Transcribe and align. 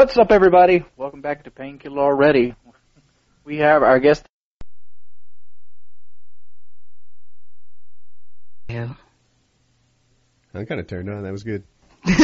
What's 0.00 0.16
up, 0.16 0.32
everybody? 0.32 0.82
Welcome 0.96 1.20
back 1.20 1.44
to 1.44 1.50
Painkiller 1.50 2.00
Already. 2.00 2.54
We 3.44 3.58
have 3.58 3.82
our 3.82 4.00
guest. 4.00 4.24
Yeah. 8.70 8.94
I'm 10.54 10.64
kind 10.64 10.80
of 10.80 10.86
turned 10.86 11.10
on. 11.10 11.24
That 11.24 11.32
was 11.32 11.42
good. 11.42 11.64
we 12.06 12.14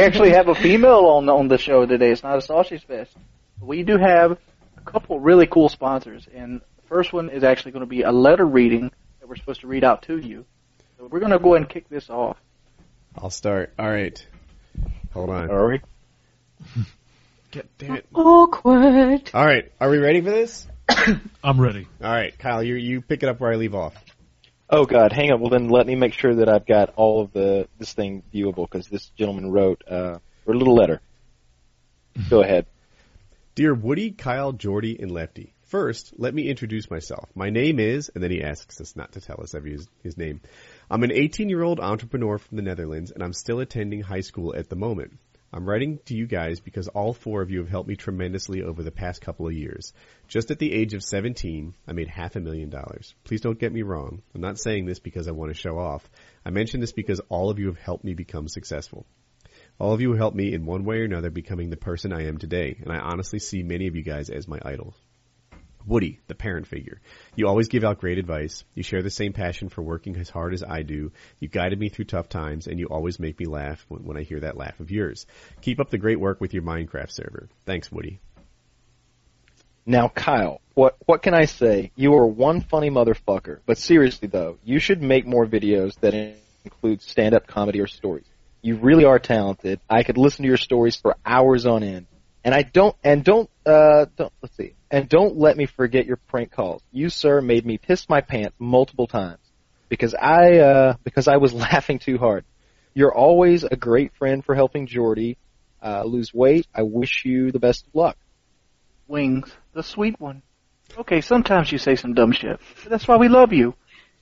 actually 0.00 0.30
have 0.30 0.46
a 0.46 0.54
female 0.54 1.06
on 1.06 1.28
on 1.28 1.48
the 1.48 1.58
show 1.58 1.84
today. 1.84 2.12
It's 2.12 2.22
not 2.22 2.38
a 2.38 2.42
sausage 2.42 2.86
fest. 2.86 3.12
We 3.60 3.82
do 3.82 3.98
have 3.98 4.38
a 4.76 4.80
couple 4.82 5.18
really 5.18 5.48
cool 5.48 5.68
sponsors, 5.68 6.28
and 6.32 6.60
the 6.60 6.86
first 6.86 7.12
one 7.12 7.28
is 7.28 7.42
actually 7.42 7.72
going 7.72 7.84
to 7.84 7.86
be 7.86 8.02
a 8.02 8.12
letter 8.12 8.46
reading 8.46 8.92
that 9.18 9.28
we're 9.28 9.34
supposed 9.34 9.62
to 9.62 9.66
read 9.66 9.82
out 9.82 10.02
to 10.02 10.16
you. 10.16 10.44
So 10.96 11.08
we're 11.08 11.18
going 11.18 11.32
to 11.32 11.40
go 11.40 11.54
ahead 11.54 11.62
and 11.62 11.68
kick 11.68 11.88
this 11.88 12.08
off. 12.08 12.36
I'll 13.16 13.30
start. 13.30 13.74
All 13.80 13.90
right. 13.90 14.24
Hold 15.12 15.30
on. 15.30 15.50
Are 15.50 15.70
we? 15.70 15.80
God 17.52 17.68
damn 17.78 17.96
it. 17.96 18.06
Awkward. 18.14 19.30
All 19.32 19.46
right. 19.46 19.72
Are 19.80 19.88
we 19.88 19.98
ready 19.98 20.20
for 20.20 20.30
this? 20.30 20.66
I'm 21.44 21.60
ready. 21.60 21.86
All 22.02 22.10
right, 22.10 22.36
Kyle. 22.38 22.62
You 22.62 22.74
you 22.74 23.00
pick 23.00 23.22
it 23.22 23.28
up 23.28 23.40
where 23.40 23.52
I 23.52 23.56
leave 23.56 23.74
off. 23.74 23.94
Oh 24.70 24.84
God, 24.84 25.12
hang 25.12 25.32
on. 25.32 25.40
Well, 25.40 25.50
then 25.50 25.68
let 25.68 25.86
me 25.86 25.94
make 25.94 26.12
sure 26.12 26.34
that 26.36 26.48
I've 26.48 26.66
got 26.66 26.94
all 26.96 27.22
of 27.22 27.32
the 27.32 27.68
this 27.78 27.92
thing 27.92 28.22
viewable 28.34 28.70
because 28.70 28.86
this 28.88 29.10
gentleman 29.10 29.50
wrote 29.50 29.82
uh, 29.90 30.18
wrote 30.44 30.56
a 30.56 30.58
little 30.58 30.74
letter. 30.74 31.00
Go 32.28 32.42
ahead. 32.44 32.66
Dear 33.54 33.74
Woody, 33.74 34.10
Kyle, 34.12 34.52
Jordy, 34.52 34.98
and 35.00 35.10
Lefty. 35.10 35.54
First, 35.68 36.14
let 36.16 36.32
me 36.32 36.48
introduce 36.48 36.90
myself. 36.90 37.28
My 37.34 37.50
name 37.50 37.78
is, 37.78 38.10
and 38.14 38.22
then 38.22 38.30
he 38.30 38.42
asks 38.42 38.80
us 38.80 38.96
not 38.96 39.12
to 39.12 39.20
tell 39.20 39.40
us 39.42 39.54
every 39.54 39.72
his, 39.72 39.88
his 40.02 40.16
name. 40.16 40.40
I'm 40.90 41.02
an 41.02 41.12
18 41.12 41.48
year 41.48 41.62
old 41.62 41.80
entrepreneur 41.80 42.38
from 42.38 42.56
the 42.56 42.62
Netherlands, 42.62 43.10
and 43.10 43.22
I'm 43.22 43.34
still 43.34 43.60
attending 43.60 44.00
high 44.00 44.20
school 44.20 44.54
at 44.54 44.70
the 44.70 44.76
moment. 44.76 45.18
I'm 45.50 45.66
writing 45.66 45.98
to 46.06 46.14
you 46.14 46.26
guys 46.26 46.60
because 46.60 46.88
all 46.88 47.14
four 47.14 47.40
of 47.40 47.50
you 47.50 47.60
have 47.60 47.70
helped 47.70 47.88
me 47.88 47.96
tremendously 47.96 48.62
over 48.62 48.82
the 48.82 48.90
past 48.90 49.22
couple 49.22 49.46
of 49.46 49.54
years. 49.54 49.94
Just 50.26 50.50
at 50.50 50.58
the 50.58 50.72
age 50.72 50.92
of 50.92 51.02
17, 51.02 51.74
I 51.86 51.92
made 51.92 52.08
half 52.08 52.36
a 52.36 52.40
million 52.40 52.68
dollars. 52.68 53.14
Please 53.24 53.40
don't 53.40 53.58
get 53.58 53.72
me 53.72 53.80
wrong. 53.80 54.20
I'm 54.34 54.42
not 54.42 54.58
saying 54.58 54.84
this 54.84 54.98
because 54.98 55.26
I 55.26 55.32
want 55.32 55.50
to 55.50 55.58
show 55.58 55.78
off. 55.78 56.08
I 56.44 56.50
mention 56.50 56.80
this 56.80 56.92
because 56.92 57.20
all 57.30 57.48
of 57.48 57.58
you 57.58 57.68
have 57.68 57.78
helped 57.78 58.04
me 58.04 58.12
become 58.12 58.46
successful. 58.46 59.06
All 59.78 59.94
of 59.94 60.02
you 60.02 60.12
helped 60.12 60.36
me 60.36 60.52
in 60.52 60.66
one 60.66 60.84
way 60.84 60.98
or 60.98 61.04
another 61.04 61.30
becoming 61.30 61.70
the 61.70 61.76
person 61.78 62.12
I 62.12 62.26
am 62.26 62.36
today, 62.36 62.76
and 62.82 62.92
I 62.92 62.98
honestly 62.98 63.38
see 63.38 63.62
many 63.62 63.86
of 63.86 63.96
you 63.96 64.02
guys 64.02 64.28
as 64.28 64.48
my 64.48 64.58
idols. 64.62 64.96
Woody, 65.88 66.20
the 66.26 66.34
parent 66.34 66.66
figure. 66.66 67.00
You 67.34 67.48
always 67.48 67.68
give 67.68 67.82
out 67.82 67.98
great 67.98 68.18
advice. 68.18 68.64
You 68.74 68.82
share 68.82 69.02
the 69.02 69.10
same 69.10 69.32
passion 69.32 69.70
for 69.70 69.82
working 69.82 70.16
as 70.16 70.28
hard 70.28 70.52
as 70.52 70.62
I 70.62 70.82
do. 70.82 71.12
You 71.40 71.48
guided 71.48 71.80
me 71.80 71.88
through 71.88 72.04
tough 72.04 72.28
times, 72.28 72.66
and 72.66 72.78
you 72.78 72.86
always 72.86 73.18
make 73.18 73.40
me 73.40 73.46
laugh 73.46 73.84
when, 73.88 74.04
when 74.04 74.16
I 74.18 74.22
hear 74.22 74.40
that 74.40 74.56
laugh 74.56 74.78
of 74.80 74.90
yours. 74.90 75.26
Keep 75.62 75.80
up 75.80 75.90
the 75.90 75.98
great 75.98 76.20
work 76.20 76.40
with 76.40 76.52
your 76.52 76.62
Minecraft 76.62 77.10
server. 77.10 77.48
Thanks, 77.64 77.90
Woody. 77.90 78.20
Now, 79.86 80.08
Kyle, 80.08 80.60
what 80.74 80.96
what 81.06 81.22
can 81.22 81.32
I 81.32 81.46
say? 81.46 81.92
You 81.96 82.12
are 82.16 82.26
one 82.26 82.60
funny 82.60 82.90
motherfucker. 82.90 83.60
But 83.64 83.78
seriously 83.78 84.28
though, 84.28 84.58
you 84.62 84.80
should 84.80 85.02
make 85.02 85.26
more 85.26 85.46
videos 85.46 85.98
that 86.00 86.12
include 86.62 87.00
stand-up 87.00 87.46
comedy 87.46 87.80
or 87.80 87.86
stories. 87.86 88.26
You 88.60 88.76
really 88.76 89.06
are 89.06 89.18
talented. 89.18 89.80
I 89.88 90.02
could 90.02 90.18
listen 90.18 90.42
to 90.42 90.48
your 90.48 90.58
stories 90.58 90.96
for 90.96 91.16
hours 91.24 91.64
on 91.64 91.82
end. 91.82 92.06
And 92.44 92.54
I 92.54 92.62
don't 92.62 92.96
and 93.02 93.24
don't 93.24 93.50
uh 93.66 94.06
don't 94.16 94.32
let's 94.42 94.56
see. 94.56 94.74
And 94.90 95.08
don't 95.08 95.36
let 95.36 95.56
me 95.56 95.66
forget 95.66 96.06
your 96.06 96.16
prank 96.16 96.52
calls. 96.52 96.82
You 96.92 97.10
sir 97.10 97.40
made 97.40 97.66
me 97.66 97.78
piss 97.78 98.08
my 98.08 98.20
pants 98.20 98.56
multiple 98.58 99.06
times 99.06 99.40
because 99.88 100.14
I 100.14 100.58
uh 100.58 100.94
because 101.04 101.28
I 101.28 101.36
was 101.36 101.52
laughing 101.66 101.98
too 101.98 102.18
hard. 102.18 102.44
You're 102.94 103.14
always 103.14 103.64
a 103.64 103.76
great 103.76 104.14
friend 104.14 104.44
for 104.44 104.54
helping 104.54 104.86
Jordy 104.86 105.36
uh, 105.82 106.02
lose 106.04 106.34
weight. 106.34 106.66
I 106.74 106.82
wish 106.82 107.24
you 107.24 107.52
the 107.52 107.60
best 107.60 107.86
of 107.86 107.94
luck. 107.94 108.16
Wings, 109.06 109.50
the 109.72 109.82
sweet 109.82 110.20
one. 110.20 110.42
Okay, 110.96 111.20
sometimes 111.20 111.70
you 111.70 111.78
say 111.78 111.96
some 111.96 112.14
dumb 112.14 112.32
shit, 112.32 112.58
but 112.82 112.90
that's 112.90 113.06
why 113.06 113.16
we 113.16 113.28
love 113.28 113.52
you. 113.52 113.74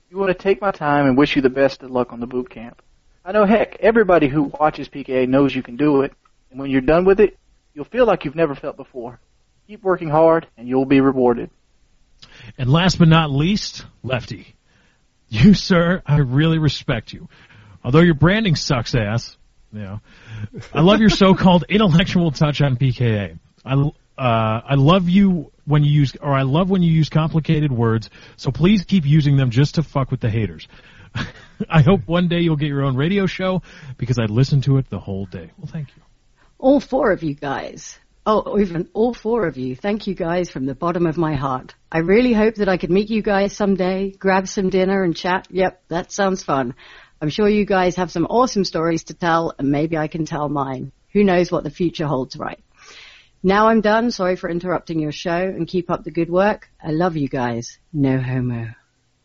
You 0.09 0.17
want 0.17 0.29
to 0.29 0.43
take 0.43 0.61
my 0.61 0.71
time 0.71 1.05
and 1.05 1.17
wish 1.17 1.35
you 1.35 1.41
the 1.41 1.49
best 1.49 1.81
of 1.81 1.91
luck 1.91 2.13
on 2.13 2.19
the 2.19 2.27
boot 2.27 2.49
camp. 2.49 2.81
I 3.25 3.31
know, 3.31 3.45
heck, 3.45 3.77
everybody 3.79 4.27
who 4.27 4.43
watches 4.43 4.87
PKA 4.87 5.27
knows 5.27 5.55
you 5.55 5.63
can 5.63 5.75
do 5.75 6.01
it, 6.03 6.13
and 6.49 6.59
when 6.59 6.69
you're 6.69 6.81
done 6.81 7.03
with 7.03 7.19
it, 7.19 7.37
you'll 7.77 7.85
feel 7.85 8.07
like 8.07 8.25
you've 8.25 8.35
never 8.35 8.55
felt 8.55 8.75
before. 8.75 9.19
Keep 9.67 9.83
working 9.83 10.09
hard, 10.09 10.47
and 10.57 10.67
you'll 10.67 10.85
be 10.85 10.99
rewarded. 10.99 11.51
And 12.57 12.71
last 12.71 12.97
but 12.97 13.07
not 13.07 13.29
least, 13.31 13.85
Lefty. 14.03 14.53
You, 15.29 15.53
sir, 15.53 16.01
I 16.05 16.19
really 16.19 16.57
respect 16.57 17.11
you. 17.11 17.27
Although 17.83 17.99
your 17.99 18.13
branding 18.13 18.55
sucks 18.55 18.95
ass, 18.95 19.35
you 19.73 19.81
know, 19.81 19.99
I 20.73 20.79
love 20.79 21.01
your 21.01 21.09
so-called 21.09 21.65
intellectual 21.69 22.31
touch 22.31 22.61
on 22.61 22.77
PKA. 22.77 23.37
I, 23.65 23.73
uh, 23.73 23.91
I 24.17 24.75
love 24.75 25.09
you 25.09 25.51
when 25.65 25.83
you 25.83 25.91
use, 25.91 26.15
or 26.15 26.31
I 26.31 26.43
love 26.43 26.69
when 26.69 26.81
you 26.81 26.93
use 26.93 27.09
complicated 27.09 27.73
words, 27.73 28.09
so 28.37 28.51
please 28.51 28.85
keep 28.85 29.05
using 29.05 29.35
them 29.35 29.49
just 29.49 29.75
to 29.75 29.83
fuck 29.83 30.11
with 30.11 30.21
the 30.21 30.29
haters. 30.29 30.65
I 31.69 31.81
hope 31.81 32.07
one 32.07 32.29
day 32.29 32.39
you'll 32.39 32.55
get 32.55 32.69
your 32.69 32.85
own 32.85 32.95
radio 32.95 33.25
show 33.25 33.63
because 33.97 34.17
I 34.17 34.27
listened 34.27 34.63
to 34.63 34.77
it 34.77 34.89
the 34.89 34.99
whole 34.99 35.25
day. 35.25 35.51
Well, 35.57 35.69
thank 35.69 35.89
you. 35.97 36.06
All 36.59 36.79
four 36.79 37.11
of 37.11 37.21
you 37.21 37.35
guys. 37.35 37.99
Oh, 38.25 38.59
even 38.59 38.89
all 38.93 39.13
four 39.13 39.45
of 39.45 39.57
you. 39.57 39.75
Thank 39.75 40.07
you 40.07 40.15
guys 40.15 40.49
from 40.49 40.65
the 40.65 40.73
bottom 40.73 41.05
of 41.05 41.17
my 41.17 41.35
heart. 41.35 41.75
I 41.91 41.99
really 41.99 42.33
hope 42.33 42.55
that 42.55 42.67
I 42.67 42.77
could 42.77 42.89
meet 42.89 43.09
you 43.09 43.21
guys 43.21 43.53
someday, 43.55 44.11
grab 44.11 44.47
some 44.47 44.69
dinner 44.69 45.03
and 45.03 45.15
chat. 45.15 45.47
Yep, 45.51 45.83
that 45.89 46.11
sounds 46.11 46.43
fun. 46.43 46.73
I'm 47.21 47.29
sure 47.29 47.47
you 47.47 47.63
guys 47.63 47.95
have 47.95 48.11
some 48.11 48.25
awesome 48.25 48.65
stories 48.65 49.05
to 49.05 49.13
tell 49.13 49.53
and 49.57 49.69
maybe 49.69 49.97
I 49.97 50.07
can 50.07 50.25
tell 50.25 50.49
mine. 50.49 50.91
Who 51.13 51.23
knows 51.23 51.51
what 51.51 51.63
the 51.63 51.69
future 51.69 52.07
holds, 52.07 52.35
right? 52.35 52.59
Now 53.43 53.67
I'm 53.67 53.81
done. 53.81 54.09
Sorry 54.09 54.35
for 54.35 54.49
interrupting 54.49 54.99
your 54.99 55.11
show 55.11 55.37
and 55.37 55.67
keep 55.67 55.91
up 55.91 56.03
the 56.03 56.11
good 56.11 56.29
work. 56.29 56.69
I 56.83 56.91
love 56.91 57.15
you 57.15 57.29
guys. 57.29 57.77
No 57.93 58.19
homo. 58.19 58.69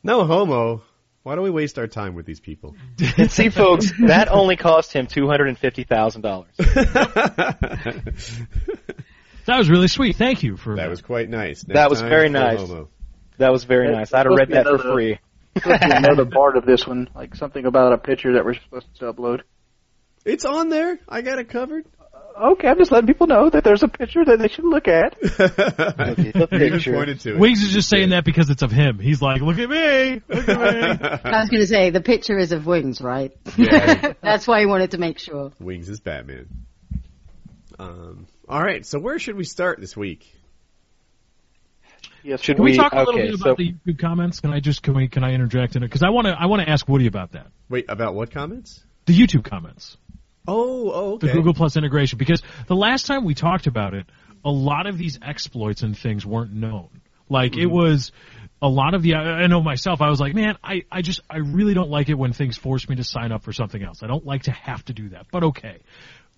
No 0.04 0.24
homo. 0.26 0.82
Why 1.22 1.36
do 1.36 1.42
we 1.42 1.50
waste 1.50 1.78
our 1.78 1.86
time 1.86 2.14
with 2.14 2.26
these 2.26 2.40
people? 2.40 2.74
See, 3.28 3.48
folks, 3.48 3.92
that 4.06 4.28
only 4.28 4.56
cost 4.56 4.92
him 4.92 5.06
two 5.06 5.28
hundred 5.28 5.48
and 5.48 5.58
fifty 5.58 5.84
thousand 5.84 6.22
dollars. 6.22 6.50
That 9.44 9.58
was 9.58 9.68
really 9.68 9.88
sweet. 9.88 10.14
Thank 10.14 10.44
you 10.44 10.56
for 10.56 10.76
That 10.76 10.88
was 10.88 11.02
quite 11.02 11.28
nice. 11.28 11.66
Next 11.66 11.74
That 11.74 11.90
was 11.90 12.00
very 12.00 12.28
nice. 12.28 12.60
homo. 12.60 12.88
That 13.38 13.50
was 13.50 13.64
very 13.64 13.88
That- 13.88 13.92
nice. 13.96 14.14
I'd 14.14 14.26
have 14.26 14.34
read 14.36 14.44
to 14.44 14.46
be 14.46 14.54
that 14.54 14.66
for 14.66 14.78
free. 14.78 15.18
Supposed 15.56 15.82
to 15.82 15.88
be 15.88 15.94
another 15.96 16.26
part 16.26 16.56
of 16.56 16.64
this 16.64 16.86
one, 16.86 17.08
like 17.14 17.34
something 17.34 17.66
about 17.66 17.92
a 17.92 17.98
picture 17.98 18.34
that 18.34 18.44
we're 18.44 18.54
supposed 18.54 18.86
to 19.00 19.12
upload. 19.12 19.40
It's 20.24 20.44
on 20.44 20.68
there. 20.68 21.00
I 21.08 21.22
got 21.22 21.40
it 21.40 21.48
covered. 21.48 21.86
Okay, 22.40 22.68
I'm 22.68 22.78
just 22.78 22.90
letting 22.92 23.06
people 23.06 23.26
know 23.26 23.50
that 23.50 23.62
there's 23.64 23.82
a 23.82 23.88
picture 23.88 24.24
that 24.24 24.38
they 24.38 24.48
should 24.48 24.64
look 24.64 24.88
at. 24.88 25.18
the 25.20 26.14
You 26.18 26.32
even 26.34 26.48
picture. 26.72 26.92
pointed 26.94 27.20
to 27.20 27.34
it. 27.34 27.38
Wings 27.38 27.62
is 27.62 27.72
just 27.72 27.88
saying 27.88 28.10
that 28.10 28.24
because 28.24 28.50
it's 28.50 28.62
of 28.62 28.70
him. 28.72 28.98
He's 28.98 29.20
like, 29.22 29.40
look 29.42 29.58
at 29.58 29.68
me, 29.68 30.22
look 30.28 30.48
at 30.48 31.00
me. 31.02 31.08
I 31.30 31.40
was 31.40 31.48
going 31.50 31.60
to 31.60 31.66
say, 31.66 31.90
the 31.90 32.00
picture 32.00 32.38
is 32.38 32.52
of 32.52 32.66
wings, 32.66 33.00
right? 33.00 33.32
Yeah. 33.56 34.14
That's 34.22 34.46
why 34.46 34.60
he 34.60 34.66
wanted 34.66 34.92
to 34.92 34.98
make 34.98 35.18
sure. 35.18 35.52
Wings 35.60 35.88
is 35.88 36.00
Batman. 36.00 36.48
Um, 37.78 38.26
all 38.48 38.62
right, 38.62 38.84
so 38.86 38.98
where 38.98 39.18
should 39.18 39.36
we 39.36 39.44
start 39.44 39.80
this 39.80 39.96
week? 39.96 40.26
Yes, 42.24 42.40
Should 42.40 42.56
Can 42.56 42.64
we, 42.64 42.72
We- 42.72 42.76
talk 42.76 42.92
a 42.92 42.98
little 42.98 43.14
okay, 43.14 43.30
bit 43.30 43.38
so- 43.38 43.44
about 43.46 43.56
the 43.58 43.72
YouTube 43.72 43.98
comments? 43.98 44.40
Can 44.40 44.52
I 44.52 44.60
just 44.60 44.82
can 44.82 44.94
we 44.94 45.08
can 45.08 45.24
I 45.24 45.32
interject 45.34 45.74
in 45.74 45.82
it? 45.82 45.86
Because 45.88 46.02
I 46.04 46.10
want 46.10 46.26
to 46.28 46.36
I 46.38 46.46
want 46.46 46.62
to 46.62 46.68
ask 46.68 46.88
Woody 46.88 47.06
about 47.08 47.32
that. 47.32 47.48
Wait, 47.68 47.86
about 47.88 48.14
what 48.14 48.30
comments? 48.30 48.84
The 49.06 49.18
YouTube 49.18 49.42
comments, 49.44 49.96
Oh, 50.46 50.90
oh, 50.90 51.18
the. 51.18 51.32
Google 51.32 51.54
Plus 51.54 51.76
integration. 51.76 52.18
Because 52.18 52.42
the 52.66 52.76
last 52.76 53.06
time 53.06 53.24
we 53.24 53.34
talked 53.34 53.66
about 53.66 53.94
it, 53.94 54.06
a 54.44 54.50
lot 54.50 54.86
of 54.86 54.98
these 54.98 55.18
exploits 55.22 55.82
and 55.82 55.96
things 55.96 56.26
weren't 56.26 56.52
known. 56.52 56.88
Like 57.28 57.56
it 57.56 57.66
was 57.66 58.12
a 58.60 58.68
lot 58.68 58.94
of 58.94 59.02
the 59.02 59.14
I 59.14 59.42
I 59.42 59.46
know 59.46 59.62
myself. 59.62 60.02
I 60.02 60.10
was 60.10 60.20
like, 60.20 60.34
man, 60.34 60.56
I 60.62 60.82
I 60.90 61.02
just 61.02 61.20
I 61.30 61.38
really 61.38 61.74
don't 61.74 61.90
like 61.90 62.08
it 62.08 62.14
when 62.14 62.32
things 62.32 62.56
force 62.58 62.88
me 62.88 62.96
to 62.96 63.04
sign 63.04 63.32
up 63.32 63.42
for 63.42 63.52
something 63.52 63.82
else. 63.82 64.02
I 64.02 64.06
don't 64.06 64.26
like 64.26 64.44
to 64.44 64.52
have 64.52 64.84
to 64.86 64.92
do 64.92 65.10
that. 65.10 65.26
But 65.32 65.44
okay. 65.44 65.78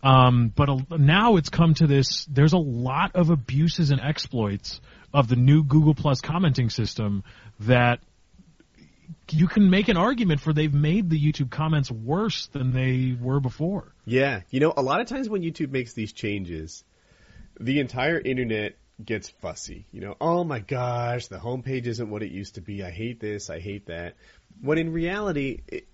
Um, 0.03 0.53
but 0.55 0.69
a, 0.69 0.99
now 0.99 1.37
it's 1.37 1.49
come 1.49 1.75
to 1.75 1.87
this. 1.87 2.27
There's 2.27 2.53
a 2.53 2.59
lot 2.59 3.17
of 3.17 3.31
abuses 3.31 3.91
and 3.91 4.01
exploits 4.01 4.81
of 5.13 5.29
the 5.29 5.37
new 5.37 5.65
Google 5.65 5.95
Plus 5.95 6.21
commenting 6.21 6.71
system 6.71 7.25
that 7.61 8.01
you 9.31 9.49
can 9.49 9.71
make 9.71 9.89
an 9.89 9.97
argument 9.97 10.41
for 10.41 10.53
they've 10.53 10.73
made 10.73 11.11
the 11.11 11.21
YouTube 11.21 11.51
comments 11.51 11.91
worse 11.91 12.47
than 12.49 12.73
they 12.73 13.17
were 13.21 13.41
before. 13.41 13.95
Yeah, 14.05 14.43
you 14.51 14.61
know, 14.61 14.73
a 14.77 14.83
lot 14.83 15.01
of 15.01 15.07
times 15.07 15.29
when 15.29 15.43
YouTube 15.43 15.71
makes 15.71 15.93
these 15.95 16.13
changes, 16.13 16.85
the 17.59 17.81
entire 17.81 18.19
internet 18.19 18.77
gets 19.03 19.29
fussy. 19.29 19.87
You 19.93 20.01
know, 20.01 20.17
oh 20.21 20.45
my 20.45 20.61
gosh, 20.61 21.27
the 21.27 21.39
homepage 21.39 21.87
isn't 21.87 22.11
what 22.11 22.23
it 22.23 22.31
used 22.31 22.57
to 22.57 22.61
be. 22.61 22.83
I 22.83 22.91
hate 22.91 23.21
this. 23.21 23.51
I 23.51 23.61
hate 23.61 23.87
that. 23.87 24.15
When 24.61 24.79
in 24.79 24.93
reality, 24.93 25.63
it, 25.69 25.89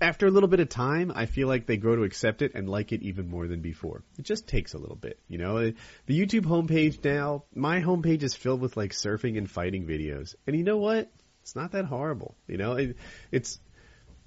after 0.00 0.26
a 0.26 0.30
little 0.30 0.48
bit 0.48 0.60
of 0.60 0.68
time, 0.68 1.12
I 1.14 1.26
feel 1.26 1.48
like 1.48 1.66
they 1.66 1.76
grow 1.76 1.96
to 1.96 2.04
accept 2.04 2.42
it 2.42 2.52
and 2.54 2.68
like 2.68 2.92
it 2.92 3.02
even 3.02 3.28
more 3.28 3.46
than 3.46 3.60
before. 3.60 4.02
It 4.18 4.24
just 4.24 4.46
takes 4.46 4.74
a 4.74 4.78
little 4.78 4.96
bit, 4.96 5.18
you 5.28 5.38
know. 5.38 5.58
Uh, 5.58 5.70
the 6.06 6.18
YouTube 6.18 6.44
homepage 6.44 7.04
now, 7.04 7.44
my 7.54 7.80
homepage 7.80 8.22
is 8.22 8.34
filled 8.34 8.60
with 8.60 8.76
like 8.76 8.92
surfing 8.92 9.36
and 9.36 9.50
fighting 9.50 9.86
videos, 9.86 10.34
and 10.46 10.56
you 10.56 10.64
know 10.64 10.78
what? 10.78 11.10
It's 11.42 11.56
not 11.56 11.72
that 11.72 11.84
horrible, 11.84 12.36
you 12.46 12.58
know. 12.58 12.74
It, 12.74 12.96
it's, 13.30 13.58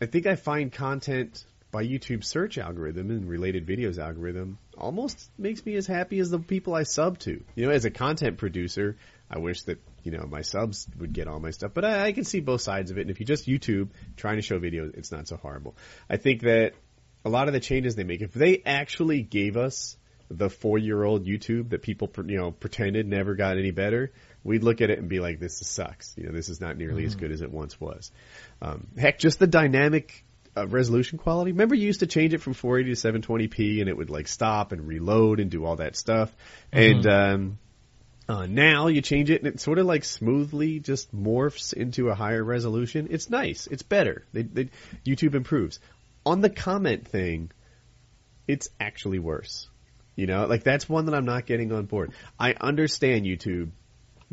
I 0.01 0.05
think 0.05 0.25
I 0.25 0.35
find 0.35 0.71
content 0.71 1.45
by 1.73 1.83
YouTube 1.83 2.23
search 2.23 2.59
algorithm 2.59 3.09
and 3.09 3.27
related 3.27 3.65
videos 3.65 3.97
algorithm 3.97 4.59
almost 4.77 5.31
makes 5.39 5.65
me 5.65 5.75
as 5.75 5.87
happy 5.87 6.19
as 6.19 6.29
the 6.29 6.37
people 6.37 6.75
I 6.75 6.83
sub 6.83 7.17
to. 7.19 7.43
You 7.55 7.65
know, 7.65 7.71
as 7.71 7.83
a 7.85 7.89
content 7.89 8.37
producer, 8.37 8.97
I 9.29 9.39
wish 9.39 9.63
that, 9.63 9.79
you 10.03 10.11
know, 10.11 10.25
my 10.29 10.41
subs 10.41 10.87
would 10.99 11.13
get 11.13 11.27
all 11.27 11.39
my 11.39 11.49
stuff, 11.49 11.71
but 11.73 11.83
I, 11.83 12.05
I 12.05 12.11
can 12.11 12.25
see 12.25 12.41
both 12.41 12.61
sides 12.61 12.91
of 12.91 12.99
it. 12.99 13.01
And 13.01 13.09
if 13.09 13.19
you 13.19 13.25
just 13.25 13.47
YouTube 13.47 13.89
trying 14.15 14.35
to 14.35 14.43
show 14.43 14.59
videos, 14.59 14.95
it's 14.95 15.11
not 15.11 15.27
so 15.27 15.35
horrible. 15.35 15.75
I 16.07 16.17
think 16.17 16.43
that 16.43 16.73
a 17.25 17.29
lot 17.29 17.47
of 17.47 17.53
the 17.53 17.59
changes 17.59 17.95
they 17.95 18.03
make, 18.03 18.21
if 18.21 18.33
they 18.33 18.61
actually 18.65 19.23
gave 19.23 19.57
us 19.57 19.97
the 20.29 20.49
four 20.49 20.77
year 20.77 21.03
old 21.03 21.25
YouTube 21.25 21.69
that 21.69 21.81
people, 21.81 22.09
you 22.27 22.37
know, 22.37 22.51
pretended 22.51 23.07
never 23.07 23.33
got 23.33 23.57
any 23.57 23.71
better, 23.71 24.11
we'd 24.43 24.63
look 24.63 24.81
at 24.81 24.89
it 24.89 24.99
and 24.99 25.09
be 25.09 25.19
like, 25.19 25.39
this 25.39 25.57
sucks. 25.57 26.13
You 26.17 26.25
know, 26.25 26.31
this 26.31 26.49
is 26.49 26.59
not 26.59 26.77
nearly 26.77 27.05
as 27.05 27.15
good 27.15 27.31
as 27.31 27.41
it 27.41 27.51
once 27.51 27.79
was. 27.79 28.11
Um, 28.61 28.87
heck, 28.97 29.19
just 29.19 29.39
the 29.39 29.47
dynamic 29.47 30.25
uh, 30.55 30.67
resolution 30.67 31.17
quality. 31.17 31.51
Remember, 31.51 31.75
you 31.75 31.85
used 31.85 32.01
to 32.01 32.07
change 32.07 32.33
it 32.33 32.39
from 32.39 32.53
480 32.53 32.95
to 32.95 33.27
720p, 33.29 33.79
and 33.79 33.89
it 33.89 33.97
would 33.97 34.09
like 34.09 34.27
stop 34.27 34.71
and 34.71 34.87
reload 34.87 35.39
and 35.39 35.49
do 35.49 35.65
all 35.65 35.77
that 35.77 35.95
stuff. 35.95 36.33
And 36.71 37.05
um, 37.07 37.57
uh, 38.27 38.45
now 38.45 38.87
you 38.87 39.01
change 39.01 39.29
it, 39.29 39.43
and 39.43 39.53
it 39.53 39.59
sort 39.59 39.79
of 39.79 39.85
like 39.85 40.03
smoothly 40.03 40.79
just 40.79 41.15
morphs 41.15 41.73
into 41.73 42.09
a 42.09 42.15
higher 42.15 42.43
resolution. 42.43 43.07
It's 43.09 43.29
nice. 43.29 43.67
It's 43.67 43.83
better. 43.83 44.25
They, 44.33 44.43
they, 44.43 44.69
YouTube 45.05 45.35
improves. 45.35 45.79
On 46.25 46.41
the 46.41 46.49
comment 46.49 47.07
thing, 47.07 47.51
it's 48.47 48.69
actually 48.79 49.19
worse. 49.19 49.67
You 50.15 50.27
know, 50.27 50.45
like 50.45 50.63
that's 50.63 50.87
one 50.87 51.05
that 51.07 51.15
I'm 51.15 51.25
not 51.25 51.45
getting 51.45 51.71
on 51.71 51.85
board. 51.85 52.13
I 52.39 52.53
understand 52.53 53.25
YouTube. 53.25 53.71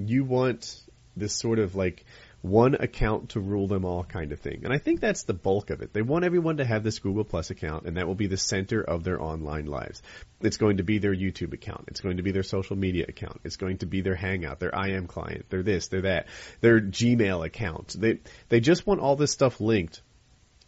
You 0.08 0.24
want 0.24 0.80
this 1.16 1.34
sort 1.34 1.58
of 1.58 1.74
like 1.74 2.04
one 2.42 2.74
account 2.74 3.30
to 3.30 3.40
rule 3.40 3.66
them 3.66 3.84
all 3.84 4.02
kind 4.02 4.32
of 4.32 4.40
thing. 4.40 4.62
And 4.64 4.72
I 4.72 4.78
think 4.78 5.00
that's 5.00 5.24
the 5.24 5.34
bulk 5.34 5.70
of 5.70 5.82
it. 5.82 5.92
They 5.92 6.00
want 6.00 6.24
everyone 6.24 6.56
to 6.56 6.64
have 6.64 6.82
this 6.82 6.98
Google 6.98 7.24
Plus 7.24 7.50
account 7.50 7.84
and 7.84 7.96
that 7.96 8.06
will 8.06 8.14
be 8.14 8.28
the 8.28 8.38
center 8.38 8.80
of 8.80 9.04
their 9.04 9.20
online 9.20 9.66
lives. 9.66 10.02
It's 10.40 10.56
going 10.56 10.78
to 10.78 10.82
be 10.82 10.98
their 10.98 11.14
YouTube 11.14 11.52
account. 11.52 11.84
It's 11.88 12.00
going 12.00 12.16
to 12.16 12.22
be 12.22 12.32
their 12.32 12.42
social 12.42 12.76
media 12.76 13.04
account. 13.08 13.40
It's 13.44 13.56
going 13.56 13.78
to 13.78 13.86
be 13.86 14.00
their 14.00 14.14
Hangout, 14.14 14.58
their 14.58 14.70
IM 14.70 15.06
client, 15.06 15.50
their 15.50 15.62
this, 15.62 15.88
their 15.88 16.02
that, 16.02 16.28
their 16.60 16.80
Gmail 16.80 17.44
account. 17.44 17.94
They, 17.98 18.20
they 18.48 18.60
just 18.60 18.86
want 18.86 19.00
all 19.00 19.16
this 19.16 19.32
stuff 19.32 19.60
linked 19.60 20.00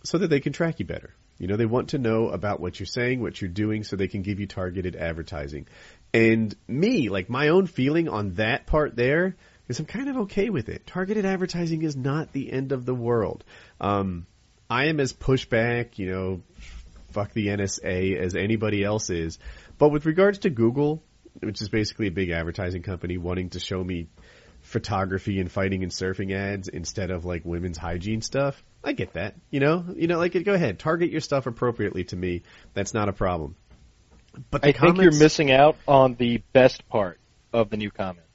so 0.04 0.18
that 0.18 0.28
they 0.28 0.40
can 0.40 0.52
track 0.52 0.78
you 0.78 0.84
better. 0.84 1.14
You 1.38 1.48
know, 1.48 1.56
they 1.56 1.66
want 1.66 1.88
to 1.88 1.98
know 1.98 2.28
about 2.28 2.60
what 2.60 2.78
you're 2.78 2.86
saying, 2.86 3.20
what 3.20 3.40
you're 3.40 3.50
doing, 3.50 3.82
so 3.82 3.96
they 3.96 4.08
can 4.08 4.22
give 4.22 4.38
you 4.38 4.46
targeted 4.46 4.94
advertising. 4.94 5.66
And 6.14 6.54
me, 6.68 7.08
like 7.08 7.30
my 7.30 7.48
own 7.48 7.66
feeling 7.66 8.08
on 8.08 8.34
that 8.34 8.66
part 8.66 8.96
there, 8.96 9.36
is 9.68 9.80
I'm 9.80 9.86
kind 9.86 10.08
of 10.08 10.16
okay 10.18 10.50
with 10.50 10.68
it. 10.68 10.86
Targeted 10.86 11.24
advertising 11.24 11.82
is 11.82 11.96
not 11.96 12.32
the 12.32 12.52
end 12.52 12.72
of 12.72 12.84
the 12.84 12.94
world. 12.94 13.44
Um, 13.80 14.26
I 14.68 14.86
am 14.86 15.00
as 15.00 15.12
pushback, 15.12 15.98
you 15.98 16.10
know, 16.10 16.42
fuck 17.12 17.32
the 17.32 17.48
NSA 17.48 18.16
as 18.18 18.34
anybody 18.34 18.82
else 18.84 19.10
is. 19.10 19.38
But 19.78 19.90
with 19.90 20.06
regards 20.06 20.40
to 20.40 20.50
Google, 20.50 21.02
which 21.40 21.60
is 21.62 21.68
basically 21.68 22.08
a 22.08 22.12
big 22.12 22.30
advertising 22.30 22.82
company 22.82 23.16
wanting 23.16 23.50
to 23.50 23.60
show 23.60 23.82
me 23.82 24.08
photography 24.60 25.40
and 25.40 25.50
fighting 25.50 25.82
and 25.82 25.90
surfing 25.90 26.32
ads 26.32 26.68
instead 26.68 27.10
of 27.10 27.24
like 27.24 27.44
women's 27.44 27.78
hygiene 27.78 28.22
stuff, 28.22 28.62
I 28.84 28.92
get 28.92 29.14
that. 29.14 29.34
You 29.50 29.60
know, 29.60 29.84
you 29.94 30.06
know, 30.06 30.18
like 30.18 30.42
go 30.44 30.52
ahead, 30.52 30.78
target 30.78 31.10
your 31.10 31.20
stuff 31.20 31.46
appropriately 31.46 32.04
to 32.04 32.16
me. 32.16 32.42
That's 32.74 32.94
not 32.94 33.08
a 33.08 33.12
problem. 33.12 33.56
But 34.50 34.62
the 34.62 34.68
I 34.68 34.72
think 34.72 34.98
you're 34.98 35.12
missing 35.12 35.50
out 35.50 35.76
on 35.86 36.14
the 36.14 36.42
best 36.52 36.88
part 36.88 37.18
of 37.52 37.70
the 37.70 37.76
new 37.76 37.90
comments. 37.90 38.28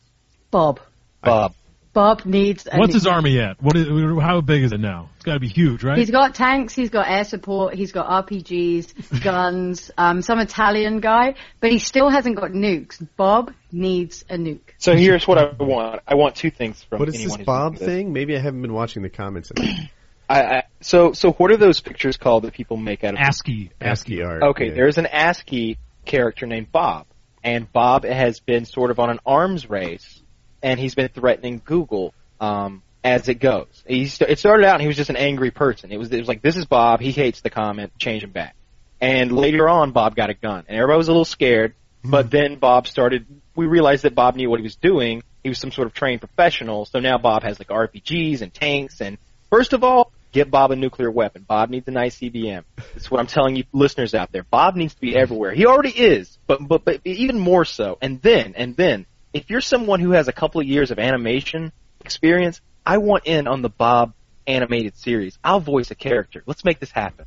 Bob. 0.52 0.80
Bob. 1.24 1.54
Bob 1.94 2.26
needs. 2.26 2.68
A 2.72 2.78
What's 2.78 2.90
new- 2.90 2.94
his 2.94 3.08
army 3.08 3.40
at? 3.40 3.60
What 3.60 3.76
is, 3.76 3.88
how 4.22 4.42
big 4.42 4.62
is 4.62 4.72
it 4.72 4.80
now? 4.80 5.10
It's 5.16 5.26
got 5.26 5.34
to 5.34 5.40
be 5.40 5.48
huge, 5.48 5.84
right? 5.84 5.98
He's 5.98 6.12
got 6.12 6.36
tanks, 6.36 6.76
he's 6.76 6.92
got 6.92 7.10
air 7.10 7.24
support, 7.24 7.74
he's 7.74 7.92
got 7.92 8.08
RPGs, 8.28 9.24
guns, 9.24 9.90
um, 9.98 10.22
some 10.22 10.38
Italian 10.38 11.00
guy, 11.00 11.34
but 11.60 11.72
he 11.72 11.80
still 11.80 12.10
hasn't 12.10 12.36
got 12.36 12.52
nukes. 12.52 13.06
Bob 13.18 13.52
needs 13.72 14.24
a 14.30 14.36
nuke. 14.38 14.60
So 14.78 14.96
here's 14.96 15.28
what 15.28 15.40
I 15.40 15.52
want. 15.60 16.04
I 16.08 16.14
want 16.14 16.36
two 16.36 16.52
things 16.52 16.84
from 16.84 17.00
What 17.00 17.10
is 17.10 17.16
anyone 17.16 17.40
this 17.40 17.46
Bob 17.48 17.72
listening 17.74 17.80
to 17.80 17.86
this. 17.92 17.96
thing? 18.04 18.14
Maybe 18.14 18.36
I 18.38 18.42
haven't 18.42 18.62
been 18.62 18.74
watching 18.74 19.02
the 19.02 19.10
comments. 19.10 19.50
enough. 19.50 19.68
I, 20.30 20.42
I, 20.44 20.64
so 20.82 21.14
so 21.14 21.32
what 21.32 21.52
are 21.52 21.58
those 21.58 21.80
pictures 21.80 22.18
called 22.18 22.44
that 22.44 22.54
people 22.54 22.76
make 22.78 23.04
out 23.06 23.14
of? 23.14 23.20
ASCII. 23.22 23.72
ASCII 23.82 24.22
art. 24.22 24.44
Okay, 24.44 24.68
yeah. 24.68 24.74
there's 24.76 24.98
an 24.98 25.06
ASCII 25.08 25.78
character 26.08 26.48
named 26.48 26.72
Bob, 26.72 27.06
and 27.44 27.72
Bob 27.72 28.04
has 28.04 28.40
been 28.40 28.66
sort 28.66 28.92
of 28.92 29.00
on 29.00 29.10
an 29.10 29.20
arms 29.26 29.70
race, 29.70 30.22
and 30.64 30.80
he's 30.80 30.96
been 30.96 31.10
threatening 31.10 31.62
Google 31.64 32.14
um, 32.40 32.82
as 33.04 33.30
it 33.30 33.36
goes. 33.36 33.84
He 33.88 34.08
st- 34.08 34.30
it 34.30 34.40
started 34.40 34.66
out, 34.66 34.76
and 34.76 34.82
he 34.82 34.88
was 34.88 34.98
just 34.98 35.10
an 35.10 35.18
angry 35.18 35.52
person. 35.52 35.92
It 35.92 35.98
was 35.98 36.12
it 36.12 36.20
was 36.20 36.28
like 36.28 36.42
this 36.42 36.56
is 36.56 36.66
Bob. 36.66 37.00
He 37.00 37.12
hates 37.12 37.42
the 37.42 37.50
comment. 37.50 37.98
Change 38.00 38.24
him 38.24 38.32
back. 38.32 38.56
And 39.00 39.32
later 39.32 39.70
on, 39.70 39.92
Bob 39.92 40.16
got 40.16 40.30
a 40.30 40.34
gun, 40.34 40.66
and 40.68 40.78
everybody 40.78 40.98
was 40.98 41.08
a 41.08 41.12
little 41.12 41.26
scared. 41.26 41.76
But 42.04 42.32
then 42.32 42.56
Bob 42.56 42.88
started. 42.88 43.26
We 43.56 43.66
realized 43.66 44.04
that 44.04 44.16
Bob 44.16 44.36
knew 44.36 44.50
what 44.50 44.60
he 44.60 44.64
was 44.64 44.76
doing. 44.76 45.24
He 45.44 45.50
was 45.50 45.60
some 45.60 45.72
sort 45.72 45.88
of 45.88 45.94
trained 45.94 46.22
professional. 46.22 46.86
So 46.86 47.00
now 47.00 47.18
Bob 47.18 47.44
has 47.44 47.60
like 47.60 47.70
RPGs 47.70 48.42
and 48.42 48.54
tanks. 48.54 49.02
And 49.02 49.18
first 49.50 49.74
of 49.74 49.84
all, 49.84 50.12
get 50.38 50.52
Bob 50.52 50.72
a 50.72 50.76
nuclear 50.76 51.12
weapon. 51.12 51.44
Bob 51.48 51.70
needs 51.70 51.88
an 51.88 51.96
ICBM. 51.96 52.64
That's 52.94 53.12
what 53.12 53.20
I'm 53.20 53.28
telling 53.28 53.56
you, 53.56 53.64
listeners 53.74 54.14
out 54.14 54.32
there. 54.32 54.44
Bob 54.44 54.76
needs 54.76 54.94
to 54.94 55.02
be 55.02 55.16
everywhere. 55.16 55.54
He 55.54 55.66
already 55.66 55.90
is, 55.90 56.38
but 56.48 56.66
but 56.66 56.86
but 56.86 57.02
even 57.04 57.40
more 57.40 57.66
so. 57.66 57.98
And 58.02 58.22
then 58.22 58.54
and 58.56 58.76
then, 58.76 59.06
if 59.34 59.50
you're 59.50 59.62
someone 59.62 60.00
who 60.00 60.12
has 60.12 60.28
a 60.28 60.34
couple 60.34 60.62
of 60.62 60.68
years 60.68 60.92
of 60.92 61.00
animation 61.00 61.72
experience, 62.02 62.62
I 62.86 63.00
want 63.00 63.26
in 63.26 63.48
on 63.48 63.62
the 63.62 63.70
Bob 63.70 64.14
animated 64.46 64.96
series. 64.98 65.38
I'll 65.44 65.60
voice 65.60 65.92
a 65.92 65.96
character. 65.96 66.42
Let's 66.46 66.64
make 66.64 66.80
this 66.80 66.92
happen. 66.92 67.26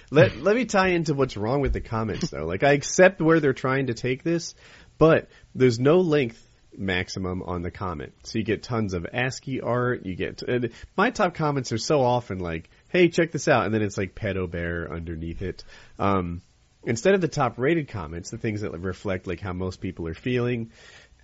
let 0.10 0.36
let 0.36 0.56
me 0.56 0.64
tie 0.64 0.88
into 0.88 1.14
what's 1.14 1.36
wrong 1.36 1.60
with 1.60 1.72
the 1.72 1.80
comments 1.80 2.30
though. 2.30 2.44
Like 2.44 2.62
I 2.62 2.72
accept 2.72 3.22
where 3.22 3.40
they're 3.40 3.52
trying 3.54 3.86
to 3.86 3.94
take 3.94 4.22
this, 4.22 4.54
but 4.98 5.28
there's 5.54 5.78
no 5.78 5.98
length 5.98 6.47
maximum 6.78 7.42
on 7.42 7.62
the 7.62 7.70
comment. 7.70 8.12
So 8.22 8.38
you 8.38 8.44
get 8.44 8.62
tons 8.62 8.94
of 8.94 9.06
ASCII 9.12 9.60
art. 9.60 10.06
You 10.06 10.14
get 10.14 10.42
and 10.42 10.70
my 10.96 11.10
top 11.10 11.34
comments 11.34 11.72
are 11.72 11.78
so 11.78 12.02
often 12.02 12.38
like, 12.38 12.70
"Hey, 12.88 13.08
check 13.08 13.32
this 13.32 13.48
out," 13.48 13.66
and 13.66 13.74
then 13.74 13.82
it's 13.82 13.98
like 13.98 14.14
pedo 14.14 14.50
bear 14.50 14.92
underneath 14.92 15.42
it. 15.42 15.64
Um, 15.98 16.42
instead 16.84 17.14
of 17.14 17.20
the 17.20 17.28
top 17.28 17.58
rated 17.58 17.88
comments, 17.88 18.30
the 18.30 18.38
things 18.38 18.62
that 18.62 18.72
reflect 18.78 19.26
like 19.26 19.40
how 19.40 19.52
most 19.52 19.80
people 19.80 20.08
are 20.08 20.14
feeling, 20.14 20.70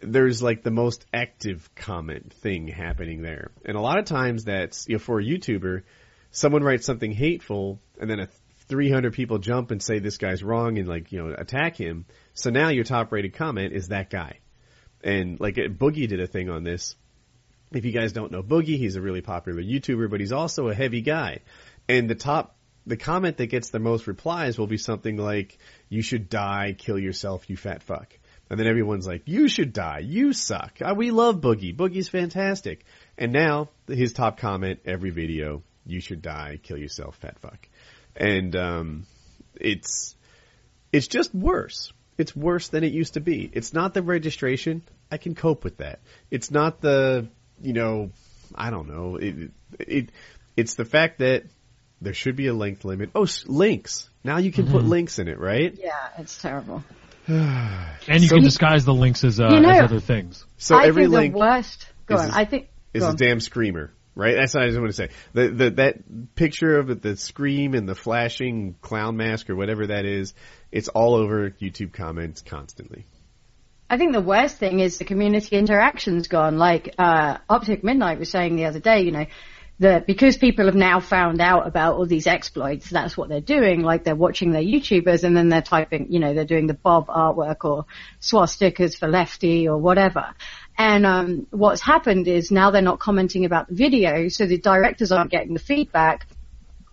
there's 0.01 0.43
like 0.43 0.63
the 0.63 0.71
most 0.71 1.07
active 1.13 1.69
comment 1.75 2.33
thing 2.33 2.69
happening 2.69 3.23
there. 3.23 3.51
And 3.65 3.77
a 3.77 3.81
lot 3.81 3.99
of 3.99 4.05
times 4.05 4.45
that's, 4.45 4.87
you 4.89 4.97
know, 4.97 4.99
for 4.99 5.21
a 5.21 5.25
YouTuber, 5.25 5.83
someone 6.31 6.63
writes 6.63 6.87
something 6.87 7.13
hateful 7.13 7.81
and 8.01 8.11
then 8.11 8.21
a 8.21 8.29
300 8.69 9.13
people 9.13 9.39
jump 9.39 9.71
and 9.71 9.83
say 9.83 9.99
this 9.99 10.19
guy's 10.19 10.43
wrong 10.43 10.79
and 10.79 10.89
like, 10.89 11.13
you 11.13 11.23
know, 11.23 11.35
attack 11.37 11.77
him. 11.77 12.07
So 12.35 12.51
now 12.51 12.69
your 12.69 12.85
top 12.85 13.13
rated 13.13 13.35
comment 13.35 13.73
is 13.73 13.89
that 13.89 14.11
guy. 14.11 14.39
And 15.05 15.39
like 15.39 15.57
Boogie 15.57 16.09
did 16.09 16.21
a 16.21 16.27
thing 16.27 16.49
on 16.49 16.65
this. 16.65 16.97
If 17.73 17.85
you 17.85 17.93
guys 17.93 18.13
don't 18.13 18.33
know 18.33 18.43
Boogie, 18.43 18.79
he's 18.79 18.97
a 18.97 19.03
really 19.03 19.21
popular 19.21 19.63
YouTuber, 19.63 20.11
but 20.11 20.21
he's 20.21 20.33
also 20.33 20.69
a 20.69 20.75
heavy 20.75 21.03
guy. 21.03 21.41
And 21.89 22.09
the 22.09 22.15
top, 22.15 22.57
the 22.87 22.97
comment 22.97 23.37
that 23.37 23.47
gets 23.47 23.69
the 23.69 23.79
most 23.79 24.07
replies 24.07 24.59
will 24.59 24.67
be 24.67 24.79
something 24.79 25.17
like, 25.17 25.59
you 25.91 26.01
should 26.01 26.31
die, 26.31 26.75
kill 26.77 26.99
yourself, 26.99 27.51
you 27.51 27.57
fat 27.57 27.83
fuck. 27.83 28.19
And 28.49 28.59
then 28.59 28.67
everyone's 28.67 29.07
like, 29.07 29.23
you 29.27 29.49
should 29.49 29.73
die, 29.73 29.99
you 29.99 30.33
suck. 30.33 30.79
Uh, 30.81 30.95
We 30.97 31.11
love 31.11 31.37
Boogie. 31.41 31.77
Boogie's 31.77 32.09
fantastic. 32.09 32.85
And 33.19 33.33
now, 33.33 33.69
his 33.87 34.13
top 34.13 34.39
comment 34.39 34.81
every 34.87 35.11
video, 35.11 35.63
you 35.85 36.01
should 36.01 36.23
die, 36.23 36.59
kill 36.63 36.79
yourself, 36.79 37.17
fat 37.17 37.39
fuck. 37.41 37.69
And, 38.17 38.57
um, 38.57 39.07
it's, 39.55 40.15
it's 40.93 41.09
just 41.09 41.35
worse. 41.35 41.93
It's 42.17 42.35
worse 42.37 42.69
than 42.69 42.85
it 42.85 42.93
used 42.93 43.15
to 43.15 43.21
be. 43.21 43.51
It's 43.53 43.73
not 43.73 43.93
the 43.93 44.03
registration. 44.03 44.83
I 45.15 45.17
can 45.17 45.37
cope 45.37 45.63
with 45.63 45.77
that. 45.77 46.01
It's 46.33 46.51
not 46.51 46.81
the, 46.81 47.29
you 47.63 47.73
know, 47.73 48.11
I 48.53 48.71
don't 48.71 48.89
know. 48.89 49.15
It, 49.17 49.53
it, 49.79 50.11
it's 50.57 50.75
the 50.75 50.85
fact 50.85 51.21
that 51.21 51.45
there 52.01 52.13
should 52.15 52.35
be 52.35 52.49
a 52.49 52.53
length 52.53 52.85
limit. 52.85 53.11
Oh, 53.15 53.23
s- 53.23 53.45
links. 53.47 54.11
Now 54.25 54.39
you 54.39 54.51
can 54.51 54.67
put 54.69 54.83
links 54.83 55.21
in 55.21 55.29
it, 55.29 55.39
right? 55.39 55.73
Yeah, 55.81 55.93
it's 56.19 56.37
terrible. 56.43 56.83
and 57.29 57.97
you 58.09 58.27
So- 58.27 58.35
can 58.35 58.43
disguise 58.45 58.85
the 58.85 58.93
links 58.93 59.23
as, 59.23 59.39
uh, 59.39 59.51
You 59.53 59.61
know- 59.61 59.71
as 59.71 59.83
other 59.85 60.01
things. 60.01 60.45
So 60.57 60.77
I 60.77 60.87
every 60.87 61.05
think 61.05 61.15
link 61.15 61.33
the 61.35 61.39
worst. 61.39 61.87
Go 62.07 62.17
is 62.17 62.21
on. 62.23 62.27
this- 62.27 62.37
I 62.37 62.45
think. 62.45 62.69
is 62.93 63.05
a 63.05 63.07
on. 63.11 63.17
damn 63.17 63.39
screamer, 63.39 63.93
right? 64.17 64.35
That's 64.37 64.53
what 64.53 64.65
I 64.65 64.67
just 64.67 64.81
want 64.81 64.91
to 64.91 64.97
say. 64.97 65.09
The, 65.33 65.49
the, 65.49 65.71
that 65.71 66.35
picture 66.35 66.77
of 66.77 67.01
the 67.01 67.17
scream 67.17 67.75
and 67.75 67.89
the 67.89 67.95
flashing 67.95 68.75
clown 68.83 69.17
mask 69.17 69.49
or 69.49 69.55
whatever 69.55 69.87
that 69.87 70.07
is, 70.07 70.35
it's 70.73 70.89
all 70.89 71.15
over 71.15 71.51
YouTube 71.51 71.93
comments 71.93 72.43
constantly. 72.43 73.07
I 73.89 73.99
think 73.99 74.13
the 74.13 74.21
worst 74.21 74.57
thing 74.57 74.81
is 74.81 74.99
the 74.99 75.05
community 75.05 75.57
interaction's 75.57 76.29
gone. 76.29 76.59
Like 76.59 76.95
uh, 76.99 77.39
Optic 77.49 77.85
Midnight 77.85 78.19
was 78.19 78.31
saying 78.31 78.57
the 78.57 78.65
other 78.65 78.81
day, 78.81 79.03
you 79.03 79.13
know, 79.13 79.27
that 79.81 80.07
because 80.07 80.37
people 80.37 80.67
have 80.67 80.77
now 80.77 81.01
found 81.01 81.41
out 81.41 81.67
about 81.67 81.97
all 81.97 82.07
these 82.07 82.27
exploits, 82.27 82.89
that's 82.89 83.17
what 83.17 83.29
they're 83.29 83.41
doing. 83.41 83.83
Like 83.83 84.05
they're 84.05 84.15
watching 84.15 84.53
their 84.53 84.63
YouTubers 84.63 85.25
and 85.25 85.37
then 85.37 85.49
they're 85.49 85.63
typing, 85.63 86.13
you 86.13 86.21
know, 86.21 86.33
they're 86.33 86.45
doing 86.45 86.67
the 86.67 86.75
Bob 86.75 87.09
artwork 87.09 87.65
or 87.65 87.87
swastikas 88.21 88.97
for 88.97 89.09
Lefty 89.09 89.69
or 89.69 89.77
whatever. 89.77 90.35
And 90.79 91.05
um, 91.05 91.47
what's 91.51 91.81
happened 91.81 92.29
is 92.29 92.51
now 92.51 92.71
they're 92.71 92.83
not 92.83 93.01
commenting 93.01 93.45
about 93.45 93.69
the 93.69 93.75
video, 93.75 94.29
so 94.29 94.47
the 94.47 94.59
directors 94.59 95.13
aren't 95.13 95.31
getting 95.31 95.55
the 95.55 95.61
feedback 95.61 96.27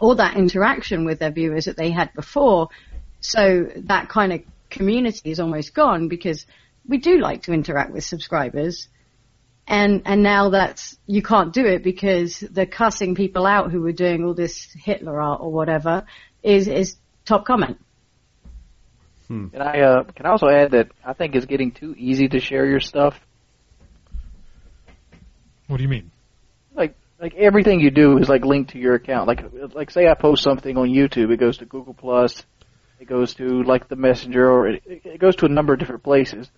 all 0.01 0.15
that 0.15 0.35
interaction 0.35 1.05
with 1.05 1.19
their 1.19 1.31
viewers 1.31 1.65
that 1.65 1.77
they 1.77 1.91
had 1.91 2.11
before. 2.13 2.69
So 3.21 3.69
that 3.85 4.09
kind 4.09 4.33
of 4.33 4.41
community 4.69 5.29
is 5.29 5.39
almost 5.39 5.73
gone 5.73 6.07
because 6.07 6.45
we 6.91 6.97
do 6.97 7.19
like 7.19 7.43
to 7.43 7.53
interact 7.53 7.91
with 7.93 8.03
subscribers. 8.03 8.89
And, 9.65 10.01
and 10.05 10.21
now 10.21 10.49
that's, 10.49 10.97
you 11.07 11.23
can't 11.23 11.53
do 11.53 11.65
it 11.65 11.83
because 11.83 12.41
the 12.41 12.65
cussing 12.65 13.15
people 13.15 13.45
out 13.45 13.71
who 13.71 13.81
were 13.81 13.93
doing 13.93 14.25
all 14.25 14.33
this 14.33 14.67
Hitler 14.73 15.21
art 15.21 15.39
or 15.41 15.53
whatever 15.53 16.05
is, 16.43 16.67
is 16.67 16.97
top 17.23 17.45
comment. 17.45 17.77
And 19.53 19.63
I 19.63 19.79
uh, 19.79 20.03
can 20.03 20.25
also 20.25 20.47
add 20.49 20.71
that 20.71 20.89
I 21.05 21.13
think 21.13 21.35
it's 21.35 21.45
getting 21.45 21.71
too 21.71 21.95
easy 21.97 22.27
to 22.27 22.41
share 22.41 22.65
your 22.65 22.81
stuff. 22.81 23.17
What 25.67 25.77
do 25.77 25.83
you 25.83 25.89
mean? 25.89 26.11
Like 26.75 26.95
like 27.21 27.33
everything 27.35 27.79
you 27.79 27.91
do 27.91 28.17
is 28.17 28.27
like 28.27 28.43
linked 28.43 28.71
to 28.71 28.77
your 28.77 28.95
account. 28.95 29.29
Like 29.29 29.41
like 29.73 29.89
say 29.89 30.09
I 30.09 30.15
post 30.15 30.43
something 30.43 30.75
on 30.75 30.89
YouTube, 30.89 31.31
it 31.31 31.37
goes 31.37 31.59
to 31.59 31.65
Google 31.65 31.93
Plus, 31.93 32.43
it 32.99 33.07
goes 33.07 33.35
to 33.35 33.63
like 33.63 33.87
the 33.87 33.95
Messenger, 33.95 34.51
or 34.51 34.67
it, 34.67 34.83
it 34.85 35.19
goes 35.19 35.37
to 35.37 35.45
a 35.45 35.49
number 35.49 35.71
of 35.71 35.79
different 35.79 36.03
places. 36.03 36.51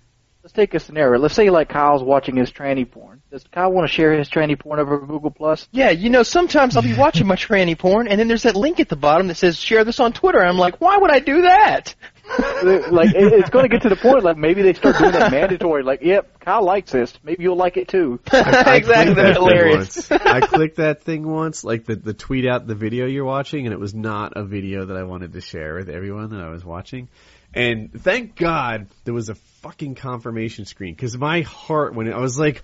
Let's 0.43 0.51
take 0.51 0.73
a 0.73 0.79
scenario. 0.81 1.21
Let's 1.21 1.35
say 1.35 1.49
like 1.49 1.69
Kyle's 1.69 2.03
watching 2.03 2.35
his 2.35 2.51
tranny 2.51 2.89
porn. 2.89 3.21
Does 3.31 3.45
Kyle 3.49 3.71
want 3.71 3.87
to 3.87 3.93
share 3.93 4.11
his 4.11 4.27
tranny 4.27 4.59
porn 4.59 4.77
over 4.77 4.99
Google 4.99 5.31
Plus? 5.31 5.69
Yeah, 5.71 5.91
you 5.91 6.09
know, 6.09 6.23
sometimes 6.23 6.75
I'll 6.75 6.83
be 6.83 6.93
watching 6.93 7.27
my 7.27 7.37
tranny 7.37 7.79
porn, 7.79 8.09
and 8.09 8.19
then 8.19 8.27
there's 8.27 8.43
that 8.43 8.57
link 8.57 8.81
at 8.81 8.89
the 8.89 8.97
bottom 8.97 9.27
that 9.27 9.35
says 9.35 9.57
share 9.57 9.85
this 9.85 10.01
on 10.01 10.11
Twitter. 10.11 10.43
I'm 10.43 10.57
like, 10.57 10.81
why 10.81 10.97
would 10.97 11.11
I 11.11 11.19
do 11.19 11.43
that? 11.43 11.95
Uh, 12.29 12.81
like 12.91 13.11
it's 13.15 13.49
going 13.51 13.63
to 13.63 13.69
get 13.69 13.83
to 13.83 13.89
the 13.89 13.95
point 13.95 14.23
like 14.23 14.35
maybe 14.35 14.61
they 14.61 14.73
start 14.73 14.97
doing 14.97 15.13
that 15.13 15.31
mandatory. 15.31 15.81
Like, 15.81 16.01
yep, 16.01 16.39
Kyle 16.41 16.63
likes 16.63 16.91
this. 16.91 17.13
Maybe 17.23 17.43
you'll 17.43 17.55
like 17.55 17.77
it 17.77 17.87
too. 17.87 18.19
I 18.29 18.75
exactly, 18.75 18.81
clicked 18.81 18.87
that's 18.87 19.15
that 19.15 19.15
thing 19.15 19.33
hilarious. 19.35 20.09
once. 20.09 20.25
I 20.25 20.41
clicked 20.41 20.75
that 20.75 21.03
thing 21.03 21.25
once, 21.25 21.63
like 21.63 21.85
the 21.85 21.95
the 21.95 22.13
tweet 22.13 22.45
out 22.45 22.67
the 22.67 22.75
video 22.75 23.05
you're 23.05 23.23
watching, 23.23 23.65
and 23.65 23.73
it 23.73 23.79
was 23.79 23.93
not 23.93 24.33
a 24.35 24.43
video 24.43 24.87
that 24.87 24.97
I 24.97 25.03
wanted 25.03 25.31
to 25.33 25.41
share 25.41 25.75
with 25.75 25.89
everyone 25.89 26.31
that 26.31 26.41
I 26.41 26.49
was 26.49 26.65
watching. 26.65 27.07
And 27.53 27.93
thank 27.93 28.35
God 28.35 28.87
there 29.05 29.13
was 29.13 29.29
a 29.29 29.35
fucking 29.63 29.95
confirmation 29.95 30.65
screen 30.65 30.93
because 30.93 31.17
my 31.17 31.41
heart 31.41 31.95
when 31.95 32.11
I 32.11 32.19
was 32.19 32.37
like. 32.37 32.63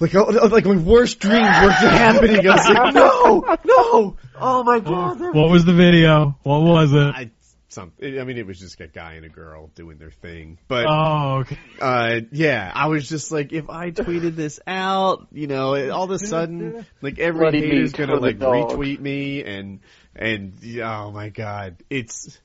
Like, 0.00 0.16
oh, 0.16 0.24
like 0.24 0.64
my 0.64 0.74
worst 0.78 1.20
dreams 1.20 1.36
were 1.38 1.70
happening. 1.70 2.48
I 2.48 2.56
was 2.56 2.66
like, 2.68 2.94
no, 2.94 3.56
no, 3.64 4.16
oh 4.34 4.64
my 4.64 4.80
god. 4.80 5.20
What 5.20 5.48
was 5.48 5.64
the 5.64 5.74
video? 5.74 6.36
What 6.42 6.62
was 6.62 6.92
it? 6.92 6.96
I, 7.14 7.30
some, 7.68 7.92
I 8.02 8.24
mean, 8.24 8.36
it 8.36 8.44
was 8.46 8.58
just 8.58 8.80
a 8.80 8.88
guy 8.88 9.12
and 9.12 9.24
a 9.26 9.28
girl 9.28 9.70
doing 9.76 9.98
their 9.98 10.10
thing. 10.10 10.58
But 10.66 10.86
Oh, 10.88 11.40
okay. 11.42 11.58
uh, 11.80 12.20
yeah, 12.32 12.72
I 12.74 12.88
was 12.88 13.08
just 13.08 13.30
like, 13.30 13.52
if 13.52 13.70
I 13.70 13.92
tweeted 13.92 14.34
this 14.34 14.58
out, 14.66 15.28
you 15.30 15.46
know, 15.46 15.90
all 15.90 16.04
of 16.04 16.10
a 16.10 16.18
sudden, 16.18 16.84
like 17.00 17.20
every 17.20 17.40
Bloody 17.40 17.60
hater's 17.60 17.92
gonna 17.92 18.16
like 18.16 18.40
dog. 18.40 18.70
retweet 18.70 18.98
me, 18.98 19.44
and 19.44 19.80
and 20.16 20.54
oh 20.82 21.12
my 21.12 21.28
god, 21.28 21.76
it's 21.90 22.36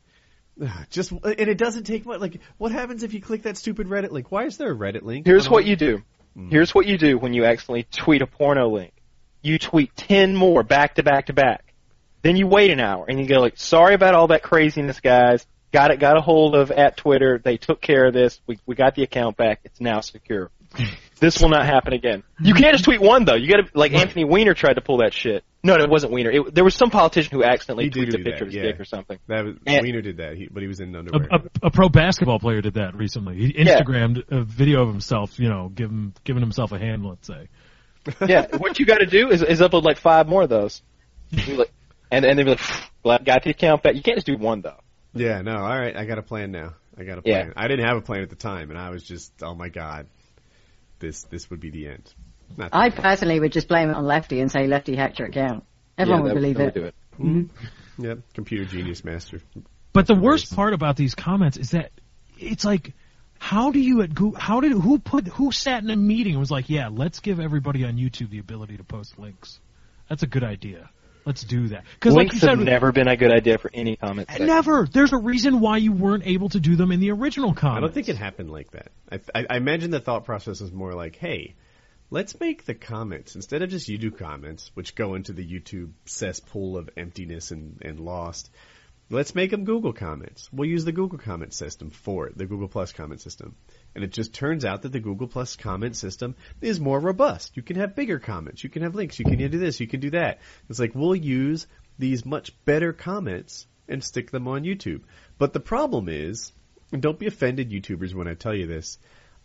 just 0.90 1.12
and 1.12 1.24
it 1.24 1.58
doesn't 1.58 1.84
take 1.84 2.06
much. 2.06 2.20
Like, 2.20 2.40
what 2.58 2.72
happens 2.72 3.04
if 3.04 3.14
you 3.14 3.22
click 3.22 3.44
that 3.44 3.58
stupid 3.58 3.88
Reddit 3.88 4.12
link? 4.12 4.32
Why 4.32 4.46
is 4.46 4.58
there 4.58 4.72
a 4.72 4.76
Reddit 4.76 5.04
link? 5.04 5.26
Here's 5.26 5.50
what 5.50 5.66
you 5.66 5.76
do. 5.76 6.02
Hmm. 6.36 6.50
Here's 6.50 6.74
what 6.74 6.86
you 6.86 6.98
do 6.98 7.18
when 7.18 7.34
you 7.34 7.46
accidentally 7.46 7.88
tweet 7.92 8.22
a 8.22 8.28
porno 8.28 8.70
link. 8.70 8.94
You 9.42 9.60
tweet 9.60 9.96
ten 9.96 10.36
more 10.36 10.64
back 10.64 10.96
to 10.96 11.04
back 11.04 11.28
to 11.28 11.34
back. 11.34 11.74
Then 12.22 12.36
you 12.36 12.48
wait 12.48 12.72
an 12.72 12.80
hour 12.80 13.06
and 13.08 13.20
you 13.20 13.28
go 13.28 13.40
like, 13.40 13.58
"Sorry 13.58 13.94
about 13.94 14.16
all 14.16 14.28
that 14.28 14.44
craziness, 14.44 15.00
guys. 15.00 15.46
Got 15.72 15.92
it. 15.92 16.00
Got 16.00 16.18
a 16.18 16.22
hold 16.22 16.56
of 16.56 16.72
at 16.72 16.98
Twitter. 16.98 17.40
They 17.44 17.58
took 17.58 17.82
care 17.82 18.08
of 18.08 18.14
this. 18.14 18.40
We 18.48 18.60
we 18.66 18.76
got 18.76 18.96
the 18.96 19.04
account 19.04 19.38
back. 19.38 19.62
It's 19.64 19.80
now 19.80 20.00
secure. 20.00 20.50
this 21.20 21.42
will 21.42 21.50
not 21.50 21.66
happen 21.66 21.94
again. 21.94 22.24
You 22.40 22.54
can't 22.54 22.74
just 22.74 22.84
tweet 22.84 23.02
one 23.02 23.26
though. 23.26 23.36
You 23.36 23.48
got 23.50 23.66
to 23.66 23.78
like 23.78 23.94
Anthony 23.94 24.26
Weiner 24.26 24.54
tried 24.54 24.74
to 24.74 24.82
pull 24.82 24.98
that 24.98 25.14
shit. 25.14 25.44
No, 25.68 25.76
no, 25.76 25.84
it 25.84 25.90
wasn't 25.90 26.14
Weiner. 26.14 26.32
It, 26.32 26.56
there 26.56 26.64
was 26.64 26.74
some 26.76 26.90
politician 26.90 27.38
who 27.38 27.44
accidentally 27.44 27.86
He 27.86 27.90
tweeted 27.92 28.14
a 28.20 28.24
picture 28.24 28.32
that, 28.32 28.42
of 28.42 28.48
his 28.48 28.56
yeah. 28.56 28.62
dick 28.64 28.80
or 28.80 28.86
something. 28.86 29.20
That 29.28 29.46
was 29.46 29.56
And- 29.66 29.84
Wiener 29.86 30.02
did 30.02 30.18
that, 30.18 30.36
he, 30.38 30.48
but 30.50 30.62
he 30.62 30.68
was 30.68 30.80
in 30.80 30.96
A, 30.96 31.00
underwear. 31.00 31.28
a, 31.32 31.68
a 31.68 31.72
pro 31.72 31.90
basketball 31.90 32.40
player 32.40 32.62
did 32.62 32.76
that 32.76 32.96
recently. 32.96 33.36
He 33.38 33.54
Yeah. 33.64 33.82
Instagrammed 33.82 34.24
a 34.32 34.44
video 34.44 34.82
of 34.84 34.88
himself, 34.88 35.38
you 35.40 35.50
know, 35.50 35.70
giving 35.70 36.14
giving 36.24 36.42
himself 36.42 36.72
a 36.72 36.80
hand, 36.80 37.06
let's 37.06 37.28
say. 37.28 37.50
yeah, 38.28 38.48
what 38.56 38.80
you 38.80 38.86
got 38.86 39.00
to 39.00 39.06
do 39.06 39.30
is, 39.30 39.44
is 39.44 39.60
upload 39.60 39.84
like 39.84 39.98
five 40.00 40.28
more 40.28 40.44
of 40.44 40.50
those. 40.50 40.82
Like- 41.48 41.72
and 42.10 42.24
and 42.24 42.40
they'd 42.40 42.44
be 42.46 42.52
like, 42.52 42.62
"Glad 43.04 43.26
got 43.26 43.44
to 43.44 43.50
account 43.50 43.84
back." 43.84 43.96
You 43.96 44.02
can't 44.02 44.16
just 44.16 44.26
do 44.28 44.38
one 44.38 44.62
though. 44.62 44.80
yeah, 45.14 45.42
no, 45.42 45.58
all 45.58 45.78
right, 45.78 45.94
I 45.98 46.06
got 46.06 46.18
a 46.18 46.24
plan 46.24 46.52
now. 46.52 46.76
I 46.98 47.04
got 47.04 47.18
a 47.18 47.22
plan. 47.22 47.48
Yeah. 47.48 47.54
I 47.62 47.68
didn't 47.68 47.86
have 47.86 47.98
a 47.98 48.02
plan 48.02 48.22
at 48.22 48.30
the 48.30 48.38
time, 48.38 48.70
and 48.70 48.80
I 48.80 48.92
was 48.92 49.04
just, 49.04 49.34
oh 49.44 49.54
my 49.54 49.68
god, 49.68 50.08
this 51.00 51.24
this 51.26 51.50
would 51.50 51.60
be 51.60 51.70
the 51.70 51.88
end. 51.90 52.14
Not 52.56 52.70
I 52.74 52.90
personally 52.90 53.40
would 53.40 53.52
just 53.52 53.68
blame 53.68 53.90
it 53.90 53.96
on 53.96 54.06
Lefty 54.06 54.40
and 54.40 54.52
say 54.52 54.68
Lefty 54.68 54.96
hacked 54.96 55.20
your 55.20 55.28
account. 55.28 55.64
Everyone 55.98 56.22
yeah, 56.22 56.34
would 56.34 56.40
believe 56.40 56.58
that 56.58 56.62
it. 56.62 56.66
Would 56.66 56.82
do 56.82 56.86
it. 56.86 56.96
Mm-hmm. 57.14 57.40
Mm-hmm. 57.40 58.06
Yep, 58.06 58.20
computer 58.34 58.66
genius 58.66 59.04
master. 59.04 59.42
But 59.94 60.06
the 60.06 60.16
worst 60.16 60.56
part 60.56 60.74
about 60.74 60.96
these 60.96 61.16
comments 61.16 61.58
is 61.58 61.72
that 61.72 61.92
it's 62.38 62.64
like, 62.64 62.94
how 63.40 63.72
do 63.72 63.80
you 63.80 64.02
at 64.02 64.14
Google, 64.14 64.40
how 64.40 64.62
did 64.62 64.72
who 64.72 65.00
put 65.00 65.28
who 65.28 65.52
sat 65.52 65.84
in 65.84 65.90
a 65.90 65.96
meeting 65.96 66.34
and 66.34 66.40
was 66.40 66.52
like, 66.52 66.70
yeah, 66.70 66.90
let's 66.92 67.20
give 67.20 67.40
everybody 67.40 67.84
on 67.84 67.98
YouTube 67.98 68.30
the 68.30 68.40
ability 68.40 68.78
to 68.78 68.84
post 68.84 69.18
links. 69.18 69.60
That's 70.10 70.24
a 70.24 70.28
good 70.28 70.44
idea. 70.44 70.90
Let's 71.26 71.44
do 71.44 71.68
that. 71.70 71.84
Because 71.96 72.14
like 72.14 72.28
you 72.28 72.40
Links 72.40 72.46
have 72.46 72.58
said, 72.58 72.66
never 72.66 72.94
been 72.94 73.10
a 73.10 73.18
good 73.18 73.32
idea 73.32 73.58
for 73.58 73.70
any 73.74 73.98
comment. 73.98 74.30
section. 74.30 74.48
never. 74.48 74.88
There's 74.90 75.12
a 75.12 75.18
reason 75.18 75.60
why 75.60 75.76
you 75.76 75.92
weren't 75.92 76.26
able 76.26 76.48
to 76.50 76.60
do 76.62 76.78
them 76.78 76.90
in 76.94 77.02
the 77.02 77.12
original 77.12 77.54
comments. 77.54 77.78
I 77.78 77.82
don't 77.82 77.94
think 77.94 78.08
it 78.08 78.16
happened 78.16 78.50
like 78.50 78.72
that. 78.72 78.92
I, 79.12 79.20
I, 79.36 79.46
I 79.50 79.58
imagine 79.58 79.92
the 79.92 80.00
thought 80.00 80.24
process 80.24 80.62
is 80.62 80.72
more 80.72 80.94
like, 80.94 81.18
hey, 81.18 81.56
let's 82.10 82.40
make 82.40 82.66
the 82.66 82.76
comments 82.76 83.36
instead 83.36 83.62
of 83.62 83.70
just 83.70 83.90
YouTube 83.90 84.18
comments, 84.18 84.72
which 84.74 84.96
go 84.96 85.16
into 85.16 85.34
the 85.34 85.46
YouTube 85.46 85.92
cesspool 86.06 86.78
of 86.78 86.90
emptiness 86.98 87.52
and, 87.52 87.82
and 87.82 88.00
lost. 88.00 88.50
Let's 89.10 89.36
make 89.36 89.52
them 89.52 89.64
Google 89.64 89.94
comments. 89.94 90.50
We'll 90.52 90.70
use 90.70 90.84
the 90.84 90.92
Google 90.92 91.18
comment 91.18 91.54
system 91.54 91.92
for 91.92 92.28
it, 92.28 92.38
the 92.38 92.46
Google 92.46 92.68
Plus 92.68 92.92
comment 92.92 93.22
system. 93.22 93.56
And 93.96 94.04
it 94.04 94.12
just 94.12 94.34
turns 94.34 94.66
out 94.66 94.82
that 94.82 94.92
the 94.92 95.00
Google 95.00 95.28
Plus 95.28 95.56
comment 95.56 95.96
system 95.96 96.36
is 96.60 96.80
more 96.80 97.00
robust. 97.00 97.56
You 97.56 97.64
can 97.64 97.78
have 97.78 97.96
bigger 97.96 98.20
comments. 98.20 98.64
You 98.66 98.70
can 98.70 98.82
have 98.82 98.96
links. 98.96 99.18
You 99.18 99.24
can 99.24 99.38
do 99.38 99.48
this. 99.48 99.80
You 99.80 99.88
can 99.88 100.02
do 100.02 100.10
that. 100.10 100.40
It's 100.70 100.80
like 100.80 100.94
we'll 100.94 101.16
use 101.16 101.68
these 101.98 102.26
much 102.26 102.52
better 102.66 102.92
comments 102.92 103.66
and 103.88 104.04
stick 104.04 104.30
them 104.30 104.48
on 104.48 104.64
YouTube. 104.64 105.04
But 105.38 105.54
the 105.54 105.62
problem 105.62 106.10
is, 106.10 106.52
and 106.92 107.02
don't 107.02 107.20
be 107.20 107.28
offended, 107.28 107.72
YouTubers, 107.72 108.14
when 108.14 108.28
I 108.28 108.34
tell 108.34 108.54
you 108.54 108.68
this, 108.68 108.98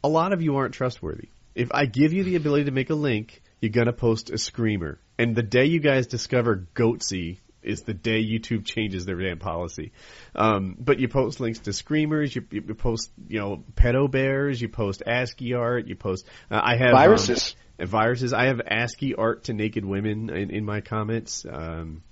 a 0.03 0.09
lot 0.09 0.33
of 0.33 0.43
you 0.43 0.57
aren't 0.57 0.75
trustworthy. 0.75 1.29
If 1.55 1.69
I 1.73 1.87
give 1.87 2.13
you 2.13 2.25
the 2.25 2.37
ability 2.37 2.65
to 2.65 2.71
make 2.71 2.91
a 2.91 2.95
link, 2.95 3.43
you're 3.61 3.71
gonna 3.71 3.93
post 3.93 4.31
a 4.31 4.39
screamer. 4.39 4.99
And 5.19 5.37
the 5.37 5.43
day 5.43 5.67
you 5.67 5.81
guys 5.81 6.07
discover 6.07 6.67
Goatse 6.75 7.39
is 7.63 7.83
the 7.83 7.95
day 7.95 8.25
YouTube 8.25 8.65
changes 8.65 9.05
their 9.05 9.17
damn 9.17 9.39
policy. 9.39 9.93
Um, 10.35 10.77
but 10.79 10.99
you 10.99 11.09
post 11.09 11.41
links 11.41 11.61
to 11.61 11.73
screamers, 11.73 12.35
you, 12.35 12.45
you 12.51 12.75
post, 12.75 13.11
you 13.29 13.39
know, 13.39 13.65
pedo 13.75 14.11
bears, 14.11 14.61
you 14.61 14.69
post 14.69 15.03
ASCII 15.07 15.55
art, 15.55 15.87
you 15.87 15.95
post, 15.95 16.27
uh, 16.51 16.61
I 16.63 16.77
have, 16.77 16.91
um, 16.91 16.97
Viruses. 16.97 17.55
uh, 17.79 17.87
viruses. 17.87 18.33
I 18.33 18.47
have 18.47 18.61
ASCII 18.67 19.15
art 19.15 19.45
to 19.45 19.53
naked 19.53 19.85
women 19.85 20.31
in, 20.31 20.51
in 20.51 20.65
my 20.65 20.81
comments. 20.81 21.47
Um, 21.49 22.03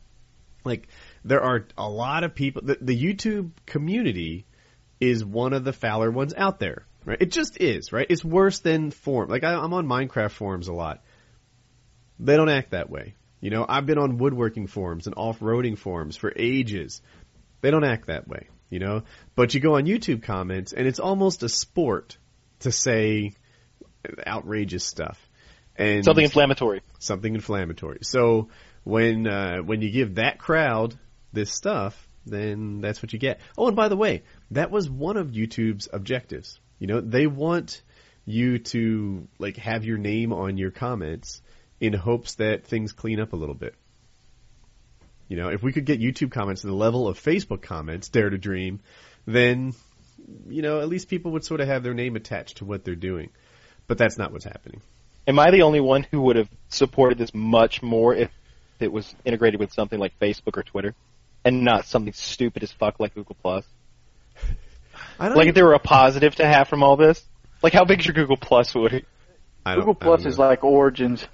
like, 0.65 0.89
there 1.25 1.43
are 1.43 1.67
a 1.77 1.89
lot 1.89 2.23
of 2.23 2.35
people, 2.35 2.63
the, 2.65 2.79
the 2.81 2.97
YouTube 2.97 3.51
community 3.67 4.47
is 5.01 5.25
one 5.25 5.53
of 5.53 5.65
the 5.65 5.73
fouler 5.73 6.11
ones 6.11 6.35
out 6.37 6.61
there, 6.61 6.87
right? 7.05 7.19
It 7.21 7.31
just 7.31 7.61
is, 7.61 7.93
right? 7.93 8.07
It's 8.09 8.25
worse 8.25 8.61
than 8.61 8.91
form. 8.91 9.29
Like, 9.29 9.45
I, 9.45 9.55
I'm 9.55 9.73
on 9.75 9.87
Minecraft 9.87 10.31
forums 10.33 10.69
a 10.69 10.73
lot. 10.73 11.03
They 12.19 12.37
don't 12.37 12.49
act 12.51 12.71
that 12.73 12.91
way. 12.91 13.15
You 13.41 13.51
know, 13.51 13.65
I've 13.67 13.87
been 13.87 13.99
on 13.99 14.19
woodworking 14.19 14.67
forums 14.67 15.07
and 15.07 15.15
off-roading 15.17 15.79
forums 15.79 16.17
for 16.17 16.33
ages. 16.37 17.01
They 17.63 17.71
don't 17.71 17.85
act 17.85 18.09
that 18.09 18.29
way, 18.29 18.49
you 18.69 18.79
know? 18.79 19.05
But 19.35 19.55
you 19.55 19.61
go 19.61 19.77
on 19.77 19.85
YouTube 19.87 20.23
comments 20.23 20.73
and 20.75 20.87
it's 20.87 21.01
almost 21.01 21.43
a 21.43 21.49
sport 21.49 22.19
to 22.61 22.71
say 22.71 23.33
outrageous 24.27 24.85
stuff. 24.85 25.19
And 25.77 26.05
Something 26.05 26.25
inflammatory. 26.25 26.83
something 26.99 27.35
inflammatory. 27.35 28.01
So 28.03 28.49
when 28.85 29.27
uh, 29.27 29.59
when 29.59 29.81
you 29.81 29.91
give 29.91 30.17
that 30.17 30.39
crowd 30.39 30.99
this 31.33 31.51
stuff, 31.51 32.07
then 32.27 32.83
that's 32.83 33.03
what 33.03 33.15
you 33.15 33.19
get. 33.19 33.41
Oh, 33.57 33.69
and 33.69 33.77
by 33.77 33.89
the 33.89 33.97
way, 33.97 34.25
that 34.51 34.71
was 34.71 34.91
one 34.91 35.17
of 35.17 35.29
YouTube's 35.29 35.89
objectives. 35.91 36.60
You 36.81 36.89
know, 36.89 37.01
they 37.01 37.29
want 37.29 37.81
you 38.27 38.59
to 38.59 39.29
like 39.39 39.57
have 39.59 39.85
your 39.85 39.99
name 39.99 40.33
on 40.33 40.57
your 40.57 40.73
comments 40.73 41.41
in 41.79 41.93
hopes 41.93 42.35
that 42.37 42.65
things 42.65 42.93
clean 42.93 43.21
up 43.21 43.33
a 43.33 43.37
little 43.37 43.55
bit. 43.55 43.75
You 45.29 45.37
know, 45.37 45.49
if 45.51 45.63
we 45.63 45.73
could 45.73 45.85
get 45.85 46.01
YouTube 46.01 46.33
comments 46.33 46.63
to 46.63 46.67
the 46.67 46.75
level 46.75 47.07
of 47.07 47.21
Facebook 47.21 47.63
comments, 47.63 48.09
Dare 48.09 48.31
to 48.31 48.39
Dream, 48.39 48.81
then 49.27 49.75
you 50.49 50.63
know, 50.63 50.81
at 50.81 50.89
least 50.89 51.09
people 51.09 51.33
would 51.33 51.45
sort 51.45 51.61
of 51.61 51.69
have 51.69 51.83
their 51.83 51.95
name 51.95 52.17
attached 52.17 52.59
to 52.59 52.65
what 52.65 52.85
they're 52.85 52.95
doing. 52.95 53.31
But 53.87 53.99
that's 53.99 54.19
not 54.19 54.33
what's 54.33 54.45
happening. 54.45 54.81
Am 55.27 55.39
I 55.39 55.51
the 55.51 55.63
only 55.63 55.81
one 55.81 56.07
who 56.11 56.23
would 56.23 56.37
have 56.37 56.49
supported 56.69 57.19
this 57.19 57.35
much 57.35 57.83
more 57.83 58.15
if 58.15 58.31
it 58.79 58.91
was 58.91 59.15
integrated 59.25 59.61
with 59.61 59.73
something 59.73 59.99
like 59.99 60.19
Facebook 60.19 60.57
or 60.57 60.63
Twitter, 60.63 60.95
and 61.45 61.63
not 61.65 61.85
something 61.87 62.13
stupid 62.13 62.63
as 62.63 62.73
fuck 62.73 62.99
like 62.99 63.15
Google 63.15 63.37
Plus? 63.41 63.65
I 65.21 65.29
don't 65.29 65.37
Like 65.37 65.49
if 65.49 65.55
there 65.55 65.67
were 65.67 65.75
a 65.75 65.79
positive 65.79 66.35
to 66.37 66.47
have 66.47 66.69
from 66.69 66.83
all 66.83 66.97
this, 66.97 67.23
like 67.63 67.73
how 67.73 67.85
big's 67.85 68.07
your 68.07 68.15
Google 68.15 68.37
Plus, 68.37 68.75
Woody? 68.75 69.05
I 69.65 69.75
don't- 69.75 69.81
Google 69.85 69.99
I 70.01 70.05
don't 70.07 70.17
Plus 70.23 70.27
is 70.33 70.39
like 70.39 70.65
Origins. 70.65 71.27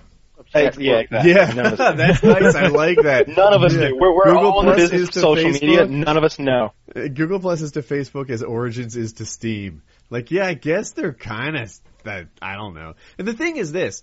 Hey, 0.53 0.71
yeah, 0.79 0.99
exactly. 0.99 1.31
Yeah, 1.33 1.53
None 1.55 1.67
of 1.73 1.81
us, 1.81 1.97
that's 1.97 2.23
nice. 2.23 2.55
I 2.55 2.67
like 2.69 2.99
that. 3.03 3.27
none 3.37 3.53
of 3.53 3.63
us 3.63 3.75
Yeah. 3.75 3.89
do. 3.89 3.97
We're, 3.99 4.15
we're 4.15 4.25
Google 4.27 4.53
all 4.53 4.61
in 4.61 4.67
the 4.67 4.75
business 4.75 5.01
is 5.03 5.09
of 5.09 5.15
to 5.15 5.21
social 5.21 5.51
media. 5.51 5.87
None 5.87 6.17
of 6.17 6.23
us 6.25 6.39
know. 6.39 6.73
Uh, 6.95 7.09
Google 7.09 7.41
Plus 7.41 7.63
is 7.63 7.73
to 7.73 7.83
Facebook 7.83 8.31
as 8.31 8.43
Origins 8.43 8.97
is 8.97 9.15
to 9.15 9.27
Steam. 9.27 9.83
Like, 10.09 10.31
yeah, 10.31 10.47
I 10.47 10.55
guess 10.55 10.93
they're 10.93 11.13
kind 11.15 11.57
of 11.57 11.73
that. 12.05 12.29
I 12.41 12.55
don't 12.55 12.75
know. 12.75 12.95
And 13.19 13.27
the 13.27 13.33
thing 13.33 13.57
is 13.57 13.73
this, 13.73 14.03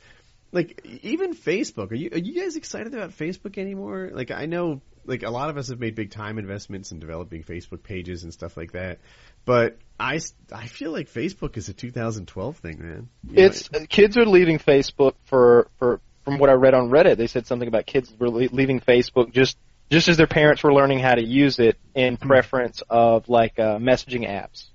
like, 0.52 0.86
even 1.04 1.34
Facebook. 1.34 1.92
Are 1.92 1.96
you 1.96 2.10
are 2.12 2.18
you 2.18 2.42
guys 2.42 2.56
excited 2.58 2.94
about 2.94 3.12
Facebook 3.12 3.58
anymore? 3.58 4.10
Like, 4.14 4.32
I 4.32 4.46
know, 4.46 4.82
like, 5.06 5.24
a 5.24 5.30
lot 5.30 5.50
of 5.50 5.58
us 5.58 5.70
have 5.70 5.80
made 5.80 5.96
big 5.96 6.12
time 6.12 6.40
investments 6.40 6.92
in 6.92 7.00
developing 7.00 7.44
Facebook 7.44 7.84
pages 7.84 8.24
and 8.24 8.34
stuff 8.34 8.58
like 8.58 8.74
that. 8.74 9.00
But 9.46 9.78
I, 10.00 10.16
s- 10.16 10.34
I 10.52 10.68
feel 10.68 10.92
like 10.92 11.10
Facebook 11.10 11.58
is 11.58 11.70
a 11.70 11.74
2012 11.74 12.58
thing, 12.58 12.80
man. 12.80 13.10
You 13.28 13.36
know, 13.36 13.42
It's 13.46 13.70
kids 13.90 14.18
are 14.18 14.26
leaving 14.26 14.60
Facebook 14.60 15.14
for 15.26 15.68
for 15.80 16.00
from 16.24 16.40
what 16.40 16.50
I 16.50 16.54
read 16.54 16.74
on 16.74 16.90
Reddit. 16.90 17.18
They 17.18 17.28
said 17.28 17.46
something 17.48 17.68
about 17.68 17.86
kids 17.86 18.14
were 18.18 18.30
le- 18.30 18.50
leaving 18.52 18.80
Facebook 18.80 19.32
just 19.34 19.58
just 19.90 20.08
as 20.08 20.18
their 20.18 20.28
parents 20.28 20.64
were 20.64 20.74
learning 20.74 21.00
how 21.00 21.14
to 21.16 21.24
use 21.24 21.60
it 21.60 21.78
in 21.94 22.18
preference 22.18 22.82
of 22.90 23.28
like 23.30 23.60
uh, 23.60 23.78
messaging 23.78 24.28
apps. 24.28 24.66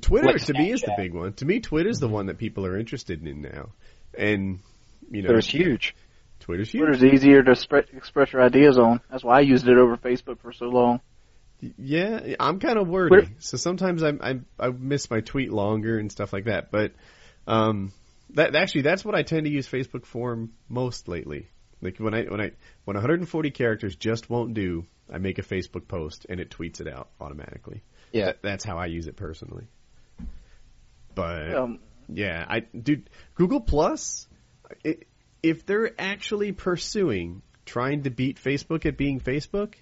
Twitter 0.00 0.26
like 0.26 0.44
to 0.44 0.52
me 0.52 0.72
is 0.72 0.82
the 0.82 0.94
big 0.96 1.14
one. 1.14 1.32
To 1.34 1.44
me, 1.46 1.60
Twitter's 1.60 2.00
the 2.00 2.08
one 2.08 2.26
that 2.26 2.36
people 2.38 2.66
are 2.66 2.78
interested 2.78 3.26
in 3.26 3.40
now. 3.42 3.70
And 4.16 4.58
you 5.10 5.22
know, 5.22 5.28
Twitter's 5.28 5.46
huge. 5.46 5.94
Twitter's 6.40 6.70
huge. 6.70 6.82
Twitter's 6.82 7.04
easier 7.04 7.42
to 7.42 7.54
spread, 7.54 7.86
express 7.94 8.32
your 8.32 8.42
ideas 8.42 8.78
on. 8.78 9.00
That's 9.10 9.24
why 9.24 9.38
I 9.38 9.40
used 9.40 9.66
it 9.68 9.78
over 9.78 9.96
Facebook 9.96 10.40
for 10.40 10.52
so 10.52 10.66
long. 10.66 11.00
Yeah, 11.78 12.34
I'm 12.40 12.58
kind 12.60 12.78
of 12.78 12.88
wordy, 12.88 13.28
so 13.38 13.56
sometimes 13.56 14.02
I, 14.02 14.10
I 14.20 14.40
I 14.58 14.68
miss 14.68 15.10
my 15.10 15.20
tweet 15.20 15.52
longer 15.52 15.98
and 15.98 16.10
stuff 16.10 16.32
like 16.32 16.44
that. 16.44 16.70
But 16.70 16.92
um, 17.46 17.92
that 18.30 18.54
actually 18.54 18.82
that's 18.82 19.04
what 19.04 19.14
I 19.14 19.22
tend 19.22 19.46
to 19.46 19.50
use 19.52 19.68
Facebook 19.68 20.06
for 20.06 20.48
most 20.68 21.08
lately. 21.08 21.48
Like 21.80 21.98
when 21.98 22.14
I 22.14 22.24
when 22.24 22.40
I 22.40 22.52
when 22.84 22.94
140 22.94 23.50
characters 23.50 23.96
just 23.96 24.30
won't 24.30 24.54
do, 24.54 24.86
I 25.12 25.18
make 25.18 25.38
a 25.38 25.42
Facebook 25.42 25.88
post 25.88 26.26
and 26.28 26.40
it 26.40 26.50
tweets 26.50 26.80
it 26.80 26.88
out 26.88 27.08
automatically. 27.20 27.82
Yeah. 28.12 28.26
That, 28.26 28.42
that's 28.42 28.64
how 28.64 28.78
I 28.78 28.86
use 28.86 29.06
it 29.06 29.16
personally. 29.16 29.66
But 31.14 31.54
Um, 31.54 31.80
yeah, 32.08 32.44
I 32.48 32.60
dude, 32.60 33.10
Google 33.34 33.60
Plus, 33.60 34.26
if 35.42 35.66
they're 35.66 35.92
actually 35.98 36.52
pursuing 36.52 37.42
trying 37.64 38.04
to 38.04 38.10
beat 38.10 38.40
Facebook 38.42 38.86
at 38.86 38.96
being 38.96 39.20
Facebook, 39.20 39.74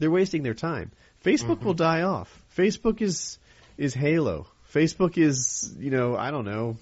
they're 0.00 0.10
wasting 0.10 0.42
their 0.42 0.54
time. 0.54 0.90
Facebook 1.24 1.58
mm-hmm. 1.58 1.66
will 1.66 1.74
die 1.74 2.02
off. 2.02 2.42
Facebook 2.56 3.00
is 3.00 3.38
is 3.78 3.94
Halo. 3.94 4.46
Facebook 4.74 5.16
is 5.16 5.74
you 5.78 5.90
know 5.90 6.16
I 6.16 6.30
don't 6.30 6.44
know. 6.44 6.76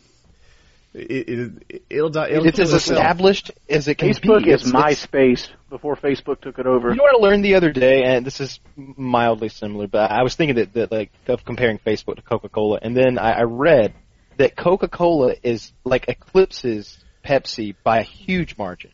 It, 0.95 1.29
it 1.29 1.83
it'll 1.91 2.09
die. 2.09 2.29
It'll 2.31 2.47
It's 2.47 2.59
as 2.59 2.73
itself. 2.73 2.99
established 2.99 3.51
as 3.69 3.89
it 3.89 3.97
can 3.97 4.09
Facebook 4.09 4.45
be. 4.45 4.51
is 4.51 4.67
It's- 4.67 4.69
it's- 4.69 5.07
MySpace 5.07 5.49
before 5.69 5.97
Facebook 5.97 6.41
took 6.41 6.59
it 6.59 6.67
over. 6.67 6.89
You 6.91 6.97
know 6.97 7.03
what 7.03 7.23
I 7.23 7.29
learned 7.29 7.45
the 7.45 7.57
other 7.57 7.71
day, 7.71 8.05
and 8.05 8.25
this 8.25 8.41
is 8.41 8.59
mildly 8.75 9.51
similar, 9.51 9.87
but 9.87 10.11
I 10.11 10.23
was 10.23 10.35
thinking 10.35 10.57
that, 10.57 10.73
that 10.73 10.91
like 10.91 11.13
of 11.27 11.45
comparing 11.45 11.79
Facebook 11.79 12.17
to 12.17 12.23
Coca 12.23 12.49
Cola, 12.49 12.79
and 12.81 12.97
then 12.97 13.19
I, 13.19 13.33
I 13.33 13.43
read 13.43 13.93
that 14.39 14.57
Coca 14.57 14.89
Cola 14.89 15.35
is 15.43 15.73
like 15.85 16.09
eclipses 16.09 16.97
Pepsi 17.25 17.75
by 17.85 17.99
a 17.99 18.03
huge 18.05 18.57
margin. 18.57 18.93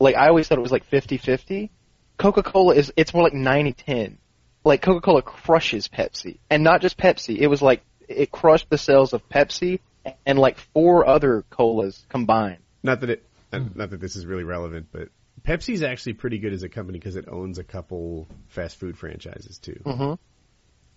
Like 0.00 0.16
I 0.16 0.28
always 0.28 0.48
thought 0.48 0.58
it 0.58 0.62
was 0.62 0.72
like 0.72 0.90
50-50. 0.90 1.70
Coca 2.18 2.42
Cola 2.42 2.74
is 2.74 2.92
it's 2.96 3.14
more 3.14 3.22
like 3.22 3.32
90-10. 3.32 4.16
Like 4.64 4.82
Coca 4.82 5.00
Cola 5.00 5.22
crushes 5.22 5.88
Pepsi, 5.88 6.38
and 6.50 6.62
not 6.62 6.82
just 6.82 6.98
Pepsi. 6.98 7.38
It 7.38 7.46
was 7.46 7.62
like 7.62 7.82
it 8.08 8.30
crushed 8.30 8.68
the 8.68 8.78
sales 8.78 9.12
of 9.12 9.26
Pepsi 9.28 9.80
and 10.26 10.38
like 10.38 10.58
four 10.74 11.06
other 11.06 11.44
colas 11.50 12.04
combined. 12.08 12.58
Not 12.82 13.00
that 13.00 13.10
it, 13.10 13.24
not 13.52 13.90
that 13.90 14.00
this 14.00 14.16
is 14.16 14.26
really 14.26 14.44
relevant, 14.44 14.88
but 14.92 15.08
Pepsi's 15.42 15.82
actually 15.82 16.14
pretty 16.14 16.38
good 16.38 16.52
as 16.52 16.62
a 16.62 16.68
company 16.68 16.98
because 16.98 17.16
it 17.16 17.26
owns 17.28 17.58
a 17.58 17.64
couple 17.64 18.26
fast 18.48 18.76
food 18.78 18.98
franchises 18.98 19.58
too. 19.58 19.80
Mm-hmm. 19.84 20.14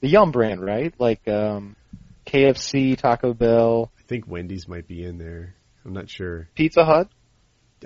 The 0.02 0.08
Yum 0.08 0.32
brand, 0.32 0.62
right? 0.62 0.94
Like 0.98 1.28
um, 1.28 1.76
KFC, 2.26 2.98
Taco 2.98 3.34
Bell, 3.34 3.92
I 3.98 4.02
think 4.04 4.28
Wendy's 4.28 4.68
might 4.68 4.88
be 4.88 5.04
in 5.04 5.18
there. 5.18 5.56
I'm 5.86 5.94
not 5.94 6.10
sure. 6.10 6.50
Pizza 6.56 6.84
Hut. 6.84 7.10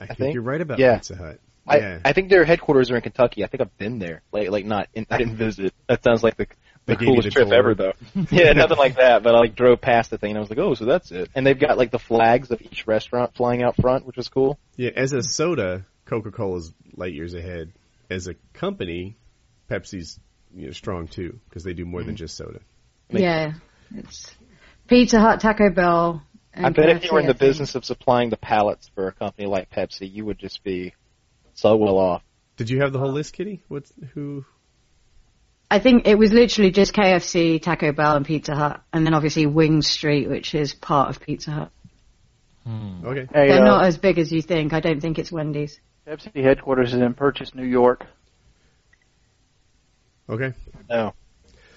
I, 0.01 0.07
think, 0.07 0.17
think- 0.17 0.33
you're 0.33 0.43
right 0.43 0.62
about 0.62 0.79
yeah. 0.79 0.95
Pizza 0.95 1.15
Hut. 1.15 1.39
I, 1.67 1.78
Yeah. 1.78 1.99
I 2.06 2.13
think 2.13 2.30
their 2.30 2.45
headquarters 2.45 2.91
are 2.91 2.95
in 2.95 3.01
Kentucky. 3.01 3.43
I 3.43 3.47
think 3.47 3.62
I've 3.62 3.78
been 3.78 3.99
there. 3.99 4.21
Like, 4.32 4.49
like 4.49 4.65
not. 4.65 4.88
In, 4.93 5.06
I 5.10 5.17
didn't 5.17 5.38
visit. 5.38 5.73
That 5.88 6.04
sounds 6.04 6.23
like 6.23 6.38
the 6.38 6.47
the 6.86 6.95
gave 6.95 7.08
coolest 7.08 7.32
trip 7.32 7.47
tour. 7.47 7.58
ever, 7.58 7.73
though. 7.73 7.93
yeah, 8.30 8.54
nothing 8.54 8.78
like 8.78 8.97
that. 8.97 9.23
But 9.23 9.34
I 9.34 9.39
like 9.39 9.56
drove 9.56 9.82
past 9.82 10.12
the 10.12 10.19
thing 10.19 10.32
and 10.32 10.38
I 10.38 10.41
was 10.41 10.49
like, 10.51 10.60
oh, 10.60 10.75
so 10.75 10.86
that's 10.86 11.12
it. 11.12 11.30
And 11.34 11.45
they've 11.45 11.60
got 11.60 11.78
like 11.80 11.89
the 11.89 11.97
flags 11.99 12.51
of 12.51 12.62
each 12.62 12.86
restaurant 12.86 13.36
flying 13.36 13.63
out 13.63 13.75
front, 13.75 14.06
which 14.06 14.17
was 14.17 14.30
cool. 14.30 14.60
Yeah, 14.75 14.91
as 14.95 15.12
a 15.13 15.23
soda, 15.23 15.86
Coca-Cola's 16.06 16.71
light 16.95 17.13
years 17.13 17.34
ahead. 17.34 17.71
As 18.12 18.28
a 18.28 18.36
company, 18.54 19.17
Pepsi's 19.69 20.19
you 20.56 20.67
know, 20.67 20.71
strong 20.73 21.08
too 21.08 21.39
because 21.49 21.63
they 21.63 21.73
do 21.73 21.86
more 21.86 22.01
Mm-hmm. 22.01 22.08
than 22.10 22.15
just 22.17 22.38
soda. 22.38 22.60
Yeah, 23.10 23.54
it's 23.95 24.36
Pizza 24.88 25.19
Hut, 25.19 25.39
Taco 25.39 25.71
Bell. 25.71 26.21
And 26.54 26.67
I 26.67 26.69
bet 26.69 26.89
if 26.89 27.04
you 27.04 27.12
were 27.12 27.19
in 27.19 27.25
the 27.25 27.34
KFC, 27.34 27.36
I 27.36 27.39
think. 27.39 27.49
business 27.49 27.75
of 27.75 27.84
supplying 27.86 28.30
the 28.30 28.38
pallets 28.38 28.89
for 28.95 29.08
a 29.08 29.12
company 29.12 29.47
like 29.47 29.69
Pepsi, 29.71 30.12
you 30.12 30.23
would 30.25 30.38
just 30.39 30.63
be 30.63 30.93
so 31.55 31.75
well 31.75 31.97
off. 31.97 32.23
Did 32.57 32.69
you 32.69 32.81
have 32.81 32.93
the 32.93 32.99
whole 32.99 33.11
list, 33.11 33.33
Kitty? 33.33 33.63
What's 33.67 33.91
who? 34.13 34.45
I 35.69 35.79
think 35.79 36.07
it 36.07 36.17
was 36.17 36.31
literally 36.31 36.71
just 36.71 36.93
KFC, 36.93 37.61
Taco 37.61 37.91
Bell, 37.91 38.15
and 38.15 38.25
Pizza 38.25 38.55
Hut, 38.55 38.81
and 38.93 39.05
then 39.05 39.13
obviously 39.13 39.47
Wing 39.47 39.81
Street, 39.81 40.29
which 40.29 40.53
is 40.53 40.73
part 40.73 41.09
of 41.09 41.19
Pizza 41.19 41.51
Hut. 41.51 41.71
Okay, 42.67 43.27
Hey, 43.31 43.47
They're 43.49 43.61
uh, 43.61 43.65
not 43.65 43.85
as 43.85 43.97
big 43.97 44.17
as 44.17 44.31
you 44.31 44.41
think. 44.41 44.73
I 44.73 44.79
don't 44.79 44.99
think 44.99 45.19
it's 45.19 45.31
Wendy's. 45.31 45.79
Pepsi 46.07 46.43
headquarters 46.43 46.93
is 46.93 47.01
in 47.01 47.13
Purchase, 47.13 47.53
New 47.55 47.65
York. 47.65 48.05
okay. 50.29 50.53
No. 50.89 51.13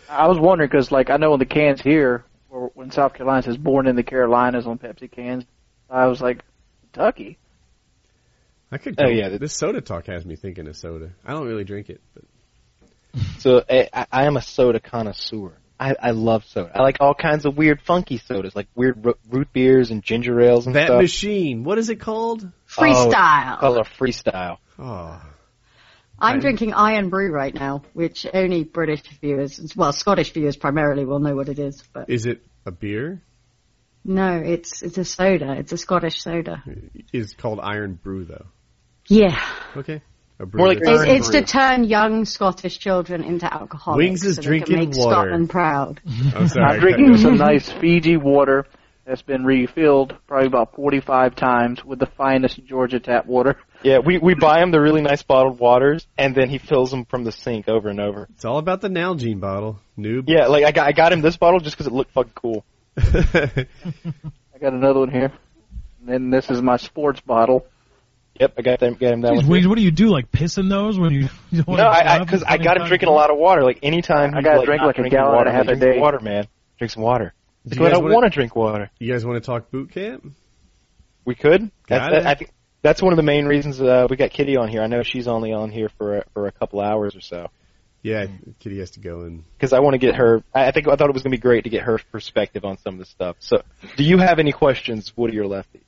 I 0.09 0.27
was 0.29 0.39
wondering 0.39 0.69
because, 0.69 0.91
like, 0.91 1.11
I 1.11 1.17
know 1.17 1.33
on 1.35 1.39
the 1.39 1.47
cans 1.47 1.81
here, 1.81 2.25
or 2.51 2.71
when 2.75 2.91
South 2.91 3.15
Carolina 3.15 3.43
says 3.43 3.57
"Born 3.57 3.87
in 3.87 3.97
the 3.97 4.03
Carolinas" 4.03 4.67
on 4.67 4.79
Pepsi 4.79 5.11
cans, 5.11 5.45
I 5.91 6.07
was 6.07 6.21
like, 6.21 6.43
Kentucky. 6.83 7.39
I 8.71 8.79
could. 8.79 8.97
Oh, 9.01 9.05
Go. 9.05 9.09
yeah, 9.11 9.29
this 9.39 9.57
soda 9.57 9.81
talk 9.81 10.07
has 10.07 10.25
me 10.27 10.37
thinking 10.37 10.69
of 10.69 10.77
soda. 10.77 11.11
I 11.25 11.33
don't 11.33 11.47
really 11.47 11.65
drink 11.65 11.89
it, 11.91 12.01
but 12.15 12.25
So 13.39 13.65
I, 13.69 13.89
I- 13.93 14.07
I 14.13 14.27
am 14.27 14.37
a 14.37 14.43
soda 14.43 14.81
connoisseur. 14.81 15.53
I, 15.81 15.95
I 16.03 16.11
love 16.11 16.45
soda. 16.45 16.73
I 16.75 16.83
like 16.83 16.97
all 17.01 17.15
kinds 17.15 17.47
of 17.47 17.57
weird, 17.57 17.81
funky 17.83 18.19
sodas, 18.19 18.57
like 18.57 18.67
weird 18.75 19.05
ro- 19.07 19.15
root 19.31 19.53
beers 19.53 19.93
and 19.93 20.03
ginger 20.03 20.41
ales 20.41 20.67
and 20.67 20.75
that 20.75 20.87
stuff. 20.89 21.01
machine. 21.01 21.63
What 21.63 21.79
is 21.79 21.89
it 21.89 22.01
called? 22.01 22.51
Freestyle. 22.69 23.55
Oh, 23.57 23.61
Call 23.61 23.75
it 23.79 23.87
a 23.87 23.91
freestyle. 24.03 24.59
Oh, 24.79 25.23
I'm 26.21 26.35
Right. 26.35 26.41
drinking 26.41 26.75
Irn-Bru 26.75 27.31
right 27.31 27.55
now, 27.55 27.83
which 27.93 28.27
only 28.35 28.65
British 28.65 29.03
viewers, 29.21 29.73
well, 29.77 29.93
Scottish 29.93 30.33
viewers 30.33 30.57
primarily 30.57 31.05
will 31.05 31.21
know 31.21 31.37
what 31.37 31.49
it 31.49 31.61
is. 31.61 31.81
But 31.93 32.11
is 32.11 32.27
it 32.27 32.43
a 32.67 32.73
beer? 32.73 33.23
no, 34.05 34.37
it's 34.45 34.83
it's 34.83 34.99
a 34.99 35.05
soda. 35.05 35.53
It's 35.59 35.71
a 35.71 35.77
Scottish 35.79 36.21
soda. 36.21 36.65
Is 37.13 37.35
called 37.35 37.61
Irn-Bru 37.63 38.25
though. 38.25 38.47
Yeah, 39.09 39.41
Okay. 39.77 40.03
More 40.53 40.69
like 40.69 40.79
it's, 40.81 41.03
it's 41.03 41.29
to 41.31 41.43
turn 41.43 41.83
young 41.83 42.25
Scottish 42.25 42.79
children 42.79 43.25
into 43.25 43.53
alcoholics. 43.53 43.99
Wings 43.99 44.25
is 44.25 44.37
so 44.37 44.43
they 44.43 44.47
drinking 44.47 44.77
can 44.77 44.89
make 44.91 44.97
water. 44.97 45.15
Scotland 45.15 45.51
proud. 45.51 46.01
I'm 46.35 46.47
sorry. 46.47 46.75
I'm 46.75 46.81
drinking 46.81 47.17
some 47.17 47.37
nice 47.37 47.69
Fiji 47.69 48.17
water 48.17 48.67
that's 49.05 49.23
been 49.23 49.45
refilled 49.45 50.15
probably 50.29 50.47
about 50.47 50.77
45 50.77 51.35
times 51.35 51.85
with 51.85 51.99
the 51.99 52.07
finest 52.07 52.65
Georgia 52.65 53.01
tap 53.01 53.27
water. 53.27 53.57
Yeah, 53.83 53.99
we 53.99 54.19
we 54.19 54.35
buy 54.35 54.63
him 54.63 54.71
the 54.71 54.81
really 54.81 55.01
nice 55.01 55.23
bottled 55.25 55.59
waters, 55.59 56.07
and 56.17 56.37
then 56.37 56.51
he 56.51 56.59
fills 56.59 56.93
them 56.93 57.05
from 57.05 57.25
the 57.25 57.33
sink 57.33 57.69
over 57.69 57.89
and 57.89 58.01
over. 58.01 58.29
It's 58.35 58.45
all 58.45 58.59
about 58.59 58.81
the 58.81 58.89
Nalgene 58.89 59.41
bottle, 59.41 59.81
noob. 59.99 60.25
Yeah, 60.29 60.47
like 60.47 60.65
I 60.65 60.71
got 60.71 60.87
I 60.87 60.93
got 60.93 61.13
him 61.13 61.21
this 61.21 61.37
bottle 61.37 61.59
just 61.59 61.77
because 61.77 61.89
it 61.89 61.93
looked 61.93 62.13
fucking 62.13 62.33
cool. 62.35 62.65
I 62.97 63.67
got 64.61 64.73
another 64.73 65.01
one 65.01 65.11
here. 65.11 65.33
And 66.01 66.09
then 66.09 66.31
this 66.31 66.49
is 66.49 66.63
my 66.63 66.77
sports 66.77 67.21
bottle. 67.21 67.67
Yep, 68.41 68.55
I 68.57 68.63
got 68.63 68.81
them 68.81 68.95
got 68.95 69.13
him 69.13 69.21
that 69.23 69.33
Jeez, 69.33 69.37
one. 69.39 69.49
Wings, 69.49 69.69
what 69.69 69.77
do 69.77 69.83
you 69.83 69.91
do? 69.91 70.09
Like 70.09 70.31
piss 70.31 70.59
in 70.59 70.69
those 70.69 70.99
when 70.99 71.13
you? 71.13 71.29
you 71.51 71.63
don't 71.63 71.77
No, 71.77 71.89
I 71.89 72.03
grab 72.03 72.27
because 72.27 72.41
them 72.41 72.49
I 72.51 72.57
got 72.59 72.77
him 72.77 72.87
25 72.87 72.89
drinking 72.89 73.09
a 73.09 73.13
lot 73.13 73.31
of 73.31 73.39
water. 73.39 73.63
Like 73.63 73.81
anytime 73.83 74.35
I 74.35 74.43
gotta 74.43 74.59
like, 74.59 74.67
drink 74.67 74.81
not 74.81 74.87
like 74.87 74.97
a 74.97 75.01
drinking 75.01 75.19
gallon 75.19 75.35
water, 75.35 75.49
and 75.49 75.57
a 75.57 75.59
half 75.59 75.67
like, 75.67 75.77
a 75.77 75.81
day. 75.81 75.99
Water, 75.99 76.21
man, 76.21 76.47
drink 76.79 76.91
some 76.93 77.03
water. 77.03 77.35
Do 77.65 77.71
That's 77.71 77.77
you 77.77 77.83
what 77.83 77.89
guys 77.91 77.99
I 77.99 78.01
don't 78.01 78.13
want 78.13 78.25
to 78.25 78.31
drink 78.31 78.57
water. 78.57 78.91
You 78.99 79.13
guys 79.13 79.27
want 79.27 79.43
to 79.43 79.47
talk 79.47 79.71
boot 79.71 79.91
camp? 79.91 80.33
We 81.25 81.35
could. 81.35 81.71
Got 81.87 82.11
That's, 82.11 82.25
it. 82.25 82.27
I 82.27 82.35
think 82.37 82.53
that's 82.81 83.03
one 83.03 83.13
of 83.13 83.17
the 83.17 83.23
main 83.23 83.47
reasons 83.47 83.81
uh, 83.81 84.07
we 84.09 84.17
got 84.17 84.31
Kitty 84.31 84.57
on 84.57 84.69
here. 84.69 84.83
I 84.83 84.87
know 84.87 85.03
she's 85.03 85.29
only 85.29 85.53
on 85.53 85.71
here 85.71 85.91
for 85.99 86.19
a, 86.19 86.25
for 86.33 86.47
a 86.47 86.53
couple 86.53 86.81
hours 86.81 87.17
or 87.17 87.21
so 87.21 87.49
Yeah, 88.03 88.27
Kitty 88.61 88.79
has 88.79 88.93
to 88.93 89.01
go 89.01 89.23
in 89.23 89.45
because 89.57 89.73
I 89.73 89.81
want 89.81 89.95
to 89.95 89.99
get 89.99 90.15
her. 90.15 90.43
I 90.55 90.69
I 90.69 90.71
think 90.71 90.89
I 90.89 90.97
thought 90.97 91.11
it 91.11 91.13
was 91.13 91.23
going 91.23 91.33
to 91.33 91.37
be 91.37 91.43
great 91.43 91.65
to 91.65 91.71
get 91.71 91.83
her 91.83 91.99
perspective 92.13 92.65
on 92.65 92.79
some 92.79 92.95
of 92.95 93.01
the 93.01 93.07
stuff. 93.07 93.37
So, 93.41 93.63
do 93.97 94.05
you 94.05 94.19
have 94.19 94.39
any 94.39 94.53
questions, 94.53 95.13
Woody 95.17 95.39
or 95.39 95.47
Lefty? 95.47 95.83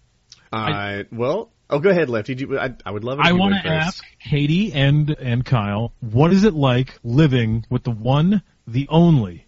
Uh, 0.53 1.05
well, 1.13 1.51
oh, 1.71 1.79
go 1.79 1.91
ahead, 1.91 2.09
Lefty. 2.09 2.35
You, 2.35 2.59
I, 2.59 2.75
I 2.85 2.91
would 2.91 3.05
love 3.05 3.19
it. 3.19 3.23
if 3.23 3.27
I 3.27 3.33
want 3.33 3.55
to 3.63 3.69
ask 3.69 4.05
Katie 4.19 4.73
and 4.73 5.11
and 5.11 5.45
Kyle, 5.45 5.93
what 6.01 6.33
is 6.33 6.45
it 6.45 6.55
like 6.55 6.99
living 7.03 7.65
with 7.71 7.85
the 7.85 7.91
one, 7.91 8.43
the 8.67 8.87
only 8.91 9.47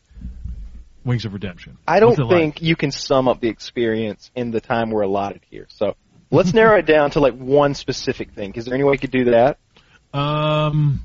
Wings 1.04 1.24
of 1.24 1.34
Redemption? 1.34 1.78
I 1.86 2.00
don't 2.00 2.18
it 2.18 2.22
like? 2.22 2.30
think 2.30 2.62
you 2.62 2.76
can 2.76 2.90
sum 2.90 3.28
up 3.28 3.40
the 3.40 3.48
experience 3.48 4.30
in 4.34 4.50
the 4.50 4.60
time 4.60 4.90
we're 4.90 5.02
allotted 5.02 5.42
here. 5.50 5.66
So, 5.68 5.96
Let's 6.32 6.54
narrow 6.54 6.78
it 6.78 6.86
down 6.86 7.10
to 7.12 7.20
like 7.20 7.36
one 7.36 7.74
specific 7.74 8.32
thing. 8.32 8.54
Is 8.54 8.64
there 8.64 8.74
any 8.74 8.84
way 8.84 8.92
you 8.92 8.98
could 8.98 9.10
do 9.10 9.24
that? 9.24 9.58
Um. 10.12 11.04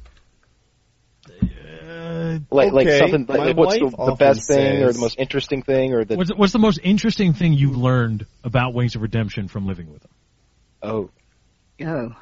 uh, 1.30 2.40
Like 2.50 2.72
like 2.72 2.88
Okay, 2.88 3.00
something 3.00 3.26
like, 3.28 3.38
my 3.38 3.46
like 3.48 3.58
what's 3.58 3.74
the, 3.76 3.90
the 3.90 3.96
often 3.98 4.16
best 4.16 4.48
thing 4.48 4.84
or 4.84 4.92
the 4.92 5.00
most 5.00 5.20
interesting 5.20 5.62
thing 5.62 5.94
or 5.94 6.06
the 6.06 6.16
what's 6.16 6.34
what's 6.34 6.54
the 6.54 6.60
most 6.60 6.80
interesting 6.82 7.34
thing 7.34 7.54
you 7.54 7.72
learned 7.72 8.26
about 8.44 8.74
Wings 8.74 8.96
of 8.96 9.02
Redemption 9.02 9.48
from 9.48 9.68
living 9.68 9.92
with 9.92 10.04
him? 10.04 10.12
Oh 10.88 11.10
Oh. 11.80 12.16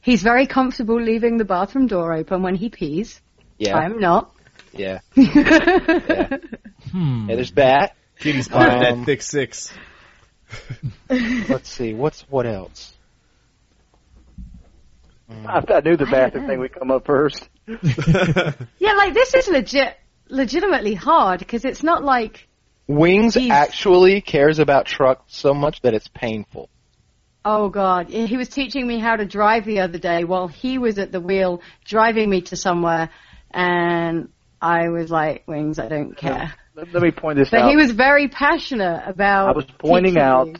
He's 0.00 0.22
very 0.22 0.46
comfortable 0.46 1.00
leaving 1.00 1.36
the 1.36 1.44
bathroom 1.44 1.86
door 1.88 2.12
open 2.12 2.42
when 2.42 2.54
he 2.54 2.68
pees. 2.68 3.20
yeah 3.58 3.76
I'm 3.76 3.98
not. 3.98 4.32
yeah 4.72 5.00
Hmm. 6.92 7.28
yeah 7.28 7.34
there's 7.36 7.50
Bat. 7.50 7.94
Kitty 8.18 8.42
spotted 8.42 8.72
Um, 8.72 9.00
that 9.00 9.04
thick 9.06 9.22
six. 9.22 9.72
Let's 11.10 11.68
see 11.68 11.92
what's 11.94 12.22
what 12.30 12.46
else. 12.46 12.94
I, 15.46 15.62
I 15.68 15.80
knew 15.80 15.96
the 15.96 16.06
bathroom 16.06 16.46
thing 16.46 16.58
would 16.60 16.72
come 16.72 16.90
up 16.90 17.04
first. 17.06 17.48
Yeah, 18.78 18.92
like 18.94 19.12
this 19.14 19.34
is 19.34 19.46
legit, 19.48 19.94
legitimately 20.28 20.94
hard 20.94 21.40
because 21.40 21.64
it's 21.66 21.82
not 21.82 22.02
like, 22.02 22.48
Wings 22.86 23.34
He's- 23.34 23.50
actually 23.50 24.20
cares 24.22 24.58
about 24.58 24.86
trucks 24.86 25.36
so 25.36 25.52
much 25.52 25.82
that 25.82 25.92
it's 25.94 26.08
painful. 26.08 26.70
Oh 27.48 27.70
god, 27.70 28.08
he 28.10 28.36
was 28.36 28.48
teaching 28.48 28.86
me 28.86 28.98
how 28.98 29.16
to 29.16 29.24
drive 29.24 29.64
the 29.64 29.80
other 29.80 29.98
day 29.98 30.24
while 30.24 30.48
he 30.48 30.76
was 30.76 30.98
at 30.98 31.10
the 31.10 31.20
wheel 31.20 31.62
driving 31.84 32.28
me 32.28 32.42
to 32.42 32.56
somewhere, 32.56 33.08
and 33.50 34.28
I 34.60 34.90
was 34.90 35.10
like, 35.10 35.44
Wings, 35.48 35.78
I 35.78 35.88
don't 35.88 36.14
care. 36.14 36.52
Let, 36.74 36.92
let 36.92 37.02
me 37.02 37.10
point 37.10 37.38
this 37.38 37.50
But 37.50 37.62
out. 37.62 37.70
he 37.70 37.76
was 37.76 37.90
very 37.90 38.28
passionate 38.28 39.02
about. 39.06 39.48
I 39.48 39.52
was 39.52 39.64
pointing 39.78 40.18
out 40.18 40.48
me. 40.48 40.56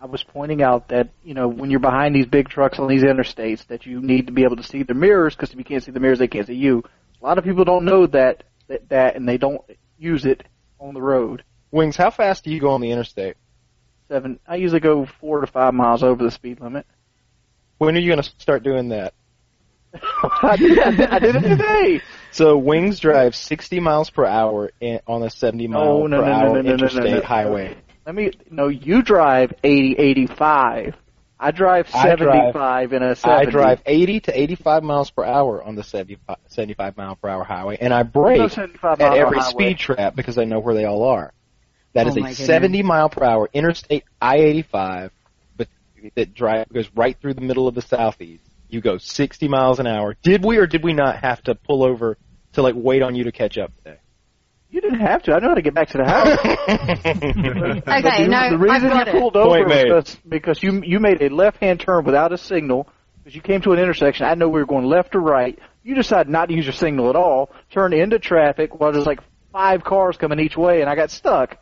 I 0.00 0.06
was 0.06 0.22
pointing 0.22 0.60
out 0.60 0.88
that 0.88 1.10
you 1.22 1.34
know 1.34 1.48
when 1.48 1.70
you're 1.70 1.80
behind 1.80 2.14
these 2.14 2.26
big 2.26 2.48
trucks 2.48 2.78
on 2.78 2.88
these 2.88 3.04
interstates 3.04 3.66
that 3.68 3.86
you 3.86 4.02
need 4.02 4.26
to 4.26 4.32
be 4.32 4.42
able 4.42 4.56
to 4.56 4.62
see 4.62 4.82
the 4.82 4.92
mirrors 4.92 5.34
because 5.34 5.50
if 5.50 5.56
you 5.56 5.64
can't 5.64 5.82
see 5.82 5.92
the 5.92 6.00
mirrors 6.00 6.18
they 6.18 6.28
can't 6.28 6.46
see 6.46 6.54
you. 6.54 6.82
A 7.22 7.24
lot 7.24 7.38
of 7.38 7.44
people 7.44 7.64
don't 7.64 7.84
know 7.86 8.06
that 8.08 8.42
that, 8.68 8.88
that 8.90 9.16
and 9.16 9.26
they 9.26 9.38
don't 9.38 9.62
use 9.98 10.26
it 10.26 10.42
on 10.78 10.92
the 10.92 11.00
road. 11.00 11.44
Wings, 11.70 11.96
how 11.96 12.10
fast 12.10 12.44
do 12.44 12.50
you 12.50 12.60
go 12.60 12.70
on 12.70 12.80
the 12.82 12.90
interstate? 12.90 13.36
Seven. 14.08 14.38
I 14.46 14.56
usually 14.56 14.80
go 14.80 15.06
four 15.06 15.40
to 15.40 15.46
five 15.46 15.74
miles 15.74 16.02
over 16.02 16.22
the 16.22 16.30
speed 16.30 16.60
limit. 16.60 16.86
When 17.78 17.96
are 17.96 18.00
you 18.00 18.10
going 18.10 18.22
to 18.22 18.30
start 18.38 18.62
doing 18.62 18.90
that? 18.90 19.14
I, 20.42 20.56
did, 20.56 20.78
I, 20.78 21.18
did, 21.20 21.36
it 21.36 21.42
today. 21.42 22.00
So 22.32 22.56
Wings 22.58 22.98
drives 22.98 23.38
60 23.38 23.78
miles 23.80 24.10
per 24.10 24.26
hour 24.26 24.72
in, 24.80 25.00
on 25.06 25.22
a 25.22 25.30
70 25.30 25.68
mile 25.68 25.84
No, 25.84 26.06
no, 26.06 26.20
per 26.20 26.26
no, 26.26 26.32
no, 26.32 26.34
hour 26.34 26.48
no, 26.48 26.54
no, 26.54 26.60
no, 26.62 26.72
interstate 26.72 27.04
no, 27.04 27.18
no. 27.18 27.22
highway. 27.22 27.76
Let 28.04 28.14
me. 28.14 28.32
No, 28.50 28.68
you 28.68 29.02
drive 29.02 29.54
80, 29.62 29.94
85. 29.96 30.96
I 31.38 31.50
drive 31.50 31.88
I 31.94 32.14
drive- 32.16 32.54
75 32.54 32.92
in 32.92 33.02
a 33.02 33.16
70. 33.16 33.46
I 33.46 33.50
drive 33.50 33.82
80 33.86 34.20
to 34.20 34.40
85 34.40 34.82
miles 34.82 35.10
per 35.10 35.24
hour 35.24 35.62
on 35.62 35.74
the 35.74 35.82
75, 35.82 36.36
75 36.48 36.96
mile 36.96 37.16
per 37.16 37.28
hour 37.28 37.44
highway, 37.44 37.76
and 37.80 37.92
I 37.92 38.02
brake 38.02 38.40
at 38.40 38.58
every 39.00 39.38
highway. 39.38 39.40
speed 39.40 39.78
trap 39.78 40.14
because 40.14 40.38
I 40.38 40.44
know 40.44 40.58
where 40.60 40.74
they 40.74 40.84
all 40.84 41.04
are. 41.04 41.32
That 41.94 42.06
Oh 42.06 42.10
is 42.10 42.16
a 42.16 42.20
goodness. 42.20 42.46
70 42.46 42.82
mile 42.82 43.08
per 43.08 43.24
hour 43.24 43.48
interstate 43.52 44.04
I-85, 44.20 45.10
but 45.56 45.68
that 46.16 46.34
drive 46.34 46.68
goes 46.72 46.88
right 46.94 47.16
through 47.20 47.34
the 47.34 47.40
middle 47.40 47.66
of 47.68 47.74
the 47.74 47.82
southeast. 47.82 48.42
You 48.68 48.80
go 48.80 48.98
60 48.98 49.48
miles 49.48 49.78
an 49.78 49.86
hour. 49.86 50.16
Did 50.22 50.44
we 50.44 50.56
or 50.58 50.66
did 50.66 50.82
we 50.82 50.92
not 50.92 51.20
have 51.20 51.42
to 51.44 51.54
pull 51.54 51.84
over 51.84 52.18
to 52.54 52.62
like 52.62 52.74
wait 52.76 53.02
on 53.02 53.14
you 53.14 53.24
to 53.24 53.32
catch 53.32 53.56
up 53.58 53.72
today? 53.78 53.98
You 54.70 54.80
didn't 54.80 55.00
have 55.00 55.22
to. 55.24 55.32
I 55.32 55.38
know 55.38 55.50
how 55.50 55.54
to 55.54 55.62
get 55.62 55.74
back 55.74 55.88
to 55.90 55.98
the 55.98 56.04
house. 56.04 56.38
Okay, 57.86 58.24
the, 58.24 58.28
no, 58.28 58.50
the 58.50 58.58
reason 58.58 58.90
I've 58.90 59.06
got 59.06 59.14
you 59.14 59.26
it. 59.28 59.36
over 59.36 59.48
Point 59.48 59.66
was 59.66 59.74
made. 59.76 59.84
because, 59.84 60.16
because 60.28 60.62
you 60.62 60.82
you 60.84 60.98
made 60.98 61.22
a 61.22 61.28
left-hand 61.28 61.78
turn 61.80 62.04
without 62.04 62.32
a 62.32 62.38
signal 62.38 62.88
because 63.18 63.36
you 63.36 63.40
came 63.40 63.60
to 63.62 63.72
an 63.72 63.78
intersection. 63.78 64.26
I 64.26 64.34
know 64.34 64.48
we 64.48 64.58
were 64.58 64.66
going 64.66 64.86
left 64.86 65.14
or 65.14 65.20
right. 65.20 65.56
You 65.84 65.94
decided 65.94 66.28
not 66.30 66.48
to 66.48 66.54
use 66.54 66.64
your 66.64 66.72
signal 66.74 67.08
at 67.10 67.16
all. 67.16 67.50
Turned 67.70 67.94
into 67.94 68.18
traffic 68.18 68.78
while 68.80 68.90
there's 68.90 69.06
like 69.06 69.20
five 69.52 69.84
cars 69.84 70.16
coming 70.16 70.40
each 70.40 70.56
way, 70.56 70.80
and 70.80 70.90
I 70.90 70.96
got 70.96 71.10
stuck. 71.12 71.58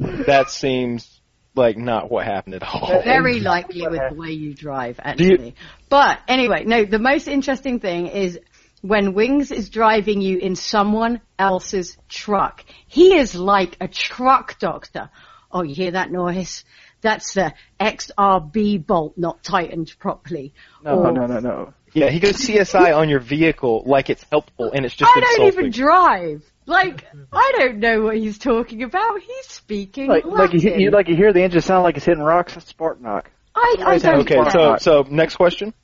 That 0.00 0.50
seems 0.50 1.20
like 1.54 1.76
not 1.76 2.10
what 2.10 2.24
happened 2.24 2.54
at 2.54 2.62
all. 2.62 3.02
Very 3.02 3.40
likely 3.40 3.86
with 3.86 4.00
the 4.10 4.14
way 4.14 4.30
you 4.30 4.54
drive, 4.54 4.96
you- 4.96 5.04
actually. 5.04 5.54
But 5.88 6.20
anyway, 6.28 6.64
no, 6.64 6.84
the 6.84 6.98
most 6.98 7.28
interesting 7.28 7.80
thing 7.80 8.06
is 8.06 8.38
when 8.82 9.12
Wings 9.12 9.50
is 9.50 9.68
driving 9.68 10.20
you 10.20 10.38
in 10.38 10.56
someone 10.56 11.20
else's 11.38 11.98
truck. 12.08 12.64
He 12.86 13.16
is 13.16 13.34
like 13.34 13.76
a 13.80 13.88
truck 13.88 14.58
doctor. 14.58 15.10
Oh, 15.52 15.62
you 15.62 15.74
hear 15.74 15.90
that 15.92 16.10
noise? 16.10 16.64
That's 17.02 17.34
the 17.34 17.52
XRB 17.80 18.86
bolt 18.86 19.14
not 19.16 19.42
tightened 19.42 19.94
properly. 19.98 20.52
No, 20.84 20.98
Or, 20.98 21.12
no, 21.12 21.26
no, 21.26 21.40
no. 21.40 21.74
Yeah, 21.92 22.08
he 22.10 22.20
goes 22.20 22.36
CSI 22.36 22.96
on 22.96 23.08
your 23.08 23.18
vehicle 23.18 23.82
like 23.84 24.10
it's 24.10 24.24
helpful, 24.30 24.70
and 24.72 24.84
it's 24.86 24.94
just 24.94 25.10
I 25.14 25.20
don't 25.20 25.46
even 25.48 25.70
drive. 25.70 26.44
Like, 26.70 27.04
I 27.32 27.52
don't 27.58 27.78
know 27.78 28.02
what 28.02 28.16
he's 28.16 28.38
talking 28.38 28.82
about. 28.84 29.20
He's 29.20 29.46
speaking 29.46 30.06
Like 30.08 30.24
like 30.24 30.52
you, 30.52 30.60
you 30.76 30.90
like 30.90 31.08
you 31.08 31.16
hear 31.16 31.32
the 31.32 31.42
engine 31.42 31.60
sound 31.62 31.82
like 31.82 31.96
it's 31.96 32.06
hitting 32.06 32.22
rocks. 32.22 32.54
That's 32.54 32.66
spark 32.68 33.00
knock. 33.00 33.30
I, 33.54 33.76
I 33.84 33.98
don't 33.98 34.20
Okay, 34.20 34.34
Spark 34.34 34.80
so 34.80 35.02
so 35.04 35.08
next 35.10 35.34
question. 35.36 35.74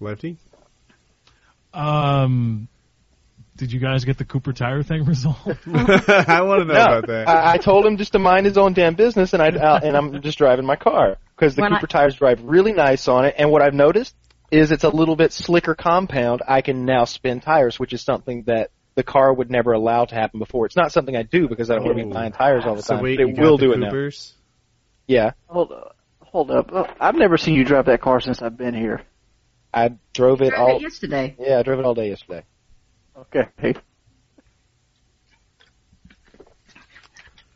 Lefty? 0.00 0.36
Um, 1.74 2.68
did 3.56 3.72
you 3.72 3.80
guys 3.80 4.04
get 4.04 4.18
the 4.18 4.24
Cooper 4.24 4.52
tire 4.52 4.82
thing 4.82 5.04
resolved? 5.04 5.38
I 5.66 6.42
want 6.42 6.60
to 6.60 6.64
know 6.66 6.74
No, 6.74 6.84
about 6.98 7.06
that. 7.08 7.28
I, 7.28 7.52
I 7.54 7.56
told 7.58 7.84
him 7.86 7.96
just 7.96 8.12
to 8.12 8.18
mind 8.18 8.46
his 8.46 8.56
own 8.56 8.72
damn 8.72 8.94
business, 8.94 9.32
and 9.32 9.42
I 9.42 9.48
uh, 9.48 9.80
and 9.82 9.96
I'm 9.96 10.22
just 10.22 10.38
driving 10.38 10.64
my 10.66 10.76
car 10.76 11.18
because 11.36 11.54
the 11.54 11.62
When 11.62 11.72
I- 11.72 11.76
Cooper 11.76 11.86
tires 11.88 12.14
drive 12.16 12.42
really 12.42 12.72
nice 12.72 13.08
on 13.08 13.24
it. 13.24 13.34
And 13.38 13.50
what 13.50 13.62
I've 13.62 13.74
noticed 13.74 14.14
is 14.50 14.70
it's 14.72 14.84
a 14.84 14.88
little 14.88 15.16
bit 15.16 15.32
slicker 15.32 15.74
compound. 15.74 16.42
I 16.46 16.62
can 16.62 16.84
now 16.84 17.04
spin 17.04 17.40
tires, 17.40 17.78
which 17.78 17.92
is 17.92 18.02
something 18.02 18.44
that 18.44 18.70
the 18.94 19.02
car 19.02 19.32
would 19.32 19.50
never 19.50 19.72
allow 19.72 20.04
to 20.04 20.14
happen 20.14 20.38
before. 20.40 20.66
It's 20.66 20.76
not 20.76 20.90
something 20.92 21.14
I 21.16 21.22
do 21.22 21.48
because 21.48 21.70
I 21.70 21.76
don't 21.76 21.84
want 21.84 21.98
to 21.98 22.04
be 22.04 22.10
Oh. 22.10 22.14
buying 22.14 22.32
tires 22.32 22.64
all 22.64 22.74
the 22.74 22.82
so 22.82 22.94
time. 22.94 23.02
wait, 23.02 23.18
but 23.18 23.28
you 23.28 23.34
it 23.34 23.38
will 23.38 23.58
the 23.58 23.66
do 23.66 23.72
it 23.72 23.78
now. 23.78 23.86
Coopers? 23.86 24.34
Yeah, 25.06 25.32
Hold 25.46 25.72
up. 25.72 25.96
Hold 26.20 26.50
up. 26.50 26.70
Oh, 26.72 26.86
I've 27.00 27.14
never 27.14 27.38
seen 27.38 27.54
you 27.54 27.64
drive 27.64 27.86
that 27.86 28.02
car 28.02 28.20
since 28.20 28.42
I've 28.42 28.56
been 28.58 28.74
here. 28.74 29.00
I 29.72 29.92
drove 30.14 30.42
it 30.42 30.52
all. 30.54 30.76
it 30.76 30.82
yesterday. 30.82 31.34
Yeah, 31.38 31.58
I 31.58 31.62
drove 31.62 31.78
it 31.78 31.84
all 31.86 31.94
day 31.94 32.08
yesterday. 32.10 32.44
Okay. 33.34 33.74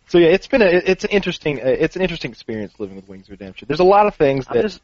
So 0.09 0.19
yeah, 0.19 0.29
it's 0.29 0.47
been 0.47 0.61
a 0.61 0.67
it's 0.67 1.05
an 1.05 1.11
interesting 1.11 1.59
uh, 1.61 1.65
it's 1.65 1.97
an 1.97 2.03
interesting 2.03 2.33
experience 2.33 2.75
living 2.79 2.97
with 2.97 3.09
Wings 3.09 3.31
Redemption. 3.31 3.67
There's 3.67 3.81
a 3.81 3.85
lot 3.85 4.07
of 4.07 4.15
things 4.17 4.45
I'm 4.49 4.57
that 4.57 4.63
just 4.63 4.83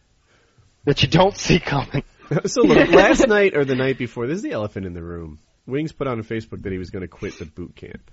that 0.88 1.02
you 1.02 1.08
don't 1.08 1.36
see 1.36 1.60
coming. 1.60 2.02
so 2.46 2.62
look, 2.62 2.88
last 2.92 3.28
night 3.28 3.54
or 3.54 3.64
the 3.64 3.74
night 3.74 3.98
before, 3.98 4.26
this 4.26 4.36
is 4.36 4.42
the 4.42 4.52
elephant 4.52 4.86
in 4.86 4.94
the 4.94 5.02
room. 5.02 5.38
Wings 5.66 5.92
put 5.92 6.06
on 6.06 6.22
Facebook 6.22 6.62
that 6.62 6.72
he 6.72 6.78
was 6.78 6.88
going 6.88 7.02
to 7.02 7.08
quit 7.08 7.38
the 7.38 7.44
boot 7.44 7.76
camp. 7.76 8.10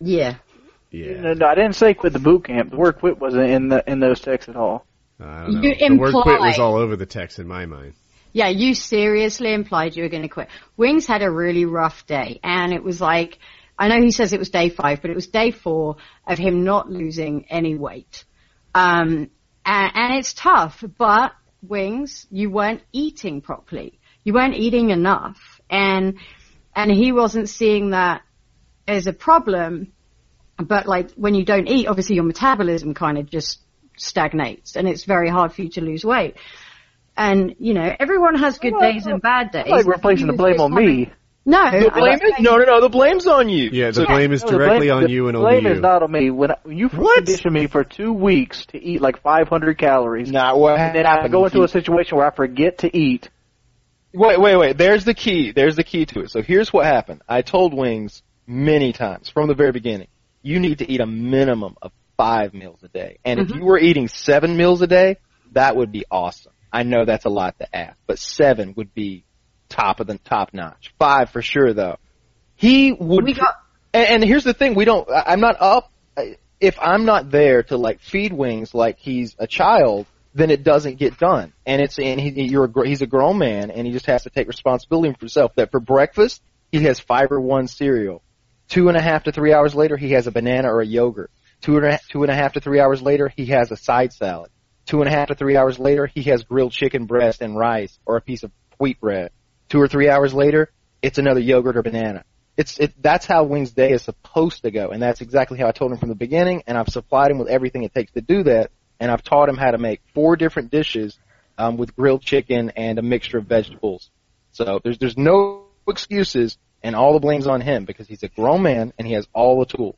Yeah. 0.00 0.36
Yeah. 0.92 1.20
no, 1.20 1.32
no, 1.32 1.46
I 1.46 1.54
didn't 1.56 1.74
say 1.74 1.94
quit 1.94 2.12
the 2.12 2.20
boot 2.20 2.44
camp. 2.44 2.70
The 2.70 2.76
word 2.76 2.98
quit 2.98 3.18
wasn't 3.18 3.50
in 3.50 3.68
the 3.68 3.82
in 3.90 3.98
those 3.98 4.20
texts 4.20 4.48
at 4.48 4.56
all. 4.56 4.86
I 5.18 5.42
don't 5.42 5.54
know. 5.54 5.62
You 5.62 5.88
the 5.88 5.96
word 5.96 6.12
quit 6.12 6.40
was 6.40 6.58
all 6.58 6.76
over 6.76 6.96
the 6.96 7.06
text 7.06 7.38
in 7.38 7.48
my 7.48 7.66
mind. 7.66 7.94
Yeah, 8.32 8.48
you 8.48 8.74
seriously 8.74 9.52
implied 9.52 9.96
you 9.96 10.04
were 10.04 10.08
going 10.08 10.22
to 10.22 10.28
quit. 10.28 10.48
Wings 10.76 11.06
had 11.06 11.22
a 11.22 11.30
really 11.30 11.64
rough 11.64 12.06
day, 12.06 12.40
and 12.44 12.72
it 12.72 12.82
was 12.82 13.00
like, 13.00 13.38
I 13.78 13.88
know 13.88 14.00
he 14.00 14.10
says 14.10 14.32
it 14.32 14.38
was 14.38 14.50
day 14.50 14.68
five, 14.68 15.02
but 15.02 15.10
it 15.10 15.14
was 15.14 15.26
day 15.26 15.50
four 15.50 15.96
of 16.26 16.38
him 16.38 16.62
not 16.62 16.90
losing 16.90 17.46
any 17.50 17.74
weight. 17.74 18.24
Um, 18.74 19.30
and, 19.64 19.92
and 19.94 20.14
it's 20.18 20.32
tough, 20.34 20.82
but 20.98 21.32
Wings, 21.62 22.26
you 22.30 22.50
weren't 22.50 22.82
eating 22.92 23.40
properly. 23.40 23.98
You 24.24 24.34
weren't 24.34 24.54
eating 24.54 24.90
enough, 24.90 25.38
and 25.70 26.18
and 26.74 26.90
he 26.90 27.12
wasn't 27.12 27.48
seeing 27.48 27.90
that 27.90 28.22
as 28.86 29.06
a 29.06 29.12
problem. 29.12 29.92
But 30.58 30.86
like 30.86 31.12
when 31.12 31.34
you 31.34 31.44
don't 31.44 31.68
eat, 31.68 31.86
obviously 31.86 32.16
your 32.16 32.24
metabolism 32.24 32.94
kind 32.94 33.18
of 33.18 33.30
just 33.30 33.60
stagnates, 33.96 34.76
and 34.76 34.88
it's 34.88 35.04
very 35.04 35.28
hard 35.28 35.52
for 35.52 35.62
you 35.62 35.70
to 35.70 35.80
lose 35.80 36.04
weight. 36.04 36.36
And 37.16 37.56
you 37.58 37.74
know, 37.74 37.94
everyone 37.98 38.36
has 38.36 38.58
good 38.58 38.72
Well, 38.72 38.92
days 38.92 39.06
and 39.06 39.20
bad 39.20 39.50
days. 39.52 39.66
Like 39.68 39.86
replacing 39.86 40.26
the 40.26 40.32
blame 40.34 40.60
on 40.60 40.72
having- 40.72 40.86
me. 40.86 41.12
No, 41.44 41.70
The 41.72 41.90
blame 41.90 42.20
is 42.22 42.32
no, 42.40 42.56
no, 42.56 42.64
no. 42.64 42.80
The 42.80 42.88
blame's 42.88 43.26
on 43.26 43.48
you. 43.48 43.70
Yeah, 43.72 43.88
the 43.88 43.94
So- 43.94 44.06
blame 44.06 44.32
is 44.32 44.44
No, 44.44 44.50
directly 44.52 44.86
blame- 44.88 45.04
on 45.04 45.10
you 45.10 45.28
and 45.28 45.36
Oliver. 45.36 45.56
The 45.56 45.60
blame 45.62 45.72
is 45.72 45.80
not 45.80 46.02
on 46.04 46.12
me. 46.12 46.30
When, 46.30 46.52
I, 46.52 46.56
when 46.62 46.78
you 46.78 46.88
condition 46.88 47.52
me 47.52 47.66
for 47.66 47.82
two 47.82 48.12
weeks 48.12 48.66
to 48.66 48.82
eat 48.82 49.00
like 49.00 49.20
500 49.22 49.76
calories, 49.76 50.30
not 50.30 50.58
what 50.58 50.78
and 50.78 50.94
then 50.94 51.04
I 51.06 51.26
go 51.28 51.44
into 51.44 51.64
a 51.64 51.68
situation 51.68 52.16
where 52.16 52.26
I 52.26 52.30
forget 52.30 52.78
to 52.78 52.96
eat. 52.96 53.28
Wait, 54.14 54.38
wait, 54.40 54.56
wait. 54.56 54.78
There's 54.78 55.04
the 55.04 55.14
key. 55.14 55.50
There's 55.52 55.74
the 55.74 55.84
key 55.84 56.06
to 56.06 56.20
it. 56.20 56.30
So 56.30 56.42
here's 56.42 56.72
what 56.72 56.84
happened. 56.86 57.22
I 57.28 57.42
told 57.42 57.74
Wings 57.74 58.22
many 58.46 58.92
times 58.92 59.28
from 59.28 59.48
the 59.48 59.54
very 59.54 59.72
beginning, 59.72 60.08
you 60.42 60.60
need 60.60 60.78
to 60.78 60.88
eat 60.90 61.00
a 61.00 61.06
minimum 61.06 61.76
of 61.82 61.92
five 62.16 62.54
meals 62.54 62.80
a 62.84 62.88
day. 62.88 63.18
And 63.24 63.40
if 63.40 63.50
you 63.50 63.64
were 63.64 63.78
eating 63.78 64.06
seven 64.08 64.56
meals 64.56 64.80
a 64.82 64.86
day, 64.86 65.16
that 65.52 65.74
would 65.76 65.90
be 65.90 66.04
awesome. 66.10 66.52
I 66.72 66.84
know 66.84 67.04
that's 67.04 67.24
a 67.24 67.30
lot 67.30 67.58
to 67.58 67.74
ask, 67.76 67.96
but 68.06 68.18
seven 68.18 68.74
would 68.76 68.94
be 68.94 69.24
top 69.72 70.00
of 70.00 70.06
the 70.06 70.18
top 70.18 70.52
notch. 70.52 70.92
Five 70.98 71.30
for 71.30 71.42
sure 71.42 71.72
though. 71.72 71.96
He 72.54 72.92
would. 72.92 73.24
we 73.24 73.34
got 73.34 73.56
and, 73.92 74.08
and 74.08 74.24
here's 74.24 74.44
the 74.44 74.54
thing: 74.54 74.74
we 74.74 74.84
don't. 74.84 75.08
I'm 75.10 75.40
not 75.40 75.56
up. 75.60 75.90
If 76.60 76.78
I'm 76.80 77.04
not 77.04 77.30
there 77.30 77.64
to 77.64 77.76
like 77.76 78.00
feed 78.00 78.32
wings 78.32 78.72
like 78.72 78.98
he's 78.98 79.34
a 79.38 79.46
child, 79.48 80.06
then 80.34 80.50
it 80.50 80.62
doesn't 80.62 80.98
get 80.98 81.18
done. 81.18 81.52
And 81.66 81.82
it's 81.82 81.98
and 81.98 82.20
he, 82.20 82.44
you're 82.44 82.64
a, 82.64 82.88
he's 82.88 83.02
a 83.02 83.06
grown 83.06 83.38
man 83.38 83.70
and 83.70 83.86
he 83.86 83.92
just 83.92 84.06
has 84.06 84.22
to 84.24 84.30
take 84.30 84.48
responsibility 84.48 85.12
for 85.12 85.20
himself. 85.20 85.54
That 85.56 85.70
for 85.70 85.80
breakfast 85.80 86.42
he 86.70 86.84
has 86.84 87.00
fiber 87.00 87.40
one 87.40 87.68
cereal. 87.68 88.22
Two 88.68 88.88
and 88.88 88.96
a 88.96 89.02
half 89.02 89.24
to 89.24 89.32
three 89.32 89.52
hours 89.52 89.74
later 89.74 89.96
he 89.96 90.12
has 90.12 90.26
a 90.26 90.30
banana 90.30 90.72
or 90.72 90.80
a 90.80 90.86
yogurt. 90.86 91.30
Two 91.60 91.76
and 91.76 91.86
a, 91.86 92.00
two 92.10 92.22
and 92.22 92.30
a 92.30 92.34
half 92.34 92.54
to 92.54 92.60
three 92.60 92.80
hours 92.80 93.02
later 93.02 93.28
he 93.28 93.46
has 93.46 93.70
a 93.70 93.76
side 93.76 94.12
salad. 94.12 94.50
Two 94.86 95.00
and 95.00 95.08
a 95.08 95.12
half 95.12 95.28
to 95.28 95.34
three 95.34 95.56
hours 95.56 95.78
later 95.78 96.06
he 96.06 96.22
has 96.24 96.44
grilled 96.44 96.72
chicken 96.72 97.06
breast 97.06 97.42
and 97.42 97.56
rice 97.56 97.98
or 98.06 98.16
a 98.16 98.20
piece 98.20 98.42
of 98.42 98.52
wheat 98.78 99.00
bread. 99.00 99.30
Two 99.72 99.80
or 99.80 99.88
three 99.88 100.10
hours 100.10 100.34
later 100.34 100.70
it's 101.00 101.16
another 101.16 101.40
yogurt 101.40 101.78
or 101.78 101.82
banana. 101.82 102.24
It's 102.58 102.78
it 102.78 102.92
that's 103.00 103.24
how 103.24 103.44
Wings 103.44 103.70
Day 103.70 103.92
is 103.92 104.02
supposed 104.02 104.64
to 104.64 104.70
go, 104.70 104.90
and 104.90 105.02
that's 105.02 105.22
exactly 105.22 105.58
how 105.58 105.66
I 105.66 105.72
told 105.72 105.92
him 105.92 105.96
from 105.96 106.10
the 106.10 106.14
beginning. 106.14 106.62
And 106.66 106.76
I've 106.76 106.90
supplied 106.90 107.30
him 107.30 107.38
with 107.38 107.48
everything 107.48 107.82
it 107.82 107.94
takes 107.94 108.12
to 108.12 108.20
do 108.20 108.42
that, 108.42 108.70
and 109.00 109.10
I've 109.10 109.22
taught 109.22 109.48
him 109.48 109.56
how 109.56 109.70
to 109.70 109.78
make 109.78 110.02
four 110.12 110.36
different 110.36 110.70
dishes 110.70 111.18
um, 111.56 111.78
with 111.78 111.96
grilled 111.96 112.20
chicken 112.20 112.72
and 112.76 112.98
a 112.98 113.02
mixture 113.02 113.38
of 113.38 113.46
vegetables. 113.46 114.10
So 114.50 114.78
there's 114.84 114.98
there's 114.98 115.16
no 115.16 115.64
excuses, 115.88 116.58
and 116.82 116.94
all 116.94 117.14
the 117.14 117.20
blame's 117.20 117.46
on 117.46 117.62
him 117.62 117.86
because 117.86 118.06
he's 118.06 118.22
a 118.22 118.28
grown 118.28 118.60
man 118.60 118.92
and 118.98 119.08
he 119.08 119.14
has 119.14 119.26
all 119.32 119.58
the 119.60 119.74
tools. 119.74 119.96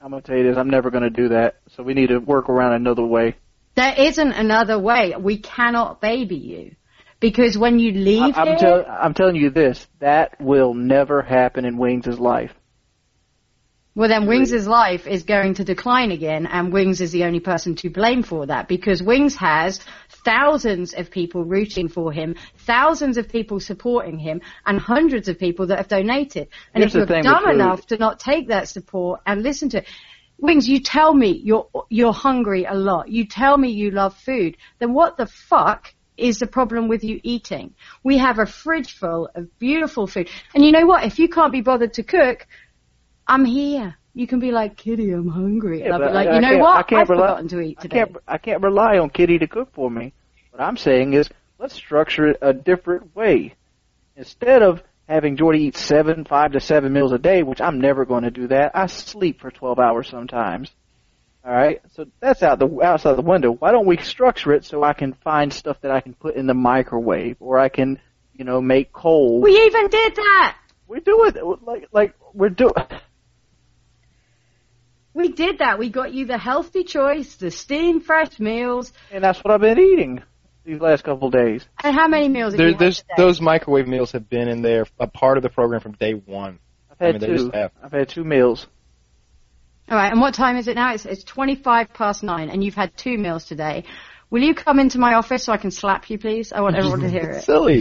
I'm 0.00 0.12
gonna 0.12 0.22
tell 0.22 0.36
you 0.36 0.44
this. 0.44 0.56
I'm 0.56 0.70
never 0.70 0.92
gonna 0.92 1.10
do 1.10 1.30
that. 1.30 1.56
So 1.74 1.82
we 1.82 1.94
need 1.94 2.10
to 2.10 2.18
work 2.18 2.48
around 2.48 2.74
another 2.74 3.04
way. 3.04 3.34
There 3.74 3.94
isn't 3.98 4.32
another 4.32 4.78
way. 4.78 5.16
We 5.18 5.38
cannot 5.38 6.00
baby 6.00 6.36
you. 6.36 6.76
Because 7.22 7.56
when 7.56 7.78
you 7.78 7.92
leave 7.92 8.36
I, 8.36 8.40
I'm, 8.40 8.46
here, 8.48 8.56
tell, 8.58 8.84
I'm 8.88 9.14
telling 9.14 9.36
you 9.36 9.50
this. 9.50 9.86
That 10.00 10.40
will 10.40 10.74
never 10.74 11.22
happen 11.22 11.64
in 11.64 11.78
Wings' 11.78 12.18
life. 12.18 12.52
well 13.94 14.08
then 14.08 14.26
Wings' 14.26 14.66
life 14.66 15.06
is 15.06 15.22
going 15.22 15.54
to 15.54 15.64
decline 15.64 16.10
again 16.10 16.46
and 16.46 16.72
Wings 16.72 17.00
is 17.00 17.12
the 17.12 17.22
only 17.22 17.38
person 17.38 17.76
to 17.76 17.90
blame 17.90 18.24
for 18.24 18.46
that 18.46 18.66
because 18.66 19.00
Wings 19.00 19.36
has 19.36 19.78
thousands 20.24 20.94
of 20.94 21.12
people 21.12 21.44
rooting 21.44 21.88
for 21.88 22.10
him, 22.10 22.34
thousands 22.66 23.16
of 23.16 23.28
people 23.28 23.60
supporting 23.60 24.18
him, 24.18 24.40
and 24.66 24.80
hundreds 24.80 25.28
of 25.28 25.38
people 25.38 25.68
that 25.68 25.78
have 25.78 25.88
donated. 25.88 26.48
And 26.74 26.82
Here's 26.82 26.96
if 26.96 27.08
you're 27.08 27.22
dumb 27.22 27.48
enough 27.48 27.86
to 27.86 27.98
not 27.98 28.18
take 28.18 28.48
that 28.48 28.68
support 28.68 29.20
and 29.26 29.44
listen 29.44 29.68
to 29.70 29.78
it, 29.78 29.86
Wings, 30.38 30.68
you 30.68 30.80
tell 30.80 31.14
me 31.14 31.40
you're 31.44 31.68
you're 31.88 32.12
hungry 32.12 32.64
a 32.64 32.74
lot. 32.74 33.08
You 33.08 33.26
tell 33.26 33.56
me 33.56 33.68
you 33.70 33.92
love 33.92 34.16
food. 34.16 34.56
Then 34.80 34.92
what 34.92 35.16
the 35.16 35.26
fuck 35.26 35.94
is 36.16 36.38
the 36.38 36.46
problem 36.46 36.88
with 36.88 37.04
you 37.04 37.20
eating? 37.22 37.74
We 38.02 38.18
have 38.18 38.38
a 38.38 38.46
fridge 38.46 38.96
full 38.96 39.28
of 39.34 39.58
beautiful 39.58 40.06
food. 40.06 40.28
And 40.54 40.64
you 40.64 40.72
know 40.72 40.86
what? 40.86 41.04
If 41.04 41.18
you 41.18 41.28
can't 41.28 41.52
be 41.52 41.60
bothered 41.62 41.94
to 41.94 42.02
cook, 42.02 42.46
I'm 43.26 43.44
here. 43.44 43.96
You 44.14 44.26
can 44.26 44.40
be 44.40 44.52
like, 44.52 44.76
Kitty, 44.76 45.10
I'm 45.10 45.28
hungry. 45.28 45.82
and 45.82 45.94
I'll 45.94 45.98
be 46.00 46.12
like, 46.12 46.28
I- 46.28 46.34
you 46.34 46.40
know 46.42 46.58
what? 46.58 46.76
I 46.76 46.82
can't 46.82 47.00
I've 47.02 47.08
rely- 47.10 47.26
forgotten 47.28 47.48
to 47.48 47.60
eat 47.60 47.76
I 47.78 47.82
today. 47.82 47.96
can't 47.96 48.16
I 48.28 48.38
can't 48.38 48.62
rely 48.62 48.98
on 48.98 49.08
Kitty 49.10 49.38
to 49.38 49.46
cook 49.46 49.72
for 49.72 49.90
me. 49.90 50.12
What 50.50 50.60
I'm 50.60 50.76
saying 50.76 51.14
is 51.14 51.30
let's 51.58 51.74
structure 51.74 52.28
it 52.28 52.38
a 52.42 52.52
different 52.52 53.16
way. 53.16 53.54
Instead 54.16 54.62
of 54.62 54.82
having 55.08 55.36
Jordy 55.36 55.62
eat 55.64 55.76
seven, 55.76 56.24
five 56.26 56.52
to 56.52 56.60
seven 56.60 56.92
meals 56.92 57.12
a 57.12 57.18
day, 57.18 57.42
which 57.42 57.60
I'm 57.62 57.80
never 57.80 58.04
going 58.04 58.24
to 58.24 58.30
do 58.30 58.48
that. 58.48 58.72
I 58.74 58.86
sleep 58.86 59.40
for 59.40 59.50
12 59.50 59.78
hours 59.78 60.08
sometimes. 60.08 60.70
All 61.44 61.52
right, 61.52 61.80
so 61.94 62.06
that's 62.20 62.42
out 62.44 62.60
the 62.60 62.68
outside 62.82 63.16
the 63.16 63.22
window. 63.22 63.50
Why 63.50 63.72
don't 63.72 63.86
we 63.86 63.96
structure 63.96 64.52
it 64.52 64.64
so 64.64 64.84
I 64.84 64.92
can 64.92 65.12
find 65.12 65.52
stuff 65.52 65.80
that 65.80 65.90
I 65.90 66.00
can 66.00 66.14
put 66.14 66.36
in 66.36 66.46
the 66.46 66.54
microwave, 66.54 67.36
or 67.40 67.58
I 67.58 67.68
can, 67.68 68.00
you 68.32 68.44
know, 68.44 68.60
make 68.60 68.92
cold. 68.92 69.42
We 69.42 69.50
even 69.66 69.88
did 69.88 70.14
that. 70.14 70.58
we 70.86 71.00
do 71.00 71.24
it 71.24 71.36
like 71.64 71.88
like 71.90 72.14
we're 72.32 72.48
doing. 72.50 72.72
We 75.14 75.28
did 75.32 75.58
that. 75.58 75.78
We 75.78 75.90
got 75.90 76.14
you 76.14 76.26
the 76.26 76.38
healthy 76.38 76.84
choice, 76.84 77.36
the 77.36 77.50
steamed 77.50 78.04
fresh 78.04 78.38
meals. 78.38 78.92
And 79.10 79.22
that's 79.22 79.42
what 79.44 79.52
I've 79.52 79.60
been 79.60 79.78
eating 79.78 80.22
these 80.64 80.80
last 80.80 81.04
couple 81.04 81.26
of 81.28 81.34
days. 81.34 81.66
And 81.84 81.94
how 81.94 82.08
many 82.08 82.28
meals 82.28 82.52
have 82.54 82.58
There, 82.58 82.68
you 82.68 82.72
had 82.74 82.80
there's 82.80 82.98
today? 82.98 83.14
those 83.18 83.40
microwave 83.40 83.86
meals 83.86 84.12
have 84.12 84.30
been 84.30 84.48
in 84.48 84.62
there, 84.62 84.86
a 84.98 85.06
part 85.06 85.36
of 85.36 85.42
the 85.42 85.50
program 85.50 85.80
from 85.80 85.92
day 85.92 86.12
one. 86.12 86.60
I've 86.90 86.98
had 86.98 87.08
I 87.08 87.12
mean, 87.12 87.20
they 87.20 87.26
two. 87.26 87.36
just 87.36 87.54
have- 87.54 87.72
I've 87.82 87.92
had 87.92 88.08
two 88.08 88.24
meals. 88.24 88.66
All 89.90 89.96
right, 89.96 90.10
and 90.10 90.20
what 90.20 90.34
time 90.34 90.56
is 90.56 90.68
it 90.68 90.74
now? 90.74 90.94
It's, 90.94 91.04
it's 91.04 91.24
25 91.24 91.92
past 91.92 92.22
nine, 92.22 92.48
and 92.50 92.62
you've 92.64 92.74
had 92.74 92.96
two 92.96 93.18
meals 93.18 93.44
today. 93.44 93.84
Will 94.30 94.42
you 94.42 94.54
come 94.54 94.78
into 94.78 94.98
my 94.98 95.14
office 95.14 95.44
so 95.44 95.52
I 95.52 95.58
can 95.58 95.70
slap 95.70 96.08
you, 96.08 96.18
please? 96.18 96.52
I 96.52 96.60
want 96.62 96.76
everyone 96.76 97.00
to 97.00 97.10
hear 97.10 97.30
it. 97.30 97.44
Silly. 97.44 97.80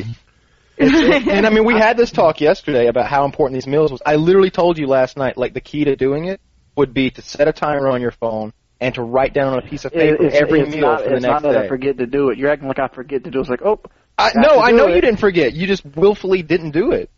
It's- 0.77 1.27
and 1.29 1.45
I 1.45 1.49
mean, 1.49 1.63
we 1.63 1.75
had 1.75 1.95
this 1.95 2.11
talk 2.11 2.41
yesterday 2.41 2.87
about 2.87 3.07
how 3.07 3.23
important 3.23 3.55
these 3.55 3.67
meals 3.67 3.91
was. 3.91 4.01
I 4.05 4.15
literally 4.15 4.49
told 4.49 4.77
you 4.77 4.87
last 4.87 5.15
night, 5.15 5.37
like 5.37 5.53
the 5.53 5.61
key 5.61 5.85
to 5.85 5.95
doing 5.95 6.25
it 6.25 6.41
would 6.75 6.93
be 6.93 7.11
to 7.11 7.21
set 7.21 7.47
a 7.47 7.53
timer 7.53 7.87
on 7.87 8.01
your 8.01 8.11
phone 8.11 8.51
and 8.79 8.95
to 8.95 9.03
write 9.03 9.33
down 9.33 9.53
on 9.53 9.59
a 9.59 9.61
piece 9.61 9.85
of 9.85 9.93
paper 9.93 10.25
it's, 10.25 10.35
every 10.35 10.61
it's 10.61 10.75
meal 10.75 10.81
not, 10.81 11.03
for 11.03 11.09
the 11.09 11.15
it's 11.15 11.23
next 11.23 11.43
not 11.43 11.43
that 11.43 11.59
day. 11.59 11.65
I 11.65 11.67
forget 11.67 11.97
to 11.99 12.07
do 12.07 12.29
it. 12.31 12.37
You're 12.37 12.49
acting 12.49 12.67
like 12.67 12.79
I 12.79 12.87
forget 12.87 13.23
to 13.23 13.31
do 13.31 13.37
it. 13.37 13.41
It's 13.41 13.49
like, 13.49 13.61
oh, 13.63 13.79
I, 14.17 14.31
no, 14.35 14.59
I 14.59 14.71
know 14.71 14.87
it. 14.87 14.95
you 14.95 15.01
didn't 15.01 15.19
forget. 15.19 15.53
You 15.53 15.67
just 15.67 15.85
willfully 15.85 16.41
didn't 16.41 16.71
do 16.71 16.91
it. 16.91 17.09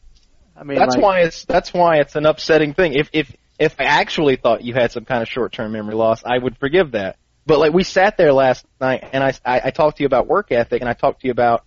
I 0.56 0.64
mean, 0.64 0.78
That's 0.78 0.96
like, 0.96 1.04
why 1.04 1.20
it's 1.22 1.46
that's 1.46 1.74
why 1.74 1.98
it's 1.98 2.16
an 2.16 2.26
upsetting 2.26 2.74
thing. 2.74 2.94
If 2.94 3.10
if 3.14 3.34
if 3.60 3.80
I 3.80 3.86
actually 3.86 4.36
thought 4.36 4.64
you 4.64 4.74
had 4.74 4.92
some 4.92 5.06
kind 5.06 5.22
of 5.22 5.28
short 5.28 5.52
term 5.54 5.72
memory 5.72 5.96
loss, 5.96 6.24
I 6.26 6.38
would 6.38 6.58
forgive 6.58 6.92
that. 6.92 7.18
But 7.46 7.60
like 7.60 7.74
we 7.74 7.84
sat 7.84 8.18
there 8.18 8.34
last 8.34 8.66
night, 8.80 9.04
and 9.12 9.24
I, 9.24 9.34
I 9.46 9.62
I 9.66 9.72
talked 9.72 9.98
to 9.98 10.04
you 10.04 10.08
about 10.08 10.28
work 10.28 10.52
ethic, 10.52 10.82
and 10.82 10.90
I 10.90 10.94
talked 10.94 11.22
to 11.22 11.28
you 11.28 11.32
about 11.32 11.66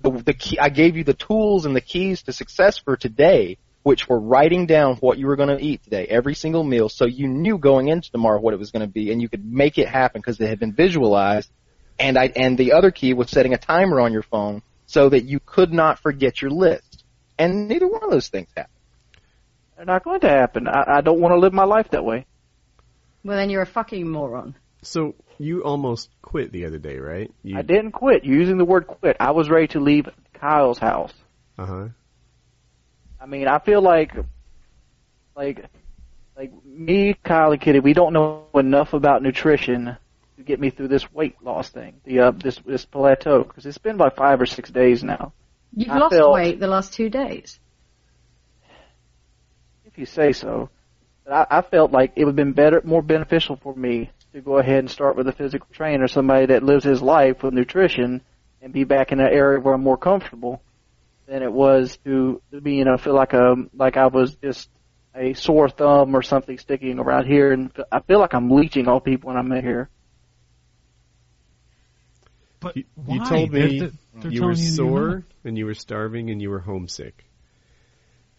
the 0.00 0.10
the 0.10 0.34
key. 0.34 0.58
I 0.58 0.70
gave 0.70 0.96
you 0.96 1.04
the 1.04 1.14
tools 1.14 1.66
and 1.66 1.76
the 1.76 1.80
keys 1.80 2.22
to 2.22 2.32
success 2.32 2.78
for 2.78 2.96
today, 2.96 3.58
which 3.82 4.08
were 4.08 4.18
writing 4.18 4.66
down 4.66 4.96
what 4.96 5.18
you 5.18 5.26
were 5.26 5.36
going 5.36 5.56
to 5.56 5.62
eat 5.62 5.82
today, 5.84 6.06
every 6.06 6.34
single 6.34 6.64
meal, 6.64 6.88
so 6.88 7.04
you 7.04 7.28
knew 7.28 7.58
going 7.58 7.88
into 7.88 8.10
tomorrow 8.10 8.40
what 8.40 8.54
it 8.54 8.58
was 8.58 8.70
going 8.70 8.86
to 8.86 8.92
be, 8.92 9.12
and 9.12 9.20
you 9.20 9.28
could 9.28 9.44
make 9.44 9.78
it 9.78 9.88
happen 9.88 10.20
because 10.20 10.40
it 10.40 10.48
had 10.48 10.58
been 10.58 10.72
visualized. 10.72 11.50
And 11.98 12.16
I 12.16 12.32
and 12.34 12.56
the 12.56 12.72
other 12.72 12.90
key 12.90 13.12
was 13.12 13.28
setting 13.30 13.54
a 13.54 13.58
timer 13.58 14.00
on 14.00 14.12
your 14.12 14.22
phone 14.22 14.62
so 14.86 15.08
that 15.10 15.24
you 15.24 15.40
could 15.40 15.72
not 15.72 15.98
forget 15.98 16.40
your 16.40 16.50
list. 16.50 17.04
And 17.38 17.68
neither 17.68 17.86
one 17.86 18.02
of 18.02 18.10
those 18.10 18.28
things 18.28 18.48
happened. 18.56 18.77
They're 19.78 19.86
not 19.86 20.02
going 20.02 20.20
to 20.20 20.28
happen. 20.28 20.66
I, 20.66 20.96
I 20.96 21.00
don't 21.02 21.20
want 21.20 21.32
to 21.32 21.38
live 21.38 21.52
my 21.52 21.64
life 21.64 21.90
that 21.90 22.04
way. 22.04 22.26
Well, 23.22 23.36
then 23.36 23.48
you're 23.48 23.62
a 23.62 23.66
fucking 23.66 24.08
moron. 24.10 24.56
So 24.82 25.14
you 25.38 25.62
almost 25.62 26.10
quit 26.20 26.50
the 26.50 26.66
other 26.66 26.78
day, 26.78 26.98
right? 26.98 27.32
You, 27.44 27.56
I 27.58 27.62
didn't 27.62 27.92
quit. 27.92 28.24
You're 28.24 28.38
using 28.38 28.58
the 28.58 28.64
word 28.64 28.88
quit. 28.88 29.16
I 29.20 29.30
was 29.30 29.48
ready 29.48 29.68
to 29.68 29.80
leave 29.80 30.08
Kyle's 30.34 30.78
house. 30.78 31.12
Uh 31.56 31.66
huh. 31.66 31.88
I 33.20 33.26
mean, 33.26 33.46
I 33.46 33.60
feel 33.60 33.80
like, 33.80 34.12
like, 35.36 35.64
like 36.36 36.52
me, 36.64 37.14
Kyle, 37.22 37.52
and 37.52 37.60
Kitty, 37.60 37.78
we 37.78 37.92
don't 37.92 38.12
know 38.12 38.46
enough 38.54 38.94
about 38.94 39.22
nutrition 39.22 39.96
to 40.38 40.42
get 40.42 40.58
me 40.58 40.70
through 40.70 40.88
this 40.88 41.12
weight 41.12 41.36
loss 41.42 41.68
thing, 41.68 42.00
the 42.04 42.20
uh, 42.20 42.30
this 42.32 42.60
this 42.64 42.84
plateau, 42.84 43.42
because 43.42 43.66
it's 43.66 43.78
been 43.78 43.96
about 43.96 44.16
five 44.16 44.40
or 44.40 44.46
six 44.46 44.70
days 44.70 45.02
now. 45.02 45.32
You've 45.74 45.90
I 45.90 45.98
lost 45.98 46.14
felt- 46.14 46.32
weight 46.32 46.58
the 46.60 46.68
last 46.68 46.92
two 46.92 47.10
days. 47.10 47.58
If 49.98 50.00
you 50.00 50.06
say 50.06 50.32
so. 50.32 50.70
But 51.24 51.48
I, 51.50 51.58
I 51.58 51.62
felt 51.62 51.90
like 51.90 52.12
it 52.14 52.24
would 52.24 52.30
have 52.30 52.36
been 52.36 52.52
better, 52.52 52.80
more 52.84 53.02
beneficial 53.02 53.56
for 53.56 53.74
me 53.74 54.10
to 54.32 54.40
go 54.40 54.58
ahead 54.58 54.78
and 54.78 54.90
start 54.90 55.16
with 55.16 55.26
a 55.26 55.32
physical 55.32 55.66
trainer, 55.72 56.06
somebody 56.06 56.46
that 56.46 56.62
lives 56.62 56.84
his 56.84 57.02
life 57.02 57.42
with 57.42 57.52
nutrition, 57.54 58.22
and 58.62 58.72
be 58.72 58.84
back 58.84 59.10
in 59.12 59.18
an 59.20 59.26
area 59.26 59.58
where 59.60 59.74
I'm 59.74 59.82
more 59.82 59.96
comfortable 59.96 60.62
than 61.26 61.42
it 61.42 61.52
was 61.52 61.96
to, 62.04 62.40
to 62.52 62.60
be, 62.60 62.76
you 62.76 62.84
know, 62.84 62.96
feel 62.96 63.14
like 63.14 63.32
a 63.32 63.56
like 63.74 63.96
I 63.96 64.06
was 64.06 64.36
just 64.36 64.68
a 65.14 65.34
sore 65.34 65.68
thumb 65.68 66.14
or 66.14 66.22
something 66.22 66.58
sticking 66.58 66.98
around 67.00 67.26
here, 67.26 67.52
and 67.52 67.70
I 67.90 68.00
feel 68.00 68.20
like 68.20 68.34
I'm 68.34 68.50
leeching 68.50 68.86
on 68.86 69.00
people 69.00 69.28
when 69.28 69.36
I'm 69.36 69.50
in 69.52 69.64
here. 69.64 69.88
But 72.60 72.76
You, 72.76 72.84
why? 72.94 73.14
you 73.14 73.24
told 73.24 73.52
me 73.52 73.78
they're- 73.80 73.90
they're 74.20 74.30
you 74.32 74.42
were 74.42 74.46
you're 74.48 74.56
sore 74.56 75.24
and 75.44 75.56
you 75.58 75.66
were 75.66 75.74
starving 75.74 76.30
and 76.30 76.40
you 76.42 76.50
were 76.50 76.58
homesick. 76.60 77.24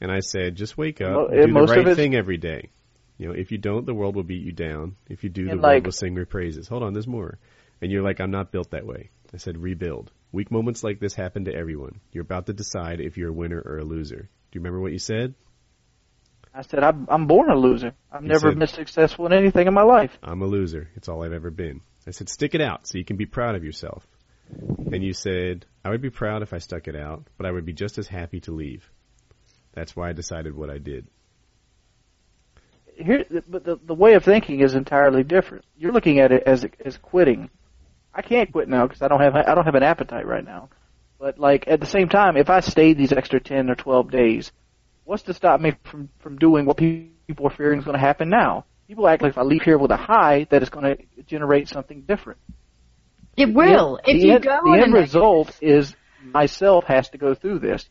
And 0.01 0.11
I 0.11 0.19
said, 0.21 0.55
just 0.55 0.77
wake 0.77 1.01
up, 1.01 1.11
Well, 1.15 1.27
do 1.29 1.53
the 1.53 1.61
right 1.61 1.95
thing 1.95 2.15
every 2.15 2.37
day. 2.37 2.69
You 3.17 3.27
know, 3.27 3.33
if 3.33 3.51
you 3.51 3.57
don't, 3.57 3.85
the 3.85 3.93
world 3.93 4.15
will 4.15 4.23
beat 4.23 4.43
you 4.45 4.53
down. 4.53 4.95
If 5.09 5.23
you 5.23 5.29
do, 5.29 5.45
the 5.45 5.51
And, 5.51 5.61
world 5.61 5.73
like- 5.75 5.83
will 5.83 5.91
sing 5.91 6.15
your 6.15 6.25
praises. 6.25 6.67
Hold 6.69 6.83
on, 6.83 6.93
there's 6.93 7.07
more. 7.07 7.37
And 7.81 7.91
you're 7.91 8.03
like, 8.03 8.19
I'm 8.21 8.31
not 8.31 8.51
built 8.51 8.71
that 8.71 8.85
way. 8.85 9.09
I 9.33 9.37
said, 9.37 9.57
rebuild. 9.57 10.11
Weak 10.31 10.51
moments 10.51 10.83
like 10.83 10.99
this 10.99 11.13
happen 11.15 11.45
to 11.45 11.53
everyone. 11.53 11.99
You're 12.13 12.21
about 12.23 12.45
to 12.45 12.53
decide 12.53 13.01
if 13.01 13.17
you're 13.17 13.29
a 13.29 13.33
winner 13.33 13.61
or 13.65 13.77
a 13.79 13.83
loser. 13.83 14.17
Do 14.21 14.57
you 14.57 14.61
remember 14.61 14.79
what 14.79 14.91
you 14.91 14.99
said? 14.99 15.33
I 16.53 16.61
said 16.63 16.83
I'm, 16.83 17.07
I'm 17.09 17.27
born 17.27 17.49
a 17.51 17.55
loser. 17.57 17.93
I've 18.11 18.23
You 18.23 18.29
never 18.29 18.51
said- 18.51 18.59
been 18.59 18.67
successful 18.67 19.25
in 19.25 19.33
anything 19.33 19.67
in 19.67 19.73
my 19.73 19.83
life. 19.83 20.17
I'm 20.23 20.41
a 20.41 20.47
loser. 20.47 20.89
It's 20.95 21.09
all 21.09 21.23
I've 21.23 21.33
ever 21.33 21.49
been. 21.51 21.81
I 22.07 22.11
said, 22.11 22.29
stick 22.29 22.55
it 22.55 22.61
out 22.61 22.87
so 22.87 22.97
you 22.97 23.05
can 23.05 23.17
be 23.17 23.25
proud 23.25 23.55
of 23.55 23.63
yourself. 23.63 24.07
And 24.91 25.03
you 25.03 25.13
said, 25.13 25.65
I 25.85 25.89
would 25.89 26.01
be 26.01 26.09
proud 26.09 26.41
if 26.41 26.53
I 26.53 26.57
stuck 26.57 26.87
it 26.87 26.95
out, 26.95 27.27
but 27.37 27.45
I 27.45 27.51
would 27.51 27.65
be 27.65 27.73
just 27.73 27.97
as 27.99 28.07
happy 28.07 28.39
to 28.41 28.51
leave. 28.51 28.89
That's 29.73 29.95
why 29.95 30.09
I 30.09 30.13
decided 30.13 30.55
what 30.55 30.69
I 30.69 30.77
did. 30.77 31.07
here, 32.95 33.25
but 33.47 33.63
the 33.63 33.79
the 33.83 33.93
way 33.93 34.13
of 34.13 34.23
thinking 34.23 34.61
is 34.61 34.73
entirely 34.73 35.23
different. 35.23 35.65
You're 35.77 35.93
looking 35.93 36.19
at 36.19 36.31
it 36.31 36.43
as 36.45 36.65
as 36.83 36.97
quitting. 36.97 37.49
I 38.13 38.21
can't 38.21 38.51
quit 38.51 38.67
now 38.67 38.87
because 38.87 39.01
I 39.01 39.07
don't 39.07 39.21
have 39.21 39.35
I 39.35 39.55
don't 39.55 39.65
have 39.65 39.75
an 39.75 39.83
appetite 39.83 40.25
right 40.25 40.43
now. 40.43 40.69
But 41.19 41.37
like 41.37 41.67
at 41.67 41.79
the 41.79 41.85
same 41.85 42.09
time, 42.09 42.37
if 42.37 42.49
I 42.49 42.61
stayed 42.61 42.97
these 42.97 43.13
extra 43.13 43.39
ten 43.39 43.69
or 43.69 43.75
twelve 43.75 44.11
days, 44.11 44.51
what's 45.03 45.23
to 45.23 45.33
stop 45.33 45.61
me 45.61 45.73
from 45.83 46.09
from 46.19 46.37
doing 46.37 46.65
what 46.65 46.77
people 46.77 47.47
are 47.47 47.55
fearing 47.55 47.79
is 47.79 47.85
going 47.85 47.97
to 47.97 48.05
happen 48.05 48.29
now? 48.29 48.65
people 48.89 49.07
act 49.07 49.21
like 49.21 49.31
if 49.31 49.37
I 49.37 49.43
leave 49.43 49.61
here 49.61 49.77
with 49.77 49.91
a 49.91 49.97
high, 49.97 50.47
that 50.49 50.63
it's 50.63 50.71
going 50.71 50.97
to 50.97 51.23
generate 51.27 51.69
something 51.69 52.01
different. 52.01 52.39
It 53.37 53.53
will. 53.53 53.99
The, 54.03 54.11
if 54.11 54.21
the 54.21 54.27
you 54.27 54.33
end, 54.33 54.43
go 54.43 54.59
the 54.65 54.81
end 54.83 54.93
result 54.93 55.55
is 55.61 55.95
myself 56.23 56.85
has 56.85 57.07
to 57.09 57.17
go 57.17 57.35
through 57.35 57.59
this, 57.59 57.87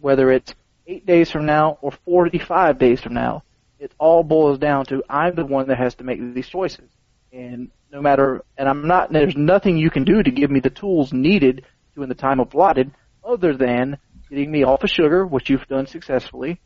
whether 0.00 0.30
it's 0.30 0.54
eight 0.86 1.06
days 1.06 1.30
from 1.30 1.46
now 1.46 1.78
or 1.80 1.92
45 2.04 2.78
days 2.78 3.00
from 3.00 3.14
now. 3.14 3.42
It 3.78 3.92
all 3.98 4.22
boils 4.22 4.58
down 4.58 4.86
to 4.86 5.02
I'm 5.08 5.34
the 5.34 5.44
one 5.44 5.68
that 5.68 5.78
has 5.78 5.94
to 5.96 6.04
make 6.04 6.18
these 6.34 6.48
choices, 6.48 6.88
and 7.30 7.70
no 7.92 8.00
matter, 8.00 8.42
and 8.56 8.68
I'm 8.68 8.86
not. 8.86 9.12
There's 9.12 9.36
nothing 9.36 9.76
you 9.76 9.90
can 9.90 10.04
do 10.04 10.22
to 10.22 10.30
give 10.30 10.50
me 10.50 10.60
the 10.60 10.70
tools 10.70 11.12
needed 11.12 11.64
to 11.94 12.02
in 12.02 12.08
the 12.08 12.14
time 12.14 12.40
allotted, 12.40 12.90
other 13.22 13.54
than 13.54 13.98
getting 14.30 14.50
me 14.50 14.64
off 14.64 14.82
of 14.82 14.90
sugar, 14.90 15.26
which 15.26 15.50
you've 15.50 15.66
done 15.68 15.86
successfully, 15.86 16.58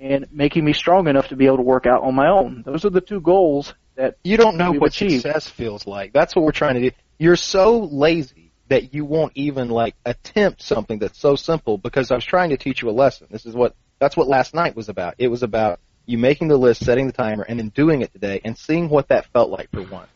and 0.00 0.26
making 0.32 0.64
me 0.64 0.72
strong 0.72 1.06
enough 1.06 1.28
to 1.28 1.36
be 1.36 1.46
able 1.46 1.58
to 1.58 1.62
work 1.62 1.86
out 1.86 2.02
on 2.02 2.14
my 2.14 2.28
own. 2.28 2.62
Those 2.66 2.84
are 2.84 2.90
the 2.90 3.00
two 3.00 3.20
goals 3.20 3.72
that 3.94 4.16
You 4.24 4.36
don't 4.36 4.56
know 4.56 4.72
what 4.72 4.88
achieved. 4.88 5.22
success 5.22 5.48
feels 5.48 5.86
like. 5.86 6.12
That's 6.12 6.34
what 6.34 6.44
we're 6.44 6.50
trying 6.50 6.74
to 6.74 6.90
do. 6.90 6.96
You're 7.18 7.36
so 7.36 7.78
lazy 7.78 8.41
that 8.72 8.94
you 8.94 9.04
won't 9.04 9.32
even 9.34 9.68
like 9.68 9.94
attempt 10.06 10.62
something 10.62 10.98
that's 10.98 11.20
so 11.20 11.36
simple 11.36 11.76
because 11.76 12.10
I 12.10 12.14
was 12.14 12.24
trying 12.24 12.50
to 12.50 12.56
teach 12.56 12.80
you 12.80 12.88
a 12.88 12.90
lesson. 12.90 13.26
This 13.30 13.44
is 13.44 13.54
what 13.54 13.74
that's 13.98 14.16
what 14.16 14.28
last 14.28 14.54
night 14.54 14.74
was 14.74 14.88
about. 14.88 15.16
It 15.18 15.28
was 15.28 15.42
about 15.42 15.78
you 16.06 16.16
making 16.16 16.48
the 16.48 16.56
list, 16.56 16.82
setting 16.82 17.06
the 17.06 17.12
timer, 17.12 17.44
and 17.46 17.58
then 17.58 17.68
doing 17.68 18.00
it 18.00 18.14
today 18.14 18.40
and 18.42 18.56
seeing 18.56 18.88
what 18.88 19.08
that 19.08 19.26
felt 19.26 19.50
like 19.50 19.70
for 19.70 19.82
once. 19.82 20.08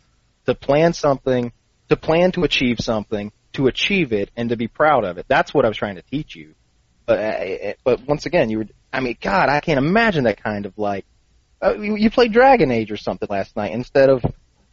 To 0.46 0.54
plan 0.54 0.94
something, 0.94 1.52
to 1.90 1.96
plan 1.96 2.32
to 2.32 2.44
achieve 2.44 2.78
something, 2.80 3.30
to 3.52 3.66
achieve 3.66 4.14
it, 4.14 4.30
and 4.36 4.48
to 4.48 4.56
be 4.56 4.68
proud 4.68 5.04
of 5.04 5.18
it. 5.18 5.26
That's 5.28 5.52
what 5.52 5.66
I 5.66 5.68
was 5.68 5.76
trying 5.76 5.96
to 5.96 6.02
teach 6.02 6.34
you. 6.34 6.54
But, 7.04 7.18
uh, 7.18 7.72
but 7.84 8.06
once 8.08 8.24
again, 8.24 8.48
you 8.48 8.58
were. 8.58 8.66
I 8.90 9.00
mean, 9.00 9.18
God, 9.20 9.50
I 9.50 9.60
can't 9.60 9.78
imagine 9.78 10.24
that 10.24 10.42
kind 10.42 10.64
of 10.64 10.78
like 10.78 11.04
uh, 11.60 11.74
you, 11.74 11.96
you 11.96 12.10
played 12.10 12.32
Dragon 12.32 12.70
Age 12.70 12.90
or 12.90 12.96
something 12.96 13.28
last 13.30 13.54
night 13.54 13.72
instead 13.72 14.08
of 14.08 14.24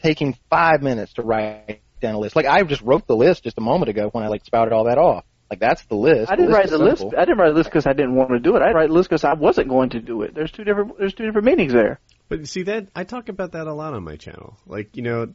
taking 0.02 0.38
five 0.50 0.82
minutes 0.82 1.14
to 1.16 1.22
write 1.22 1.82
down 2.04 2.14
a 2.14 2.20
list. 2.20 2.36
Like 2.36 2.46
I 2.46 2.62
just 2.64 2.84
wrote 2.84 3.08
the 3.08 3.16
list 3.16 3.44
just 3.44 3.58
a 3.58 3.62
moment 3.62 3.90
ago 3.90 4.10
when 4.12 4.24
I 4.24 4.28
like 4.28 4.46
spouted 4.46 4.74
all 4.74 4.84
that 4.86 5.00
off. 5.00 5.26
Like 5.50 5.60
that's 5.60 5.84
the 5.86 5.96
list. 5.96 6.32
I 6.32 6.36
didn't 6.36 6.52
list 6.52 6.56
write 6.56 6.66
is 6.66 6.72
the 6.72 6.78
list. 6.78 7.04
I 7.18 7.26
didn't 7.26 7.38
write 7.38 7.50
the 7.50 7.56
list 7.56 7.70
because 7.70 7.88
I 7.88 7.94
didn't 7.94 8.16
want 8.16 8.30
to 8.30 8.40
do 8.40 8.56
it. 8.56 8.62
I 8.62 8.72
write 8.72 8.90
the 8.90 8.94
list 8.94 9.10
because 9.10 9.24
I 9.24 9.34
wasn't 9.34 9.70
going 9.70 9.90
to 9.92 10.00
do 10.00 10.22
it. 10.22 10.34
There's 10.36 10.52
two 10.52 10.64
different. 10.64 10.98
There's 10.98 11.14
two 11.14 11.26
different 11.26 11.46
meanings 11.46 11.74
there. 11.74 12.00
But 12.30 12.48
see 12.48 12.64
that 12.64 12.88
I 12.96 13.04
talk 13.04 13.30
about 13.30 13.54
that 13.54 13.68
a 13.68 13.74
lot 13.74 13.94
on 13.94 14.04
my 14.04 14.16
channel. 14.16 14.58
Like 14.66 14.96
you 14.96 15.04
know, 15.04 15.34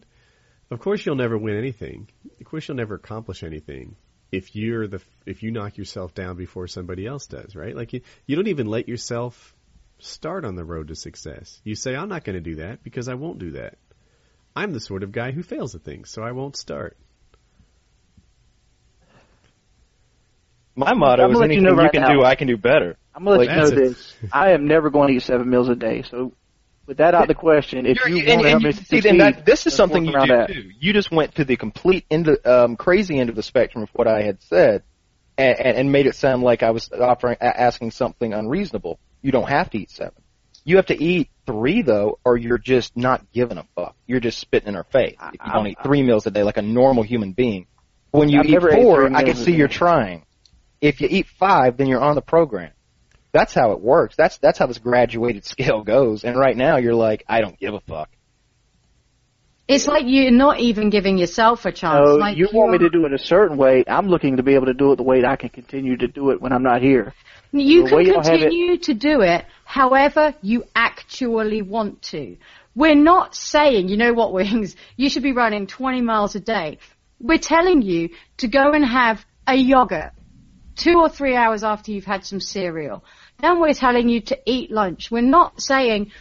of 0.70 0.80
course 0.80 1.04
you'll 1.04 1.16
never 1.16 1.36
win 1.36 1.56
anything. 1.56 2.08
Of 2.40 2.46
course 2.46 2.68
you'll 2.68 2.76
never 2.76 2.94
accomplish 2.94 3.42
anything 3.42 3.96
if 4.32 4.54
you're 4.54 4.86
the 4.86 5.00
if 5.26 5.42
you 5.42 5.50
knock 5.50 5.76
yourself 5.78 6.14
down 6.14 6.36
before 6.36 6.66
somebody 6.66 7.06
else 7.06 7.26
does, 7.26 7.54
right? 7.54 7.74
Like 7.74 7.92
you 7.92 8.00
you 8.26 8.36
don't 8.36 8.48
even 8.48 8.66
let 8.66 8.88
yourself 8.88 9.54
start 9.98 10.44
on 10.44 10.54
the 10.54 10.64
road 10.64 10.88
to 10.88 10.94
success. 10.94 11.60
You 11.64 11.74
say 11.74 11.94
I'm 11.94 12.08
not 12.08 12.24
going 12.24 12.34
to 12.34 12.40
do 12.40 12.56
that 12.56 12.82
because 12.82 13.08
I 13.08 13.14
won't 13.14 13.38
do 13.38 13.52
that. 13.52 13.78
I'm 14.58 14.72
the 14.72 14.80
sort 14.80 15.04
of 15.04 15.12
guy 15.12 15.30
who 15.30 15.44
fails 15.44 15.76
at 15.76 15.82
things, 15.82 16.10
so 16.10 16.22
I 16.22 16.32
won't 16.32 16.56
start. 16.56 16.96
My 20.74 20.94
motto 20.94 21.28
is 21.30 21.34
gonna 21.34 21.38
you 21.38 21.60
anything 21.60 21.64
know 21.76 21.80
you 21.82 21.90
can 21.90 22.02
now. 22.02 22.12
do, 22.12 22.24
I 22.24 22.34
can 22.34 22.48
do 22.48 22.56
better. 22.56 22.96
I'm 23.14 23.22
gonna 23.24 23.38
let 23.38 23.46
Like, 23.46 23.50
you 23.50 23.56
know 23.62 23.70
that's 23.70 23.96
this. 23.96 24.14
I 24.32 24.50
am 24.52 24.66
never 24.66 24.90
going 24.90 25.08
to 25.08 25.14
eat 25.14 25.22
seven 25.22 25.48
meals 25.48 25.68
a 25.68 25.76
day. 25.76 26.02
So, 26.02 26.32
with 26.86 26.96
that 26.96 27.14
out 27.14 27.22
of 27.22 27.28
the 27.28 27.34
question, 27.34 27.86
if 27.86 27.98
you 28.04 28.16
You're- 28.16 28.28
want 28.30 28.42
to 28.42 28.48
help 28.50 28.62
me 28.62 28.72
see, 28.72 28.78
succeed, 28.78 29.02
then 29.04 29.18
that, 29.18 29.46
this 29.46 29.66
is 29.68 29.74
something 29.74 30.04
you 30.04 30.12
do 30.12 30.26
that. 30.26 30.48
too. 30.48 30.70
You 30.80 30.92
just 30.92 31.12
went 31.12 31.36
to 31.36 31.44
the 31.44 31.56
complete 31.56 32.04
end 32.10 32.26
of, 32.28 32.44
um, 32.46 32.76
crazy 32.76 33.18
end 33.18 33.28
of 33.30 33.36
the 33.36 33.42
spectrum 33.44 33.84
of 33.84 33.90
what 33.92 34.08
I 34.08 34.22
had 34.22 34.42
said, 34.42 34.82
and, 35.36 35.58
and, 35.58 35.76
and 35.78 35.92
made 35.92 36.06
it 36.06 36.14
sound 36.16 36.42
like 36.42 36.62
I 36.64 36.70
was 36.72 36.90
offering 36.92 37.36
asking 37.40 37.92
something 37.92 38.32
unreasonable. 38.32 38.98
You 39.22 39.30
don't 39.30 39.48
have 39.48 39.70
to 39.70 39.78
eat 39.78 39.90
seven. 39.90 40.20
You 40.68 40.76
have 40.76 40.86
to 40.86 41.02
eat 41.02 41.30
three 41.46 41.80
though, 41.80 42.18
or 42.26 42.36
you're 42.36 42.58
just 42.58 42.94
not 42.94 43.32
giving 43.32 43.56
a 43.56 43.64
fuck. 43.74 43.96
You're 44.06 44.20
just 44.20 44.38
spitting 44.38 44.68
in 44.68 44.76
our 44.76 44.84
face 44.84 45.16
if 45.18 45.40
you 45.42 45.50
don't 45.50 45.66
I- 45.66 45.70
eat 45.70 45.78
three 45.82 46.02
meals 46.02 46.26
a 46.26 46.30
day 46.30 46.42
like 46.42 46.58
a 46.58 46.62
normal 46.62 47.04
human 47.04 47.32
being. 47.32 47.66
When 48.10 48.28
you 48.28 48.40
I've 48.40 48.46
eat 48.46 48.60
four, 48.60 49.10
I 49.16 49.22
can 49.22 49.34
see 49.34 49.54
you're 49.54 49.66
trying. 49.68 50.26
If 50.82 51.00
you 51.00 51.08
eat 51.10 51.26
five, 51.38 51.78
then 51.78 51.86
you're 51.86 52.02
on 52.02 52.16
the 52.16 52.20
program. 52.20 52.72
That's 53.32 53.54
how 53.54 53.72
it 53.72 53.80
works. 53.80 54.14
That's 54.14 54.36
that's 54.36 54.58
how 54.58 54.66
this 54.66 54.76
graduated 54.76 55.44
scale 55.54 55.84
goes. 55.84 56.22
And 56.22 56.36
right 56.36 56.56
now, 56.56 56.76
you're 56.76 56.94
like, 56.94 57.24
I 57.26 57.40
don't 57.40 57.58
give 57.58 57.72
a 57.72 57.80
fuck. 57.80 58.10
It's 59.68 59.86
like 59.86 60.04
you're 60.06 60.30
not 60.30 60.60
even 60.60 60.88
giving 60.88 61.18
yourself 61.18 61.66
a 61.66 61.72
chance. 61.72 62.08
So 62.08 62.14
like 62.16 62.38
you 62.38 62.48
want 62.52 62.72
me 62.72 62.78
to 62.78 62.88
do 62.88 63.04
it 63.04 63.12
a 63.12 63.18
certain 63.18 63.58
way. 63.58 63.84
I'm 63.86 64.08
looking 64.08 64.38
to 64.38 64.42
be 64.42 64.54
able 64.54 64.66
to 64.66 64.74
do 64.74 64.92
it 64.92 64.96
the 64.96 65.02
way 65.02 65.20
that 65.20 65.30
I 65.30 65.36
can 65.36 65.50
continue 65.50 65.96
to 65.98 66.08
do 66.08 66.30
it 66.30 66.40
when 66.40 66.52
I'm 66.52 66.62
not 66.62 66.80
here. 66.80 67.12
You 67.52 67.82
The 67.82 67.88
can 67.88 67.96
way 67.96 68.02
it- 68.04 68.14
continue 68.14 68.78
to 68.78 68.94
do 68.94 69.20
it 69.20 69.44
however 69.64 70.34
you 70.40 70.64
actually 70.74 71.60
want 71.62 72.00
to. 72.12 72.36
We're 72.74 72.94
not 72.94 73.34
saying, 73.34 73.88
you 73.88 73.96
know 73.98 74.14
what, 74.14 74.32
Wings, 74.38 74.74
you 74.96 75.10
should 75.10 75.22
be 75.22 75.32
running 75.32 75.66
20 75.66 76.00
miles 76.00 76.34
a 76.34 76.40
day. 76.40 76.78
We're 77.20 77.38
telling 77.38 77.82
you 77.82 78.10
to 78.38 78.48
go 78.48 78.72
and 78.72 78.84
have 78.84 79.24
a 79.46 79.54
yogurt 79.54 80.12
two 80.76 80.94
or 80.98 81.08
three 81.08 81.34
hours 81.34 81.64
after 81.64 81.90
you've 81.90 82.04
had 82.04 82.24
some 82.24 82.40
cereal. 82.40 83.04
Then 83.40 83.60
we're 83.60 83.74
telling 83.74 84.08
you 84.08 84.20
to 84.22 84.38
eat 84.46 84.70
lunch. 84.70 85.10
We're 85.10 85.22
not 85.22 85.60
saying 85.60 86.12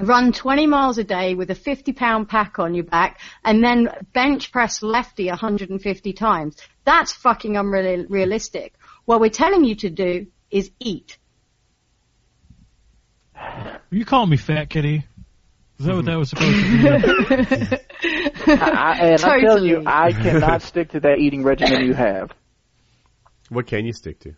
run 0.00 0.32
20 0.32 0.66
miles 0.66 0.98
a 0.98 1.04
day 1.04 1.34
with 1.34 1.50
a 1.50 1.54
50 1.54 1.92
pound 1.92 2.28
pack 2.28 2.58
on 2.58 2.74
your 2.74 2.84
back 2.84 3.20
and 3.44 3.62
then 3.62 3.88
bench 4.12 4.52
press 4.52 4.82
lefty 4.82 5.28
150 5.28 6.12
times. 6.12 6.56
That's 6.84 7.12
fucking 7.12 7.56
unrealistic. 7.56 8.74
What 9.04 9.20
we're 9.20 9.30
telling 9.30 9.64
you 9.64 9.74
to 9.76 9.90
do 9.90 10.26
is 10.50 10.70
eat. 10.78 11.18
You 13.90 14.04
call 14.04 14.26
me 14.26 14.36
fat 14.36 14.70
kitty? 14.70 15.04
Is 15.78 15.86
that 15.86 15.96
what 15.96 16.04
that 16.04 16.18
was 16.18 16.28
supposed 16.28 16.56
to 16.56 16.62
be? 16.62 18.52
I, 18.52 18.70
I, 18.70 18.98
and 18.98 19.24
I'm 19.24 19.40
telling 19.40 19.64
you, 19.64 19.82
I 19.86 20.12
cannot 20.12 20.62
stick 20.62 20.90
to 20.90 21.00
that 21.00 21.18
eating 21.18 21.42
regimen 21.42 21.86
you 21.86 21.94
have. 21.94 22.32
What 23.48 23.66
can 23.66 23.86
you 23.86 23.92
stick 23.92 24.20
to? 24.20 24.34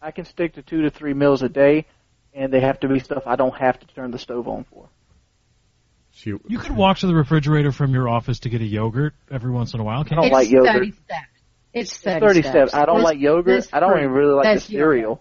I 0.00 0.10
can 0.10 0.26
stick 0.26 0.54
to 0.54 0.62
two 0.62 0.82
to 0.82 0.90
three 0.90 1.14
meals 1.14 1.42
a 1.42 1.48
day, 1.48 1.86
and 2.34 2.52
they 2.52 2.60
have 2.60 2.80
to 2.80 2.88
be 2.88 3.00
stuff 3.00 3.22
I 3.26 3.36
don't 3.36 3.56
have 3.56 3.80
to 3.80 3.86
turn 3.86 4.10
the 4.10 4.18
stove 4.18 4.46
on 4.46 4.64
for. 4.64 4.90
She, 6.14 6.30
You 6.48 6.58
could 6.58 6.76
walk 6.76 6.98
to 6.98 7.06
the 7.06 7.14
refrigerator 7.14 7.72
from 7.72 7.92
your 7.92 8.08
office 8.08 8.40
to 8.40 8.48
get 8.48 8.60
a 8.60 8.64
yogurt 8.64 9.14
every 9.30 9.50
once 9.50 9.74
in 9.74 9.80
a 9.80 9.84
while, 9.84 10.00
I 10.00 10.04
can't 10.04 10.20
don't 10.22 10.24
you? 10.24 10.26
it's 10.26 10.32
like 10.32 10.50
yogurt. 10.50 10.72
30 10.74 10.92
steps. 10.92 11.26
It's 11.72 11.96
30, 11.98 12.16
It's 12.16 12.34
30 12.34 12.42
steps. 12.42 12.74
I 12.74 12.86
don't 12.86 12.96
There's- 12.96 13.04
like 13.04 13.18
yogurt. 13.18 13.68
I 13.72 13.80
don't 13.80 13.90
fruit. 13.90 13.98
even 14.00 14.10
really 14.12 14.34
like 14.34 14.44
There's 14.44 14.66
the 14.66 14.72
cereal. 14.74 15.02
yogurt. 15.10 15.20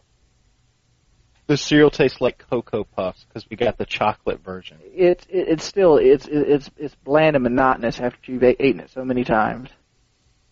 The 1.47 1.57
cereal 1.57 1.89
tastes 1.89 2.21
like 2.21 2.37
Cocoa 2.49 2.83
Puffs 2.85 3.25
because 3.25 3.45
we 3.49 3.57
got 3.57 3.77
the 3.77 3.85
chocolate 3.85 4.41
version. 4.43 4.77
It's 4.93 5.25
it, 5.25 5.47
it's 5.49 5.63
still 5.65 5.97
it's 5.97 6.25
it's 6.31 6.69
it's 6.77 6.95
bland 7.03 7.35
and 7.35 7.43
monotonous 7.43 7.99
after 7.99 8.31
you've 8.31 8.43
eaten 8.43 8.79
it 8.79 8.91
so 8.91 9.03
many 9.03 9.25
times. 9.25 9.69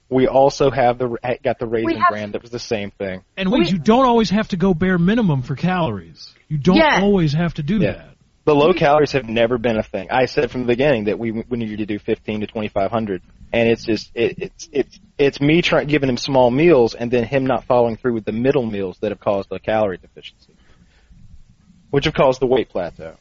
We 0.10 0.28
also 0.28 0.70
have 0.70 0.98
the 0.98 1.18
got 1.44 1.60
the 1.60 1.66
raisin 1.68 1.96
have- 1.98 2.10
brand 2.10 2.34
that 2.34 2.42
was 2.42 2.52
the 2.52 2.60
same 2.60 2.92
thing. 2.92 3.24
And 3.38 3.50
wait, 3.54 3.72
you 3.72 3.78
don't 3.80 4.06
always 4.06 4.30
have 4.32 4.50
to 4.50 4.58
go 4.58 4.74
bare 4.74 4.98
minimum 4.98 5.44
for 5.44 5.56
calories. 5.56 6.30
You 6.50 6.58
don't 6.58 6.76
Yeah. 6.76 7.00
always 7.02 7.32
have 7.32 7.54
to 7.54 7.64
do 7.64 7.78
Yeah. 7.78 7.92
that. 7.94 8.08
The 8.52 8.56
low 8.56 8.74
calories 8.74 9.14
have 9.14 9.30
never 9.30 9.58
been 9.58 9.78
a 9.78 9.84
thing. 9.84 10.12
I 10.12 10.26
said 10.26 10.52
from 10.52 10.64
the 10.64 10.68
beginning 10.68 11.06
that 11.06 11.18
we 11.18 11.32
we 11.32 11.58
needed 11.58 11.78
to 11.78 11.86
do 11.86 12.00
15 12.00 12.42
to 12.42 12.48
2500, 12.48 13.22
and 13.54 13.70
it's 13.70 13.86
just 13.86 14.12
it, 14.14 14.40
it's 14.40 14.70
it's 14.74 15.00
it's 15.18 15.40
me 15.40 15.62
trying 15.62 15.88
giving 15.88 16.10
him 16.10 16.18
small 16.18 16.52
meals 16.52 16.94
and 16.94 17.10
then 17.10 17.24
him 17.24 17.46
not 17.46 17.64
following 17.64 17.96
through 17.96 18.14
with 18.14 18.26
the 18.26 18.34
middle 18.34 18.66
meals 18.66 18.98
that 19.00 19.12
have 19.12 19.22
caused 19.22 19.50
a 19.54 19.60
calorie 19.60 20.00
deficiency, 20.00 20.54
which 21.92 22.04
have 22.04 22.14
caused 22.14 22.42
the 22.42 22.46
weight 22.46 22.68
plateau. 22.68 23.16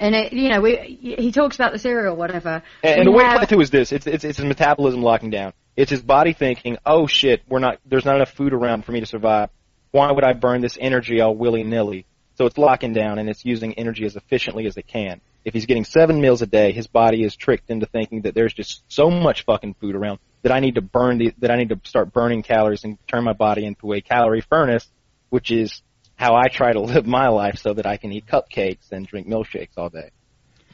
And 0.00 0.16
it, 0.16 0.32
you 0.32 0.48
know, 0.48 0.60
we, 0.60 0.98
he 1.00 1.30
talks 1.30 1.54
about 1.54 1.70
the 1.70 1.78
cereal, 1.78 2.16
whatever. 2.16 2.64
And, 2.82 2.98
and 2.98 3.06
the 3.06 3.12
weight 3.12 3.26
have- 3.26 3.36
plateau 3.36 3.60
is 3.60 3.70
this: 3.70 3.92
it's 3.92 4.08
it's 4.08 4.24
it's 4.24 4.38
his 4.38 4.44
metabolism 4.44 5.02
locking 5.02 5.30
down. 5.30 5.52
It's 5.76 5.92
his 5.92 6.02
body 6.02 6.32
thinking, 6.32 6.78
"Oh 6.84 7.06
shit, 7.06 7.42
we're 7.48 7.60
not. 7.60 7.78
There's 7.86 8.04
not 8.04 8.16
enough 8.16 8.32
food 8.32 8.52
around 8.54 8.86
for 8.86 8.90
me 8.90 8.98
to 8.98 9.06
survive. 9.06 9.50
Why 9.92 10.10
would 10.10 10.24
I 10.24 10.32
burn 10.32 10.62
this 10.62 10.76
energy 10.80 11.20
all 11.20 11.36
willy 11.36 11.62
nilly?" 11.62 12.06
So 12.42 12.46
it's 12.46 12.58
locking 12.58 12.92
down 12.92 13.20
and 13.20 13.28
it's 13.28 13.44
using 13.44 13.74
energy 13.74 14.04
as 14.04 14.16
efficiently 14.16 14.66
as 14.66 14.76
it 14.76 14.88
can. 14.88 15.20
If 15.44 15.54
he's 15.54 15.66
getting 15.66 15.84
seven 15.84 16.20
meals 16.20 16.42
a 16.42 16.46
day, 16.48 16.72
his 16.72 16.88
body 16.88 17.22
is 17.22 17.36
tricked 17.36 17.70
into 17.70 17.86
thinking 17.86 18.22
that 18.22 18.34
there's 18.34 18.52
just 18.52 18.82
so 18.88 19.10
much 19.10 19.44
fucking 19.44 19.74
food 19.74 19.94
around 19.94 20.18
that 20.42 20.50
I 20.50 20.58
need 20.58 20.74
to 20.74 20.80
burn 20.80 21.18
the 21.18 21.32
that 21.38 21.52
I 21.52 21.56
need 21.56 21.68
to 21.68 21.78
start 21.84 22.12
burning 22.12 22.42
calories 22.42 22.82
and 22.82 22.98
turn 23.06 23.22
my 23.22 23.32
body 23.32 23.64
into 23.64 23.92
a 23.92 24.00
calorie 24.00 24.40
furnace, 24.40 24.90
which 25.30 25.52
is 25.52 25.82
how 26.16 26.34
I 26.34 26.48
try 26.48 26.72
to 26.72 26.80
live 26.92 27.06
my 27.06 27.28
life 27.28 27.58
so 27.58 27.74
that 27.74 27.86
I 27.86 27.96
can 27.96 28.10
eat 28.10 28.26
cupcakes 28.26 28.90
and 28.90 29.06
drink 29.06 29.28
milkshakes 29.28 29.78
all 29.78 29.88
day. 29.88 30.10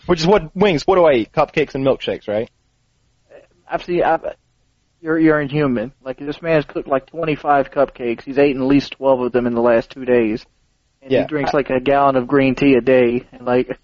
Which 0.07 0.21
is 0.21 0.27
what 0.27 0.57
wings. 0.57 0.87
What 0.87 0.97
do 0.97 1.05
I 1.05 1.17
eat? 1.17 1.33
Cupcakes 1.33 1.75
and 1.75 1.87
milkshakes, 1.87 2.29
right? 2.29 2.49
Uh, 3.31 3.41
I've. 3.71 3.91
I've, 3.91 4.37
you're 5.03 5.19
you're 5.19 5.39
inhuman. 5.39 5.93
Like 6.03 6.17
this 6.17 6.41
man's 6.41 6.65
cooked 6.65 6.89
like 6.89 7.05
25 7.09 7.71
cupcakes. 7.71 8.23
He's 8.23 8.39
eaten 8.39 8.63
at 8.63 8.69
least 8.69 8.93
12 8.93 9.21
of 9.21 9.33
them 9.33 9.47
in 9.47 9.55
the 9.55 9.61
last 9.61 9.91
two 9.91 10.07
days, 10.07 10.47
and 11.09 11.13
Yeah. 11.13 11.23
he 11.23 11.27
drinks 11.29 11.55
like 11.55 11.71
a 11.71 11.81
gallon 11.81 12.17
of 12.17 12.27
green 12.27 12.55
tea 12.55 12.75
a 12.75 12.81
day. 12.81 13.25
And 13.33 13.47
like 13.47 13.79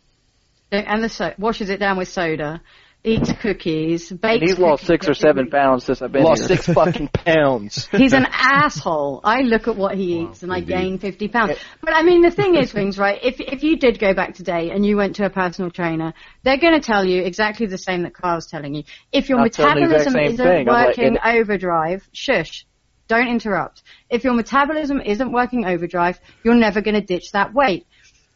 and 0.70 1.02
the 1.02 1.08
so- 1.08 1.32
washes 1.38 1.70
it 1.70 1.78
down 1.80 1.96
with 1.96 2.08
soda. 2.08 2.60
eats 3.06 3.30
cookies, 3.42 4.10
bakes. 4.10 4.40
And 4.40 4.42
he's 4.48 4.58
lost 4.58 4.86
six 4.86 5.06
or 5.06 5.12
seven 5.12 5.50
pounds 5.50 5.84
since 5.84 6.00
I've 6.00 6.10
been 6.10 6.22
Lost 6.24 6.48
here. 6.48 6.56
six 6.56 6.66
fucking 6.72 7.08
pounds. 7.12 7.86
He's 7.92 8.14
an 8.14 8.26
asshole. 8.32 9.20
I 9.22 9.42
look 9.42 9.68
at 9.68 9.76
what 9.76 9.94
he 9.94 10.20
eats 10.22 10.42
and 10.42 10.50
I 10.50 10.60
gain 10.60 10.98
50 10.98 11.28
pounds. 11.28 11.58
But 11.82 11.92
I 11.94 12.02
mean, 12.02 12.22
the 12.22 12.30
thing 12.30 12.54
is, 12.56 12.72
things 12.72 12.96
right? 12.98 13.18
If 13.22 13.40
if 13.40 13.62
you 13.62 13.76
did 13.76 13.98
go 13.98 14.14
back 14.14 14.34
today 14.34 14.70
and 14.70 14.86
you 14.86 14.96
went 14.96 15.16
to 15.16 15.26
a 15.26 15.30
personal 15.30 15.70
trainer, 15.70 16.14
they're 16.44 16.56
going 16.56 16.80
to 16.80 16.84
tell 16.86 17.04
you 17.04 17.22
exactly 17.22 17.66
the 17.66 17.76
same 17.76 18.04
that 18.04 18.14
Kyle's 18.14 18.46
telling 18.46 18.74
you. 18.74 18.84
If 19.12 19.28
your 19.28 19.38
I'm 19.40 19.50
telling 19.50 19.86
the 19.86 19.94
exact 19.96 20.14
metabolism 20.16 20.34
isn't 20.34 20.46
thing. 20.46 20.68
I'm 20.70 20.74
like, 20.74 20.86
working 20.96 21.18
overdrive, 21.22 22.08
shush. 22.12 22.64
Don't 23.08 23.28
interrupt. 23.28 23.82
If 24.08 24.24
your 24.24 24.34
metabolism 24.34 25.00
isn't 25.00 25.32
working 25.32 25.66
overdrive, 25.66 26.18
you're 26.42 26.54
never 26.54 26.80
going 26.80 26.94
to 26.94 27.00
ditch 27.00 27.32
that 27.32 27.52
weight. 27.52 27.86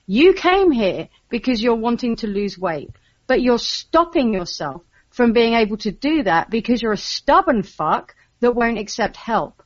You 0.06 0.34
came 0.34 0.70
here 0.70 1.08
because 1.28 1.62
you're 1.62 1.74
wanting 1.74 2.16
to 2.16 2.26
lose 2.26 2.58
weight, 2.58 2.90
but 3.26 3.42
you're 3.42 3.58
stopping 3.58 4.32
yourself 4.32 4.82
from 5.10 5.32
being 5.32 5.54
able 5.54 5.76
to 5.78 5.90
do 5.90 6.22
that 6.22 6.50
because 6.50 6.82
you're 6.82 6.92
a 6.92 6.98
stubborn 6.98 7.62
fuck 7.62 8.14
that 8.40 8.54
won't 8.54 8.78
accept 8.78 9.16
help. 9.16 9.62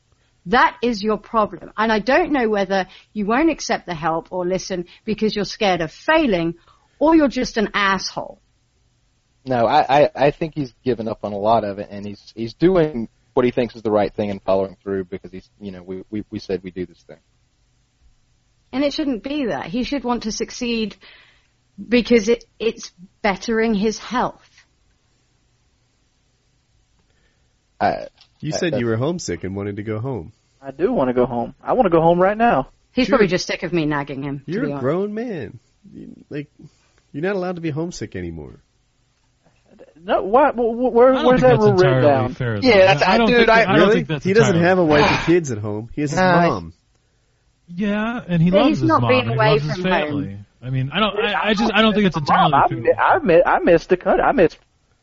That 0.47 0.77
is 0.81 1.01
your 1.01 1.17
problem. 1.17 1.71
And 1.77 1.91
I 1.91 1.99
don't 1.99 2.31
know 2.31 2.49
whether 2.49 2.87
you 3.13 3.25
won't 3.25 3.49
accept 3.49 3.85
the 3.85 3.93
help 3.93 4.31
or 4.31 4.45
listen 4.45 4.85
because 5.05 5.35
you're 5.35 5.45
scared 5.45 5.81
of 5.81 5.91
failing 5.91 6.55
or 6.99 7.15
you're 7.15 7.27
just 7.29 7.57
an 7.57 7.69
asshole. 7.73 8.41
No, 9.45 9.65
I, 9.65 10.03
I, 10.03 10.09
I 10.15 10.31
think 10.31 10.53
he's 10.55 10.73
given 10.83 11.07
up 11.07 11.19
on 11.23 11.33
a 11.33 11.37
lot 11.37 11.65
of 11.65 11.79
it, 11.79 11.89
and 11.91 12.05
he's 12.05 12.31
he's 12.33 12.53
doing 12.53 13.09
what 13.33 13.45
he 13.45 13.51
thinks 13.51 13.75
is 13.75 13.81
the 13.81 13.91
right 13.91 14.13
thing 14.13 14.29
and 14.29 14.41
following 14.41 14.75
through 14.81 15.05
because 15.05 15.31
he's 15.31 15.49
you 15.59 15.71
know 15.71 15.83
we 15.83 16.03
we, 16.09 16.23
we 16.29 16.39
said 16.39 16.61
we 16.63 16.71
do 16.71 16.85
this 16.85 17.01
thing. 17.03 17.17
And 18.71 18.83
it 18.83 18.93
shouldn't 18.93 19.23
be 19.23 19.45
that. 19.47 19.65
He 19.67 19.83
should 19.83 20.03
want 20.03 20.23
to 20.23 20.31
succeed 20.31 20.95
because 21.89 22.27
it, 22.27 22.43
it's 22.59 22.91
bettering 23.21 23.75
his 23.75 23.99
health. 23.99 24.41
I, 27.79 28.07
You 28.39 28.51
That- 28.51 28.59
said 28.59 28.65
that's- 28.73 28.79
you 28.79 28.85
were 28.87 28.97
homesick 28.97 29.43
and 29.43 29.55
wanted 29.55 29.75
to 29.77 29.83
go 29.83 29.99
home. 29.99 30.33
I 30.61 30.71
do 30.71 30.91
want 30.93 31.09
to 31.09 31.13
go 31.13 31.25
home. 31.25 31.53
I 31.61 31.73
want 31.73 31.85
to 31.85 31.89
go 31.89 32.01
home 32.01 32.19
right 32.21 32.37
now. 32.37 32.69
He's 32.93 33.07
Sure. 33.07 33.13
probably 33.17 33.27
just 33.27 33.45
sick 33.45 33.63
of 33.63 33.73
me 33.73 33.85
nagging 33.85 34.23
him. 34.23 34.43
You're 34.45 34.63
a 34.63 34.67
honest. 34.69 34.81
grown 34.81 35.13
man. 35.13 35.59
You, 35.93 36.15
like, 36.29 36.49
you're 37.11 37.23
not 37.23 37.35
allowed 37.35 37.55
to 37.55 37.61
be 37.61 37.69
homesick 37.69 38.15
anymore. 38.15 38.59
No, 40.05 40.21
what? 40.23 40.55
wh- 40.55 40.57
wh- 40.57 40.93
Where, 40.93 41.13
where's 41.13 41.41
that 41.41 41.49
that's 41.51 41.59
rule 41.63 41.73
written 41.73 42.03
down? 42.03 42.33
fair. 42.33 42.57
Yeah, 42.57 42.77
that's- 42.93 43.01
I 43.07 43.17
don't 43.17 43.27
dude, 43.27 43.37
think, 43.37 43.49
I- 43.49 43.61
I 43.61 43.65
don't 43.65 43.75
really? 43.75 43.93
think 43.95 44.07
that's 44.09 44.25
he 44.25 44.33
doesn't 44.33 44.59
have 44.59 44.77
a 44.79 44.83
wife 44.83 45.09
and 45.09 45.19
kids 45.25 45.49
at 45.51 45.59
home. 45.59 45.89
He 45.93 46.01
has 46.01 46.11
his 46.11 46.19
Nah, 46.19 46.47
mom. 46.49 46.73
Yeah, 47.67 48.21
and 48.27 48.41
he 48.41 48.51
loves 48.51 48.67
he's 48.67 48.79
his 48.79 48.87
not 48.89 49.01
mom. 49.01 49.09
being 49.09 49.21
and 49.21 49.29
he 49.31 49.35
away 49.35 49.49
loves 49.51 49.63
his 49.63 49.73
from 49.75 49.83
family. 49.83 50.37
I 50.61 50.69
mean, 50.69 50.91
I 50.93 50.99
don't. 50.99 51.17
I, 51.19 51.49
I 51.49 51.53
just. 51.53 51.71
I 51.73 51.81
don't 51.81 51.93
think 51.93 52.05
it's 52.07 52.17
entirely 52.17 52.51
Mom, 52.51 52.63
I, 52.63 52.67
fair. 52.67 52.77
mi- 52.77 52.93
I, 52.97 53.19
mi- 53.19 53.43
I 53.45 53.59
miss 53.59 53.85
the 53.87 53.97
country. 53.97 54.23
I 54.23 54.31
miss 54.33 54.55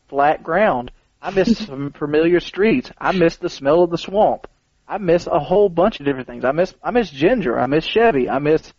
flat 0.09 0.43
ground. 0.43 0.91
I 1.21 1.31
miss 1.31 1.57
some 1.65 1.91
familiar 1.91 2.39
streets. 2.39 2.91
I 2.97 3.11
miss 3.11 3.37
the 3.37 3.49
smell 3.49 3.83
of 3.83 3.89
the 3.89 3.97
swamp. 3.97 4.47
I 4.87 4.97
miss 4.97 5.27
a 5.27 5.39
whole 5.39 5.69
bunch 5.69 5.99
of 5.99 6.05
different 6.05 6.27
things. 6.27 6.45
I 6.45 6.51
miss 6.51 6.73
I 6.83 6.91
miss 6.91 7.09
Ginger. 7.09 7.59
I 7.59 7.65
miss 7.67 7.85
Chevy. 7.85 8.29
I 8.29 8.39
miss, 8.39 8.73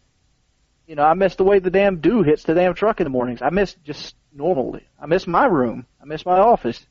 you 0.86 0.94
know, 0.96 1.02
I 1.04 1.14
miss 1.14 1.36
the 1.36 1.44
way 1.44 1.58
the 1.58 1.70
damn 1.70 2.00
dew 2.00 2.22
hits 2.22 2.42
the 2.44 2.54
damn 2.54 2.74
truck 2.74 3.00
in 3.00 3.04
the 3.04 3.10
mornings. 3.10 3.42
I 3.42 3.50
miss 3.50 3.74
just 3.84 4.14
normally. 4.34 4.86
I 5.00 5.06
miss 5.06 5.26
my 5.26 5.46
room. 5.46 5.86
I 6.00 6.04
miss 6.04 6.24
my 6.26 6.38
office. 6.38 6.84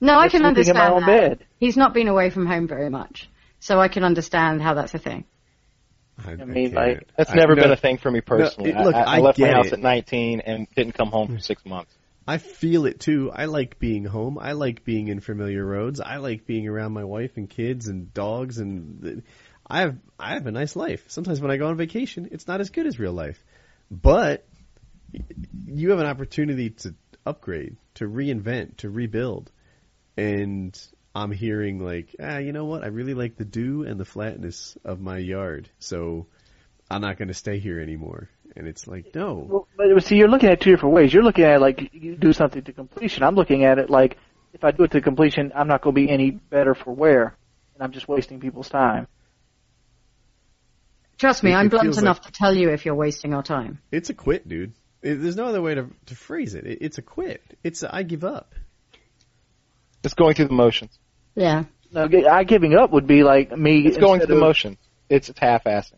No, 0.00 0.18
I 0.18 0.24
miss 0.24 0.32
can 0.32 0.40
sleeping 0.42 0.44
in 0.44 0.76
understand 0.76 0.78
my 0.78 0.90
own 0.90 1.00
that. 1.06 1.38
bed. 1.38 1.46
He's 1.58 1.76
not 1.76 1.94
been 1.94 2.08
away 2.08 2.30
from 2.30 2.46
home 2.46 2.68
very 2.68 2.90
much. 2.90 3.28
So 3.60 3.80
I 3.80 3.88
can 3.88 4.04
understand 4.04 4.60
how 4.62 4.74
that's 4.74 4.94
a 4.94 4.98
thing. 4.98 5.24
I, 6.24 6.32
I 6.32 6.36
mean, 6.44 6.70
can't. 6.70 6.74
like- 6.74 7.08
that's 7.16 7.30
I- 7.30 7.34
never 7.36 7.54
no, 7.54 7.62
been 7.62 7.72
a 7.72 7.76
thing 7.76 7.98
for 7.98 8.10
me 8.10 8.20
personally. 8.20 8.70
it- 8.70 8.76
look, 8.76 8.94
I, 8.94 9.00
I 9.02 9.16
I 9.16 9.18
left 9.20 9.38
my 9.38 9.48
house 9.48 9.66
it. 9.66 9.72
at 9.74 9.80
19 9.80 10.40
and 10.40 10.66
didn't 10.74 10.92
come 10.92 11.08
home 11.10 11.28
for 11.28 11.38
six 11.40 11.64
months. 11.64 11.92
I 12.28 12.38
feel 12.38 12.86
it 12.86 12.98
too. 13.00 13.30
I 13.32 13.44
like 13.44 13.78
being 13.78 14.04
home. 14.04 14.36
I 14.38 14.52
like 14.52 14.84
being 14.84 15.08
in 15.08 15.20
familiar 15.20 15.64
roads. 15.64 16.00
I 16.00 16.16
like 16.16 16.44
being 16.44 16.66
around 16.66 16.92
my 16.92 17.04
wife 17.04 17.36
and 17.36 17.48
kids 17.48 17.86
and 17.86 18.12
dogs 18.12 18.58
and 18.58 19.00
the, 19.00 19.22
I 19.68 19.80
have 19.80 19.96
I 20.18 20.34
have 20.34 20.46
a 20.46 20.50
nice 20.50 20.74
life. 20.74 21.04
Sometimes 21.08 21.40
when 21.40 21.50
I 21.52 21.56
go 21.56 21.68
on 21.68 21.76
vacation, 21.76 22.28
it's 22.32 22.48
not 22.48 22.60
as 22.60 22.70
good 22.70 22.86
as 22.86 22.98
real 22.98 23.12
life. 23.12 23.42
But 23.90 24.44
y- 24.52 24.55
you 25.66 25.90
have 25.90 25.98
an 25.98 26.06
opportunity 26.06 26.70
to 26.70 26.94
upgrade, 27.24 27.76
to 27.94 28.04
reinvent, 28.08 28.78
to 28.78 28.90
rebuild. 28.90 29.50
And 30.16 30.78
I'm 31.14 31.30
hearing 31.32 31.80
like, 31.80 32.14
ah, 32.20 32.38
you 32.38 32.52
know 32.52 32.64
what? 32.64 32.84
I 32.84 32.88
really 32.88 33.14
like 33.14 33.36
the 33.36 33.44
dew 33.44 33.84
and 33.84 33.98
the 33.98 34.04
flatness 34.04 34.76
of 34.84 35.00
my 35.00 35.18
yard. 35.18 35.68
So 35.78 36.26
I'm 36.90 37.00
not 37.00 37.18
going 37.18 37.28
to 37.28 37.34
stay 37.34 37.58
here 37.58 37.80
anymore. 37.80 38.28
And 38.54 38.66
it's 38.66 38.86
like, 38.86 39.14
no. 39.14 39.46
Well, 39.48 39.68
but 39.76 40.04
see, 40.04 40.16
you're 40.16 40.28
looking 40.28 40.48
at 40.48 40.54
it 40.54 40.60
two 40.62 40.70
different 40.70 40.94
ways. 40.94 41.12
You're 41.12 41.24
looking 41.24 41.44
at 41.44 41.56
it 41.56 41.60
like 41.60 41.90
you 41.92 42.16
do 42.16 42.32
something 42.32 42.62
to 42.62 42.72
completion. 42.72 43.22
I'm 43.22 43.34
looking 43.34 43.64
at 43.64 43.78
it 43.78 43.90
like 43.90 44.16
if 44.54 44.64
I 44.64 44.70
do 44.70 44.84
it 44.84 44.92
to 44.92 45.00
completion, 45.02 45.52
I'm 45.54 45.68
not 45.68 45.82
going 45.82 45.94
to 45.94 46.00
be 46.00 46.10
any 46.10 46.30
better 46.30 46.74
for 46.74 46.94
wear, 46.94 47.36
and 47.74 47.82
I'm 47.82 47.92
just 47.92 48.08
wasting 48.08 48.40
people's 48.40 48.70
time. 48.70 49.06
Trust 51.18 51.42
me, 51.42 51.52
It- 51.52 51.56
I'm 51.56 51.66
it 51.66 51.70
blunt 51.70 51.98
enough 51.98 52.18
like- 52.18 52.26
to 52.26 52.32
tell 52.32 52.54
you 52.54 52.70
if 52.70 52.86
you're 52.86 52.94
wasting 52.94 53.34
our 53.34 53.42
time. 53.42 53.80
It's 53.90 54.08
a 54.08 54.14
quit, 54.14 54.48
dude. 54.48 54.72
It, 55.06 55.22
there's 55.22 55.36
no 55.36 55.46
other 55.46 55.62
way 55.62 55.74
to 55.74 55.86
to 56.06 56.14
phrase 56.16 56.54
it. 56.54 56.66
it 56.66 56.78
it's 56.80 56.98
a 56.98 57.02
quit. 57.02 57.40
It's 57.62 57.82
a, 57.82 57.94
I 57.94 58.02
give 58.02 58.24
up. 58.24 58.54
It's 60.02 60.14
going 60.14 60.34
through 60.34 60.48
the 60.48 60.54
motions. 60.54 60.98
Yeah. 61.34 61.64
No, 61.92 62.08
I 62.30 62.44
giving 62.44 62.74
up 62.74 62.90
would 62.92 63.06
be 63.06 63.22
like 63.22 63.56
me. 63.56 63.86
It's 63.86 63.96
going 63.96 64.14
instead 64.14 64.28
through 64.28 64.36
the 64.36 64.40
motions. 64.40 64.78
It's, 65.08 65.28
it's 65.28 65.38
half-assing. 65.38 65.94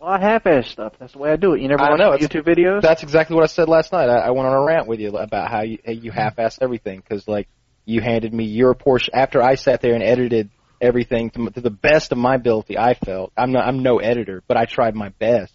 Well, 0.00 0.10
I 0.10 0.20
half-ass 0.20 0.68
stuff. 0.68 0.94
That's 0.98 1.12
the 1.12 1.18
way 1.18 1.30
I 1.30 1.36
do 1.36 1.54
it. 1.54 1.60
You 1.60 1.68
never 1.68 1.82
I 1.82 1.90
watch 1.90 1.98
know, 1.98 2.12
it's- 2.14 2.28
YouTube 2.28 2.46
videos? 2.46 2.82
That's 2.82 3.02
exactly 3.02 3.34
what 3.34 3.42
I 3.44 3.48
said 3.48 3.68
last 3.68 3.92
night. 3.92 4.08
I, 4.08 4.28
I 4.28 4.30
went 4.30 4.46
on 4.48 4.54
a 4.54 4.64
rant 4.64 4.86
with 4.86 5.00
you 5.00 5.16
about 5.16 5.50
how 5.50 5.62
you, 5.62 5.78
you 5.86 6.10
half-assed 6.10 6.58
everything 6.62 7.00
because, 7.00 7.26
like, 7.28 7.48
you 7.84 8.00
handed 8.00 8.32
me 8.32 8.44
your 8.44 8.74
portion 8.74 9.14
after 9.14 9.42
I 9.42 9.56
sat 9.56 9.80
there 9.80 9.94
and 9.94 10.02
edited 10.02 10.50
everything 10.80 11.30
to, 11.30 11.50
to 11.50 11.60
the 11.60 11.70
best 11.70 12.12
of 12.12 12.18
my 12.18 12.36
ability. 12.36 12.78
I 12.78 12.94
felt 12.94 13.32
I'm 13.36 13.52
not 13.52 13.66
I'm 13.66 13.82
no 13.82 13.98
editor, 13.98 14.42
but 14.46 14.56
I 14.56 14.66
tried 14.66 14.94
my 14.94 15.08
best, 15.08 15.52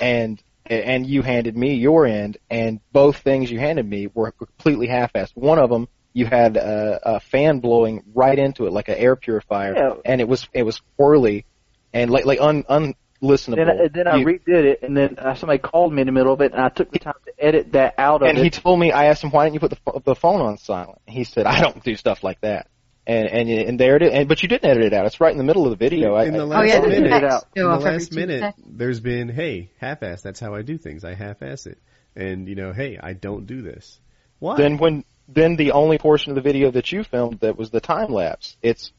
and 0.00 0.42
and 0.70 1.06
you 1.06 1.22
handed 1.22 1.56
me 1.56 1.74
your 1.74 2.06
end, 2.06 2.38
and 2.48 2.80
both 2.92 3.18
things 3.18 3.50
you 3.50 3.58
handed 3.58 3.88
me 3.88 4.08
were 4.12 4.30
completely 4.32 4.86
half-assed. 4.86 5.32
One 5.34 5.58
of 5.58 5.68
them 5.70 5.88
you 6.12 6.26
had 6.26 6.56
a, 6.56 7.00
a 7.04 7.20
fan 7.20 7.60
blowing 7.60 8.02
right 8.14 8.38
into 8.38 8.66
it 8.66 8.72
like 8.72 8.88
an 8.88 8.96
air 8.96 9.16
purifier, 9.16 9.74
Yeah. 9.76 9.94
and 10.04 10.20
it 10.20 10.28
was 10.28 10.48
it 10.52 10.62
was 10.64 10.80
poorly 10.96 11.44
and 11.92 12.10
like 12.10 12.24
like 12.24 12.40
un 12.40 12.62
unlistenable. 12.64 13.56
then, 13.56 13.68
I, 13.70 13.88
then 13.92 14.08
I 14.08 14.16
You- 14.16 14.26
redid 14.26 14.64
it, 14.64 14.82
and 14.82 14.96
then 14.96 15.18
uh, 15.18 15.34
somebody 15.34 15.58
called 15.58 15.92
me 15.92 16.02
in 16.02 16.06
the 16.06 16.12
middle 16.12 16.32
of 16.32 16.40
it, 16.40 16.52
and 16.52 16.60
I 16.60 16.68
took 16.68 16.90
the 16.90 16.98
time 16.98 17.14
to 17.26 17.44
edit 17.44 17.72
that 17.72 17.94
out 17.98 18.22
of 18.22 18.28
and 18.28 18.38
it. 18.38 18.44
he 18.44 18.50
told 18.50 18.78
me, 18.80 18.92
I 18.92 19.06
asked 19.06 19.22
him, 19.22 19.30
why 19.30 19.44
didn't 19.44 19.54
you 19.54 19.60
put 19.60 19.70
the, 19.70 20.00
the 20.04 20.14
phone 20.14 20.40
on 20.40 20.56
silent? 20.58 20.98
He 21.06 21.24
said, 21.24 21.46
I 21.46 21.60
don't 21.60 21.82
do 21.84 21.94
stuff 21.96 22.22
like 22.24 22.40
that. 22.40 22.66
And 23.10 23.26
and 23.28 23.48
and 23.50 23.80
there 23.80 23.96
it 23.96 24.02
is. 24.02 24.10
And 24.12 24.28
but 24.28 24.40
you 24.42 24.48
didn't 24.48 24.70
edit 24.70 24.84
it 24.84 24.92
out. 24.92 25.04
It's 25.06 25.20
right 25.20 25.32
in 25.32 25.38
the 25.38 25.44
middle 25.44 25.64
of 25.64 25.70
the 25.70 25.76
video. 25.76 26.14
I, 26.14 26.26
in 26.26 26.32
the 26.32 26.40
I- 26.40 26.42
last 26.44 26.68
yeah, 26.68 26.80
minute, 26.80 27.10
text 27.10 27.30
text 27.30 27.46
in 27.56 27.62
the 27.64 27.78
last 27.78 28.12
minute, 28.12 28.54
there's 28.64 29.00
been, 29.00 29.28
hey, 29.28 29.70
half-ass. 29.78 30.22
That's 30.22 30.38
how 30.38 30.54
I 30.54 30.62
do 30.62 30.78
things. 30.78 31.04
I 31.04 31.14
half-ass 31.14 31.66
it, 31.66 31.78
and 32.14 32.48
you 32.48 32.54
know, 32.54 32.72
hey, 32.72 32.98
I 33.02 33.14
don't 33.14 33.46
do 33.46 33.62
this. 33.62 33.98
Why? 34.38 34.56
then 34.56 34.78
when 34.78 35.04
then 35.26 35.56
the 35.56 35.72
only 35.72 35.98
portion 35.98 36.30
of 36.30 36.36
the 36.36 36.40
video 36.40 36.70
that 36.70 36.92
you 36.92 37.02
filmed 37.02 37.40
that 37.40 37.58
was 37.58 37.70
the 37.70 37.80
time 37.80 38.12
lapse. 38.12 38.56
It's 38.62 38.92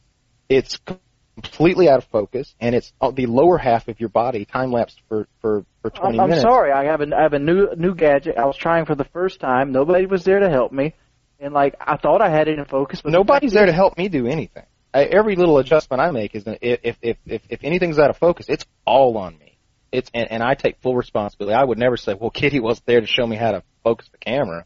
it's 0.50 0.78
completely 1.36 1.88
out 1.88 2.00
of 2.00 2.04
focus, 2.06 2.54
and 2.60 2.76
it's 2.76 2.92
uh, 3.00 3.12
the 3.12 3.28
lower 3.28 3.58
half 3.58 3.88
of 3.88 4.00
your 4.02 4.10
body 4.10 4.44
time 4.44 4.74
lapsed 4.74 5.02
for 5.08 5.28
for 5.40 5.66
for 5.82 5.92
I'm, 5.96 6.16
twenty 6.16 6.20
I'm 6.20 6.42
sorry. 6.42 6.74
I 6.74 6.84
have 6.86 7.00
a 7.00 7.16
I 7.16 7.22
have 7.24 7.34
a 7.34 7.40
new 7.40 7.70
new 7.78 7.96
gadget. 7.96 8.38
I 8.38 8.46
was 8.46 8.58
trying 8.58 8.86
for 8.86 8.96
the 8.96 9.06
first 9.06 9.40
time. 9.40 9.72
Nobody 9.72 10.06
was 10.06 10.26
there 10.26 10.40
to 10.40 10.50
help 10.50 10.74
me, 10.74 10.96
and 11.42 11.54
like 11.54 11.76
I 11.82 11.98
thought 11.98 12.22
I 12.22 12.30
had 12.30 12.48
it 12.48 12.60
in 12.60 12.66
focus, 12.66 13.02
but 13.02 13.12
Nobody's 13.12 13.54
there 13.54 13.66
to 13.66 13.74
help 13.74 13.98
me 13.98 14.08
do 14.08 14.28
anything. 14.28 14.64
I, 14.94 15.04
every 15.04 15.36
little 15.36 15.58
adjustment 15.58 16.02
I 16.02 16.12
make 16.12 16.36
is 16.36 16.46
an, 16.46 16.58
if 16.62 16.98
if 17.02 17.18
if 17.26 17.42
if 17.50 17.64
anything's 17.64 18.00
out 18.00 18.10
of 18.10 18.18
focus, 18.18 18.46
it's 18.48 18.66
all 18.86 19.18
on 19.18 19.38
me. 19.38 19.58
It's 19.92 20.10
and, 20.14 20.32
and 20.32 20.44
I 20.44 20.54
take 20.54 20.78
full 20.82 20.96
responsibility. 20.96 21.56
I 21.56 21.64
would 21.64 21.78
never 21.78 21.98
say, 21.98 22.14
"Well, 22.14 22.30
Kitty 22.30 22.60
wasn't 22.60 22.86
there 22.86 23.02
to 23.02 23.08
show 23.08 23.26
me 23.26 23.36
how 23.36 23.52
to 23.52 23.64
focus 23.84 24.08
the 24.12 24.18
camera." 24.18 24.66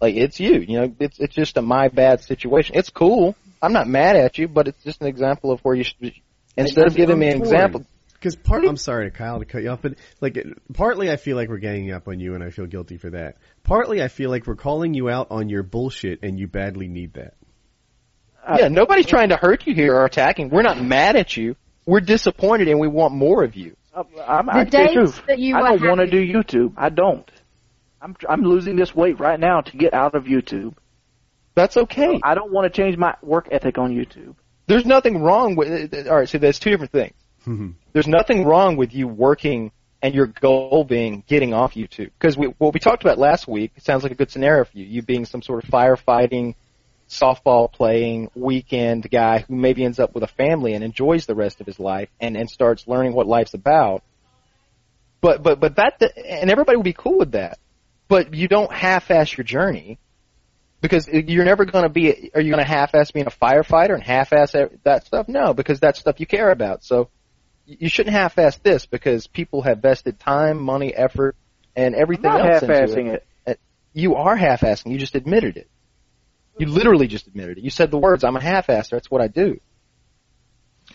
Like 0.00 0.14
it's 0.16 0.40
you, 0.40 0.60
you 0.60 0.80
know. 0.80 0.94
It's 0.98 1.18
it's 1.18 1.34
just 1.34 1.56
a 1.56 1.62
my 1.62 1.88
bad 1.88 2.22
situation. 2.22 2.76
It's 2.76 2.90
cool. 2.90 3.36
I'm 3.62 3.72
not 3.72 3.88
mad 3.88 4.16
at 4.16 4.38
you, 4.38 4.48
but 4.48 4.68
it's 4.68 4.82
just 4.84 5.00
an 5.00 5.06
example 5.06 5.50
of 5.50 5.60
where 5.60 5.74
you 5.74 5.84
should. 5.84 6.14
Instead 6.56 6.86
of 6.86 6.94
giving 6.94 7.18
me 7.18 7.28
an 7.28 7.40
example, 7.42 7.84
Because 8.24 8.36
part, 8.36 8.64
I'm 8.64 8.78
sorry, 8.78 9.10
Kyle, 9.10 9.38
to 9.38 9.44
cut 9.44 9.62
you 9.62 9.68
off, 9.68 9.82
but 9.82 9.96
like, 10.22 10.38
it- 10.38 10.46
partly 10.72 11.10
I 11.10 11.16
feel 11.16 11.36
like 11.36 11.50
we're 11.50 11.58
ganging 11.58 11.92
up 11.92 12.08
on 12.08 12.20
you, 12.20 12.34
and 12.34 12.42
I 12.42 12.48
feel 12.48 12.64
guilty 12.64 12.96
for 12.96 13.10
that. 13.10 13.36
Partly 13.64 14.02
I 14.02 14.08
feel 14.08 14.30
like 14.30 14.46
we're 14.46 14.54
calling 14.56 14.94
you 14.94 15.10
out 15.10 15.26
on 15.30 15.50
your 15.50 15.62
bullshit, 15.62 16.20
and 16.22 16.38
you 16.40 16.46
badly 16.46 16.88
need 16.88 17.12
that. 17.14 17.34
Uh, 18.42 18.56
yeah, 18.60 18.68
nobody's 18.68 19.04
trying 19.04 19.28
to 19.28 19.36
hurt 19.36 19.66
you 19.66 19.74
here 19.74 19.94
or 19.94 20.06
attacking. 20.06 20.48
We're 20.48 20.62
not 20.62 20.80
mad 20.82 21.16
at 21.16 21.36
you. 21.36 21.54
We're 21.84 22.00
disappointed 22.00 22.68
and 22.68 22.80
we 22.80 22.88
want 22.88 23.12
more 23.12 23.44
of 23.44 23.56
you. 23.56 23.76
I'm, 23.94 24.06
I'm, 24.26 24.46
The 24.46 24.52
I 24.52 24.64
tell 24.64 24.64
the 24.64 24.70
dates 24.70 24.94
truth. 24.94 25.22
that 25.26 25.38
you 25.38 25.54
I 25.54 25.60
don't 25.76 25.86
want 25.86 26.00
to 26.00 26.06
do 26.06 26.26
YouTube. 26.26 26.72
I 26.78 26.88
don't. 26.88 27.30
I'm 28.00 28.16
I'm 28.26 28.40
losing 28.42 28.76
this 28.76 28.94
weight 28.94 29.20
right 29.20 29.38
now 29.38 29.60
to 29.60 29.76
get 29.76 29.92
out 29.92 30.14
of 30.14 30.24
YouTube. 30.24 30.74
That's 31.54 31.76
okay. 31.76 32.20
I 32.22 32.34
don't 32.34 32.52
want 32.52 32.72
to 32.72 32.74
change 32.82 32.96
my 32.96 33.16
work 33.22 33.48
ethic 33.50 33.76
on 33.76 33.94
YouTube. 33.94 34.34
There's 34.66 34.86
nothing 34.86 35.22
wrong 35.22 35.56
with. 35.56 35.94
All 36.08 36.16
right, 36.16 36.28
so 36.28 36.38
there's 36.38 36.58
two 36.58 36.70
different 36.70 36.92
things. 36.92 37.14
Mm-hmm. 37.46 37.70
There's 37.92 38.08
nothing 38.08 38.44
wrong 38.44 38.76
with 38.76 38.94
you 38.94 39.08
working 39.08 39.72
and 40.02 40.14
your 40.14 40.26
goal 40.26 40.84
being 40.84 41.24
getting 41.26 41.54
off 41.54 41.74
YouTube. 41.74 42.10
Because 42.18 42.36
we, 42.36 42.48
what 42.58 42.74
we 42.74 42.80
talked 42.80 43.02
about 43.02 43.16
last 43.16 43.48
week 43.48 43.72
sounds 43.78 44.02
like 44.02 44.12
a 44.12 44.14
good 44.14 44.30
scenario 44.30 44.64
for 44.64 44.76
you. 44.76 44.84
You 44.84 45.02
being 45.02 45.24
some 45.24 45.40
sort 45.40 45.64
of 45.64 45.70
firefighting, 45.70 46.56
softball 47.08 47.72
playing 47.72 48.30
weekend 48.34 49.10
guy 49.10 49.44
who 49.46 49.56
maybe 49.56 49.84
ends 49.84 49.98
up 49.98 50.14
with 50.14 50.22
a 50.22 50.28
family 50.28 50.74
and 50.74 50.84
enjoys 50.84 51.26
the 51.26 51.34
rest 51.34 51.60
of 51.60 51.66
his 51.66 51.78
life 51.78 52.08
and, 52.20 52.36
and 52.36 52.50
starts 52.50 52.86
learning 52.86 53.14
what 53.14 53.26
life's 53.26 53.54
about. 53.54 54.02
But, 55.20 55.42
but, 55.42 55.58
but 55.58 55.76
that, 55.76 56.02
and 56.02 56.50
everybody 56.50 56.76
would 56.76 56.84
be 56.84 56.92
cool 56.92 57.18
with 57.18 57.32
that. 57.32 57.58
But 58.08 58.34
you 58.34 58.46
don't 58.46 58.70
half-ass 58.70 59.36
your 59.38 59.44
journey 59.44 59.98
because 60.82 61.08
you're 61.08 61.46
never 61.46 61.64
going 61.64 61.84
to 61.84 61.88
be, 61.88 62.30
are 62.34 62.42
you 62.42 62.52
going 62.52 62.62
to 62.62 62.70
half-ass 62.70 63.10
being 63.10 63.26
a 63.26 63.30
firefighter 63.30 63.94
and 63.94 64.02
half-ass 64.02 64.54
that 64.82 65.06
stuff? 65.06 65.28
No, 65.28 65.54
because 65.54 65.80
that's 65.80 65.98
stuff 65.98 66.20
you 66.20 66.26
care 66.26 66.50
about. 66.50 66.84
So 66.84 67.08
you 67.66 67.88
shouldn't 67.88 68.14
half-ass 68.14 68.58
this 68.58 68.86
because 68.86 69.26
people 69.26 69.62
have 69.62 69.78
vested 69.78 70.18
time, 70.18 70.60
money, 70.60 70.94
effort, 70.94 71.36
and 71.74 71.94
everything 71.94 72.30
I'm 72.30 72.38
not 72.38 72.50
else 72.50 72.60
half-assing 72.62 72.98
into 72.98 73.12
it. 73.14 73.26
it. 73.46 73.60
You 73.92 74.16
are 74.16 74.36
half-assing. 74.36 74.90
You 74.90 74.98
just 74.98 75.14
admitted 75.14 75.56
it. 75.56 75.68
You 76.58 76.68
literally 76.68 77.08
just 77.08 77.26
admitted 77.26 77.58
it. 77.58 77.64
You 77.64 77.70
said 77.70 77.90
the 77.90 77.98
words, 77.98 78.22
"I'm 78.22 78.36
a 78.36 78.40
half-asser." 78.40 78.94
That's 78.94 79.10
what 79.10 79.20
I 79.20 79.28
do. 79.28 79.60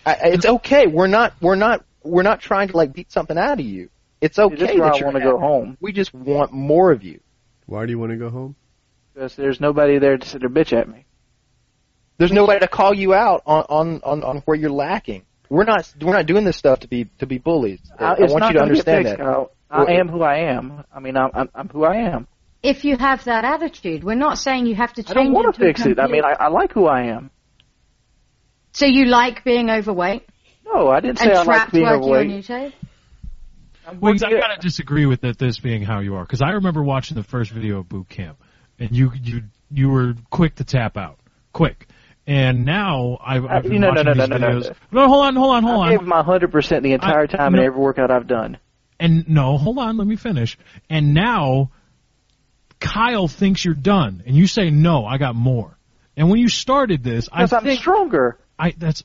I, 0.06 0.18
it's 0.24 0.46
okay. 0.46 0.88
We're 0.88 1.08
not. 1.08 1.34
We're 1.42 1.56
not. 1.56 1.84
We're 2.02 2.24
not 2.24 2.40
trying 2.40 2.70
to 2.70 2.78
like 2.78 2.94
beat 2.94 3.12
something 3.12 3.38
out 3.38 3.60
of 3.60 3.66
you. 3.66 3.90
It's 4.22 4.40
okay 4.40 4.56
This 4.56 4.72
is 4.72 4.80
where 4.80 4.90
that 4.90 4.96
I 4.96 4.98
you're 4.98 5.06
want 5.06 5.18
to 5.18 5.24
go 5.24 5.38
home 5.38 5.78
We 5.82 5.92
just 5.92 6.14
want 6.14 6.54
more 6.54 6.92
of 6.92 7.04
you. 7.04 7.20
Why 7.66 7.86
do 7.86 7.92
you 7.92 8.00
want 8.00 8.12
to 8.12 8.18
go 8.18 8.30
home? 8.30 8.56
because 9.20 9.36
there's 9.36 9.60
nobody 9.60 10.00
there 10.00 10.18
to 10.18 10.28
sit 10.28 10.40
there 10.40 10.50
bitch 10.50 10.72
at 10.72 10.88
me. 10.88 11.06
There's 12.18 12.32
nobody 12.32 12.62
to 12.62 12.68
call 12.68 12.94
you 12.94 13.14
out 13.14 13.44
on 13.46 13.66
on 13.70 14.02
on, 14.04 14.24
on 14.24 14.38
where 14.40 14.56
you're 14.56 14.72
lacking. 14.72 15.26
We're 15.50 15.64
not. 15.64 15.92
We're 16.00 16.14
not 16.14 16.26
doing 16.28 16.46
this 16.46 16.58
stuff 16.58 16.82
to 16.82 16.88
be 16.88 17.06
to 17.20 17.26
be 17.26 17.40
bullies. 17.40 17.80
I, 17.98 18.16
it's 18.20 18.32
want 18.32 18.46
you 18.46 18.54
to 18.54 18.62
understand 18.62 19.06
fixed, 19.06 19.18
that. 19.18 19.24
Kyle. 19.24 19.52
Well, 19.72 19.88
I 19.88 19.94
am 19.94 20.08
who 20.08 20.22
I 20.22 20.52
am. 20.56 20.84
I 20.94 21.00
mean, 21.00 21.16
I'm, 21.18 21.30
I'm, 21.34 21.50
I'm 21.54 21.70
who 21.70 21.84
I 21.84 21.98
am. 22.14 22.28
If 22.62 22.84
you 22.86 22.98
have 22.98 23.24
that 23.26 23.46
attitude, 23.46 24.04
we're 24.04 24.16
not 24.16 24.38
saying 24.38 24.66
you 24.66 24.76
have 24.76 24.94
to 24.94 25.04
change. 25.04 25.12
I 25.12 25.14
change 25.22 25.28
don't 25.28 25.34
want 25.34 25.56
to 25.56 25.60
fix 25.60 25.86
it. 25.86 26.00
I 26.00 26.08
mean, 26.08 26.24
I, 26.26 26.36
I 26.40 26.48
like 26.50 26.74
who 26.74 26.86
I 26.86 27.04
am. 27.16 27.30
So 28.74 28.86
you 28.86 29.06
like 29.06 29.44
being 29.44 29.70
overweight 29.70 30.28
No, 30.66 30.90
I 30.90 31.00
didn't 31.00 31.20
say 31.20 31.26
and 31.26 31.34
I 31.34 31.38
like 31.38 31.46
trapped 31.46 31.74
being 31.74 31.86
working 31.86 32.04
on 32.04 32.10
overweight. 32.10 32.46
YouTube? 32.46 32.74
I'm 33.88 33.96
um, 33.96 34.02
Wings, 34.02 34.24
I 34.24 34.28
working- 34.28 34.42
gotta 34.42 34.62
disagree 34.62 35.06
with 35.06 35.22
that. 35.22 35.38
This 35.40 35.60
being 35.60 35.82
how 35.84 36.00
you 36.00 36.16
are, 36.16 36.24
because 36.24 36.42
I 36.42 36.52
remember 36.52 36.84
watching 36.84 37.16
the 37.16 37.24
first 37.24 37.52
video 37.52 37.80
of 37.80 37.90
boot 37.90 38.10
camp, 38.10 38.40
and 38.78 38.96
you 38.96 39.12
you 39.24 39.44
you 39.72 39.90
were 39.90 40.16
quick 40.30 40.56
to 40.56 40.64
tap 40.64 40.98
out, 40.98 41.20
quick. 41.54 41.88
And 42.28 42.64
now 42.66 43.18
I've, 43.26 43.46
I've 43.46 43.64
been 43.64 43.84
Uh, 43.84 43.92
no, 43.92 44.02
no, 44.04 44.04
watching 44.04 44.06
no, 44.06 44.14
these 44.14 44.30
no, 44.30 44.38
no, 44.38 44.38
no, 44.38 44.60
videos. 44.62 44.76
No, 44.92 45.08
hold 45.08 45.26
on, 45.26 45.36
hold 45.36 45.56
on, 45.56 45.64
hold 45.64 45.76
I 45.78 45.86
on. 45.86 45.98
gave 45.98 46.02
my 46.08 46.22
hundred 46.24 46.52
percent 46.52 46.84
the 46.84 46.94
entire 46.94 47.24
I- 47.24 47.28
time 47.28 47.54
no. 47.54 47.60
in 47.60 47.66
every 47.66 47.80
workout 47.80 48.12
I've 48.12 48.28
done. 48.28 48.58
And 49.00 49.28
no, 49.30 49.58
hold 49.58 49.78
on, 49.80 49.98
let 49.98 50.06
me 50.06 50.16
finish. 50.18 50.58
And 50.90 51.14
now 51.14 51.72
Kyle 52.80 53.28
thinks 53.28 53.64
you're 53.64 53.74
done, 53.74 54.24
and 54.26 54.36
you 54.36 54.46
say 54.48 54.70
no, 54.70 55.06
I 55.06 55.18
got 55.18 55.36
more. 55.36 55.78
And 56.16 56.30
when 56.30 56.40
you 56.40 56.50
started 56.50 57.04
this, 57.04 57.30
I 57.32 57.44
Because 57.44 57.54
I'm 57.54 57.64
think 57.64 57.80
stronger. 57.80 58.38
I 58.58 58.72
that's 58.78 59.04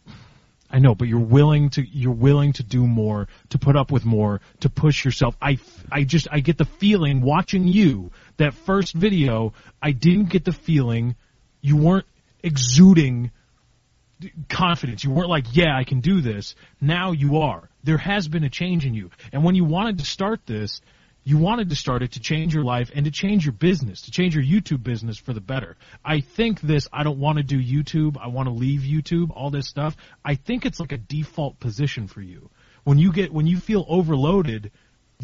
I 0.71 0.81
know, 0.81 0.95
but 0.97 1.07
you're 1.07 1.21
willing 1.21 1.71
to 1.71 1.83
you're 1.83 2.13
willing 2.13 2.53
to 2.55 2.65
do 2.65 2.87
more, 2.87 3.29
to 3.51 3.59
put 3.59 3.77
up 3.77 3.93
with 3.93 4.05
more, 4.05 4.41
to 4.61 4.69
push 4.69 5.05
yourself. 5.05 5.37
I 5.41 5.59
I 5.93 6.03
just 6.05 6.27
I 6.31 6.41
get 6.41 6.59
the 6.59 6.65
feeling 6.65 7.21
watching 7.21 7.69
you 7.69 8.11
that 8.39 8.55
first 8.55 8.95
video, 8.95 9.53
I 9.81 9.93
didn't 9.93 10.29
get 10.31 10.45
the 10.45 10.53
feeling 10.53 11.15
you 11.61 11.77
weren't 11.77 12.07
exuding 12.45 13.31
confidence. 14.49 15.03
You 15.03 15.11
weren't 15.11 15.31
like, 15.31 15.47
yeah, 15.57 15.77
I 15.77 15.85
can 15.85 16.01
do 16.01 16.21
this. 16.21 16.55
Now 16.81 17.13
you 17.13 17.39
are. 17.39 17.69
There 17.83 17.99
has 17.99 18.29
been 18.29 18.45
a 18.45 18.51
change 18.51 18.87
in 18.87 18.95
you. 18.95 19.11
And 19.33 19.43
when 19.45 19.55
you 19.55 19.65
wanted 19.65 19.99
to 19.99 20.05
start 20.05 20.47
this, 20.47 20.81
you 21.25 21.39
wanted 21.39 21.71
to 21.71 21.77
start 21.77 22.03
it 22.03 22.13
to 22.13 22.21
change 22.21 22.55
your 22.55 22.65
life 22.65 22.91
and 22.95 23.07
to 23.07 23.11
change 23.11 23.47
your 23.47 23.55
business, 23.55 24.03
to 24.03 24.11
change 24.11 24.35
your 24.35 24.45
YouTube 24.45 24.83
business 24.83 25.17
for 25.17 25.33
the 25.33 25.41
better. 25.41 25.77
I 26.05 26.21
think 26.21 26.61
this, 26.61 26.87
I 26.93 27.03
don't 27.03 27.19
want 27.19 27.39
to 27.39 27.43
do 27.43 27.59
YouTube, 27.59 28.19
I 28.21 28.29
want 28.29 28.47
to 28.47 28.53
leave 28.53 28.83
YouTube, 28.83 29.31
all 29.35 29.51
this 29.51 29.67
stuff. 29.67 29.97
I 30.23 30.35
think 30.35 30.67
it's 30.67 30.81
like 30.81 30.93
a 30.93 30.99
default 30.99 31.59
position 31.59 32.09
for 32.09 32.21
you. 32.21 32.51
When 32.85 32.99
you 32.99 33.11
get, 33.11 33.33
when 33.33 33.47
you 33.47 33.59
feel 33.59 33.87
overloaded, 33.89 34.71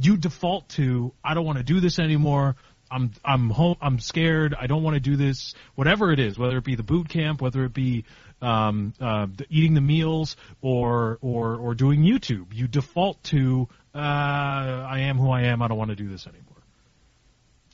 you 0.00 0.16
default 0.16 0.70
to, 0.70 1.12
I 1.22 1.34
don't 1.34 1.44
want 1.44 1.58
to 1.58 1.64
do 1.64 1.80
this 1.80 1.98
anymore. 1.98 2.56
I'm 2.90 3.12
I'm 3.24 3.50
home. 3.50 3.76
I'm 3.80 4.00
scared. 4.00 4.54
I 4.58 4.66
don't 4.66 4.82
want 4.82 4.94
to 4.94 5.00
do 5.00 5.16
this. 5.16 5.54
Whatever 5.74 6.12
it 6.12 6.18
is, 6.18 6.38
whether 6.38 6.56
it 6.58 6.64
be 6.64 6.74
the 6.74 6.82
boot 6.82 7.08
camp, 7.08 7.40
whether 7.40 7.64
it 7.64 7.72
be 7.72 8.04
um, 8.42 8.94
uh, 9.00 9.26
the, 9.34 9.46
eating 9.48 9.74
the 9.74 9.80
meals, 9.80 10.36
or 10.60 11.18
or 11.20 11.56
or 11.56 11.74
doing 11.74 12.02
YouTube, 12.02 12.46
you 12.52 12.66
default 12.66 13.22
to 13.24 13.68
uh, 13.94 13.98
I 13.98 15.00
am 15.08 15.18
who 15.18 15.30
I 15.30 15.42
am. 15.42 15.62
I 15.62 15.68
don't 15.68 15.78
want 15.78 15.90
to 15.90 15.96
do 15.96 16.08
this 16.08 16.26
anymore. 16.26 16.46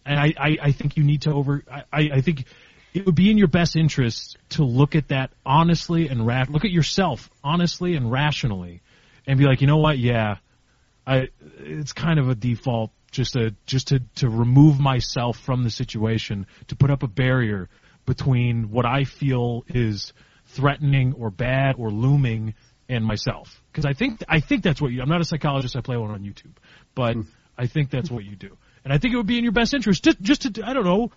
And 0.05 0.21
I, 0.21 0.35
I, 0.39 0.59
I 0.63 0.73
think 0.73 0.97
you 0.97 1.03
need 1.03 1.23
to 1.23 1.33
over. 1.33 1.65
I, 1.71 1.85
I 1.93 2.21
think 2.21 2.45
it 2.95 3.05
would 3.07 3.15
be 3.15 3.31
in 3.31 3.39
your 3.39 3.49
best 3.49 3.77
interest 3.77 4.39
to 4.51 4.65
look 4.65 4.95
at 4.95 5.09
that 5.09 5.31
honestly 5.45 6.09
and 6.09 6.27
ra- 6.27 6.47
look 6.49 6.65
at 6.65 6.71
yourself 6.71 7.29
honestly 7.43 7.97
and 7.97 8.11
rationally, 8.11 8.83
and 9.27 9.39
be 9.39 9.45
like, 9.45 9.61
you 9.61 9.67
know 9.67 9.79
what? 9.79 9.99
Yeah, 9.99 10.37
I. 11.07 11.29
It's 11.59 11.93
kind 11.93 12.19
of 12.19 12.29
a 12.29 12.35
default 12.35 12.93
just 13.17 13.33
to 13.33 13.55
just 13.65 13.89
to 13.89 14.01
to 14.17 14.29
remove 14.29 14.79
myself 14.79 15.39
from 15.39 15.65
the 15.65 15.71
situation 15.71 16.47
to 16.69 16.77
put 16.77 16.91
up 16.91 17.03
a 17.03 17.09
barrier 17.09 17.69
between 18.05 18.71
what 18.71 18.87
I 18.87 19.05
feel 19.05 19.65
is 19.69 20.13
threatening 20.47 21.15
or 21.15 21.31
bad 21.31 21.75
or 21.79 21.91
looming 21.91 22.55
and 22.89 23.05
myself. 23.05 23.61
Because 23.73 23.85
I 23.85 23.95
think 23.95 24.23
I 24.29 24.41
think 24.41 24.63
that's 24.63 24.81
what 24.81 24.93
you 24.93 25.01
I'm 25.01 25.09
not 25.09 25.21
a 25.21 25.25
psychologist 25.25 25.75
I 25.77 25.81
play 25.81 25.97
one 25.97 26.11
on 26.11 26.21
YouTube 26.21 26.55
but 26.95 27.15
hmm. 27.15 27.23
I 27.59 27.67
think 27.67 27.91
that's 27.91 28.11
what 28.11 28.25
you 28.25 28.37
do. 28.37 28.57
And 28.85 28.93
I 28.93 28.99
think 28.99 29.15
it 29.15 29.17
would 29.17 29.27
be 29.27 29.39
in 29.39 29.45
your 29.45 29.53
best 29.53 29.73
interest 29.73 30.05
just 30.05 30.21
just 30.21 30.55
to 30.55 30.63
I 30.65 30.75
don't 30.75 30.85
know 30.85 31.11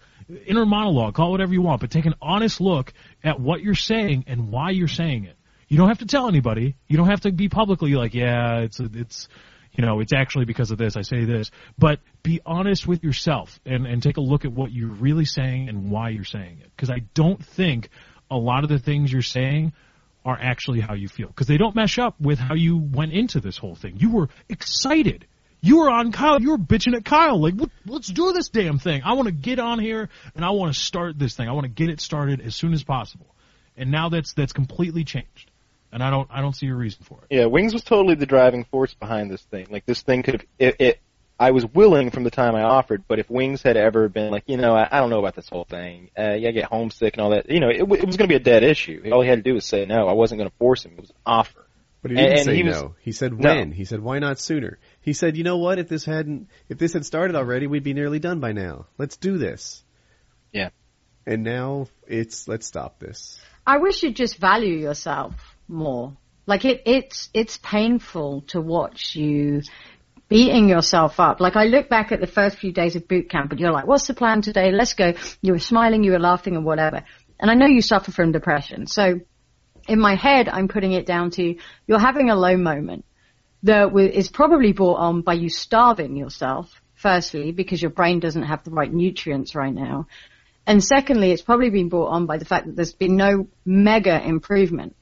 inner 0.47 0.65
monologue 0.65 1.15
call 1.15 1.27
it 1.27 1.31
whatever 1.31 1.53
you 1.53 1.61
want 1.61 1.81
but 1.81 1.91
take 1.91 2.05
an 2.05 2.15
honest 2.21 2.61
look 2.61 2.93
at 3.23 3.39
what 3.39 3.61
you're 3.61 3.75
saying 3.75 4.23
and 4.27 4.49
why 4.49 4.71
you're 4.71 4.87
saying 4.87 5.25
it. 5.25 5.35
You 5.67 5.77
don't 5.77 5.89
have 5.89 5.99
to 5.99 6.07
tell 6.07 6.27
anybody. 6.27 6.75
You 6.87 6.97
don't 6.97 7.09
have 7.09 7.21
to 7.21 7.31
be 7.33 7.49
publicly 7.49 7.93
like 7.95 8.13
yeah 8.13 8.59
it's 8.59 8.79
it's 8.79 9.27
you 9.79 9.85
know, 9.85 10.01
it's 10.01 10.11
actually 10.11 10.43
because 10.43 10.71
of 10.71 10.77
this, 10.77 10.97
I 10.97 11.03
say 11.03 11.23
this. 11.23 11.51
But 11.77 12.01
be 12.21 12.41
honest 12.45 12.85
with 12.85 13.01
yourself 13.01 13.61
and, 13.65 13.87
and 13.87 14.03
take 14.03 14.17
a 14.17 14.21
look 14.21 14.43
at 14.43 14.51
what 14.51 14.73
you're 14.73 14.91
really 14.91 15.23
saying 15.23 15.69
and 15.69 15.89
why 15.89 16.09
you're 16.09 16.25
saying 16.25 16.59
it. 16.59 16.69
Because 16.75 16.89
I 16.89 16.99
don't 17.13 17.41
think 17.41 17.87
a 18.29 18.35
lot 18.35 18.65
of 18.65 18.69
the 18.69 18.77
things 18.77 19.09
you're 19.09 19.21
saying 19.21 19.71
are 20.25 20.37
actually 20.37 20.81
how 20.81 20.95
you 20.95 21.07
feel. 21.07 21.27
Because 21.27 21.47
they 21.47 21.55
don't 21.55 21.77
mesh 21.77 21.97
up 21.97 22.19
with 22.19 22.39
how 22.39 22.55
you 22.55 22.77
went 22.77 23.13
into 23.13 23.39
this 23.39 23.57
whole 23.57 23.73
thing. 23.73 23.95
You 23.95 24.11
were 24.11 24.27
excited. 24.49 25.25
You 25.61 25.77
were 25.77 25.89
on 25.89 26.11
Kyle. 26.11 26.41
You 26.41 26.51
were 26.51 26.57
bitching 26.57 26.93
at 26.93 27.05
Kyle. 27.05 27.41
Like, 27.41 27.53
let's 27.85 28.09
do 28.09 28.33
this 28.33 28.49
damn 28.49 28.79
thing. 28.79 29.03
I 29.05 29.13
want 29.13 29.27
to 29.27 29.33
get 29.33 29.59
on 29.59 29.79
here 29.79 30.09
and 30.35 30.43
I 30.43 30.49
want 30.49 30.73
to 30.73 30.79
start 30.79 31.17
this 31.17 31.37
thing. 31.37 31.47
I 31.47 31.53
want 31.53 31.63
to 31.63 31.71
get 31.71 31.87
it 31.87 32.01
started 32.01 32.41
as 32.41 32.53
soon 32.53 32.73
as 32.73 32.83
possible. 32.83 33.33
And 33.77 33.91
now 33.91 34.09
that's 34.09 34.33
that's 34.33 34.51
completely 34.51 35.05
changed. 35.05 35.48
And 35.91 36.03
I 36.03 36.09
don't 36.09 36.27
I 36.31 36.41
don't 36.41 36.55
see 36.55 36.67
a 36.67 36.75
reason 36.75 37.03
for 37.03 37.19
it. 37.23 37.35
Yeah, 37.35 37.45
Wings 37.45 37.73
was 37.73 37.83
totally 37.83 38.15
the 38.15 38.25
driving 38.25 38.63
force 38.65 38.93
behind 38.93 39.31
this 39.31 39.41
thing. 39.41 39.67
Like 39.69 39.85
this 39.85 40.01
thing 40.01 40.23
could 40.23 40.33
have 40.35 40.45
it, 40.59 40.75
it 40.79 40.99
I 41.39 41.51
was 41.51 41.65
willing 41.65 42.11
from 42.11 42.23
the 42.25 42.31
time 42.31 42.53
I 42.53 42.63
offered, 42.63 43.03
but 43.07 43.17
if 43.17 43.29
Wings 43.29 43.63
had 43.63 43.77
ever 43.77 44.09
been 44.09 44.29
like, 44.29 44.43
you 44.47 44.57
know, 44.57 44.75
I, 44.75 44.89
I 44.91 44.99
don't 44.99 45.09
know 45.09 45.19
about 45.19 45.35
this 45.35 45.47
whole 45.47 45.63
thing. 45.63 46.09
Uh, 46.17 46.33
yeah, 46.33 46.49
I 46.49 46.51
get 46.51 46.65
homesick 46.65 47.13
and 47.13 47.21
all 47.21 47.29
that. 47.29 47.49
You 47.49 47.61
know, 47.61 47.69
it, 47.69 47.77
it 47.79 47.87
was 47.87 48.17
going 48.17 48.27
to 48.27 48.27
be 48.27 48.35
a 48.35 48.39
dead 48.39 48.61
issue. 48.63 49.09
All 49.13 49.21
he 49.21 49.29
had 49.29 49.39
to 49.39 49.41
do 49.49 49.53
was 49.53 49.63
say 49.63 49.85
no. 49.85 50.07
I 50.09 50.13
wasn't 50.13 50.39
going 50.39 50.49
to 50.49 50.55
force 50.57 50.83
him. 50.83 50.95
It 50.97 50.99
was 51.01 51.09
an 51.11 51.15
offer. 51.25 51.65
But 52.01 52.11
he 52.11 52.17
didn't 52.17 52.29
And- 52.31 52.39
and 52.39 52.45
say 52.45 52.55
he 52.57 52.63
was- 52.63 52.81
no. 52.81 52.95
He 52.99 53.13
said 53.13 53.39
No. 53.39 53.55
when. 53.55 53.71
He 53.71 53.85
said 53.85 54.01
why 54.01 54.19
not 54.19 54.37
sooner. 54.37 54.79
He 54.99 55.13
said, 55.13 55.37
you 55.37 55.45
know 55.45 55.57
what? 55.57 55.79
If 55.79 55.87
this 55.87 56.03
hadn't, 56.03 56.49
if 56.67 56.77
this 56.77 56.91
had 56.91 57.05
started 57.05 57.37
already, 57.37 57.67
we'd 57.67 57.83
be 57.83 57.93
nearly 57.93 58.19
done 58.19 58.41
by 58.41 58.51
now. 58.51 58.87
Let's 58.97 59.15
do 59.15 59.37
this. 59.37 59.81
Yeah. 60.51 60.69
And 61.25 61.43
now 61.45 61.87
it's 62.05 62.49
let's 62.49 62.67
stop 62.67 62.99
this. 62.99 63.39
I 63.65 63.77
wish 63.77 64.03
you'd 64.03 64.15
just 64.15 64.37
value 64.37 64.75
yourself 64.75 65.48
more. 65.69 66.17
Like 66.45 66.65
it, 66.65 66.81
it's 66.85 67.29
it's 67.33 67.57
painful 67.57 68.41
to 68.47 68.59
watch 68.59 69.15
you 69.15 69.61
beating 70.27 70.67
yourself 70.67 71.19
up. 71.19 71.39
Like 71.39 71.55
I 71.55 71.65
look 71.65 71.89
back 71.89 72.11
at 72.11 72.21
the 72.21 72.27
first 72.27 72.57
few 72.57 72.71
days 72.71 72.95
of 72.95 73.07
boot 73.07 73.29
camp, 73.29 73.51
and 73.51 73.59
you're 73.59 73.71
like, 73.71 73.87
"What's 73.87 74.07
the 74.07 74.13
plan 74.13 74.41
today? 74.41 74.71
Let's 74.71 74.93
go." 74.93 75.13
You 75.41 75.53
were 75.53 75.59
smiling, 75.59 76.03
you 76.03 76.11
were 76.11 76.19
laughing, 76.19 76.55
and 76.55 76.65
whatever. 76.65 77.03
And 77.39 77.49
I 77.49 77.53
know 77.53 77.67
you 77.67 77.81
suffer 77.81 78.11
from 78.11 78.31
depression, 78.31 78.87
so 78.87 79.19
in 79.87 79.99
my 79.99 80.15
head, 80.15 80.49
I'm 80.49 80.67
putting 80.67 80.91
it 80.91 81.05
down 81.05 81.31
to 81.31 81.55
you're 81.87 81.99
having 81.99 82.29
a 82.29 82.35
low 82.35 82.57
moment 82.57 83.05
that 83.63 83.95
is 83.95 84.29
probably 84.29 84.71
brought 84.71 84.97
on 84.97 85.21
by 85.21 85.33
you 85.33 85.49
starving 85.49 86.15
yourself. 86.15 86.81
Firstly, 86.95 87.53
because 87.53 87.81
your 87.81 87.91
brain 87.91 88.19
doesn't 88.19 88.43
have 88.43 88.65
the 88.65 88.71
right 88.71 88.91
nutrients 88.91 89.55
right 89.55 89.73
now. 89.73 90.07
And 90.67 90.83
secondly, 90.83 91.31
it's 91.31 91.41
probably 91.41 91.69
been 91.69 91.87
brought 91.87 92.09
on 92.09 92.25
by 92.25 92.37
the 92.37 92.45
fact 92.45 92.67
that 92.67 92.75
there's 92.75 92.93
been 92.93 93.15
no 93.15 93.47
mega 93.65 94.21
improvement. 94.21 94.95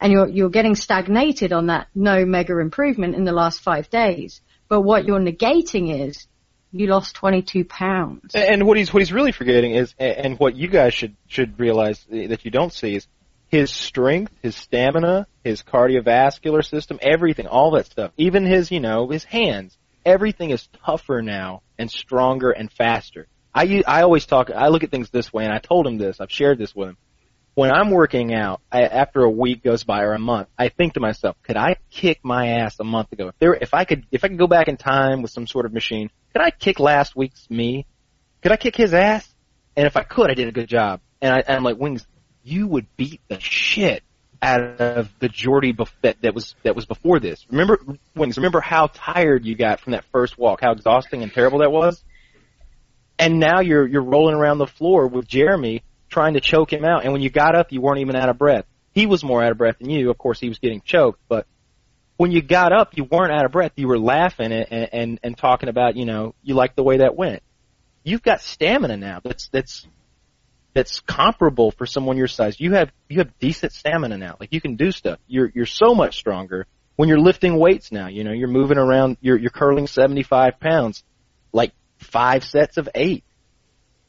And 0.00 0.12
you're, 0.12 0.28
you're 0.28 0.50
getting 0.50 0.74
stagnated 0.74 1.52
on 1.52 1.66
that 1.66 1.88
no 1.94 2.24
mega 2.24 2.58
improvement 2.58 3.14
in 3.14 3.24
the 3.24 3.32
last 3.32 3.60
five 3.60 3.90
days. 3.90 4.40
But 4.68 4.80
what 4.82 5.04
you're 5.04 5.20
negating 5.20 6.06
is 6.08 6.26
you 6.72 6.86
lost 6.86 7.16
22 7.16 7.64
pounds. 7.64 8.34
And 8.34 8.66
what 8.66 8.76
he's 8.76 8.92
what 8.92 9.00
he's 9.00 9.12
really 9.12 9.32
forgetting 9.32 9.74
is, 9.74 9.94
and 9.98 10.38
what 10.38 10.56
you 10.56 10.68
guys 10.68 10.94
should 10.94 11.16
should 11.26 11.58
realize 11.58 12.04
that 12.08 12.44
you 12.44 12.50
don't 12.50 12.72
see 12.72 12.94
is 12.94 13.06
his 13.48 13.70
strength, 13.70 14.32
his 14.42 14.54
stamina, 14.54 15.26
his 15.42 15.62
cardiovascular 15.62 16.64
system, 16.64 16.98
everything, 17.02 17.48
all 17.48 17.72
that 17.72 17.86
stuff, 17.86 18.12
even 18.16 18.44
his 18.46 18.70
you 18.70 18.80
know 18.80 19.08
his 19.08 19.24
hands. 19.24 19.76
everything 20.06 20.50
is 20.50 20.66
tougher 20.86 21.20
now 21.20 21.62
and 21.78 21.90
stronger 21.90 22.50
and 22.50 22.72
faster. 22.72 23.26
I 23.54 23.82
I 23.86 24.02
always 24.02 24.26
talk. 24.26 24.50
I 24.50 24.68
look 24.68 24.84
at 24.84 24.90
things 24.90 25.10
this 25.10 25.32
way, 25.32 25.44
and 25.44 25.52
I 25.52 25.58
told 25.58 25.86
him 25.86 25.98
this. 25.98 26.20
I've 26.20 26.30
shared 26.30 26.58
this 26.58 26.74
with 26.74 26.90
him. 26.90 26.96
When 27.54 27.70
I'm 27.72 27.90
working 27.90 28.32
out, 28.32 28.60
I, 28.70 28.82
after 28.82 29.22
a 29.22 29.30
week 29.30 29.62
goes 29.62 29.84
by 29.84 30.02
or 30.02 30.12
a 30.12 30.18
month, 30.18 30.48
I 30.58 30.68
think 30.68 30.94
to 30.94 31.00
myself, 31.00 31.36
could 31.42 31.56
I 31.56 31.76
kick 31.90 32.20
my 32.22 32.60
ass 32.60 32.78
a 32.78 32.84
month 32.84 33.12
ago? 33.12 33.28
If 33.28 33.38
there, 33.38 33.54
if 33.54 33.74
I 33.74 33.84
could, 33.84 34.06
if 34.10 34.24
I 34.24 34.28
could 34.28 34.38
go 34.38 34.46
back 34.46 34.68
in 34.68 34.76
time 34.76 35.20
with 35.20 35.30
some 35.32 35.46
sort 35.46 35.66
of 35.66 35.72
machine, 35.72 36.10
could 36.32 36.42
I 36.42 36.50
kick 36.50 36.78
last 36.78 37.16
week's 37.16 37.50
me? 37.50 37.86
Could 38.42 38.52
I 38.52 38.56
kick 38.56 38.76
his 38.76 38.94
ass? 38.94 39.28
And 39.76 39.86
if 39.86 39.96
I 39.96 40.02
could, 40.02 40.30
I 40.30 40.34
did 40.34 40.48
a 40.48 40.52
good 40.52 40.68
job. 40.68 41.00
And, 41.20 41.34
I, 41.34 41.54
I'm 41.54 41.64
like, 41.64 41.76
Wings, 41.76 42.06
you 42.42 42.66
would 42.66 42.86
beat 42.96 43.20
the 43.28 43.38
shit 43.40 44.02
out 44.42 44.80
of 44.80 45.10
the 45.18 45.28
Jordy 45.28 45.72
bef- 45.72 45.92
that, 46.02 46.22
that 46.22 46.34
was 46.34 46.54
that 46.62 46.74
was 46.74 46.86
before 46.86 47.20
this. 47.20 47.44
Remember, 47.50 47.78
Wings, 48.14 48.38
remember 48.38 48.60
how 48.60 48.86
tired 48.86 49.44
you 49.44 49.54
got 49.54 49.80
from 49.80 49.92
that 49.92 50.04
first 50.12 50.38
walk, 50.38 50.60
how 50.62 50.72
exhausting 50.72 51.22
and 51.22 51.32
terrible 51.32 51.58
that 51.58 51.70
was. 51.70 52.02
And 53.18 53.38
now 53.38 53.60
you're 53.60 53.86
you're 53.86 54.02
rolling 54.02 54.34
around 54.34 54.58
the 54.58 54.66
floor 54.66 55.06
with 55.06 55.28
Jeremy 55.28 55.82
trying 56.10 56.34
to 56.34 56.40
choke 56.40 56.72
him 56.72 56.84
out. 56.84 57.04
And 57.04 57.12
when 57.12 57.22
you 57.22 57.30
got 57.30 57.54
up, 57.54 57.72
you 57.72 57.80
weren't 57.80 58.00
even 58.00 58.16
out 58.16 58.28
of 58.28 58.36
breath. 58.36 58.66
He 58.92 59.06
was 59.06 59.24
more 59.24 59.42
out 59.42 59.52
of 59.52 59.58
breath 59.58 59.78
than 59.78 59.88
you. 59.88 60.10
Of 60.10 60.18
course, 60.18 60.40
he 60.40 60.48
was 60.48 60.58
getting 60.58 60.82
choked, 60.82 61.20
but 61.28 61.46
when 62.20 62.32
you 62.32 62.42
got 62.42 62.70
up, 62.70 62.98
you 62.98 63.04
weren't 63.04 63.32
out 63.32 63.46
of 63.46 63.52
breath. 63.52 63.72
You 63.76 63.88
were 63.88 63.98
laughing 63.98 64.52
and, 64.52 64.90
and, 64.92 65.20
and, 65.22 65.38
talking 65.38 65.70
about, 65.70 65.96
you 65.96 66.04
know, 66.04 66.34
you 66.42 66.54
like 66.54 66.76
the 66.76 66.82
way 66.82 66.98
that 66.98 67.16
went. 67.16 67.42
You've 68.04 68.22
got 68.22 68.42
stamina 68.42 68.98
now. 68.98 69.20
That's, 69.24 69.48
that's, 69.48 69.86
that's 70.74 71.00
comparable 71.00 71.70
for 71.70 71.86
someone 71.86 72.18
your 72.18 72.28
size. 72.28 72.60
You 72.60 72.72
have, 72.72 72.90
you 73.08 73.20
have 73.20 73.38
decent 73.38 73.72
stamina 73.72 74.18
now. 74.18 74.36
Like 74.38 74.52
you 74.52 74.60
can 74.60 74.76
do 74.76 74.92
stuff. 74.92 75.18
You're, 75.28 75.50
you're 75.54 75.64
so 75.64 75.94
much 75.94 76.18
stronger 76.18 76.66
when 76.96 77.08
you're 77.08 77.18
lifting 77.18 77.58
weights 77.58 77.90
now. 77.90 78.08
You 78.08 78.22
know, 78.22 78.32
you're 78.32 78.48
moving 78.48 78.76
around, 78.76 79.16
you're, 79.22 79.38
you're 79.38 79.48
curling 79.48 79.86
75 79.86 80.60
pounds, 80.60 81.02
like 81.54 81.72
five 81.96 82.44
sets 82.44 82.76
of 82.76 82.86
eight. 82.94 83.24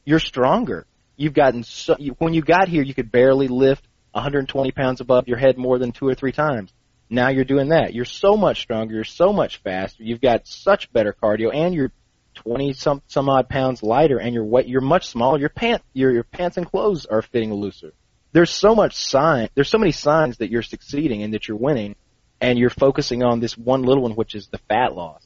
You're 0.04 0.18
stronger. 0.18 0.86
You've 1.16 1.34
gotten 1.34 1.62
so, 1.62 1.96
you, 1.98 2.14
when 2.18 2.34
you 2.34 2.42
got 2.42 2.68
here, 2.68 2.82
you 2.82 2.94
could 2.94 3.12
barely 3.12 3.48
lift 3.48 3.86
120 4.12 4.72
pounds 4.72 5.00
above 5.00 5.28
your 5.28 5.38
head 5.38 5.58
more 5.58 5.78
than 5.78 5.92
two 5.92 6.06
or 6.06 6.14
three 6.14 6.32
times. 6.32 6.72
Now 7.08 7.28
you're 7.28 7.44
doing 7.44 7.68
that. 7.68 7.94
You're 7.94 8.04
so 8.06 8.36
much 8.36 8.62
stronger. 8.62 8.94
You're 8.94 9.04
so 9.04 9.32
much 9.32 9.58
faster. 9.58 10.02
You've 10.02 10.20
got 10.20 10.46
such 10.46 10.92
better 10.92 11.14
cardio, 11.22 11.54
and 11.54 11.74
you're 11.74 11.92
20 12.36 12.72
some 12.72 13.02
some 13.06 13.28
odd 13.28 13.48
pounds 13.48 13.82
lighter, 13.82 14.18
and 14.18 14.34
you're 14.34 14.44
weight. 14.44 14.66
You're 14.66 14.80
much 14.80 15.08
smaller. 15.08 15.38
Your 15.38 15.50
pant 15.50 15.82
your 15.92 16.10
your 16.10 16.24
pants 16.24 16.56
and 16.56 16.66
clothes 16.66 17.04
are 17.04 17.20
fitting 17.20 17.52
looser. 17.52 17.92
There's 18.32 18.50
so 18.50 18.74
much 18.74 18.94
sign. 18.94 19.50
There's 19.54 19.68
so 19.68 19.78
many 19.78 19.92
signs 19.92 20.38
that 20.38 20.50
you're 20.50 20.62
succeeding 20.62 21.22
and 21.22 21.34
that 21.34 21.46
you're 21.46 21.58
winning, 21.58 21.96
and 22.40 22.58
you're 22.58 22.70
focusing 22.70 23.22
on 23.22 23.40
this 23.40 23.58
one 23.58 23.82
little 23.82 24.04
one, 24.04 24.12
which 24.12 24.34
is 24.34 24.48
the 24.48 24.58
fat 24.68 24.94
loss, 24.94 25.22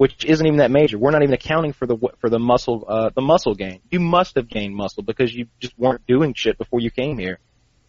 which 0.00 0.24
isn't 0.24 0.46
even 0.46 0.60
that 0.60 0.70
major. 0.70 0.96
We're 0.96 1.10
not 1.10 1.22
even 1.22 1.34
accounting 1.34 1.74
for 1.74 1.84
the 1.84 1.98
for 2.20 2.30
the 2.30 2.38
muscle 2.38 2.86
uh, 2.88 3.10
the 3.14 3.20
muscle 3.20 3.54
gain. 3.54 3.82
You 3.90 4.00
must 4.00 4.34
have 4.36 4.48
gained 4.48 4.74
muscle 4.74 5.02
because 5.02 5.34
you 5.34 5.48
just 5.58 5.78
weren't 5.78 6.06
doing 6.06 6.32
shit 6.32 6.56
before 6.56 6.80
you 6.80 6.90
came 6.90 7.18
here, 7.18 7.38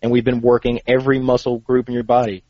and 0.01 0.11
we've 0.11 0.25
been 0.25 0.41
working 0.41 0.81
every 0.85 1.19
muscle 1.19 1.59
group 1.59 1.87
in 1.87 1.93
your 1.93 2.03
body. 2.03 2.43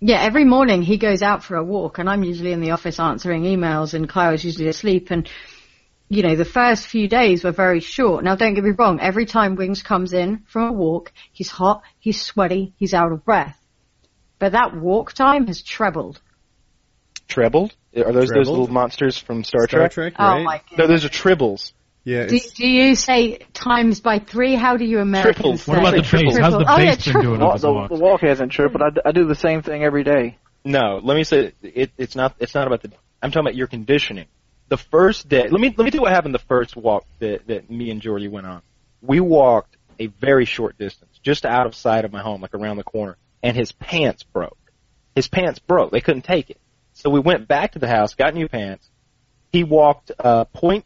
Yeah, 0.00 0.20
every 0.20 0.44
morning 0.44 0.82
he 0.82 0.98
goes 0.98 1.22
out 1.22 1.44
for 1.44 1.56
a 1.56 1.64
walk, 1.64 1.96
and 1.96 2.10
I'm 2.10 2.24
usually 2.24 2.52
in 2.52 2.60
the 2.60 2.72
office 2.72 3.00
answering 3.00 3.44
emails, 3.44 3.94
and 3.94 4.06
Kyle's 4.06 4.44
usually 4.44 4.68
asleep. 4.68 5.10
And 5.10 5.26
you 6.10 6.22
know, 6.22 6.36
the 6.36 6.44
first 6.44 6.86
few 6.86 7.08
days 7.08 7.42
were 7.42 7.52
very 7.52 7.80
short. 7.80 8.22
Now, 8.22 8.36
don't 8.36 8.52
get 8.52 8.64
me 8.64 8.72
wrong. 8.72 9.00
Every 9.00 9.24
time 9.24 9.56
Wings 9.56 9.82
comes 9.82 10.12
in 10.12 10.42
from 10.46 10.68
a 10.68 10.72
walk, 10.74 11.10
he's 11.32 11.48
hot, 11.48 11.84
he's 11.98 12.20
sweaty, 12.20 12.74
he's 12.76 12.92
out 12.92 13.12
of 13.12 13.24
breath. 13.24 13.58
But 14.38 14.52
that 14.52 14.76
walk 14.76 15.14
time 15.14 15.46
has 15.46 15.62
trebled. 15.62 16.20
Trebled? 17.28 17.74
Are 17.96 18.12
those 18.12 18.28
those 18.28 18.48
little 18.48 18.68
monsters 18.68 19.18
from 19.18 19.44
Star, 19.44 19.66
Star 19.68 19.80
Trek? 19.88 19.92
Trek, 19.92 20.14
Oh 20.18 20.24
right? 20.26 20.44
my 20.44 20.60
No, 20.72 20.78
god. 20.78 20.86
those 20.88 21.04
are 21.04 21.08
tribbles. 21.08 21.72
Yeah, 22.04 22.26
Do, 22.26 22.34
it's, 22.34 22.50
do 22.52 22.66
you 22.66 22.96
say 22.96 23.38
times 23.52 24.00
by 24.00 24.18
three? 24.18 24.54
How 24.56 24.76
do 24.76 24.84
you 24.84 24.98
Americans 24.98 25.36
Tripled. 25.36 25.60
say? 25.60 25.70
What 25.72 25.78
about 25.78 25.94
the 25.94 26.02
Triple. 26.02 26.36
How's 26.42 26.52
the 26.54 26.58
Oh, 26.68 26.78
yeah, 26.78 26.84
bass 26.96 27.04
been 27.04 27.12
triple. 27.12 27.22
doing 27.22 27.40
Well, 27.40 27.48
over 27.50 27.58
the 27.58 27.66
the, 27.68 27.72
walks? 27.72 27.94
the 27.96 28.00
walk 28.02 28.20
hasn't 28.22 28.50
tripled. 28.52 28.82
I, 28.82 28.90
d- 28.90 29.00
I 29.04 29.12
do 29.12 29.24
the 29.26 29.36
same 29.36 29.62
thing 29.62 29.84
every 29.84 30.02
day. 30.02 30.36
No, 30.64 31.00
let 31.02 31.16
me 31.16 31.22
say 31.24 31.52
it, 31.62 31.90
it's 31.96 32.16
not. 32.16 32.34
It's 32.40 32.54
not 32.54 32.66
about 32.66 32.82
the. 32.82 32.90
I'm 33.22 33.30
talking 33.30 33.46
about 33.46 33.54
your 33.54 33.68
conditioning. 33.68 34.26
The 34.68 34.76
first 34.78 35.28
day. 35.28 35.42
Let 35.48 35.60
me 35.60 35.72
let 35.76 35.84
me 35.84 35.90
tell 35.90 35.98
you 35.98 36.02
what 36.02 36.12
happened 36.12 36.34
the 36.34 36.38
first 36.40 36.76
walk 36.76 37.04
that 37.20 37.46
that 37.46 37.70
me 37.70 37.90
and 37.90 38.00
Jordy 38.00 38.26
went 38.28 38.46
on. 38.46 38.62
We 39.00 39.20
walked 39.20 39.76
a 40.00 40.06
very 40.08 40.44
short 40.44 40.78
distance, 40.78 41.18
just 41.22 41.44
out 41.44 41.66
of 41.66 41.74
sight 41.76 42.04
of 42.04 42.12
my 42.12 42.20
home, 42.22 42.40
like 42.40 42.54
around 42.54 42.78
the 42.78 42.84
corner, 42.84 43.16
and 43.44 43.56
his 43.56 43.70
pants 43.72 44.22
broke. 44.24 44.56
His 45.14 45.28
pants 45.28 45.58
broke. 45.60 45.92
They 45.92 46.00
couldn't 46.00 46.22
take 46.22 46.50
it. 46.50 46.58
So 47.02 47.10
we 47.10 47.18
went 47.18 47.48
back 47.48 47.72
to 47.72 47.80
the 47.80 47.88
house, 47.88 48.14
got 48.14 48.32
new 48.32 48.46
pants. 48.46 48.88
He 49.50 49.64
walked 49.64 50.12
uh, 50.16 50.44
point 50.44 50.84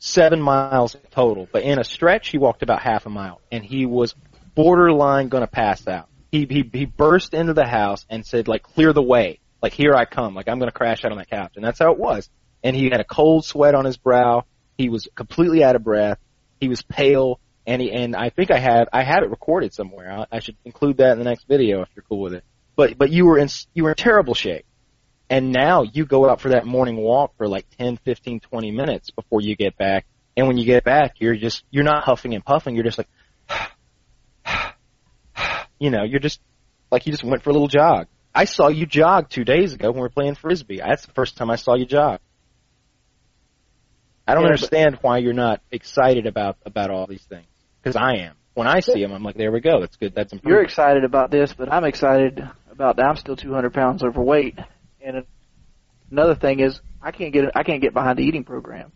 seven 0.00 0.42
miles 0.42 0.96
total, 1.12 1.48
but 1.52 1.62
in 1.62 1.78
a 1.78 1.84
stretch, 1.84 2.30
he 2.30 2.38
walked 2.38 2.64
about 2.64 2.82
half 2.82 3.06
a 3.06 3.10
mile, 3.10 3.40
and 3.52 3.64
he 3.64 3.86
was 3.86 4.16
borderline 4.56 5.28
going 5.28 5.42
to 5.42 5.50
pass 5.50 5.86
out. 5.86 6.08
He, 6.32 6.48
he 6.50 6.68
he 6.72 6.84
burst 6.84 7.32
into 7.32 7.54
the 7.54 7.64
house 7.64 8.04
and 8.10 8.26
said, 8.26 8.48
like, 8.48 8.64
clear 8.64 8.92
the 8.92 9.04
way, 9.04 9.38
like, 9.62 9.72
here 9.72 9.94
I 9.94 10.04
come, 10.04 10.34
like, 10.34 10.48
I'm 10.48 10.58
going 10.58 10.68
to 10.68 10.76
crash 10.76 11.04
out 11.04 11.12
on 11.12 11.18
that 11.18 11.30
couch, 11.30 11.52
and 11.54 11.64
that's 11.64 11.78
how 11.78 11.92
it 11.92 11.98
was. 11.98 12.28
And 12.64 12.74
he 12.74 12.86
had 12.86 13.00
a 13.00 13.04
cold 13.04 13.44
sweat 13.44 13.76
on 13.76 13.84
his 13.84 13.96
brow. 13.96 14.46
He 14.76 14.88
was 14.88 15.06
completely 15.14 15.62
out 15.62 15.76
of 15.76 15.84
breath. 15.84 16.18
He 16.58 16.66
was 16.66 16.82
pale, 16.82 17.38
and 17.68 17.80
he 17.80 17.92
and 17.92 18.16
I 18.16 18.30
think 18.30 18.50
I 18.50 18.58
have 18.58 18.88
I 18.92 19.04
have 19.04 19.22
it 19.22 19.30
recorded 19.30 19.74
somewhere. 19.74 20.10
I, 20.10 20.38
I 20.38 20.38
should 20.40 20.56
include 20.64 20.96
that 20.96 21.12
in 21.12 21.18
the 21.18 21.24
next 21.24 21.46
video 21.46 21.82
if 21.82 21.88
you're 21.94 22.04
cool 22.08 22.20
with 22.20 22.34
it. 22.34 22.42
But 22.74 22.98
but 22.98 23.10
you 23.10 23.26
were 23.26 23.38
in 23.38 23.48
you 23.74 23.84
were 23.84 23.90
in 23.90 23.96
terrible 23.96 24.34
shape. 24.34 24.64
And 25.32 25.50
now 25.50 25.82
you 25.82 26.04
go 26.04 26.28
out 26.28 26.42
for 26.42 26.50
that 26.50 26.66
morning 26.66 26.98
walk 26.98 27.38
for 27.38 27.48
like 27.48 27.64
10, 27.78 27.96
15, 28.04 28.40
20 28.40 28.70
minutes 28.70 29.10
before 29.10 29.40
you 29.40 29.56
get 29.56 29.78
back. 29.78 30.04
And 30.36 30.46
when 30.46 30.58
you 30.58 30.66
get 30.66 30.84
back, 30.84 31.14
you're 31.20 31.36
just, 31.36 31.64
you're 31.70 31.84
not 31.84 32.04
huffing 32.04 32.34
and 32.34 32.44
puffing. 32.44 32.74
You're 32.74 32.84
just 32.84 32.98
like, 32.98 33.08
you 35.80 35.88
know, 35.88 36.02
you're 36.04 36.20
just 36.20 36.38
like 36.90 37.06
you 37.06 37.12
just 37.12 37.24
went 37.24 37.42
for 37.42 37.48
a 37.48 37.54
little 37.54 37.68
jog. 37.68 38.08
I 38.34 38.44
saw 38.44 38.68
you 38.68 38.84
jog 38.84 39.30
two 39.30 39.42
days 39.42 39.72
ago 39.72 39.88
when 39.88 39.96
we 39.96 40.00
were 40.02 40.10
playing 40.10 40.34
frisbee. 40.34 40.80
That's 40.84 41.06
the 41.06 41.12
first 41.12 41.38
time 41.38 41.50
I 41.50 41.56
saw 41.56 41.76
you 41.76 41.86
jog. 41.86 42.20
I 44.28 44.34
don't 44.34 44.42
Yeah, 44.42 44.48
understand 44.48 44.98
why 45.00 45.16
you're 45.16 45.32
not 45.32 45.62
excited 45.70 46.26
about 46.26 46.58
about 46.66 46.90
all 46.90 47.06
these 47.06 47.24
things 47.24 47.48
because 47.82 47.96
I 47.96 48.16
am. 48.16 48.34
When 48.52 48.66
I 48.66 48.80
see 48.80 49.00
them, 49.00 49.12
I'm 49.12 49.22
like, 49.22 49.36
there 49.36 49.50
we 49.50 49.60
go. 49.60 49.80
That's 49.80 49.96
good. 49.96 50.14
That's 50.14 50.34
You're 50.44 50.62
excited 50.62 51.04
about 51.04 51.30
this, 51.30 51.54
but 51.54 51.72
I'm 51.72 51.84
excited 51.84 52.46
about 52.70 52.96
that. 52.96 53.06
I'm 53.06 53.16
still 53.16 53.34
200 53.34 53.72
pounds 53.72 54.04
overweight. 54.04 54.58
And 55.02 55.24
another 56.10 56.34
thing 56.34 56.60
is, 56.60 56.80
I 57.00 57.10
can't 57.10 57.32
get 57.32 57.56
I 57.56 57.62
can't 57.64 57.80
get 57.82 57.92
behind 57.94 58.18
the 58.18 58.22
eating 58.24 58.44
program 58.44 58.92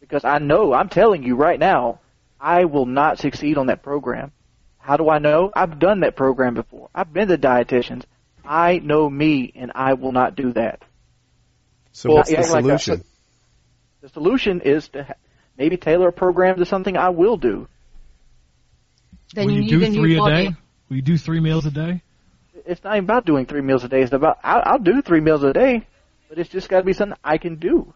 because 0.00 0.24
I 0.24 0.38
know 0.38 0.72
I'm 0.72 0.88
telling 0.88 1.22
you 1.22 1.36
right 1.36 1.58
now, 1.58 2.00
I 2.40 2.64
will 2.64 2.86
not 2.86 3.18
succeed 3.18 3.56
on 3.58 3.66
that 3.66 3.82
program. 3.82 4.32
How 4.78 4.96
do 4.96 5.08
I 5.08 5.18
know? 5.18 5.50
I've 5.54 5.78
done 5.78 6.00
that 6.00 6.16
program 6.16 6.54
before. 6.54 6.88
I've 6.94 7.12
been 7.12 7.28
to 7.28 7.38
dietitians. 7.38 8.04
I 8.44 8.78
know 8.78 9.10
me, 9.10 9.52
and 9.56 9.72
I 9.74 9.94
will 9.94 10.12
not 10.12 10.36
do 10.36 10.52
that. 10.52 10.82
so 11.92 12.08
Well, 12.10 12.16
what's 12.18 12.28
the 12.30 12.34
yeah, 12.36 12.40
like 12.42 12.64
that. 12.66 12.80
solution? 12.80 13.04
The 14.02 14.08
solution 14.10 14.60
is 14.60 14.88
to 14.90 15.02
ha- 15.02 15.14
maybe 15.58 15.76
tailor 15.76 16.08
a 16.08 16.12
program 16.12 16.56
to 16.58 16.64
something 16.66 16.96
I 16.96 17.08
will 17.08 17.36
do. 17.36 17.66
Then 19.34 19.46
Will 19.46 19.54
you 19.54 19.62
you 19.62 19.68
do 19.70 19.78
need 19.80 19.86
a 19.86 19.90
new 19.90 20.00
three 20.02 20.14
a 20.16 20.18
body. 20.18 20.48
day? 20.50 20.54
Will 20.88 20.96
you 20.96 21.02
do 21.02 21.18
three 21.18 21.40
meals 21.40 21.66
a 21.66 21.72
day? 21.72 22.02
It's 22.66 22.82
not 22.84 22.96
even 22.96 23.04
about 23.04 23.24
doing 23.24 23.46
three 23.46 23.60
meals 23.60 23.84
a 23.84 23.88
day. 23.88 24.02
It's 24.02 24.12
about 24.12 24.38
I'll, 24.42 24.62
I'll 24.64 24.78
do 24.78 25.02
three 25.02 25.20
meals 25.20 25.42
a 25.42 25.52
day, 25.52 25.86
but 26.28 26.38
it's 26.38 26.50
just 26.50 26.68
got 26.68 26.80
to 26.80 26.84
be 26.84 26.92
something 26.92 27.18
I 27.22 27.38
can 27.38 27.56
do. 27.56 27.92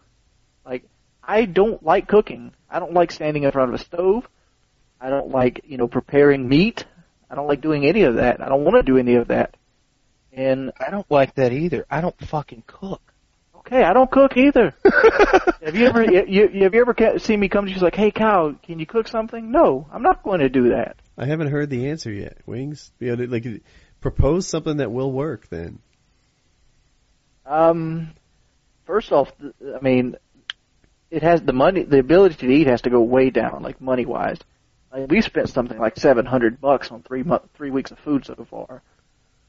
Like 0.65 0.83
I 1.23 1.45
don't 1.45 1.83
like 1.83 2.07
cooking. 2.07 2.53
I 2.69 2.79
don't 2.79 2.93
like 2.93 3.11
standing 3.11 3.43
in 3.43 3.51
front 3.51 3.73
of 3.73 3.79
a 3.79 3.83
stove. 3.83 4.27
I 4.99 5.09
don't 5.09 5.29
like 5.29 5.61
you 5.65 5.77
know 5.77 5.87
preparing 5.87 6.47
meat. 6.47 6.85
I 7.29 7.35
don't 7.35 7.47
like 7.47 7.61
doing 7.61 7.85
any 7.85 8.03
of 8.03 8.15
that. 8.15 8.41
I 8.41 8.49
don't 8.49 8.63
want 8.63 8.75
to 8.77 8.83
do 8.83 8.97
any 8.97 9.15
of 9.15 9.29
that. 9.29 9.55
And 10.33 10.71
I 10.79 10.89
don't 10.89 11.09
like 11.09 11.35
that 11.35 11.51
either. 11.51 11.85
I 11.89 12.01
don't 12.01 12.17
fucking 12.27 12.63
cook. 12.67 13.01
okay, 13.59 13.83
I 13.83 13.93
don't 13.93 14.09
cook 14.09 14.37
either. 14.37 14.73
have 15.63 15.75
you 15.75 15.87
ever 15.87 16.03
you, 16.03 16.25
you, 16.27 16.63
have 16.63 16.73
you 16.73 16.81
ever 16.81 16.93
ca- 16.93 17.17
seen 17.19 17.39
me 17.39 17.49
come 17.49 17.65
to 17.65 17.71
you 17.71 17.79
like, 17.79 17.95
hey 17.95 18.11
Kyle, 18.11 18.55
can 18.63 18.79
you 18.79 18.85
cook 18.85 19.07
something? 19.07 19.51
No, 19.51 19.87
I'm 19.91 20.03
not 20.03 20.23
going 20.23 20.39
to 20.39 20.49
do 20.49 20.69
that. 20.69 20.97
I 21.17 21.25
haven't 21.25 21.49
heard 21.49 21.69
the 21.69 21.89
answer 21.89 22.11
yet. 22.11 22.37
Wings, 22.45 22.91
you 22.99 23.15
know, 23.15 23.25
like 23.25 23.45
propose 24.01 24.47
something 24.47 24.77
that 24.77 24.91
will 24.91 25.11
work. 25.11 25.47
Then 25.49 25.79
Um, 27.45 28.11
first 28.85 29.11
off, 29.11 29.31
I 29.41 29.79
mean, 29.81 30.15
it 31.09 31.23
has 31.23 31.41
the 31.41 31.53
money, 31.53 31.83
the 31.83 31.99
ability 31.99 32.35
to 32.35 32.49
eat 32.51 32.67
has 32.67 32.81
to 32.83 32.89
go 32.89 33.01
way 33.01 33.29
down, 33.29 33.61
like 33.63 33.81
money 33.81 34.05
wise. 34.05 34.37
Like 34.91 35.09
we 35.09 35.21
spent 35.21 35.49
something 35.49 35.77
like 35.77 35.97
seven 35.97 36.25
hundred 36.25 36.59
bucks 36.59 36.91
on 36.91 37.01
three 37.03 37.23
month, 37.23 37.43
three 37.53 37.71
weeks 37.71 37.91
of 37.91 37.99
food 37.99 38.25
so 38.25 38.45
far, 38.49 38.81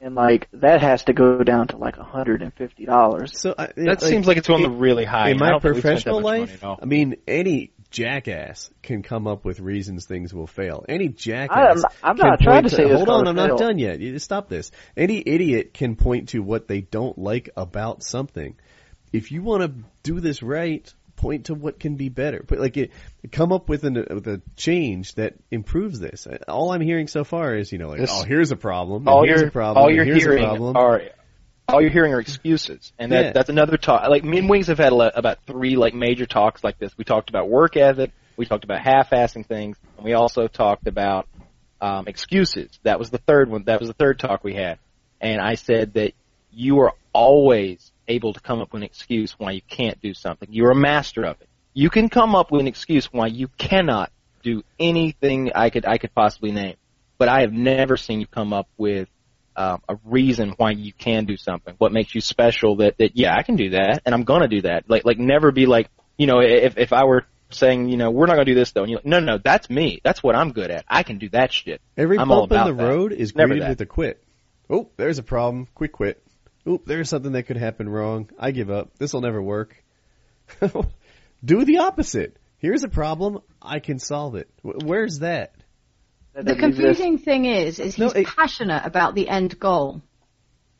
and 0.00 0.14
like 0.14 0.48
that 0.53 0.80
has 0.80 1.05
to 1.05 1.12
go 1.12 1.42
down 1.42 1.66
to 1.68 1.76
like 1.76 1.96
a 1.96 2.05
hundred 2.05 2.42
and 2.42 2.55
fifty 2.55 2.84
dollars. 2.84 3.40
so 3.40 3.55
I, 3.59 3.68
That 3.76 4.00
seems 4.03 4.26
like 4.26 4.36
it's 4.36 4.48
on 4.50 4.62
the 4.62 4.70
really 4.70 5.05
high. 5.05 5.30
in 5.30 5.38
my 5.38 5.50
don't 5.50 5.61
think 5.61 5.74
we 5.74 5.80
spent 5.80 6.05
that 6.05 6.12
professional 6.12 6.20
much 6.20 6.38
money 6.38 6.40
life. 6.53 6.78
I 6.80 6.84
mean, 6.84 7.16
any 7.26 7.72
jackass 7.93 8.70
can 8.82 9.03
come 9.03 9.26
up 9.26 9.45
with 9.45 9.61
reasons 9.61 10.07
things 10.07 10.34
will 10.34 10.47
fail. 10.47 10.84
Any 10.88 11.07
I'm, 11.07 11.14
jackass 11.14 11.84
I'm 12.03 12.16
can 12.16 12.26
not 12.26 12.40
trying 12.40 12.62
point 12.62 12.70
to 12.70 12.76
say 12.76 12.88
this 12.88 12.97
hold 12.97 13.09
on, 13.09 13.28
I'm 13.28 13.36
not 13.36 13.59
done 13.59 13.78
yet. 13.78 14.01
You 14.01 14.18
stop 14.18 14.49
this. 14.49 14.70
Any 14.97 15.22
idiot 15.24 15.74
can 15.74 15.97
point 15.97 16.30
to 16.30 16.40
what 16.40 16.66
they 16.66 16.80
don't 16.80 17.16
like 17.18 17.51
about 17.57 18.03
something. 18.03 18.57
if 19.12 19.30
you 19.30 19.43
want 19.43 19.62
to 19.62 19.84
do 20.03 20.20
this 20.20 20.43
right, 20.43 20.93
point 21.16 21.47
to 21.47 21.55
what 21.55 21.78
can 21.78 21.95
be 21.97 22.09
better. 22.09 22.45
But 22.47 22.59
like 22.59 22.76
it, 22.76 22.90
come 23.30 23.53
up 23.53 23.68
with, 23.68 23.84
an, 23.84 23.95
with 23.95 24.26
a 24.26 24.43
change 24.57 25.14
that 25.14 25.34
improves 25.51 26.01
this. 26.01 26.26
All 26.49 26.72
I'm 26.72 26.80
hearing 26.80 27.07
so 27.07 27.22
far 27.22 27.55
is, 27.55 27.70
you 27.70 27.78
know, 27.78 27.90
like, 27.90 28.01
This- 28.01 28.11
oh, 28.12 28.24
here's 28.24 28.51
a 28.51 28.57
problem. 28.57 29.03
and 29.03 29.09
all 29.09 29.24
here's 29.24 29.40
you're, 29.40 29.49
a 29.49 29.53
problem. 29.53 29.82
all 29.84 29.90
you're 29.90 30.05
here's 30.05 30.22
hearing 30.22 30.43
a 30.45 30.49
problem. 30.49 30.76
are 30.76 31.03
all 31.73 31.81
you're 31.81 31.91
hearing 31.91 32.12
are 32.12 32.20
excuses, 32.20 32.93
and 32.99 33.12
that, 33.12 33.25
Yeah. 33.25 33.33
that's 33.33 33.49
another 33.49 33.77
talk. 33.77 34.09
Like 34.09 34.25
me 34.25 34.39
and 34.39 34.49
Wings 34.49 34.66
have 34.68 34.79
had 34.79 34.93
le- 34.93 35.12
about 35.14 35.39
three 35.47 35.77
like 35.77 35.95
major 35.95 36.27
talks 36.27 36.62
like 36.62 36.79
this. 36.79 36.97
We 36.97 37.05
talked 37.05 37.31
about 37.31 37.49
work 37.49 37.77
ethic, 37.77 38.12
we 38.37 38.47
talked 38.47 38.64
about 38.64 38.81
half-assing 38.81 39.47
things, 39.47 39.77
and 39.97 40.05
we 40.05 40.12
also 40.12 40.49
talked 40.49 40.87
about 40.87 41.29
um, 41.81 42.07
excuses. 42.07 42.70
That 42.85 42.99
was 42.99 43.11
the 43.11 43.18
third 43.18 43.51
one. 43.51 43.64
That 43.64 43.81
was 43.81 43.89
the 43.89 43.95
third 43.95 44.18
talk 44.18 44.45
we 44.45 44.55
had, 44.55 44.79
and 45.20 45.41
I 45.41 45.55
said 45.55 45.95
that 45.95 46.12
you 46.53 46.81
are 46.81 46.93
always 47.12 47.91
able 48.09 48.33
to 48.35 48.41
come 48.41 48.61
up 48.61 48.73
with 48.73 48.83
an 48.83 48.87
excuse 48.87 49.33
why 49.39 49.53
you 49.53 49.62
can't 49.68 50.01
do 50.01 50.14
something. 50.14 50.49
You're 50.53 50.70
a 50.70 50.77
master 50.77 51.25
of 51.25 51.41
it. 51.41 51.49
You 51.75 51.89
can 51.89 52.09
come 52.09 52.35
up 52.35 52.51
with 52.51 52.61
an 52.61 52.68
excuse 52.68 53.12
why 53.12 53.29
you 53.29 53.49
cannot 53.59 54.12
do 54.43 54.62
anything 54.79 55.53
I 55.55 55.70
could 55.70 55.87
I 55.87 55.99
could 55.99 56.14
possibly 56.14 56.53
name, 56.53 56.77
but 57.18 57.29
I 57.29 57.41
have 57.41 57.53
never 57.53 57.97
seen 57.97 58.20
you 58.20 58.27
come 58.27 58.53
up 58.53 58.68
with 58.77 59.09
um, 59.57 59.80
a 59.88 59.96
reason 60.05 60.55
why 60.57 60.70
you 60.72 60.92
can 60.92 61.24
do 61.24 61.36
something. 61.36 61.74
What 61.78 61.92
makes 61.92 62.14
you 62.14 62.20
special? 62.20 62.76
That 62.76 62.98
that 62.98 63.16
yeah, 63.16 63.36
I 63.36 63.42
can 63.42 63.57
do 63.57 63.70
that, 63.70 64.03
and 64.07 64.14
I'm 64.14 64.24
gonna 64.24 64.48
do 64.48 64.62
that. 64.62 64.88
Like 64.88 65.05
like 65.05 65.18
never 65.18 65.50
be 65.53 65.66
like 65.66 65.88
you 66.16 66.26
know 66.26 66.40
if 66.40 66.78
if 66.78 66.92
I 66.92 67.05
were 67.05 67.24
saying 67.50 67.88
you 67.90 67.96
know 67.98 68.11
we're 68.11 68.26
not 68.26 68.34
gonna 68.34 68.44
do 68.46 68.55
this 68.55 68.72
though, 68.72 68.82
and 68.82 68.90
you're 68.90 68.98
like 68.98 69.07
no 69.07 69.20
no 69.20 69.38
that's 69.38 69.68
me. 69.68 70.00
That's 70.03 70.22
what 70.22 70.34
I'm 70.34 70.53
good 70.53 70.70
at. 70.70 70.84
I 70.88 71.03
can 71.03 71.18
do 71.18 71.28
that 71.30 71.53
shit. 71.53 71.80
Every 71.96 72.18
I'm 72.18 72.30
all 72.30 72.46
bump 72.46 72.68
in 72.68 72.76
the 72.76 72.82
that. 72.82 72.88
road 72.88 73.12
is 73.12 73.34
Never 73.34 73.48
greeted 73.48 73.64
that. 73.64 73.68
with 73.70 73.80
a 73.82 73.86
quit. 73.86 74.22
Oh, 74.70 74.88
there's 74.96 75.18
a 75.18 75.22
problem. 75.22 75.68
Quick 75.74 75.92
quit. 75.92 76.22
Oh, 76.66 76.80
there's 76.86 77.09
something 77.11 77.32
that 77.32 77.42
could 77.44 77.57
happen 77.57 77.88
wrong. 77.88 78.30
I 78.38 78.53
give 78.53 78.70
up. 78.70 78.96
This 78.98 79.12
will 79.12 79.20
never 79.20 79.42
work. 79.42 79.82
Do 81.44 81.64
the 81.64 81.78
opposite. 81.78 82.36
Here's 82.59 82.84
a 82.84 82.88
problem. 82.88 83.40
I 83.61 83.80
can 83.80 83.98
solve 83.98 84.36
it. 84.36 84.48
Wh- 84.62 84.84
Where's 84.84 85.18
that? 85.20 85.55
That 86.35 86.45
The 86.47 86.53
exist. 86.53 86.61
confusing 86.76 87.18
thing 87.18 87.45
is, 87.45 87.78
is 87.78 87.99
No, 87.99 88.07
he's 88.09 88.16
it- 88.16 88.26
passionate 88.26 88.83
about 88.87 89.14
the 89.14 89.28
end 89.28 89.59
goal. 89.59 90.03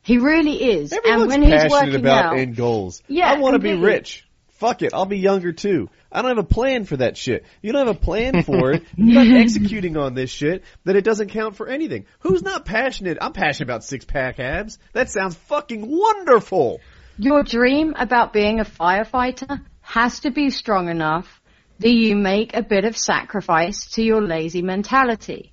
He 0.03 0.19
really 0.19 0.63
is. 0.63 0.93
Everyone's 0.93 1.23
and 1.23 1.29
when 1.31 1.43
he's 1.43 1.51
passionate 1.63 1.71
working 1.73 1.95
about 2.01 2.25
out, 2.27 2.39
end 2.39 2.57
goals. 2.57 3.03
Yeah, 3.07 3.31
I 3.31 3.39
want 3.39 3.55
to 3.55 3.59
be 3.61 3.75
rich. 3.75 4.27
Fuck 4.55 4.83
it. 4.83 4.95
I'll 4.95 5.07
be 5.07 5.19
younger 5.19 5.53
too. 5.53 5.91
I 6.11 6.23
don't 6.23 6.31
have 6.37 6.45
a 6.45 6.49
plan 6.49 6.85
for 6.85 6.97
that 6.99 7.17
shit. 7.17 7.45
You 7.63 7.73
don't 7.73 7.87
have 7.87 7.97
a 7.97 8.01
plan 8.01 8.43
for 8.45 8.73
it. 8.73 8.85
You're 8.97 9.25
not 9.25 9.41
executing 9.41 9.97
on 9.97 10.15
this 10.15 10.31
shit. 10.31 10.63
Then 10.85 10.97
it 10.97 11.05
doesn't 11.05 11.31
count 11.31 11.57
for 11.57 11.69
anything. 11.69 12.07
Who's 12.21 12.43
not 12.43 12.65
passionate? 12.65 13.19
I'm 13.21 13.33
passionate 13.33 13.67
about 13.69 13.85
six 13.85 14.05
pack 14.05 14.39
abs. 14.41 14.79
That 14.93 15.11
sounds 15.11 15.35
fucking 15.37 15.85
wonderful. 15.89 16.81
your 17.19 17.43
dream 17.43 17.95
about 17.99 18.33
being 18.33 18.59
a 18.61 18.65
firefighter 18.65 19.61
has 19.83 20.21
to 20.21 20.31
be 20.31 20.51
strong 20.51 20.89
enough 20.89 21.41
that 21.83 21.91
you 21.91 22.17
make 22.17 22.55
a 22.55 22.63
bit 22.63 22.85
of 22.85 22.97
sacrifice 22.97 23.91
to 23.93 24.03
your 24.03 24.23
lazy 24.23 24.63
mentality. 24.63 25.53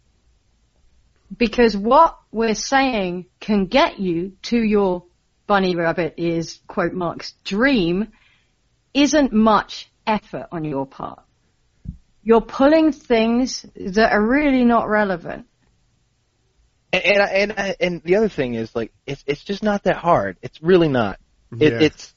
Because 1.35 1.75
what 1.75 2.17
we're 2.31 2.55
saying 2.55 3.25
can 3.39 3.65
get 3.65 3.99
you 3.99 4.33
to 4.43 4.57
your 4.57 5.03
bunny 5.47 5.75
rabbit 5.75 6.15
is 6.17 6.59
quote 6.67 6.93
marks 6.93 7.33
dream 7.43 8.09
isn't 8.93 9.33
much 9.33 9.89
effort 10.05 10.47
on 10.51 10.63
your 10.63 10.85
part. 10.85 11.21
You're 12.23 12.41
pulling 12.41 12.91
things 12.91 13.65
that 13.75 14.11
are 14.11 14.21
really 14.21 14.65
not 14.65 14.87
relevant. 14.87 15.47
And 16.91 17.03
and 17.03 17.57
and, 17.57 17.75
and 17.79 18.03
the 18.03 18.15
other 18.15 18.29
thing 18.29 18.55
is 18.55 18.75
like 18.75 18.91
it's 19.05 19.23
it's 19.27 19.43
just 19.43 19.63
not 19.63 19.83
that 19.83 19.97
hard. 19.97 20.37
It's 20.41 20.61
really 20.61 20.87
not. 20.87 21.19
It, 21.59 21.73
Yeah. 21.73 21.79
It's 21.81 22.13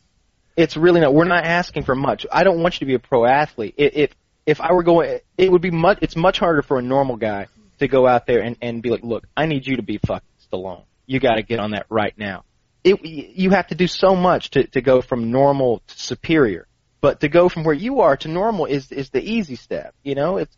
it's 0.57 0.77
really 0.77 1.01
not. 1.01 1.15
We're 1.15 1.25
not 1.25 1.45
asking 1.45 1.85
for 1.85 1.95
much. 1.95 2.27
I 2.31 2.45
don't 2.45 2.63
want 2.63 2.75
you 2.75 2.81
to 2.81 2.87
be 2.87 2.95
a 2.95 2.99
pro 2.99 3.25
athlete. 3.27 3.75
If 3.77 4.13
if 4.47 4.61
I 4.61 4.73
were 4.73 4.83
going, 4.83 5.21
it 5.39 5.51
would 5.51 5.63
be 5.63 5.71
much. 5.71 5.99
It's 6.03 6.17
much 6.17 6.39
harder 6.39 6.63
for 6.63 6.79
a 6.79 6.83
normal 6.83 7.17
guy 7.17 7.47
to 7.79 7.89
go 7.89 8.07
out 8.07 8.27
there 8.27 8.41
and 8.41 8.57
and 8.61 8.83
be 8.83 8.91
like, 8.91 9.03
look, 9.03 9.27
I 9.37 9.47
need 9.47 9.67
you 9.67 9.77
to 9.77 9.83
be 9.83 9.99
fucking 9.99 10.29
Stallone. 10.51 10.85
You 11.07 11.21
got 11.21 11.35
to 11.35 11.43
get 11.43 11.61
on 11.61 11.73
that 11.73 11.87
right 11.89 12.17
now. 12.17 12.45
It 12.85 13.05
you 13.05 13.51
have 13.51 13.69
to 13.69 13.75
do 13.75 13.87
so 13.87 14.15
much 14.17 14.51
to 14.51 14.67
to 14.69 14.81
go 14.81 15.01
from 15.01 15.31
normal 15.31 15.83
to 15.87 15.99
superior. 15.99 16.67
But 17.01 17.21
to 17.21 17.29
go 17.29 17.49
from 17.49 17.65
where 17.65 17.75
you 17.75 18.01
are 18.01 18.17
to 18.19 18.29
normal 18.29 18.67
is 18.67 18.93
is 18.93 19.11
the 19.11 19.23
easy 19.23 19.57
step. 19.57 19.95
You 20.03 20.15
know, 20.15 20.37
it's 20.37 20.57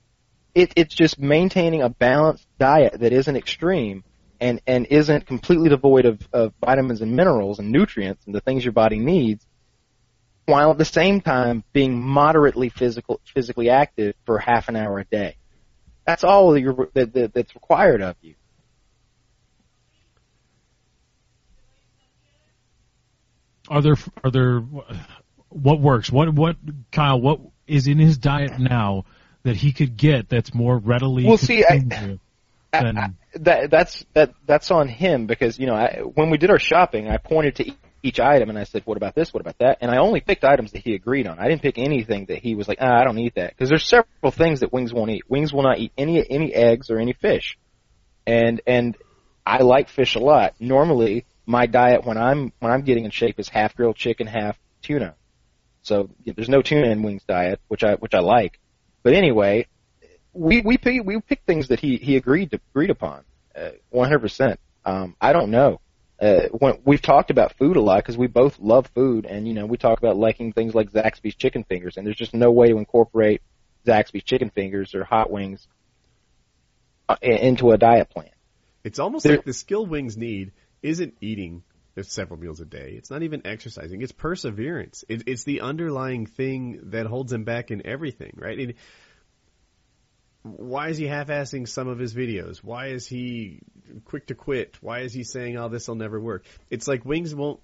it, 0.54 0.72
it's 0.76 0.94
just 0.94 1.18
maintaining 1.18 1.82
a 1.82 1.88
balanced 1.88 2.46
diet 2.58 3.00
that 3.00 3.12
isn't 3.12 3.36
extreme 3.36 4.04
and, 4.40 4.60
and 4.66 4.86
isn't 4.86 5.26
completely 5.26 5.68
devoid 5.68 6.06
of, 6.06 6.20
of 6.32 6.52
vitamins 6.64 7.02
and 7.02 7.16
minerals 7.16 7.58
and 7.58 7.72
nutrients 7.72 8.24
and 8.26 8.34
the 8.34 8.40
things 8.40 8.64
your 8.64 8.72
body 8.72 8.98
needs, 8.98 9.44
while 10.46 10.70
at 10.70 10.78
the 10.78 10.84
same 10.84 11.20
time 11.20 11.64
being 11.72 12.00
moderately 12.00 12.68
physical, 12.68 13.20
physically 13.32 13.70
active 13.70 14.14
for 14.26 14.38
half 14.38 14.68
an 14.68 14.76
hour 14.76 14.98
a 14.98 15.04
day. 15.04 15.36
That's 16.06 16.24
all 16.24 16.52
that 16.52 16.60
you're, 16.60 16.88
that, 16.94 17.12
that, 17.14 17.32
that's 17.32 17.54
required 17.54 18.02
of 18.02 18.16
you. 18.20 18.34
Are 23.68 23.80
there 23.80 23.96
are 24.22 24.30
there 24.30 24.60
what 25.48 25.80
works? 25.80 26.12
What 26.12 26.34
what 26.34 26.56
Kyle? 26.92 27.18
What 27.18 27.40
is 27.66 27.86
in 27.86 27.98
his 27.98 28.18
diet 28.18 28.58
now 28.58 29.06
that 29.42 29.56
he 29.56 29.72
could 29.72 29.96
get 29.96 30.28
that's 30.28 30.52
more 30.52 30.76
readily? 30.76 31.24
Well, 31.24 31.38
see, 31.38 31.64
I- 31.64 31.82
I- 31.94 32.18
I- 32.74 33.10
that 33.36 33.70
that's 33.70 34.04
that 34.12 34.34
that's 34.46 34.70
on 34.70 34.88
him 34.88 35.26
because 35.26 35.58
you 35.58 35.66
know 35.66 35.74
I, 35.74 36.00
when 36.00 36.28
we 36.28 36.36
did 36.36 36.50
our 36.50 36.58
shopping, 36.58 37.08
I 37.08 37.16
pointed 37.16 37.56
to 37.56 37.72
each 38.04 38.20
item 38.20 38.50
and 38.50 38.58
I 38.58 38.64
said, 38.64 38.82
"What 38.84 38.96
about 38.96 39.14
this? 39.14 39.32
What 39.32 39.40
about 39.40 39.58
that?" 39.58 39.78
And 39.80 39.90
I 39.90 39.96
only 39.96 40.20
picked 40.20 40.44
items 40.44 40.72
that 40.72 40.82
he 40.82 40.94
agreed 40.94 41.26
on. 41.26 41.38
I 41.38 41.48
didn't 41.48 41.62
pick 41.62 41.78
anything 41.78 42.26
that 42.26 42.38
he 42.38 42.54
was 42.54 42.68
like, 42.68 42.78
ah, 42.80 43.00
"I 43.00 43.04
don't 43.04 43.18
eat 43.18 43.34
that," 43.36 43.50
because 43.50 43.70
there's 43.70 43.86
several 43.86 44.30
things 44.30 44.60
that 44.60 44.72
Wings 44.72 44.92
won't 44.92 45.10
eat. 45.10 45.28
Wings 45.28 45.52
will 45.52 45.62
not 45.62 45.78
eat 45.78 45.92
any 45.96 46.24
any 46.30 46.54
eggs 46.54 46.90
or 46.90 46.98
any 46.98 47.14
fish, 47.14 47.58
and 48.26 48.60
and 48.66 48.96
I 49.46 49.62
like 49.62 49.88
fish 49.88 50.14
a 50.14 50.20
lot. 50.20 50.54
Normally, 50.60 51.24
my 51.46 51.66
diet 51.66 52.04
when 52.04 52.18
I'm 52.18 52.52
when 52.60 52.70
I'm 52.70 52.82
getting 52.82 53.04
in 53.04 53.10
shape 53.10 53.40
is 53.40 53.48
half 53.48 53.74
grilled 53.74 53.96
chicken, 53.96 54.26
half 54.26 54.58
tuna. 54.82 55.14
So 55.82 56.10
yeah, 56.24 56.34
there's 56.36 56.48
no 56.48 56.62
tuna 56.62 56.88
in 56.88 57.02
Wings' 57.02 57.24
diet, 57.24 57.60
which 57.68 57.84
I 57.84 57.94
which 57.94 58.14
I 58.14 58.20
like. 58.20 58.60
But 59.02 59.14
anyway, 59.14 59.66
we 60.32 60.60
we 60.60 60.76
pick, 60.76 61.04
we 61.04 61.20
picked 61.20 61.46
things 61.46 61.68
that 61.68 61.80
he 61.80 61.96
he 61.96 62.16
agreed 62.16 62.50
to 62.50 62.60
agreed 62.70 62.90
upon, 62.90 63.24
uh, 63.56 63.70
100%. 63.92 64.56
Um, 64.84 65.16
I 65.20 65.32
don't 65.32 65.50
know. 65.50 65.80
Uh, 66.24 66.48
when 66.58 66.78
we've 66.86 67.02
talked 67.02 67.30
about 67.30 67.54
food 67.58 67.76
a 67.76 67.80
lot 67.82 67.98
because 67.98 68.16
we 68.16 68.26
both 68.26 68.58
love 68.58 68.86
food, 68.94 69.26
and 69.26 69.46
you 69.46 69.52
know 69.52 69.66
we 69.66 69.76
talk 69.76 69.98
about 69.98 70.16
liking 70.16 70.54
things 70.54 70.74
like 70.74 70.90
Zaxby's 70.90 71.34
chicken 71.34 71.64
fingers, 71.64 71.98
and 71.98 72.06
there's 72.06 72.16
just 72.16 72.32
no 72.32 72.50
way 72.50 72.68
to 72.68 72.78
incorporate 72.78 73.42
Zaxby's 73.86 74.24
chicken 74.24 74.48
fingers 74.48 74.94
or 74.94 75.04
hot 75.04 75.30
wings 75.30 75.68
uh, 77.10 77.16
into 77.20 77.72
a 77.72 77.76
diet 77.76 78.08
plan. 78.08 78.30
It's 78.84 78.98
almost 78.98 79.24
There- 79.24 79.36
like 79.36 79.44
the 79.44 79.52
skill 79.52 79.84
wings 79.84 80.16
need 80.16 80.52
isn't 80.82 81.14
eating 81.20 81.62
several 82.02 82.40
meals 82.40 82.60
a 82.60 82.64
day. 82.64 82.94
It's 82.96 83.10
not 83.10 83.22
even 83.22 83.42
exercising. 83.46 84.00
It's 84.00 84.12
perseverance. 84.12 85.04
It, 85.08 85.24
it's 85.26 85.44
the 85.44 85.60
underlying 85.60 86.24
thing 86.26 86.80
that 86.90 87.06
holds 87.06 87.32
him 87.32 87.44
back 87.44 87.70
in 87.70 87.86
everything, 87.86 88.32
right? 88.36 88.58
And 88.58 88.74
why 90.44 90.90
is 90.90 90.98
he 90.98 91.06
half-assing 91.06 91.66
some 91.66 91.88
of 91.88 91.98
his 91.98 92.14
videos? 92.14 92.58
Why 92.58 92.88
is 92.88 93.06
he 93.06 93.60
quick 94.04 94.26
to 94.26 94.34
quit? 94.34 94.76
Why 94.82 95.00
is 95.00 95.12
he 95.14 95.24
saying, 95.24 95.56
"Oh, 95.56 95.68
this 95.68 95.88
will 95.88 95.94
never 95.94 96.20
work"? 96.20 96.44
It's 96.70 96.86
like 96.86 97.04
Wings 97.04 97.34
won't 97.34 97.60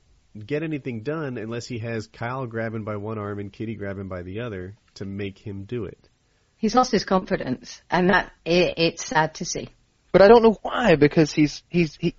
get 0.47 0.62
anything 0.62 1.03
done 1.03 1.37
unless 1.37 1.66
he 1.66 1.78
has 1.81 2.07
Kyle 2.07 2.47
grabbing 2.47 2.85
by 2.85 2.97
one 2.97 3.18
arm 3.18 3.39
and 3.39 3.53
Kitty 3.53 3.74
grabbing 3.74 4.09
by 4.09 4.22
the 4.22 4.41
other 4.41 4.76
to 4.95 5.05
make 5.05 5.39
him 5.39 5.64
do 5.64 5.85
it. 5.85 6.09
He's 6.57 6.74
lost 6.74 6.91
his 6.91 7.05
confidence, 7.05 7.83
and 7.91 8.09
that 8.09 8.33
it, 8.47 8.74
it's 8.78 9.05
sad 9.05 9.35
to 9.35 9.45
see. 9.45 9.68
But 10.12 10.22
I 10.22 10.28
don't 10.28 10.43
know 10.43 10.59
why 10.62 10.97
because 10.97 11.33
he's 11.33 11.62
he's 11.68 11.97
he 11.97 12.14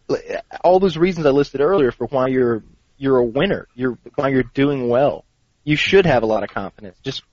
all 0.63 0.79
those 0.79 0.95
reasons 0.95 1.25
I 1.25 1.31
listed 1.31 1.61
earlier 1.61 1.91
for 1.91 2.05
why 2.05 2.27
you're 2.27 2.63
you're 2.97 3.17
a 3.17 3.25
winner. 3.25 3.67
You're 3.73 3.97
why 4.13 4.29
you're 4.29 4.43
doing 4.43 4.89
well. 4.89 5.25
You 5.63 5.75
should 5.75 6.05
have 6.05 6.21
a 6.21 6.27
lot 6.27 6.43
of 6.43 6.49
confidence. 6.49 6.97
Just 7.01 7.23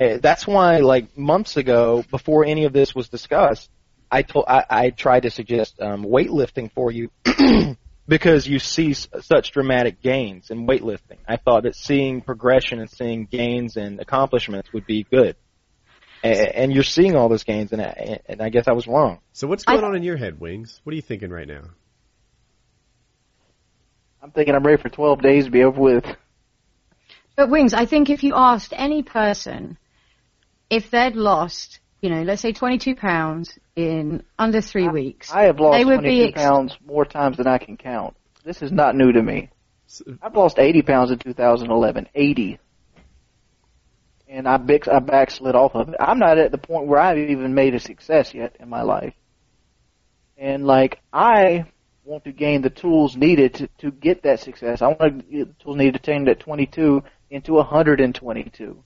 that's 0.00 0.46
why 0.46 0.78
like 0.78 1.16
months 1.16 1.56
ago 1.56 2.04
before 2.10 2.44
any 2.44 2.64
of 2.64 2.72
this 2.72 2.94
was 2.94 3.08
discussed, 3.08 3.68
I 4.10 4.22
told 4.22 4.46
I, 4.48 4.64
I 4.70 4.90
tried 4.90 5.20
to 5.24 5.30
suggest 5.30 5.80
um, 5.80 6.04
weightlifting 6.04 6.72
for 6.72 6.90
you 6.90 7.10
because 8.08 8.46
you 8.46 8.58
see 8.58 8.90
s- 8.92 9.08
such 9.20 9.52
dramatic 9.52 10.00
gains 10.02 10.50
in 10.50 10.66
weightlifting. 10.66 11.18
I 11.28 11.36
thought 11.36 11.64
that 11.64 11.76
seeing 11.76 12.22
progression 12.22 12.80
and 12.80 12.90
seeing 12.90 13.26
gains 13.26 13.76
and 13.76 14.00
accomplishments 14.00 14.72
would 14.72 14.86
be 14.86 15.04
good. 15.04 15.36
A- 16.24 16.58
And 16.58 16.72
you're 16.72 16.82
seeing 16.82 17.14
all 17.14 17.28
those 17.28 17.44
gains, 17.44 17.72
and 17.72 17.80
I, 17.82 18.20
and 18.26 18.42
I 18.42 18.48
guess 18.48 18.68
I 18.68 18.72
was 18.72 18.86
wrong. 18.88 19.20
So 19.32 19.46
what's 19.46 19.64
I- 19.66 19.74
going 19.74 19.84
on 19.84 19.96
in 19.96 20.02
your 20.02 20.16
head, 20.16 20.40
Wings? 20.40 20.80
What 20.84 20.92
are 20.92 20.96
you 20.96 21.02
thinking 21.02 21.30
right 21.30 21.46
now? 21.46 21.62
I'm 24.22 24.30
thinking 24.32 24.54
I'm 24.54 24.64
ready 24.64 24.80
for 24.82 24.88
12 24.88 25.22
days 25.22 25.44
to 25.44 25.50
be 25.50 25.62
over 25.62 25.80
with. 25.80 26.04
But 27.36 27.48
Wings, 27.48 27.72
I 27.74 27.86
think 27.86 28.10
if 28.10 28.22
you 28.22 28.34
asked 28.34 28.74
any 28.76 29.02
person 29.02 29.78
if 30.70 30.90
they'd 30.90 31.16
lost, 31.16 31.80
you 32.00 32.08
know, 32.08 32.22
let's 32.22 32.40
say 32.40 32.52
22 32.52 32.94
pounds 32.94 33.58
in 33.76 34.22
under 34.38 34.60
three 34.60 34.88
weeks, 34.88 35.30
I 35.30 35.42
have 35.42 35.58
lost 35.58 35.82
22 35.82 36.02
be 36.02 36.28
ex- 36.28 36.40
pounds 36.40 36.78
more 36.86 37.04
times 37.04 37.36
than 37.36 37.46
I 37.46 37.58
can 37.58 37.76
count. 37.76 38.16
This 38.44 38.62
is 38.62 38.72
not 38.72 38.94
new 38.94 39.12
to 39.12 39.22
me. 39.22 39.50
Uh, 40.06 40.12
I've 40.22 40.34
lost 40.34 40.58
80 40.58 40.82
pounds 40.82 41.10
in 41.10 41.18
2011. 41.18 42.08
80. 42.14 42.58
And 44.28 44.46
I, 44.46 44.58
bix- 44.58 44.88
I 44.88 45.00
backslid 45.00 45.56
off 45.56 45.74
of 45.74 45.88
it. 45.88 45.96
I'm 45.98 46.20
not 46.20 46.38
at 46.38 46.52
the 46.52 46.58
point 46.58 46.86
where 46.86 47.00
I've 47.00 47.18
even 47.18 47.52
made 47.52 47.74
a 47.74 47.80
success 47.80 48.32
yet 48.32 48.56
in 48.60 48.68
my 48.68 48.82
life. 48.82 49.12
And 50.38 50.64
like, 50.64 51.00
I 51.12 51.66
want 52.04 52.24
to 52.24 52.32
gain 52.32 52.62
the 52.62 52.70
tools 52.70 53.16
needed 53.16 53.54
to, 53.54 53.68
to 53.78 53.90
get 53.90 54.22
that 54.22 54.38
success. 54.40 54.82
I 54.82 54.86
want 54.86 55.00
to 55.00 55.36
get 55.36 55.58
the 55.58 55.64
tools 55.64 55.76
needed 55.76 55.94
to 55.94 55.98
turn 55.98 56.24
that 56.26 56.38
22 56.40 57.02
into 57.28 57.54
122. 57.54 58.84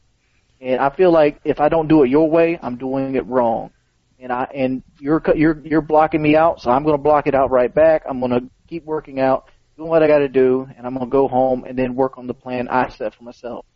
And 0.61 0.80
I 0.80 0.90
feel 0.90 1.12
like 1.12 1.40
if 1.44 1.61
I 1.61 1.68
don't 1.68 1.88
do 1.88 2.02
it 2.02 2.11
your 2.11 2.30
way, 2.30 2.59
I'm 2.61 2.76
doing 2.76 3.16
it 3.16 3.26
wrong. 3.26 3.70
And 4.18 4.32
I 4.32 4.44
and 4.55 4.82
you're 4.98 5.20
cu- 5.20 5.36
you're 5.36 5.61
you're 5.64 5.82
blocking 5.82 6.22
me 6.22 6.36
out, 6.36 6.61
so 6.61 6.70
I'm 6.70 6.82
going 6.82 6.96
to 6.96 7.02
block 7.02 7.26
it 7.26 7.34
out 7.34 7.50
right 7.50 7.72
back. 7.72 8.05
I'm 8.09 8.20
going 8.20 8.32
to 8.32 8.48
keep 8.68 8.84
working 8.84 9.20
out, 9.20 9.50
doing 9.76 9.90
what 9.90 10.02
I 10.02 10.07
got 10.07 10.18
to 10.18 10.28
do, 10.28 10.66
and 10.76 10.86
I'm 10.86 10.94
going 10.94 11.07
to 11.07 11.11
go 11.11 11.28
home 11.28 11.64
and 11.64 11.78
then 11.78 11.94
work 11.94 12.16
on 12.16 12.26
the 12.26 12.34
plan 12.34 12.68
I 12.68 12.88
set 12.88 13.14
for 13.14 13.24
myself. 13.24 13.66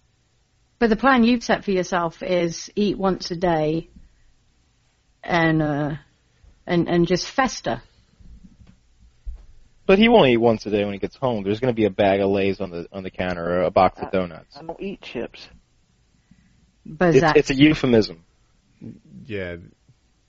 But 0.79 0.91
the 0.91 0.97
plan 0.97 1.25
you've 1.25 1.43
set 1.43 1.65
for 1.65 1.73
yourself 1.73 2.23
is 2.23 2.71
eat 2.77 2.97
once 2.97 3.31
a 3.31 3.37
day 3.37 3.91
and 5.23 5.63
uh 5.63 5.97
and 6.67 6.89
and 6.89 7.07
just 7.07 7.29
fester. 7.29 7.83
But 9.87 9.99
he 9.99 10.09
won't 10.09 10.29
eat 10.29 10.37
once 10.37 10.67
a 10.67 10.71
day 10.71 10.85
when 10.85 10.93
he 10.93 10.99
gets 10.99 11.17
home. 11.17 11.45
There's 11.45 11.61
going 11.61 11.73
to 11.73 11.77
be 11.77 11.87
a 11.87 11.91
bag 11.91 12.21
of 12.21 12.29
Lay's 12.29 12.61
on 12.61 12.71
the 12.71 12.87
on 12.93 13.03
the 13.03 13.11
counter 13.11 13.43
or 13.43 13.63
a 13.63 13.71
box 13.71 13.99
of 14.01 14.11
donuts. 14.11 14.57
I 14.57 14.63
don't 14.63 14.81
eat 14.81 15.01
chips. 15.01 15.49
But 16.89 17.11
It's, 17.11 17.21
Zach, 17.21 17.37
it's 17.37 17.51
a 17.51 17.55
euphemism. 17.55 18.25
Yeah, 19.27 19.57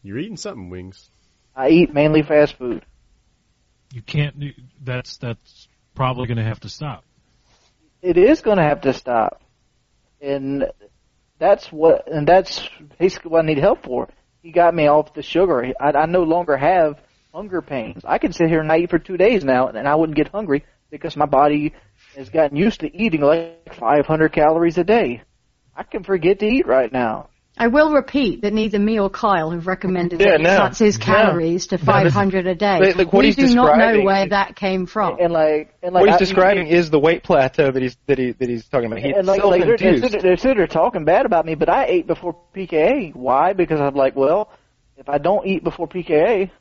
you're 0.03 0.17
eating 0.17 0.37
something, 0.37 0.69
Wings. 0.69 1.09
I 1.55 1.69
eat 1.69 1.93
mainly 1.93 2.21
fast 2.21 2.57
food. 2.57 2.85
You 3.93 4.01
can't. 4.01 4.35
That's 4.83 5.17
that's 5.17 5.67
probably 5.95 6.27
going 6.27 6.37
to 6.37 6.43
have 6.43 6.59
to 6.61 6.69
stop. 6.69 7.03
It 8.01 8.17
is 8.17 8.41
going 8.41 8.57
to 8.57 8.63
have 8.63 8.81
to 8.81 8.93
stop, 8.93 9.41
and 10.21 10.65
that's 11.39 11.71
what 11.71 12.11
and 12.11 12.27
that's 12.27 12.67
basically 12.99 13.31
what 13.31 13.43
I 13.43 13.47
need 13.47 13.57
help 13.57 13.83
for. 13.83 14.09
He 14.41 14.51
got 14.51 14.73
me 14.75 14.87
off 14.87 15.13
the 15.13 15.23
sugar. 15.23 15.73
I, 15.79 15.91
I 15.91 16.05
no 16.05 16.23
longer 16.23 16.55
have 16.55 16.99
hunger 17.33 17.61
pains. 17.61 18.03
I 18.05 18.17
can 18.17 18.31
sit 18.31 18.49
here 18.49 18.59
and 18.59 18.67
not 18.67 18.79
eat 18.79 18.89
for 18.89 18.99
two 18.99 19.17
days 19.17 19.43
now, 19.43 19.67
and 19.67 19.87
I 19.87 19.95
wouldn't 19.95 20.17
get 20.17 20.29
hungry 20.29 20.65
because 20.89 21.15
my 21.15 21.25
body 21.25 21.73
has 22.15 22.29
gotten 22.29 22.57
used 22.57 22.81
to 22.81 22.95
eating 22.95 23.21
like 23.21 23.75
500 23.75 24.31
calories 24.31 24.77
a 24.77 24.83
day. 24.83 25.23
I 25.79 25.83
can 25.83 26.03
forget 26.03 26.39
to 26.39 26.45
eat 26.45 26.67
right 26.67 26.91
now. 26.91 27.29
I 27.57 27.67
will 27.67 27.93
repeat 27.93 28.41
that 28.41 28.51
neither 28.53 28.77
me 28.79 28.99
or 28.99 29.09
Kyle 29.09 29.51
have 29.51 29.65
recommended 29.65 30.19
Yeah, 30.19 30.31
that 30.31 30.39
he 30.39 30.43
no. 30.43 30.57
cuts 30.57 30.79
his 30.79 30.99
No. 30.99 31.05
calories 31.05 31.67
to 31.67 31.77
500 31.93 32.47
a 32.47 32.55
day. 32.55 32.79
Like- 32.79 32.95
like 32.97 33.13
what 33.13 33.23
we 33.23 33.33
do 33.33 33.43
not 33.43 33.53
know 33.55 33.63
describing 33.67 34.05
where 34.05 34.23
is- 34.25 34.29
that 34.31 34.55
came 34.57 34.85
from. 34.87 35.17
And 35.21 35.31
like, 35.31 35.73
and 35.81 35.93
like 35.93 36.01
what 36.01 36.09
he's 36.09 36.15
I- 36.15 36.19
describing 36.19 36.67
is 36.67 36.89
the 36.89 36.99
weight 36.99 37.23
plateau 37.23 37.71
that 37.71 37.81
he's 37.81 37.95
that 38.07 38.17
he 38.17 38.31
that 38.33 38.49
he's 38.49 38.67
talking 38.67 38.87
about. 38.87 38.99
He, 38.99 39.11
and 39.13 39.25
like, 39.25 39.41
like 39.41 39.61
they're, 39.61 39.77
they're, 39.77 39.77
self-induced. 39.77 40.03
sitting- 40.11 40.21
they're 40.21 40.37
sitting 40.37 40.57
there 40.57 40.67
talking 40.67 41.05
bad 41.05 41.25
about 41.25 41.45
me, 41.45 41.55
but 41.55 41.69
I 41.69 41.85
ate 41.85 42.07
before 42.07 42.35
PKA. 42.53 43.15
Why? 43.15 43.53
Because 43.53 43.79
I'm 43.79 43.95
like, 43.95 44.17
well, 44.17 44.51
if 44.97 45.07
I 45.07 45.17
don't 45.17 45.47
eat 45.47 45.63
before 45.63 45.87
PKA, 45.87 46.51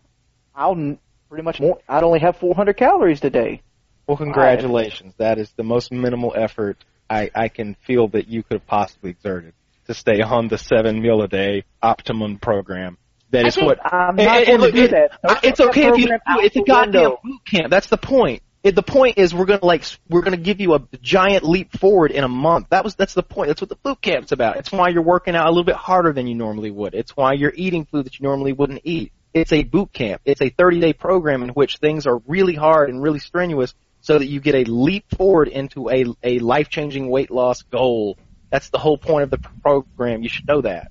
I'll 0.54 0.96
pretty 1.28 1.42
much 1.42 1.58
won't. 1.58 1.80
I'd 1.88 2.04
only 2.04 2.20
have 2.20 2.36
400 2.36 2.76
calories 2.76 3.20
today. 3.20 3.62
Well, 4.06 4.16
congratulations. 4.16 5.14
That 5.18 5.38
is 5.38 5.50
the 5.56 5.64
most 5.64 5.90
minimal 5.92 6.32
effort 6.36 6.78
I, 7.10 7.30
I 7.34 7.48
can 7.48 7.74
feel 7.86 8.08
that 8.08 8.28
you 8.28 8.42
could 8.42 8.58
have 8.58 8.66
possibly 8.66 9.10
exerted 9.10 9.54
to 9.86 9.94
stay 9.94 10.20
on 10.20 10.48
the 10.48 10.58
seven 10.58 11.00
meal 11.00 11.22
a 11.22 11.28
day 11.28 11.64
optimum 11.82 12.38
program. 12.38 12.98
That 13.30 13.44
I 13.44 13.48
is 13.48 13.56
what 13.56 13.78
I'm 13.84 14.16
not 14.16 14.46
going 14.46 14.60
to 14.60 14.72
do 14.72 14.84
it- 14.84 14.90
that. 14.90 15.40
It's 15.44 15.60
okay 15.60 15.88
if 15.88 15.98
you 15.98 16.06
don't 16.06 16.22
do 16.26 16.32
out 16.32 16.40
it. 16.40 16.46
It's 16.46 16.56
a 16.56 16.62
goddamn 16.62 17.02
window. 17.02 17.20
boot 17.22 17.40
camp. 17.46 17.70
That's 17.70 17.88
the 17.88 17.98
point. 17.98 18.42
It, 18.64 18.74
the 18.74 18.82
point 18.82 19.18
is 19.18 19.32
we're 19.32 19.44
gonna 19.44 19.64
like 19.64 19.84
we're 20.08 20.22
gonna 20.22 20.36
give 20.36 20.60
you 20.60 20.74
a 20.74 20.80
giant 21.00 21.44
leap 21.44 21.72
forward 21.78 22.10
in 22.10 22.24
a 22.24 22.28
month. 22.28 22.66
That 22.70 22.82
was 22.82 22.96
that's 22.96 23.14
the 23.14 23.22
point. 23.22 23.48
That's 23.48 23.60
what 23.60 23.68
the 23.68 23.76
boot 23.76 24.00
camp's 24.02 24.32
about. 24.32 24.56
It's 24.56 24.72
why 24.72 24.88
you're 24.88 25.02
working 25.02 25.36
out 25.36 25.46
a 25.46 25.50
little 25.50 25.64
bit 25.64 25.76
harder 25.76 26.12
than 26.12 26.26
you 26.26 26.34
normally 26.34 26.70
would. 26.72 26.92
It's 26.94 27.16
why 27.16 27.34
you're 27.34 27.52
eating 27.54 27.84
food 27.84 28.06
that 28.06 28.18
you 28.18 28.24
normally 28.24 28.52
wouldn't 28.52 28.80
eat. 28.82 29.12
It's 29.32 29.52
a 29.52 29.62
boot 29.62 29.92
camp. 29.92 30.22
It's 30.24 30.40
a 30.40 30.48
30 30.48 30.80
day 30.80 30.92
program 30.92 31.42
in 31.44 31.50
which 31.50 31.76
things 31.76 32.06
are 32.06 32.18
really 32.26 32.54
hard 32.54 32.90
and 32.90 33.00
really 33.00 33.20
strenuous 33.20 33.74
so 34.08 34.18
that 34.18 34.26
you 34.26 34.40
get 34.40 34.54
a 34.54 34.64
leap 34.64 35.04
forward 35.18 35.48
into 35.48 35.90
a 35.90 36.06
a 36.22 36.38
life 36.38 36.70
changing 36.70 37.10
weight 37.10 37.30
loss 37.30 37.60
goal. 37.60 38.16
That's 38.50 38.70
the 38.70 38.78
whole 38.78 38.96
point 38.96 39.24
of 39.24 39.30
the 39.30 39.50
program. 39.62 40.22
You 40.22 40.30
should 40.30 40.48
know 40.48 40.62
that. 40.62 40.90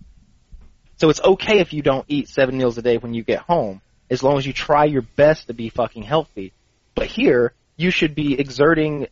So 0.97 1.09
it's 1.09 1.19
okay 1.21 1.57
if 1.59 1.73
you 1.73 1.81
don't 1.81 2.05
eat 2.07 2.29
seven 2.29 2.59
meals 2.59 2.77
a 2.77 2.83
day 2.83 2.97
when 2.99 3.15
you 3.15 3.23
get 3.23 3.39
home, 3.39 3.81
as 4.11 4.21
long 4.21 4.37
as 4.37 4.45
you 4.45 4.53
try 4.53 4.85
your 4.85 5.01
best 5.01 5.47
to 5.47 5.55
be 5.55 5.69
fucking 5.69 6.03
healthy. 6.03 6.53
But 6.93 7.07
here, 7.07 7.53
you 7.75 7.89
should 7.89 8.13
be 8.13 8.39
exerting, 8.39 9.07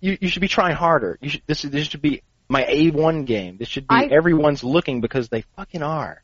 you, 0.00 0.18
you 0.20 0.28
should 0.28 0.42
be 0.42 0.48
trying 0.48 0.74
harder. 0.76 1.16
You 1.22 1.30
should, 1.30 1.42
this, 1.46 1.62
this 1.62 1.86
should 1.86 2.02
be 2.02 2.22
my 2.50 2.62
A1 2.62 3.24
game. 3.24 3.56
This 3.56 3.68
should 3.68 3.88
be 3.88 3.94
I- 3.94 4.04
everyone's 4.04 4.64
looking 4.64 5.00
because 5.00 5.30
they 5.30 5.44
fucking 5.56 5.82
are. 5.82 6.22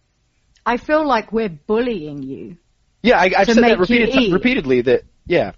I 0.66 0.76
feel 0.76 1.07
like 1.07 1.33
we're 1.33 1.49
bullying 1.49 2.22
you. 2.22 2.59
Yeah, 3.03 3.18
I, 3.18 3.33
I've 3.37 3.47
To 3.49 3.55
said 3.55 3.64
that 3.64 3.78
repeated, 3.78 4.33
repeatedly 4.33 4.83
that, 4.83 5.05
yeah. 5.26 5.53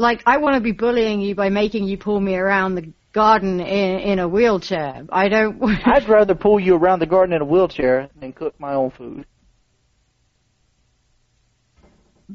Like 0.00 0.22
I 0.26 0.38
want 0.38 0.54
to 0.54 0.60
be 0.60 0.72
bullying 0.72 1.20
you 1.20 1.34
by 1.34 1.50
making 1.50 1.84
you 1.84 1.98
pull 1.98 2.20
me 2.20 2.34
around 2.34 2.74
the 2.74 2.92
garden 3.12 3.60
in, 3.60 4.00
in 4.00 4.18
a 4.18 4.28
wheelchair. 4.28 5.04
I 5.10 5.28
don't. 5.28 5.62
I'd 5.86 6.08
rather 6.08 6.34
pull 6.34 6.58
you 6.58 6.76
around 6.76 7.00
the 7.00 7.06
garden 7.06 7.34
in 7.34 7.42
a 7.42 7.44
wheelchair 7.44 8.08
than 8.18 8.32
cook 8.32 8.58
my 8.58 8.74
own 8.74 8.90
food. 8.90 9.26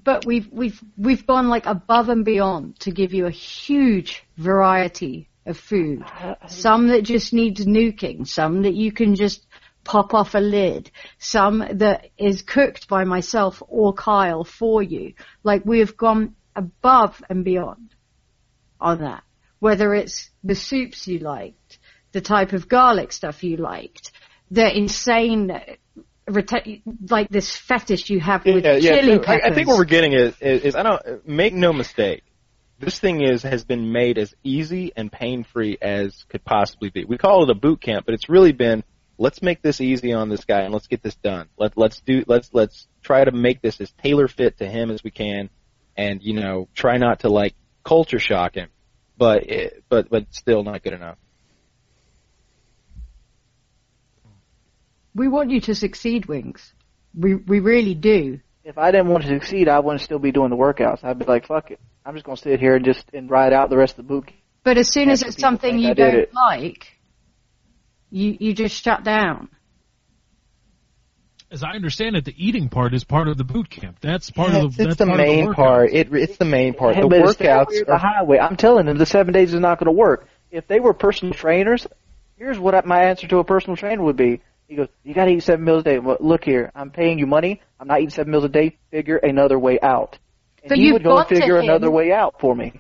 but 0.04 0.26
we've 0.26 0.48
we've 0.52 0.84
we've 0.98 1.26
gone 1.26 1.48
like 1.48 1.66
above 1.66 2.10
and 2.10 2.26
beyond 2.26 2.80
to 2.82 2.92
give 2.92 3.14
you 3.14 3.26
a 3.26 3.32
huge 3.32 4.26
variety 4.38 5.30
of 5.46 5.58
food. 5.58 6.04
Some 6.48 6.88
that 6.88 7.04
just 7.04 7.34
needs 7.34 7.66
nuking, 7.66 8.28
some 8.28 8.64
that 8.64 8.74
you 8.74 8.92
can 8.92 9.16
just 9.16 9.46
pop 9.84 10.14
off 10.14 10.34
a 10.34 10.40
lid, 10.40 10.92
some 11.20 11.64
that 11.74 12.08
is 12.18 12.42
cooked 12.42 12.88
by 12.88 13.04
myself 13.04 13.62
or 13.68 13.94
Kyle 13.94 14.44
for 14.44 14.82
you. 14.82 15.14
Like 15.44 15.66
we 15.66 15.80
have 15.80 15.96
gone 15.96 16.36
above 16.56 17.22
and 17.30 17.44
beyond 17.44 17.94
on 18.80 19.02
that. 19.02 19.24
Whether 19.60 19.94
it's 19.94 20.30
the 20.44 20.56
soups 20.56 21.08
you 21.08 21.20
liked, 21.20 21.80
the 22.12 22.22
type 22.22 22.54
of 22.54 22.68
garlic 22.68 23.12
stuff 23.12 23.44
you 23.44 23.58
liked, 23.58 24.12
the 24.52 24.76
insane 24.76 25.52
like 27.10 27.30
this 27.30 27.56
fetish 27.56 28.10
you 28.10 28.20
have 28.20 28.46
with 28.46 28.64
yeah, 28.64 28.76
yeah. 28.78 29.00
chili 29.00 29.18
so 29.18 29.20
peppers. 29.20 29.42
I, 29.46 29.50
I 29.50 29.54
think 29.54 29.68
what 29.68 29.78
we're 29.78 29.86
getting 29.86 30.14
is, 30.14 30.36
is, 30.42 30.64
is 30.64 30.76
I 30.76 30.84
don't 30.84 31.28
make 31.28 31.54
no 31.54 31.72
mistake. 31.72 32.24
This 32.80 33.00
thing 33.00 33.22
is 33.22 33.44
has 33.44 33.64
been 33.64 33.92
made 33.92 34.18
as 34.18 34.34
easy 34.44 34.92
and 34.96 35.12
pain 35.12 35.44
free 35.44 35.78
as 35.82 36.26
could 36.30 36.44
possibly 36.44 36.90
be. 36.90 37.06
We 37.06 37.18
call 37.18 37.44
it 37.44 37.50
a 37.50 37.56
boot 37.56 37.80
camp, 37.80 38.06
but 38.06 38.14
it's 38.14 38.28
really 38.28 38.52
been 38.52 38.84
let's 39.18 39.42
make 39.42 39.62
this 39.62 39.80
easy 39.80 40.14
on 40.14 40.30
this 40.30 40.46
guy 40.46 40.62
and 40.62 40.74
let's 40.74 40.88
get 40.88 41.02
this 41.02 41.16
done. 41.16 41.48
Let 41.58 41.78
let's 41.78 42.02
do 42.02 42.24
let's 42.28 42.50
let's 42.54 42.88
try 43.02 43.24
to 43.24 43.32
make 43.32 43.62
this 43.62 43.80
as 43.80 43.92
tailor 44.04 44.28
fit 44.28 44.58
to 44.58 44.68
him 44.68 44.92
as 44.92 45.04
we 45.04 45.12
can, 45.12 45.50
and 45.98 46.22
you 46.22 46.34
know 46.34 46.68
try 46.74 46.98
not 46.98 47.22
to 47.22 47.30
like 47.30 47.56
culture 47.84 48.20
shock 48.20 48.56
him, 48.56 48.70
but 49.18 49.44
it, 49.50 49.84
but 49.90 50.10
but 50.10 50.26
still 50.32 50.64
not 50.64 50.84
good 50.84 50.94
enough. 50.94 51.18
We 55.14 55.30
want 55.30 55.50
you 55.50 55.62
to 55.62 55.76
succeed, 55.76 56.26
Wings. 56.26 56.74
We 57.18 57.36
we 57.36 57.60
really 57.60 57.96
do. 57.96 58.42
If 58.64 58.78
I 58.78 58.92
didn't 58.92 59.08
want 59.08 59.24
to 59.24 59.30
succeed, 59.30 59.70
I 59.70 59.80
wouldn't 59.80 60.02
still 60.02 60.20
be 60.20 60.32
doing 60.32 60.50
the 60.50 60.58
workouts. 60.58 61.04
I'd 61.04 61.20
be 61.20 61.26
like, 61.26 61.46
fuck 61.46 61.70
it. 61.70 61.80
I'm 62.04 62.16
just 62.16 62.26
going 62.26 62.36
to 62.36 62.42
sit 62.42 62.60
here 62.60 62.76
and 62.76 62.84
just 62.84 63.06
and 63.14 63.30
ride 63.30 63.54
out 63.54 63.70
the 63.70 63.78
rest 63.78 63.92
of 63.92 63.98
the 63.98 64.14
boot. 64.14 64.32
But 64.64 64.78
as 64.80 64.92
soon 64.92 65.10
as 65.10 65.22
it's 65.22 65.40
something 65.40 65.78
you 65.78 65.94
don't 65.94 66.16
it. 66.16 66.34
like, 66.34 66.88
you 68.10 68.36
you 68.40 68.54
just 68.54 68.84
shut 68.84 69.04
down. 69.04 69.50
As 71.56 71.64
I 71.64 71.70
understand 71.72 72.18
it, 72.18 72.26
the 72.26 72.36
eating 72.38 72.68
part 72.68 72.94
is 72.94 73.06
part 73.06 73.30
of 73.30 73.38
the 73.38 73.46
boot 73.46 73.70
camp. 73.70 74.00
That's 74.02 74.30
part 74.30 74.52
Yeah, 74.52 74.60
of 74.66 74.66
it's, 74.66 74.76
the. 74.76 74.84
it's 74.84 74.96
that's 74.98 74.98
the 74.98 75.06
part 75.06 75.22
of 75.22 75.26
main 75.26 75.40
the 75.40 75.46
workout. 75.52 75.56
part. 75.56 75.94
It 75.94 76.14
it's 76.14 76.36
the 76.38 76.44
main 76.44 76.74
part. 76.74 76.96
Hey, 76.96 77.02
The 77.02 77.08
but 77.08 77.20
it's 77.22 77.32
stay 77.32 77.46
workouts 77.46 77.82
are 77.82 77.86
the 77.86 77.98
highway. 77.98 78.40
I'm 78.40 78.58
telling 78.58 78.88
them 78.88 78.98
the 78.98 79.06
seven 79.06 79.34
days 79.34 79.54
is 79.54 79.62
not 79.62 79.80
going 79.80 79.86
to 79.86 79.94
work. 79.94 80.28
If 80.52 80.68
they 80.68 80.82
were 80.82 80.94
personal 80.94 81.34
trainers, 81.34 81.88
here's 82.36 82.60
what 82.60 82.76
I, 82.76 82.82
my 82.84 83.04
answer 83.06 83.26
to 83.28 83.38
a 83.38 83.46
personal 83.46 83.78
trainer 83.78 84.04
would 84.04 84.18
be. 84.18 84.42
He 84.68 84.76
goes, 84.76 84.90
you 85.06 85.14
got 85.14 85.26
to 85.26 85.32
eat 85.32 85.44
seven 85.44 85.64
meals 85.64 85.82
a 85.82 85.84
day. 85.86 86.00
Well, 86.00 86.18
look 86.20 86.44
here, 86.44 86.72
I'm 86.76 86.92
paying 86.92 87.20
you 87.20 87.26
money. 87.26 87.62
I'm 87.80 87.88
not 87.88 88.00
eating 88.00 88.10
seven 88.10 88.32
meals 88.32 88.44
a 88.44 88.50
day. 88.50 88.76
Figure 88.92 89.16
another 89.16 89.58
way 89.58 89.80
out. 89.82 90.18
And 90.62 90.68
But 90.70 90.78
he 90.78 90.86
you've 90.88 90.94
would 90.94 91.04
go 91.04 91.12
and 91.18 91.20
got 91.20 91.30
to 91.30 91.36
figure 91.40 91.58
another 91.58 91.90
way 91.90 92.12
out 92.12 92.42
for 92.42 92.54
me. 92.54 92.74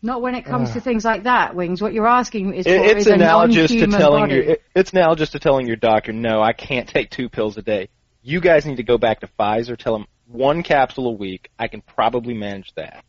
Not 0.00 0.22
when 0.22 0.34
it 0.36 0.44
comes 0.44 0.72
to 0.72 0.78
ah. 0.78 0.82
things 0.82 1.04
like 1.04 1.24
that, 1.24 1.56
Wings. 1.56 1.82
What 1.82 1.92
you're 1.92 2.06
asking 2.06 2.54
is 2.54 2.66
for 2.66 2.72
It, 2.72 2.82
it's 2.82 3.00
is 3.00 3.06
a 3.08 3.14
analogous 3.14 3.70
to 3.70 3.74
non-human 3.74 4.00
telling 4.00 4.22
body. 4.22 4.34
your 4.34 4.44
it, 4.44 4.62
it's 4.74 4.92
analogous 4.92 5.30
to 5.30 5.40
telling 5.40 5.66
your 5.66 5.76
doctor, 5.76 6.12
no, 6.12 6.40
I 6.40 6.52
can't 6.52 6.88
take 6.94 7.10
two 7.10 7.28
pills 7.28 7.56
a 7.56 7.62
day. 7.62 7.88
You 8.22 8.40
guys 8.40 8.64
need 8.64 8.76
to 8.76 8.84
go 8.84 8.98
back 8.98 9.20
to 9.20 9.28
Pfizer. 9.38 9.76
Tell 9.76 9.94
them 9.94 10.06
one 10.26 10.62
capsule 10.62 11.08
a 11.08 11.12
week. 11.12 11.50
I 11.58 11.68
can 11.68 11.80
probably 11.80 12.34
manage 12.34 12.72
that. 12.74 13.04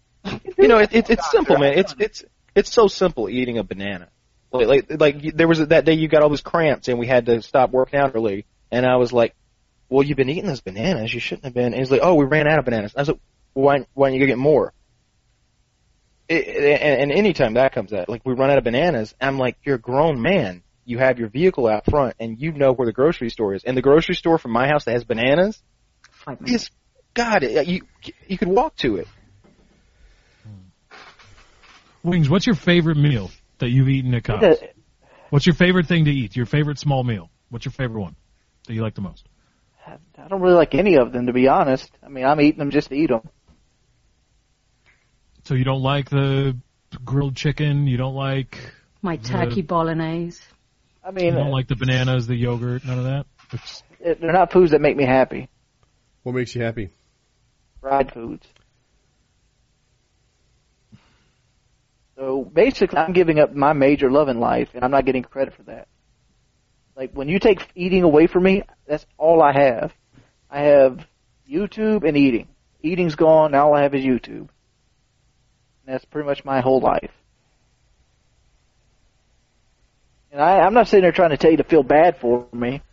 you 0.57 0.67
know, 0.67 0.77
it, 0.77 0.93
it, 0.93 1.09
it's 1.09 1.31
simple, 1.31 1.57
man. 1.57 1.77
It's 1.77 1.95
it's 1.99 2.23
it's 2.55 2.71
so 2.71 2.87
simple 2.87 3.29
eating 3.29 3.57
a 3.57 3.63
banana. 3.63 4.09
Like, 4.51 4.67
like 4.67 4.99
like 4.99 5.35
there 5.35 5.47
was 5.47 5.59
that 5.67 5.85
day 5.85 5.93
you 5.93 6.07
got 6.07 6.23
all 6.23 6.29
those 6.29 6.41
cramps 6.41 6.87
and 6.87 6.97
we 6.97 7.05
had 7.05 7.27
to 7.27 7.41
stop 7.41 7.71
working 7.71 7.99
out 7.99 8.13
early, 8.15 8.45
and 8.71 8.85
I 8.85 8.95
was 8.95 9.13
like, 9.13 9.35
well, 9.89 10.03
you've 10.03 10.17
been 10.17 10.29
eating 10.29 10.47
those 10.47 10.61
bananas. 10.61 11.13
You 11.13 11.19
shouldn't 11.19 11.45
have 11.45 11.53
been. 11.53 11.73
And 11.73 11.75
he's 11.75 11.91
like, 11.91 12.01
oh, 12.03 12.15
we 12.15 12.25
ran 12.25 12.47
out 12.47 12.59
of 12.59 12.65
bananas. 12.65 12.93
I 12.95 13.01
was 13.01 13.09
like, 13.09 13.19
why 13.53 13.85
why 13.93 14.09
don't 14.09 14.15
you 14.15 14.21
go 14.21 14.27
get 14.27 14.37
more? 14.37 14.73
It, 16.30 16.47
it- 16.47 16.82
and, 16.82 17.01
and 17.01 17.11
anytime 17.11 17.55
that 17.55 17.73
comes 17.73 17.91
out, 17.93 18.07
like 18.09 18.21
we 18.25 18.34
run 18.34 18.49
out 18.51 18.57
of 18.57 18.63
bananas, 18.63 19.13
I'm 19.19 19.38
like, 19.38 19.57
you're 19.63 19.75
a 19.75 19.80
grown 19.80 20.21
man. 20.21 20.63
You 20.86 20.97
have 20.99 21.19
your 21.19 21.30
vehicle 21.30 21.67
out 21.67 21.86
front, 21.86 22.15
and 22.19 22.39
you 22.41 22.51
know 22.51 22.71
where 22.73 22.86
the 22.88 22.93
grocery 22.93 23.30
store 23.30 23.53
is. 23.53 23.63
And 23.63 23.75
the 23.77 23.82
grocery 23.82 24.15
store 24.15 24.38
from 24.39 24.51
my 24.51 24.67
house 24.67 24.86
that 24.86 24.93
has 24.93 25.03
bananas 25.03 25.61
Five 26.11 26.41
minutes. 26.41 26.63
is, 26.63 26.69
God, 27.13 27.43
it- 27.43 27.67
you 27.67 27.82
you 28.27 28.38
could 28.38 28.47
walk 28.47 28.75
to 28.77 28.95
it. 28.97 29.07
Wings, 32.03 32.30
what's 32.30 32.45
your 32.47 32.55
favorite 32.55 32.97
meal 32.97 33.30
that 33.59 33.69
you've 33.69 33.89
eaten 33.89 34.13
at 34.13 34.23
Cobb's? 34.23 34.43
It- 34.61 34.75
What's 35.30 35.45
your 35.45 35.53
favorite 35.53 35.86
thing 35.86 36.05
to 36.05 36.11
eat? 36.11 36.36
Your 36.36 36.47
favorite 36.47 36.80
small 36.80 37.03
meal? 37.03 37.30
What's 37.49 37.63
your 37.63 37.71
favorite 37.71 38.01
one 38.01 38.15
that 38.65 38.73
you 38.73 38.82
like 38.82 38.95
the 38.95 39.01
most? 39.01 39.27
I 39.86 40.27
don't 40.27 40.41
really 40.41 40.55
like 40.55 40.73
any 40.73 40.95
of 40.95 41.11
them, 41.11 41.27
to 41.27 41.34
be 41.34 41.47
honest. 41.47 41.91
I 42.03 42.09
mean, 42.09 42.25
I'm 42.25 42.41
eating 42.41 42.57
them 42.57 42.71
just 42.71 42.89
to 42.89 42.95
eat 42.95 43.09
them. 43.11 43.21
So 45.49 45.55
you 45.55 45.63
don't 45.63 45.81
like 45.81 46.11
the 46.11 46.55
grilled 47.03 47.35
chicken? 47.35 47.87
You 47.87 47.97
don't 47.97 48.13
like 48.13 48.71
My 49.01 49.15
turkey 49.15 49.63
bolognese. 49.63 50.43
I 51.03 51.09
mean, 51.09 51.25
you 51.25 51.31
mean, 51.31 51.39
don't 51.41 51.49
like 51.49 51.67
the 51.67 51.75
bananas, 51.75 52.27
the 52.27 52.35
yogurt, 52.35 52.85
none 52.85 52.99
of 52.99 53.05
that? 53.05 53.25
It's, 53.53 53.83
it- 53.99 54.21
they're 54.21 54.31
not 54.31 54.51
foods 54.53 54.73
that 54.73 54.79
make 54.79 54.95
me 54.95 55.05
happy. 55.05 55.49
What 56.21 56.35
makes 56.35 56.53
you 56.53 56.61
happy? 56.61 56.91
Fried 57.81 58.13
foods. 58.13 58.45
So 62.15 62.43
basically, 62.43 62.99
I'm 62.99 63.13
giving 63.13 63.39
up 63.39 63.51
my 63.51 63.73
major 63.73 64.11
love 64.11 64.29
in 64.29 64.39
life, 64.39 64.69
and 64.75 64.83
I'm 64.83 64.91
not 64.91 65.05
getting 65.05 65.23
credit 65.23 65.55
for 65.55 65.63
that. 65.63 65.87
Like 66.95 67.13
when 67.13 67.27
you 67.27 67.39
take 67.39 67.67
eating 67.73 68.03
away 68.03 68.27
from 68.27 68.43
me, 68.43 68.61
that's 68.85 69.07
all 69.17 69.41
I 69.41 69.53
have. 69.53 69.93
I 70.47 70.59
have 70.59 70.99
YouTube 71.51 72.07
and 72.07 72.15
eating. 72.15 72.49
Eating's 72.83 73.15
gone. 73.15 73.51
Now 73.53 73.69
all 73.69 73.73
I 73.73 73.81
have 73.81 73.95
is 73.95 74.05
YouTube. 74.05 74.49
And 75.89 75.95
that's 75.95 76.05
pretty 76.05 76.27
much 76.27 76.45
my 76.45 76.61
whole 76.61 76.79
life. 76.79 77.09
And 80.31 80.39
I, 80.39 80.59
I'm 80.59 80.75
not 80.75 80.87
sitting 80.87 81.01
there 81.01 81.11
trying 81.11 81.31
to 81.31 81.37
tell 81.37 81.49
you 81.49 81.57
to 81.57 81.63
feel 81.63 81.81
bad 81.81 82.17
for 82.17 82.45
me. 82.53 82.83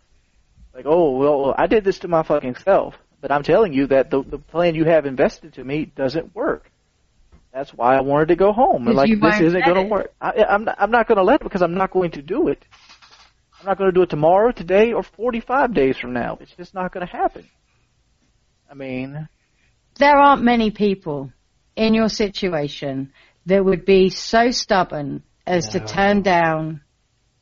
Like, 0.73 0.87
oh, 0.87 1.11
well, 1.11 1.53
I 1.55 1.67
did 1.67 1.83
this 1.83 1.99
to 1.99 2.07
my 2.07 2.23
fucking 2.23 2.55
self. 2.55 2.95
But 3.21 3.31
I'm 3.31 3.43
telling 3.43 3.71
you 3.71 3.85
that 3.87 4.09
the, 4.09 4.23
the 4.23 4.39
plan 4.39 4.73
you 4.73 4.85
have 4.85 5.05
invested 5.05 5.53
to 5.53 5.63
me 5.63 5.85
doesn't 5.85 6.33
work. 6.33 6.71
That's 7.53 7.71
why 7.71 7.95
I 7.95 8.01
wanted 8.01 8.29
to 8.29 8.35
go 8.35 8.51
home. 8.51 8.87
And 8.87 8.95
like, 8.95 9.11
this 9.11 9.41
isn't 9.41 9.63
going 9.63 9.75
to 9.75 9.93
work. 9.93 10.11
I, 10.19 10.45
I'm 10.49 10.63
not, 10.63 10.77
I'm 10.79 10.89
not 10.89 11.07
going 11.07 11.19
to 11.19 11.23
let 11.23 11.41
it 11.41 11.43
because 11.43 11.61
I'm 11.61 11.75
not 11.75 11.91
going 11.91 12.09
to 12.11 12.23
do 12.23 12.47
it. 12.47 12.65
I'm 13.59 13.67
not 13.67 13.77
going 13.77 13.91
to 13.91 13.95
do 13.95 14.01
it 14.01 14.09
tomorrow, 14.09 14.51
today, 14.51 14.93
or 14.93 15.03
45 15.03 15.71
days 15.71 15.97
from 15.97 16.13
now. 16.13 16.39
It's 16.41 16.55
just 16.55 16.73
not 16.73 16.91
going 16.91 17.05
to 17.05 17.11
happen. 17.11 17.47
I 18.71 18.73
mean, 18.73 19.29
There 19.99 20.17
aren't 20.17 20.41
many 20.41 20.71
people 20.71 21.31
in 21.77 21.93
your 21.93 22.09
situation 22.09 23.13
that 23.45 23.63
would 23.63 23.85
be 23.85 24.09
so 24.09 24.51
stubborn 24.51 25.23
as 25.45 25.69
to 25.69 25.79
turn 25.79 26.21
down 26.23 26.81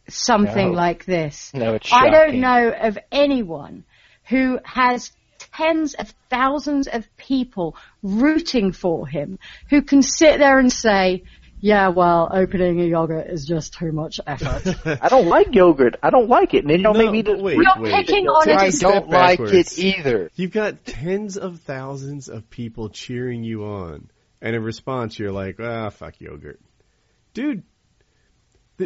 something 0.07 0.71
No. 0.71 0.77
like 0.77 1.05
this. 1.05 1.51
No, 1.53 1.73
it's 1.73 1.91
I 1.91 2.09
don't 2.09 2.39
know 2.39 2.69
of 2.69 2.99
anyone 3.11 3.85
who 4.25 4.59
has 4.63 5.11
tens 5.39 5.95
of 5.95 6.13
thousands 6.29 6.87
of 6.87 7.07
people 7.17 7.75
rooting 8.03 8.71
for 8.71 9.07
him 9.07 9.39
who 9.69 9.81
can 9.81 10.01
sit 10.03 10.37
there 10.37 10.59
and 10.59 10.71
say, 10.71 11.23
yeah, 11.59 11.87
well, 11.87 12.29
opening 12.31 12.79
a 12.81 12.85
yogurt 12.85 13.27
is 13.27 13.45
just 13.45 13.73
too 13.73 13.91
much 13.91 14.19
effort. 14.27 14.75
I 15.01 15.09
don't 15.09 15.27
like 15.27 15.55
yogurt. 15.55 15.95
I 16.03 16.11
don't 16.11 16.29
like 16.29 16.53
it. 16.53 16.59
And 16.65 16.69
then 16.69 16.81
y'all 16.81 16.93
No, 16.93 16.99
make 16.99 17.11
me 17.11 17.21
but 17.23 17.31
just 17.33 17.43
wait, 17.43 17.55
You're 17.57 17.65
wait. 17.83 17.93
picking 18.05 18.27
on 18.27 18.47
it. 18.49 18.53
a 18.53 18.59
I 18.59 18.69
step 18.69 18.91
don't 19.05 19.09
like 19.09 19.39
it 19.39 19.79
either. 19.79 20.29
You've 20.35 20.51
got 20.51 20.85
tens 20.85 21.37
of 21.37 21.61
thousands 21.61 22.29
of 22.29 22.49
people 22.51 22.89
cheering 22.89 23.43
you 23.43 23.63
on, 23.63 24.09
and 24.41 24.55
in 24.55 24.63
response, 24.63 25.17
you're 25.17 25.31
like, 25.31 25.59
"Ah, 25.59 25.89
fuck 25.89 26.19
yogurt, 26.19 26.59
dude." 27.33 27.63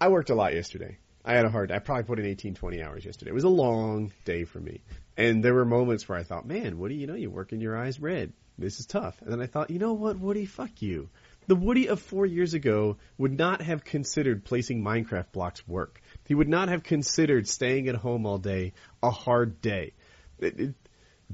I 0.00 0.08
worked 0.08 0.30
a 0.30 0.34
lot 0.34 0.54
yesterday. 0.54 0.98
I 1.24 1.34
had 1.34 1.44
a 1.44 1.50
hard. 1.50 1.70
I 1.70 1.78
probably 1.80 2.04
put 2.04 2.18
in 2.18 2.24
18, 2.24 2.54
20 2.54 2.82
hours 2.82 3.04
yesterday. 3.04 3.30
It 3.30 3.34
was 3.34 3.44
a 3.44 3.48
long 3.48 4.12
day 4.24 4.44
for 4.44 4.58
me, 4.58 4.80
and 5.16 5.44
there 5.44 5.54
were 5.54 5.66
moments 5.66 6.08
where 6.08 6.18
I 6.18 6.22
thought, 6.22 6.46
"Man, 6.46 6.78
Woody, 6.78 6.94
you 6.94 7.06
know, 7.06 7.14
you're 7.14 7.30
working 7.30 7.60
your 7.60 7.76
eyes 7.76 8.00
red. 8.00 8.32
This 8.58 8.80
is 8.80 8.86
tough." 8.86 9.20
And 9.20 9.30
then 9.30 9.40
I 9.40 9.46
thought, 9.46 9.70
"You 9.70 9.78
know 9.78 9.92
what, 9.92 10.18
Woody? 10.18 10.46
Fuck 10.46 10.80
you." 10.80 11.10
The 11.46 11.56
Woody 11.56 11.88
of 11.88 12.00
four 12.00 12.26
years 12.26 12.54
ago 12.54 12.96
would 13.18 13.36
not 13.36 13.60
have 13.60 13.84
considered 13.84 14.44
placing 14.44 14.82
Minecraft 14.82 15.32
blocks 15.32 15.66
work. 15.66 16.00
He 16.26 16.34
would 16.34 16.48
not 16.48 16.68
have 16.68 16.84
considered 16.84 17.48
staying 17.48 17.88
at 17.88 17.96
home 17.96 18.24
all 18.24 18.38
day 18.38 18.72
a 19.02 19.10
hard 19.10 19.60
day. 19.60 19.94
It- 20.38 20.60
it- 20.60 20.74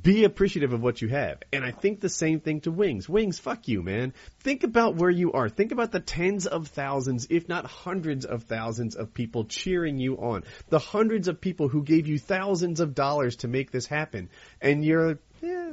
be 0.01 0.25
appreciative 0.25 0.73
of 0.73 0.83
what 0.83 1.01
you 1.01 1.09
have. 1.09 1.39
And 1.53 1.65
I 1.65 1.71
think 1.71 2.01
the 2.01 2.09
same 2.09 2.41
thing 2.41 2.61
to 2.63 2.71
Wings. 2.71 3.09
Wings, 3.09 3.39
fuck 3.39 3.67
you, 3.69 3.83
man. 3.83 4.13
Think 4.41 4.63
about 4.65 4.97
where 4.97 5.11
you 5.11 5.33
are. 5.33 5.49
Think 5.49 5.73
about 5.73 5.93
the 5.93 6.01
tens 6.01 6.47
of 6.47 6.69
thousands, 6.69 7.29
if 7.31 7.49
not 7.49 7.65
hundreds 7.65 8.25
of 8.25 8.45
thousands 8.45 8.95
of 8.95 9.15
people 9.15 9.45
cheering 9.45 9.99
you 9.99 10.17
on. 10.17 10.45
The 10.69 10.79
hundreds 10.79 11.29
of 11.29 11.41
people 11.41 11.69
who 11.69 11.83
gave 11.83 12.07
you 12.07 12.19
thousands 12.19 12.81
of 12.81 12.95
dollars 12.95 13.37
to 13.37 13.49
make 13.49 13.71
this 13.71 13.87
happen. 13.87 14.29
And 14.61 14.85
you're, 14.85 15.19
yeah, 15.41 15.73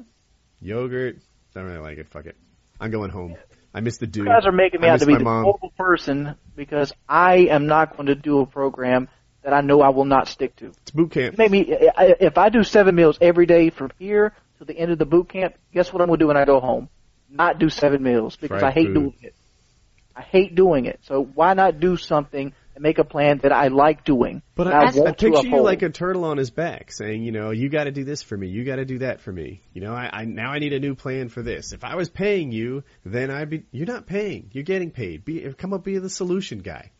yogurt. 0.61 1.17
Don't 1.53 1.65
really 1.65 1.79
like 1.79 1.97
it. 1.97 2.07
Fuck 2.09 2.25
it. 2.25 2.37
I'm 2.79 2.91
going 2.91 3.11
home. 3.11 3.35
I 3.73 3.81
miss 3.81 3.97
the 3.97 4.07
dude. 4.07 4.25
You 4.25 4.31
guys 4.31 4.45
are 4.45 4.51
making 4.51 4.81
me 4.81 4.87
I 4.87 4.91
out 4.91 4.99
to 4.99 5.05
be 5.05 5.15
the 5.15 5.23
mom. 5.23 5.43
horrible 5.43 5.73
person 5.77 6.35
because 6.55 6.93
I 7.09 7.47
am 7.49 7.65
not 7.65 7.97
going 7.97 8.07
to 8.07 8.15
do 8.15 8.39
a 8.39 8.45
program 8.45 9.09
that 9.43 9.53
I 9.53 9.61
know 9.61 9.81
I 9.81 9.89
will 9.89 10.05
not 10.05 10.27
stick 10.27 10.55
to. 10.57 10.67
It's 10.67 10.91
boot 10.91 11.11
camp. 11.11 11.37
Maybe 11.37 11.65
if 11.69 12.37
I 12.37 12.49
do 12.49 12.63
seven 12.63 12.95
meals 12.95 13.17
every 13.21 13.45
day 13.45 13.69
from 13.69 13.91
here 13.99 14.33
to 14.59 14.65
the 14.65 14.77
end 14.77 14.91
of 14.91 14.97
the 14.97 15.05
boot 15.05 15.29
camp, 15.29 15.55
guess 15.73 15.91
what 15.91 16.01
I'm 16.01 16.07
going 16.07 16.19
to 16.19 16.23
do 16.23 16.27
when 16.27 16.37
I 16.37 16.45
go 16.45 16.59
home? 16.59 16.89
Not 17.29 17.59
do 17.59 17.69
seven 17.69 18.03
meals 18.03 18.35
because 18.35 18.61
Fried 18.61 18.71
I 18.71 18.73
hate 18.73 18.87
food. 18.87 18.93
doing 18.93 19.15
it. 19.21 19.35
I 20.15 20.21
hate 20.21 20.55
doing 20.55 20.85
it. 20.85 20.99
So 21.03 21.23
why 21.23 21.55
not 21.55 21.79
do 21.79 21.97
something 21.97 22.53
and 22.75 22.81
make 22.83 22.99
a 22.99 23.03
plan 23.03 23.39
that 23.39 23.51
I 23.51 23.69
like 23.69 24.05
doing? 24.05 24.43
But 24.53 24.67
I, 24.67 24.83
I, 24.83 24.85
I 24.85 25.11
picture 25.11 25.47
you 25.47 25.61
like 25.61 25.81
a 25.81 25.89
turtle 25.89 26.23
on 26.25 26.37
his 26.37 26.51
back, 26.51 26.91
saying, 26.91 27.23
you 27.23 27.31
know, 27.31 27.49
you 27.49 27.69
got 27.69 27.85
to 27.85 27.91
do 27.91 28.03
this 28.03 28.21
for 28.21 28.37
me, 28.37 28.47
you 28.47 28.63
got 28.63 28.75
to 28.75 28.85
do 28.85 28.99
that 28.99 29.21
for 29.21 29.31
me. 29.31 29.63
You 29.73 29.81
know, 29.81 29.93
I, 29.93 30.09
I 30.21 30.25
now 30.25 30.51
I 30.51 30.59
need 30.59 30.73
a 30.73 30.79
new 30.79 30.93
plan 30.93 31.29
for 31.29 31.41
this. 31.41 31.73
If 31.73 31.83
I 31.83 31.95
was 31.95 32.09
paying 32.09 32.51
you, 32.51 32.83
then 33.03 33.31
I'd 33.31 33.49
be. 33.49 33.63
You're 33.71 33.87
not 33.87 34.05
paying. 34.05 34.51
You're 34.53 34.63
getting 34.63 34.91
paid. 34.91 35.25
Be 35.25 35.51
come 35.57 35.73
up, 35.73 35.83
be 35.83 35.97
the 35.97 36.09
solution 36.09 36.59
guy. 36.59 36.91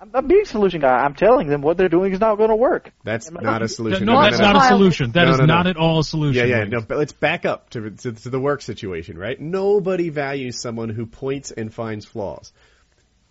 I'm, 0.00 0.10
I'm 0.14 0.26
being 0.28 0.44
solution 0.44 0.80
guy. 0.80 0.96
I'm 1.04 1.14
telling 1.14 1.48
them 1.48 1.60
what 1.62 1.76
they're 1.76 1.88
doing 1.88 2.12
is 2.12 2.20
not 2.20 2.36
going 2.36 2.50
to 2.50 2.56
work. 2.56 2.92
That's 3.04 3.28
Am 3.28 3.38
I 3.38 3.42
not 3.42 3.62
a 3.62 3.68
solution. 3.68 4.04
no, 4.06 4.20
that's 4.22 4.38
not 4.38 4.56
a 4.56 4.68
solution. 4.68 5.10
That 5.12 5.24
No, 5.24 5.30
is 5.32 5.38
no, 5.38 5.46
no. 5.46 5.54
not 5.54 5.66
at 5.66 5.76
all 5.76 5.98
a 6.00 6.04
solution. 6.04 6.46
Yeah, 6.48 6.54
yeah. 6.56 6.58
Wings. 6.60 6.72
No, 6.72 6.80
but 6.82 6.98
let's 6.98 7.12
back 7.12 7.44
up 7.44 7.70
to, 7.70 7.90
to 7.90 8.12
to 8.12 8.30
the 8.30 8.38
work 8.40 8.62
situation, 8.62 9.18
right? 9.18 9.38
Nobody 9.40 10.08
values 10.10 10.60
someone 10.60 10.88
who 10.88 11.06
points 11.06 11.50
and 11.50 11.72
finds 11.74 12.04
flaws. 12.04 12.52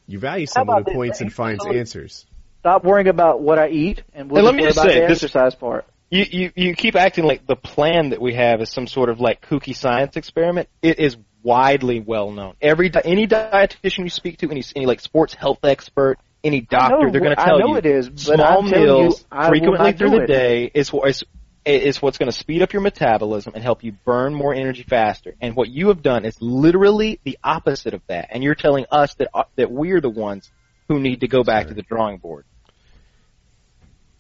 You 0.08 0.20
value 0.20 0.46
someone 0.46 0.84
who 0.86 0.94
points 0.94 1.18
this? 1.20 1.22
and 1.22 1.34
finds 1.34 1.64
So- 1.64 1.72
answers. 1.74 2.26
Stop 2.62 2.84
worrying 2.84 3.08
about 3.08 3.40
what 3.40 3.60
I 3.60 3.70
eat 3.70 4.04
and 4.14 4.30
we'll 4.30 4.46
And 4.48 4.58
let 4.58 4.58
just 4.58 4.58
me 4.58 4.64
just 4.68 4.78
about 4.78 4.90
say, 4.92 5.00
the 5.02 5.08
this- 5.08 5.24
exercise 5.24 5.56
part. 5.56 5.86
You, 6.10 6.26
you 6.30 6.52
you 6.56 6.76
keep 6.76 6.96
acting 6.96 7.26
like 7.26 7.46
the 7.46 7.58
plan 7.58 8.10
that 8.12 8.22
we 8.22 8.34
have 8.36 8.62
is 8.62 8.70
some 8.70 8.88
sort 8.88 9.10
of 9.10 9.20
like 9.20 9.42
kooky 9.46 9.76
science 9.76 10.16
experiment. 10.16 10.70
It 10.82 11.00
is 11.00 11.18
widely 11.44 12.00
well 12.00 12.32
known. 12.32 12.56
Every 12.62 12.90
any 13.04 13.28
dietitian 13.28 14.04
you 14.06 14.10
speak 14.10 14.38
to, 14.40 14.50
any 14.50 14.64
any 14.76 14.86
like 14.86 15.02
sports 15.02 15.34
health 15.34 15.60
expert, 15.64 16.18
any 16.48 16.62
doctor, 16.62 17.06
know- 17.06 17.12
they're 17.12 17.22
going 17.22 17.36
to 17.36 17.42
I 17.42 17.46
tell 17.46 17.60
know 17.60 17.68
you 17.68 17.76
it 17.76 17.86
is, 17.86 18.10
but 18.10 18.38
small 18.38 18.64
you, 18.66 18.72
meals 18.72 19.26
I 19.32 19.50
frequently 19.50 19.94
through 19.94 20.12
the 20.12 20.24
it. 20.24 20.28
day 20.28 20.72
is 20.74 20.92
what 20.92 21.10
is 21.10 21.24
is 21.66 22.02
what's 22.02 22.18
going 22.18 22.32
to 22.32 22.38
speed 22.38 22.62
up 22.62 22.72
your 22.72 22.82
metabolism 22.82 23.54
and 23.54 23.62
help 23.62 23.84
you 23.84 23.92
burn 24.06 24.34
more 24.34 24.54
energy 24.54 24.84
faster. 24.84 25.36
And 25.42 25.54
what 25.56 25.68
you 25.68 25.90
have 25.90 26.02
done 26.02 26.24
is 26.24 26.42
literally 26.42 27.20
the 27.26 27.38
opposite 27.44 27.94
of 27.94 28.02
that. 28.08 28.30
And 28.32 28.42
you're 28.42 28.56
telling 28.56 28.86
us 28.90 29.14
that 29.16 29.28
uh, 29.34 29.44
that 29.58 29.70
we're 29.70 30.00
the 30.00 30.10
ones 30.10 30.50
who 30.88 31.00
need 31.00 31.22
to 31.22 31.28
go 31.28 31.44
back 31.44 31.64
Sorry. 31.64 31.76
to 31.76 31.76
the 31.76 31.82
drawing 31.82 32.18
board. 32.18 32.46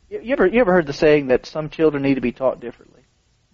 You, 0.09 0.19
you 0.21 0.33
ever 0.33 0.45
you 0.45 0.59
ever 0.59 0.73
heard 0.73 0.87
the 0.87 0.93
saying 0.93 1.27
that 1.27 1.45
some 1.45 1.69
children 1.69 2.03
need 2.03 2.15
to 2.15 2.21
be 2.21 2.31
taught 2.33 2.59
differently? 2.59 2.96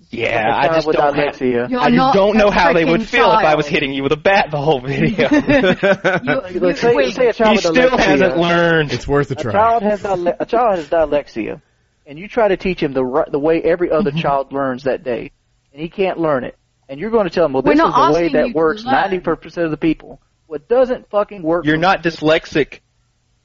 Yeah, 0.09 0.55
Like 0.55 0.65
a 0.67 0.71
I 0.71 0.75
just 0.75 0.91
don't 0.91 1.15
have, 1.15 1.35
dyslexia. 1.35 1.69
You're 1.69 1.79
I 1.79 1.89
just 1.89 2.13
don't 2.13 2.37
know 2.37 2.51
how 2.51 2.73
they 2.73 2.85
would 2.85 3.01
freaking 3.01 3.05
feel 3.05 3.31
if 3.31 3.45
I 3.45 3.55
was 3.55 3.65
hitting 3.67 3.93
you 3.93 4.03
with 4.03 4.11
a 4.11 4.17
bat 4.17 4.49
the 4.51 4.61
whole 4.61 4.79
video. 4.79 5.27
You- 6.53 6.59
Like, 6.59 6.77
say, 6.77 6.95
wait. 6.95 7.15
say 7.15 7.27
a 7.29 7.33
child 7.33 7.49
he 7.59 7.67
with 7.67 7.75
still 7.77 7.89
dyslexia. 7.89 7.99
hasn't 7.99 8.37
learned. 8.37 8.93
It's 8.93 9.07
worth 9.07 9.31
a 9.31 9.33
A 9.33 9.37
try. 9.37 9.51
child 9.51 9.83
has 9.83 10.03
dyle- 10.03 10.27
a 10.39 10.45
child 10.45 10.77
has 10.77 10.87
dyslexia, 10.89 11.61
and 12.05 12.19
you 12.19 12.27
try 12.27 12.47
to 12.47 12.57
teach 12.57 12.81
him 12.81 12.93
the 12.93 13.03
ri- 13.03 13.25
the 13.31 13.39
way 13.39 13.61
every 13.61 13.91
other 13.91 14.11
mm-hmm. 14.11 14.19
child 14.19 14.51
learns 14.53 14.83
that 14.83 15.03
day, 15.03 15.31
and 15.71 15.81
he 15.81 15.89
can't 15.89 16.19
learn 16.19 16.43
it. 16.43 16.57
And 16.89 16.99
you're 16.99 17.11
going 17.11 17.23
to 17.25 17.29
tell 17.33 17.45
him, 17.45 17.53
well, 17.53 17.63
We're 17.63 17.73
this 17.75 17.83
is 17.83 17.93
the 17.93 18.11
way 18.13 18.27
that 18.29 18.53
works 18.53 18.83
learn. 18.83 18.93
ninety 18.93 19.19
percent 19.19 19.65
of 19.65 19.71
the 19.71 19.77
people. 19.77 20.21
What 20.47 20.67
doesn't 20.67 21.09
fucking 21.09 21.41
work? 21.41 21.65
You're 21.65 21.75
for 21.77 21.81
not 21.81 22.03
dyslexic. 22.03 22.81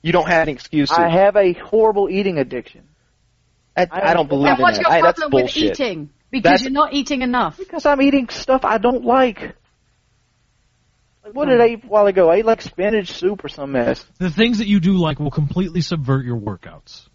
You 0.02 0.12
don't 0.12 0.28
have 0.28 0.42
any 0.42 0.52
excuses. 0.52 0.96
I 0.96 1.08
have 1.08 1.34
a 1.36 1.52
horrible 1.54 2.08
eating 2.10 2.38
addiction 2.38 2.88
I, 3.76 3.86
I 3.90 4.14
don't 4.14 4.28
believe 4.28 4.48
And 4.50 4.58
in 4.58 4.62
what's 4.62 4.78
that. 4.78 4.82
your 4.84 4.92
I, 4.92 5.02
that's 5.02 5.18
problem 5.20 5.32
with 5.42 5.52
bullshit. 5.54 5.80
eating? 5.80 6.10
Because 6.30 6.42
That's- 6.42 6.62
you're 6.62 6.70
not 6.72 6.92
eating 6.92 7.22
enough. 7.22 7.56
because 7.58 7.86
I'm 7.86 8.02
eating 8.02 8.28
stuff 8.28 8.64
I 8.64 8.78
don't 8.78 9.04
like. 9.04 9.54
Like 11.24 11.34
what 11.34 11.48
did 11.48 11.60
I 11.60 11.66
eat 11.68 11.84
a 11.84 11.86
while 11.86 12.06
ago? 12.06 12.30
I 12.30 12.36
ate 12.36 12.46
like 12.46 12.62
spinach 12.62 13.12
soup 13.12 13.44
or 13.44 13.48
some 13.48 13.72
mess. 13.72 14.04
the 14.18 14.30
things 14.30 14.58
that 14.58 14.66
you 14.66 14.80
do 14.80 14.94
like 14.94 15.18
will 15.20 15.30
completely 15.30 15.80
subvert 15.80 16.24
your 16.24 16.38
workouts. 16.38 17.08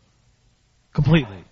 Completely. 0.94 1.44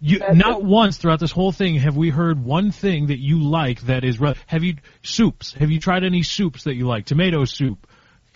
You 0.00 0.20
not 0.32 0.64
once 0.64 0.96
throughout 0.96 1.20
this 1.20 1.30
whole 1.30 1.52
thing 1.52 1.74
have 1.76 1.96
we 1.96 2.08
heard 2.08 2.42
one 2.42 2.70
thing 2.72 3.08
that 3.08 3.18
you 3.18 3.42
like 3.42 3.82
that 3.82 4.02
is 4.02 4.18
re- 4.18 4.34
have 4.46 4.64
you 4.64 4.76
soups? 5.02 5.52
Have 5.54 5.70
you 5.70 5.78
tried 5.78 6.04
any 6.04 6.22
soups 6.22 6.64
that 6.64 6.74
you 6.74 6.86
like? 6.86 7.04
Tomato 7.04 7.44
soup. 7.44 7.86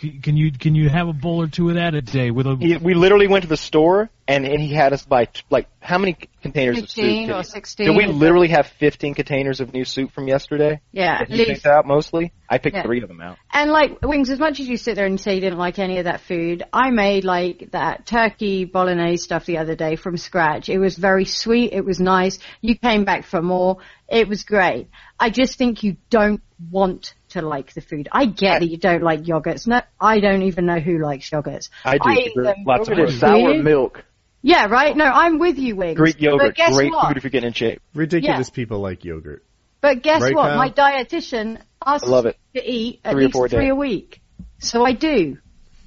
C- 0.01 0.19
Can 0.23 0.37
you 0.37 0.51
can 0.51 0.75
you 0.75 0.89
have 0.89 1.09
a 1.09 1.13
bowl 1.13 1.41
or 1.43 1.47
two 1.47 1.69
of 1.69 1.77
that 1.77 1.95
a 1.95 2.03
day 2.03 2.31
with 2.31 2.47
a 2.47 2.57
He, 2.57 2.77
we 2.77 2.95
literally 2.95 3.29
went 3.29 3.43
to 3.43 3.49
the 3.49 3.57
store 3.57 4.11
and, 4.27 4.45
and 4.47 4.61
he 4.61 4.73
had 4.75 4.93
us 4.93 5.05
buy 5.05 5.27
t- 5.27 5.43
like 5.51 5.69
how 5.81 5.99
many 5.99 6.17
containers 6.43 6.79
of 6.79 6.91
soup? 6.91 7.05
15 7.05 7.27
did 7.29 7.37
or 7.37 7.43
16. 7.45 7.87
Did 7.87 7.97
we 7.97 8.07
literally 8.07 8.49
have 8.49 8.67
15 8.67 9.15
containers 9.15 9.61
of 9.61 9.73
new 9.73 9.85
soup 9.85 10.11
from 10.13 10.27
yesterday? 10.27 10.81
Yeah, 10.93 11.19
That 11.19 11.31
at 11.31 11.37
least. 11.37 11.49
picked 11.51 11.67
out 11.67 11.87
mostly. 11.87 12.33
I 12.49 12.59
picked 12.59 12.75
Yeah. 12.77 12.83
three 12.83 13.03
of 13.03 13.09
them 13.09 13.21
out. 13.21 13.37
And 13.53 13.71
like 13.71 14.03
wings, 14.03 14.31
as 14.31 14.39
much 14.41 14.59
as 14.61 14.69
you 14.69 14.77
sit 14.79 14.97
there 14.97 15.07
and 15.07 15.21
say 15.21 15.35
you 15.37 15.41
didn't 15.41 15.59
like 15.59 15.79
any 15.79 15.99
of 15.99 16.05
that 16.05 16.21
food, 16.23 16.65
I 16.73 16.91
made 16.91 17.25
like 17.25 17.71
that 17.73 18.07
turkey 18.07 18.65
bolognese 18.65 19.23
stuff 19.23 19.47
the 19.47 19.59
other 19.59 19.77
day 19.77 19.95
from 19.97 20.17
scratch. 20.17 20.69
It 20.69 20.79
was 20.79 20.97
very 20.97 21.25
sweet. 21.25 21.73
It 21.73 21.85
was 21.85 22.01
nice. 22.01 22.39
You 22.63 22.77
came 22.77 23.05
back 23.05 23.25
for 23.27 23.41
more. 23.43 23.77
It 24.09 24.27
was 24.29 24.43
great. 24.43 24.89
I 25.21 25.31
just 25.31 25.57
think 25.57 25.83
you 25.85 25.97
don't 26.11 26.41
want 26.71 27.15
to 27.35 27.43
like 27.43 27.73
the 27.75 27.81
food. 27.81 28.09
I 28.11 28.27
get 28.27 28.61
that 28.61 28.69
you 28.69 28.77
don't 28.79 29.03
like 29.03 29.23
yogurts. 29.23 29.67
No, 29.67 29.81
I 30.01 30.19
don't 30.21 30.43
even 30.43 30.67
know 30.67 30.81
who 30.81 30.99
likes 30.99 31.31
yogurts. 31.31 31.69
I 31.85 31.99
do. 31.99 32.11
eat 32.11 32.33
them. 32.35 32.57
lots 32.67 32.89
of 32.89 32.97
Yogurt 32.99 33.09
fruit. 33.11 33.15
is 33.15 33.21
sour 33.21 33.63
milk. 33.63 34.05
Yeah, 34.43 34.67
right. 34.67 34.97
No, 34.97 35.05
I'm 35.05 35.39
with 35.39 35.59
you, 35.59 35.77
Wings. 35.77 35.97
Greek 35.97 36.17
But 36.17 36.23
yogurt, 36.23 36.57
guess 36.57 36.75
great 36.75 36.93
what? 36.93 37.09
food 37.09 37.17
if 37.17 37.25
you're 37.25 37.31
getting 37.31 37.49
in 37.49 37.53
shape. 37.55 37.81
Ridiculous 37.95 38.51
people 38.51 38.81
like 38.81 39.05
yogurt. 39.05 39.45
But 39.81 40.03
guess 40.03 40.21
Right, 40.23 40.35
what? 40.35 40.49
Kyle? 40.49 40.57
My 40.57 40.71
dietitian 40.71 41.61
asks 41.85 42.07
love 42.09 42.27
it. 42.27 42.37
me 42.55 42.61
to 42.61 42.71
eat 42.71 43.01
at 43.05 43.13
Three 43.13 43.27
least 43.27 43.37
three 43.39 43.49
day. 43.49 43.69
a 43.69 43.75
week. 43.75 44.21
So 44.59 44.85
I 44.85 44.93
do. 44.93 45.39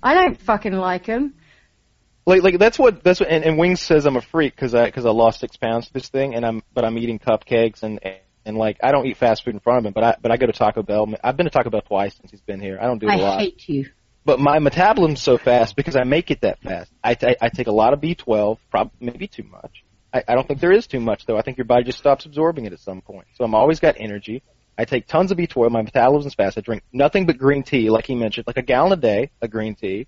I 0.02 0.14
don't 0.14 0.40
fucking 0.42 0.74
like 0.74 1.06
them. 1.06 1.34
Like, 2.26 2.44
like 2.44 2.60
that's 2.60 2.78
what 2.78 3.04
that's 3.04 3.20
what. 3.20 3.30
And, 3.30 3.44
and 3.44 3.58
Wings 3.58 3.80
says 3.80 4.06
I'm 4.06 4.18
a 4.18 4.22
freak 4.22 4.54
because 4.56 4.76
I 4.76 4.86
because 4.86 5.06
I 5.06 5.12
lost 5.12 5.40
six 5.40 5.56
pounds 5.56 5.88
to 5.88 5.94
this 5.94 6.10
thing, 6.10 6.36
and 6.36 6.46
I'm 6.46 6.62
but 6.74 6.84
I'm 6.84 6.98
eating 6.98 7.20
cupcakes 7.20 7.84
and 7.84 8.00
and 8.48 8.58
like 8.58 8.78
I 8.82 8.92
don't 8.92 9.06
eat 9.06 9.18
fast 9.18 9.44
food 9.44 9.54
in 9.54 9.60
front 9.60 9.80
of 9.80 9.86
him, 9.86 9.94
but 9.94 10.04
I 10.04 10.16
but 10.22 10.32
I 10.32 10.38
go 10.38 10.48
to 10.48 10.54
Taco 10.54 10.82
Bell. 10.82 11.14
I've 11.24 11.38
been 11.38 11.46
to 11.46 11.52
Taco 11.52 11.70
Bell 11.70 11.82
twice 11.82 12.16
since 12.16 12.32
he's 12.32 12.42
been 12.42 12.60
here. 12.60 12.80
I 12.82 12.86
don't 12.86 12.98
do 12.98 13.08
it 13.08 13.12
a 13.12 13.14
I 13.14 13.18
lot. 13.18 13.40
I 13.40 13.42
hate 13.44 13.68
you. 13.68 13.90
but 14.26 14.40
my 14.40 14.60
metabolism's 14.60 15.22
so 15.22 15.38
fast 15.38 15.76
because 15.76 15.96
I 15.96 16.04
make 16.04 16.32
it 16.32 16.42
that 16.42 16.60
fast. 16.62 16.92
I, 17.04 17.16
I 17.42 17.50
take 17.50 17.68
a 17.68 17.72
lot 17.72 17.94
of 17.94 18.00
B12, 18.00 18.58
prob- 18.72 18.92
maybe 19.00 19.28
too 19.28 19.44
much. 19.44 19.84
I, 20.14 20.24
I 20.28 20.36
don't 20.36 20.48
think 20.48 20.62
there 20.62 20.72
is 20.72 20.88
too 20.88 21.00
much 21.00 21.26
though. 21.26 21.38
I 21.38 21.42
think 21.42 21.58
your 21.58 21.66
body 21.66 21.84
just 21.84 22.00
stops 22.00 22.26
absorbing 22.26 22.66
it 22.66 22.74
at 22.74 22.80
some 22.80 23.02
point. 23.02 23.28
So 23.36 23.44
I'm 23.44 23.54
always 23.54 23.80
got 23.80 23.96
energy. 24.00 24.42
I 24.78 24.86
take 24.86 25.08
tons 25.08 25.32
of 25.32 25.38
B12. 25.38 25.70
My 25.70 25.82
metabolism's 25.82 26.36
fast. 26.36 26.58
I 26.58 26.62
drink 26.62 26.84
nothing 26.94 27.26
but 27.26 27.38
green 27.38 27.64
tea, 27.64 27.90
like 27.90 28.06
he 28.06 28.16
mentioned, 28.16 28.48
like 28.48 28.58
a 28.58 28.62
gallon 28.62 28.94
a 28.94 28.96
day 28.96 29.32
of 29.42 29.50
green 29.50 29.76
tea, 29.76 30.08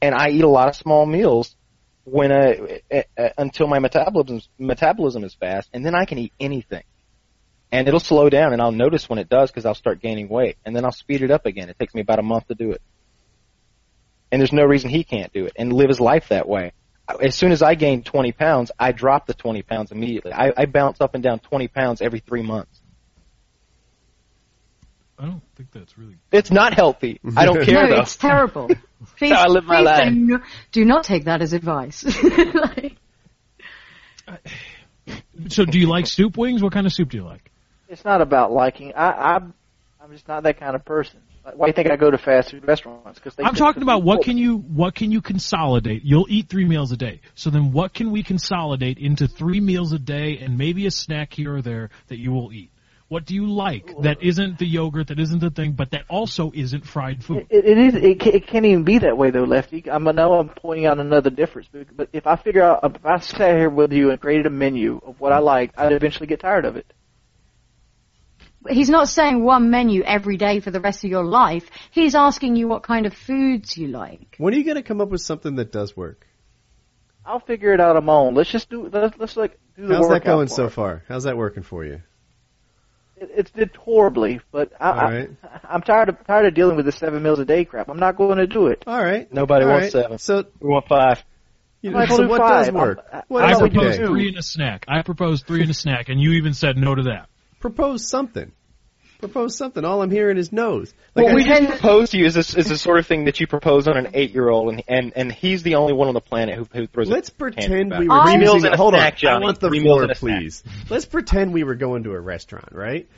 and 0.00 0.14
I 0.14 0.30
eat 0.30 0.44
a 0.44 0.48
lot 0.48 0.68
of 0.68 0.76
small 0.76 1.06
meals 1.06 1.56
when 2.04 2.32
I 2.32 2.80
uh, 2.92 3.02
uh, 3.16 3.28
until 3.38 3.66
my 3.66 3.78
metabolism 3.78 4.40
metabolism 4.58 5.24
is 5.24 5.34
fast, 5.34 5.70
and 5.72 5.84
then 5.84 5.94
I 5.94 6.04
can 6.04 6.18
eat 6.18 6.32
anything. 6.38 6.82
And 7.72 7.86
it'll 7.86 8.00
slow 8.00 8.28
down, 8.28 8.52
and 8.52 8.60
I'll 8.60 8.72
notice 8.72 9.08
when 9.08 9.18
it 9.18 9.28
does 9.28 9.50
because 9.50 9.64
I'll 9.64 9.74
start 9.74 10.00
gaining 10.00 10.28
weight, 10.28 10.56
and 10.64 10.74
then 10.74 10.84
I'll 10.84 10.92
speed 10.92 11.22
it 11.22 11.30
up 11.30 11.46
again. 11.46 11.68
It 11.68 11.78
takes 11.78 11.94
me 11.94 12.00
about 12.00 12.18
a 12.18 12.22
month 12.22 12.48
to 12.48 12.54
do 12.54 12.72
it 12.72 12.82
and 14.32 14.40
there's 14.40 14.52
no 14.52 14.64
reason 14.64 14.90
he 14.90 15.04
can't 15.04 15.32
do 15.32 15.46
it 15.46 15.52
and 15.56 15.72
live 15.72 15.88
his 15.88 16.00
life 16.00 16.28
that 16.28 16.48
way. 16.48 16.72
As 17.20 17.34
soon 17.34 17.50
as 17.50 17.62
I 17.62 17.74
gain 17.74 18.04
20 18.04 18.32
pounds, 18.32 18.70
I 18.78 18.92
drop 18.92 19.26
the 19.26 19.34
20 19.34 19.62
pounds 19.62 19.90
immediately. 19.90 20.32
I, 20.32 20.52
I 20.56 20.66
bounce 20.66 21.00
up 21.00 21.14
and 21.14 21.22
down 21.24 21.40
20 21.40 21.66
pounds 21.68 22.00
every 22.00 22.20
three 22.20 22.42
months. 22.42 22.80
I 25.18 25.26
don't 25.26 25.42
think 25.56 25.72
that's 25.72 25.98
really 25.98 26.14
It's 26.30 26.50
not 26.52 26.72
healthy. 26.72 27.20
I 27.36 27.44
don't 27.46 27.64
care 27.64 27.88
no, 27.88 27.96
though. 27.96 28.02
it's 28.02 28.16
terrible. 28.16 28.70
Please, 29.18 29.32
how 29.32 29.44
I 29.44 29.48
live 29.48 29.64
my 29.64 29.80
life. 29.80 30.08
Do, 30.08 30.14
not, 30.14 30.42
do 30.72 30.84
not 30.84 31.04
take 31.04 31.24
that 31.24 31.42
as 31.42 31.52
advice. 31.52 32.04
Like, 34.28 34.38
So 35.48 35.64
do 35.64 35.80
you 35.80 35.88
like 35.88 36.06
soup 36.06 36.36
wings? 36.36 36.62
What 36.62 36.72
kind 36.72 36.86
of 36.86 36.92
soup 36.92 37.10
do 37.10 37.16
you 37.16 37.24
like? 37.24 37.50
It's 37.90 38.04
not 38.04 38.20
about 38.22 38.52
liking. 38.52 38.92
I, 38.94 39.34
I'm, 39.34 39.52
I'm 40.00 40.12
just 40.12 40.28
not 40.28 40.44
that 40.44 40.60
kind 40.60 40.76
of 40.76 40.84
person. 40.84 41.20
Why 41.42 41.66
do 41.66 41.70
you 41.70 41.72
think 41.72 41.90
I 41.90 41.96
go 41.96 42.10
to 42.10 42.18
fast 42.18 42.52
food 42.52 42.66
restaurants? 42.66 43.18
Because 43.18 43.34
I'm 43.44 43.54
talking 43.54 43.82
about 43.82 44.02
what 44.04 44.22
can 44.22 44.38
you 44.38 44.58
what 44.58 44.94
can 44.94 45.10
you 45.10 45.20
consolidate? 45.20 46.02
You'll 46.04 46.26
eat 46.28 46.48
three 46.48 46.66
meals 46.66 46.92
a 46.92 46.96
day. 46.96 47.22
So 47.34 47.50
then 47.50 47.72
what 47.72 47.94
can 47.94 48.12
we 48.12 48.22
consolidate 48.22 48.98
into 48.98 49.26
three 49.26 49.58
meals 49.58 49.92
a 49.92 49.98
day 49.98 50.38
and 50.38 50.56
maybe 50.56 50.86
a 50.86 50.90
snack 50.90 51.32
here 51.32 51.56
or 51.56 51.62
there 51.62 51.90
that 52.08 52.18
you 52.18 52.30
will 52.30 52.52
eat? 52.52 52.70
What 53.08 53.24
do 53.24 53.34
you 53.34 53.50
like 53.50 53.92
that 54.02 54.22
isn't 54.22 54.58
the 54.58 54.66
yogurt, 54.66 55.08
that 55.08 55.18
isn't 55.18 55.40
the 55.40 55.50
thing, 55.50 55.72
but 55.72 55.90
that 55.90 56.04
also 56.08 56.52
isn't 56.54 56.86
fried 56.86 57.24
food? 57.24 57.46
It, 57.50 57.64
it 57.64 57.78
is. 57.78 57.94
It, 57.96 58.26
it 58.26 58.46
can't 58.46 58.66
even 58.66 58.84
be 58.84 58.98
that 58.98 59.18
way 59.18 59.30
though, 59.30 59.42
Lefty. 59.42 59.90
I'm, 59.90 60.06
I 60.06 60.12
know 60.12 60.34
I'm 60.34 60.50
pointing 60.50 60.86
out 60.86 61.00
another 61.00 61.30
difference, 61.30 61.68
but, 61.72 61.96
but 61.96 62.08
if 62.12 62.28
I 62.28 62.36
figure 62.36 62.62
out, 62.62 62.84
if 62.84 63.04
I 63.04 63.18
sat 63.18 63.56
here 63.56 63.70
with 63.70 63.92
you 63.92 64.10
and 64.10 64.20
created 64.20 64.46
a 64.46 64.50
menu 64.50 65.00
of 65.04 65.18
what 65.18 65.32
I 65.32 65.38
like, 65.38 65.72
I'd 65.76 65.90
eventually 65.90 66.28
get 66.28 66.38
tired 66.38 66.66
of 66.66 66.76
it. 66.76 66.86
He's 68.68 68.90
not 68.90 69.08
saying 69.08 69.42
one 69.42 69.70
menu 69.70 70.02
every 70.02 70.36
day 70.36 70.60
for 70.60 70.70
the 70.70 70.80
rest 70.80 71.04
of 71.04 71.10
your 71.10 71.24
life. 71.24 71.68
He's 71.90 72.14
asking 72.14 72.56
you 72.56 72.68
what 72.68 72.82
kind 72.82 73.06
of 73.06 73.14
foods 73.14 73.76
you 73.76 73.88
like. 73.88 74.34
When 74.38 74.52
are 74.54 74.56
you 74.56 74.64
going 74.64 74.76
to 74.76 74.82
come 74.82 75.00
up 75.00 75.08
with 75.08 75.22
something 75.22 75.56
that 75.56 75.72
does 75.72 75.96
work? 75.96 76.26
I'll 77.24 77.40
figure 77.40 77.72
it 77.72 77.80
out 77.80 77.96
on 77.96 78.04
my 78.04 78.12
own. 78.14 78.34
Let's 78.34 78.50
just 78.50 78.70
do. 78.70 78.88
Let's, 78.92 79.16
let's 79.18 79.36
like 79.36 79.58
do 79.76 79.86
the 79.86 79.94
How's 79.94 80.08
that 80.08 80.24
going 80.24 80.48
part. 80.48 80.56
so 80.56 80.68
far? 80.68 81.04
How's 81.08 81.24
that 81.24 81.36
working 81.36 81.62
for 81.62 81.84
you? 81.84 82.00
It, 83.16 83.30
it's 83.36 83.50
did 83.50 83.76
horribly, 83.76 84.40
but 84.50 84.72
I, 84.80 84.88
All 84.90 84.94
right. 85.10 85.30
I, 85.42 85.60
I'm 85.74 85.82
tired 85.82 86.08
of 86.08 86.26
tired 86.26 86.46
of 86.46 86.54
dealing 86.54 86.76
with 86.76 86.86
the 86.86 86.92
seven 86.92 87.22
meals 87.22 87.38
a 87.38 87.44
day 87.44 87.64
crap. 87.64 87.88
I'm 87.88 87.98
not 87.98 88.16
going 88.16 88.38
to 88.38 88.46
do 88.46 88.66
it. 88.68 88.84
All 88.86 89.02
right. 89.02 89.30
Nobody 89.32 89.64
All 89.64 89.70
wants 89.72 89.94
right. 89.94 90.02
seven. 90.04 90.18
So, 90.18 90.44
We 90.60 90.68
want 90.70 90.88
five. 90.88 91.22
you 91.82 91.90
know, 91.90 92.04
so 92.06 92.22
do 92.22 92.28
what 92.28 92.38
five. 92.40 92.66
does 92.66 92.74
work? 92.74 92.98
I'm- 93.12 93.18
uh, 93.20 93.22
What 93.28 93.44
I 93.44 93.48
I 93.48 93.50
else 93.52 93.62
would 93.62 93.72
would 93.72 93.78
proposed 93.80 94.00
you 94.00 94.06
three 94.06 94.28
and 94.28 94.38
a 94.38 94.42
snack. 94.42 94.84
I 94.88 95.02
proposed 95.02 95.46
three 95.46 95.60
and 95.62 95.70
a 95.70 95.74
snack, 95.74 96.08
and 96.08 96.20
you 96.20 96.32
even 96.32 96.54
said 96.54 96.76
no 96.76 96.94
to 96.94 97.02
that. 97.04 97.28
Propose 97.60 98.08
something. 98.08 98.52
Propose 99.20 99.54
something. 99.54 99.84
All 99.84 100.00
I'm 100.00 100.10
hearing 100.10 100.38
is 100.38 100.50
no's. 100.50 100.94
Like 101.14 101.26
What 101.26 101.32
I- 101.32 101.34
we 101.34 101.44
just 101.44 101.68
proposed 101.68 102.12
to 102.12 102.18
you 102.18 102.24
is 102.24 102.32
this 102.34 102.54
is 102.54 102.68
the 102.68 102.78
sort 102.78 102.98
of 102.98 103.06
thing 103.06 103.26
that 103.26 103.38
you 103.38 103.46
propose 103.46 103.86
on 103.86 103.98
an 103.98 104.08
eight 104.14 104.32
year 104.32 104.48
old, 104.48 104.72
and, 104.72 104.82
and 104.88 105.12
and 105.14 105.30
he's 105.30 105.62
the 105.62 105.74
only 105.74 105.92
one 105.92 106.08
on 106.08 106.14
the 106.14 106.22
planet 106.22 106.54
who 106.56 106.66
who 106.72 106.86
throws. 106.86 107.08
Let's 107.08 107.28
pretend 107.28 107.90
we 107.98 108.08
were 108.08 108.22
Three 108.24 108.38
meals 108.38 108.64
and 108.64 108.74
Hold 108.74 108.94
on, 108.94 109.00
snack, 109.00 109.22
I 109.24 109.38
want 109.38 109.60
the 109.60 109.68
Three 109.68 109.80
floor, 109.82 110.04
snack. 110.06 110.16
please. 110.16 110.64
Let's 110.88 111.04
pretend 111.04 111.52
we 111.52 111.64
were 111.64 111.74
going 111.74 112.04
to 112.04 112.12
a 112.12 112.20
restaurant, 112.20 112.70
right? 112.72 113.08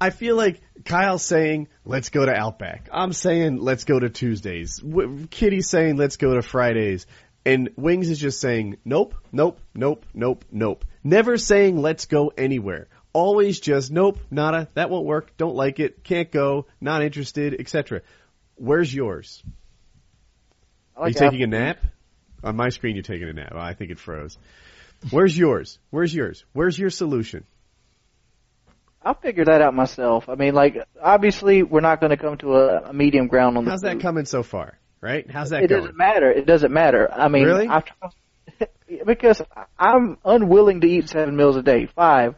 I 0.00 0.10
feel 0.10 0.34
like 0.34 0.60
Kyle's 0.84 1.22
saying, 1.22 1.68
"Let's 1.84 2.08
go 2.10 2.26
to 2.26 2.34
Outback." 2.34 2.88
I'm 2.92 3.12
saying, 3.12 3.58
"Let's 3.58 3.84
go 3.84 4.00
to 4.00 4.10
Tuesdays." 4.10 4.78
W- 4.80 5.28
Kitty's 5.30 5.70
saying, 5.70 5.96
"Let's 5.96 6.16
go 6.16 6.34
to 6.34 6.42
Fridays." 6.42 7.06
And 7.46 7.70
Wings 7.76 8.10
is 8.10 8.18
just 8.18 8.40
saying, 8.40 8.78
"Nope, 8.84 9.14
nope, 9.30 9.60
nope, 9.72 10.04
nope, 10.14 10.44
nope." 10.50 10.84
Never 11.04 11.36
saying, 11.36 11.80
"Let's 11.80 12.06
go 12.06 12.32
anywhere." 12.36 12.88
Always 13.14 13.60
just, 13.60 13.90
"Nope, 13.90 14.18
nada, 14.30 14.68
that 14.74 14.90
won't 14.90 15.06
work. 15.06 15.34
Don't 15.38 15.54
like 15.54 15.80
it. 15.80 16.04
Can't 16.04 16.30
go. 16.30 16.66
Not 16.80 17.02
interested, 17.02 17.54
etc." 17.58 18.02
Where's 18.56 18.92
yours? 18.94 19.42
I 20.96 21.00
Are 21.00 21.08
you 21.08 21.14
like 21.14 21.30
taking 21.30 21.42
a 21.42 21.46
nap? 21.46 21.78
On 22.42 22.54
my 22.56 22.68
screen, 22.68 22.94
you're 22.96 23.02
taking 23.02 23.28
a 23.28 23.32
nap. 23.32 23.54
I 23.54 23.72
think 23.72 23.90
it 23.90 23.98
froze. 23.98 24.36
Where's 25.10 25.36
yours? 25.38 25.78
Where's 25.90 26.14
yours? 26.14 26.44
Where's 26.52 26.78
your 26.78 26.90
solution? 26.90 27.44
I'll 29.02 29.14
figure 29.14 29.44
that 29.44 29.60
out 29.62 29.74
myself. 29.74 30.28
I 30.28 30.34
mean, 30.34 30.54
like 30.54 30.76
obviously 31.02 31.62
we're 31.62 31.80
not 31.80 32.00
going 32.00 32.10
to 32.10 32.16
come 32.16 32.36
to 32.38 32.54
a, 32.56 32.90
a 32.90 32.92
medium 32.92 33.26
ground 33.28 33.56
on 33.58 33.64
the 33.64 33.70
How's 33.70 33.80
that 33.82 33.94
food. 33.94 34.02
coming 34.02 34.24
so 34.24 34.42
far? 34.42 34.78
Right? 35.00 35.30
How's 35.30 35.50
that 35.50 35.62
It 35.62 35.68
going? 35.68 35.82
doesn't 35.82 35.96
matter. 35.96 36.30
It 36.30 36.46
doesn't 36.46 36.72
matter. 36.72 37.12
I 37.12 37.28
mean, 37.28 37.44
Really? 37.44 37.68
I've, 37.68 37.84
because 39.06 39.42
I'm 39.78 40.16
unwilling 40.24 40.80
to 40.80 40.86
eat 40.88 41.10
seven 41.10 41.36
meals 41.36 41.56
a 41.56 41.62
day. 41.62 41.86
Five. 41.86 42.34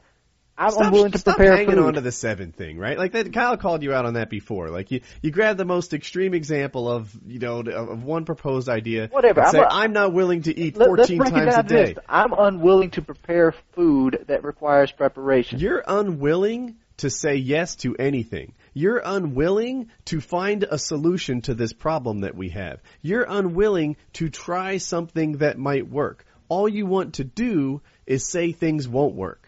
I'm 0.59 0.71
Stop, 0.71 0.87
unwilling 0.87 1.13
to 1.13 1.19
stop 1.19 1.37
prepare 1.37 1.55
hanging 1.57 1.75
food. 1.77 1.85
on 1.85 1.95
to 1.95 2.01
the 2.01 2.13
seven 2.13 2.51
thing, 2.53 2.79
right? 2.79 2.97
Like 2.97 3.13
that, 3.13 3.31
Kyle 3.33 3.57
called 3.59 3.83
you 3.83 3.93
out 3.93 4.07
on 4.07 4.15
that 4.15 4.31
before. 4.31 4.71
Like 4.71 4.91
you, 4.91 5.03
you 5.21 5.31
grab 5.31 5.59
the 5.59 5.65
most 5.67 5.93
extreme 5.93 6.33
example 6.33 6.91
of, 6.91 7.11
you 7.27 7.39
know, 7.39 7.61
of 7.61 8.05
one 8.05 8.25
proposed 8.25 8.69
idea. 8.69 9.09
Whatever, 9.13 9.43
I'm 9.43 9.51
say, 9.53 9.59
a- 9.61 9.69
I'm 9.69 9.93
not 9.93 10.15
willing 10.15 10.43
to 10.43 10.59
eat 10.59 10.77
Let, 10.77 10.87
14 10.89 11.19
times 11.25 11.55
a 11.57 11.63
day. 11.63 11.93
this. 11.95 12.05
I'm 12.09 12.33
unwilling 12.33 12.91
to 12.93 13.03
prepare 13.03 13.53
food 13.75 14.25
that 14.29 14.45
requires 14.45 14.91
preparation. 14.93 15.59
You're 15.59 15.85
unwilling 15.87 16.77
to 16.99 17.11
say 17.11 17.35
yes 17.37 17.77
to 17.77 17.95
anything. 17.97 18.55
You're 18.73 19.03
unwilling 19.05 19.91
to 20.07 20.21
find 20.23 20.63
a 20.65 20.79
solution 20.79 21.43
to 21.43 21.55
this 21.55 21.75
problem 21.75 22.21
that 22.21 22.35
we 22.35 22.49
have. 22.51 22.81
You're 23.03 23.27
unwilling 23.29 23.97
to 24.15 24.31
try 24.31 24.79
something 24.79 25.39
that 25.39 25.59
might 25.59 25.87
work. 25.87 26.25
All 26.49 26.67
you 26.69 26.87
want 26.87 27.15
to 27.15 27.25
do 27.25 27.83
is 28.07 28.27
say 28.27 28.53
things 28.53 28.89
won't 28.89 29.15
work. 29.15 29.46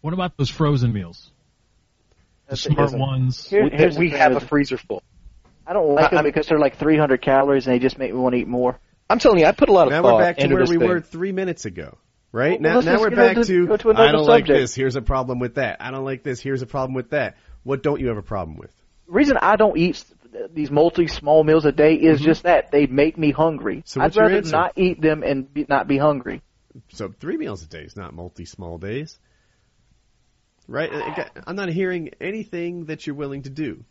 What 0.00 0.14
about 0.14 0.36
those 0.36 0.50
frozen 0.50 0.92
meals? 0.92 1.30
The 2.48 2.56
That's- 2.56 2.62
smart 2.62 2.78
listen, 2.80 3.00
ones. 3.00 3.48
Here- 3.48 3.64
We, 3.64 3.70
here's 3.70 3.98
we 3.98 4.10
have 4.10 4.34
a 4.36 4.40
freezer 4.40 4.76
full. 4.76 5.02
I 5.66 5.72
don't 5.72 5.94
like 5.94 6.12
I- 6.12 6.16
them 6.16 6.24
because 6.24 6.46
they're 6.46 6.58
like 6.58 6.76
300 6.76 7.20
calories 7.20 7.66
and 7.66 7.74
they 7.74 7.78
just 7.78 7.98
make 7.98 8.12
me 8.12 8.18
want 8.18 8.34
to 8.34 8.40
eat 8.40 8.48
more. 8.48 8.78
I'm 9.08 9.18
telling 9.18 9.40
you, 9.40 9.46
I 9.46 9.52
put 9.52 9.68
a 9.68 9.72
lot 9.72 9.86
of 9.86 9.92
Now 9.92 10.02
thought 10.02 10.16
we're 10.16 10.22
back 10.22 10.38
to 10.38 10.46
where 10.48 10.60
we 10.64 10.78
thing. 10.78 10.88
were 10.88 11.00
three 11.00 11.32
minutes 11.32 11.64
ago. 11.64 11.98
Right? 12.32 12.60
Well, 12.60 12.80
now 12.82 12.92
now 12.92 13.00
we're 13.00 13.10
back 13.10 13.36
into- 13.38 13.66
to, 13.66 13.76
to 13.76 13.90
I 13.90 14.12
don't 14.12 14.24
like 14.24 14.46
this, 14.46 14.72
here's 14.72 14.94
a 14.94 15.02
problem 15.02 15.40
with 15.40 15.56
that. 15.56 15.78
I 15.80 15.90
don't 15.90 16.04
like 16.04 16.22
this, 16.22 16.40
here's 16.40 16.62
a 16.62 16.66
problem 16.66 16.94
with 16.94 17.10
that. 17.10 17.36
What 17.64 17.82
don't 17.82 18.00
you 18.00 18.06
have 18.08 18.18
a 18.18 18.22
problem 18.22 18.56
with? 18.56 18.70
The 19.06 19.12
reason 19.12 19.36
I 19.36 19.56
don't 19.56 19.76
eat 19.76 20.04
these 20.52 20.70
multi 20.70 21.08
small 21.08 21.42
meals 21.42 21.64
a 21.64 21.72
day 21.72 21.94
is 21.94 22.20
just 22.20 22.44
that 22.44 22.70
they 22.70 22.86
make 22.86 23.18
me 23.18 23.32
hungry. 23.32 23.78
Mm-hmm. 23.78 23.86
So 23.86 24.00
I'd 24.00 24.14
rather 24.16 24.42
not 24.42 24.74
eat 24.76 25.00
them 25.00 25.24
and 25.24 25.52
be, 25.52 25.66
not 25.68 25.88
be 25.88 25.98
hungry. 25.98 26.40
So 26.92 27.08
three 27.18 27.36
meals 27.36 27.64
a 27.64 27.66
day 27.68 27.82
is 27.82 27.96
not 27.96 28.14
multi 28.14 28.44
small 28.44 28.78
days. 28.78 29.18
Right? 30.70 31.28
I'm 31.48 31.56
not 31.56 31.68
hearing 31.68 32.10
anything 32.20 32.84
that 32.84 33.04
you're 33.04 33.16
willing 33.16 33.42
to 33.42 33.50
do. 33.50 33.84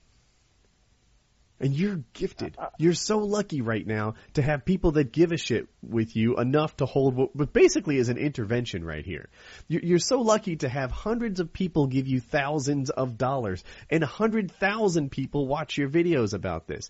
And 1.60 1.74
you're 1.74 2.04
gifted. 2.14 2.56
You're 2.78 2.94
so 2.94 3.20
lucky 3.20 3.62
right 3.62 3.86
now 3.86 4.14
to 4.36 4.42
have 4.42 4.64
people 4.64 4.92
that 4.92 5.12
give 5.12 5.32
a 5.32 5.38
shit 5.38 5.68
with 5.82 6.16
you 6.16 6.38
enough 6.38 6.78
to 6.78 6.86
hold 6.86 7.16
what, 7.16 7.36
what 7.36 7.52
basically 7.54 7.98
is 7.98 8.10
an 8.10 8.18
intervention 8.18 8.84
right 8.84 9.06
here. 9.06 9.30
You're, 9.68 10.00
so 10.00 10.22
lucky 10.22 10.56
to 10.58 10.70
have 10.70 10.92
hundreds 10.92 11.42
of 11.42 11.52
people 11.52 11.88
give 11.88 12.08
you 12.08 12.22
thousands 12.22 12.90
of 12.90 13.18
dollars 13.18 13.64
and 13.90 14.02
a 14.02 14.08
hundred 14.08 14.52
thousand 14.54 15.12
people 15.12 15.46
watch 15.46 15.78
your 15.78 15.90
videos 15.90 16.34
about 16.34 16.68
this. 16.68 16.90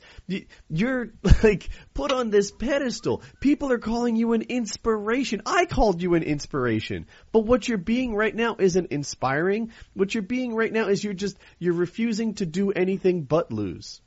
You're 0.69 1.09
like 1.43 1.69
put 1.95 2.11
on 2.11 2.29
this 2.29 2.51
pedestal. 2.51 3.23
People 3.39 3.71
are 3.71 3.79
calling 3.79 4.15
you 4.15 4.33
an 4.33 4.43
inspiration. 4.43 5.41
I 5.45 5.65
called 5.65 6.01
you 6.01 6.13
an 6.13 6.23
inspiration. 6.23 7.07
But 7.31 7.41
what 7.45 7.67
you're 7.67 7.77
being 7.79 8.13
right 8.13 8.35
now 8.35 8.55
isn't 8.59 8.91
inspiring. 8.91 9.71
What 9.93 10.13
you're 10.13 10.23
being 10.23 10.53
right 10.53 10.71
now 10.71 10.87
is 10.87 11.03
you're 11.03 11.13
just, 11.13 11.37
you're 11.57 11.73
refusing 11.73 12.35
to 12.35 12.45
do 12.45 12.71
anything 12.71 13.23
but 13.23 13.51
lose. 13.51 14.01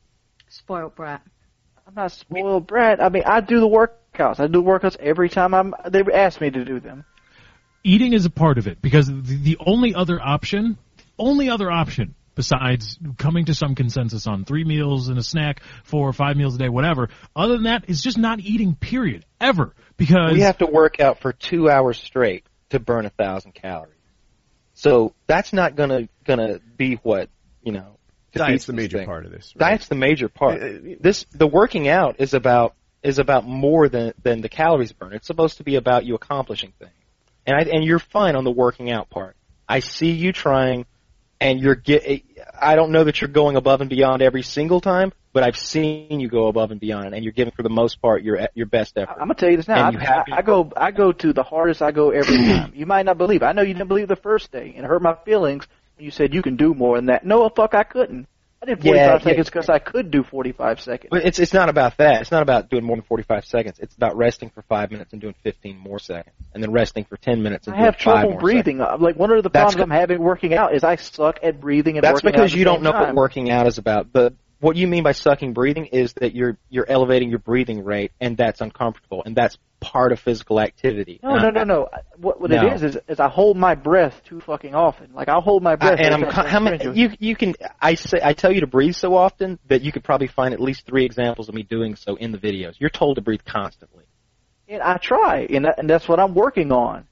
Spoiled 0.52 0.94
brat. 0.94 1.22
I'm 1.86 1.94
not 1.94 2.12
spoiled 2.12 2.66
brat. 2.66 3.02
I 3.02 3.08
mean, 3.08 3.22
I 3.24 3.40
do 3.40 3.58
the 3.58 3.66
workouts. 3.66 4.38
I 4.38 4.48
do 4.48 4.62
workouts 4.62 4.98
every 5.00 5.30
time 5.30 5.54
I'm. 5.54 5.74
They 5.88 6.02
ask 6.12 6.42
me 6.42 6.50
to 6.50 6.64
do 6.64 6.78
them. 6.78 7.06
eating 7.82 8.12
is 8.12 8.26
a 8.26 8.30
part 8.30 8.58
of 8.58 8.66
it 8.66 8.82
because 8.82 9.06
the, 9.06 9.36
the 9.36 9.56
only 9.64 9.94
other 9.94 10.20
option, 10.20 10.76
only 11.18 11.48
other 11.48 11.70
option 11.70 12.14
besides 12.34 12.98
coming 13.16 13.46
to 13.46 13.54
some 13.54 13.74
consensus 13.74 14.26
on 14.26 14.44
three 14.44 14.64
meals 14.64 15.08
and 15.08 15.18
a 15.18 15.22
snack, 15.22 15.62
four 15.84 16.06
or 16.06 16.12
five 16.12 16.36
meals 16.36 16.54
a 16.54 16.58
day, 16.58 16.68
whatever, 16.68 17.08
other 17.34 17.54
than 17.54 17.64
that, 17.64 17.88
is 17.88 18.02
just 18.02 18.18
not 18.18 18.38
eating. 18.38 18.74
Period. 18.74 19.24
Ever 19.40 19.74
because 19.96 20.34
We 20.34 20.40
have 20.40 20.58
to 20.58 20.66
work 20.66 21.00
out 21.00 21.20
for 21.20 21.32
two 21.32 21.70
hours 21.70 21.98
straight 21.98 22.44
to 22.70 22.78
burn 22.78 23.06
a 23.06 23.10
thousand 23.10 23.54
calories. 23.54 23.94
So 24.74 25.14
that's 25.26 25.54
not 25.54 25.76
gonna 25.76 26.10
gonna 26.24 26.60
be 26.76 26.96
what 26.96 27.30
you 27.62 27.72
know. 27.72 27.96
Diet's 28.34 28.66
the 28.66 28.72
major 28.72 28.98
thing. 28.98 29.06
part 29.06 29.24
of 29.26 29.32
this. 29.32 29.52
right? 29.56 29.70
Diet's 29.70 29.88
the 29.88 29.94
major 29.94 30.28
part. 30.28 30.62
Uh, 30.62 30.66
uh, 30.66 30.78
This 31.00 31.24
the 31.32 31.46
working 31.46 31.88
out 31.88 32.16
is 32.18 32.34
about 32.34 32.74
is 33.02 33.18
about 33.18 33.46
more 33.46 33.88
than 33.88 34.14
than 34.22 34.40
the 34.40 34.48
calories 34.48 34.92
burned. 34.92 35.14
It's 35.14 35.26
supposed 35.26 35.58
to 35.58 35.64
be 35.64 35.76
about 35.76 36.04
you 36.04 36.14
accomplishing 36.14 36.72
things, 36.78 36.92
and 37.46 37.56
I, 37.56 37.60
and 37.62 37.84
you're 37.84 37.98
fine 37.98 38.36
on 38.36 38.44
the 38.44 38.50
working 38.50 38.90
out 38.90 39.10
part. 39.10 39.36
I 39.68 39.80
see 39.80 40.10
you 40.10 40.32
trying, 40.32 40.86
and 41.40 41.60
you're 41.60 41.74
get. 41.74 42.22
I 42.60 42.74
don't 42.76 42.90
know 42.92 43.04
that 43.04 43.20
you're 43.20 43.28
going 43.28 43.56
above 43.56 43.80
and 43.80 43.90
beyond 43.90 44.22
every 44.22 44.42
single 44.42 44.80
time, 44.80 45.12
but 45.32 45.42
I've 45.42 45.56
seen 45.56 46.20
you 46.20 46.28
go 46.28 46.48
above 46.48 46.70
and 46.70 46.80
beyond, 46.80 47.14
and 47.14 47.24
you're 47.24 47.32
giving 47.32 47.52
for 47.52 47.62
the 47.62 47.70
most 47.70 48.00
part 48.00 48.22
your 48.22 48.48
your 48.54 48.66
best 48.66 48.96
effort. 48.96 49.12
I'm 49.12 49.28
gonna 49.28 49.34
tell 49.34 49.50
you 49.50 49.56
this 49.56 49.68
now. 49.68 49.88
And 49.88 49.94
you 50.00 50.00
I, 50.06 50.24
I, 50.32 50.38
I 50.38 50.42
go. 50.42 50.72
I 50.76 50.90
go 50.90 51.12
to 51.12 51.32
the 51.32 51.42
hardest 51.42 51.82
I 51.82 51.90
go 51.90 52.10
every 52.10 52.36
time. 52.46 52.72
You 52.74 52.86
might 52.86 53.04
not 53.06 53.18
believe. 53.18 53.42
I 53.42 53.52
know 53.52 53.62
you 53.62 53.74
didn't 53.74 53.88
believe 53.88 54.08
the 54.08 54.16
first 54.16 54.52
day, 54.52 54.72
and 54.76 54.84
it 54.84 54.88
hurt 54.88 55.02
my 55.02 55.14
feelings. 55.24 55.66
You 56.02 56.10
said 56.10 56.34
you 56.34 56.42
can 56.42 56.56
do 56.56 56.74
more 56.74 56.96
than 56.96 57.06
that. 57.06 57.24
No, 57.24 57.48
fuck, 57.48 57.74
I 57.74 57.84
couldn't. 57.84 58.26
I 58.60 58.66
did 58.66 58.82
45 58.82 58.94
Yeah, 58.94 59.12
yeah. 59.12 59.18
seconds 59.18 59.46
because 59.50 59.68
I 59.68 59.78
could 59.78 60.10
do 60.10 60.22
45 60.22 60.80
seconds. 60.80 61.08
But 61.10 61.24
it's 61.24 61.38
it's 61.38 61.52
not 61.52 61.68
about 61.68 61.96
that. 61.98 62.20
It's 62.20 62.30
not 62.30 62.42
about 62.42 62.70
doing 62.70 62.84
more 62.84 62.96
than 62.96 63.04
45 63.04 63.44
seconds. 63.44 63.78
It's 63.80 63.94
about 63.96 64.16
resting 64.16 64.50
for 64.50 64.62
five 64.62 64.90
minutes 64.92 65.12
and 65.12 65.20
doing 65.20 65.34
15 65.42 65.78
more 65.78 65.98
seconds, 65.98 66.34
and 66.54 66.62
then 66.62 66.70
resting 66.72 67.04
for 67.04 67.16
10 67.16 67.42
minutes 67.42 67.66
and 67.66 67.74
I 67.74 67.78
doing 67.78 67.84
have 67.86 67.94
five 67.94 68.02
trouble 68.02 68.30
more 68.32 68.40
breathing. 68.40 68.80
Uh, 68.80 68.96
Like 69.00 69.16
one 69.16 69.32
of 69.32 69.42
the 69.42 69.48
That's 69.48 69.74
problems 69.74 69.92
I'm 69.92 69.96
having 69.98 70.20
working 70.20 70.54
out 70.54 70.74
is 70.74 70.84
I 70.84 70.96
suck 70.96 71.38
at 71.42 71.60
breathing 71.60 71.96
and 71.96 72.04
That's 72.04 72.22
working 72.22 72.28
out 72.28 72.32
because 72.44 72.54
you 72.54 72.64
don't 72.64 72.82
know 72.82 72.92
time. 72.92 73.00
what 73.08 73.14
working 73.14 73.50
out 73.50 73.66
is 73.66 73.78
about. 73.78 74.12
The 74.12 74.32
what 74.62 74.76
you 74.76 74.86
mean 74.86 75.02
by 75.02 75.10
sucking 75.10 75.54
breathing 75.54 75.86
is 75.86 76.12
that 76.14 76.36
you're 76.36 76.56
you're 76.70 76.88
elevating 76.88 77.30
your 77.30 77.40
breathing 77.40 77.82
rate, 77.84 78.12
and 78.20 78.36
that's 78.36 78.60
uncomfortable, 78.60 79.24
and 79.26 79.34
that's 79.34 79.58
part 79.80 80.12
of 80.12 80.20
physical 80.20 80.60
activity. 80.60 81.18
No, 81.20 81.34
no, 81.34 81.50
no, 81.50 81.64
no. 81.64 81.88
What 82.16 82.40
what 82.40 82.50
No. 82.50 82.64
it 82.68 82.74
is 82.74 82.82
is 82.84 82.98
is 83.08 83.18
I 83.18 83.28
hold 83.28 83.56
my 83.56 83.74
breath 83.74 84.22
too 84.24 84.40
fucking 84.40 84.72
often. 84.72 85.10
Like 85.14 85.28
I'll 85.28 85.40
hold 85.40 85.64
my 85.64 85.72
I, 85.72 85.76
breath. 85.76 85.98
and 86.00 86.14
I'm 86.14 86.22
how 86.30 86.60
many 86.60 86.78
you 86.96 87.10
you 87.18 87.34
can 87.34 87.54
I 87.80 87.96
say 87.96 88.20
I 88.22 88.34
tell 88.34 88.52
you 88.52 88.60
to 88.60 88.68
breathe 88.68 88.94
so 88.94 89.16
often 89.16 89.58
that 89.66 89.82
you 89.82 89.90
could 89.90 90.04
probably 90.04 90.28
find 90.28 90.54
at 90.54 90.60
least 90.60 90.86
three 90.86 91.04
examples 91.04 91.48
of 91.48 91.56
me 91.56 91.64
doing 91.64 91.96
so 91.96 92.14
in 92.14 92.30
the 92.30 92.38
videos. 92.38 92.74
You're 92.78 92.90
told 92.90 93.16
to 93.16 93.20
breathe 93.22 93.44
constantly. 93.44 94.04
And 94.68 94.80
I 94.80 94.96
try, 94.96 95.40
and 95.50 95.64
that, 95.64 95.78
and 95.78 95.90
that's 95.90 96.08
what 96.08 96.20
I'm 96.20 96.34
working 96.34 96.70
on. 96.70 97.08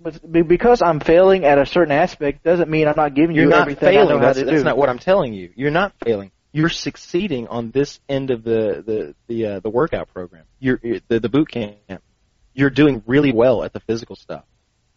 But, 0.00 0.48
because 0.48 0.82
I'm 0.82 1.00
failing 1.00 1.44
at 1.44 1.58
a 1.58 1.66
certain 1.66 1.92
aspect 1.92 2.42
doesn't 2.42 2.70
mean 2.70 2.88
I'm 2.88 2.94
not 2.96 3.14
giving 3.14 3.34
You're 3.36 3.44
you 3.44 3.50
not 3.50 3.62
everything 3.62 3.88
I 3.88 3.92
failing. 3.92 4.08
know 4.08 4.18
how 4.18 4.24
That's, 4.26 4.38
to 4.40 4.44
that's 4.44 4.58
do. 4.58 4.64
not 4.64 4.76
what 4.76 4.88
I'm 4.88 4.98
telling 4.98 5.32
you. 5.34 5.50
You're 5.54 5.70
not 5.70 5.92
failing. 6.04 6.30
You're 6.52 6.68
succeeding 6.68 7.46
on 7.48 7.70
this 7.70 8.00
end 8.08 8.30
of 8.30 8.42
the 8.42 8.82
the 8.84 9.14
the 9.28 9.46
uh, 9.46 9.60
the 9.60 9.70
workout 9.70 10.08
program. 10.12 10.44
You're, 10.58 10.80
you're 10.82 11.00
the 11.08 11.20
the 11.20 11.28
boot 11.28 11.48
camp. 11.50 12.02
You're 12.54 12.70
doing 12.70 13.02
really 13.06 13.32
well 13.32 13.62
at 13.62 13.72
the 13.72 13.80
physical 13.80 14.16
stuff. 14.16 14.44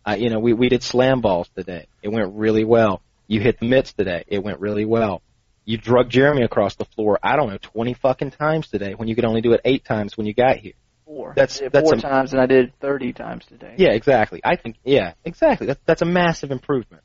Uh, 0.05 0.15
you 0.17 0.29
know, 0.31 0.39
we 0.39 0.53
we 0.53 0.69
did 0.69 0.81
slam 0.83 1.21
balls 1.21 1.49
today. 1.55 1.87
It 2.01 2.09
went 2.09 2.33
really 2.33 2.63
well. 2.63 3.01
You 3.27 3.39
hit 3.39 3.59
the 3.59 3.67
mitts 3.67 3.93
today. 3.93 4.23
It 4.27 4.43
went 4.43 4.59
really 4.59 4.85
well. 4.85 5.21
You 5.63 5.77
drug 5.77 6.09
Jeremy 6.09 6.41
across 6.43 6.75
the 6.75 6.85
floor. 6.85 7.19
I 7.21 7.35
don't 7.35 7.49
know, 7.49 7.57
twenty 7.61 7.93
fucking 7.93 8.31
times 8.31 8.67
today 8.67 8.95
when 8.95 9.07
you 9.07 9.15
could 9.15 9.23
only 9.23 9.41
do 9.41 9.53
it 9.53 9.61
eight 9.63 9.85
times 9.85 10.17
when 10.17 10.25
you 10.25 10.33
got 10.33 10.57
here. 10.57 10.73
Four. 11.05 11.33
that's- 11.35 11.59
did 11.59 11.71
that's 11.71 11.89
four 11.89 11.97
a- 11.97 12.01
times, 12.01 12.33
and 12.33 12.41
I 12.41 12.45
did 12.45 12.77
thirty 12.79 13.13
times 13.13 13.45
today. 13.45 13.75
Yeah, 13.77 13.91
exactly. 13.91 14.41
I 14.43 14.55
think 14.55 14.77
yeah, 14.83 15.13
exactly. 15.23 15.67
That, 15.67 15.79
that's 15.85 16.01
a 16.01 16.05
massive 16.05 16.51
improvement. 16.51 17.03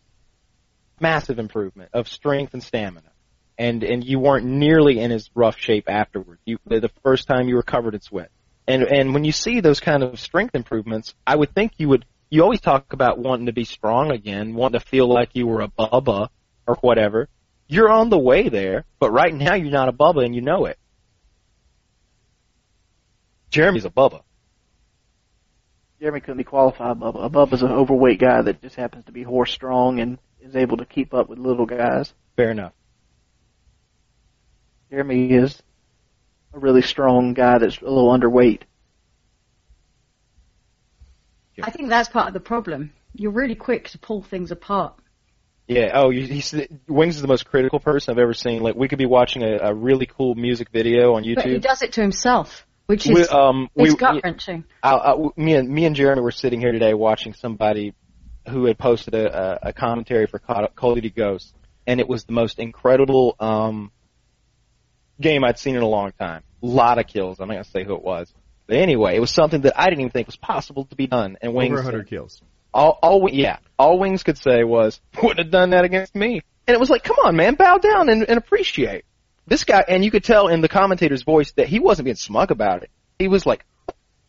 Massive 1.00 1.38
improvement 1.38 1.90
of 1.92 2.08
strength 2.08 2.54
and 2.54 2.62
stamina. 2.62 3.10
And 3.56 3.82
and 3.82 4.04
you 4.04 4.18
weren't 4.20 4.46
nearly 4.46 5.00
in 5.00 5.10
as 5.10 5.30
rough 5.34 5.58
shape 5.58 5.88
afterward. 5.88 6.38
You 6.44 6.58
the 6.66 6.80
the 6.80 6.90
first 7.02 7.26
time 7.26 7.48
you 7.48 7.56
were 7.56 7.62
covered 7.62 7.94
in 7.94 8.00
sweat. 8.00 8.30
And 8.66 8.82
and 8.82 9.14
when 9.14 9.24
you 9.24 9.32
see 9.32 9.60
those 9.60 9.80
kind 9.80 10.02
of 10.02 10.18
strength 10.20 10.54
improvements, 10.54 11.14
I 11.26 11.36
would 11.36 11.54
think 11.54 11.72
you 11.78 11.88
would 11.88 12.04
you 12.30 12.42
always 12.42 12.60
talk 12.60 12.92
about 12.92 13.18
wanting 13.18 13.46
to 13.46 13.52
be 13.52 13.64
strong 13.64 14.10
again, 14.12 14.54
wanting 14.54 14.78
to 14.78 14.86
feel 14.86 15.08
like 15.08 15.30
you 15.32 15.46
were 15.46 15.62
a 15.62 15.68
Bubba 15.68 16.28
or 16.66 16.74
whatever. 16.76 17.28
You're 17.66 17.90
on 17.90 18.10
the 18.10 18.18
way 18.18 18.48
there, 18.48 18.84
but 18.98 19.10
right 19.10 19.34
now 19.34 19.54
you're 19.54 19.70
not 19.70 19.88
a 19.88 19.92
Bubba 19.92 20.24
and 20.24 20.34
you 20.34 20.40
know 20.40 20.66
it. 20.66 20.78
Jeremy's 23.50 23.84
a 23.84 23.90
Bubba. 23.90 24.22
Jeremy 26.00 26.20
couldn't 26.20 26.38
be 26.38 26.44
qualified 26.44 26.92
above. 26.92 27.16
Above 27.16 27.52
is 27.52 27.62
an 27.62 27.72
overweight 27.72 28.20
guy 28.20 28.42
that 28.42 28.62
just 28.62 28.76
happens 28.76 29.04
to 29.06 29.12
be 29.12 29.22
horse 29.22 29.50
strong 29.52 30.00
and 30.00 30.18
is 30.40 30.54
able 30.54 30.76
to 30.76 30.84
keep 30.84 31.12
up 31.12 31.28
with 31.28 31.38
little 31.38 31.66
guys. 31.66 32.12
Fair 32.36 32.50
enough. 32.50 32.72
Jeremy 34.90 35.32
is 35.32 35.60
a 36.54 36.58
really 36.58 36.82
strong 36.82 37.34
guy 37.34 37.58
that's 37.58 37.78
a 37.78 37.84
little 37.84 38.10
underweight. 38.10 38.62
I 41.62 41.70
think 41.70 41.88
that's 41.88 42.08
part 42.08 42.28
of 42.28 42.34
the 42.34 42.40
problem. 42.40 42.92
You're 43.14 43.32
really 43.32 43.56
quick 43.56 43.88
to 43.88 43.98
pull 43.98 44.22
things 44.22 44.52
apart. 44.52 44.94
Yeah. 45.66 45.90
Oh, 45.94 46.10
he's 46.10 46.54
Wings 46.86 47.16
is 47.16 47.22
the 47.22 47.28
most 47.28 47.46
critical 47.46 47.80
person 47.80 48.12
I've 48.12 48.18
ever 48.18 48.32
seen. 48.32 48.62
Like 48.62 48.76
we 48.76 48.86
could 48.86 48.98
be 48.98 49.06
watching 49.06 49.42
a, 49.42 49.58
a 49.62 49.74
really 49.74 50.06
cool 50.06 50.36
music 50.36 50.68
video 50.72 51.14
on 51.14 51.24
YouTube. 51.24 51.36
But 51.36 51.46
he 51.46 51.58
does 51.58 51.82
it 51.82 51.94
to 51.94 52.00
himself, 52.00 52.66
which 52.89 53.06
We, 53.06 53.20
is 53.20 53.31
um, 53.31 53.69
we, 53.74 53.94
gut 53.94 54.23
wrenching. 54.24 54.65
I, 54.82 54.94
I, 54.94 55.16
me 55.36 55.55
and 55.55 55.69
me 55.69 55.85
and 55.85 55.94
Jeremy 55.94 56.23
were 56.23 56.31
sitting 56.31 56.59
here 56.59 56.73
today 56.73 56.94
watching 56.94 57.35
somebody 57.35 57.94
who 58.48 58.65
had 58.65 58.78
posted 58.78 59.15
a, 59.15 59.66
a, 59.66 59.69
a 59.69 59.73
commentary 59.74 60.27
for 60.27 60.39
Call 60.39 60.66
Call 60.74 60.90
of 60.93 60.97
Duty 60.97 61.10
Ghosts, 61.10 61.52
and 61.86 62.01
it 62.01 62.09
was 62.09 62.24
the 62.24 62.32
most 62.32 62.59
incredible 62.59 63.36
um, 63.40 63.93
game 65.20 65.44
I'd 65.44 65.59
seen 65.59 65.77
in 65.77 65.82
a 65.82 65.89
long 65.89 66.12
time. 66.19 66.43
A 66.62 66.66
lot 66.66 66.98
of 66.98 67.06
kills. 67.06 67.40
I'm 67.40 67.48
not 67.48 67.55
gonna 67.55 67.65
say 67.65 67.85
who 67.85 67.94
it 67.94 68.02
was, 68.02 68.32
but 68.66 68.78
anyway, 68.78 69.16
it 69.16 69.20
was 69.20 69.32
something 69.32 69.60
that 69.62 69.78
I 69.78 69.85
didn't 69.85 70.01
even 70.01 70.10
think 70.10 70.27
was 70.27 70.36
possible 70.36 70.86
to 70.86 70.97
be 70.97 71.06
done. 71.06 71.36
And 71.43 71.52
Wings 71.52 71.73
Over 71.73 71.82
100 71.82 72.09
kills. 72.09 72.40
all, 72.73 72.98
all, 73.02 73.28
yeah, 73.31 73.59
all 73.78 73.98
Wings 73.98 74.23
could 74.23 74.39
say 74.39 74.65
was, 74.65 74.98
wouldn't 75.23 75.40
have 75.40 75.51
done 75.51 75.70
that 75.70 75.85
against 75.85 76.15
me. 76.15 76.40
And 76.66 76.74
it 76.74 76.81
was 76.81 76.89
like, 76.89 77.02
come 77.05 77.16
on, 77.23 77.36
man, 77.36 77.55
bow 77.55 77.77
down 77.77 78.09
and, 78.09 78.27
and 78.27 78.39
appreciate. 78.39 79.05
This 79.48 79.64
guy, 79.64 79.82
and 79.88 80.04
you 80.04 80.10
could 80.10 80.24
tell 80.24 80.48
in 80.48 80.60
the 80.60 80.68
commentator's 80.68 81.22
voice 81.22 81.52
that 81.52 81.68
he 81.68 81.78
wasn't 81.78 82.04
being 82.04 82.16
smug 82.16 82.50
about 82.50 82.82
it. 82.82 82.90
He 83.18 83.28
was 83.28 83.46
like, 83.46 83.64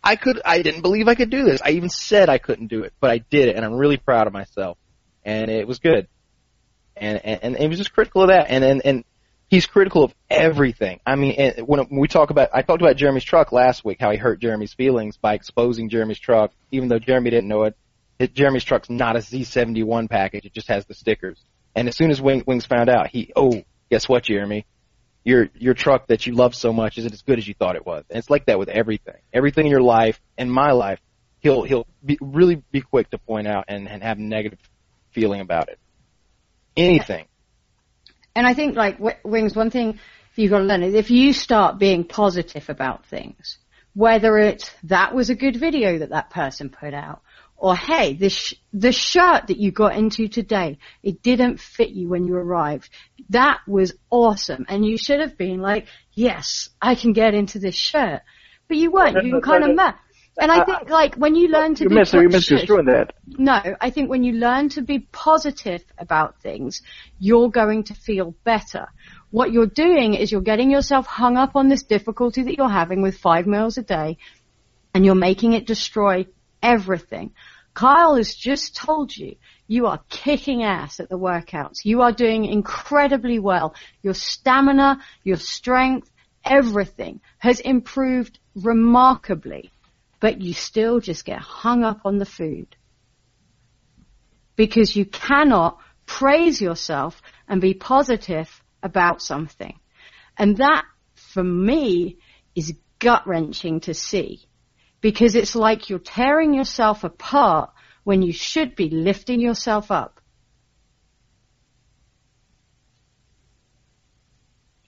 I 0.02 0.16
could, 0.16 0.42
I 0.46 0.62
didn't 0.62 0.82
believe 0.82 1.10
I 1.10 1.16
could 1.16 1.30
do 1.30 1.44
this. 1.44 1.62
I 1.62 1.72
even 1.72 1.90
said 1.90 2.30
I 2.30 2.38
couldn't 2.38 2.68
do 2.68 2.84
it, 2.84 2.94
but 3.02 3.10
I 3.10 3.18
did 3.18 3.50
it, 3.50 3.58
and 3.58 3.66
I'm 3.66 3.74
really 3.74 3.98
proud 3.98 4.28
of 4.28 4.34
myself. 4.34 4.78
And 5.26 5.52
it 5.52 5.68
was 5.68 5.80
good. 5.80 6.08
And, 6.96 7.20
and, 7.26 7.44
and 7.44 7.58
he 7.58 7.68
was 7.68 7.78
just 7.78 7.92
critical 7.92 8.24
of 8.24 8.30
that, 8.30 8.46
and, 8.50 8.64
and, 8.64 8.82
and 8.86 9.04
he's 9.50 9.66
critical 9.66 10.06
of 10.06 10.14
everything. 10.30 11.02
I 11.06 11.16
mean, 11.16 11.34
and 11.34 11.68
when 11.68 11.88
we 11.92 12.08
talk 12.08 12.30
about, 12.30 12.50
I 12.54 12.62
talked 12.62 12.82
about 12.82 12.96
Jeremy's 12.96 13.26
truck 13.26 13.52
last 13.52 13.84
week, 13.84 13.98
how 14.00 14.12
he 14.12 14.18
hurt 14.18 14.40
Jeremy's 14.40 14.74
feelings 14.74 15.18
by 15.18 15.34
exposing 15.34 15.90
Jeremy's 15.90 16.20
truck, 16.20 16.52
even 16.72 16.88
though 16.88 17.00
Jeremy 17.00 17.30
didn't 17.30 17.50
know 17.50 17.64
it. 17.64 17.76
it 18.20 18.34
Jeremy's 18.34 18.64
truck's 18.64 18.90
not 18.90 19.18
a 19.18 19.20
Z71 19.20 20.10
package; 20.10 20.46
it 20.46 20.54
just 20.54 20.70
has 20.70 20.86
the 20.86 20.94
stickers. 20.94 21.44
And 21.76 21.90
as 21.90 21.98
soon 21.98 22.10
as 22.10 22.22
Wing, 22.22 22.44
Wings 22.46 22.66
found 22.66 22.90
out, 22.90 23.08
he, 23.10 23.34
oh, 23.36 23.64
guess 23.92 24.08
what, 24.08 24.24
Jeremy? 24.24 24.66
Your 25.24 25.50
your 25.54 25.74
truck 25.74 26.08
that 26.08 26.26
you 26.26 26.34
love 26.34 26.56
so 26.56 26.74
much 26.74 26.98
isn't 26.98 27.14
as 27.14 27.22
good 27.22 27.38
as 27.38 27.48
you 27.48 27.54
thought 27.54 27.76
it 27.76 27.86
was. 27.86 28.06
And 28.10 28.18
it's 28.18 28.30
like 28.30 28.46
that 28.46 28.58
with 28.58 28.70
everything, 28.70 29.22
everything 29.34 29.66
in 29.66 29.72
your 29.72 29.82
life, 29.82 30.20
and 30.38 30.52
my 30.52 30.72
life. 30.72 31.00
He'll 31.42 31.64
he'll 31.64 31.88
be, 32.04 32.18
really 32.20 32.62
be 32.72 32.82
quick 32.82 33.10
to 33.12 33.18
point 33.18 33.48
out 33.48 33.66
and, 33.68 33.88
and 33.88 34.04
have 34.04 34.18
a 34.18 34.22
negative 34.22 34.60
feeling 35.12 35.40
about 35.40 35.70
it. 35.70 35.80
Anything. 36.76 37.28
And 38.36 38.46
I 38.46 38.54
think 38.54 38.76
like 38.76 39.00
wings, 39.24 39.56
one 39.56 39.70
thing 39.72 40.00
you've 40.40 40.52
got 40.52 40.60
to 40.60 40.66
learn 40.66 40.84
is 40.84 40.94
if 40.94 41.12
you 41.12 41.34
start 41.34 41.78
being 41.78 42.04
positive 42.04 42.70
about 42.70 43.06
things, 43.06 43.58
whether 43.94 44.38
it's 44.38 44.72
that 44.84 45.14
was 45.14 45.30
a 45.30 45.36
good 45.36 45.58
video 45.58 46.00
that 46.00 46.10
that 46.10 46.30
person 46.30 46.70
put 46.70 46.94
out, 46.94 47.22
or 47.60 47.76
hey, 47.76 48.14
this 48.14 48.34
sh- 48.34 48.54
the 48.74 48.92
shirt 48.92 49.48
that 49.48 49.58
you 49.58 49.72
got 49.72 49.96
into 49.96 50.28
today, 50.28 50.80
it 51.04 51.22
didn't 51.22 51.60
fit 51.60 51.90
you 51.90 52.08
when 52.08 52.26
you 52.26 52.36
arrived. 52.36 52.90
That 53.30 53.60
was 53.68 53.94
awesome, 54.10 54.66
and 54.70 54.86
you 54.86 54.98
should 54.98 55.20
have 55.20 55.38
been 55.38 55.60
like, 55.60 55.88
yes, 56.14 56.70
I 56.82 56.96
can 56.96 57.14
get 57.14 57.34
into 57.34 57.60
this 57.60 57.76
shirt, 57.76 58.22
but 58.68 58.78
you 58.78 58.92
weren't. 58.92 59.24
You 59.24 59.36
were 59.36 59.42
kind 59.42 59.64
of 59.64 59.76
mad. 59.76 59.96
And 60.42 60.52
I 60.52 60.60
uh, 60.60 60.66
think 60.66 60.90
like 60.90 61.16
when 61.16 61.36
you 61.36 61.50
learn 61.50 61.76
to 61.76 61.84
You're, 61.84 61.90
be 61.90 61.96
mis- 61.96 62.14
you're 62.14 62.30
po- 62.30 62.38
misconstruing 62.38 62.86
that. 62.86 63.14
no, 63.28 63.60
I 63.82 63.90
think 63.90 64.10
when 64.10 64.24
you 64.24 64.34
learn 64.34 64.70
to 64.70 64.82
be 64.82 65.00
positive 65.00 65.84
about 65.98 66.42
things, 66.42 66.82
you're 67.20 67.50
going 67.50 67.84
to 67.86 67.94
feel 67.94 68.34
better. 68.46 68.88
What 69.32 69.52
you're 69.52 69.68
doing 69.68 70.14
is 70.14 70.32
you're 70.32 70.42
getting 70.42 70.72
yourself 70.72 71.06
hung 71.06 71.36
up 71.36 71.58
on 71.58 71.68
this 71.68 71.84
difficulty 71.84 72.44
that 72.44 72.56
you're 72.56 72.70
having 72.70 73.02
with 73.02 73.18
five 73.18 73.48
meals 73.48 73.78
a 73.78 73.84
day, 73.84 74.18
and 74.94 75.06
you're 75.06 75.14
making 75.14 75.54
it 75.54 75.68
destroy 75.68 76.26
everything. 76.62 77.32
Kyle 77.74 78.16
has 78.16 78.34
just 78.36 78.76
told 78.76 79.16
you 79.16 79.36
you 79.68 79.88
are 79.88 80.02
kicking 80.10 80.64
ass 80.64 81.00
at 81.00 81.10
the 81.10 81.18
workouts. 81.18 81.86
You 81.86 82.02
are 82.02 82.12
doing 82.12 82.46
incredibly 82.46 83.40
well. 83.40 83.76
Your 84.02 84.14
stamina, 84.14 85.00
your 85.24 85.38
strength, 85.38 86.12
everything 86.44 87.22
has 87.38 87.60
improved 87.60 88.40
remarkably 88.56 89.72
but 90.20 90.42
you 90.42 90.54
still 90.54 91.00
just 91.00 91.26
get 91.26 91.40
hung 91.40 91.84
up 91.84 92.02
on 92.06 92.18
the 92.18 92.26
food. 92.26 92.76
Because 94.56 94.96
you 94.96 95.06
cannot 95.06 95.80
praise 96.06 96.60
yourself 96.60 97.22
and 97.48 97.62
be 97.62 97.74
positive 97.74 98.50
about 98.84 99.22
something. 99.22 99.80
And 100.38 100.58
that, 100.58 100.84
for 101.16 101.44
me, 101.44 102.18
is 102.56 102.74
gut 103.00 103.26
wrenching 103.26 103.80
to 103.82 103.94
see. 103.94 104.46
Because 105.02 105.36
it's 105.36 105.56
like 105.56 105.90
you're 105.90 106.00
tearing 106.00 106.54
yourself 106.54 107.04
apart 107.04 107.72
when 108.04 108.22
you 108.22 108.34
should 108.34 108.76
be 108.76 108.90
lifting 108.90 109.40
yourself 109.40 109.92
up. 109.92 110.20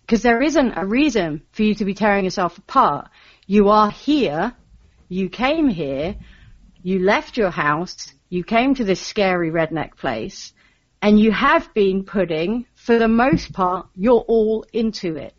Because 0.01 0.21
there 0.21 0.41
isn't 0.41 0.73
a 0.75 0.85
reason 0.85 1.43
for 1.51 1.63
you 1.63 1.75
to 1.75 1.85
be 1.85 1.93
tearing 1.93 2.25
yourself 2.25 2.57
apart. 2.57 3.09
You 3.47 3.69
are 3.69 3.89
here 3.89 4.55
you 5.11 5.27
came 5.27 5.67
here, 5.67 6.15
you 6.81 6.99
left 6.99 7.35
your 7.35 7.49
house, 7.49 8.13
you 8.29 8.45
came 8.45 8.73
to 8.75 8.85
this 8.85 9.01
scary 9.01 9.51
redneck 9.51 9.97
place, 9.97 10.53
and 11.01 11.19
you 11.19 11.33
have 11.33 11.73
been 11.73 12.05
putting, 12.05 12.65
for 12.75 12.97
the 12.97 13.09
most 13.09 13.51
part, 13.51 13.87
you're 13.93 14.23
all 14.29 14.65
into 14.71 15.17
it. 15.17 15.35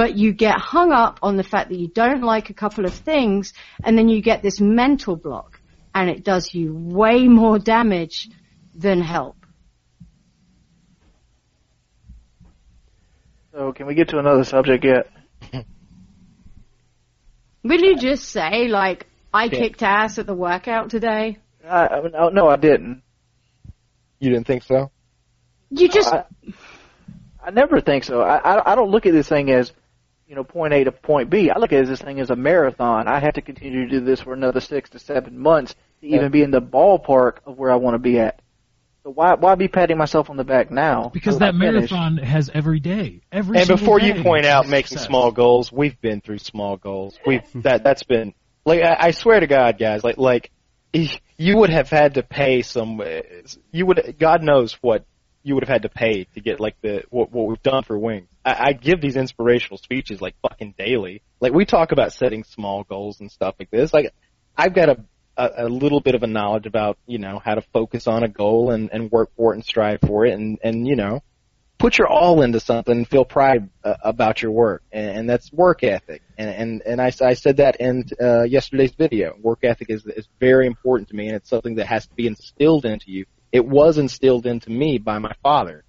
But 0.00 0.16
you 0.16 0.32
get 0.32 0.58
hung 0.58 0.92
up 0.92 1.18
on 1.20 1.36
the 1.36 1.44
fact 1.44 1.68
that 1.68 1.78
you 1.78 1.86
don't 1.86 2.22
like 2.22 2.48
a 2.48 2.54
couple 2.54 2.86
of 2.86 2.94
things, 2.94 3.52
and 3.84 3.98
then 3.98 4.08
you 4.08 4.22
get 4.22 4.40
this 4.40 4.58
mental 4.58 5.14
block, 5.14 5.60
and 5.94 6.08
it 6.08 6.24
does 6.24 6.54
you 6.54 6.72
way 6.74 7.28
more 7.28 7.58
damage 7.58 8.30
than 8.74 9.02
help. 9.02 9.36
So 13.52 13.74
can 13.74 13.86
we 13.86 13.94
get 13.94 14.08
to 14.08 14.18
another 14.18 14.44
subject 14.44 14.86
yet? 14.86 15.10
Will 17.62 17.82
you 17.82 17.98
just 17.98 18.24
say, 18.24 18.68
like, 18.68 19.06
I 19.34 19.50
kicked 19.50 19.82
ass 19.82 20.18
at 20.18 20.26
the 20.26 20.32
workout 20.32 20.88
today? 20.88 21.36
I, 21.62 21.86
I, 21.88 22.00
no, 22.00 22.10
oh, 22.18 22.28
no, 22.30 22.48
I 22.48 22.56
didn't. 22.56 23.02
You 24.18 24.30
didn't 24.30 24.46
think 24.46 24.62
so? 24.62 24.90
You 25.68 25.90
just, 25.90 26.10
I, 26.10 26.24
I 27.44 27.50
never 27.50 27.82
think 27.82 28.04
so. 28.04 28.22
I, 28.22 28.36
I 28.38 28.72
I 28.72 28.74
don't 28.76 28.90
look 28.90 29.04
at 29.04 29.12
this 29.12 29.28
thing 29.28 29.50
as, 29.50 29.74
you 30.30 30.36
know, 30.36 30.44
point 30.44 30.72
A 30.72 30.84
to 30.84 30.92
point 30.92 31.28
B. 31.28 31.50
I 31.50 31.58
look 31.58 31.72
at 31.72 31.84
this 31.88 32.00
thing 32.00 32.20
as 32.20 32.30
a 32.30 32.36
marathon. 32.36 33.08
I 33.08 33.18
have 33.18 33.34
to 33.34 33.42
continue 33.42 33.86
to 33.86 33.90
do 33.90 34.00
this 34.00 34.20
for 34.20 34.32
another 34.32 34.60
six 34.60 34.88
to 34.90 35.00
seven 35.00 35.36
months 35.36 35.74
to 36.02 36.06
even 36.06 36.30
be 36.30 36.42
in 36.42 36.52
the 36.52 36.62
ballpark 36.62 37.38
of 37.46 37.58
where 37.58 37.72
I 37.72 37.74
want 37.74 37.96
to 37.96 37.98
be 37.98 38.20
at. 38.20 38.40
So 39.02 39.10
why 39.10 39.34
why 39.34 39.56
be 39.56 39.66
patting 39.66 39.98
myself 39.98 40.30
on 40.30 40.36
the 40.36 40.44
back 40.44 40.70
now? 40.70 41.10
Because 41.12 41.40
that 41.40 41.48
I 41.48 41.52
marathon 41.52 42.18
has 42.18 42.48
every 42.54 42.78
day. 42.78 43.22
Every 43.32 43.58
And 43.58 43.66
before 43.66 43.98
day 43.98 44.14
you 44.14 44.22
point 44.22 44.46
out 44.46 44.68
making 44.68 44.90
success. 44.90 45.06
small 45.08 45.32
goals, 45.32 45.72
we've 45.72 46.00
been 46.00 46.20
through 46.20 46.38
small 46.38 46.76
goals. 46.76 47.18
We've 47.26 47.42
that 47.64 47.82
that's 47.82 48.04
been 48.04 48.32
like 48.64 48.82
I, 48.82 48.96
I 49.00 49.10
swear 49.10 49.40
to 49.40 49.48
God, 49.48 49.78
guys, 49.80 50.04
like 50.04 50.16
like 50.16 50.52
you 50.92 51.56
would 51.56 51.70
have 51.70 51.90
had 51.90 52.14
to 52.14 52.22
pay 52.22 52.62
some. 52.62 53.02
You 53.72 53.86
would 53.86 54.14
God 54.20 54.44
knows 54.44 54.74
what 54.74 55.04
you 55.42 55.54
would 55.54 55.64
have 55.64 55.72
had 55.72 55.82
to 55.82 55.88
pay 55.88 56.24
to 56.24 56.40
get 56.40 56.60
like 56.60 56.76
the 56.82 57.04
what 57.10 57.32
what 57.32 57.46
we've 57.46 57.62
done 57.62 57.82
for 57.82 57.98
Wings. 57.98 58.28
I, 58.44 58.68
I 58.68 58.72
give 58.72 59.00
these 59.00 59.16
inspirational 59.16 59.78
speeches 59.78 60.20
like 60.20 60.34
fucking 60.42 60.74
daily. 60.78 61.22
Like 61.40 61.52
we 61.52 61.64
talk 61.64 61.92
about 61.92 62.12
setting 62.12 62.44
small 62.44 62.84
goals 62.84 63.20
and 63.20 63.30
stuff 63.30 63.54
like 63.58 63.70
this. 63.70 63.92
Like 63.92 64.12
I've 64.56 64.74
got 64.74 64.88
a 64.88 65.04
a, 65.36 65.66
a 65.66 65.68
little 65.68 66.00
bit 66.00 66.14
of 66.14 66.22
a 66.22 66.26
knowledge 66.26 66.66
about 66.66 66.98
you 67.06 67.18
know 67.18 67.40
how 67.42 67.54
to 67.54 67.62
focus 67.72 68.06
on 68.06 68.22
a 68.22 68.28
goal 68.28 68.70
and 68.70 68.90
and 68.92 69.10
work 69.10 69.30
for 69.36 69.52
it 69.52 69.56
and 69.56 69.64
strive 69.64 70.00
for 70.00 70.26
it 70.26 70.34
and 70.34 70.58
and 70.62 70.86
you 70.86 70.96
know 70.96 71.22
put 71.78 71.96
your 71.96 72.08
all 72.08 72.42
into 72.42 72.60
something 72.60 72.94
and 72.94 73.08
feel 73.08 73.24
pride 73.24 73.70
uh, 73.84 73.94
about 74.04 74.42
your 74.42 74.50
work 74.50 74.82
and, 74.92 75.18
and 75.18 75.30
that's 75.30 75.50
work 75.50 75.82
ethic 75.82 76.22
and 76.36 76.50
and 76.50 76.82
and 76.82 77.00
I, 77.00 77.10
I 77.22 77.34
said 77.34 77.56
that 77.56 77.76
in 77.76 78.04
uh, 78.20 78.42
yesterday's 78.42 78.92
video 78.92 79.34
work 79.40 79.60
ethic 79.62 79.88
is 79.88 80.04
is 80.04 80.28
very 80.38 80.66
important 80.66 81.08
to 81.08 81.16
me 81.16 81.28
and 81.28 81.36
it's 81.36 81.48
something 81.48 81.76
that 81.76 81.86
has 81.86 82.06
to 82.06 82.14
be 82.14 82.26
instilled 82.26 82.84
into 82.84 83.10
you 83.10 83.24
it 83.52 83.64
was 83.64 83.98
instilled 83.98 84.46
into 84.46 84.70
me 84.70 84.98
by 84.98 85.18
my 85.18 85.32
father 85.42 85.84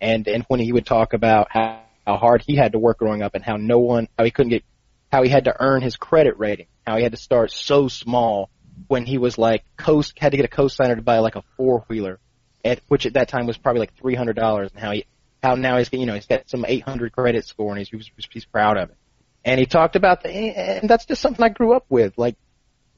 and 0.00 0.28
and 0.28 0.44
when 0.48 0.60
he 0.60 0.72
would 0.72 0.86
talk 0.86 1.12
about 1.12 1.48
how, 1.50 1.80
how 2.06 2.16
hard 2.16 2.42
he 2.46 2.56
had 2.56 2.72
to 2.72 2.78
work 2.78 2.98
growing 2.98 3.22
up 3.22 3.34
and 3.34 3.44
how 3.44 3.56
no 3.56 3.78
one 3.78 4.08
how 4.18 4.24
he 4.24 4.30
couldn't 4.30 4.50
get 4.50 4.64
how 5.10 5.22
he 5.22 5.28
had 5.28 5.44
to 5.44 5.54
earn 5.58 5.82
his 5.82 5.96
credit 5.96 6.38
rating 6.38 6.66
how 6.86 6.96
he 6.96 7.02
had 7.02 7.12
to 7.12 7.18
start 7.18 7.50
so 7.50 7.88
small 7.88 8.50
when 8.88 9.06
he 9.06 9.18
was 9.18 9.38
like 9.38 9.64
coast 9.76 10.18
had 10.18 10.32
to 10.32 10.36
get 10.36 10.44
a 10.44 10.48
co-signer 10.48 10.96
to 10.96 11.02
buy 11.02 11.18
like 11.18 11.36
a 11.36 11.42
four 11.56 11.84
wheeler 11.88 12.18
at 12.64 12.80
which 12.88 13.06
at 13.06 13.14
that 13.14 13.28
time 13.28 13.46
was 13.46 13.56
probably 13.56 13.80
like 13.80 13.94
three 13.96 14.14
hundred 14.14 14.36
dollars 14.36 14.70
and 14.72 14.80
how 14.80 14.90
he 14.90 15.06
how 15.42 15.54
now 15.54 15.78
he's 15.78 15.88
you 15.92 16.06
know 16.06 16.14
he's 16.14 16.26
got 16.26 16.48
some 16.48 16.64
800 16.66 17.12
credit 17.12 17.44
score 17.46 17.70
and 17.70 17.78
he's 17.78 17.88
he's, 17.88 18.10
he's 18.30 18.44
proud 18.44 18.76
of 18.76 18.90
it. 18.90 18.96
And 19.44 19.60
he 19.60 19.66
talked 19.66 19.94
about 19.96 20.22
the 20.22 20.30
and 20.30 20.90
that's 20.90 21.06
just 21.06 21.22
something 21.22 21.44
I 21.44 21.50
grew 21.50 21.74
up 21.74 21.86
with, 21.88 22.14
like 22.16 22.36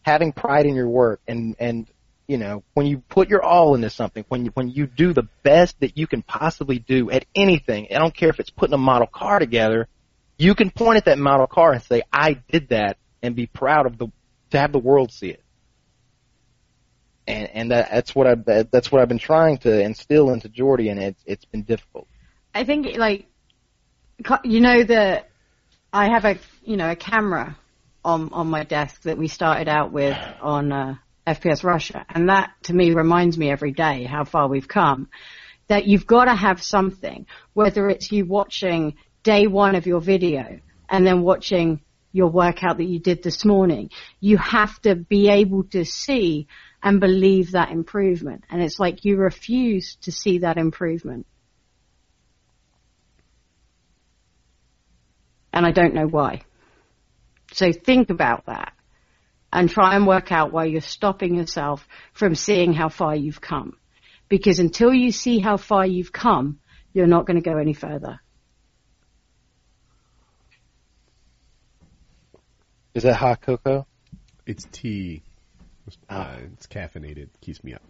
having 0.03 0.33
pride 0.33 0.65
in 0.67 0.75
your 0.75 0.89
work 0.89 1.21
and 1.29 1.57
and 1.59 1.87
you 2.29 2.37
know 2.37 2.63
when 2.75 2.87
you 2.87 2.99
put 2.99 3.31
your 3.31 3.43
all 3.43 3.75
into 3.75 3.91
something, 3.91 4.25
when 4.29 4.45
you 4.45 4.51
when 4.53 4.69
you 4.69 4.87
do 4.87 5.15
the 5.15 5.27
best 5.43 5.81
that 5.81 5.97
you 5.97 6.07
can 6.07 6.23
possibly 6.23 6.79
do 6.79 7.11
at 7.11 7.25
anything. 7.35 7.89
I 7.91 7.99
don't 7.99 8.15
care 8.15 8.29
if 8.29 8.39
it's 8.39 8.51
putting 8.51 8.75
a 8.75 8.79
model 8.79 9.09
car 9.09 9.39
together. 9.39 9.89
You 10.37 10.55
can 10.55 10.71
point 10.71 10.99
at 10.99 11.07
that 11.07 11.19
model 11.19 11.47
car 11.47 11.73
and 11.73 11.83
say, 11.83 12.03
"I 12.13 12.35
did 12.35 12.69
that," 12.69 12.99
and 13.23 13.35
be 13.35 13.47
proud 13.47 13.87
of 13.87 13.97
the 13.99 14.09
to 14.51 14.59
have 14.59 14.73
the 14.73 14.79
world 14.79 15.11
see 15.11 15.31
it. 15.31 15.43
And 17.27 17.49
and 17.49 17.71
that 17.71 17.91
that's 17.91 18.15
what 18.15 18.27
I 18.27 18.35
that's 18.71 18.93
what 18.93 19.01
I've 19.01 19.09
been 19.09 19.19
trying 19.19 19.59
to 19.59 19.81
instill 19.81 20.31
into 20.31 20.51
Jordy, 20.51 20.91
and 20.91 21.03
it's 21.03 21.23
it's 21.25 21.45
been 21.47 21.63
difficult. 21.63 22.07
I 22.55 22.65
think 22.65 22.97
like 22.99 23.27
you 24.45 24.61
know 24.61 24.85
the 24.85 25.25
I 25.95 26.11
have 26.11 26.27
a 26.27 26.39
you 26.63 26.77
know 26.77 26.91
a 26.91 26.97
camera 26.97 27.57
on 28.05 28.33
on 28.35 28.49
my 28.49 28.65
desk 28.65 29.03
that 29.03 29.17
we 29.17 29.29
started 29.29 29.69
out 29.69 29.93
with 29.93 30.17
on 30.43 30.73
uh, 30.73 30.95
FPS 31.35 31.65
Russia, 31.65 32.05
and 32.09 32.29
that 32.29 32.51
to 32.65 32.75
me 32.75 32.93
reminds 32.93 33.37
me 33.37 33.51
every 33.51 33.73
day 33.73 34.05
how 34.05 34.25
far 34.25 34.49
we've 34.49 34.69
come. 34.69 35.09
That 35.69 35.87
you've 35.87 36.07
got 36.07 36.25
to 36.25 36.35
have 36.35 36.63
something, 36.63 37.27
whether 37.53 37.89
it's 37.89 38.11
you 38.11 38.25
watching 38.25 38.95
day 39.23 39.47
one 39.47 39.75
of 39.75 39.87
your 39.87 40.01
video 40.01 40.61
and 40.89 41.07
then 41.07 41.23
watching 41.23 41.81
your 42.13 42.29
workout 42.29 42.79
that 42.79 42.85
you 42.85 42.99
did 42.99 43.23
this 43.23 43.45
morning. 43.45 43.91
You 44.19 44.39
have 44.39 44.81
to 44.83 44.95
be 44.95 45.29
able 45.29 45.65
to 45.65 45.85
see 45.85 46.49
and 46.83 47.01
believe 47.01 47.53
that 47.53 47.71
improvement, 47.71 48.45
and 48.49 48.63
it's 48.63 48.79
like 48.79 49.05
you 49.05 49.17
refuse 49.17 49.97
to 50.03 50.13
see 50.13 50.39
that 50.39 50.57
improvement. 50.57 51.27
and 55.59 55.67
I 55.67 55.73
don't 55.73 55.93
know 55.93 56.07
why. 56.07 56.43
So 57.53 57.73
think 57.73 58.11
about 58.11 58.47
that 58.47 58.73
and 59.53 59.71
try 59.71 59.97
and 59.97 60.07
work 60.07 60.31
out 60.33 60.53
why 60.53 60.65
you're 60.65 60.81
stopping 60.81 61.35
yourself 61.35 61.87
from 62.13 62.35
seeing 62.35 62.73
how 62.73 62.89
far 62.89 63.17
you've 63.17 63.41
come. 63.41 63.77
Because 64.29 64.59
until 64.59 64.93
you 64.93 65.11
see 65.11 65.39
how 65.39 65.57
far 65.57 65.87
you've 65.87 66.13
come, 66.13 66.59
you're 66.93 67.07
not 67.07 67.27
going 67.27 67.41
to 67.41 67.51
go 67.51 67.57
any 67.57 67.73
further. 67.73 68.21
Is 72.95 73.05
that 73.05 73.15
hot 73.15 73.41
cocoa? 73.43 73.87
It's 74.45 74.67
tea. 74.73 75.23
Uh, 76.09 76.37
it's 76.53 76.67
caffeinated. 76.67 77.29
Keeps 77.41 77.63
me 77.63 77.75
up. 77.75 77.83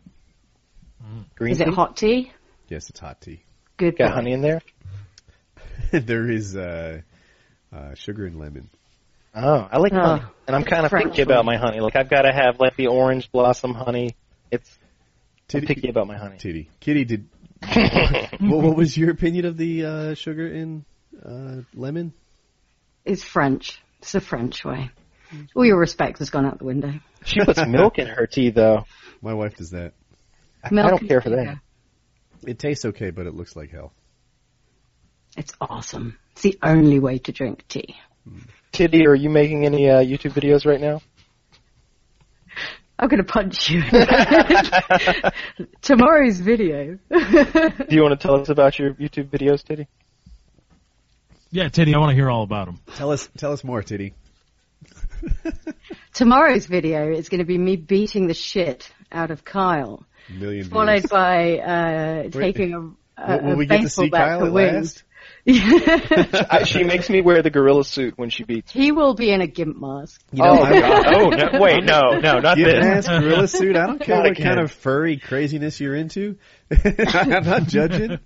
Green 1.34 1.52
Is 1.52 1.58
tea? 1.58 1.64
it 1.64 1.74
hot 1.74 1.96
tea? 1.96 2.32
Yes, 2.68 2.90
it's 2.90 3.00
hot 3.00 3.20
tea. 3.20 3.42
Good. 3.76 3.96
Got 3.96 4.10
boy. 4.10 4.14
honey 4.14 4.32
in 4.32 4.42
there? 4.42 4.60
there 5.92 6.30
is 6.30 6.56
uh, 6.56 7.00
uh, 7.72 7.94
sugar 7.94 8.26
and 8.26 8.38
lemon. 8.38 8.68
Oh, 9.34 9.68
I 9.70 9.78
like 9.78 9.92
Oh, 9.92 10.00
honey, 10.00 10.22
and 10.46 10.56
I'm 10.56 10.64
kind 10.64 10.84
of 10.84 10.90
French 10.90 11.10
picky 11.10 11.22
about 11.22 11.44
my 11.44 11.56
honey. 11.56 11.80
Like 11.80 11.96
I've 11.96 12.08
got 12.08 12.22
to 12.22 12.32
have 12.32 12.58
like 12.58 12.76
the 12.76 12.88
orange 12.88 13.30
blossom 13.30 13.74
honey. 13.74 14.16
It's 14.50 14.78
I'm 15.54 15.62
picky 15.62 15.88
about 15.88 16.06
my 16.06 16.16
honey. 16.16 16.38
Titty. 16.38 16.70
Kitty 16.80 17.04
did 17.04 17.28
what, 18.40 18.40
what 18.40 18.76
was 18.76 18.96
your 18.96 19.10
opinion 19.10 19.44
of 19.44 19.56
the 19.56 19.84
uh, 19.84 20.14
sugar 20.14 20.46
in 20.46 20.84
uh, 21.24 21.62
lemon? 21.74 22.12
It's 23.04 23.24
French. 23.24 23.80
It's 24.00 24.12
the 24.12 24.20
French 24.20 24.64
way. 24.64 24.90
All 25.54 25.64
your 25.64 25.78
respect 25.78 26.18
has 26.20 26.30
gone 26.30 26.46
out 26.46 26.58
the 26.58 26.64
window. 26.64 26.94
She 27.24 27.44
puts 27.44 27.64
milk 27.66 27.98
in 27.98 28.06
her 28.06 28.26
tea, 28.26 28.50
though. 28.50 28.84
My 29.20 29.34
wife 29.34 29.56
does 29.56 29.70
that. 29.70 29.92
I 30.64 30.70
don't 30.70 31.06
care 31.06 31.20
for 31.20 31.30
that. 31.30 31.58
It 32.46 32.58
tastes 32.58 32.84
okay, 32.84 33.10
but 33.10 33.26
it 33.26 33.34
looks 33.34 33.56
like 33.56 33.70
hell. 33.70 33.92
It's 35.36 35.52
awesome. 35.60 36.18
It's 36.32 36.42
the 36.42 36.58
only 36.62 36.98
way 36.98 37.18
to 37.18 37.32
drink 37.32 37.66
tea. 37.68 37.96
Titty, 38.78 39.08
are 39.08 39.14
you 39.16 39.28
making 39.28 39.66
any 39.66 39.90
uh, 39.90 40.00
YouTube 40.00 40.34
videos 40.34 40.64
right 40.64 40.80
now? 40.80 41.02
I'm 42.96 43.08
gonna 43.08 43.24
punch 43.24 43.70
you. 43.70 43.82
Tomorrow's 45.82 46.38
video. 46.38 46.96
Do 47.10 47.86
you 47.88 48.02
want 48.02 48.12
to 48.12 48.18
tell 48.20 48.40
us 48.40 48.50
about 48.50 48.78
your 48.78 48.94
YouTube 48.94 49.30
videos, 49.30 49.64
Titty? 49.64 49.88
Yeah, 51.50 51.68
Teddy, 51.70 51.92
I 51.92 51.98
want 51.98 52.10
to 52.10 52.14
hear 52.14 52.30
all 52.30 52.44
about 52.44 52.66
them. 52.66 52.78
Tell 52.94 53.10
us, 53.10 53.28
tell 53.36 53.50
us 53.50 53.64
more, 53.64 53.82
Titty. 53.82 54.14
Tomorrow's 56.12 56.66
video 56.66 57.10
is 57.10 57.28
going 57.28 57.40
to 57.40 57.44
be 57.44 57.58
me 57.58 57.74
beating 57.74 58.28
the 58.28 58.34
shit 58.34 58.92
out 59.10 59.32
of 59.32 59.44
Kyle, 59.44 60.06
Million 60.28 60.62
views. 60.62 60.72
followed 60.72 61.08
by 61.08 61.58
uh, 61.58 62.28
taking 62.30 62.74
a, 62.74 62.78
a, 62.78 62.82
Will, 63.38 63.42
will 63.42 63.52
a 63.54 63.56
we 63.56 63.66
get 63.66 63.78
to 63.78 63.82
baseball 63.82 64.04
see 64.04 64.10
bat 64.10 64.28
Kyle 64.28 64.38
for 64.38 64.46
at 64.46 64.52
wings. 64.52 64.74
last? 64.74 65.02
I, 66.50 66.64
she 66.64 66.84
makes 66.84 67.08
me 67.08 67.20
wear 67.22 67.42
the 67.42 67.50
gorilla 67.50 67.84
suit 67.84 68.18
when 68.18 68.28
she 68.30 68.44
beats. 68.44 68.74
Me. 68.74 68.82
he 68.82 68.92
will 68.92 69.14
be 69.14 69.30
in 69.30 69.40
a 69.40 69.46
gimp 69.46 69.80
mask. 69.80 70.22
You 70.32 70.42
know, 70.42 70.50
oh, 70.50 70.62
I'm- 70.62 70.80
God. 70.80 71.14
oh 71.14 71.28
no! 71.30 71.60
Wait, 71.60 71.84
no, 71.84 72.18
no, 72.18 72.38
not 72.40 72.56
Give 72.56 72.66
this. 72.66 73.06
ass 73.06 73.20
gorilla 73.22 73.48
suit. 73.48 73.76
I 73.76 73.86
don't 73.86 73.98
care 74.02 74.16
Not 74.16 74.22
what 74.24 74.32
again. 74.32 74.46
kind 74.46 74.60
of 74.60 74.70
furry 74.72 75.16
craziness 75.16 75.80
you're 75.80 75.94
into. 75.94 76.36
I'm 77.14 77.44
not 77.44 77.64
judging. 77.66 78.18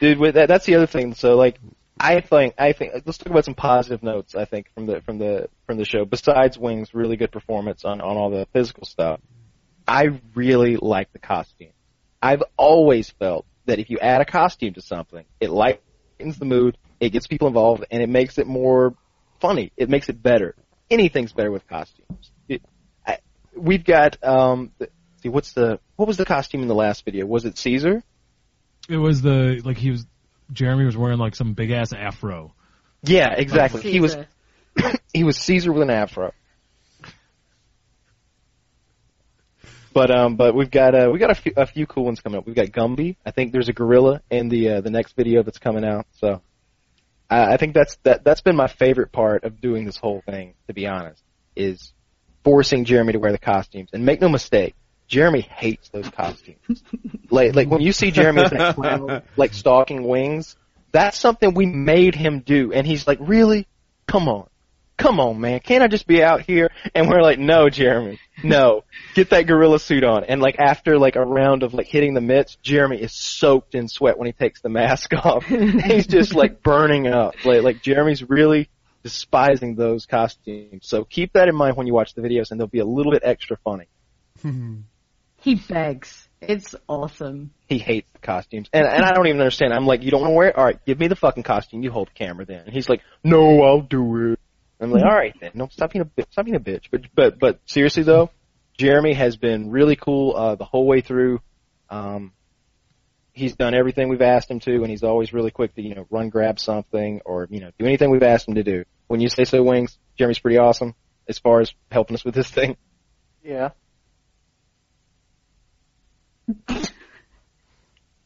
dude. 0.00 0.18
With 0.18 0.34
that, 0.34 0.48
that's 0.48 0.66
the 0.66 0.74
other 0.76 0.86
thing. 0.86 1.14
So 1.14 1.36
like, 1.36 1.58
I 1.98 2.20
think 2.20 2.54
I 2.58 2.72
think 2.72 2.92
let's 3.06 3.18
talk 3.18 3.30
about 3.30 3.44
some 3.44 3.54
positive 3.54 4.02
notes. 4.02 4.34
I 4.34 4.44
think 4.44 4.72
from 4.74 4.86
the 4.86 5.00
from 5.02 5.18
the 5.18 5.48
from 5.66 5.76
the 5.78 5.84
show. 5.84 6.04
Besides 6.04 6.58
Wings, 6.58 6.94
really 6.94 7.16
good 7.16 7.30
performance 7.30 7.84
on 7.84 8.00
on 8.00 8.16
all 8.16 8.30
the 8.30 8.46
physical 8.52 8.84
stuff. 8.84 9.20
I 9.86 10.18
really 10.34 10.76
like 10.76 11.12
the 11.12 11.18
costume. 11.18 11.68
I've 12.22 12.42
always 12.56 13.10
felt 13.10 13.44
that 13.66 13.78
if 13.78 13.90
you 13.90 13.98
add 13.98 14.22
a 14.22 14.24
costume 14.24 14.74
to 14.74 14.80
something, 14.80 15.24
it 15.40 15.50
lightens 15.50 15.82
the 16.32 16.44
mood, 16.44 16.76
it 17.00 17.10
gets 17.10 17.26
people 17.26 17.48
involved, 17.48 17.84
and 17.90 18.02
it 18.02 18.08
makes 18.08 18.38
it 18.38 18.46
more 18.46 18.94
funny. 19.40 19.72
It 19.76 19.88
makes 19.88 20.08
it 20.08 20.22
better. 20.22 20.54
Anything's 20.90 21.32
better 21.32 21.50
with 21.50 21.66
costumes. 21.66 22.30
It, 22.48 22.62
I, 23.06 23.18
we've 23.56 23.84
got 23.84 24.22
um. 24.22 24.72
See 25.22 25.28
what's 25.30 25.52
the 25.52 25.80
what 25.96 26.06
was 26.06 26.18
the 26.18 26.26
costume 26.26 26.62
in 26.62 26.68
the 26.68 26.74
last 26.74 27.04
video? 27.04 27.24
Was 27.24 27.46
it 27.46 27.56
Caesar? 27.58 28.02
It 28.88 28.98
was 28.98 29.22
the 29.22 29.62
like 29.64 29.78
he 29.78 29.90
was 29.90 30.06
Jeremy 30.52 30.84
was 30.84 30.96
wearing 30.96 31.18
like 31.18 31.34
some 31.34 31.54
big 31.54 31.70
ass 31.70 31.92
afro. 31.92 32.54
Yeah, 33.02 33.32
exactly. 33.34 33.82
He 33.82 34.00
was 34.00 34.16
he 35.14 35.24
was 35.24 35.36
Caesar 35.38 35.72
with 35.72 35.82
an 35.82 35.90
afro. 35.90 36.32
But 39.94 40.10
um, 40.10 40.34
but 40.34 40.56
we've 40.56 40.70
got 40.70 40.94
uh, 40.94 41.08
we 41.12 41.20
got 41.20 41.30
a 41.30 41.36
few 41.36 41.52
a 41.56 41.66
few 41.66 41.86
cool 41.86 42.04
ones 42.04 42.20
coming 42.20 42.36
up. 42.36 42.46
We've 42.46 42.56
got 42.56 42.66
Gumby. 42.66 43.16
I 43.24 43.30
think 43.30 43.52
there's 43.52 43.68
a 43.68 43.72
gorilla 43.72 44.22
in 44.28 44.48
the 44.48 44.70
uh, 44.70 44.80
the 44.80 44.90
next 44.90 45.14
video 45.14 45.44
that's 45.44 45.58
coming 45.58 45.84
out. 45.84 46.06
So 46.18 46.42
I, 47.30 47.54
I 47.54 47.56
think 47.58 47.74
that's 47.74 47.96
that 48.02 48.24
that's 48.24 48.40
been 48.40 48.56
my 48.56 48.66
favorite 48.66 49.12
part 49.12 49.44
of 49.44 49.60
doing 49.60 49.84
this 49.84 49.96
whole 49.96 50.20
thing. 50.26 50.54
To 50.66 50.74
be 50.74 50.88
honest, 50.88 51.22
is 51.54 51.92
forcing 52.42 52.84
Jeremy 52.84 53.12
to 53.12 53.20
wear 53.20 53.30
the 53.30 53.38
costumes. 53.38 53.90
And 53.92 54.04
make 54.04 54.20
no 54.20 54.28
mistake, 54.28 54.74
Jeremy 55.06 55.42
hates 55.42 55.88
those 55.90 56.08
costumes. 56.10 56.82
like 57.30 57.54
like 57.54 57.68
when 57.68 57.80
you 57.80 57.92
see 57.92 58.10
Jeremy 58.10 58.42
as 58.42 58.50
that 58.50 58.74
clown, 58.74 59.22
like 59.36 59.54
stalking 59.54 60.02
wings, 60.02 60.56
that's 60.90 61.16
something 61.16 61.54
we 61.54 61.66
made 61.66 62.16
him 62.16 62.40
do. 62.40 62.72
And 62.72 62.84
he's 62.84 63.06
like, 63.06 63.18
really? 63.20 63.68
Come 64.08 64.28
on. 64.28 64.48
Come 64.96 65.18
on, 65.18 65.40
man. 65.40 65.60
Can't 65.60 65.82
I 65.82 65.88
just 65.88 66.06
be 66.06 66.22
out 66.22 66.42
here? 66.42 66.70
And 66.94 67.08
we're 67.08 67.20
like, 67.20 67.38
no, 67.38 67.68
Jeremy. 67.68 68.20
No. 68.44 68.84
Get 69.14 69.30
that 69.30 69.46
gorilla 69.46 69.80
suit 69.80 70.04
on. 70.04 70.24
And 70.24 70.40
like 70.40 70.56
after 70.58 70.98
like 70.98 71.16
a 71.16 71.24
round 71.24 71.62
of 71.64 71.74
like 71.74 71.86
hitting 71.86 72.14
the 72.14 72.20
mitts, 72.20 72.56
Jeremy 72.62 72.98
is 73.02 73.12
soaked 73.12 73.74
in 73.74 73.88
sweat 73.88 74.18
when 74.18 74.26
he 74.26 74.32
takes 74.32 74.60
the 74.60 74.68
mask 74.68 75.12
off. 75.24 75.44
he's 75.46 76.06
just 76.06 76.34
like 76.34 76.62
burning 76.62 77.08
up. 77.08 77.34
Like, 77.44 77.62
like 77.62 77.82
Jeremy's 77.82 78.22
really 78.22 78.68
despising 79.02 79.74
those 79.74 80.06
costumes. 80.06 80.86
So 80.86 81.04
keep 81.04 81.32
that 81.32 81.48
in 81.48 81.56
mind 81.56 81.76
when 81.76 81.86
you 81.86 81.94
watch 81.94 82.14
the 82.14 82.22
videos 82.22 82.50
and 82.50 82.60
they'll 82.60 82.66
be 82.66 82.78
a 82.78 82.86
little 82.86 83.12
bit 83.12 83.22
extra 83.24 83.56
funny. 83.64 83.86
He 85.40 85.56
begs. 85.56 86.28
It's 86.40 86.74
awesome. 86.88 87.50
He 87.66 87.78
hates 87.78 88.08
the 88.12 88.18
costumes. 88.20 88.68
And 88.72 88.86
and 88.86 89.04
I 89.04 89.12
don't 89.12 89.26
even 89.26 89.40
understand. 89.40 89.72
I'm 89.72 89.86
like, 89.86 90.02
you 90.02 90.10
don't 90.10 90.20
want 90.20 90.30
to 90.30 90.36
wear 90.36 90.48
it? 90.48 90.56
Alright, 90.56 90.84
give 90.84 90.98
me 90.98 91.08
the 91.08 91.16
fucking 91.16 91.42
costume. 91.42 91.82
You 91.82 91.90
hold 91.90 92.08
the 92.08 92.14
camera 92.14 92.44
then. 92.44 92.62
And 92.66 92.72
he's 92.72 92.88
like, 92.88 93.02
no, 93.22 93.62
I'll 93.62 93.80
do 93.82 94.32
it. 94.32 94.40
I'm 94.80 94.90
like, 94.90 95.02
alright 95.02 95.34
then. 95.40 95.52
No, 95.54 95.68
stop 95.68 95.92
being 95.92 96.02
a 96.02 96.04
bitch. 96.04 96.30
Stop 96.32 96.44
being 96.44 96.56
a 96.56 96.60
bitch. 96.60 96.84
But, 96.90 97.02
but, 97.14 97.38
but 97.38 97.60
seriously 97.66 98.02
though, 98.02 98.30
Jeremy 98.76 99.14
has 99.14 99.36
been 99.36 99.70
really 99.70 99.96
cool, 99.96 100.34
uh, 100.36 100.54
the 100.56 100.64
whole 100.64 100.86
way 100.86 101.00
through. 101.00 101.40
Um, 101.88 102.32
he's 103.32 103.54
done 103.56 103.74
everything 103.74 104.08
we've 104.08 104.22
asked 104.22 104.50
him 104.50 104.60
to 104.60 104.74
and 104.76 104.90
he's 104.90 105.02
always 105.02 105.32
really 105.32 105.50
quick 105.50 105.74
to, 105.74 105.82
you 105.82 105.94
know, 105.94 106.06
run 106.10 106.28
grab 106.28 106.58
something 106.58 107.20
or, 107.24 107.46
you 107.50 107.60
know, 107.60 107.70
do 107.78 107.84
anything 107.84 108.10
we've 108.10 108.22
asked 108.22 108.48
him 108.48 108.54
to 108.54 108.62
do. 108.62 108.84
When 109.06 109.20
you 109.20 109.28
say 109.28 109.44
so, 109.44 109.62
Wings, 109.62 109.98
Jeremy's 110.16 110.38
pretty 110.38 110.58
awesome 110.58 110.94
as 111.28 111.38
far 111.38 111.60
as 111.60 111.72
helping 111.90 112.14
us 112.14 112.24
with 112.24 112.34
this 112.34 112.48
thing. 112.48 112.76
Yeah. 113.42 113.70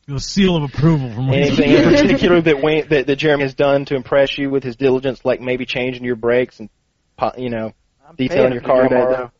The 0.09 0.18
seal 0.20 0.56
of 0.56 0.62
approval 0.62 1.12
from 1.12 1.28
Anything 1.28 1.70
in 1.70 1.85
particular 1.85 2.40
that 2.40 2.62
Wayne 2.62 2.89
that, 2.89 3.06
that 3.06 3.16
Jeremy 3.16 3.43
has 3.43 3.52
done 3.52 3.85
to 3.85 3.94
impress 3.94 4.39
you 4.39 4.48
with 4.48 4.64
his 4.64 4.74
diligence, 4.74 5.22
like 5.22 5.43
maybe 5.43 5.66
changing 5.66 6.02
your 6.02 6.16
brakes 6.16 6.60
and 6.60 6.70
you 7.36 7.51
know 7.51 7.74
I'm 8.09 8.16
Detailing 8.16 8.55
your 8.55 8.62
car 8.62 8.85
that, 8.85 8.89
tomorrow. 8.89 9.30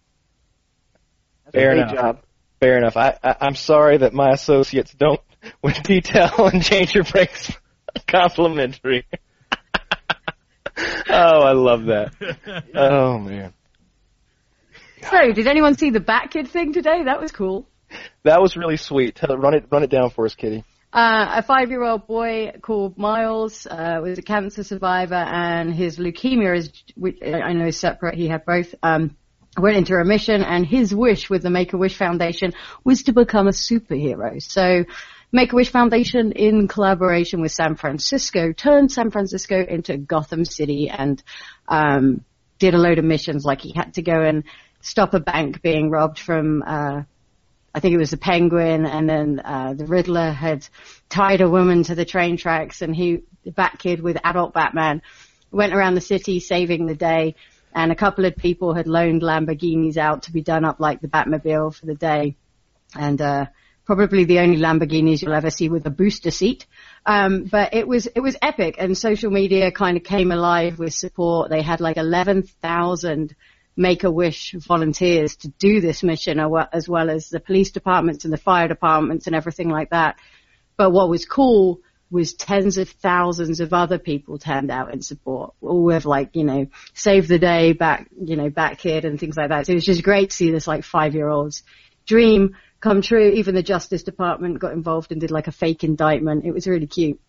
though. 1.47 1.51
Fair 1.53 1.73
enough. 1.73 1.95
job. 1.95 2.23
Fair 2.61 2.77
enough. 2.77 2.99
I, 2.99 3.17
I 3.25 3.37
I'm 3.41 3.55
sorry 3.55 3.97
that 3.99 4.13
my 4.13 4.29
associates 4.33 4.93
don't 4.93 5.23
with 5.63 5.83
detail 5.83 6.33
and 6.53 6.63
change 6.63 6.95
your 6.95 7.05
brakes 7.05 7.51
complimentary. 8.07 9.07
oh, 11.09 11.41
I 11.41 11.53
love 11.53 11.87
that. 11.87 12.13
Oh 12.75 13.19
man, 13.19 13.55
So, 15.11 15.33
did 15.33 15.47
anyone 15.47 15.79
see 15.79 15.89
the 15.89 16.01
Bat 16.01 16.31
Kid 16.31 16.49
thing 16.49 16.75
today? 16.75 17.05
That 17.05 17.23
was 17.23 17.33
cool. 17.33 17.67
that 18.25 18.41
was 18.41 18.57
really 18.57 18.77
sweet. 18.77 19.17
Tell, 19.17 19.37
run 19.37 19.55
it 19.55 19.67
run 19.71 19.83
it 19.83 19.91
down 19.91 20.11
for 20.11 20.27
us, 20.27 20.35
Kitty. 20.35 20.65
Uh, 20.91 21.35
a 21.37 21.43
five-year-old 21.43 22.07
boy 22.07 22.53
called 22.63 22.97
Miles 22.97 23.67
uh, 23.67 24.01
was 24.03 24.19
a 24.19 24.23
cancer 24.23 24.65
survivor, 24.65 25.15
and 25.15 25.75
his 25.75 25.99
leukemia 25.99 26.57
is, 26.57 26.73
I 27.23 27.53
know 27.53 27.67
is 27.67 27.79
separate. 27.79 28.15
He 28.15 28.29
had 28.29 28.45
both. 28.47 28.75
Um, 28.83 29.17
went 29.57 29.77
into 29.77 29.95
remission, 29.95 30.43
and 30.43 30.65
his 30.65 30.95
wish 30.95 31.29
with 31.29 31.43
the 31.43 31.51
Make 31.51 31.73
a 31.73 31.77
Wish 31.77 31.97
Foundation 31.97 32.53
was 32.85 33.03
to 33.05 33.13
become 33.13 33.49
a 33.49 33.53
superhero. 33.53 34.41
So, 34.41 34.85
Make 35.33 35.53
a 35.53 35.57
Wish 35.57 35.71
Foundation, 35.71 36.33
in 36.33 36.69
collaboration 36.69 37.43
with 37.43 37.53
San 37.53 37.75
Francisco, 37.75 38.53
turned 38.53 38.91
San 38.91 39.11
Francisco 39.11 39.63
into 39.63 39.99
Gotham 39.99 40.45
City, 40.45 40.89
and 40.89 41.23
um, 41.67 42.25
did 42.59 42.75
a 42.75 42.79
load 42.79 42.99
of 42.99 43.05
missions. 43.05 43.45
Like 43.45 43.61
he 43.61 43.73
had 43.75 43.95
to 43.95 44.03
go 44.03 44.23
and 44.23 44.45
stop 44.81 45.13
a 45.13 45.21
bank 45.21 45.61
being 45.61 45.91
robbed 45.91 46.19
from. 46.19 46.63
Uh, 46.67 47.03
I 47.79 47.81
think 47.81 47.95
it 47.95 47.99
was 47.99 48.11
the 48.11 48.17
Penguin, 48.17 48.87
and 48.87 49.09
then 49.09 49.41
uh, 49.45 49.73
the 49.73 49.87
Riddler 49.87 50.33
had 50.33 50.67
tied 51.09 51.41
a 51.41 51.49
woman 51.49 51.85
to 51.85 51.95
the 51.95 52.05
train 52.05 52.37
tracks, 52.37 52.83
and 52.83 52.93
he, 52.93 53.23
the 53.45 53.53
Bat 53.53 53.79
Kid 53.79 54.01
with 54.01 54.19
adult 54.25 54.53
Batman, 54.53 55.01
went 55.53 55.73
around 55.73 55.95
the 55.95 56.01
city 56.01 56.41
saving 56.41 56.87
the 56.87 56.97
day. 56.97 57.37
And 57.73 57.93
a 57.93 57.95
couple 57.95 58.25
of 58.25 58.35
people 58.35 58.75
had 58.75 58.89
loaned 58.89 59.23
Lamborghinis 59.23 59.97
out 59.97 60.25
to 60.25 60.33
be 60.33 60.43
done 60.43 60.65
up 60.65 60.81
like 60.81 61.01
the 61.01 61.07
Batmobile 61.07 61.73
for 61.73 61.87
the 61.87 61.95
day, 61.95 62.35
and 62.97 63.23
uh, 63.23 63.47
probably 63.85 64.25
the 64.25 64.41
only 64.41 64.57
Lamborghinis 64.57 65.23
you'll 65.23 65.33
ever 65.33 65.51
see 65.51 65.69
with 65.69 65.87
a 65.87 65.91
booster 65.91 66.33
seat. 66.33 66.67
Um, 67.07 67.45
but 67.45 67.75
it 67.75 67.87
was 67.87 68.09
it 68.09 68.19
was 68.19 68.37
epic, 68.43 68.75
and 68.81 68.99
social 68.99 69.31
media 69.31 69.71
kind 69.71 69.97
of 69.97 70.03
came 70.03 70.33
alive 70.33 70.81
with 70.81 70.95
support. 70.95 71.49
They 71.49 71.63
had 71.63 71.81
like 71.81 71.97
eleven 71.97 72.43
thousand 72.43 73.37
Make 73.79 74.03
a 74.03 74.11
Wish 74.11 74.55
volunteers 74.59 75.37
to 75.37 75.49
do 75.49 75.81
this 75.81 76.03
mission, 76.03 76.41
as 76.73 76.89
well 76.89 77.09
as 77.09 77.29
the 77.29 77.39
police 77.39 77.71
departments 77.71 78.25
and 78.25 78.33
the 78.33 78.39
fire 78.39 78.67
departments 78.67 79.29
and 79.29 79.37
everything 79.37 79.69
like 79.69 79.91
that. 79.91 80.19
But 80.77 80.91
what 80.91 81.09
was 81.09 81.25
cool 81.25 81.81
was 82.11 82.35
tens 82.35 82.77
of 82.77 82.89
thousands 82.89 83.61
of 83.61 83.73
other 83.73 83.99
people 83.99 84.39
turned 84.39 84.73
out 84.73 84.93
in 84.93 85.01
support, 85.01 85.55
all 85.61 85.85
with 85.85 86.07
like, 86.07 86.35
you 86.35 86.43
know, 86.43 86.67
save 86.93 87.29
the 87.29 87.39
day, 87.39 87.73
back, 87.73 88.09
you 88.21 88.35
know, 88.35 88.51
back 88.51 88.79
kid 88.79 89.05
and 89.05 89.21
things 89.21 89.37
like 89.37 89.51
that. 89.51 89.67
So 89.67 89.73
it 89.73 89.77
was 89.77 89.85
just 89.85 90.03
great 90.03 90.31
to 90.31 90.37
see 90.37 90.51
this 90.51 90.67
like 90.67 90.83
five 90.83 91.15
year 91.15 91.29
old's 91.29 91.63
dream 92.05 92.57
come 92.81 93.01
true. 93.01 93.31
Even 93.31 93.55
the 93.55 93.63
Justice 93.63 94.03
Department 94.03 94.59
got 94.59 94.73
involved 94.73 95.13
and 95.13 95.21
did 95.21 95.31
like 95.31 95.47
a 95.47 95.53
fake 95.53 95.85
indictment. 95.85 96.45
It 96.45 96.53
was 96.53 96.67
really 96.67 96.89
cute. 96.89 97.21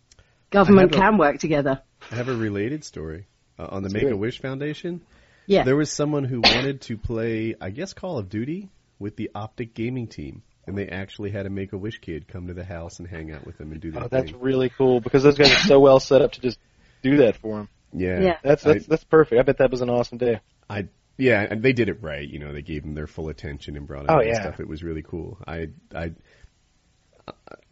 Government 0.50 0.96
a- 0.96 0.98
can 0.98 1.18
work 1.18 1.40
together. 1.40 1.82
I 2.12 2.16
have 2.16 2.30
a 2.30 2.36
related 2.36 2.84
story 2.84 3.28
uh, 3.60 3.68
on 3.70 3.84
the 3.84 3.90
Make 3.90 4.10
a 4.10 4.18
Wish 4.18 4.40
Foundation. 4.40 5.02
Yeah. 5.50 5.64
There 5.64 5.76
was 5.76 5.92
someone 5.92 6.24
who 6.24 6.42
wanted 6.42 6.82
to 6.82 6.98
play, 6.98 7.56
I 7.60 7.72
guess, 7.72 7.94
Call 7.94 8.20
of 8.20 8.30
Duty 8.30 8.70
with 9.00 9.16
the 9.16 9.32
Optic 9.34 9.74
Gaming 9.74 10.08
team, 10.08 10.44
and 10.68 10.78
they 10.78 10.88
actually 10.88 11.32
had 11.32 11.46
a 11.46 11.50
Make 11.50 11.74
a 11.74 11.78
Wish 11.78 12.00
kid 12.00 12.28
come 12.28 12.48
to 12.48 12.54
the 12.54 12.64
house 12.64 13.00
and 13.00 13.08
hang 13.08 13.32
out 13.34 13.46
with 13.46 13.58
them 13.58 13.72
and 13.72 13.82
do 13.82 13.92
that. 13.92 14.04
Oh, 14.04 14.08
that's 14.12 14.32
thing. 14.32 14.40
really 14.40 14.70
cool 14.70 15.02
because 15.02 15.24
those 15.24 15.38
guys 15.38 15.52
are 15.52 15.68
so 15.68 15.80
well 15.80 16.00
set 16.00 16.22
up 16.22 16.34
to 16.34 16.42
just 16.42 16.60
do 17.02 17.18
that 17.18 17.36
for 17.38 17.58
them. 17.58 17.70
Yeah, 17.94 18.20
Yeah. 18.22 18.38
That's 18.44 18.64
that's 18.64 18.84
I- 18.86 18.88
that's 18.90 19.04
perfect. 19.04 19.40
I 19.40 19.44
bet 19.44 19.58
that 19.58 19.72
was 19.72 19.82
an 19.82 19.90
awesome 19.90 20.20
day. 20.20 20.40
I 20.70 20.88
yeah, 21.18 21.46
and 21.50 21.64
they 21.64 21.74
did 21.74 21.90
it 21.90 22.02
right. 22.04 22.26
You 22.28 22.38
know, 22.40 22.54
they 22.54 22.62
gave 22.62 22.84
them 22.84 22.94
their 22.94 23.08
full 23.08 23.28
attention 23.30 23.76
and 23.76 23.88
brought 23.88 24.06
them 24.06 24.16
Oh, 24.16 24.20
and 24.20 24.30
yeah. 24.30 24.42
stuff. 24.42 24.60
It 24.60 24.68
was 24.68 24.84
really 24.84 25.02
cool. 25.02 25.40
I 25.48 25.70
I. 25.96 26.12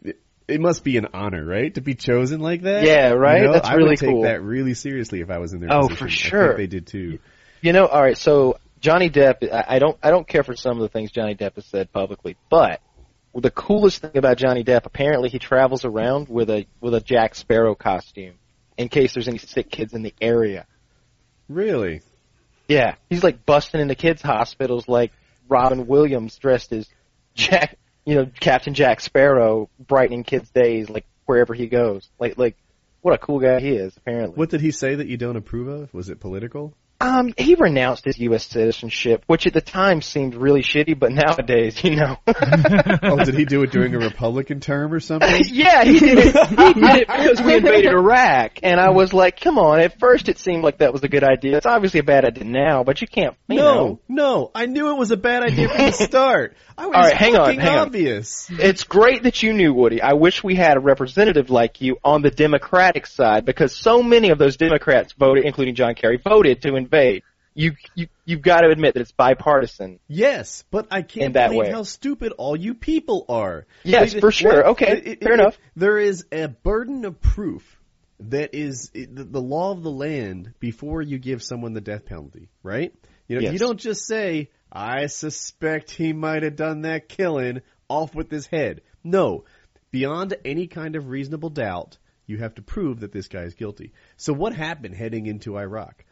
It, 0.02 0.20
it 0.46 0.60
must 0.60 0.82
be 0.84 0.96
an 0.96 1.08
honor, 1.12 1.44
right, 1.44 1.72
to 1.74 1.80
be 1.80 1.94
chosen 1.94 2.40
like 2.40 2.62
that. 2.62 2.84
Yeah, 2.84 3.10
right? 3.10 3.40
You 3.40 3.46
know, 3.48 3.52
That's 3.52 3.68
I 3.68 3.74
really 3.74 3.90
would 3.90 3.98
take 3.98 4.08
cool. 4.10 4.22
that 4.22 4.42
really 4.42 4.74
seriously 4.74 5.20
if 5.20 5.30
I 5.30 5.38
was 5.38 5.52
in 5.52 5.60
their 5.60 5.72
Oh, 5.72 5.88
position. 5.88 5.96
for 5.98 6.04
I 6.04 6.08
think 6.08 6.18
sure. 6.20 6.56
they 6.56 6.66
did 6.66 6.86
too. 6.86 7.18
You 7.60 7.72
know, 7.72 7.86
all 7.86 8.02
right. 8.02 8.16
So 8.16 8.58
Johnny 8.80 9.10
Depp, 9.10 9.50
I, 9.52 9.76
I 9.76 9.78
don't 9.78 9.98
I 10.02 10.10
don't 10.10 10.26
care 10.26 10.42
for 10.42 10.54
some 10.54 10.76
of 10.76 10.82
the 10.82 10.88
things 10.88 11.10
Johnny 11.10 11.34
Depp 11.34 11.56
has 11.56 11.66
said 11.66 11.92
publicly, 11.92 12.36
but 12.50 12.80
the 13.34 13.50
coolest 13.50 14.02
thing 14.02 14.16
about 14.16 14.38
Johnny 14.38 14.64
Depp, 14.64 14.86
apparently, 14.86 15.28
he 15.28 15.38
travels 15.38 15.84
around 15.84 16.28
with 16.28 16.50
a 16.50 16.66
with 16.80 16.94
a 16.94 17.00
Jack 17.00 17.34
Sparrow 17.34 17.74
costume 17.74 18.34
in 18.76 18.88
case 18.88 19.14
there's 19.14 19.28
any 19.28 19.38
sick 19.38 19.70
kids 19.70 19.92
in 19.94 20.02
the 20.02 20.14
area. 20.20 20.66
Really? 21.48 22.02
Yeah, 22.68 22.96
he's 23.08 23.24
like 23.24 23.44
busting 23.46 23.80
into 23.80 23.94
kids' 23.94 24.22
hospitals 24.22 24.88
like 24.88 25.12
Robin 25.48 25.86
Williams 25.86 26.36
dressed 26.36 26.72
as 26.72 26.88
Jack, 27.34 27.78
you 28.04 28.14
know, 28.14 28.30
Captain 28.40 28.74
Jack 28.74 29.00
Sparrow, 29.00 29.70
brightening 29.78 30.24
kids' 30.24 30.50
days 30.50 30.90
like 30.90 31.06
wherever 31.26 31.54
he 31.54 31.66
goes. 31.66 32.08
Like 32.18 32.38
like 32.38 32.56
what 33.00 33.14
a 33.14 33.18
cool 33.18 33.40
guy 33.40 33.60
he 33.60 33.70
is. 33.70 33.96
Apparently, 33.96 34.36
What 34.36 34.50
did 34.50 34.60
he 34.60 34.70
say 34.70 34.94
that 34.96 35.06
you 35.06 35.16
don't 35.16 35.36
approve 35.36 35.68
of? 35.68 35.94
Was 35.94 36.08
it 36.08 36.20
political? 36.20 36.74
Um, 37.00 37.32
he 37.38 37.54
renounced 37.54 38.04
his 38.04 38.18
U.S. 38.18 38.44
citizenship, 38.46 39.22
which 39.28 39.46
at 39.46 39.52
the 39.52 39.60
time 39.60 40.02
seemed 40.02 40.34
really 40.34 40.62
shitty, 40.62 40.98
but 40.98 41.12
nowadays, 41.12 41.82
you 41.84 41.94
know. 41.94 42.16
oh, 42.26 43.24
did 43.24 43.34
he 43.34 43.44
do 43.44 43.62
it 43.62 43.70
during 43.70 43.94
a 43.94 43.98
Republican 43.98 44.58
term 44.58 44.92
or 44.92 44.98
something? 44.98 45.44
yeah, 45.46 45.84
he 45.84 46.00
did 46.00 46.18
it. 46.18 46.34
He 46.34 46.72
did 46.74 46.76
it 46.76 47.06
because 47.08 47.40
we 47.40 47.54
invaded 47.54 47.92
Iraq, 47.92 48.58
and 48.64 48.80
I 48.80 48.90
was 48.90 49.12
like, 49.12 49.40
"Come 49.40 49.58
on!" 49.58 49.78
At 49.78 50.00
first, 50.00 50.28
it 50.28 50.40
seemed 50.40 50.64
like 50.64 50.78
that 50.78 50.92
was 50.92 51.04
a 51.04 51.08
good 51.08 51.22
idea. 51.22 51.58
It's 51.58 51.66
obviously 51.66 52.00
a 52.00 52.04
bad 52.04 52.24
idea 52.24 52.44
now, 52.44 52.82
but 52.82 53.00
you 53.00 53.06
can't. 53.06 53.36
You 53.46 53.58
No, 53.58 53.74
know. 53.74 54.00
no, 54.08 54.50
I 54.52 54.66
knew 54.66 54.90
it 54.90 54.98
was 54.98 55.12
a 55.12 55.16
bad 55.16 55.44
idea 55.44 55.68
from 55.68 55.86
the 55.86 55.92
start. 55.92 56.56
I 56.76 56.86
was 56.86 56.96
All 56.96 57.02
right, 57.02 57.14
hang 57.14 57.36
on, 57.36 57.46
fucking 57.46 57.60
hang 57.60 57.78
on. 57.78 57.90
It's 57.94 58.84
great 58.84 59.24
that 59.24 59.42
you 59.42 59.52
knew, 59.52 59.72
Woody. 59.72 60.00
I 60.00 60.12
wish 60.14 60.44
we 60.44 60.54
had 60.54 60.76
a 60.76 60.80
representative 60.80 61.50
like 61.50 61.80
you 61.80 61.98
on 62.04 62.22
the 62.22 62.30
Democratic 62.30 63.06
side 63.06 63.44
because 63.44 63.74
so 63.74 64.02
many 64.02 64.30
of 64.30 64.38
those 64.38 64.56
Democrats 64.56 65.12
voted, 65.12 65.44
including 65.44 65.74
John 65.76 65.94
Kerry, 65.94 66.20
voted 66.22 66.62
to 66.62 66.74
invade. 66.74 66.87
You, 67.54 67.72
you, 67.96 68.06
you've 68.24 68.42
got 68.42 68.60
to 68.60 68.70
admit 68.70 68.94
that 68.94 69.00
it's 69.00 69.10
bipartisan. 69.10 69.98
Yes, 70.06 70.62
but 70.70 70.86
I 70.92 71.02
can't 71.02 71.32
believe 71.32 71.58
way. 71.58 71.70
how 71.72 71.82
stupid 71.82 72.32
all 72.38 72.54
you 72.54 72.74
people 72.74 73.24
are. 73.28 73.66
Yes, 73.82 74.12
They- 74.12 74.20
for 74.20 74.30
sure. 74.30 74.68
Okay, 74.68 75.16
fair 75.20 75.34
enough. 75.34 75.58
There 75.74 75.98
is 75.98 76.24
a 76.30 76.46
burden 76.48 77.04
of 77.04 77.20
proof 77.20 77.64
that 78.20 78.54
is 78.54 78.90
it- 78.94 79.14
the, 79.14 79.24
the 79.24 79.40
law 79.40 79.72
of 79.72 79.82
the 79.82 79.90
land 79.90 80.54
before 80.60 81.02
you 81.02 81.18
give 81.18 81.42
someone 81.42 81.72
the 81.72 81.80
death 81.80 82.04
penalty, 82.06 82.48
right? 82.62 82.94
You 83.26 83.36
know, 83.36 83.42
Yes. 83.42 83.52
you 83.54 83.58
don't 83.58 83.80
just 83.80 84.06
say, 84.06 84.50
"I 84.70 85.06
suspect 85.06 85.90
he 85.90 86.12
might 86.12 86.44
have 86.44 86.54
done 86.56 86.82
that 86.82 87.08
killing," 87.08 87.62
off 87.88 88.14
with 88.14 88.30
his 88.30 88.46
head. 88.46 88.82
No, 89.02 89.44
beyond 89.90 90.34
any 90.44 90.66
kind 90.68 90.94
of 90.94 91.08
reasonable 91.08 91.50
doubt, 91.50 91.98
you 92.26 92.38
have 92.38 92.54
to 92.54 92.62
prove 92.62 93.00
that 93.00 93.10
this 93.12 93.26
guy 93.26 93.42
is 93.42 93.54
guilty. 93.54 93.92
So 94.16 94.32
what 94.32 94.54
happened 94.54 94.94
heading 94.94 95.26
into 95.26 95.58
Iraq? 95.58 96.04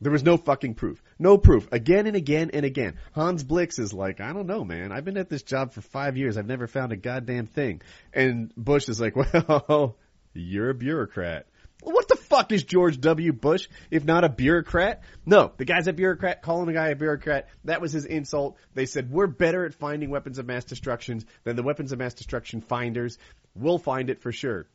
There 0.00 0.12
was 0.12 0.22
no 0.22 0.36
fucking 0.36 0.74
proof. 0.74 1.02
No 1.18 1.36
proof. 1.36 1.68
Again 1.72 2.06
and 2.06 2.16
again 2.16 2.50
and 2.54 2.64
again. 2.64 2.96
Hans 3.12 3.44
Blix 3.44 3.78
is 3.78 3.92
like, 3.92 4.20
I 4.20 4.32
don't 4.32 4.46
know, 4.46 4.64
man. 4.64 4.92
I've 4.92 5.04
been 5.04 5.18
at 5.18 5.28
this 5.28 5.42
job 5.42 5.72
for 5.72 5.82
five 5.82 6.16
years. 6.16 6.38
I've 6.38 6.46
never 6.46 6.66
found 6.66 6.92
a 6.92 6.96
goddamn 6.96 7.46
thing. 7.46 7.82
And 8.12 8.52
Bush 8.56 8.88
is 8.88 9.00
like, 9.00 9.14
well, 9.48 9.96
you're 10.32 10.70
a 10.70 10.74
bureaucrat. 10.74 11.46
What 11.82 12.08
the 12.08 12.16
fuck 12.16 12.52
is 12.52 12.62
George 12.62 13.00
W. 13.00 13.32
Bush 13.32 13.68
if 13.90 14.04
not 14.04 14.24
a 14.24 14.28
bureaucrat? 14.28 15.02
No, 15.24 15.52
the 15.56 15.64
guy's 15.64 15.86
a 15.86 15.92
bureaucrat, 15.92 16.42
calling 16.42 16.68
a 16.68 16.74
guy 16.74 16.88
a 16.88 16.96
bureaucrat. 16.96 17.48
That 17.64 17.80
was 17.80 17.92
his 17.92 18.04
insult. 18.04 18.58
They 18.74 18.86
said, 18.86 19.10
we're 19.10 19.26
better 19.26 19.64
at 19.64 19.74
finding 19.74 20.10
weapons 20.10 20.38
of 20.38 20.46
mass 20.46 20.64
destruction 20.64 21.24
than 21.44 21.56
the 21.56 21.62
weapons 21.62 21.92
of 21.92 21.98
mass 21.98 22.14
destruction 22.14 22.60
finders. 22.60 23.18
We'll 23.54 23.78
find 23.78 24.10
it 24.10 24.20
for 24.20 24.32
sure. 24.32 24.66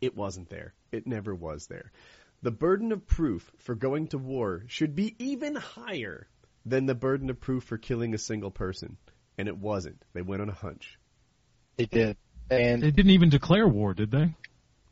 It 0.00 0.16
wasn't 0.16 0.48
there. 0.48 0.72
It 0.92 1.06
never 1.06 1.34
was 1.34 1.66
there. 1.66 1.92
The 2.42 2.50
burden 2.50 2.92
of 2.92 3.06
proof 3.06 3.50
for 3.58 3.74
going 3.74 4.08
to 4.08 4.18
war 4.18 4.64
should 4.66 4.94
be 4.94 5.14
even 5.18 5.56
higher 5.56 6.26
than 6.64 6.86
the 6.86 6.94
burden 6.94 7.28
of 7.30 7.40
proof 7.40 7.64
for 7.64 7.76
killing 7.78 8.14
a 8.14 8.18
single 8.18 8.50
person. 8.50 8.96
And 9.38 9.48
it 9.48 9.56
wasn't. 9.56 10.02
They 10.14 10.22
went 10.22 10.42
on 10.42 10.48
a 10.48 10.54
hunch. 10.54 10.98
They 11.76 11.86
did. 11.86 12.16
And 12.50 12.82
They 12.82 12.90
didn't 12.90 13.12
even 13.12 13.28
declare 13.30 13.66
war, 13.68 13.94
did 13.94 14.10
they? 14.10 14.34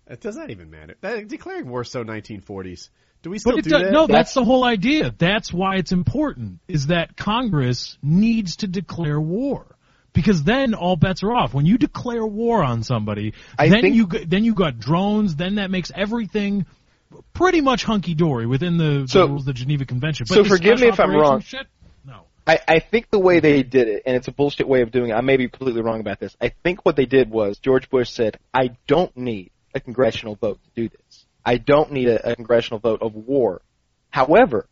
It 0.07 0.21
does 0.21 0.37
not 0.37 0.51
even 0.51 0.71
matter. 0.71 0.95
That, 1.01 1.29
declaring 1.29 1.69
war 1.69 1.85
so 1.85 2.05
1940s. 2.05 2.89
Do 3.23 3.31
we 3.31 3.39
still 3.39 3.53
But 3.53 3.59
it 3.59 3.65
do 3.65 3.71
does, 3.71 3.83
that? 3.83 3.93
no, 3.93 4.07
that's 4.07 4.33
the 4.33 4.45
whole 4.45 4.65
idea. 4.65 5.15
That's 5.19 5.53
why 5.53 5.77
it's 5.77 5.93
important, 5.93 6.61
is 6.69 6.87
that 6.87 7.17
Congress 7.17 7.99
needs 8.03 8.57
to 8.59 8.69
declare 8.69 9.21
war. 9.21 9.75
Because 10.15 10.43
then 10.45 10.75
all 10.75 10.97
bets 10.97 11.23
are 11.23 11.33
off. 11.33 11.53
When 11.53 11.67
you 11.67 11.77
declare 11.79 12.27
war 12.27 12.63
on 12.65 12.83
somebody, 12.83 13.35
I 13.59 13.69
then 13.69 13.83
think- 13.83 13.97
you 13.97 14.07
g- 14.07 14.25
then 14.25 14.45
you 14.45 14.55
got 14.55 14.79
drones. 14.79 15.37
Then 15.37 15.57
that 15.57 15.71
makes 15.71 15.93
everything 15.95 16.65
pretty 17.33 17.61
much 17.61 17.85
hunky 17.85 18.15
dory 18.15 18.47
within 18.47 18.77
the, 18.77 19.09
the 19.11 19.27
rules 19.27 19.43
of 19.43 19.47
the 19.47 19.53
Geneva 19.53 19.85
Convention. 19.85 20.27
But 20.29 20.35
so 20.35 20.45
forgive 20.45 20.81
me 20.81 20.89
if 20.89 21.01
I'm 21.01 21.15
wrong. 21.15 21.41
Shit, 21.41 21.67
no. 22.05 22.25
I, 22.47 22.61
I 22.67 22.79
think 22.81 23.11
the 23.11 23.19
way 23.19 23.41
they 23.41 23.63
did 23.63 23.89
it, 23.89 24.03
and 24.07 24.17
it's 24.17 24.29
a 24.29 24.33
bullshit 24.33 24.69
way 24.69 24.83
of 24.83 24.91
doing 24.91 25.11
it, 25.11 25.15
I 25.15 25.21
may 25.21 25.37
be 25.37 25.49
completely 25.49 25.83
wrong 25.83 26.01
about 26.01 26.21
this. 26.21 26.37
I 26.41 26.53
think 26.63 26.85
what 26.85 26.97
they 26.97 27.07
did 27.07 27.31
was 27.31 27.59
George 27.59 27.91
Bush 27.91 28.11
said, 28.11 28.39
I 28.53 28.77
don't 28.87 29.17
need 29.17 29.51
a 29.75 29.81
congressional 29.81 30.35
vote 30.35 30.61
to 30.65 30.83
do 30.83 30.89
this. 30.89 31.27
I 31.45 31.57
don't 31.57 31.93
need 31.93 32.09
a, 32.09 32.33
a 32.33 32.37
congressional 32.37 32.79
vote 32.79 33.03
of 33.03 33.15
war. 33.15 33.63
However, 34.11 34.67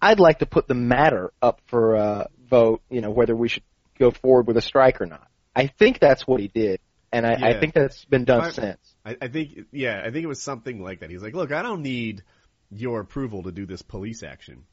I'd 0.00 0.20
like 0.20 0.40
to 0.40 0.46
put 0.46 0.68
the 0.68 0.74
matter 0.74 1.32
up 1.40 1.60
for 1.66 1.96
uh, 1.96 2.24
vote, 2.48 2.82
you 2.90 3.00
know, 3.00 3.10
whether 3.10 3.34
we 3.34 3.48
should 3.48 3.62
go 3.98 4.10
forward 4.10 4.46
with 4.46 4.56
a 4.56 4.62
strike 4.62 5.00
or 5.00 5.06
not. 5.06 5.26
I 5.54 5.68
think 5.68 5.98
that's 5.98 6.26
what 6.26 6.40
he 6.40 6.48
did, 6.48 6.80
and 7.12 7.26
I, 7.26 7.32
I 7.32 7.60
think 7.60 7.74
that's 7.74 8.04
been 8.04 8.24
done 8.24 8.42
I- 8.42 8.50
since. 8.50 8.95
I, 9.06 9.16
I 9.22 9.28
think, 9.28 9.66
yeah, 9.70 10.02
I 10.04 10.10
think 10.10 10.24
it 10.24 10.26
was 10.26 10.42
something 10.42 10.82
like 10.82 11.00
that. 11.00 11.10
He's 11.10 11.22
like, 11.22 11.34
look, 11.34 11.52
I 11.52 11.62
don't 11.62 11.82
need 11.82 12.24
your 12.70 13.00
approval 13.00 13.44
to 13.44 13.52
do 13.52 13.64
this 13.64 13.80
police 13.80 14.24
action. 14.24 14.64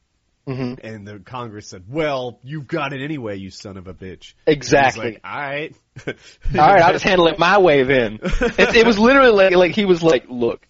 hmm 0.47 0.73
And 0.83 1.07
the 1.07 1.19
Congress 1.19 1.67
said, 1.67 1.83
well, 1.87 2.39
you've 2.43 2.67
got 2.67 2.93
it 2.93 3.01
anyway, 3.03 3.37
you 3.37 3.51
son 3.51 3.77
of 3.77 3.87
a 3.87 3.93
bitch. 3.93 4.33
Exactly. 4.47 5.05
He's 5.05 5.13
like, 5.13 5.25
alright. 5.25 5.75
All 6.07 6.15
right, 6.55 6.81
I'll 6.81 6.93
just 6.93 7.05
handle 7.05 7.27
it 7.27 7.37
my 7.37 7.59
way 7.59 7.83
then. 7.83 8.19
It, 8.23 8.75
it 8.77 8.87
was 8.87 8.97
literally 8.97 9.31
like, 9.31 9.55
like 9.55 9.75
he 9.75 9.85
was 9.85 10.01
like, 10.01 10.25
look, 10.27 10.67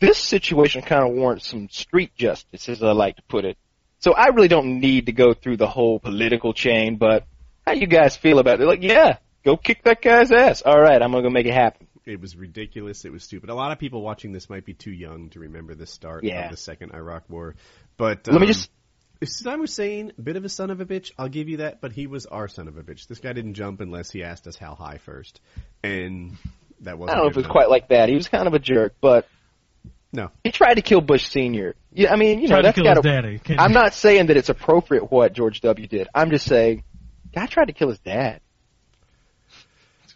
this 0.00 0.18
situation 0.18 0.82
kind 0.82 1.02
of 1.02 1.16
warrants 1.16 1.48
some 1.48 1.68
street 1.68 2.14
justice, 2.14 2.68
as 2.68 2.80
I 2.80 2.92
like 2.92 3.16
to 3.16 3.22
put 3.22 3.44
it. 3.44 3.58
So 3.98 4.12
I 4.12 4.28
really 4.28 4.46
don't 4.46 4.78
need 4.78 5.06
to 5.06 5.12
go 5.12 5.34
through 5.34 5.56
the 5.56 5.66
whole 5.66 5.98
political 5.98 6.52
chain, 6.52 6.96
but 6.96 7.26
how 7.66 7.72
you 7.72 7.88
guys 7.88 8.16
feel 8.16 8.38
about 8.38 8.54
it? 8.54 8.58
They're 8.58 8.68
like, 8.68 8.84
yeah, 8.84 9.16
go 9.44 9.56
kick 9.56 9.82
that 9.82 10.00
guy's 10.00 10.30
ass. 10.30 10.62
All 10.62 10.78
right, 10.80 11.02
I'm 11.02 11.10
gonna 11.10 11.24
go 11.24 11.30
make 11.30 11.46
it 11.46 11.54
happen. 11.54 11.87
It 12.08 12.20
was 12.20 12.34
ridiculous. 12.36 13.04
It 13.04 13.12
was 13.12 13.22
stupid. 13.22 13.50
A 13.50 13.54
lot 13.54 13.70
of 13.70 13.78
people 13.78 14.00
watching 14.02 14.32
this 14.32 14.48
might 14.48 14.64
be 14.64 14.72
too 14.74 14.90
young 14.90 15.28
to 15.30 15.40
remember 15.40 15.74
the 15.74 15.86
start 15.86 16.24
Yeah. 16.24 16.46
of 16.46 16.50
the 16.50 16.56
second 16.56 16.92
Iraq 16.94 17.24
War. 17.28 17.54
But 17.98 18.26
Let 18.26 18.40
me 18.40 18.46
um, 18.46 18.52
just- 18.52 18.70
if 19.20 19.28
Saddam 19.28 19.58
Hussein, 19.58 20.12
a 20.16 20.22
bit 20.22 20.36
of 20.36 20.44
a 20.44 20.48
son 20.48 20.70
of 20.70 20.80
a 20.80 20.86
bitch, 20.86 21.10
I'll 21.18 21.28
give 21.28 21.48
you 21.48 21.58
that. 21.58 21.80
But 21.80 21.92
he 21.92 22.06
was 22.06 22.24
our 22.26 22.48
son 22.48 22.66
of 22.68 22.78
a 22.78 22.82
bitch. 22.82 23.08
This 23.08 23.18
guy 23.18 23.32
didn't 23.32 23.54
jump 23.54 23.80
unless 23.80 24.10
he 24.10 24.22
asked 24.22 24.46
us 24.46 24.56
how 24.56 24.74
high 24.74 24.98
first, 24.98 25.40
and 25.82 26.36
that 26.80 26.96
wasn't. 26.98 27.16
don't 27.16 27.24
know 27.24 27.30
if 27.30 27.32
it 27.32 27.36
was 27.36 27.44
enough. 27.46 27.52
quite 27.52 27.68
like 27.68 27.88
that. 27.88 28.08
He 28.08 28.14
was 28.14 28.28
kind 28.28 28.46
of 28.46 28.54
a 28.54 28.58
jerk, 28.60 28.94
but 29.00 29.26
No. 30.12 30.30
he 30.44 30.52
tried 30.52 30.74
to 30.74 30.82
kill 30.82 31.00
Bush 31.00 31.26
Senior. 31.28 31.74
Yeah, 31.92 32.12
I 32.12 32.16
mean, 32.16 32.38
you 32.40 32.46
know, 32.48 32.54
Tried 32.54 32.58
to 32.60 32.62
that's 32.68 32.74
kill 32.76 32.84
got 32.84 32.96
his 32.98 33.04
daddy. 33.04 33.38
Can't 33.40 33.60
I'm 33.60 33.70
you? 33.72 33.74
not 33.74 33.92
saying 33.92 34.26
that 34.26 34.36
it's 34.36 34.48
appropriate 34.50 35.10
what 35.10 35.32
George 35.34 35.60
W. 35.62 35.86
did. 35.88 36.06
I'm 36.14 36.30
just 36.30 36.46
saying, 36.46 36.84
guy 37.34 37.46
tried 37.46 37.66
to 37.66 37.72
kill 37.72 37.88
his 37.88 37.98
dad. 37.98 38.40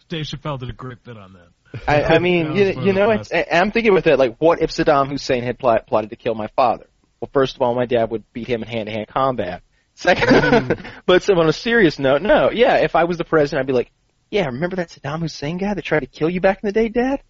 Dave 0.09 0.25
Chappelle 0.25 0.59
did 0.59 0.69
a 0.69 0.73
great 0.73 1.03
bit 1.03 1.17
on 1.17 1.33
that. 1.33 1.47
I, 1.87 2.03
I 2.03 2.19
mean, 2.19 2.55
you, 2.55 2.81
you 2.81 2.93
know, 2.93 3.09
best. 3.09 3.31
it's, 3.33 3.49
I'm 3.51 3.71
thinking 3.71 3.93
with 3.93 4.05
that, 4.05 4.19
like, 4.19 4.37
what 4.37 4.61
if 4.61 4.71
Saddam 4.71 5.09
Hussein 5.09 5.43
had 5.43 5.57
plot, 5.57 5.87
plotted 5.87 6.11
to 6.11 6.15
kill 6.15 6.35
my 6.35 6.47
father? 6.55 6.87
Well, 7.19 7.29
first 7.33 7.55
of 7.55 7.61
all, 7.61 7.73
my 7.73 7.85
dad 7.85 8.11
would 8.11 8.23
beat 8.33 8.47
him 8.47 8.63
in 8.63 8.69
hand-to-hand 8.69 9.07
combat. 9.07 9.63
Second, 9.95 10.77
but 11.05 11.23
so 11.23 11.33
on 11.35 11.47
a 11.47 11.53
serious 11.53 11.99
note, 11.99 12.21
no, 12.21 12.51
yeah, 12.51 12.77
if 12.77 12.95
I 12.95 13.05
was 13.05 13.17
the 13.17 13.23
president, 13.23 13.61
I'd 13.61 13.67
be 13.67 13.73
like, 13.73 13.91
yeah, 14.29 14.45
remember 14.45 14.77
that 14.77 14.89
Saddam 14.89 15.21
Hussein 15.21 15.57
guy 15.57 15.73
that 15.73 15.83
tried 15.83 16.01
to 16.01 16.07
kill 16.07 16.29
you 16.29 16.41
back 16.41 16.59
in 16.63 16.67
the 16.67 16.73
day, 16.73 16.89
Dad? 16.89 17.21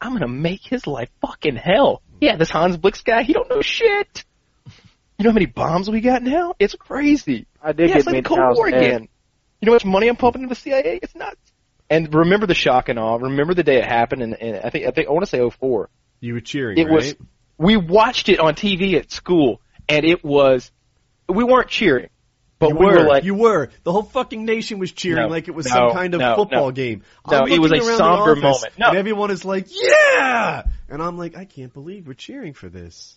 I'm 0.00 0.12
gonna 0.12 0.28
make 0.28 0.62
his 0.62 0.86
life 0.86 1.10
fucking 1.20 1.56
hell. 1.56 2.02
Yeah, 2.20 2.36
this 2.36 2.50
Hans 2.50 2.76
Blix 2.76 3.02
guy, 3.02 3.22
he 3.22 3.32
don't 3.32 3.48
know 3.48 3.62
shit. 3.62 4.24
You 5.18 5.24
know 5.24 5.30
how 5.30 5.34
many 5.34 5.46
bombs 5.46 5.90
we 5.90 6.00
got 6.00 6.22
now? 6.22 6.54
It's 6.58 6.74
crazy. 6.74 7.46
I 7.60 7.72
did 7.72 7.90
Yeah, 7.90 7.96
get 7.96 7.96
it's 7.98 8.06
like 8.06 8.22
the 8.22 8.28
Cold 8.28 8.56
War 8.56 8.68
again. 8.68 9.08
You 9.60 9.66
know 9.66 9.72
how 9.72 9.76
much 9.76 9.84
money 9.84 10.08
I'm 10.08 10.16
pumping 10.16 10.42
into 10.42 10.54
the 10.54 10.60
CIA? 10.60 11.00
It's 11.02 11.14
nuts. 11.16 11.47
And 11.90 12.12
remember 12.14 12.46
the 12.46 12.54
shock 12.54 12.88
and 12.88 12.98
awe. 12.98 13.16
Remember 13.16 13.54
the 13.54 13.62
day 13.62 13.78
it 13.78 13.84
happened, 13.84 14.22
and, 14.22 14.34
and 14.34 14.56
I 14.58 14.70
think 14.70 14.86
I 14.86 14.90
think 14.90 15.08
I 15.08 15.12
want 15.12 15.24
to 15.24 15.30
say 15.30 15.48
04. 15.48 15.88
You 16.20 16.34
were 16.34 16.40
cheering, 16.40 16.78
It 16.78 16.84
right? 16.84 16.92
was. 16.92 17.16
We 17.56 17.76
watched 17.76 18.28
it 18.28 18.38
on 18.40 18.54
TV 18.54 18.94
at 18.94 19.10
school, 19.10 19.60
and 19.88 20.04
it 20.04 20.24
was. 20.24 20.70
We 21.28 21.44
weren't 21.44 21.68
cheering. 21.68 22.08
But 22.58 22.70
you 22.70 22.76
we 22.76 22.86
were, 22.86 22.92
were 22.92 23.04
like, 23.04 23.24
you 23.24 23.34
were. 23.34 23.68
The 23.84 23.92
whole 23.92 24.02
fucking 24.02 24.44
nation 24.44 24.78
was 24.78 24.90
cheering 24.92 25.22
No, 25.22 25.28
like 25.28 25.46
it 25.46 25.54
was 25.54 25.66
no, 25.66 25.72
some 25.72 25.92
kind 25.92 26.14
of 26.14 26.20
no, 26.20 26.34
football 26.34 26.72
game. 26.72 27.02
No, 27.30 27.38
I'm 27.38 27.48
it 27.48 27.60
was 27.60 27.70
a 27.70 27.80
somber 27.96 28.34
moment. 28.34 28.78
No. 28.78 28.88
And 28.88 28.98
everyone 28.98 29.30
is 29.30 29.44
like, 29.44 29.68
yeah! 29.70 30.64
And 30.88 31.00
I'm 31.00 31.16
like, 31.16 31.36
I 31.36 31.44
can't 31.44 31.72
believe 31.72 32.08
we're 32.08 32.14
cheering 32.14 32.54
for 32.54 32.68
this. 32.68 33.16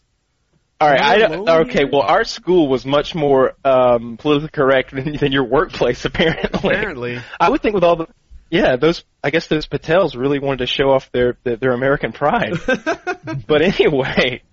All 0.80 0.90
right, 0.90 1.02
I 1.02 1.18
don't, 1.20 1.48
okay. 1.48 1.86
Well, 1.86 2.02
our 2.02 2.24
school 2.24 2.68
was 2.68 2.88
much 2.88 3.14
more 3.14 3.54
um, 3.64 4.18
politically 4.18 4.50
correct 4.50 4.96
than, 4.96 5.16
than 5.16 5.32
your 5.32 5.44
workplace, 5.44 6.06
apparently. 6.06 6.72
Apparently. 6.74 7.20
I 7.40 7.50
would 7.50 7.62
think 7.62 7.76
with 7.76 7.84
all 7.84 7.98
the, 7.98 8.08
yeah, 8.52 8.76
those. 8.76 9.04
I 9.24 9.30
guess 9.30 9.48
those 9.48 9.66
Patels 9.66 10.16
really 10.16 10.38
wanted 10.38 10.60
to 10.60 10.66
show 10.68 10.92
off 10.92 11.10
their 11.12 11.38
their, 11.44 11.56
their 11.56 11.72
American 11.72 12.12
pride. 12.12 12.54
but 13.48 13.62
anyway, 13.62 14.44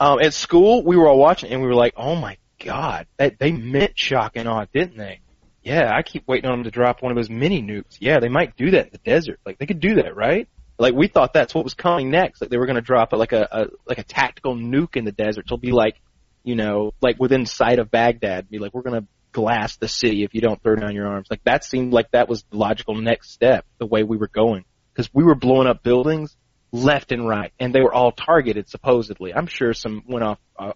um, 0.00 0.18
at 0.20 0.32
school 0.32 0.82
we 0.82 0.96
were 0.96 1.06
all 1.06 1.18
watching 1.18 1.52
and 1.52 1.60
we 1.60 1.68
were 1.68 1.74
like, 1.74 1.92
oh 1.96 2.16
my 2.16 2.38
god, 2.64 3.06
that 3.18 3.38
they 3.38 3.52
meant 3.52 3.98
shock 3.98 4.32
and 4.34 4.48
awe, 4.48 4.64
didn't 4.72 4.96
they? 4.96 5.20
Yeah, 5.62 5.92
I 5.94 6.02
keep 6.02 6.26
waiting 6.26 6.48
on 6.48 6.58
them 6.58 6.64
to 6.64 6.70
drop 6.70 7.02
one 7.02 7.12
of 7.12 7.16
those 7.16 7.28
mini 7.28 7.62
nukes. 7.62 7.98
Yeah, 8.00 8.18
they 8.18 8.30
might 8.30 8.56
do 8.56 8.70
that 8.70 8.86
in 8.86 8.92
the 8.92 8.98
desert. 8.98 9.40
Like 9.44 9.58
they 9.58 9.66
could 9.66 9.80
do 9.80 9.96
that, 9.96 10.16
right? 10.16 10.48
Like 10.78 10.94
we 10.94 11.08
thought 11.08 11.34
that's 11.34 11.54
what 11.54 11.64
was 11.64 11.74
coming 11.74 12.10
next. 12.10 12.40
Like 12.40 12.48
they 12.48 12.56
were 12.56 12.66
going 12.66 12.76
to 12.76 12.82
drop 12.82 13.12
like 13.12 13.32
a, 13.32 13.46
a 13.52 13.66
like 13.86 13.98
a 13.98 14.04
tactical 14.04 14.56
nuke 14.56 14.96
in 14.96 15.04
the 15.04 15.12
desert. 15.12 15.44
It'll 15.46 15.58
be 15.58 15.72
like, 15.72 16.00
you 16.44 16.54
know, 16.54 16.94
like 17.02 17.20
within 17.20 17.44
sight 17.44 17.78
of 17.78 17.90
Baghdad. 17.90 18.48
Be 18.48 18.58
like, 18.58 18.72
we're 18.72 18.82
going 18.82 19.02
to 19.02 19.06
glass 19.38 19.76
the 19.76 19.86
city 19.86 20.24
if 20.24 20.34
you 20.34 20.40
don't 20.40 20.60
throw 20.60 20.74
down 20.74 20.96
your 20.96 21.06
arms. 21.06 21.28
Like 21.30 21.44
that 21.44 21.62
seemed 21.62 21.92
like 21.92 22.10
that 22.10 22.28
was 22.28 22.42
the 22.50 22.56
logical 22.56 22.96
next 22.96 23.30
step. 23.30 23.64
The 23.78 23.86
way 23.86 24.02
we 24.02 24.16
were 24.16 24.26
going 24.26 24.64
because 24.92 25.08
we 25.14 25.22
were 25.22 25.36
blowing 25.36 25.68
up 25.68 25.84
buildings 25.84 26.36
left 26.72 27.12
and 27.12 27.26
right, 27.26 27.52
and 27.60 27.72
they 27.72 27.80
were 27.80 27.94
all 27.94 28.10
targeted 28.10 28.68
supposedly. 28.68 29.32
I'm 29.32 29.46
sure 29.46 29.72
some 29.74 30.02
went 30.08 30.24
off 30.24 30.38
uh, 30.58 30.72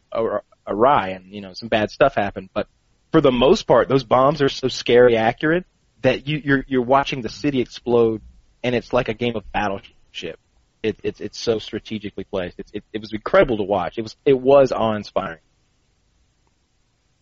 awry, 0.64 1.09
and 1.09 1.32
you 1.34 1.40
know 1.40 1.55
some 1.55 1.68
bad 1.68 1.90
stuff 1.90 2.14
happened. 2.14 2.51
But 2.55 2.68
for 3.10 3.20
the 3.20 3.32
most 3.32 3.66
part, 3.66 3.89
those 3.89 4.05
bombs 4.05 4.40
are 4.43 4.48
so 4.48 4.68
scary 4.68 5.16
accurate 5.16 5.66
that 6.02 6.28
you, 6.28 6.40
you're 6.44 6.64
you're 6.68 6.82
watching 6.82 7.22
the 7.22 7.28
city 7.28 7.60
explode, 7.60 8.22
and 8.62 8.76
it's 8.76 8.93
like 8.93 9.09
a 9.09 9.14
game 9.14 9.34
of 9.34 9.51
battleship. 9.51 10.39
It, 10.84 11.01
it's 11.02 11.20
it's 11.20 11.39
so 11.39 11.59
strategically 11.59 12.22
placed. 12.22 12.60
It, 12.60 12.70
it, 12.72 12.84
it 12.93 13.01
was 13.01 13.12
incredible 13.12 13.56
to 13.56 13.64
watch. 13.64 13.98
It 13.98 14.02
was 14.02 14.16
it 14.24 14.39
was 14.39 14.70
awe 14.70 14.94
inspiring. 14.94 15.40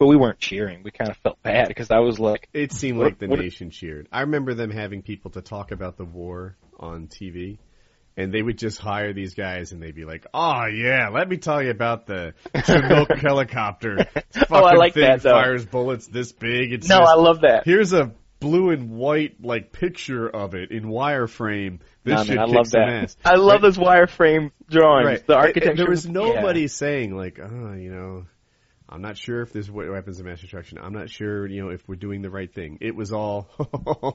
But 0.00 0.06
we 0.06 0.16
weren't 0.16 0.38
cheering. 0.40 0.82
We 0.82 0.90
kind 0.90 1.10
of 1.10 1.18
felt 1.18 1.42
bad 1.42 1.68
because 1.68 1.90
I 1.90 1.98
was 1.98 2.18
like, 2.18 2.48
It 2.54 2.72
seemed 2.72 2.98
like 2.98 3.18
the 3.18 3.28
nation 3.28 3.68
cheered. 3.70 4.08
I 4.10 4.22
remember 4.22 4.54
them 4.54 4.70
having 4.70 5.02
people 5.02 5.30
to 5.32 5.42
talk 5.42 5.72
about 5.72 5.98
the 5.98 6.06
war 6.06 6.56
on 6.78 7.06
TV, 7.06 7.58
and 8.16 8.32
they 8.32 8.40
would 8.40 8.56
just 8.56 8.78
hire 8.78 9.12
these 9.12 9.34
guys, 9.34 9.72
and 9.72 9.82
they'd 9.82 9.94
be 9.94 10.06
like, 10.06 10.26
"Oh 10.32 10.64
yeah, 10.64 11.10
let 11.10 11.28
me 11.28 11.36
tell 11.36 11.62
you 11.62 11.70
about 11.70 12.06
the 12.06 12.32
Chinook 12.64 13.10
helicopter. 13.10 14.06
This 14.32 14.44
Oh, 14.50 14.64
I 14.64 14.72
like 14.74 14.94
thing 14.94 15.02
that, 15.02 15.22
though. 15.22 15.32
Fires 15.32 15.66
bullets 15.66 16.06
this 16.06 16.32
big. 16.32 16.72
It's 16.72 16.88
no, 16.88 17.00
just- 17.00 17.10
I 17.10 17.14
love 17.16 17.42
that. 17.42 17.64
Here's 17.66 17.92
a 17.92 18.10
blue 18.40 18.70
and 18.70 18.88
white 18.92 19.44
like 19.44 19.70
picture 19.70 20.26
of 20.26 20.54
it 20.54 20.70
in 20.70 20.84
wireframe. 20.84 21.80
This 22.04 22.14
Nah, 22.14 22.24
should 22.24 22.36
man, 22.36 22.48
I 22.48 22.50
love 22.50 22.70
that. 22.70 22.88
ass. 22.88 23.16
I 23.22 23.34
love 23.34 23.60
those 23.60 23.76
wireframe 23.76 24.50
drawings. 24.70 25.06
Right. 25.06 25.26
The 25.26 25.36
architecture. 25.36 25.76
There 25.76 25.90
was 25.90 26.06
yeah. 26.06 26.12
nobody 26.12 26.66
saying 26.68 27.14
like, 27.14 27.38
oh, 27.38 27.74
you 27.74 27.90
know, 27.92 28.24
I'm 28.90 29.02
not 29.02 29.16
sure 29.16 29.42
if 29.42 29.52
this 29.52 29.66
is 29.66 29.70
what 29.70 29.88
weapons 29.88 30.18
of 30.18 30.26
mass 30.26 30.40
destruction. 30.40 30.78
I'm 30.78 30.92
not 30.92 31.08
sure, 31.08 31.46
you 31.46 31.62
know, 31.62 31.70
if 31.70 31.86
we're 31.88 31.94
doing 31.94 32.22
the 32.22 32.30
right 32.30 32.52
thing. 32.52 32.78
It 32.80 32.96
was 32.96 33.12
all, 33.12 33.48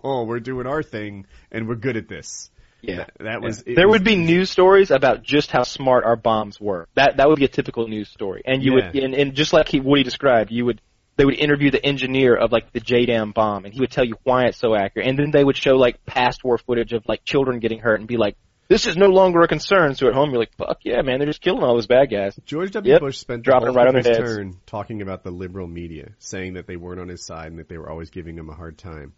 we're 0.27 0.41
doing 0.41 0.67
our 0.67 0.83
thing 0.83 1.27
and 1.51 1.67
we're 1.67 1.75
good 1.75 1.95
at 1.95 2.09
this. 2.09 2.49
Yeah. 2.81 2.97
That, 2.97 3.11
that 3.19 3.41
was. 3.41 3.63
there 3.63 3.87
was- 3.87 3.99
would 3.99 4.03
be 4.03 4.17
news 4.17 4.49
stories 4.49 4.91
about 4.91 5.23
just 5.23 5.49
how 5.49 5.63
smart 5.63 6.03
our 6.03 6.17
bombs 6.17 6.59
were. 6.59 6.87
That 6.95 7.17
that 7.17 7.29
would 7.29 7.39
be 7.39 7.45
a 7.45 7.49
typical 7.49 7.87
news 7.87 8.09
story. 8.09 8.41
And 8.45 8.61
you 8.61 8.73
would, 8.73 8.95
and, 8.95 9.13
and 9.13 9.33
just 9.33 9.53
like 9.53 9.69
he, 9.69 9.79
Woody 9.79 10.03
described, 10.03 10.51
you 10.51 10.65
would 10.65 10.81
they 11.17 11.25
would 11.25 11.39
interview 11.39 11.71
the 11.71 11.83
engineer 11.83 12.35
of 12.35 12.51
like 12.51 12.73
the 12.73 12.81
JDAM 12.81 13.33
bomb, 13.33 13.65
and 13.65 13.73
he 13.73 13.79
would 13.79 13.91
tell 13.91 14.03
you 14.03 14.17
why 14.23 14.45
it's 14.45 14.57
so 14.57 14.75
accurate. 14.75 15.07
And 15.07 15.17
then 15.17 15.31
they 15.31 15.43
would 15.43 15.55
show 15.55 15.77
like 15.77 16.05
past 16.05 16.43
war 16.43 16.57
footage 16.57 16.91
of 16.91 17.03
like 17.07 17.23
children 17.23 17.59
getting 17.59 17.79
hurt, 17.79 17.99
and 17.99 18.07
be 18.07 18.17
like, 18.17 18.35
"This 18.67 18.87
is 18.87 18.95
no 18.97 19.07
longer 19.07 19.41
a 19.41 19.47
concern." 19.47 19.95
So 19.95 20.07
at 20.07 20.13
home, 20.13 20.29
you're 20.31 20.39
like, 20.39 20.55
"Fuck 20.57 20.79
yeah, 20.83 21.01
man! 21.01 21.19
They're 21.19 21.27
just 21.27 21.41
killing 21.41 21.63
all 21.63 21.75
those 21.75 21.87
bad 21.87 22.09
guys." 22.09 22.39
George 22.45 22.71
W. 22.71 22.91
Yep. 22.93 23.01
Bush 23.01 23.17
spent 23.17 23.43
Dropping 23.43 23.73
right 23.73 23.87
of 23.87 23.95
on 23.95 23.97
his 23.97 24.05
heads. 24.07 24.17
turn 24.19 24.55
talking 24.65 25.01
about 25.01 25.23
the 25.23 25.31
liberal 25.31 25.67
media, 25.67 26.11
saying 26.19 26.53
that 26.53 26.67
they 26.67 26.75
weren't 26.75 26.99
on 26.99 27.07
his 27.07 27.25
side 27.25 27.47
and 27.47 27.59
that 27.59 27.69
they 27.69 27.77
were 27.77 27.89
always 27.89 28.09
giving 28.09 28.37
him 28.37 28.49
a 28.49 28.55
hard 28.55 28.77
time. 28.77 29.13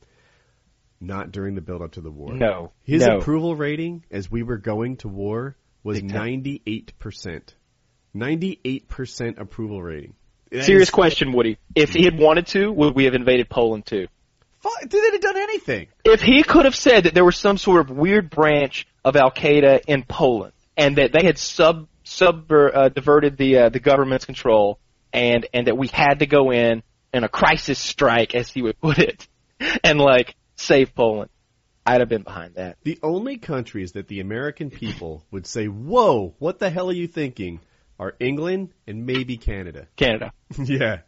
Not 0.99 1.31
during 1.31 1.53
the 1.53 1.61
build 1.61 1.81
up 1.83 1.91
to 1.91 2.01
the 2.01 2.09
war. 2.09 2.33
No, 2.33 2.71
His 2.83 3.05
no. 3.05 3.17
approval 3.17 3.55
rating 3.55 4.03
as 4.09 4.31
we 4.31 4.41
were 4.41 4.57
going 4.57 4.97
to 4.97 5.07
war 5.07 5.55
was 5.83 6.01
98%. 6.01 7.53
98% 8.15 9.39
approval 9.39 9.81
rating. 9.81 10.15
That 10.51 10.63
Serious 10.63 10.87
is- 10.87 10.93
question, 10.93 11.33
Woody. 11.33 11.57
If 11.75 11.93
he 11.93 12.03
had 12.05 12.17
wanted 12.17 12.47
to, 12.47 12.71
would 12.71 12.95
we 12.95 13.03
have 13.05 13.13
invaded 13.13 13.49
Poland 13.49 13.85
too? 13.85 14.07
Fuck, 14.61 14.79
Did 14.89 14.93
it 15.03 15.13
have 15.13 15.21
done 15.21 15.37
anything? 15.37 15.87
if 16.03 16.21
he 16.21 16.41
could 16.41 16.65
have 16.65 16.75
said 16.75 17.03
that 17.03 17.13
there 17.13 17.25
was 17.25 17.37
some 17.37 17.57
sort 17.57 17.81
of 17.81 17.95
weird 17.95 18.29
branch 18.31 18.87
of 19.07 19.15
Al 19.15 19.31
Qaeda 19.31 19.85
in 19.87 20.03
Poland 20.03 20.53
and 20.75 20.97
that 20.97 21.11
they 21.13 21.25
had 21.25 21.37
sub 21.37 21.87
sub 22.03 22.51
uh, 22.51 22.89
diverted 22.89 23.37
the 23.37 23.57
uh, 23.57 23.69
the 23.69 23.79
government's 23.79 24.25
control 24.25 24.79
and 25.13 25.47
and 25.53 25.67
that 25.67 25.77
we 25.77 25.87
had 25.87 26.19
to 26.19 26.25
go 26.25 26.51
in 26.51 26.83
in 27.13 27.23
a 27.23 27.29
crisis 27.29 27.79
strike, 27.79 28.35
as 28.35 28.49
he 28.49 28.61
would 28.61 28.79
put 28.79 28.99
it, 28.99 29.27
and 29.83 29.99
like 29.99 30.35
save 30.55 30.93
Poland, 30.93 31.29
I'd 31.85 32.01
have 32.01 32.09
been 32.09 32.23
behind 32.23 32.55
that. 32.55 32.77
The 32.83 32.99
only 33.01 33.37
countries 33.37 33.93
that 33.93 34.07
the 34.07 34.19
American 34.19 34.69
people 34.69 35.23
would 35.31 35.47
say, 35.47 35.67
whoa, 35.67 36.35
what 36.39 36.59
the 36.59 36.69
hell 36.69 36.89
are 36.89 36.93
you 36.93 37.07
thinking, 37.07 37.61
are 37.99 38.13
England 38.19 38.73
and 38.85 39.05
maybe 39.05 39.37
Canada. 39.37 39.87
Canada. 39.95 40.33
yeah. 40.63 40.99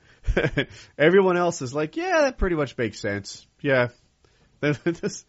Everyone 0.98 1.38
else 1.38 1.62
is 1.62 1.74
like, 1.74 1.98
yeah, 1.98 2.22
that 2.22 2.38
pretty 2.38 2.56
much 2.56 2.78
makes 2.78 3.00
sense. 3.00 3.46
Yeah. 3.62 3.90
those 4.62 5.26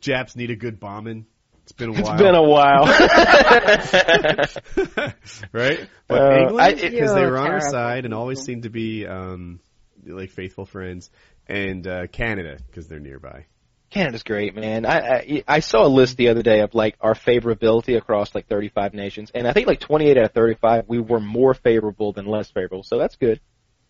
Japs 0.00 0.36
need 0.36 0.50
a 0.50 0.56
good 0.56 0.80
bombing. 0.80 1.26
It's 1.68 1.72
been 1.74 1.90
a 1.90 1.92
It's 1.92 2.08
while. 2.08 2.18
been 2.18 2.34
a 2.34 2.42
while. 2.42 2.86
right? 5.52 5.86
But 6.08 6.22
Uh, 6.22 6.38
England, 6.48 6.78
because 6.80 7.14
they 7.14 7.26
were 7.26 7.36
on 7.36 7.50
our 7.50 7.60
side 7.60 8.06
and 8.06 8.14
always 8.14 8.40
seemed 8.40 8.62
to 8.62 8.70
be 8.70 9.06
um, 9.06 9.60
like 10.06 10.30
faithful 10.30 10.64
friends, 10.64 11.10
and 11.46 11.86
uh, 11.86 12.06
Canada 12.06 12.56
because 12.66 12.88
they're 12.88 13.00
nearby. 13.00 13.44
Canada's 13.90 14.22
great, 14.22 14.54
man. 14.54 14.86
I, 14.86 14.98
I 14.98 15.44
I 15.46 15.60
saw 15.60 15.86
a 15.86 15.88
list 15.88 16.16
the 16.16 16.28
other 16.28 16.42
day 16.42 16.60
of 16.60 16.74
like 16.74 16.96
our 17.02 17.14
favorability 17.14 17.98
across 17.98 18.34
like 18.34 18.46
35 18.46 18.94
nations, 18.94 19.30
and 19.34 19.46
I 19.46 19.52
think 19.52 19.66
like 19.66 19.80
28 19.80 20.16
out 20.16 20.24
of 20.24 20.32
35 20.32 20.84
we 20.88 21.00
were 21.00 21.20
more 21.20 21.52
favorable 21.52 22.12
than 22.12 22.24
less 22.26 22.50
favorable. 22.50 22.82
So 22.82 22.96
that's 22.98 23.16
good. 23.16 23.40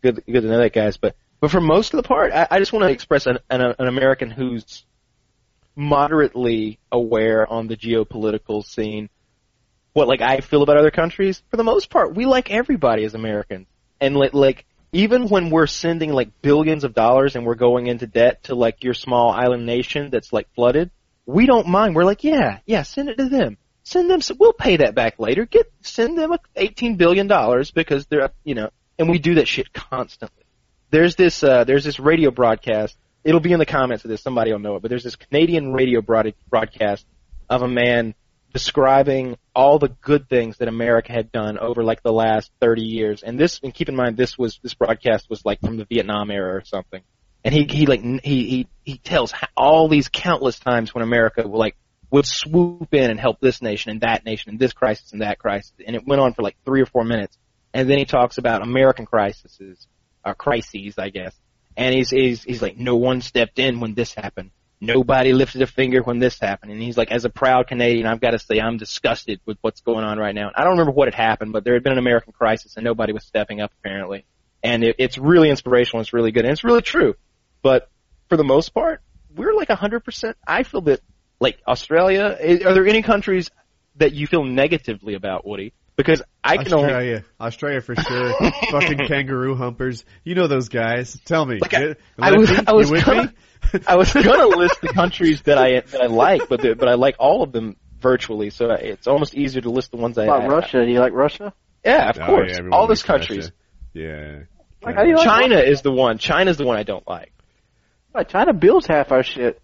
Good 0.02 0.24
good 0.26 0.40
to 0.42 0.48
know 0.48 0.58
that, 0.58 0.72
guys. 0.72 0.96
But 0.96 1.14
but 1.40 1.52
for 1.52 1.60
most 1.60 1.94
of 1.94 1.98
the 1.98 2.02
part, 2.08 2.32
I, 2.32 2.48
I 2.50 2.58
just 2.58 2.72
want 2.72 2.86
to 2.86 2.90
express 2.92 3.26
an, 3.26 3.38
an 3.50 3.60
an 3.78 3.86
American 3.86 4.30
who's 4.30 4.84
moderately 5.78 6.80
aware 6.90 7.50
on 7.50 7.68
the 7.68 7.76
geopolitical 7.76 8.64
scene. 8.64 9.08
What 9.92 10.08
like 10.08 10.20
I 10.20 10.40
feel 10.40 10.62
about 10.62 10.76
other 10.76 10.90
countries. 10.90 11.42
For 11.50 11.56
the 11.56 11.64
most 11.64 11.88
part, 11.88 12.14
we 12.14 12.26
like 12.26 12.50
everybody 12.50 13.04
as 13.04 13.14
Americans, 13.14 13.66
and 14.00 14.16
like 14.16 14.66
even 14.92 15.28
when 15.28 15.50
we're 15.50 15.66
sending 15.66 16.12
like 16.12 16.42
billions 16.42 16.84
of 16.84 16.94
dollars 16.94 17.36
and 17.36 17.46
we're 17.46 17.54
going 17.54 17.86
into 17.86 18.06
debt 18.06 18.44
to 18.44 18.54
like 18.54 18.82
your 18.82 18.94
small 18.94 19.30
island 19.30 19.66
nation 19.66 20.10
that's 20.10 20.32
like 20.32 20.52
flooded, 20.54 20.90
we 21.26 21.46
don't 21.46 21.68
mind. 21.68 21.94
We're 21.94 22.04
like, 22.04 22.24
yeah, 22.24 22.58
yeah, 22.66 22.82
send 22.82 23.08
it 23.08 23.18
to 23.18 23.28
them. 23.28 23.56
Send 23.84 24.10
them. 24.10 24.20
We'll 24.38 24.52
pay 24.52 24.78
that 24.78 24.94
back 24.94 25.18
later. 25.18 25.46
Get 25.46 25.70
send 25.80 26.18
them 26.18 26.34
eighteen 26.56 26.96
billion 26.96 27.26
dollars 27.26 27.70
because 27.70 28.06
they're 28.06 28.30
you 28.44 28.54
know, 28.54 28.70
and 28.98 29.08
we 29.08 29.18
do 29.18 29.36
that 29.36 29.48
shit 29.48 29.72
constantly. 29.72 30.44
There's 30.90 31.16
this 31.16 31.42
uh, 31.42 31.64
there's 31.64 31.84
this 31.84 32.00
radio 32.00 32.30
broadcast. 32.30 32.96
It'll 33.28 33.40
be 33.40 33.52
in 33.52 33.58
the 33.58 33.66
comments 33.66 34.04
of 34.06 34.08
this. 34.08 34.22
Somebody 34.22 34.52
will 34.52 34.58
know 34.58 34.76
it. 34.76 34.80
But 34.80 34.88
there's 34.88 35.04
this 35.04 35.16
Canadian 35.16 35.74
radio 35.74 36.00
broad- 36.00 36.32
broadcast 36.48 37.04
of 37.50 37.60
a 37.60 37.68
man 37.68 38.14
describing 38.54 39.36
all 39.54 39.78
the 39.78 39.90
good 40.00 40.30
things 40.30 40.56
that 40.56 40.68
America 40.68 41.12
had 41.12 41.30
done 41.30 41.58
over 41.58 41.84
like 41.84 42.02
the 42.02 42.10
last 42.10 42.50
30 42.62 42.84
years. 42.84 43.22
And 43.22 43.38
this, 43.38 43.60
and 43.62 43.74
keep 43.74 43.90
in 43.90 43.96
mind, 43.96 44.16
this 44.16 44.38
was, 44.38 44.58
this 44.62 44.72
broadcast 44.72 45.28
was 45.28 45.44
like 45.44 45.60
from 45.60 45.76
the 45.76 45.84
Vietnam 45.84 46.30
era 46.30 46.54
or 46.54 46.64
something. 46.64 47.02
And 47.44 47.54
he, 47.54 47.64
he 47.64 47.84
like, 47.84 48.00
he, 48.00 48.18
he, 48.22 48.68
he 48.82 48.96
tells 48.96 49.34
all 49.54 49.90
these 49.90 50.08
countless 50.08 50.58
times 50.58 50.94
when 50.94 51.02
America 51.02 51.46
will 51.46 51.58
like, 51.58 51.76
would 52.10 52.24
swoop 52.24 52.94
in 52.94 53.10
and 53.10 53.20
help 53.20 53.40
this 53.40 53.60
nation 53.60 53.90
and 53.90 54.00
that 54.00 54.24
nation 54.24 54.52
and 54.52 54.58
this 54.58 54.72
crisis 54.72 55.12
and 55.12 55.20
that 55.20 55.38
crisis. 55.38 55.74
And 55.86 55.94
it 55.94 56.06
went 56.06 56.22
on 56.22 56.32
for 56.32 56.40
like 56.40 56.56
three 56.64 56.80
or 56.80 56.86
four 56.86 57.04
minutes. 57.04 57.36
And 57.74 57.90
then 57.90 57.98
he 57.98 58.06
talks 58.06 58.38
about 58.38 58.62
American 58.62 59.04
crises, 59.04 59.86
uh, 60.24 60.32
crises, 60.32 60.94
I 60.96 61.10
guess. 61.10 61.38
And 61.78 61.94
he's, 61.94 62.10
he's, 62.10 62.42
he's 62.42 62.60
like, 62.60 62.76
no 62.76 62.96
one 62.96 63.20
stepped 63.22 63.58
in 63.58 63.80
when 63.80 63.94
this 63.94 64.12
happened. 64.12 64.50
Nobody 64.80 65.32
lifted 65.32 65.62
a 65.62 65.66
finger 65.66 66.02
when 66.02 66.18
this 66.18 66.38
happened. 66.38 66.72
And 66.72 66.82
he's 66.82 66.96
like, 66.98 67.10
as 67.10 67.24
a 67.24 67.30
proud 67.30 67.68
Canadian, 67.68 68.06
I've 68.06 68.20
got 68.20 68.32
to 68.32 68.38
say 68.38 68.60
I'm 68.60 68.76
disgusted 68.76 69.40
with 69.46 69.58
what's 69.60 69.80
going 69.80 70.04
on 70.04 70.18
right 70.18 70.34
now. 70.34 70.48
And 70.48 70.56
I 70.56 70.62
don't 70.64 70.72
remember 70.72 70.92
what 70.92 71.06
had 71.08 71.14
happened, 71.14 71.52
but 71.52 71.64
there 71.64 71.74
had 71.74 71.82
been 71.84 71.92
an 71.92 71.98
American 71.98 72.32
crisis 72.32 72.76
and 72.76 72.84
nobody 72.84 73.12
was 73.12 73.24
stepping 73.24 73.60
up 73.60 73.72
apparently. 73.80 74.24
And 74.62 74.82
it, 74.84 74.96
it's 74.98 75.16
really 75.18 75.50
inspirational. 75.50 76.00
It's 76.00 76.12
really 76.12 76.32
good. 76.32 76.44
And 76.44 76.52
it's 76.52 76.64
really 76.64 76.82
true. 76.82 77.14
But 77.62 77.88
for 78.28 78.36
the 78.36 78.44
most 78.44 78.70
part, 78.74 79.00
we're 79.34 79.54
like 79.54 79.68
100%. 79.68 80.34
I 80.46 80.64
feel 80.64 80.80
that, 80.82 81.00
like 81.40 81.58
Australia, 81.66 82.36
i- 82.40 82.62
are 82.66 82.74
there 82.74 82.86
any 82.88 83.02
countries 83.02 83.50
that 83.96 84.12
you 84.12 84.26
feel 84.26 84.44
negatively 84.44 85.14
about, 85.14 85.46
Woody? 85.46 85.72
Because 85.98 86.22
I 86.42 86.56
can 86.56 86.72
only 86.72 86.84
Australia, 86.86 87.24
Australia 87.38 87.80
for 87.82 87.94
sure. 87.96 88.32
Fucking 88.70 88.98
kangaroo 89.06 89.54
humpers. 89.54 90.04
You 90.24 90.34
know 90.34 90.46
those 90.46 90.70
guys. 90.70 91.20
Tell 91.26 91.44
me. 91.44 91.58
Like, 91.60 91.74
I- 91.74 91.80
You- 91.82 91.94
I 92.18 92.32
was- 92.32 92.50
Lefty, 92.50 92.66
I 92.66 92.72
was 92.72 92.90
with 92.90 93.04
gonna- 93.04 93.24
me? 93.74 93.80
I 93.86 93.96
was 93.96 94.12
gonna 94.14 94.46
list 94.46 94.80
the 94.80 94.88
countries 94.88 95.42
that 95.42 95.58
I 95.58 95.80
that 95.80 96.00
I 96.00 96.06
like, 96.06 96.48
but 96.48 96.62
the, 96.62 96.74
but 96.74 96.88
I 96.88 96.94
like 96.94 97.16
all 97.18 97.42
of 97.42 97.52
them 97.52 97.76
virtually, 98.00 98.48
so 98.50 98.70
it's 98.70 99.06
almost 99.08 99.34
easier 99.34 99.60
to 99.60 99.70
list 99.70 99.90
the 99.90 99.96
ones 99.98 100.16
I. 100.16 100.24
About 100.24 100.44
I, 100.44 100.46
Russia, 100.46 100.84
do 100.86 100.90
you 100.90 101.00
like 101.00 101.12
Russia? 101.12 101.52
Yeah, 101.84 102.08
of 102.10 102.18
Oh, 102.20 102.26
course. 102.26 102.52
yeah, 102.58 102.68
all 102.72 102.86
those 102.86 103.00
likes 103.06 103.08
Russia. 103.08 103.26
countries. 103.26 103.52
Yeah. 103.92 104.38
Like, 104.82 104.94
how 104.94 105.02
do 105.02 105.08
you 105.10 105.16
like 105.16 105.24
China 105.26 105.56
is 105.58 105.82
the 105.82 105.90
one. 105.90 106.18
China's 106.18 106.56
the 106.56 106.64
one 106.64 106.76
I 106.78 106.84
don't 106.84 107.06
like. 107.08 107.32
What, 108.12 108.28
China 108.28 108.52
builds 108.52 108.86
half 108.86 109.10
our 109.12 109.22
shit. 109.24 109.60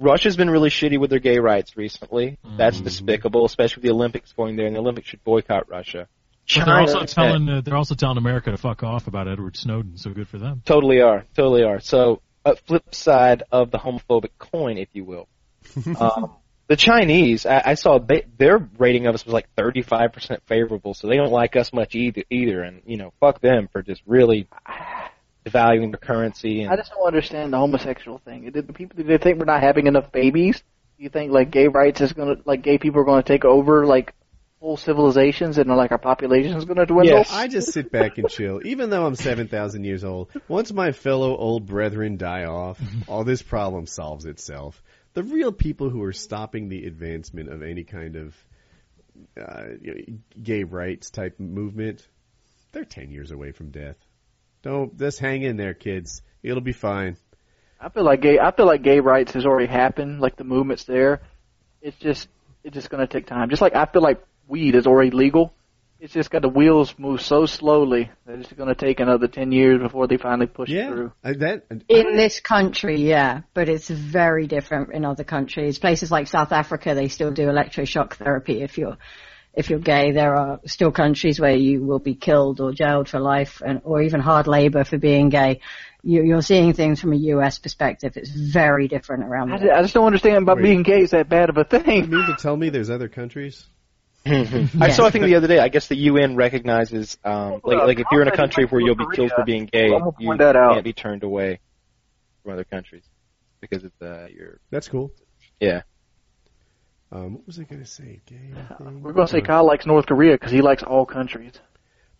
Russia's 0.00 0.36
been 0.36 0.50
really 0.50 0.70
shitty 0.70 0.98
with 0.98 1.10
their 1.10 1.18
gay 1.18 1.38
rights 1.38 1.76
recently. 1.76 2.38
That's 2.56 2.76
Mm-hmm. 2.76 2.84
despicable, 2.84 3.44
especially 3.44 3.80
with 3.80 3.84
the 3.84 3.94
Olympics 3.94 4.32
going 4.32 4.56
there, 4.56 4.66
and 4.66 4.74
the 4.74 4.80
Olympics 4.80 5.08
should 5.08 5.22
boycott 5.24 5.68
Russia. 5.68 6.08
China, 6.46 6.66
they're 6.66 6.80
also 6.80 7.04
telling 7.06 7.48
uh, 7.48 7.60
they're 7.62 7.76
also 7.76 7.94
telling 7.94 8.18
America 8.18 8.50
to 8.50 8.58
fuck 8.58 8.82
off 8.82 9.06
about 9.06 9.28
Edward 9.28 9.56
Snowden. 9.56 9.96
So 9.96 10.10
good 10.10 10.28
for 10.28 10.38
them. 10.38 10.62
Totally 10.64 11.00
are. 11.00 11.24
Totally 11.34 11.62
are. 11.62 11.80
So, 11.80 12.20
a 12.44 12.54
flip 12.56 12.94
side 12.94 13.44
of 13.50 13.70
the 13.70 13.78
homophobic 13.78 14.30
coin, 14.38 14.76
if 14.76 14.88
you 14.92 15.04
will. 15.04 15.28
um, 15.98 16.34
the 16.66 16.76
Chinese, 16.76 17.46
I, 17.46 17.62
I 17.64 17.74
saw 17.74 17.98
they, 17.98 18.24
their 18.36 18.58
rating 18.78 19.06
of 19.06 19.14
us 19.14 19.24
was 19.24 19.32
like 19.32 19.48
35% 19.56 20.40
favorable, 20.46 20.92
so 20.92 21.08
they 21.08 21.16
don't 21.16 21.32
like 21.32 21.56
us 21.56 21.72
much 21.72 21.94
either, 21.94 22.24
either. 22.30 22.62
And, 22.62 22.82
you 22.86 22.96
know, 22.98 23.12
fuck 23.20 23.40
them 23.40 23.68
for 23.72 23.82
just 23.82 24.02
really 24.06 24.46
devaluing 25.44 25.92
the 25.92 25.98
currency. 25.98 26.62
And 26.62 26.72
I 26.72 26.76
just 26.76 26.90
don't 26.90 27.06
understand 27.06 27.52
the 27.52 27.58
homosexual 27.58 28.18
thing. 28.18 28.50
Did 28.50 28.66
the 28.66 28.72
people 28.72 28.96
do 28.96 29.04
they 29.04 29.18
think 29.18 29.38
we're 29.38 29.44
not 29.44 29.62
having 29.62 29.86
enough 29.86 30.10
babies? 30.10 30.62
Do 30.96 31.04
you 31.04 31.10
think 31.10 31.32
like 31.32 31.50
gay 31.50 31.68
rights 31.68 32.00
is 32.00 32.12
gonna 32.12 32.36
like 32.44 32.62
gay 32.62 32.78
people 32.78 33.00
are 33.00 33.04
gonna 33.04 33.22
take 33.22 33.44
over 33.44 33.84
like 33.84 34.14
whole 34.60 34.76
civilizations 34.78 35.58
and 35.58 35.68
like 35.68 35.92
our 35.92 35.98
population 35.98 36.56
is 36.56 36.64
gonna 36.64 36.86
dwindle? 36.86 37.18
Yes. 37.18 37.32
I 37.32 37.48
just 37.48 37.72
sit 37.72 37.92
back 37.92 38.16
and 38.18 38.28
chill. 38.28 38.60
Even 38.64 38.90
though 38.90 39.04
I'm 39.06 39.14
7,000 39.14 39.84
years 39.84 40.04
old, 40.04 40.30
once 40.48 40.72
my 40.72 40.92
fellow 40.92 41.36
old 41.36 41.66
brethren 41.66 42.16
die 42.16 42.44
off, 42.44 42.80
all 43.06 43.24
this 43.24 43.42
problem 43.42 43.86
solves 43.86 44.24
itself. 44.24 44.82
The 45.12 45.22
real 45.22 45.52
people 45.52 45.90
who 45.90 46.02
are 46.02 46.12
stopping 46.12 46.68
the 46.68 46.86
advancement 46.86 47.50
of 47.50 47.62
any 47.62 47.84
kind 47.84 48.16
of 48.16 48.34
uh, 49.40 49.64
gay 50.42 50.64
rights 50.64 51.10
type 51.10 51.38
movement, 51.38 52.06
they're 52.72 52.84
10 52.84 53.10
years 53.10 53.30
away 53.30 53.52
from 53.52 53.70
death. 53.70 53.96
Don't 54.64 54.98
just 54.98 55.20
hang 55.20 55.42
in 55.42 55.58
there, 55.58 55.74
kids. 55.74 56.22
It'll 56.42 56.62
be 56.62 56.72
fine. 56.72 57.18
I 57.78 57.90
feel 57.90 58.02
like 58.02 58.22
gay 58.22 58.38
I 58.38 58.50
feel 58.50 58.64
like 58.64 58.82
gay 58.82 59.00
rights 59.00 59.32
has 59.32 59.44
already 59.44 59.70
happened, 59.70 60.20
like 60.20 60.36
the 60.36 60.44
movement's 60.44 60.84
there. 60.84 61.20
It's 61.82 61.98
just 61.98 62.28
it's 62.64 62.74
just 62.74 62.88
gonna 62.88 63.06
take 63.06 63.26
time. 63.26 63.50
Just 63.50 63.60
like 63.60 63.76
I 63.76 63.84
feel 63.84 64.02
like 64.02 64.24
weed 64.48 64.74
is 64.74 64.86
already 64.86 65.10
legal. 65.10 65.52
It's 66.00 66.14
just 66.14 66.30
got 66.30 66.40
the 66.40 66.48
wheels 66.48 66.94
move 66.98 67.20
so 67.20 67.44
slowly 67.44 68.10
that 68.26 68.38
it's 68.38 68.52
gonna 68.54 68.74
take 68.74 69.00
another 69.00 69.28
ten 69.28 69.52
years 69.52 69.82
before 69.82 70.06
they 70.06 70.16
finally 70.16 70.46
push 70.46 70.70
it 70.70 70.76
Yeah, 70.76 70.88
through. 70.88 71.12
That 71.22 71.64
In 71.90 72.16
this 72.16 72.40
country, 72.40 73.02
yeah, 73.02 73.42
but 73.52 73.68
it's 73.68 73.88
very 73.88 74.46
different 74.46 74.94
in 74.94 75.04
other 75.04 75.24
countries. 75.24 75.78
Places 75.78 76.10
like 76.10 76.26
South 76.26 76.52
Africa, 76.52 76.94
they 76.94 77.08
still 77.08 77.32
do 77.32 77.48
electroshock 77.48 78.14
therapy 78.14 78.62
if 78.62 78.78
you're 78.78 78.96
if 79.56 79.70
you're 79.70 79.78
gay. 79.78 80.12
There 80.12 80.34
are 80.36 80.60
still 80.66 80.90
countries 80.90 81.40
where 81.40 81.54
you 81.54 81.82
will 81.82 81.98
be 81.98 82.14
killed 82.14 82.60
or 82.60 82.72
jailed 82.72 83.08
for 83.08 83.20
life, 83.20 83.62
and 83.64 83.80
or 83.84 84.02
even 84.02 84.20
hard 84.20 84.46
labor 84.46 84.84
for 84.84 84.98
being 84.98 85.28
gay. 85.28 85.60
You, 86.02 86.22
you're 86.22 86.42
seeing 86.42 86.74
things 86.74 87.00
from 87.00 87.12
a 87.12 87.16
U.S. 87.16 87.58
perspective. 87.58 88.16
It's 88.16 88.30
very 88.30 88.88
different 88.88 89.24
around 89.24 89.52
I 89.52 89.56
the 89.56 89.58
just, 89.58 89.64
world. 89.64 89.78
I 89.78 89.82
just 89.82 89.94
don't 89.94 90.06
understand 90.06 90.42
about 90.42 90.56
Wait. 90.56 90.64
being 90.64 90.82
gay 90.82 91.00
is 91.00 91.12
that 91.12 91.28
bad 91.28 91.48
of 91.48 91.56
a 91.56 91.64
thing. 91.64 92.04
you 92.04 92.10
mean 92.10 92.26
to 92.26 92.36
tell 92.36 92.56
me 92.56 92.68
there's 92.68 92.90
other 92.90 93.08
countries? 93.08 93.64
I 94.26 94.90
saw 94.90 95.06
a 95.06 95.10
thing 95.10 95.22
the 95.22 95.34
other 95.34 95.48
day. 95.48 95.58
I 95.58 95.68
guess 95.68 95.88
the 95.88 95.96
UN 95.96 96.34
recognizes, 96.34 97.18
um, 97.24 97.60
like, 97.62 97.78
like 97.86 97.98
if 98.00 98.06
you're 98.10 98.22
in 98.22 98.28
a 98.28 98.36
country 98.36 98.64
where 98.64 98.80
you'll 98.80 98.96
be 98.96 99.04
killed 99.14 99.32
for 99.36 99.44
being 99.44 99.66
gay, 99.66 99.88
you 100.18 100.36
that 100.38 100.56
out. 100.56 100.72
can't 100.72 100.84
be 100.84 100.94
turned 100.94 101.24
away 101.24 101.60
from 102.42 102.52
other 102.52 102.64
countries 102.64 103.04
because 103.60 103.84
of 103.84 103.92
uh, 104.00 104.26
your 104.26 104.60
That's 104.70 104.88
cool. 104.88 105.10
yeah. 105.60 105.82
Um, 107.14 107.34
what 107.34 107.46
was 107.46 107.58
I 107.60 107.62
going 107.64 107.80
to 107.82 107.86
say? 107.88 108.20
Gay 108.26 108.36
thing? 108.78 109.02
We're 109.02 109.12
gonna 109.12 109.28
say 109.28 109.38
Uh, 109.40 109.44
Kyle 109.46 109.66
likes 109.66 109.86
North 109.86 110.06
Korea 110.06 110.32
because 110.34 110.50
he 110.52 110.60
likes 110.60 110.82
all 110.82 111.06
countries. 111.06 111.52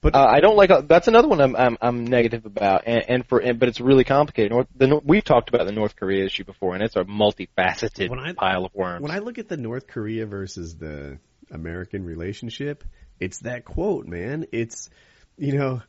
But 0.00 0.14
Uh, 0.14 0.24
I 0.24 0.40
don't 0.40 0.56
like. 0.56 0.70
That's 0.86 1.08
another 1.08 1.28
one 1.28 1.40
I'm 1.40 1.56
I'm, 1.56 1.78
I'm 1.80 2.04
negative 2.06 2.44
about, 2.46 2.82
and, 2.86 3.04
and 3.08 3.26
for 3.26 3.38
and, 3.40 3.58
but 3.58 3.68
it's 3.70 3.80
really 3.80 4.04
complicated. 4.04 4.52
North, 4.52 4.66
the, 4.76 5.00
we've 5.02 5.24
talked 5.24 5.48
about 5.48 5.66
the 5.66 5.72
North 5.72 5.96
Korea 5.96 6.24
issue 6.26 6.44
before, 6.44 6.74
and 6.74 6.82
it's 6.82 6.94
a 6.96 7.04
multifaceted 7.04 8.10
When 8.10 8.18
I- 8.20 8.34
pile 8.34 8.66
of 8.66 8.74
worms. 8.74 9.02
when 9.02 9.10
I 9.10 9.18
look 9.18 9.38
at 9.38 9.48
the 9.48 9.56
North 9.56 9.86
Korea 9.86 10.26
versus 10.26 10.76
the 10.76 11.18
American 11.50 12.04
relationship, 12.04 12.84
it's 13.18 13.38
that 13.40 13.64
quote, 13.64 14.06
man. 14.06 14.46
It's, 14.52 14.90
you 15.38 15.56
know, 15.58 15.82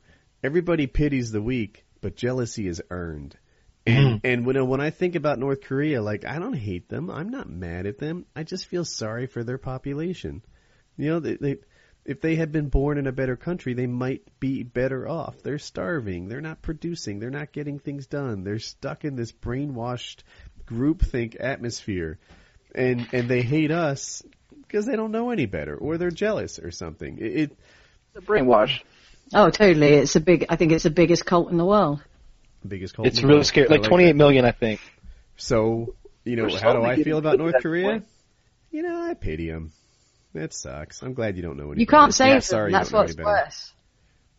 everybody 0.43 0.87
pities 0.87 1.31
the 1.31 1.41
weak, 1.41 1.85
but 2.01 2.15
jealousy 2.15 2.67
is 2.67 2.81
earned. 2.89 3.35
And, 3.85 4.21
mm. 4.21 4.21
and 4.23 4.45
when, 4.45 4.67
when 4.67 4.81
I 4.81 4.89
think 4.89 5.15
about 5.15 5.39
North 5.39 5.61
Korea, 5.61 6.01
like, 6.01 6.25
I 6.25 6.39
don't 6.39 6.53
hate 6.53 6.89
them. 6.89 7.09
I'm 7.09 7.29
not 7.29 7.49
mad 7.49 7.85
at 7.85 7.99
them. 7.99 8.25
I 8.35 8.43
just 8.43 8.65
feel 8.65 8.83
sorry 8.83 9.27
for 9.27 9.43
their 9.43 9.59
population. 9.59 10.41
You 10.97 11.11
know, 11.11 11.19
they, 11.19 11.35
they, 11.35 11.57
if 12.03 12.21
they 12.21 12.35
had 12.35 12.51
been 12.51 12.69
born 12.69 12.97
in 12.97 13.05
a 13.05 13.11
better 13.11 13.35
country, 13.35 13.73
they 13.73 13.87
might 13.87 14.23
be 14.39 14.63
better 14.63 15.07
off. 15.07 15.41
They're 15.43 15.59
starving. 15.59 16.27
They're 16.27 16.41
not 16.41 16.61
producing. 16.61 17.19
They're 17.19 17.29
not 17.29 17.51
getting 17.51 17.79
things 17.79 18.07
done. 18.07 18.43
They're 18.43 18.59
stuck 18.59 19.05
in 19.05 19.15
this 19.15 19.31
brainwashed 19.31 20.23
groupthink 20.65 21.37
atmosphere. 21.39 22.17
And, 22.73 23.07
and 23.13 23.29
they 23.29 23.41
hate 23.41 23.71
us 23.71 24.23
because 24.49 24.85
they 24.85 24.95
don't 24.95 25.11
know 25.11 25.29
any 25.29 25.45
better 25.45 25.75
or 25.75 25.97
they're 25.97 26.11
jealous 26.11 26.59
or 26.59 26.71
something. 26.71 27.17
It, 27.19 27.35
it 27.35 27.57
The 28.13 28.21
brainwash. 28.21 28.81
Oh, 29.33 29.49
totally. 29.49 29.93
It's 29.93 30.15
a 30.15 30.19
big. 30.19 30.45
I 30.49 30.55
think 30.55 30.71
it's 30.71 30.83
the 30.83 30.89
biggest 30.89 31.25
cult 31.25 31.49
in 31.49 31.57
the 31.57 31.65
world. 31.65 32.01
Biggest 32.65 32.95
cult. 32.95 33.07
it's 33.07 33.19
in 33.19 33.27
really 33.27 33.43
scary. 33.43 33.67
I 33.67 33.71
Like 33.71 33.83
twenty 33.83 34.05
eight 34.05 34.15
million, 34.15 34.45
I 34.45 34.51
think. 34.51 34.79
So, 35.37 35.95
you 36.23 36.35
know, 36.35 36.43
We're 36.43 36.59
how 36.59 36.73
do 36.73 36.83
I 36.83 36.95
feel 37.01 37.17
about 37.17 37.37
North 37.37 37.55
Korea? 37.61 37.83
point. 37.85 38.05
You 38.71 38.83
know, 38.83 39.01
I 39.01 39.13
pity 39.13 39.49
them. 39.49 39.71
That 40.33 40.53
sucks. 40.53 41.01
I'm 41.01 41.13
glad 41.13 41.37
you 41.37 41.41
don't 41.41 41.57
know 41.57 41.71
any 41.71 41.81
You 41.81 41.85
better. 41.85 41.97
can't 41.97 42.13
save 42.13 42.27
Yeah, 42.27 42.33
them. 42.35 42.41
sorry, 42.41 42.71
you 42.71 42.77
That's 42.77 42.91
what's 42.91 43.15
worse. 43.15 43.71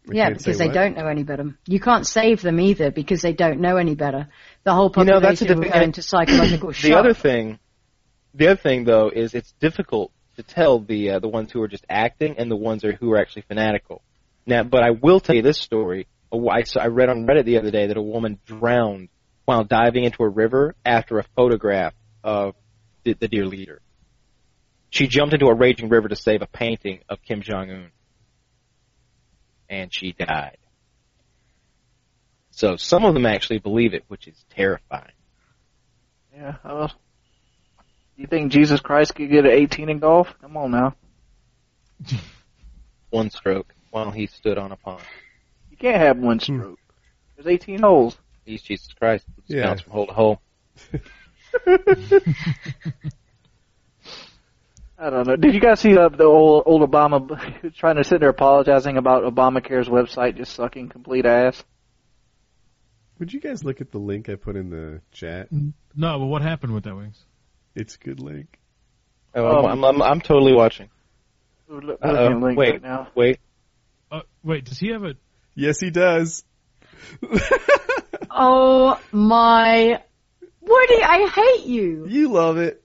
I 0.09 0.15
Yeah, 0.15 0.25
can't 0.27 0.39
because 0.39 0.59
they 0.59 0.67
what? 0.67 0.75
don't 0.75 0.97
know 0.97 1.07
any 1.07 1.23
better. 1.23 1.59
You 1.67 1.81
can't 1.81 2.07
save 2.07 2.43
them 2.43 2.61
either 2.61 2.91
because 2.91 3.23
they 3.23 3.33
don't 3.33 3.61
know 3.61 3.77
any 3.77 3.95
better. 3.95 4.29
The 4.65 4.75
whole 4.75 4.93
You 4.97 5.05
know, 5.05 5.15
population 5.21 5.49
that's 5.49 5.59
a 5.59 5.61
will 5.61 5.73
go 5.73 5.81
into 5.81 6.03
psychological 6.03 6.73
shock. 6.73 6.83
The 6.91 6.99
other 6.99 7.15
thing, 7.15 7.59
the 8.35 8.49
other 8.49 8.61
thing 8.61 8.85
though, 8.85 9.09
is 9.09 9.35
it's 9.35 9.53
difficult 9.61 10.13
to 10.37 10.43
tell 10.43 10.81
the 10.81 11.13
uh, 11.13 11.19
the 11.19 11.29
ones 11.29 11.51
who 11.51 11.63
are 11.63 11.69
just 11.69 11.87
acting 11.89 12.37
and 12.39 12.51
the 12.51 12.57
ones 12.57 12.85
are, 12.85 12.93
who 12.93 13.11
are 13.13 13.19
actually 13.19 13.43
fanatical. 13.43 14.03
Now, 14.47 14.63
but 14.63 14.83
I 14.83 14.91
will 14.91 15.19
tell 15.19 15.35
you 15.35 15.43
this 15.43 15.59
story. 15.59 16.07
I 16.33 16.65
I 16.79 16.87
read 16.89 17.09
on 17.09 17.27
Reddit 17.27 17.45
the 17.45 17.59
other 17.59 17.71
day 17.71 17.87
that 17.87 17.97
a 17.97 18.03
woman 18.03 18.39
drowned 18.45 19.09
while 19.45 19.65
diving 19.65 20.05
into 20.05 20.23
a 20.23 20.29
river 20.29 20.75
after 20.85 21.19
a 21.19 21.25
photograph 21.37 21.95
of 22.23 22.55
the, 23.05 23.15
the 23.15 23.29
dear 23.29 23.47
leader. 23.47 23.81
She 24.91 25.07
jumped 25.07 25.35
into 25.35 25.47
a 25.47 25.55
raging 25.55 25.89
river 25.89 26.09
to 26.09 26.17
save 26.17 26.43
a 26.43 26.47
painting 26.47 27.01
of 27.09 27.23
Kim 27.23 27.43
Jong 27.43 27.71
Un, 27.71 27.91
and 29.69 29.91
she 29.93 30.13
died. 30.13 30.59
So 32.51 32.77
some 32.77 33.05
of 33.05 33.15
them 33.15 33.27
actually 33.27 33.59
believe 33.59 33.95
it, 33.95 34.05
which 34.09 34.27
is 34.27 34.45
terrifying. 34.51 35.13
Yeah. 36.35 36.57
Well, 36.65 36.93
you 38.17 38.27
think 38.27 38.51
Jesus 38.51 38.81
Christ 38.81 39.15
could 39.15 39.31
get 39.31 39.45
an 39.45 39.53
18 39.53 39.91
in 39.91 39.99
golf? 39.99 40.35
Come 40.41 40.57
on 40.57 40.71
now. 40.71 40.97
one 43.11 43.31
stroke 43.31 43.75
while 43.91 44.11
he 44.11 44.27
stood 44.27 44.59
on 44.59 44.73
a 44.73 44.77
pond. 44.77 45.03
You 45.79 45.91
can't 45.91 46.01
have 46.03 46.17
one 46.19 46.41
stroke. 46.41 46.79
There's 47.37 47.47
18 47.47 47.81
holes. 47.81 48.17
He's 48.45 48.63
Jesus 48.63 48.89
Christ. 48.99 49.27
It 49.49 49.57
Yeah. 49.57 49.63
counts 49.65 49.83
from 49.83 49.93
hole 49.93 50.07
to 50.07 50.13
hole. 50.15 50.41
I 54.99 55.11
don't 55.11 55.27
know. 55.27 55.37
Did 55.37 55.53
you 55.55 55.61
guys 55.61 55.81
see 55.81 55.97
uh, 55.97 56.09
the 56.09 56.25
old, 56.25 56.63
old 56.65 56.81
Obama 56.91 57.75
trying 57.77 57.97
to 57.97 58.05
sit 58.05 58.21
there 58.21 58.31
apologizing 58.31 58.97
about 58.97 59.25
Obamacare's 59.25 59.89
website 59.89 60.37
just 60.37 60.55
sucking 60.55 60.89
complete 60.89 61.27
ass? 61.27 61.63
Would 63.19 63.33
you 63.33 63.41
guys 63.41 63.63
look 63.63 63.81
at 63.83 63.91
the 63.93 63.99
link 63.99 64.29
I 64.31 64.37
put 64.37 64.57
in 64.57 64.71
the 64.71 65.01
chat? 65.13 65.49
No, 65.51 66.19
but 66.19 66.27
what 66.27 66.41
happened 66.43 66.73
with 66.73 66.85
that 66.85 66.97
wings? 66.97 67.23
It's 67.75 67.97
a 67.97 67.99
good 67.99 68.21
link. 68.21 68.59
Oh, 69.35 69.59
Um, 69.59 69.67
I'm, 69.67 69.85
I'm, 69.85 70.03
I'm 70.03 70.21
totally 70.23 70.55
watching. 70.55 70.89
Uh-oh. 71.71 71.77
looking 71.79 72.09
at 72.11 72.15
the 72.31 72.37
link 72.39 72.59
Wait, 72.59 72.71
right 72.73 72.83
now. 72.83 73.09
wait. 73.15 73.39
Uh, 74.11 74.21
wait, 74.43 74.65
does 74.65 74.79
he 74.79 74.89
have 74.89 75.05
a? 75.05 75.15
Yes, 75.57 75.81
he 75.81 75.91
does. 75.91 76.45
Oh 78.39 79.01
my. 79.13 80.03
Woody, 80.61 81.03
I 81.03 81.29
hate 81.35 81.67
you. 81.67 82.07
you 82.07 82.29
love 82.29 82.59
it. 82.59 82.83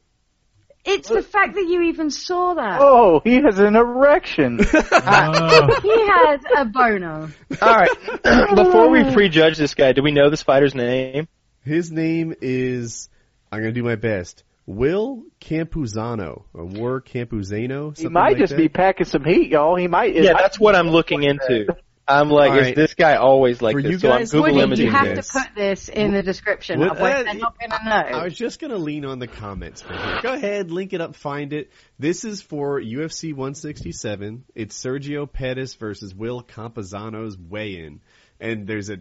It's 0.85 1.09
the 1.09 1.21
fact 1.21 1.55
that 1.55 1.65
you 1.67 1.83
even 1.83 2.09
saw 2.09 2.55
that. 2.55 2.79
Oh, 2.81 3.21
he 3.23 3.41
has 3.41 3.59
an 3.59 3.75
erection. 3.75 4.59
Oh, 4.91 5.79
He 5.81 6.07
has 6.07 6.39
a 6.57 6.65
boner. 6.65 7.29
All 7.61 7.75
right. 7.75 8.55
Before 8.55 8.89
we 8.89 9.03
prejudge 9.11 9.57
this 9.57 9.75
guy, 9.75 9.91
do 9.91 10.01
we 10.01 10.11
know 10.11 10.29
this 10.29 10.41
fighter's 10.41 10.73
name? 10.73 11.27
His 11.63 11.91
name 11.91 12.33
is. 12.41 13.09
I'm 13.51 13.59
gonna 13.59 13.73
do 13.73 13.83
my 13.83 13.95
best. 13.95 14.43
Will 14.65 15.23
Campuzano 15.41 16.43
or 16.53 16.65
War 16.65 17.01
Campuzano. 17.01 17.97
He 17.97 18.07
might 18.07 18.29
like 18.29 18.37
just 18.37 18.51
that? 18.51 18.57
be 18.57 18.69
packing 18.69 19.05
some 19.05 19.23
heat, 19.23 19.51
y'all. 19.51 19.75
He 19.75 19.87
might. 19.87 20.15
Yeah, 20.15 20.33
that's 20.33 20.59
what 20.59 20.75
I'm 20.75 20.87
looking 20.87 21.23
into. 21.23 21.67
I'm 22.07 22.29
like, 22.29 22.51
All 22.51 22.57
is 22.57 22.65
right. 22.67 22.75
this 22.75 22.93
guy 22.95 23.15
always 23.15 23.61
like 23.61 23.75
For 23.75 23.81
this? 23.81 23.91
you 23.91 23.99
so 23.99 24.11
I'm 24.11 24.19
guys- 24.19 24.31
Google 24.31 24.53
Woody, 24.55 24.63
imaging 24.63 24.85
you 24.87 24.91
have 24.91 25.15
this. 25.15 25.27
to 25.29 25.39
put 25.39 25.55
this 25.55 25.87
in 25.87 26.11
the 26.11 26.23
description. 26.23 26.79
Would- 26.79 26.89
Otherwise, 26.89 27.13
uh, 27.13 27.23
they're 27.23 27.33
not 27.35 27.57
going 27.59 27.71
to 27.71 27.83
know. 27.85 28.17
I 28.19 28.23
was 28.23 28.35
just 28.35 28.59
gonna 28.59 28.77
lean 28.77 29.05
on 29.05 29.19
the 29.19 29.27
comments 29.27 29.81
for 29.81 29.93
here. 29.93 30.19
Go 30.21 30.33
ahead, 30.33 30.71
link 30.71 30.93
it 30.93 30.99
up, 31.01 31.15
find 31.15 31.53
it. 31.53 31.71
This 31.99 32.25
is 32.25 32.41
for 32.41 32.81
UFC 32.81 33.33
167. 33.33 34.43
It's 34.55 34.77
Sergio 34.83 35.31
Pettis 35.31 35.75
versus 35.75 36.13
Will 36.13 36.41
Campuzano's 36.43 37.37
weigh-in, 37.37 38.01
and 38.39 38.67
there's 38.67 38.89
a 38.89 38.97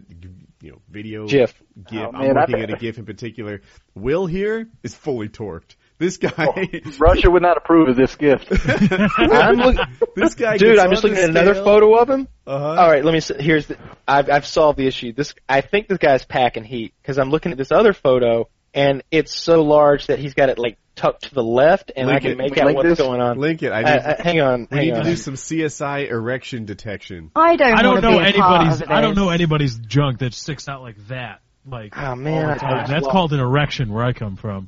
you 0.61 0.71
know 0.71 0.81
video 0.89 1.27
GIF. 1.27 1.53
GIF. 1.89 1.99
Oh, 2.01 2.11
I'm 2.13 2.27
man, 2.27 2.35
looking 2.35 2.61
at 2.61 2.69
a 2.71 2.77
GIF 2.77 2.97
in 2.99 3.05
particular. 3.05 3.61
Will 3.95 4.25
here 4.27 4.69
is 4.83 4.93
fully 4.95 5.27
torqued. 5.27 5.75
This 6.01 6.17
guy, 6.17 6.81
Russia 6.99 7.29
would 7.29 7.43
not 7.43 7.57
approve 7.57 7.87
of 7.89 7.95
this 7.95 8.15
gift. 8.15 8.47
I'm 8.49 9.57
look, 9.57 9.77
this 10.15 10.33
guy, 10.35 10.57
dude. 10.57 10.69
gets 10.75 10.81
I'm 10.81 10.89
just 10.89 11.03
looking 11.03 11.19
at 11.19 11.29
another 11.29 11.53
photo 11.53 11.95
of 11.95 12.09
him. 12.09 12.27
Uh-huh. 12.47 12.65
All 12.81 12.89
right, 12.89 13.05
let 13.05 13.11
me. 13.11 13.19
s 13.19 13.31
Here's 13.39 13.67
the. 13.67 13.77
I've 14.07 14.29
I've 14.29 14.45
solved 14.47 14.79
the 14.79 14.87
issue. 14.87 15.13
This 15.13 15.35
I 15.47 15.61
think 15.61 15.87
this 15.87 15.99
guy's 15.99 16.25
packing 16.25 16.63
heat 16.63 16.93
because 17.01 17.19
I'm 17.19 17.29
looking 17.29 17.51
at 17.51 17.57
this 17.59 17.71
other 17.71 17.93
photo 17.93 18.49
and 18.73 19.03
it's 19.11 19.35
so 19.35 19.63
large 19.63 20.07
that 20.07 20.17
he's 20.17 20.33
got 20.33 20.49
it 20.49 20.57
like 20.57 20.77
tucked 20.95 21.25
to 21.25 21.33
the 21.35 21.43
left, 21.43 21.91
and 21.95 22.07
Link 22.07 22.17
I 22.17 22.19
can 22.21 22.31
it. 22.31 22.37
make 22.37 22.55
Link 22.55 22.67
out 22.69 22.75
what's 22.75 22.89
this. 22.89 22.99
going 22.99 23.21
on. 23.21 23.37
Link 23.37 23.61
it. 23.63 23.71
I 23.71 23.81
Uh, 23.83 23.91
need, 23.95 23.99
uh, 24.01 24.15
hang 24.23 24.41
on, 24.41 24.67
we 24.71 24.77
hang 24.77 24.85
need 24.87 24.93
on. 24.93 25.03
to 25.03 25.09
do 25.11 25.15
some 25.15 25.35
CSI 25.35 26.09
erection 26.09 26.65
detection. 26.65 27.31
I 27.35 27.55
don't. 27.57 27.77
I 27.77 27.81
don't 27.83 28.01
know 28.01 28.19
be 28.19 28.29
a 28.29 28.33
part 28.33 28.61
anybody's. 28.67 28.81
I 28.89 29.01
don't 29.01 29.15
know 29.15 29.29
anybody's 29.29 29.77
junk 29.77 30.19
that 30.19 30.33
sticks 30.33 30.67
out 30.67 30.81
like 30.81 30.95
that. 31.09 31.41
Like 31.63 31.93
Oh 31.95 32.15
man, 32.15 32.43
all 32.47 32.53
the 32.55 32.59
time. 32.59 32.85
I- 32.85 32.87
that's 32.87 33.07
called 33.07 33.33
an 33.33 33.39
erection 33.39 33.93
where 33.93 34.03
I 34.03 34.13
come 34.13 34.35
from. 34.35 34.67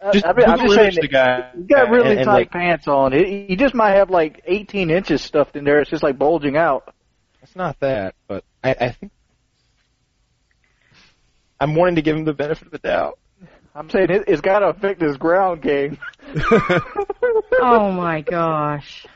Uh, 0.00 0.12
just 0.12 0.24
I 0.24 0.32
mean, 0.32 0.48
I'm 0.48 0.58
just 0.60 0.74
saying 0.74 0.96
the 1.00 1.08
guy. 1.08 1.50
He's 1.56 1.66
got 1.66 1.90
really 1.90 2.10
and, 2.10 2.18
and, 2.20 2.26
tight 2.26 2.32
like, 2.32 2.50
pants 2.50 2.86
on. 2.86 3.12
He, 3.12 3.46
he 3.48 3.56
just 3.56 3.74
might 3.74 3.94
have 3.96 4.10
like 4.10 4.42
18 4.46 4.90
inches 4.90 5.22
stuffed 5.22 5.56
in 5.56 5.64
there. 5.64 5.80
It's 5.80 5.90
just 5.90 6.02
like 6.02 6.18
bulging 6.18 6.56
out. 6.56 6.94
It's 7.42 7.56
not 7.56 7.80
that, 7.80 8.14
but 8.28 8.44
I, 8.62 8.70
I 8.70 8.90
think 8.92 9.12
I'm 11.60 11.74
wanting 11.74 11.96
to 11.96 12.02
give 12.02 12.16
him 12.16 12.24
the 12.24 12.32
benefit 12.32 12.66
of 12.66 12.72
the 12.72 12.78
doubt. 12.78 13.18
I'm 13.74 13.90
saying 13.90 14.10
it, 14.10 14.24
it's 14.28 14.40
got 14.40 14.60
to 14.60 14.68
affect 14.68 15.00
his 15.00 15.16
ground 15.16 15.62
game. 15.62 15.98
Oh 17.60 17.90
my 17.90 18.20
gosh. 18.20 19.06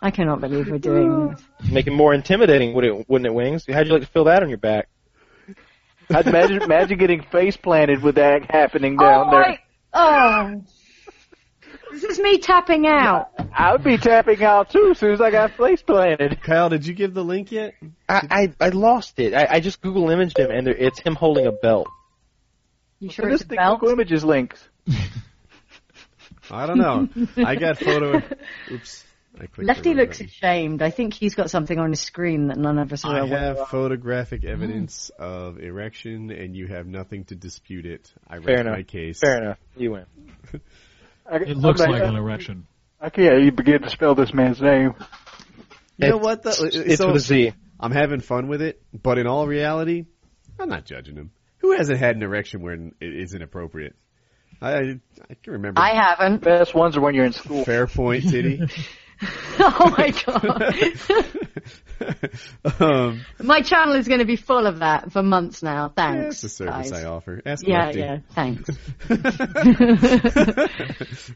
I 0.00 0.10
cannot 0.10 0.40
believe 0.40 0.68
we're 0.68 0.78
doing 0.78 1.30
this. 1.30 1.42
Make 1.70 1.86
it 1.86 1.92
more 1.92 2.14
intimidating, 2.14 2.74
would 2.74 2.84
it, 2.84 3.08
wouldn't 3.08 3.26
it, 3.26 3.34
Wings? 3.34 3.66
How'd 3.66 3.86
you 3.86 3.92
like 3.92 4.02
to 4.02 4.08
feel 4.08 4.24
that 4.24 4.42
on 4.42 4.48
your 4.48 4.58
back? 4.58 4.88
I'd 6.10 6.26
imagine, 6.26 6.62
imagine 6.62 6.98
getting 6.98 7.22
face 7.22 7.56
planted 7.56 8.02
with 8.02 8.16
that 8.16 8.50
happening 8.50 8.96
oh, 9.00 9.04
down 9.04 9.26
oh, 9.28 9.30
there. 9.30 9.58
I, 9.92 10.54
oh. 10.54 10.62
This 11.92 12.04
is 12.04 12.18
me 12.18 12.38
tapping 12.38 12.86
out. 12.86 13.30
I 13.54 13.72
would 13.72 13.84
be 13.84 13.98
tapping 13.98 14.42
out 14.42 14.70
too 14.70 14.88
as 14.92 14.98
soon 14.98 15.12
as 15.12 15.20
I 15.20 15.30
got 15.30 15.52
face 15.52 15.82
planted. 15.82 16.40
Kyle, 16.42 16.70
did 16.70 16.86
you 16.86 16.94
give 16.94 17.12
the 17.12 17.22
link 17.22 17.52
yet? 17.52 17.74
I, 18.08 18.52
I, 18.60 18.66
I 18.66 18.68
lost 18.70 19.18
it. 19.18 19.34
I, 19.34 19.46
I 19.50 19.60
just 19.60 19.82
Google 19.82 20.08
imaged 20.08 20.38
him, 20.38 20.50
and 20.50 20.66
there, 20.66 20.74
it's 20.74 20.98
him 21.00 21.14
holding 21.14 21.46
a 21.46 21.52
belt. 21.52 21.88
You 22.98 23.10
sure 23.10 23.26
this 23.26 23.42
it's 23.42 23.44
a 23.44 23.48
thing 23.48 23.56
belt? 23.58 23.80
Google 23.80 23.92
Images 23.92 24.24
links. 24.24 24.66
I 26.50 26.66
don't 26.66 26.78
know. 26.78 27.08
I 27.36 27.56
got 27.56 27.78
photo. 27.78 28.22
Oops. 28.70 29.04
I 29.34 29.46
clicked 29.46 29.56
the 29.56 29.64
Lefty 29.64 29.94
looks 29.94 30.18
button. 30.18 30.26
ashamed. 30.26 30.82
I 30.82 30.90
think 30.90 31.14
he's 31.14 31.34
got 31.34 31.50
something 31.50 31.78
on 31.78 31.90
his 31.90 32.00
screen 32.00 32.48
that 32.48 32.58
none 32.58 32.78
of 32.78 32.92
us 32.92 33.04
are 33.04 33.14
I 33.14 33.18
aware 33.20 33.38
have 33.38 33.58
of. 33.58 33.68
photographic 33.68 34.42
mm. 34.42 34.50
evidence 34.50 35.10
of 35.18 35.58
erection, 35.58 36.30
and 36.30 36.54
you 36.54 36.66
have 36.68 36.86
nothing 36.86 37.24
to 37.26 37.34
dispute 37.34 37.86
it. 37.86 38.12
I 38.28 38.38
Fair 38.38 38.56
rest 38.56 38.60
enough. 38.60 38.76
my 38.76 38.82
case. 38.82 39.18
Fair 39.20 39.42
enough. 39.42 39.58
You 39.76 39.92
win. 39.92 40.06
I, 41.30 41.36
It 41.36 41.56
looks 41.56 41.80
I'm 41.80 41.90
like 41.90 42.02
an 42.02 42.16
erection. 42.16 42.66
I 43.00 43.10
can't 43.10 43.40
even 43.40 43.54
begin 43.54 43.82
to 43.82 43.90
spell 43.90 44.14
this 44.14 44.32
man's 44.34 44.60
name. 44.60 44.94
You 45.96 46.08
know 46.08 46.16
It's- 46.18 46.24
what? 46.24 46.42
Though? 46.42 46.52
It's 46.66 46.98
So, 46.98 47.08
with 47.08 47.16
a 47.16 47.20
Z. 47.20 47.52
I'm 47.80 47.90
having 47.92 48.20
fun 48.20 48.48
with 48.48 48.62
it, 48.62 48.80
but 48.92 49.18
in 49.18 49.26
all 49.26 49.46
reality, 49.46 50.04
I'm 50.60 50.68
not 50.68 50.84
judging 50.84 51.16
him. 51.16 51.32
Who 51.58 51.72
hasn't 51.72 51.98
had 51.98 52.14
an 52.16 52.22
erection 52.22 52.60
when 52.62 52.94
it 53.00 53.12
is 53.14 53.34
inappropriate? 53.34 53.96
I 54.60 54.74
I 55.28 55.34
can 55.42 55.54
remember. 55.54 55.80
I 55.80 55.94
haven't. 55.94 56.42
Best 56.42 56.74
ones 56.74 56.96
are 56.96 57.00
when 57.00 57.14
you're 57.14 57.24
in 57.24 57.32
school. 57.32 57.64
Fair 57.64 57.86
point, 57.88 58.28
Titty. 58.28 58.60
oh 59.60 59.94
my 59.96 60.10
god. 60.26 60.74
um, 62.80 63.24
My 63.40 63.60
channel 63.62 63.94
is 63.94 64.08
going 64.08 64.18
to 64.20 64.26
be 64.26 64.36
full 64.36 64.66
of 64.66 64.80
that 64.80 65.12
for 65.12 65.22
months 65.22 65.62
now. 65.62 65.88
Thanks. 65.88 66.24
that's 66.24 66.40
the 66.42 66.48
service 66.48 66.90
guys. 66.90 66.92
I 66.92 67.04
offer. 67.04 67.40
Ask 67.46 67.64
Yeah, 67.66 67.86
Lefty. 67.86 67.98
yeah. 68.00 68.18
Thanks. 68.34 68.68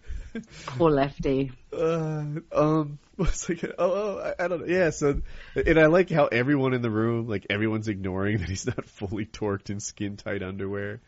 Poor 0.67 0.91
Lefty. 0.91 1.53
Uh, 1.73 2.25
um, 2.53 2.99
what's 3.17 3.49
like, 3.49 3.65
oh, 3.65 3.73
oh, 3.79 4.35
I, 4.39 4.45
I 4.45 4.49
don't 4.49 4.67
know. 4.67 4.75
Yeah, 4.75 4.91
so, 4.91 5.21
and 5.55 5.79
I 5.79 5.87
like 5.87 6.11
how 6.11 6.27
everyone 6.27 6.75
in 6.75 6.83
the 6.83 6.91
room, 6.91 7.29
like 7.29 7.47
everyone's 7.49 7.89
ignoring 7.89 8.39
that 8.39 8.49
he's 8.49 8.67
not 8.67 8.85
fully 8.87 9.25
torqued 9.27 9.71
in 9.71 9.81
skin 9.81 10.17
tight 10.17 10.43
underwear. 10.43 11.01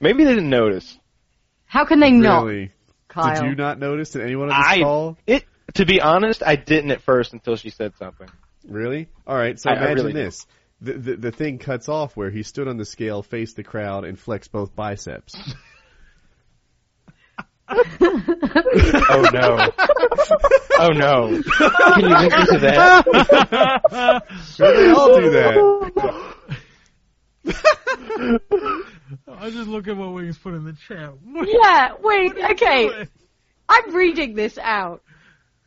Maybe 0.00 0.24
they 0.24 0.34
didn't 0.34 0.50
notice. 0.50 0.98
How 1.66 1.84
can 1.84 2.00
they 2.00 2.10
not, 2.10 2.44
Really? 2.44 2.72
Kyle? 3.08 3.40
Did 3.42 3.48
you 3.50 3.54
not 3.54 3.78
notice? 3.78 4.10
Did 4.10 4.22
anyone 4.22 4.50
on 4.50 4.58
this 4.60 4.66
I 4.68 4.80
call? 4.80 5.16
it. 5.26 5.44
To 5.74 5.86
be 5.86 6.00
honest, 6.00 6.42
I 6.44 6.56
didn't 6.56 6.90
at 6.90 7.00
first 7.02 7.32
until 7.32 7.56
she 7.56 7.70
said 7.70 7.96
something. 7.96 8.28
Really? 8.68 9.08
All 9.26 9.36
right. 9.36 9.58
So 9.58 9.70
I- 9.70 9.74
I 9.74 9.76
imagine 9.76 9.96
really 10.06 10.12
this: 10.12 10.46
the, 10.80 10.92
the 10.94 11.16
the 11.16 11.32
thing 11.32 11.58
cuts 11.58 11.88
off 11.88 12.16
where 12.16 12.30
he 12.30 12.42
stood 12.42 12.68
on 12.68 12.76
the 12.76 12.84
scale, 12.84 13.22
faced 13.22 13.56
the 13.56 13.64
crowd, 13.64 14.04
and 14.04 14.18
flexed 14.18 14.52
both 14.52 14.74
biceps. 14.76 15.34
Oh 17.74 19.30
no. 19.32 19.70
oh 20.78 20.88
no. 20.88 21.42
Can 21.94 22.02
you 22.04 22.08
link 22.18 22.36
me 22.38 22.46
to 22.46 22.58
that? 22.60 24.22
they 24.58 24.90
all 24.90 25.16
do 25.18 25.30
that. 25.30 26.34
I 29.28 29.50
just 29.50 29.68
look 29.68 29.88
at 29.88 29.96
what 29.96 30.12
Wings 30.12 30.36
put 30.38 30.54
in 30.54 30.64
the 30.64 30.74
chat. 30.86 31.12
Yeah, 31.46 31.94
wait, 32.00 32.32
okay. 32.52 33.06
I'm 33.68 33.94
reading 33.94 34.34
this 34.34 34.58
out. 34.58 35.02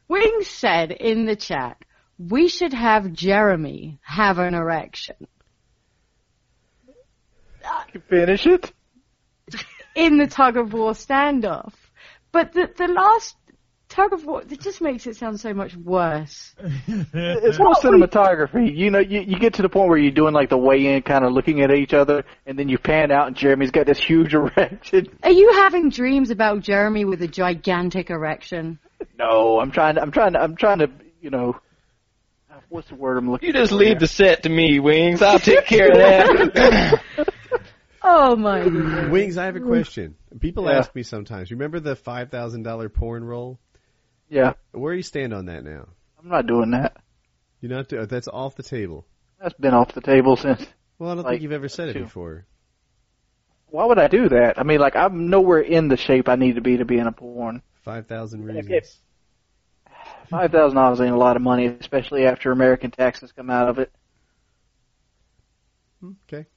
Wings 0.07 0.47
said 0.47 0.91
in 0.91 1.25
the 1.25 1.35
chat, 1.35 1.77
we 2.17 2.47
should 2.47 2.73
have 2.73 3.11
Jeremy 3.11 3.99
have 4.03 4.39
an 4.39 4.53
erection. 4.53 5.15
Finish 8.09 8.45
it. 8.45 8.71
in 9.95 10.17
the 10.17 10.27
tug 10.27 10.57
of 10.57 10.73
war 10.73 10.91
standoff. 10.91 11.73
But 12.31 12.53
the 12.53 12.69
the 12.75 12.87
last 12.87 13.35
tug 13.87 14.13
of 14.13 14.25
war 14.25 14.41
it 14.41 14.59
just 14.59 14.81
makes 14.81 15.07
it 15.07 15.15
sound 15.15 15.39
so 15.39 15.53
much 15.53 15.75
worse. 15.75 16.53
It's 16.87 17.59
more 17.59 17.75
cinematography. 17.75 18.75
You 18.75 18.91
know, 18.91 18.99
you, 18.99 19.21
you 19.21 19.39
get 19.39 19.55
to 19.55 19.61
the 19.61 19.69
point 19.69 19.89
where 19.89 19.97
you're 19.97 20.11
doing 20.11 20.33
like 20.33 20.49
the 20.49 20.57
weigh 20.57 20.95
in, 20.95 21.01
kind 21.01 21.23
of 21.23 21.31
looking 21.31 21.61
at 21.61 21.71
each 21.71 21.93
other, 21.93 22.25
and 22.45 22.59
then 22.59 22.69
you 22.69 22.77
pan 22.77 23.11
out, 23.11 23.27
and 23.27 23.35
Jeremy's 23.35 23.71
got 23.71 23.85
this 23.85 23.99
huge 23.99 24.33
erection. 24.35 25.07
Are 25.23 25.31
you 25.31 25.53
having 25.53 25.89
dreams 25.89 26.29
about 26.29 26.61
Jeremy 26.61 27.05
with 27.05 27.21
a 27.21 27.27
gigantic 27.27 28.09
erection? 28.09 28.79
No, 29.17 29.59
I'm 29.59 29.71
trying 29.71 29.95
to, 29.95 30.01
I'm 30.01 30.11
trying 30.11 30.33
to, 30.33 30.39
I'm 30.41 30.55
trying 30.55 30.79
to, 30.79 30.89
you 31.21 31.29
know, 31.29 31.59
what's 32.69 32.87
the 32.89 32.95
word 32.95 33.17
I'm 33.17 33.29
looking 33.29 33.47
You 33.47 33.53
just 33.53 33.71
for 33.71 33.77
leave 33.77 33.87
here? 33.89 33.99
the 33.99 34.07
set 34.07 34.43
to 34.43 34.49
me, 34.49 34.79
Wings. 34.79 35.21
I'll 35.21 35.39
take 35.39 35.65
care 35.65 35.89
of 35.91 35.97
that. 35.97 37.01
Oh 38.07 38.35
my 38.35 38.63
goodness. 38.63 39.09
Wings, 39.09 39.35
I 39.35 39.45
have 39.45 39.55
a 39.55 39.59
question. 39.61 40.13
People 40.39 40.65
Yeah. 40.65 40.77
ask 40.77 40.93
me 40.93 41.01
sometimes. 41.01 41.49
Remember 41.49 41.79
the 41.79 41.95
five 41.95 42.29
thousand 42.29 42.61
dollar 42.61 42.87
porn 42.87 43.23
roll? 43.23 43.59
Yeah, 44.29 44.53
Where 44.73 44.93
do 44.93 44.97
you 44.97 45.01
stand 45.03 45.33
on 45.33 45.45
that 45.47 45.63
now? 45.63 45.87
I'm 46.19 46.29
not 46.29 46.45
doing 46.45 46.69
that. 46.71 46.97
You're 47.61 47.71
not 47.71 47.87
do, 47.87 48.05
that's 48.05 48.27
off 48.27 48.55
the 48.55 48.61
table. 48.63 49.07
That's 49.41 49.55
been 49.55 49.73
off 49.73 49.93
the 49.93 50.01
table 50.01 50.35
since. 50.35 50.63
Well, 50.99 51.09
I 51.09 51.15
don't 51.15 51.23
Like, 51.23 51.33
think 51.33 51.41
you've 51.43 51.51
ever 51.51 51.67
said 51.67 51.89
it 51.89 51.95
before. 51.95 52.45
Why 53.69 53.85
would 53.85 53.97
I 53.97 54.07
do 54.07 54.29
that? 54.29 54.59
I 54.59 54.63
mean, 54.63 54.79
like 54.79 54.95
I'm 54.95 55.29
nowhere 55.31 55.61
in 55.61 55.87
the 55.87 55.97
shape 55.97 56.29
I 56.29 56.35
need 56.35 56.55
to 56.55 56.61
be 56.61 56.77
to 56.77 56.85
be 56.85 56.99
in 56.99 57.07
a 57.07 57.11
porn. 57.11 57.63
Five 57.85 58.07
thousand 58.07 58.43
reasons. 58.43 58.97
Five 60.27 60.51
thousand 60.51 60.75
dollars 60.75 60.99
ain't 60.99 61.13
a 61.13 61.17
lot 61.17 61.35
of 61.35 61.43
money, 61.43 61.67
especially 61.67 62.25
after 62.25 62.51
American 62.51 62.89
taxes 62.89 63.31
come 63.31 63.51
out 63.51 63.69
of 63.69 63.77
it. 63.77 63.91
Okay. 66.03 66.47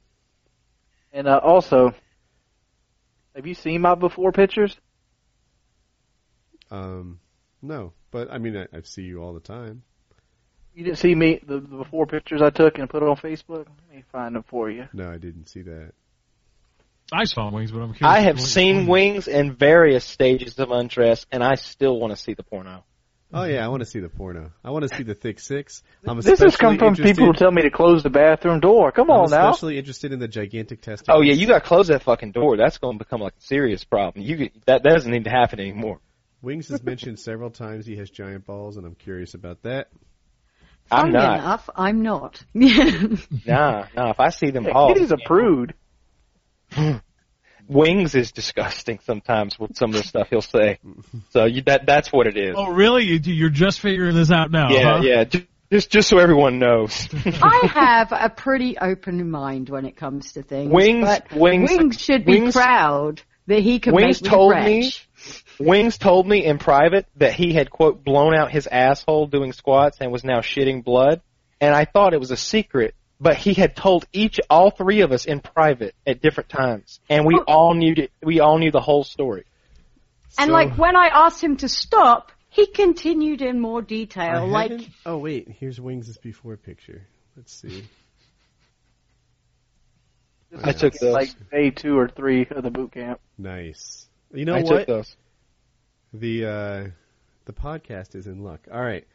And 1.13 1.29
uh, 1.29 1.39
also, 1.43 1.93
have 3.37 3.47
you 3.47 3.55
seen 3.55 3.83
my 3.83 3.95
before 3.95 4.33
pictures? 4.33 4.75
Um, 6.71 7.21
no, 7.61 7.93
but 8.11 8.33
I 8.33 8.39
mean, 8.39 8.57
I, 8.57 8.67
I 8.75 8.81
see 8.83 9.03
you 9.03 9.23
all 9.23 9.35
the 9.35 9.41
time. 9.41 9.83
You 10.75 10.85
didn't 10.85 10.99
see 10.99 11.15
me 11.15 11.41
the, 11.47 11.61
the 11.61 11.77
before 11.77 12.07
pictures 12.07 12.41
I 12.41 12.51
took 12.51 12.79
and 12.79 12.89
put 12.89 13.03
it 13.03 13.09
on 13.09 13.17
Facebook. 13.17 13.67
Let 13.67 13.97
me 13.97 14.03
find 14.11 14.35
them 14.35 14.45
for 14.49 14.71
you. 14.71 14.89
No, 14.95 15.11
I 15.11 15.19
didn't 15.19 15.49
see 15.49 15.63
that. 15.63 15.93
I 17.13 17.25
saw 17.25 17.51
Wings, 17.51 17.71
but 17.71 17.81
I'm 17.81 17.95
curious. 17.95 18.17
I 18.17 18.21
have 18.21 18.37
what- 18.37 18.47
seen 18.47 18.87
Wings 18.87 19.29
in 19.29 19.55
various 19.55 20.05
stages 20.05 20.59
of 20.59 20.71
undress, 20.71 21.27
and 21.33 21.43
I 21.43 21.55
still 21.55 21.99
want 21.99 22.13
to 22.15 22.17
see 22.17 22.35
the 22.35 22.43
porno. 22.43 22.85
Oh 23.33 23.45
yeah, 23.45 23.63
I 23.63 23.69
want 23.69 23.81
to 23.81 23.87
see 23.87 24.01
the 24.01 24.09
porno. 24.09 24.53
I 24.65 24.71
want 24.71 24.89
to 24.89 24.97
see 24.97 25.03
the 25.03 25.15
thick 25.15 25.39
six. 25.39 25.83
I'm 26.07 26.19
This 26.21 26.41
has 26.41 26.57
come 26.57 26.79
from 26.79 26.95
people 26.95 27.27
who 27.27 27.35
tell 27.35 27.51
me 27.51 27.61
to 27.61 27.71
close 27.71 28.03
the 28.03 28.09
bathroom 28.09 28.61
door. 28.61 28.91
Come 28.91 29.11
on 29.11 29.19
I'm 29.19 29.25
on 29.25 29.31
now. 29.31 29.51
especially 29.51 29.77
interested 29.77 30.13
in 30.13 30.19
the 30.19 30.29
gigantic 30.29 30.81
testicles. 30.81 31.15
Oh 31.15 31.21
yeah, 31.21 31.35
you 31.35 31.47
got 31.47 31.63
to 31.63 31.69
close 31.69 31.89
that 31.89 32.03
fucking 32.03 32.33
door. 32.33 32.57
That's 32.57 32.79
going 32.79 32.99
to 32.99 33.05
become 33.05 33.21
like 33.21 33.35
a 33.39 33.43
serious 33.43 33.85
problem. 33.85 34.25
You 34.25 34.49
that 34.65 34.83
that 34.83 34.93
doesn't 34.95 35.11
need 35.11 35.25
to 35.25 35.31
happen 35.31 35.61
anymore. 35.61 36.01
Wings 36.41 36.69
has 36.69 36.83
mentioned 36.83 37.19
several 37.19 37.51
times 37.51 37.85
he 37.85 37.97
has 37.97 38.09
giant 38.09 38.47
balls, 38.47 38.79
and 38.79 38.87
I'm 38.87 38.95
curious 38.95 39.35
about 39.35 39.63
that. 39.65 39.89
I'm 40.91 41.13
Funny 41.13 41.13
not. 41.13 41.39
enough, 41.39 41.71
I'm 41.77 42.03
not. 42.03 42.43
Nah, 42.55 43.87
nah. 43.95 44.11
If 44.11 44.21
I 44.21 44.31
see 44.31 44.51
them 44.51 44.67
all, 44.73 44.95
Kitty's 44.95 45.11
a 45.13 45.19
prude. 45.23 45.75
Wings 47.69 48.15
is 48.15 48.33
disgusting 48.33 48.99
sometimes 49.05 49.59
with 49.59 49.77
some 49.77 49.91
of 49.91 49.97
the 49.97 50.03
stuff 50.03 50.29
he'll 50.31 50.41
say. 50.41 50.79
So 51.31 51.45
you, 51.45 51.63
that 51.63 51.85
that's 51.87 52.11
what 52.11 52.27
it 52.27 52.37
is. 52.39 52.55
Oh, 52.57 52.73
really? 52.73 53.05
You- 53.05 53.21
You're 53.23 53.51
just 53.51 53.81
figuring 53.81 54.15
this 54.15 54.31
out 54.31 54.51
now? 54.51 54.71
yeah, 54.71 54.97
huh? 54.97 55.03
yeah. 55.03 55.25
Just 55.71 55.91
just 55.91 56.09
so 56.09 56.17
everyone 56.19 56.59
knows. 56.59 57.09
I 57.27 57.67
have 57.75 58.13
a 58.13 58.31
pretty 58.31 58.79
open 58.79 59.31
mind 59.31 59.69
when 59.69 59.85
it 59.85 59.97
comes 59.97 60.33
to 60.33 60.43
things. 60.43 60.73
Wings- 60.73 61.07
but 61.07 61.31
Wings- 61.33 61.71
Wings 61.71 62.01
should 62.01 62.25
be 62.25 62.41
Wings- 62.41 62.55
proud 62.55 63.21
that 63.49 63.61
he 63.61 63.79
can 63.81 63.95
Wings 63.95 64.23
make 64.23 64.31
me 64.31 64.37
told 64.37 64.55
rich. 64.55 65.09
me 65.59 65.67
Wings 65.67 65.99
told 65.99 66.27
me 66.27 66.45
in 66.45 66.57
private 66.59 67.07
that 67.17 67.35
he 67.35 67.53
had 67.53 67.69
quote 67.71 68.03
blown 68.05 68.35
out 68.35 68.51
his 68.51 68.67
asshole 68.67 69.27
doing 69.27 69.53
squats 69.53 69.99
and 70.01 70.11
was 70.13 70.25
now 70.25 70.39
shitting 70.41 70.83
blood, 70.85 71.21
and 71.61 71.75
I 71.75 71.85
thought 71.85 72.15
it 72.15 72.21
was 72.21 72.31
a 72.31 72.37
secret. 72.37 72.95
But 73.21 73.37
he 73.37 73.55
had 73.55 73.75
told 73.75 74.07
each, 74.13 74.39
all 74.49 74.71
three 74.71 75.01
of 75.01 75.11
us 75.11 75.25
in 75.25 75.41
private 75.41 75.95
at 76.07 76.23
different 76.23 76.49
times, 76.51 77.01
and 77.11 77.27
we 77.27 77.35
Oh. 77.35 77.45
all 77.49 77.75
knew 77.75 77.95
it, 77.97 78.13
we 78.23 78.39
all 78.41 78.59
knew 78.59 78.71
the 78.71 78.81
whole 78.81 79.03
story. 79.03 79.45
And 80.39 80.49
So- 80.49 80.53
like 80.53 80.79
when 80.79 80.95
I 80.97 81.09
asked 81.09 81.43
him 81.43 81.57
to 81.59 81.69
stop, 81.69 82.31
he 82.49 82.67
continued 82.67 83.43
in 83.43 83.61
more 83.61 83.81
I 83.81 83.85
detail. 83.85 84.47
Like 84.47 84.89
oh 85.05 85.19
wait, 85.19 85.49
here's 85.49 85.81
Wings' 85.81 86.17
before 86.19 86.57
picture. 86.57 87.03
Let's 87.37 87.53
see. 87.53 87.85
I 90.63 90.73
took 90.73 90.95
those. 90.95 91.13
Like 91.13 91.51
day 91.51 91.71
two 91.71 91.99
or 91.99 92.09
three 92.09 92.47
of 92.51 92.63
the 92.63 92.71
boot 92.71 92.93
camp. 92.93 93.21
Nice. 93.37 94.09
You 94.33 94.45
know 94.45 94.55
I 94.55 94.63
what? 94.63 94.79
took 94.79 94.87
those. 94.87 95.17
The 96.13 96.45
uh, 96.47 96.87
the 97.45 97.53
podcast 97.53 98.15
is 98.15 98.27
in 98.27 98.43
luck. 98.45 98.67
All 98.73 98.81
right. 98.81 99.07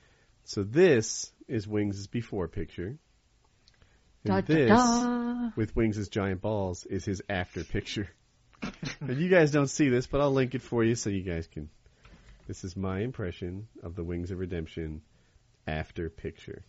So 0.44 0.64
this 0.64 1.32
is 1.48 1.68
Wings' 1.68 2.08
before 2.08 2.48
picture. 2.48 2.98
Da, 4.26 4.36
And 4.38 4.48
da, 4.48 4.54
this, 4.54 4.70
da. 4.70 5.50
with 5.56 5.76
Wings' 5.76 5.98
as 5.98 6.10
giant 6.10 6.42
balls, 6.42 6.86
is 6.86 7.06
his 7.06 7.22
after 7.30 7.64
picture. 7.64 8.10
and 9.02 9.18
you 9.18 9.30
guys 9.30 9.52
don't 9.52 9.68
see 9.68 9.90
this, 9.90 10.08
but 10.08 10.22
I'll 10.22 10.32
link 10.32 10.56
it 10.56 10.62
for 10.62 10.84
you 10.84 10.96
so 10.96 11.10
you 11.10 11.22
guys 11.22 11.48
can. 11.48 11.70
This 12.48 12.64
is 12.64 12.76
my 12.76 13.00
impression 13.00 13.68
of 13.84 13.96
the 13.96 14.04
Wings 14.04 14.32
of 14.32 14.40
Redemption 14.40 15.02
after 15.68 16.10
picture. 16.10 16.64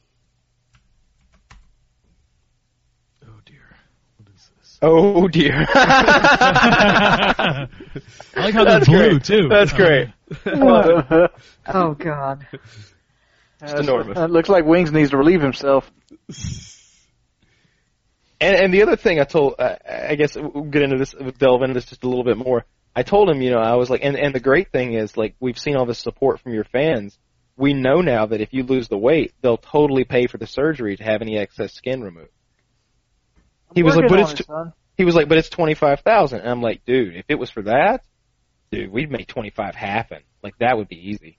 Oh 3.27 3.41
dear. 3.45 3.61
What 4.19 4.29
is 4.35 4.51
this? 4.59 4.79
Oh 4.83 5.27
dear. 5.29 5.67
I 5.75 7.69
like 8.37 8.55
how 8.55 8.65
That's 8.65 8.87
blue 8.87 9.11
great. 9.19 9.25
too. 9.25 9.49
That's 9.49 9.73
great. 9.73 10.09
Uh, 10.47 11.29
oh 11.69 11.95
God. 11.95 12.47
Just 13.61 13.77
enormous. 13.77 14.19
It 14.19 14.31
looks 14.31 14.49
like 14.49 14.65
Wings 14.65 14.93
needs 14.93 15.11
to 15.11 15.17
relieve 15.17 15.41
himself. 15.41 15.91
And, 18.45 18.57
and 18.57 18.75
the 18.75 18.83
other 18.83 18.97
thing 18.97 19.19
I 19.19 19.25
told, 19.25 19.55
uh, 19.59 19.77
I 19.89 20.17
guess 20.17 20.37
we'll 20.37 20.65
get 20.65 20.83
into 20.83 20.99
this, 20.99 21.15
we'll 21.19 21.31
delve 21.31 21.63
into 21.63 21.73
this 21.73 21.87
just 21.87 22.05
a 22.05 22.09
little 22.09 22.25
bit 22.25 22.37
more. 22.37 22.67
I 22.95 23.03
told 23.03 23.31
him, 23.31 23.41
you 23.41 23.51
know, 23.51 23.59
I 23.59 23.77
was 23.77 23.89
like, 23.89 24.05
and, 24.05 24.17
and 24.17 24.35
the 24.35 24.41
great 24.41 24.71
thing 24.71 24.93
is, 24.93 25.17
like, 25.17 25.35
we've 25.41 25.59
seen 25.59 25.77
all 25.77 25.87
this 25.87 25.99
support 25.99 26.41
from 26.41 26.53
your 26.53 26.65
fans. 26.65 27.19
We 27.57 27.73
know 27.73 28.03
now 28.03 28.27
that 28.27 28.43
if 28.43 28.53
you 28.53 28.63
lose 28.65 28.89
the 28.89 28.99
weight, 28.99 29.33
they'll 29.41 29.57
totally 29.57 30.05
pay 30.05 30.27
for 30.27 30.37
the 30.37 30.47
surgery 30.47 30.97
to 30.97 31.05
have 31.05 31.23
any 31.23 31.39
excess 31.39 31.73
skin 31.73 32.03
removed. 32.03 32.29
He 33.75 33.83
was 33.83 33.97
like, 33.97 34.09
but 34.09 34.21
it's, 34.21 34.41
it, 34.41 34.47
he 34.99 35.05
was 35.05 35.15
like, 35.15 35.29
but 35.29 35.39
it's 35.39 35.49
twenty 35.49 35.75
five 35.75 36.01
thousand. 36.01 36.41
And 36.41 36.51
I'm 36.51 36.61
like, 36.61 36.85
dude, 36.85 37.17
if 37.17 37.25
it 37.29 37.37
was 37.37 37.51
for 37.51 37.63
that, 37.63 38.05
dude, 38.71 38.93
we'd 38.93 39.11
make 39.11 39.27
twenty 39.27 39.51
five 39.51 39.75
happen. 39.75 40.19
Like 40.43 40.59
that 40.59 40.77
would 40.77 40.89
be 40.89 41.11
easy. 41.11 41.39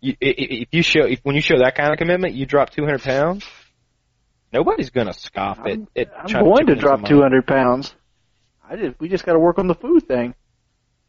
You, 0.00 0.16
if 0.20 0.68
you 0.72 0.82
show, 0.82 1.04
if 1.04 1.20
when 1.22 1.36
you 1.36 1.40
show 1.40 1.58
that 1.58 1.76
kind 1.76 1.92
of 1.92 1.98
commitment, 1.98 2.34
you 2.34 2.44
drop 2.44 2.70
two 2.70 2.84
hundred 2.84 3.02
pounds. 3.02 3.46
Nobody's 4.52 4.90
gonna 4.90 5.12
scoff 5.12 5.60
at. 5.60 5.66
I'm, 5.66 5.88
at 5.96 6.12
I'm 6.16 6.44
going 6.44 6.66
to 6.66 6.74
drop 6.74 7.00
money. 7.00 7.08
200 7.08 7.46
pounds. 7.46 7.94
I 8.68 8.76
just 8.76 9.00
we 9.00 9.08
just 9.08 9.24
got 9.24 9.32
to 9.32 9.38
work 9.38 9.58
on 9.58 9.66
the 9.66 9.74
food 9.74 10.06
thing. 10.06 10.34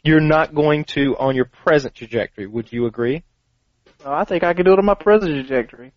You're 0.04 0.22
not 0.22 0.54
going 0.54 0.86
to 0.86 1.16
on 1.18 1.36
your 1.36 1.46
present 1.46 1.96
trajectory. 1.96 2.46
Would 2.46 2.72
you 2.72 2.86
agree? 2.86 3.24
Oh, 4.06 4.12
I 4.12 4.26
think 4.26 4.44
I 4.44 4.54
can 4.54 4.66
do 4.66 4.74
it 4.74 4.80
on 4.80 4.86
my 4.86 4.96
present 4.96 5.32
trajectory. 5.34 5.94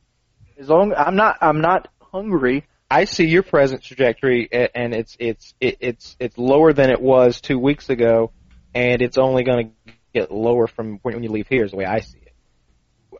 As 0.58 0.68
long 0.68 0.92
I'm 0.96 1.16
not 1.16 1.38
I'm 1.40 1.60
not 1.60 1.88
hungry. 2.00 2.66
I 2.88 3.04
see 3.04 3.26
your 3.26 3.42
present 3.42 3.82
trajectory, 3.82 4.48
and 4.52 4.94
it's 4.94 5.16
it's 5.18 5.54
it's 5.60 6.16
it's 6.20 6.38
lower 6.38 6.72
than 6.72 6.90
it 6.90 7.00
was 7.00 7.40
two 7.40 7.58
weeks 7.58 7.90
ago, 7.90 8.30
and 8.74 9.02
it's 9.02 9.18
only 9.18 9.42
going 9.42 9.72
to 9.86 9.92
get 10.14 10.30
lower 10.30 10.68
from 10.68 11.00
when 11.02 11.20
you 11.22 11.30
leave 11.30 11.48
here. 11.48 11.64
Is 11.64 11.72
the 11.72 11.76
way 11.78 11.84
I 11.84 12.00
see 12.00 12.18
it. 12.18 12.32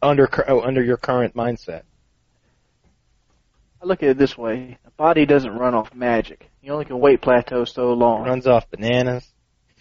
Under 0.00 0.28
cur- 0.28 0.44
oh, 0.46 0.60
under 0.60 0.84
your 0.84 0.98
current 0.98 1.34
mindset. 1.34 1.82
I 3.82 3.86
look 3.86 4.02
at 4.02 4.10
it 4.10 4.18
this 4.18 4.36
way: 4.36 4.78
the 4.84 4.90
body 4.92 5.26
doesn't 5.26 5.52
run 5.52 5.74
off 5.74 5.94
magic. 5.94 6.48
You 6.62 6.72
only 6.72 6.84
can 6.84 6.98
weight 6.98 7.20
plateau 7.20 7.64
so 7.64 7.92
long. 7.92 8.24
runs 8.24 8.46
off 8.46 8.70
bananas 8.70 9.24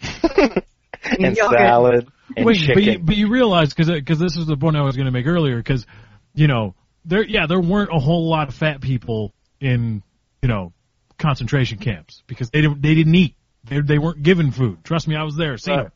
and 1.02 1.36
salad 1.36 2.08
and 2.36 2.46
Wait, 2.46 2.58
chicken. 2.58 2.74
but 2.74 2.82
you, 2.82 2.98
but 2.98 3.16
you 3.16 3.28
realize 3.28 3.72
because 3.74 4.18
this 4.18 4.36
is 4.36 4.46
the 4.46 4.56
point 4.56 4.76
I 4.76 4.82
was 4.82 4.96
going 4.96 5.06
to 5.06 5.12
make 5.12 5.26
earlier 5.26 5.56
because 5.56 5.86
you 6.34 6.46
know 6.46 6.74
there 7.04 7.24
yeah 7.24 7.46
there 7.46 7.60
weren't 7.60 7.90
a 7.92 7.98
whole 7.98 8.28
lot 8.28 8.48
of 8.48 8.54
fat 8.54 8.80
people 8.80 9.32
in 9.60 10.02
you 10.42 10.48
know 10.48 10.72
concentration 11.18 11.78
camps 11.78 12.22
because 12.26 12.50
they 12.50 12.60
didn't 12.60 12.82
they 12.82 12.94
didn't 12.94 13.14
eat 13.14 13.36
they 13.64 13.80
they 13.80 13.98
weren't 13.98 14.22
given 14.22 14.50
food. 14.50 14.84
Trust 14.84 15.08
me, 15.08 15.16
I 15.16 15.22
was 15.24 15.36
there. 15.36 15.56
Seen 15.58 15.76
Right. 15.76 15.88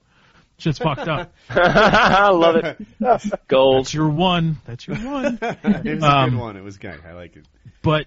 Them. 0.65 0.73
Shit's 0.73 0.79
fucked 0.79 1.09
up. 1.09 1.33
I 1.51 2.31
love 2.31 2.57
it. 2.57 3.49
Gold. 3.49 3.85
That's 3.85 3.95
your 3.95 4.09
one. 4.09 4.59
That's 4.65 4.87
your 4.87 4.97
one. 4.97 5.39
it 5.43 5.95
was 5.95 6.03
a 6.05 6.07
Um, 6.07 6.31
good 6.31 6.39
one. 6.39 6.57
It 6.57 6.65
was 6.65 6.79
good. 6.79 7.01
I 7.07 7.13
like 7.13 7.37
it. 7.37 7.47
but 7.83 8.07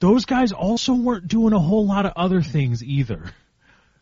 those 0.00 0.24
guys 0.26 0.52
also 0.52 0.94
weren't 0.94 1.26
doing 1.26 1.52
a 1.52 1.58
whole 1.58 1.86
lot 1.86 2.06
of 2.06 2.12
other 2.16 2.40
things 2.42 2.82
either. 2.84 3.24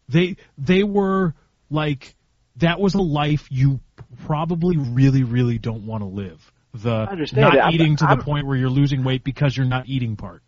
They 0.08 0.36
they 0.58 0.82
were 0.84 1.34
like 1.70 2.14
that 2.56 2.78
was 2.80 2.94
a 2.94 3.00
life 3.02 3.48
you 3.50 3.80
probably 4.24 4.76
really 4.76 5.24
really 5.24 5.58
don't 5.58 5.86
want 5.86 6.02
to 6.02 6.06
live. 6.06 6.52
The 6.74 6.90
understand 7.08 7.42
not 7.42 7.52
that. 7.54 7.64
I'm- 7.64 7.72
eating 7.74 7.96
to 7.96 8.04
I'm- 8.06 8.18
the 8.18 8.24
point 8.24 8.46
where 8.46 8.56
you're 8.56 8.68
losing 8.70 9.04
weight 9.04 9.24
because 9.24 9.56
you're 9.56 9.66
not 9.66 9.88
eating 9.88 10.16
part. 10.16 10.42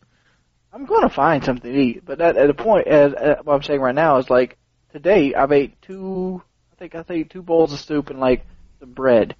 I'm 0.70 0.84
going 0.84 1.02
to 1.02 1.08
find 1.08 1.42
something 1.42 1.72
to 1.72 1.78
eat, 1.80 2.04
but 2.04 2.20
at, 2.20 2.36
at 2.36 2.46
the 2.46 2.52
point, 2.54 2.86
as, 2.86 3.14
at 3.14 3.46
what 3.46 3.54
I'm 3.54 3.62
saying 3.62 3.80
right 3.80 3.94
now 3.94 4.18
is 4.18 4.28
like 4.28 4.58
today 4.92 5.34
I've 5.34 5.50
ate 5.50 5.80
two. 5.80 6.42
I 6.78 6.86
think 6.86 6.94
I 6.94 7.04
ate 7.12 7.30
two 7.30 7.42
bowls 7.42 7.72
of 7.72 7.80
soup 7.80 8.08
and 8.10 8.20
like 8.20 8.46
some 8.78 8.92
bread, 8.92 9.34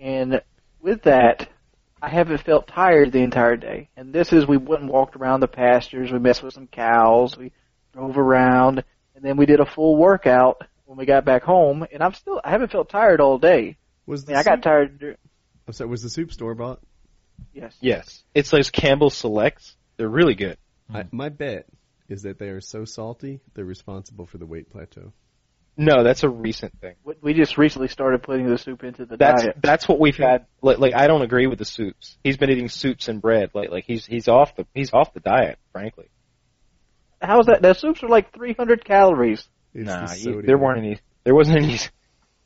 and 0.00 0.42
with 0.80 1.02
that, 1.02 1.48
I 2.02 2.08
haven't 2.08 2.38
felt 2.38 2.66
tired 2.66 3.12
the 3.12 3.22
entire 3.22 3.56
day. 3.56 3.90
And 3.96 4.12
this 4.12 4.32
is 4.32 4.44
we 4.44 4.56
went 4.56 4.82
and 4.82 4.90
walked 4.90 5.14
around 5.14 5.38
the 5.38 5.46
pastures, 5.46 6.10
we 6.10 6.18
messed 6.18 6.42
with 6.42 6.54
some 6.54 6.66
cows, 6.66 7.36
we 7.36 7.52
drove 7.92 8.18
around, 8.18 8.82
and 9.14 9.24
then 9.24 9.36
we 9.36 9.46
did 9.46 9.60
a 9.60 9.66
full 9.66 9.96
workout 9.96 10.62
when 10.84 10.98
we 10.98 11.06
got 11.06 11.24
back 11.24 11.44
home. 11.44 11.86
And 11.92 12.02
I'm 12.02 12.14
still 12.14 12.40
I 12.42 12.50
haven't 12.50 12.72
felt 12.72 12.88
tired 12.88 13.20
all 13.20 13.38
day. 13.38 13.76
Was 14.06 14.24
I 14.24 14.32
mean, 14.32 14.36
I 14.38 14.42
got 14.42 14.60
tired. 14.60 14.98
dur- 14.98 15.16
I'm 15.68 15.74
sorry, 15.74 15.90
was 15.90 16.02
the 16.02 16.10
soup 16.10 16.32
store 16.32 16.56
bought? 16.56 16.80
Yes. 17.52 17.76
Yes, 17.80 18.24
it's 18.34 18.50
those 18.50 18.70
Campbell 18.70 19.10
Selects. 19.10 19.76
They're 19.96 20.08
really 20.08 20.34
good. 20.34 20.58
I, 20.92 21.04
my 21.12 21.28
bet 21.28 21.66
is 22.08 22.22
that 22.22 22.40
they 22.40 22.48
are 22.48 22.60
so 22.60 22.84
salty 22.84 23.40
they're 23.54 23.64
responsible 23.64 24.26
for 24.26 24.38
the 24.38 24.46
weight 24.46 24.70
plateau. 24.70 25.12
No, 25.80 26.02
that's 26.02 26.24
a 26.24 26.28
recent 26.28 26.78
thing. 26.80 26.96
We- 27.04 27.14
We 27.22 27.34
just 27.34 27.56
recently 27.56 27.86
started 27.88 28.22
putting 28.24 28.48
the 28.48 28.58
soup 28.58 28.82
into 28.82 29.06
the 29.06 29.16
That's 29.16 29.44
diet. 29.44 29.56
that's 29.62 29.88
what 29.88 30.00
we've 30.00 30.16
had. 30.16 30.46
Like, 30.60 30.78
like 30.78 30.94
I 30.94 31.06
don't 31.06 31.22
agree 31.22 31.46
with 31.46 31.60
the 31.60 31.64
soups. 31.64 32.18
He's 32.24 32.36
been 32.36 32.50
eating 32.50 32.68
soups 32.68 33.06
and 33.08 33.22
bread. 33.22 33.50
Like 33.54 33.70
like 33.70 33.84
he's 33.84 34.04
he's 34.04 34.26
off 34.26 34.56
the 34.56 34.66
he's 34.74 34.92
off 34.92 35.14
the 35.14 35.20
diet. 35.20 35.58
Frankly, 35.72 36.10
How's 37.22 37.46
that? 37.46 37.62
The 37.62 37.74
soups 37.74 38.02
are 38.02 38.08
like 38.08 38.32
300 38.34 38.84
calories. 38.84 39.48
It's 39.74 39.86
nah, 39.86 40.06
the 40.06 40.18
you, 40.18 40.42
there 40.42 40.58
weren't 40.58 40.78
any. 40.78 40.98
There 41.24 41.34
wasn't 41.34 41.62
any. 41.62 41.74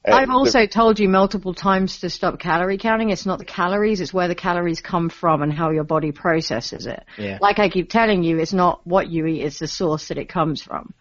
uh, 0.07 0.15
I've 0.15 0.31
also 0.31 0.67
told 0.67 0.99
you 0.99 1.09
multiple 1.09 1.55
times 1.55 2.01
to 2.01 2.11
stop 2.11 2.39
calorie 2.39 2.79
counting. 2.79 3.11
It's 3.11 3.25
not 3.27 3.39
the 3.39 3.45
calories, 3.47 4.01
it's 4.01 4.13
where 4.13 4.29
the 4.29 4.35
calories 4.35 4.81
come 4.83 5.09
from 5.09 5.43
and 5.43 5.53
how 5.53 5.71
your 5.71 5.85
body 5.85 6.13
processes 6.13 6.87
it. 6.87 7.05
Yeah. 7.17 7.39
Like 7.41 7.59
I 7.59 7.69
keep 7.71 7.89
telling 7.91 8.23
you, 8.25 8.39
it's 8.39 8.53
not 8.53 8.87
what 8.87 9.09
you 9.09 9.25
eat, 9.27 9.43
it's 9.43 9.59
the 9.59 9.67
source 9.69 10.09
that 10.09 10.19
it 10.19 10.29
comes 10.29 10.63
from. 10.63 10.93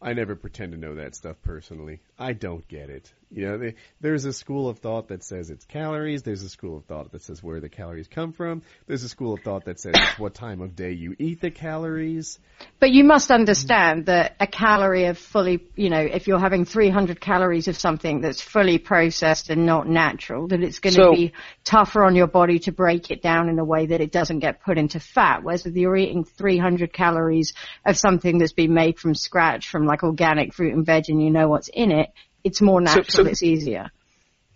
I 0.00 0.12
never 0.12 0.36
pretend 0.36 0.72
to 0.72 0.78
know 0.78 0.94
that 0.94 1.16
stuff 1.16 1.36
personally. 1.42 2.00
I 2.18 2.32
don't 2.32 2.66
get 2.68 2.88
it. 2.88 3.12
You 3.30 3.46
know, 3.46 3.58
they, 3.58 3.74
there's 4.00 4.24
a 4.24 4.32
school 4.32 4.68
of 4.68 4.78
thought 4.78 5.08
that 5.08 5.22
says 5.22 5.50
it's 5.50 5.64
calories. 5.64 6.22
There's 6.22 6.42
a 6.42 6.48
school 6.48 6.78
of 6.78 6.84
thought 6.86 7.12
that 7.12 7.22
says 7.22 7.42
where 7.42 7.60
the 7.60 7.68
calories 7.68 8.08
come 8.08 8.32
from. 8.32 8.62
There's 8.86 9.02
a 9.02 9.08
school 9.08 9.34
of 9.34 9.40
thought 9.40 9.66
that 9.66 9.78
says 9.78 9.94
what 10.16 10.34
time 10.34 10.62
of 10.62 10.74
day 10.74 10.92
you 10.92 11.14
eat 11.18 11.40
the 11.40 11.50
calories. 11.50 12.38
But 12.80 12.90
you 12.90 13.04
must 13.04 13.30
understand 13.30 14.06
that 14.06 14.36
a 14.40 14.46
calorie 14.46 15.06
of 15.06 15.18
fully, 15.18 15.64
you 15.76 15.90
know, 15.90 16.00
if 16.00 16.26
you're 16.26 16.38
having 16.38 16.64
300 16.64 17.20
calories 17.20 17.68
of 17.68 17.76
something 17.76 18.20
that's 18.20 18.40
fully 18.40 18.78
processed 18.78 19.50
and 19.50 19.66
not 19.66 19.86
natural, 19.86 20.48
that 20.48 20.62
it's 20.62 20.78
going 20.78 20.94
to 20.94 21.02
So- 21.02 21.12
be 21.12 21.32
tougher 21.64 22.04
on 22.04 22.14
your 22.16 22.26
body 22.26 22.58
to 22.60 22.72
break 22.72 23.10
it 23.10 23.22
down 23.22 23.48
in 23.48 23.58
a 23.58 23.64
way 23.64 23.86
that 23.86 24.00
it 24.00 24.10
doesn't 24.10 24.38
get 24.38 24.62
put 24.62 24.78
into 24.78 25.00
fat. 25.00 25.42
Whereas 25.42 25.66
if 25.66 25.76
you're 25.76 25.96
eating 25.96 26.24
300 26.24 26.92
calories 26.92 27.52
of 27.84 27.96
something 27.96 28.38
that's 28.38 28.52
been 28.52 28.72
made 28.72 28.98
from 28.98 29.14
scratch, 29.14 29.68
from 29.68 29.84
like 29.84 30.02
organic 30.02 30.54
fruit 30.54 30.72
and 30.74 30.86
veg, 30.86 31.04
and 31.08 31.22
you 31.22 31.30
know 31.30 31.48
what's 31.48 31.68
in 31.68 31.90
it, 31.92 32.10
it's 32.44 32.60
more 32.60 32.80
natural. 32.80 33.04
so- 33.08 33.26
it's 33.26 33.42
easier. 33.42 33.90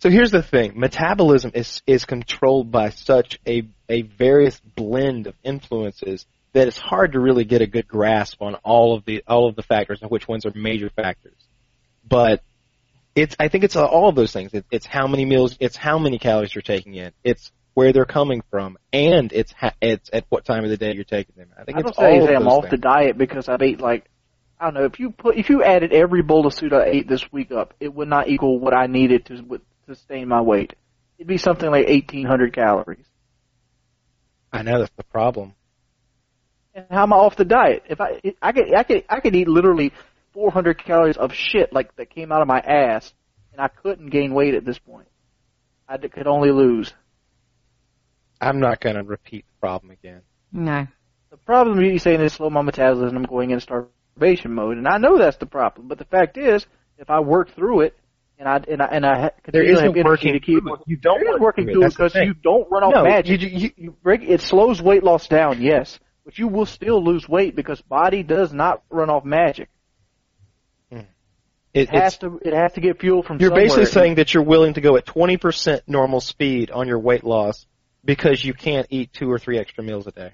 So 0.01 0.11
here's 0.11 0.33
the 0.33 0.43
thing: 0.43 0.73
metabolism 0.75 1.53
is 1.55 1.81
is 1.87 2.05
controlled 2.05 2.73
by 2.73 2.91
such 2.91 3.39
a 3.47 3.63
a 3.89 4.03
various 4.03 4.59
blend 4.75 5.29
of 5.29 5.35
influences 5.45 6.27
that 6.55 6.67
it's 6.67 6.79
hard 6.79 7.13
to 7.13 7.21
really 7.21 7.45
get 7.45 7.63
a 7.63 7.67
good 7.67 7.87
grasp 7.87 8.43
on 8.43 8.57
all 8.57 8.97
of 8.97 9.05
the 9.05 9.23
all 9.29 9.49
of 9.49 9.55
the 9.55 9.63
factors 9.63 10.01
and 10.03 10.11
which 10.11 10.27
ones 10.27 10.45
are 10.45 10.53
major 10.55 10.91
factors. 10.91 11.37
But 12.07 12.43
it's 13.15 13.37
I 13.39 13.49
think 13.49 13.65
it's 13.65 13.77
all 13.77 14.09
of 14.09 14.15
those 14.15 14.33
things. 14.33 14.53
It, 14.55 14.65
it's 14.71 14.87
how 14.87 15.07
many 15.07 15.25
meals, 15.25 15.57
it's 15.61 15.77
how 15.77 15.99
many 15.99 16.19
calories 16.19 16.55
you're 16.55 16.63
taking 16.63 16.95
in, 16.95 17.13
it's 17.23 17.53
where 17.75 17.93
they're 17.93 18.05
coming 18.05 18.43
from, 18.51 18.79
and 18.93 19.33
it's 19.33 19.53
ha- 19.53 19.75
it's 19.81 20.11
at 20.13 20.25
what 20.29 20.45
time 20.45 20.65
of 20.65 20.71
the 20.71 20.77
day 20.77 20.95
you're 20.95 21.05
taking 21.05 21.35
them. 21.37 21.49
I 21.59 21.65
think 21.65 21.77
I 21.77 21.81
it's 21.81 21.85
don't 21.85 21.97
say 21.97 22.17
all 22.17 22.23
of 22.23 22.29
that 22.29 22.37
I'm 22.37 22.45
those 22.45 22.53
off 22.53 22.71
the 22.71 22.77
diet 22.77 23.17
because 23.17 23.49
I've 23.49 23.63
eaten 23.63 23.81
like 23.85 24.11
I 24.63 24.67
don't 24.67 24.75
know 24.75 24.85
if 24.85 25.01
you 25.01 25.11
put 25.11 25.37
if 25.37 25.51
you 25.51 25.65
added 25.65 25.93
every 25.93 26.23
bowl 26.23 26.47
of 26.47 26.55
soup 26.55 26.73
I 26.73 26.85
ate 26.85 27.09
this 27.09 27.33
week 27.33 27.51
up, 27.51 27.75
it 27.81 27.93
would 27.93 28.07
not 28.07 28.29
equal 28.29 28.61
what 28.61 28.73
I 28.73 28.87
needed 28.87 29.27
to 29.27 29.43
with- 29.43 29.63
sustain 29.89 30.29
my 30.29 30.41
weight. 30.41 30.75
It'd 31.19 31.27
be 31.27 31.37
something 31.37 31.69
like 31.69 31.89
1,800 31.89 32.55
calories. 32.55 33.05
I 34.53 34.63
know 34.63 34.79
that's 34.79 34.93
the 34.97 35.03
problem. 35.03 35.55
And 36.75 36.87
how 36.89 37.03
am 37.03 37.13
I 37.13 37.17
off 37.17 37.35
the 37.35 37.45
diet? 37.45 37.83
If 37.89 38.01
I 38.01 38.21
I 38.41 38.53
could 38.53 38.73
I 38.73 38.83
could 38.85 39.05
I 39.09 39.19
could 39.19 39.35
eat 39.35 39.49
literally 39.49 39.91
400 40.33 40.79
calories 40.79 41.17
of 41.17 41.33
shit 41.35 41.73
like 41.73 41.97
that 41.97 42.11
came 42.11 42.31
out 42.31 42.41
of 42.41 42.47
my 42.47 42.61
ass, 42.61 43.13
and 43.51 43.61
I 43.61 43.67
couldn't 43.67 44.11
gain 44.11 44.33
weight 44.33 44.55
at 44.55 44.65
this 44.65 44.79
point. 44.79 45.09
I 45.89 45.97
d- 45.97 46.09
could 46.09 46.29
only 46.29 46.53
lose. 46.53 46.95
I'm 48.41 48.61
not 48.61 48.81
going 48.81 48.95
to 48.95 49.03
repeat 49.03 49.45
the 49.45 49.61
problem 49.61 49.91
again. 49.91 50.23
No. 50.53 50.87
The 51.31 51.37
problem 51.37 51.81
you 51.81 51.99
saying 51.99 52.21
is 52.21 52.35
slow 52.35 52.49
my 52.49 52.63
metabolism. 52.63 53.17
I'm 53.17 53.25
going 53.25 53.51
into 53.51 53.89
starvation 54.17 54.55
mode, 54.55 54.77
and 54.79 54.87
I 54.87 54.99
know 54.99 55.19
that's 55.19 55.37
the 55.39 55.47
problem. 55.47 55.89
But 55.89 55.99
the 55.99 56.05
fact 56.05 56.37
is, 56.37 56.67
if 56.99 57.11
I 57.11 57.21
work 57.21 57.55
through 57.55 57.83
it, 57.83 57.97
and 58.39 58.49
I 58.49 58.57
and 58.69 58.83
I 58.83 58.87
and 58.87 59.07
I 59.07 59.31
There 59.53 59.63
isn't 59.63 59.85
energy 59.85 60.03
working 60.03 60.33
to 60.33 60.41
keep 60.41 60.63
through 60.63 60.75
it. 60.75 60.81
You 60.87 60.97
don't 60.97 61.25
work 61.29 61.41
working 61.41 61.65
through 61.67 61.73
it. 61.73 61.75
through 61.75 61.83
it 61.83 61.85
That's 61.99 62.15
the 62.15 62.21
because 62.21 62.27
you 62.27 62.35
don't 62.35 62.71
run 62.71 62.83
off 62.83 62.95
No, 62.95 63.05
magic. 63.05 63.41
you- 63.41 63.49
you- 63.49 63.71
you 63.77 63.91
break 64.03 64.23
it 64.23 64.41
slows 64.41 64.83
weight 64.83 65.05
loss 65.05 65.29
down, 65.29 65.61
yes, 65.63 66.01
but 66.25 66.39
you 66.39 66.49
will 66.49 66.67
still 66.67 67.03
lose 67.05 67.29
weight 67.29 67.55
because 67.55 67.81
body 67.83 68.23
does 68.23 68.53
not 68.53 68.83
run 68.91 69.11
off 69.11 69.25
magic. 69.25 69.69
Hmm. 70.91 70.99
It, 71.73 71.83
It 71.83 71.91
has 71.91 72.19
to 72.19 72.41
it 72.45 72.53
has 72.53 72.73
to 72.73 72.81
get 72.81 73.01
fuel 73.01 73.23
from 73.23 73.39
you're 73.39 73.51
somewhere. 73.51 73.65
basically 73.65 73.87
saying 73.87 74.17
that 74.17 74.35
you're 74.35 74.43
willing 74.43 74.75
to 74.75 74.81
go 74.81 74.97
at 74.97 75.07
20% 75.07 75.83
normal 75.87 76.21
speed 76.21 76.71
on 76.73 76.89
your 76.89 76.99
weight 76.99 77.23
loss 77.25 77.67
because 78.05 78.45
you 78.45 78.55
can't 78.55 78.89
eat 78.91 79.13
two 79.13 79.31
or 79.31 79.39
three 79.39 79.59
extra 79.59 79.85
meals 79.85 80.07
a 80.09 80.13
day. 80.13 80.33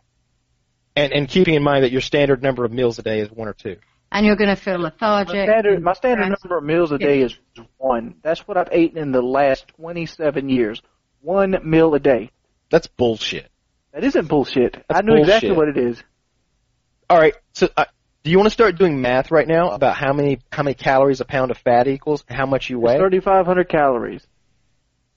And, 0.98 1.12
and 1.12 1.28
keeping 1.28 1.54
in 1.54 1.62
mind 1.62 1.84
that 1.84 1.92
your 1.92 2.00
standard 2.00 2.42
number 2.42 2.64
of 2.64 2.72
meals 2.72 2.98
a 2.98 3.02
day 3.02 3.20
is 3.20 3.30
one 3.30 3.46
or 3.46 3.52
two. 3.52 3.76
And 4.10 4.26
you're 4.26 4.36
going 4.36 4.50
to 4.50 4.56
feel 4.56 4.78
my 4.78 4.84
lethargic. 4.84 5.48
standard 5.48 5.82
my 5.82 5.92
standard 5.92 6.28
number 6.28 6.58
of 6.58 6.64
meals 6.64 6.90
a 6.90 6.98
day 6.98 7.20
is 7.20 7.36
one. 7.76 8.16
That's 8.22 8.40
what 8.48 8.56
I've 8.56 8.72
eaten 8.72 8.98
in 8.98 9.12
the 9.12 9.22
last 9.22 9.68
27 9.76 10.48
years. 10.48 10.82
One 11.20 11.56
meal 11.62 11.94
a 11.94 12.00
day. 12.00 12.30
That's 12.70 12.86
bullshit. 12.86 13.48
That 13.92 14.02
isn't 14.02 14.26
bullshit. 14.26 14.72
That's 14.88 14.98
I 14.98 15.02
know 15.02 15.14
exactly 15.14 15.52
what 15.52 15.68
it 15.68 15.76
is. 15.76 16.02
All 17.10 17.18
right, 17.18 17.34
so 17.52 17.68
uh, 17.76 17.84
do 18.24 18.30
you 18.30 18.36
want 18.36 18.46
to 18.46 18.52
start 18.52 18.76
doing 18.76 19.00
math 19.00 19.30
right 19.30 19.46
now 19.46 19.70
about 19.70 19.96
how 19.96 20.12
many 20.12 20.40
how 20.50 20.62
many 20.62 20.74
calories 20.74 21.20
a 21.20 21.24
pound 21.24 21.50
of 21.50 21.58
fat 21.58 21.86
equals, 21.86 22.24
and 22.28 22.36
how 22.36 22.46
much 22.46 22.70
you 22.70 22.78
weigh? 22.78 22.98
3,500 22.98 23.68
calories. 23.68 24.26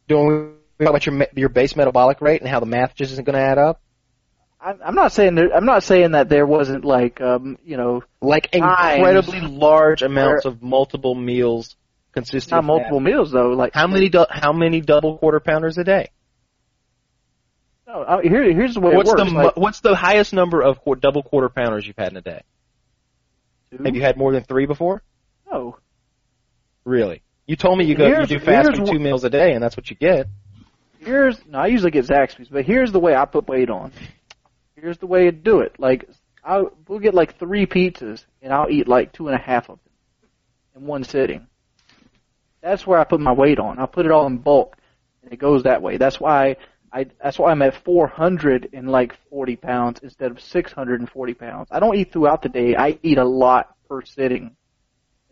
Doing 0.07 0.53
we 0.77 0.85
talk 0.85 0.91
about 0.91 1.05
your 1.05 1.27
your 1.35 1.49
base 1.49 1.75
metabolic 1.75 2.21
rate 2.21 2.41
and 2.41 2.49
how 2.49 2.59
the 2.59 2.65
math 2.65 2.95
just 2.95 3.11
isn't 3.13 3.25
going 3.25 3.35
to 3.35 3.41
add 3.41 3.57
up? 3.57 3.81
I'm, 4.63 4.79
I'm 4.85 4.95
not 4.95 5.11
saying 5.11 5.35
there, 5.35 5.53
I'm 5.55 5.65
not 5.65 5.83
saying 5.83 6.11
that 6.11 6.29
there 6.29 6.45
wasn't 6.45 6.85
like 6.85 7.19
um 7.21 7.57
you 7.65 7.77
know 7.77 8.03
Like 8.21 8.49
incredibly 8.53 9.41
large 9.41 10.01
amounts 10.03 10.45
of 10.45 10.61
multiple 10.61 11.15
meals 11.15 11.75
consisting 12.13 12.51
not 12.51 12.59
of 12.59 12.65
multiple 12.65 12.99
meals 12.99 13.31
though. 13.31 13.49
Like 13.49 13.73
How 13.73 13.87
many 13.87 14.09
du- 14.09 14.27
how 14.29 14.53
many 14.53 14.81
double 14.81 15.17
quarter 15.17 15.39
pounders 15.39 15.77
a 15.77 15.83
day? 15.83 16.09
No, 17.87 18.01
uh, 18.03 18.21
here 18.21 18.53
here's 18.53 18.73
the 18.75 18.79
way 18.81 18.95
What's 18.95 19.11
it 19.11 19.17
the 19.17 19.23
works. 19.23 19.33
mo- 19.33 19.43
like, 19.45 19.57
what's 19.57 19.79
the 19.81 19.95
highest 19.95 20.33
number 20.33 20.61
of 20.61 20.81
qu- 20.83 20.95
double 20.95 21.23
quarter 21.23 21.49
pounders 21.49 21.85
you've 21.85 21.97
had 21.97 22.11
in 22.11 22.17
a 22.17 22.21
day? 22.21 22.41
two? 23.71 23.83
Have 23.83 23.95
you 23.95 24.01
had 24.01 24.17
more 24.17 24.31
than 24.31 24.43
three 24.43 24.65
before? 24.65 25.01
No. 25.51 25.77
Really? 26.85 27.21
You 27.47 27.55
told 27.55 27.77
me 27.77 27.85
you 27.85 27.95
go 27.95 28.05
you 28.07 28.13
Here's- 28.13 28.29
do 28.29 28.39
fasting 28.39 28.75
here's 28.75 28.89
two 28.89 28.99
meals 28.99 29.23
a 29.23 29.29
day, 29.29 29.53
and 29.53 29.63
that's 29.63 29.75
what 29.75 29.89
you 29.89 29.95
get. 29.95 30.27
Here's 30.99 31.37
no, 31.47 31.57
I 31.59 31.67
usually 31.67 31.91
get 31.91 32.05
Zaxby's, 32.05 32.47
but 32.47 32.63
here's 32.63 32.91
the 32.91 32.99
way 32.99 33.15
I 33.15 33.25
put 33.25 33.47
weight 33.47 33.69
on. 33.69 33.91
Here's 34.81 34.97
the 34.97 35.07
way 35.07 35.25
to 35.25 35.31
do 35.31 35.59
it. 35.59 35.75
Like 35.79 36.09
I 36.43 36.63
we'll 36.87 36.99
get 36.99 37.13
like 37.13 37.37
three 37.37 37.67
pizzas, 37.67 38.25
and 38.41 38.51
I'll 38.51 38.69
eat 38.69 38.87
like 38.87 39.13
two 39.13 39.27
and 39.27 39.35
a 39.35 39.41
half 39.41 39.69
of 39.69 39.77
them 39.83 40.31
in 40.75 40.87
one 40.87 41.03
sitting. 41.03 41.47
That's 42.61 42.85
where 42.85 42.99
I 42.99 43.03
put 43.03 43.19
my 43.19 43.33
weight 43.33 43.59
on. 43.59 43.79
I 43.79 43.85
put 43.85 44.05
it 44.05 44.11
all 44.11 44.25
in 44.25 44.37
bulk, 44.37 44.77
and 45.23 45.31
it 45.31 45.37
goes 45.37 45.63
that 45.63 45.81
way. 45.81 45.97
That's 45.97 46.19
why 46.19 46.57
I. 46.91 47.05
That's 47.23 47.37
why 47.37 47.51
I'm 47.51 47.61
at 47.61 47.83
400 47.83 48.69
and 48.73 48.89
like 48.89 49.15
40 49.29 49.55
pounds 49.55 49.99
instead 50.01 50.31
of 50.31 50.41
640 50.41 51.33
pounds. 51.35 51.67
I 51.71 51.79
don't 51.79 51.95
eat 51.95 52.11
throughout 52.11 52.41
the 52.41 52.49
day. 52.49 52.75
I 52.75 52.97
eat 53.03 53.19
a 53.19 53.25
lot 53.25 53.75
per 53.87 54.03
sitting. 54.03 54.55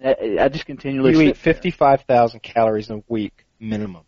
I, 0.04 0.38
I 0.40 0.50
just 0.50 0.66
continually. 0.68 1.14
You 1.14 1.22
eat 1.22 1.38
fifty 1.38 1.72
five 1.72 2.02
thousand 2.04 2.42
calories 2.42 2.92
a 2.92 3.04
week 3.08 3.46
minimum. 3.60 4.04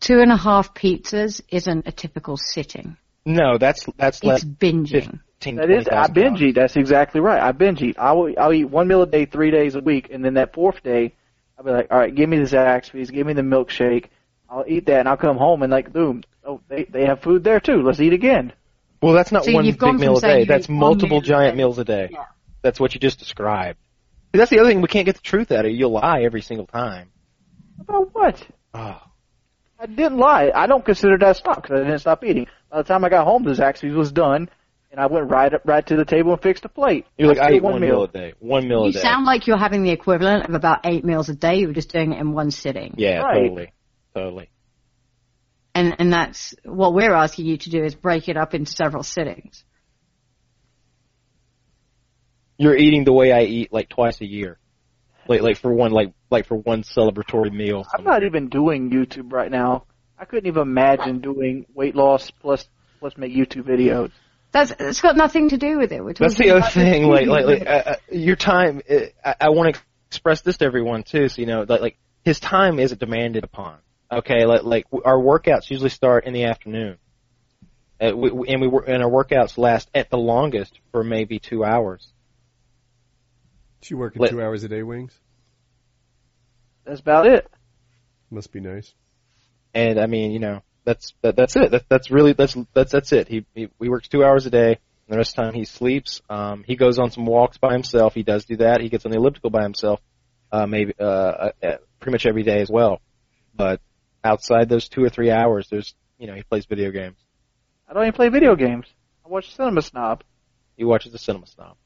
Two 0.00 0.20
and 0.20 0.30
a 0.30 0.36
half 0.36 0.74
pizzas 0.74 1.40
isn't 1.48 1.88
a 1.88 1.92
typical 1.92 2.36
sitting. 2.36 2.98
No, 3.24 3.58
that's 3.58 3.86
that's 3.96 4.22
less 4.22 4.42
It's 4.42 4.50
binging. 4.50 5.20
15, 5.40 5.56
That 5.56 5.70
is, 5.70 5.88
I 5.88 6.06
binge 6.08 6.38
calories. 6.38 6.42
eat. 6.42 6.54
That's 6.54 6.76
exactly 6.76 7.20
right. 7.20 7.40
I 7.42 7.52
binge 7.52 7.82
eat. 7.82 7.98
I 7.98 8.12
will, 8.12 8.32
I'll 8.38 8.52
eat 8.52 8.64
one 8.66 8.88
meal 8.88 9.02
a 9.02 9.06
day, 9.06 9.24
three 9.26 9.50
days 9.50 9.74
a 9.74 9.80
week, 9.80 10.08
and 10.10 10.24
then 10.24 10.34
that 10.34 10.54
fourth 10.54 10.82
day, 10.82 11.14
I'll 11.58 11.64
be 11.64 11.70
like, 11.70 11.88
all 11.90 11.98
right, 11.98 12.14
give 12.14 12.28
me 12.28 12.38
the 12.38 12.44
Zaxby's, 12.44 13.10
give 13.10 13.26
me 13.26 13.32
the 13.32 13.42
milkshake. 13.42 14.06
I'll 14.48 14.64
eat 14.66 14.86
that, 14.86 15.00
and 15.00 15.08
I'll 15.08 15.16
come 15.16 15.36
home 15.36 15.62
and 15.62 15.70
like, 15.72 15.92
boom, 15.92 16.22
oh, 16.44 16.60
they 16.68 16.84
they 16.84 17.06
have 17.06 17.22
food 17.22 17.44
there 17.44 17.60
too. 17.60 17.82
Let's 17.82 18.00
eat 18.00 18.12
again. 18.12 18.52
Well, 19.02 19.14
that's 19.14 19.32
not 19.32 19.44
So 19.44 19.52
one 19.52 19.64
big 19.64 19.80
meal 19.82 20.16
a 20.16 20.20
day. 20.20 20.44
That's 20.44 20.68
multiple 20.68 21.16
meal 21.18 21.20
giant 21.22 21.54
day. 21.54 21.58
meals 21.58 21.78
a 21.78 21.84
day. 21.84 22.08
Yeah. 22.12 22.24
That's 22.62 22.80
what 22.80 22.94
you 22.94 23.00
just 23.00 23.18
described. 23.18 23.78
That's 24.32 24.50
the 24.50 24.58
other 24.60 24.68
thing. 24.70 24.80
We 24.80 24.88
can't 24.88 25.04
get 25.06 25.16
the 25.16 25.22
truth 25.22 25.52
out 25.52 25.64
of 25.64 25.70
you. 25.70 25.76
You'll 25.76 25.92
lie 25.92 26.22
every 26.22 26.40
single 26.42 26.66
time. 26.66 27.10
About 27.80 28.14
what? 28.14 28.42
Oh. 28.72 29.00
I 29.78 29.86
didn't 29.86 30.16
lie. 30.18 30.50
I 30.54 30.66
don't 30.66 30.84
consider 30.84 31.18
that 31.18 31.36
stop 31.36 31.62
because 31.62 31.80
I 31.80 31.84
didn't 31.84 31.98
stop 31.98 32.24
eating. 32.24 32.46
By 32.74 32.82
the 32.82 32.88
time 32.88 33.04
I 33.04 33.08
got 33.08 33.24
home, 33.24 33.44
the 33.44 33.52
Zaxby's 33.52 33.94
was 33.94 34.10
done, 34.10 34.50
and 34.90 34.98
I 34.98 35.06
went 35.06 35.30
right 35.30 35.54
up, 35.54 35.60
right 35.64 35.86
to 35.86 35.94
the 35.94 36.04
table 36.04 36.32
and 36.32 36.42
fixed 36.42 36.64
a 36.64 36.68
plate. 36.68 37.06
You're 37.16 37.28
like, 37.28 37.38
I 37.38 37.44
still 37.46 37.56
eat 37.58 37.62
one 37.62 37.80
meal 37.80 38.02
a 38.02 38.08
day. 38.08 38.32
One 38.40 38.66
meal 38.66 38.80
a 38.80 38.82
day. 38.82 38.86
You 38.88 38.92
day. 38.94 39.00
sound 39.00 39.26
like 39.26 39.46
you're 39.46 39.56
having 39.56 39.84
the 39.84 39.92
equivalent 39.92 40.48
of 40.48 40.56
about 40.56 40.80
eight 40.84 41.04
meals 41.04 41.28
a 41.28 41.36
day. 41.36 41.60
You're 41.60 41.72
just 41.72 41.92
doing 41.92 42.12
it 42.12 42.18
in 42.18 42.32
one 42.32 42.50
sitting. 42.50 42.94
yeah, 42.98 43.20
Right. 43.20 43.42
totally. 43.42 43.72
Totally. 44.12 44.50
And, 45.76 45.94
and 46.00 46.12
that's 46.12 46.52
what 46.64 46.94
we're 46.94 47.14
asking 47.14 47.46
you 47.46 47.58
to 47.58 47.70
do 47.70 47.84
is 47.84 47.94
break 47.94 48.28
it 48.28 48.36
up 48.36 48.54
into 48.54 48.72
several 48.72 49.04
sittings. 49.04 49.62
You're 52.58 52.76
eating 52.76 53.04
the 53.04 53.12
way 53.12 53.30
I 53.30 53.42
eat 53.42 53.72
like 53.72 53.88
twice 53.88 54.20
a 54.20 54.26
year. 54.26 54.58
Like 55.28 55.42
like 55.42 55.58
for 55.58 55.72
one 55.72 55.92
like 55.92 56.12
like 56.28 56.46
for 56.46 56.56
one 56.56 56.82
celebratory 56.82 57.52
meal. 57.52 57.86
I'm 57.96 58.02
not 58.04 58.24
even 58.24 58.48
doing 58.48 58.90
YouTube 58.90 59.32
right 59.32 59.50
now. 59.50 59.84
I 60.24 60.26
couldn't 60.26 60.46
even 60.46 60.62
imagine 60.62 61.20
doing 61.20 61.66
weight 61.74 61.94
loss 61.94 62.30
plus 62.30 62.66
plus 62.98 63.14
make 63.18 63.34
YouTube 63.34 63.64
videos. 63.64 64.10
That's, 64.52 64.72
it's 64.78 65.02
got 65.02 65.16
nothing 65.16 65.50
to 65.50 65.58
do 65.58 65.76
with 65.76 65.92
it. 65.92 66.02
We're 66.02 66.14
talking 66.14 66.28
That's 66.28 66.38
the 66.38 66.50
other 66.52 66.70
thing. 66.70 67.06
Like, 67.06 67.26
like, 67.26 67.44
like 67.44 67.60
uh, 67.66 67.90
uh, 67.90 67.94
your 68.10 68.36
time. 68.36 68.80
Uh, 68.88 69.00
I, 69.22 69.34
I 69.42 69.48
want 69.50 69.74
to 69.74 69.80
express 70.08 70.40
this 70.40 70.56
to 70.58 70.64
everyone 70.64 71.02
too. 71.02 71.28
So 71.28 71.42
you 71.42 71.46
know, 71.46 71.66
like, 71.68 71.82
like 71.82 71.98
his 72.24 72.40
time 72.40 72.78
isn't 72.78 72.98
demanded 72.98 73.44
upon. 73.44 73.76
Okay, 74.10 74.46
like, 74.46 74.62
like 74.62 74.86
our 75.04 75.18
workouts 75.18 75.68
usually 75.68 75.90
start 75.90 76.24
in 76.24 76.32
the 76.32 76.44
afternoon, 76.44 76.96
uh, 78.00 78.16
we, 78.16 78.30
we- 78.30 78.48
and 78.48 78.62
we 78.62 78.68
wor- 78.68 78.88
and 78.88 79.02
our 79.02 79.10
workouts 79.10 79.58
last 79.58 79.90
at 79.94 80.08
the 80.08 80.16
longest 80.16 80.80
for 80.90 81.04
maybe 81.04 81.38
two 81.38 81.62
hours. 81.64 82.08
She 83.82 83.92
working 83.94 84.22
Let- 84.22 84.30
two 84.30 84.40
hours 84.40 84.64
a 84.64 84.68
day, 84.68 84.82
Wings? 84.84 85.12
That's 86.86 87.00
about 87.00 87.26
it. 87.26 87.46
Must 88.30 88.50
be 88.50 88.60
nice. 88.60 88.94
And 89.74 89.98
I 89.98 90.06
mean, 90.06 90.30
you 90.30 90.38
know, 90.38 90.62
that's 90.84 91.14
that, 91.22 91.36
that's 91.36 91.56
it. 91.56 91.72
That, 91.72 91.84
that's 91.88 92.10
really 92.10 92.32
that's 92.32 92.56
that's 92.74 92.92
that's 92.92 93.12
it. 93.12 93.28
He, 93.28 93.44
he 93.54 93.68
we 93.78 93.88
works 93.88 94.08
two 94.08 94.24
hours 94.24 94.46
a 94.46 94.50
day. 94.50 94.78
And 95.06 95.12
the 95.12 95.18
rest 95.18 95.32
of 95.32 95.36
the 95.36 95.42
time 95.42 95.54
he 95.54 95.64
sleeps. 95.64 96.22
Um, 96.30 96.64
he 96.66 96.76
goes 96.76 96.98
on 96.98 97.10
some 97.10 97.26
walks 97.26 97.58
by 97.58 97.72
himself. 97.72 98.14
He 98.14 98.22
does 98.22 98.46
do 98.46 98.56
that. 98.56 98.80
He 98.80 98.88
gets 98.88 99.04
on 99.04 99.10
the 99.10 99.18
elliptical 99.18 99.50
by 99.50 99.62
himself. 99.62 100.00
Uh, 100.50 100.66
maybe 100.66 100.94
uh, 100.98 101.02
uh, 101.04 101.50
uh, 101.62 101.76
pretty 102.00 102.12
much 102.12 102.26
every 102.26 102.42
day 102.42 102.60
as 102.60 102.70
well. 102.70 103.00
But 103.54 103.80
outside 104.22 104.68
those 104.68 104.88
two 104.88 105.04
or 105.04 105.10
three 105.10 105.30
hours, 105.30 105.68
there's 105.70 105.94
you 106.18 106.26
know 106.26 106.34
he 106.34 106.42
plays 106.42 106.64
video 106.66 106.90
games. 106.90 107.16
I 107.88 107.92
don't 107.92 108.04
even 108.04 108.14
play 108.14 108.28
video 108.28 108.54
games. 108.56 108.86
I 109.26 109.28
watch 109.28 109.54
Cinema 109.54 109.82
Snob. 109.82 110.22
He 110.76 110.84
watches 110.84 111.12
the 111.12 111.18
Cinema 111.18 111.46
Snob. 111.46 111.76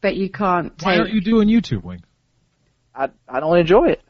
But 0.00 0.16
you 0.16 0.28
can't 0.28 0.72
Why 0.82 0.92
take. 0.92 1.00
aren't 1.00 1.14
you 1.14 1.20
doing 1.20 1.48
YouTube, 1.48 1.84
Wing? 1.84 2.02
I 2.94 3.10
I 3.28 3.40
don't 3.40 3.58
enjoy 3.58 3.90
it. 3.90 4.02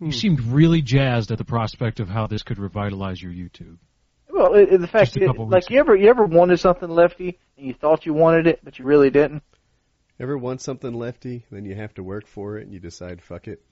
You 0.00 0.12
seemed 0.12 0.40
really 0.40 0.80
jazzed 0.82 1.30
at 1.32 1.38
the 1.38 1.44
prospect 1.44 1.98
of 2.00 2.08
how 2.08 2.26
this 2.26 2.42
could 2.42 2.58
revitalize 2.58 3.20
your 3.22 3.32
YouTube. 3.32 3.78
Well, 4.30 4.54
it, 4.54 4.72
it- 4.72 4.80
the 4.80 4.86
fact 4.86 5.14
Just 5.14 5.20
that, 5.20 5.38
like 5.38 5.50
weeks 5.50 5.70
you 5.70 5.80
ever 5.80 5.96
you 5.96 6.08
ever 6.08 6.24
wanted 6.24 6.58
something 6.60 6.88
lefty 6.88 7.38
and 7.56 7.66
you 7.66 7.74
thought 7.74 8.06
you 8.06 8.14
wanted 8.14 8.46
it 8.46 8.60
but 8.62 8.78
you 8.78 8.84
really 8.84 9.10
didn't. 9.10 9.42
Ever 10.20 10.36
want 10.36 10.60
something 10.60 10.92
lefty, 10.92 11.44
then 11.50 11.64
you 11.64 11.76
have 11.76 11.94
to 11.94 12.02
work 12.02 12.26
for 12.26 12.58
it, 12.58 12.64
and 12.64 12.72
you 12.72 12.80
decide, 12.80 13.22
fuck 13.22 13.46
it. 13.46 13.62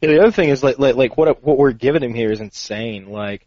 Yeah, 0.00 0.10
the 0.10 0.20
other 0.22 0.30
thing 0.32 0.48
is 0.48 0.62
like 0.62 0.78
like, 0.78 0.94
like 0.96 1.16
what 1.16 1.42
what 1.42 1.58
we're 1.58 1.72
giving 1.72 2.02
him 2.02 2.14
here 2.14 2.30
is 2.32 2.40
insane. 2.40 3.10
Like, 3.10 3.46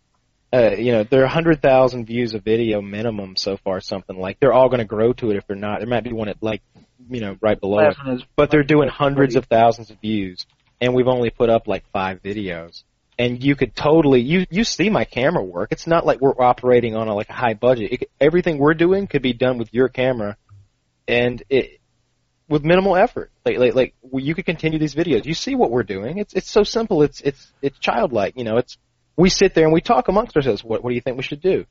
uh, 0.53 0.71
you 0.77 0.91
know, 0.91 1.03
there 1.03 1.23
are 1.23 1.27
hundred 1.27 1.61
thousand 1.61 2.05
views 2.05 2.33
of 2.33 2.43
video 2.43 2.81
minimum 2.81 3.35
so 3.37 3.57
far. 3.57 3.79
Something 3.81 4.17
like 4.19 4.39
they're 4.39 4.53
all 4.53 4.67
going 4.69 4.79
to 4.79 4.85
grow 4.85 5.13
to 5.13 5.31
it 5.31 5.37
if 5.37 5.47
they're 5.47 5.55
not. 5.55 5.79
There 5.79 5.87
might 5.87 6.03
be 6.03 6.13
one 6.13 6.27
at 6.29 6.43
like, 6.43 6.61
you 7.09 7.21
know, 7.21 7.37
right 7.41 7.59
below 7.59 7.79
it. 7.79 7.97
But 8.35 8.51
they're 8.51 8.63
doing 8.63 8.87
hundreds 8.89 9.35
of 9.35 9.45
thousands 9.45 9.89
of 9.91 9.99
views, 9.99 10.45
and 10.83 10.93
we've 10.93 11.07
only 11.07 11.29
put 11.29 11.49
up 11.49 11.65
like 11.65 11.85
five 11.93 12.21
videos. 12.21 12.83
And 13.17 13.41
you 13.41 13.55
could 13.55 13.73
totally 13.73 14.19
you 14.19 14.45
you 14.49 14.63
see 14.65 14.89
my 14.89 15.05
camera 15.05 15.43
work. 15.43 15.71
It's 15.71 15.87
not 15.87 16.05
like 16.05 16.19
we're 16.19 16.37
operating 16.37 16.95
on 16.95 17.07
a 17.07 17.15
like 17.15 17.29
a 17.29 17.33
high 17.33 17.53
budget. 17.53 17.93
It, 17.93 18.11
everything 18.19 18.57
we're 18.57 18.73
doing 18.73 19.07
could 19.07 19.21
be 19.21 19.33
done 19.33 19.57
with 19.59 19.73
your 19.73 19.87
camera, 19.87 20.35
and 21.07 21.41
it 21.47 21.79
with 22.49 22.65
minimal 22.65 22.97
effort. 22.97 23.31
Like 23.45 23.59
like 23.59 23.75
like 23.75 23.95
you 24.11 24.35
could 24.35 24.45
continue 24.45 24.77
these 24.77 24.95
videos. 24.95 25.25
You 25.25 25.35
see 25.35 25.55
what 25.55 25.71
we're 25.71 25.83
doing. 25.83 26.17
It's 26.17 26.33
it's 26.33 26.51
so 26.51 26.63
simple. 26.63 27.01
It's 27.03 27.21
it's 27.21 27.53
it's 27.61 27.79
childlike. 27.79 28.35
You 28.35 28.43
know, 28.43 28.57
it's 28.57 28.77
we 29.15 29.29
sit 29.29 29.53
there 29.53 29.65
and 29.65 29.73
we 29.73 29.79
talk 29.81 30.09
amongst 30.09 30.35
ourselves. 30.35 30.63
What 30.63 30.83
what 30.83 30.89
do 30.89 30.95
you 30.95 31.01
think 31.01 31.15
we 31.15 31.23
should 31.23 31.41
do? 31.41 31.65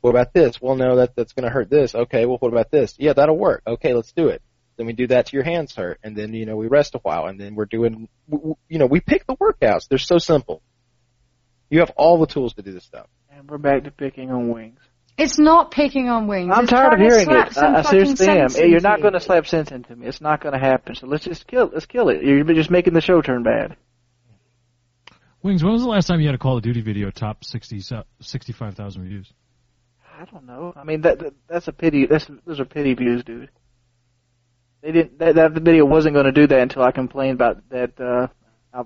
What 0.00 0.10
about 0.10 0.34
this? 0.34 0.60
Well, 0.60 0.76
no, 0.76 0.96
that 0.96 1.16
that's 1.16 1.32
going 1.32 1.44
to 1.44 1.50
hurt 1.50 1.70
this. 1.70 1.94
Okay, 1.94 2.26
well, 2.26 2.38
what 2.38 2.52
about 2.52 2.70
this? 2.70 2.96
Yeah, 2.98 3.14
that'll 3.14 3.38
work. 3.38 3.62
Okay, 3.66 3.94
let's 3.94 4.12
do 4.12 4.28
it. 4.28 4.42
Then 4.78 4.86
we 4.86 4.92
do 4.92 5.08
that 5.08 5.26
to 5.26 5.36
your 5.36 5.44
hands 5.44 5.74
hurt, 5.74 5.98
and 6.04 6.16
then 6.16 6.32
you 6.32 6.46
know 6.46 6.56
we 6.56 6.68
rest 6.68 6.94
a 6.94 6.98
while, 6.98 7.26
and 7.26 7.38
then 7.38 7.56
we're 7.56 7.66
doing, 7.66 8.08
w- 8.30 8.54
w- 8.54 8.56
you 8.68 8.78
know, 8.78 8.86
we 8.86 9.00
pick 9.00 9.26
the 9.26 9.34
workouts. 9.34 9.88
They're 9.88 9.98
so 9.98 10.18
simple. 10.18 10.62
You 11.68 11.80
have 11.80 11.90
all 11.96 12.18
the 12.18 12.26
tools 12.26 12.54
to 12.54 12.62
do 12.62 12.72
this 12.72 12.84
stuff. 12.84 13.08
And 13.30 13.50
we're 13.50 13.58
back 13.58 13.84
to 13.84 13.90
picking 13.90 14.30
on 14.30 14.48
wings. 14.48 14.78
It's 15.18 15.36
not 15.36 15.72
picking 15.72 16.08
on 16.08 16.28
wings. 16.28 16.52
I'm 16.54 16.62
It's 16.62 16.72
tired 16.72 16.94
of 16.94 17.00
hearing 17.00 17.28
it. 17.28 17.58
I, 17.58 17.78
I 17.78 17.82
seriously 17.82 18.28
am. 18.28 18.48
You're 18.56 18.80
not 18.80 19.02
going 19.02 19.14
to 19.14 19.20
slap 19.20 19.48
sense 19.48 19.72
into 19.72 19.96
me. 19.96 20.06
It's 20.06 20.20
not 20.20 20.40
going 20.40 20.54
to 20.54 20.60
happen. 20.60 20.94
So 20.94 21.08
let's 21.08 21.24
just 21.24 21.46
kill. 21.48 21.70
Let's 21.72 21.86
kill 21.86 22.08
it. 22.08 22.22
You're 22.22 22.44
just 22.44 22.70
making 22.70 22.94
the 22.94 23.00
show 23.00 23.20
turn 23.20 23.42
bad. 23.42 23.76
Wings, 25.42 25.64
when 25.64 25.72
was 25.72 25.82
the 25.82 25.88
last 25.88 26.06
time 26.06 26.20
you 26.20 26.26
had 26.26 26.36
a 26.36 26.38
Call 26.38 26.56
of 26.56 26.62
Duty 26.62 26.82
video 26.82 27.10
top 27.10 27.44
60, 27.44 27.80
65,000 28.20 29.04
views? 29.04 29.32
I 30.20 30.24
don't 30.24 30.46
know. 30.46 30.72
I 30.76 30.84
mean 30.84 31.02
that, 31.02 31.18
that 31.20 31.34
that's 31.48 31.68
a 31.68 31.72
pity. 31.72 32.06
That's 32.06 32.26
those 32.44 32.58
are 32.58 32.64
pity 32.64 32.94
views, 32.94 33.22
dude. 33.22 33.50
They 34.82 34.92
didn't. 34.92 35.18
That, 35.18 35.34
that 35.36 35.52
video 35.52 35.84
wasn't 35.84 36.14
going 36.14 36.26
to 36.26 36.32
do 36.32 36.46
that 36.46 36.60
until 36.60 36.82
I 36.82 36.92
complained 36.92 37.34
about 37.34 37.68
that. 37.70 38.00
Uh, 38.00 38.28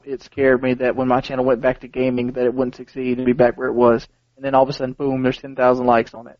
it 0.04 0.22
scared 0.22 0.62
me 0.62 0.74
that 0.74 0.96
when 0.96 1.08
my 1.08 1.20
channel 1.20 1.44
went 1.44 1.60
back 1.60 1.80
to 1.80 1.88
gaming 1.88 2.32
that 2.32 2.44
it 2.44 2.54
wouldn't 2.54 2.76
succeed 2.76 3.18
and 3.18 3.26
be 3.26 3.32
back 3.32 3.58
where 3.58 3.68
it 3.68 3.74
was. 3.74 4.06
And 4.36 4.44
then 4.44 4.54
all 4.54 4.62
of 4.62 4.68
a 4.68 4.72
sudden, 4.72 4.94
boom! 4.94 5.22
There's 5.22 5.38
ten 5.38 5.54
thousand 5.54 5.86
likes 5.86 6.14
on 6.14 6.28
it. 6.28 6.38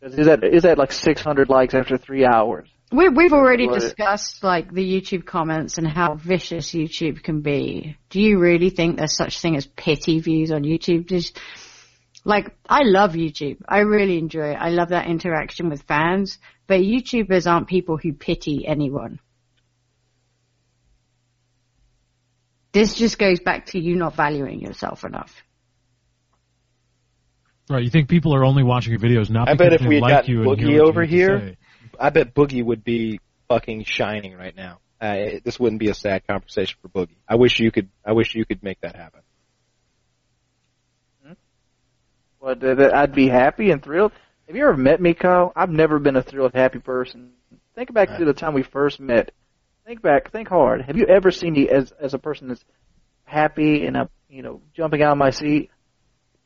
Is 0.00 0.62
that 0.62 0.78
like 0.78 0.92
600 0.92 1.48
likes 1.48 1.74
after 1.74 1.98
three 1.98 2.24
hours? 2.24 2.68
We, 2.92 3.08
we've 3.08 3.32
already 3.32 3.66
What? 3.66 3.80
discussed 3.80 4.42
like 4.42 4.72
the 4.72 4.82
YouTube 4.82 5.26
comments 5.26 5.76
and 5.76 5.86
how 5.86 6.14
vicious 6.14 6.70
YouTube 6.70 7.22
can 7.22 7.40
be. 7.42 7.96
Do 8.08 8.20
you 8.20 8.38
really 8.38 8.70
think 8.70 8.96
there's 8.96 9.16
such 9.16 9.40
thing 9.40 9.56
as 9.56 9.66
pity 9.66 10.20
views 10.20 10.52
on 10.52 10.62
YouTube? 10.62 11.06
Just 11.06 11.38
like 12.28 12.54
I 12.68 12.82
love 12.84 13.14
YouTube, 13.14 13.62
I 13.66 13.78
really 13.80 14.18
enjoy 14.18 14.50
it. 14.50 14.56
I 14.60 14.68
love 14.68 14.90
that 14.90 15.06
interaction 15.06 15.70
with 15.70 15.82
fans. 15.82 16.38
But 16.66 16.80
YouTubers 16.80 17.50
aren't 17.50 17.66
people 17.66 17.96
who 17.96 18.12
pity 18.12 18.66
anyone. 18.66 19.18
This 22.72 22.94
just 22.94 23.18
goes 23.18 23.40
back 23.40 23.66
to 23.66 23.80
you 23.80 23.96
not 23.96 24.14
valuing 24.14 24.60
yourself 24.60 25.04
enough. 25.04 25.34
Right, 27.70 27.82
you 27.82 27.90
think 27.90 28.10
people 28.10 28.34
are 28.34 28.44
only 28.44 28.62
watching 28.62 28.92
your 28.92 29.00
videos 29.00 29.30
not 29.30 29.48
I 29.48 29.54
because 29.54 29.64
bet 29.66 29.72
if 29.74 29.80
they 29.80 29.88
we 29.88 29.94
had 29.96 30.02
like 30.02 30.10
gotten 30.10 30.30
you 30.34 30.40
Boogie 30.40 30.60
hear 30.60 30.82
over 30.82 31.02
you 31.02 31.08
here- 31.08 31.56
I 31.98 32.10
bet 32.10 32.34
Boogie 32.34 32.62
would 32.64 32.84
be 32.84 33.20
fucking 33.48 33.84
shining 33.84 34.34
right 34.34 34.54
now. 34.54 34.80
Uh, 35.00 35.40
this 35.44 35.58
wouldn't 35.58 35.80
be 35.80 35.88
a 35.88 35.94
sad 35.94 36.26
conversation 36.26 36.78
for 36.82 36.88
Boogie. 36.88 37.16
I 37.26 37.36
wish 37.36 37.58
you 37.58 37.70
could. 37.70 37.88
I 38.04 38.12
wish 38.12 38.34
you 38.34 38.44
could 38.44 38.62
make 38.62 38.80
that 38.82 38.96
happen. 38.96 39.20
Well, 42.40 42.54
th- 42.56 42.76
th- 42.78 42.92
I'd 42.92 43.14
be 43.14 43.28
happy 43.28 43.70
and 43.70 43.82
thrilled. 43.82 44.12
Have 44.46 44.56
you 44.56 44.62
ever 44.62 44.76
met 44.76 45.00
me, 45.00 45.14
Kyle? 45.14 45.52
I've 45.56 45.70
never 45.70 45.98
been 45.98 46.16
a 46.16 46.22
thrilled, 46.22 46.52
happy 46.54 46.78
person. 46.78 47.32
Think 47.74 47.92
back 47.92 48.16
to 48.18 48.24
the 48.24 48.32
time 48.32 48.54
we 48.54 48.62
first 48.62 48.98
met. 49.00 49.32
Think 49.86 50.02
back. 50.02 50.32
Think 50.32 50.48
hard. 50.48 50.82
Have 50.82 50.96
you 50.96 51.06
ever 51.06 51.30
seen 51.30 51.52
me 51.54 51.68
as 51.68 51.92
as 52.00 52.14
a 52.14 52.18
person 52.18 52.48
that's 52.48 52.64
happy 53.24 53.86
and 53.86 53.96
I'm, 53.96 54.08
you 54.28 54.42
know, 54.42 54.62
jumping 54.74 55.02
out 55.02 55.12
of 55.12 55.18
my 55.18 55.30
seat? 55.30 55.70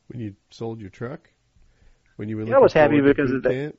When 0.08 0.20
you 0.20 0.34
sold 0.50 0.80
your 0.80 0.90
truck? 0.90 1.28
When 2.16 2.28
you 2.28 2.36
were 2.36 2.44
Yeah, 2.44 2.56
I 2.56 2.58
was 2.58 2.74
looking 2.74 2.82
happy 2.82 2.98
forward 2.98 3.16
to 3.16 3.22
because 3.22 3.30
of 3.32 3.42
boot 3.42 3.48
that. 3.48 3.54
camp? 3.54 3.78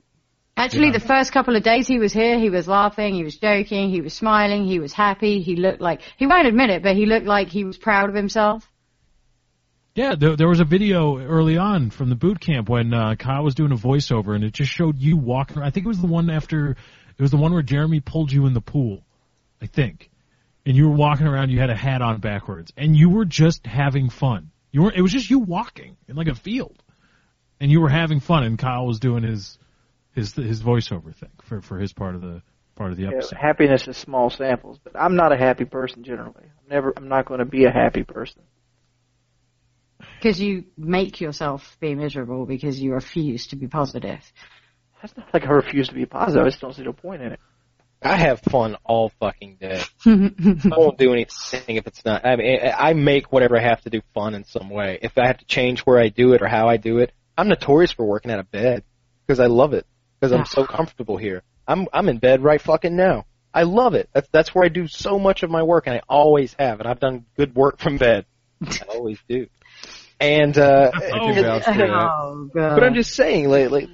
Actually, 0.57 0.87
Yeah. 0.87 0.93
the 0.93 0.99
first 0.99 1.31
couple 1.31 1.55
of 1.55 1.63
days 1.63 1.87
he 1.87 1.99
was 1.99 2.13
here, 2.13 2.37
he 2.39 2.49
was 2.49 2.67
laughing, 2.67 3.13
he 3.15 3.23
was 3.23 3.37
joking, 3.37 3.89
he 3.89 4.01
was 4.01 4.13
smiling, 4.13 4.65
he 4.65 4.79
was 4.79 4.93
happy, 4.93 5.41
he 5.41 5.55
looked 5.55 5.81
like, 5.81 6.01
he 6.17 6.27
won't 6.27 6.47
admit 6.47 6.69
it, 6.69 6.83
but 6.83 6.95
he 6.95 7.05
looked 7.05 7.25
like 7.25 7.47
he 7.49 7.63
was 7.63 7.77
proud 7.77 8.09
of 8.09 8.15
himself. 8.15 8.69
Yeah, 9.95 10.15
there, 10.15 10.35
there 10.35 10.47
was 10.47 10.59
a 10.59 10.65
video 10.65 11.19
early 11.19 11.57
on 11.57 11.91
from 11.91 12.09
the 12.09 12.15
boot 12.15 12.39
camp 12.39 12.67
when 12.67 12.93
uh, 12.93 13.15
Kyle 13.15 13.43
was 13.43 13.53
doing 13.53 13.71
a 13.71 13.75
voiceover, 13.75 14.33
and 14.35 14.43
it 14.43 14.51
just 14.51 14.71
showed 14.71 14.97
you 14.99 15.17
walking. 15.17 15.61
I 15.61 15.69
think 15.69 15.85
it 15.85 15.89
was 15.89 16.01
the 16.01 16.07
one 16.07 16.31
after, 16.31 16.71
it 16.71 17.21
was 17.21 17.29
the 17.29 17.37
one 17.37 17.53
where 17.53 17.61
Jeremy 17.61 17.99
pulled 17.99 18.31
you 18.31 18.47
in 18.47 18.53
the 18.55 18.61
pool, 18.61 19.03
I 19.61 19.67
think, 19.67 20.09
and 20.65 20.75
you 20.75 20.89
were 20.89 20.95
walking 20.95 21.27
around. 21.27 21.51
You 21.51 21.59
had 21.59 21.69
a 21.69 21.75
hat 21.75 22.01
on 22.01 22.19
backwards, 22.21 22.73
and 22.75 22.97
you 22.97 23.11
were 23.11 23.25
just 23.25 23.67
having 23.67 24.09
fun. 24.09 24.49
You 24.71 24.81
were. 24.83 24.91
It 24.91 25.01
was 25.01 25.11
just 25.11 25.29
you 25.29 25.37
walking 25.39 25.95
in 26.07 26.15
like 26.15 26.27
a 26.27 26.33
field, 26.33 26.81
and 27.59 27.69
you 27.69 27.79
were 27.79 27.89
having 27.89 28.19
fun. 28.19 28.43
And 28.43 28.57
Kyle 28.57 28.87
was 28.87 28.99
doing 28.99 29.21
his 29.21 29.59
his 30.15 30.33
his 30.33 30.63
voiceover 30.63 31.13
thing 31.13 31.29
for 31.43 31.61
for 31.61 31.77
his 31.77 31.93
part 31.93 32.15
of 32.15 32.21
the 32.21 32.41
part 32.75 32.89
of 32.89 32.97
the 32.97 33.03
Yeah, 33.03 33.09
episode. 33.09 33.37
happiness 33.39 33.87
is 33.87 33.95
small 33.95 34.31
samples, 34.31 34.79
but 34.83 34.99
I'm 34.99 35.15
not 35.15 35.31
a 35.31 35.37
happy 35.37 35.65
person 35.65 36.03
generally. 36.03 36.45
I'm 36.45 36.69
never. 36.69 36.93
I'm 36.97 37.09
not 37.09 37.25
going 37.25 37.41
to 37.41 37.45
be 37.45 37.65
a 37.65 37.71
happy 37.71 38.03
person. 38.03 38.41
Because 40.23 40.39
you 40.39 40.63
make 40.77 41.19
yourself 41.19 41.75
be 41.81 41.95
miserable 41.95 42.45
because 42.45 42.79
you 42.79 42.93
refuse 42.93 43.47
to 43.47 43.57
be 43.57 43.67
positive. 43.67 44.21
That's 45.01 45.17
not 45.17 45.33
like 45.33 45.45
I 45.45 45.49
refuse 45.49 45.89
to 45.89 45.93
be 45.93 46.05
positive. 46.05 46.45
I 46.45 46.47
just 46.47 46.61
don't 46.61 46.73
see 46.73 46.83
the 46.83 46.93
point 46.93 47.21
in 47.21 47.33
it. 47.33 47.41
I 48.01 48.15
have 48.15 48.39
fun 48.39 48.77
all 48.85 49.11
fucking 49.19 49.57
day. 49.59 49.81
I 50.05 50.77
won't 50.77 50.97
do 50.97 51.11
anything 51.11 51.75
if 51.75 51.87
it's 51.87 52.05
not. 52.05 52.25
I 52.25 52.37
mean, 52.37 52.57
I 52.61 52.91
I 52.91 52.93
make 52.93 53.33
whatever 53.33 53.57
I 53.57 53.63
have 53.63 53.81
to 53.81 53.89
do 53.89 53.99
fun 54.13 54.33
in 54.33 54.45
some 54.45 54.69
way. 54.69 54.97
If 55.01 55.17
I 55.17 55.27
have 55.27 55.39
to 55.39 55.45
change 55.45 55.81
where 55.81 55.99
I 55.99 56.07
do 56.07 56.31
it 56.31 56.41
or 56.41 56.47
how 56.47 56.69
I 56.69 56.77
do 56.77 56.99
it, 56.99 57.11
I'm 57.37 57.49
notorious 57.49 57.91
for 57.91 58.05
working 58.05 58.31
out 58.31 58.39
of 58.39 58.49
bed 58.49 58.85
because 59.27 59.41
I 59.41 59.47
love 59.47 59.73
it 59.73 59.85
because 60.21 60.31
I'm 60.31 60.45
so 60.45 60.61
ah. 60.61 60.73
comfortable 60.73 61.17
here. 61.17 61.43
I'm 61.67 61.89
I'm 61.91 62.07
in 62.07 62.19
bed 62.19 62.41
right 62.41 62.61
fucking 62.61 62.95
now. 62.95 63.25
I 63.53 63.63
love 63.63 63.93
it. 63.93 64.07
That's 64.13 64.29
that's 64.31 64.55
where 64.55 64.63
I 64.63 64.69
do 64.69 64.87
so 64.87 65.19
much 65.19 65.43
of 65.43 65.49
my 65.49 65.63
work, 65.63 65.85
and 65.87 65.97
I 65.97 66.01
always 66.07 66.55
have. 66.57 66.79
And 66.79 66.87
I've 66.87 67.01
done 67.01 67.25
good 67.35 67.53
work 67.53 67.79
from 67.79 67.97
bed. 67.97 68.25
I 68.65 68.85
always 68.87 69.19
do. 69.27 69.47
And 70.23 70.57
uh, 70.57 70.91
I 70.93 70.99
can 70.99 71.43
vouch 71.43 71.63
for 71.65 71.73
that. 71.73 71.89
Oh, 71.89 72.49
God. 72.53 72.75
but 72.75 72.83
I'm 72.83 72.93
just 72.93 73.13
saying, 73.13 73.49
like, 73.49 73.69
like 73.71 73.89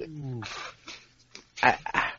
I, 1.62 1.76
I- 1.92 2.12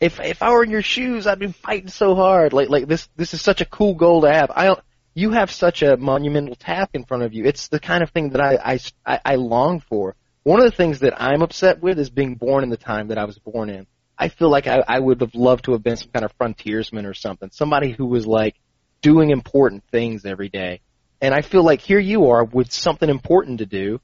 if 0.00 0.18
if 0.18 0.42
I 0.42 0.50
were 0.50 0.64
in 0.64 0.70
your 0.70 0.82
shoes, 0.82 1.28
I'd 1.28 1.38
been 1.38 1.52
fighting 1.52 1.86
so 1.88 2.16
hard. 2.16 2.52
Like 2.52 2.68
like 2.68 2.88
this 2.88 3.08
this 3.16 3.34
is 3.34 3.40
such 3.40 3.60
a 3.60 3.64
cool 3.64 3.94
goal 3.94 4.22
to 4.22 4.32
have. 4.32 4.50
I 4.54 4.64
don't- 4.66 4.80
you 5.14 5.30
have 5.30 5.50
such 5.50 5.82
a 5.82 5.96
monumental 5.96 6.54
task 6.56 6.90
in 6.94 7.04
front 7.04 7.22
of 7.22 7.34
you. 7.34 7.44
It's 7.44 7.68
the 7.68 7.78
kind 7.78 8.02
of 8.02 8.10
thing 8.10 8.30
that 8.30 8.40
I 8.40 8.56
I, 8.74 8.78
I, 9.06 9.20
I 9.24 9.34
long 9.36 9.78
for. 9.80 10.16
One 10.42 10.58
of 10.58 10.64
the 10.68 10.76
things 10.76 11.00
that 11.00 11.22
I'm 11.22 11.42
upset 11.42 11.80
with 11.80 11.98
is 12.00 12.10
being 12.10 12.34
born 12.34 12.64
in 12.64 12.70
the 12.70 12.76
time 12.76 13.08
that 13.08 13.18
I 13.18 13.26
was 13.26 13.38
born 13.38 13.70
in. 13.70 13.86
I 14.18 14.28
feel 14.28 14.50
like 14.50 14.66
I, 14.66 14.82
I 14.88 14.98
would 14.98 15.20
have 15.20 15.34
loved 15.36 15.66
to 15.66 15.72
have 15.72 15.82
been 15.84 15.96
some 15.96 16.10
kind 16.12 16.24
of 16.24 16.32
frontiersman 16.38 17.06
or 17.06 17.14
something. 17.14 17.50
Somebody 17.52 17.92
who 17.92 18.06
was 18.06 18.26
like 18.26 18.56
doing 19.02 19.30
important 19.30 19.84
things 19.92 20.24
every 20.24 20.48
day. 20.48 20.80
And 21.22 21.32
I 21.32 21.40
feel 21.40 21.62
like 21.62 21.80
here 21.80 21.98
you 22.00 22.30
are 22.30 22.44
with 22.44 22.72
something 22.72 23.08
important 23.08 23.58
to 23.60 23.66
do, 23.66 24.00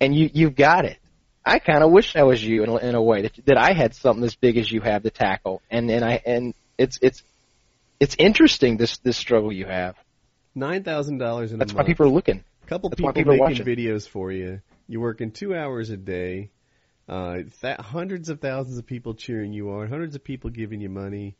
and 0.00 0.14
you 0.14 0.30
you've 0.32 0.54
got 0.54 0.84
it. 0.84 0.98
I 1.44 1.58
kind 1.60 1.82
of 1.82 1.90
wish 1.90 2.14
I 2.14 2.24
was 2.24 2.44
you 2.44 2.62
in, 2.64 2.68
a- 2.68 2.76
in 2.76 2.94
a 2.94 3.02
way 3.02 3.22
that 3.22 3.32
that 3.46 3.56
I 3.56 3.72
had 3.72 3.94
something 3.94 4.22
as 4.22 4.34
big 4.36 4.56
as 4.58 4.70
you 4.70 4.80
have 4.82 5.02
to 5.04 5.10
tackle, 5.10 5.62
and 5.70 5.90
and 5.90 6.04
I 6.04 6.20
and 6.26 6.54
it's 6.76 6.98
it's 7.00 7.22
it's 7.98 8.14
interesting 8.18 8.76
this 8.76 8.98
this 8.98 9.16
struggle 9.16 9.52
you 9.52 9.64
have. 9.66 9.96
Nine 10.54 10.84
thousand 10.84 11.18
dollars 11.18 11.52
in 11.52 11.58
That's 11.58 11.72
a 11.72 11.74
why 11.74 11.80
month. 11.80 11.88
people 11.88 12.06
are 12.06 12.10
looking. 12.10 12.44
A 12.64 12.66
couple 12.66 12.90
That's 12.90 12.98
people 13.00 13.12
people 13.14 13.32
are 13.32 13.36
making 13.48 13.64
watching. 13.64 13.66
videos 13.66 14.06
for 14.08 14.30
you. 14.30 14.60
You're 14.88 15.00
working 15.00 15.30
two 15.30 15.54
hours 15.54 15.88
a 15.90 15.96
day. 15.96 16.50
Uh, 17.08 17.38
that 17.62 17.80
hundreds 17.80 18.28
of 18.28 18.40
thousands 18.40 18.76
of 18.78 18.84
people 18.86 19.14
cheering 19.14 19.52
you 19.52 19.70
on. 19.70 19.88
Hundreds 19.88 20.16
of 20.16 20.24
people 20.24 20.50
giving 20.50 20.80
you 20.80 20.88
money. 20.88 21.36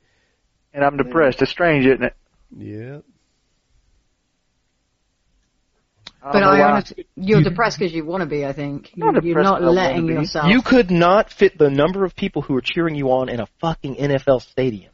And 0.72 0.84
I'm 0.84 0.96
depressed. 0.96 1.42
It's 1.42 1.50
strange, 1.50 1.84
isn't 1.84 2.02
it? 2.04 2.14
Yeah. 2.56 2.98
I 6.06 6.15
don't 6.15 6.15
But 6.32 6.42
I 6.42 6.62
honestly, 6.62 7.06
you're 7.16 7.38
You- 7.38 7.44
depressed 7.44 7.78
because 7.78 7.92
you 7.94 8.04
want 8.04 8.22
to 8.22 8.26
be. 8.26 8.44
I 8.44 8.52
think 8.52 8.90
I'm 8.94 9.00
not 9.00 9.14
you're, 9.14 9.22
you're 9.24 9.34
depressed 9.34 9.44
not 9.44 9.58
'cause 9.60 9.62
I 9.62 9.66
wanna 9.66 9.70
letting 9.80 10.06
yourself. 10.08 10.50
You 10.50 10.62
could 10.62 10.90
not 10.90 11.30
fit 11.30 11.56
the 11.58 11.70
number 11.70 12.04
of 12.04 12.16
people 12.16 12.42
who 12.42 12.56
are 12.56 12.60
cheering 12.60 12.94
you 12.94 13.10
on 13.12 13.28
in 13.28 13.40
a 13.40 13.46
fucking 13.60 13.96
NFL 13.96 14.40
stadium. 14.42 14.90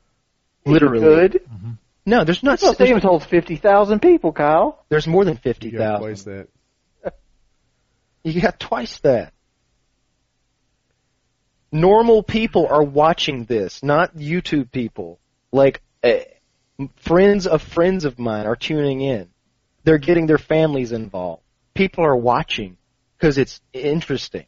Literally. 0.66 1.00
Good. 1.00 1.40
No, 2.04 2.24
there's 2.24 2.42
not. 2.42 2.58
NFL 2.58 2.74
Stadium 2.74 2.96
There's, 2.96 3.04
holds 3.04 3.24
fifty 3.24 3.56
thousand 3.56 4.00
people, 4.00 4.32
Kyle. 4.32 4.84
there's 4.88 5.06
more 5.06 5.24
than 5.24 5.36
fifty 5.36 5.70
thousand. 5.70 5.80
You 5.82 5.88
got 5.88 5.98
twice 6.00 6.22
that. 6.24 6.48
You 8.24 8.40
got 8.40 8.60
twice 8.60 9.00
that. 9.00 9.32
Normal 11.72 12.22
people 12.22 12.66
are 12.68 12.82
watching 12.82 13.44
this, 13.46 13.82
not 13.82 14.14
YouTube 14.14 14.70
people. 14.70 15.18
Like 15.52 15.80
uh, 16.04 16.18
friends 16.96 17.46
of 17.46 17.62
friends 17.62 18.04
of 18.04 18.18
mine 18.18 18.46
are 18.46 18.56
tuning 18.56 19.00
in. 19.00 19.28
They're 19.84 19.98
getting 19.98 20.26
their 20.26 20.38
families 20.38 20.92
involved. 20.92 21.42
People 21.74 22.04
are 22.04 22.16
watching 22.16 22.76
because 23.18 23.38
it's 23.38 23.60
interesting. 23.72 24.46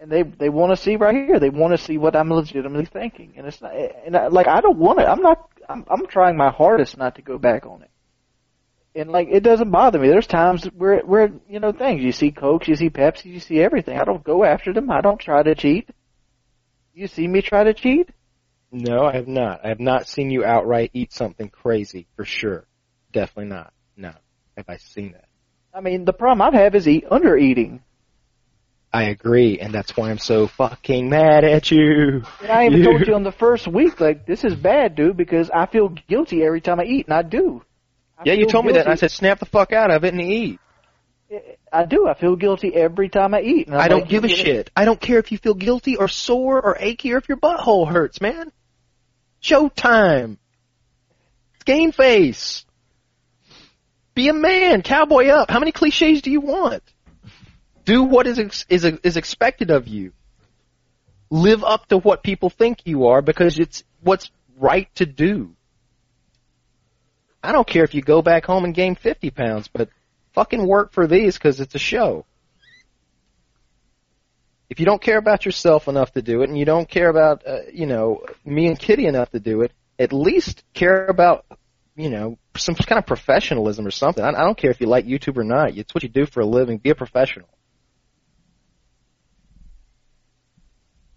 and 0.00 0.10
they 0.10 0.22
they 0.22 0.48
want 0.48 0.70
to 0.70 0.76
see 0.76 0.96
right 0.96 1.14
here. 1.14 1.40
They 1.40 1.50
want 1.50 1.72
to 1.72 1.84
see 1.84 1.98
what 1.98 2.14
I'm 2.14 2.32
legitimately 2.32 2.86
thinking, 2.86 3.34
and 3.36 3.46
it's 3.46 3.60
not. 3.60 3.72
And 3.74 4.16
I, 4.16 4.28
like 4.28 4.46
I 4.46 4.60
don't 4.60 4.78
want 4.78 5.00
it. 5.00 5.08
I'm 5.08 5.22
not. 5.22 5.50
I'm 5.68 5.84
I'm 5.90 6.06
trying 6.06 6.36
my 6.36 6.50
hardest 6.50 6.96
not 6.96 7.16
to 7.16 7.22
go 7.22 7.38
back 7.38 7.66
on 7.66 7.82
it. 7.82 7.90
And 8.94 9.10
like 9.10 9.28
it 9.30 9.42
doesn't 9.42 9.70
bother 9.70 9.98
me. 9.98 10.08
There's 10.08 10.26
times 10.26 10.64
where 10.66 11.00
where 11.00 11.32
you 11.48 11.60
know 11.60 11.72
things. 11.72 12.02
You 12.02 12.12
see 12.12 12.30
Coke. 12.30 12.68
you 12.68 12.76
see 12.76 12.90
Pepsi, 12.90 13.26
you 13.26 13.40
see 13.40 13.60
everything. 13.60 13.98
I 13.98 14.04
don't 14.04 14.24
go 14.24 14.44
after 14.44 14.72
them. 14.72 14.90
I 14.90 15.00
don't 15.00 15.20
try 15.20 15.42
to 15.42 15.54
cheat. 15.54 15.90
You 16.94 17.08
see 17.08 17.26
me 17.28 17.42
try 17.42 17.64
to 17.64 17.74
cheat? 17.74 18.10
No, 18.70 19.04
I 19.06 19.14
have 19.14 19.28
not. 19.28 19.64
I 19.64 19.68
have 19.68 19.80
not 19.80 20.08
seen 20.08 20.30
you 20.30 20.44
outright 20.44 20.90
eat 20.94 21.12
something 21.12 21.48
crazy 21.48 22.06
for 22.16 22.24
sure. 22.24 22.67
Definitely 23.12 23.50
not. 23.54 23.72
No. 23.96 24.12
Have 24.56 24.68
I 24.68 24.76
seen 24.78 25.12
that? 25.12 25.26
I 25.72 25.80
mean, 25.80 26.04
the 26.04 26.12
problem 26.12 26.42
I 26.54 26.58
have 26.60 26.74
is 26.74 26.88
eat 26.88 27.04
under 27.10 27.36
eating. 27.36 27.82
I 28.92 29.04
agree, 29.04 29.58
and 29.60 29.72
that's 29.72 29.96
why 29.96 30.10
I'm 30.10 30.18
so 30.18 30.46
fucking 30.46 31.10
mad 31.10 31.44
at 31.44 31.70
you. 31.70 32.22
And 32.42 32.50
I 32.50 32.66
even 32.66 32.78
You- 32.78 32.84
told 32.84 33.06
you 33.06 33.14
on 33.14 33.22
the 33.22 33.32
first 33.32 33.68
week, 33.68 34.00
like 34.00 34.24
this 34.24 34.44
is 34.44 34.54
bad, 34.54 34.94
dude, 34.94 35.16
because 35.16 35.50
I 35.50 35.66
feel 35.66 35.88
guilty 35.90 36.42
every 36.42 36.62
time 36.62 36.80
I 36.80 36.84
eat, 36.84 37.06
and 37.06 37.14
I 37.14 37.22
do. 37.22 37.62
I 38.16 38.22
Yeah, 38.24 38.32
you 38.32 38.46
told 38.46 38.64
me 38.64 38.72
that, 38.72 38.86
and 38.86 38.92
I 38.92 38.94
said 38.94 39.10
snap 39.10 39.40
the 39.40 39.46
fuck 39.46 39.72
out 39.72 39.90
of 39.90 40.04
it 40.04 40.14
and 40.14 40.22
eat. 40.22 40.58
I 41.70 41.84
do. 41.84 42.08
I 42.08 42.14
feel 42.14 42.36
guilty 42.36 42.74
every 42.74 43.10
time 43.10 43.34
I 43.34 43.42
eat. 43.42 43.66
And 43.66 43.76
I'm 43.76 43.90
don't 43.90 44.00
like, 44.00 44.08
give 44.08 44.24
a 44.24 44.28
shit. 44.28 44.70
I 44.74 44.86
don't 44.86 44.98
care 44.98 45.18
if 45.18 45.30
you 45.30 45.36
feel 45.36 45.52
guilty 45.52 45.96
or 45.96 46.08
sore 46.08 46.58
or 46.60 46.78
achy 46.80 47.12
or 47.12 47.18
if 47.18 47.28
your 47.28 47.36
butthole 47.36 47.86
hurts, 47.86 48.22
man. 48.22 48.50
Showtime. 49.42 50.38
It's 51.56 51.64
game 51.64 51.92
face. 51.92 52.64
Be 54.18 54.26
a 54.26 54.32
man. 54.32 54.82
Cowboy 54.82 55.28
up. 55.28 55.48
How 55.48 55.60
many 55.60 55.70
cliches 55.70 56.22
do 56.22 56.32
you 56.32 56.40
want? 56.40 56.82
Do 57.84 58.02
what 58.02 58.26
is 58.26 58.40
ex- 58.40 58.66
is 58.68 58.84
is 58.84 59.16
expected 59.16 59.70
of 59.70 59.86
you. 59.86 60.12
Live 61.30 61.62
up 61.62 61.86
to 61.90 61.98
what 61.98 62.24
people 62.24 62.50
think 62.50 62.80
you 62.84 63.06
are 63.06 63.22
because 63.22 63.60
it's 63.60 63.84
what's 64.02 64.32
right 64.58 64.92
to 64.96 65.06
do. 65.06 65.54
I 67.44 67.52
don't 67.52 67.64
care 67.64 67.84
if 67.84 67.94
you 67.94 68.02
go 68.02 68.20
back 68.20 68.44
home 68.44 68.64
and 68.64 68.74
gain 68.74 68.96
50 68.96 69.30
pounds, 69.30 69.68
but 69.68 69.88
fucking 70.32 70.66
work 70.66 70.90
for 70.90 71.06
these 71.06 71.38
because 71.38 71.60
it's 71.60 71.76
a 71.76 71.78
show. 71.78 72.26
If 74.68 74.80
you 74.80 74.84
don't 74.84 75.00
care 75.00 75.18
about 75.18 75.44
yourself 75.44 75.86
enough 75.86 76.10
to 76.14 76.22
do 76.22 76.42
it, 76.42 76.48
and 76.48 76.58
you 76.58 76.64
don't 76.64 76.88
care 76.88 77.08
about, 77.08 77.46
uh, 77.46 77.58
you 77.72 77.86
know, 77.86 78.26
me 78.44 78.66
and 78.66 78.76
Kitty 78.76 79.06
enough 79.06 79.30
to 79.30 79.38
do 79.38 79.62
it, 79.62 79.70
at 79.96 80.12
least 80.12 80.64
care 80.74 81.06
about, 81.06 81.46
you 81.98 82.08
know, 82.10 82.38
some 82.56 82.76
kind 82.76 82.98
of 82.98 83.06
professionalism 83.06 83.84
or 83.84 83.90
something. 83.90 84.24
I, 84.24 84.28
I 84.28 84.44
don't 84.44 84.56
care 84.56 84.70
if 84.70 84.80
you 84.80 84.86
like 84.86 85.04
YouTube 85.04 85.36
or 85.36 85.42
not. 85.42 85.76
It's 85.76 85.92
what 85.92 86.04
you 86.04 86.08
do 86.08 86.26
for 86.26 86.40
a 86.40 86.46
living. 86.46 86.78
Be 86.78 86.90
a 86.90 86.94
professional. 86.94 87.48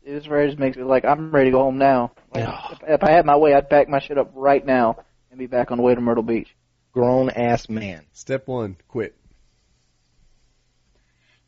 This 0.04 0.28
really 0.28 0.48
just 0.48 0.60
makes 0.60 0.76
me 0.76 0.84
like 0.84 1.06
I'm 1.06 1.32
ready 1.32 1.52
to 1.52 1.56
go 1.56 1.60
home 1.62 1.78
now. 1.78 2.12
Like, 2.34 2.44
Yeah. 2.44 2.60
if, 2.72 2.80
if 2.88 3.04
I 3.04 3.12
had 3.12 3.26
my 3.28 3.38
way, 3.38 3.54
I'd 3.54 3.70
pack 3.70 3.88
my 3.88 4.00
shit 4.00 4.18
up 4.18 4.32
right 4.34 4.66
now 4.66 4.98
and 5.30 5.38
be 5.38 5.46
back 5.46 5.70
on 5.70 5.78
the 5.78 5.84
way 5.84 5.94
to 5.94 6.02
Myrtle 6.02 6.24
Beach. 6.24 6.50
Grown 6.92 7.30
ass 7.30 7.70
man. 7.70 8.06
Step 8.12 8.48
one, 8.48 8.76
quit. 8.88 9.16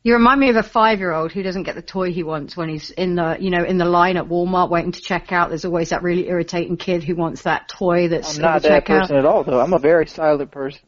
You 0.04 0.12
remind 0.12 0.38
me 0.38 0.50
of 0.50 0.56
a 0.56 0.62
five-year-old 0.62 1.32
who 1.32 1.42
doesn't 1.42 1.62
get 1.62 1.76
the 1.76 1.82
toy 1.82 2.12
he 2.12 2.22
wants 2.22 2.54
when 2.54 2.68
he's 2.68 2.90
in 2.90 3.14
the, 3.14 3.38
you 3.40 3.48
know, 3.48 3.64
in 3.64 3.78
the 3.78 3.86
line 3.86 4.18
at 4.18 4.26
Walmart 4.26 4.68
waiting 4.68 4.92
to 4.92 5.00
check 5.00 5.32
out. 5.32 5.48
There's 5.48 5.64
always 5.64 5.88
that 5.88 6.02
really 6.02 6.28
irritating 6.28 6.76
kid 6.76 7.02
who 7.02 7.16
wants 7.16 7.42
that 7.42 7.68
toy 7.68 8.08
that's 8.08 8.36
I'm 8.36 8.42
not 8.42 8.62
that 8.62 8.84
checkout. 8.84 9.00
person 9.00 9.16
at 9.16 9.24
all, 9.24 9.44
though. 9.44 9.58
I'm 9.58 9.72
a 9.72 9.78
very 9.78 10.06
silent 10.06 10.50
person. 10.50 10.82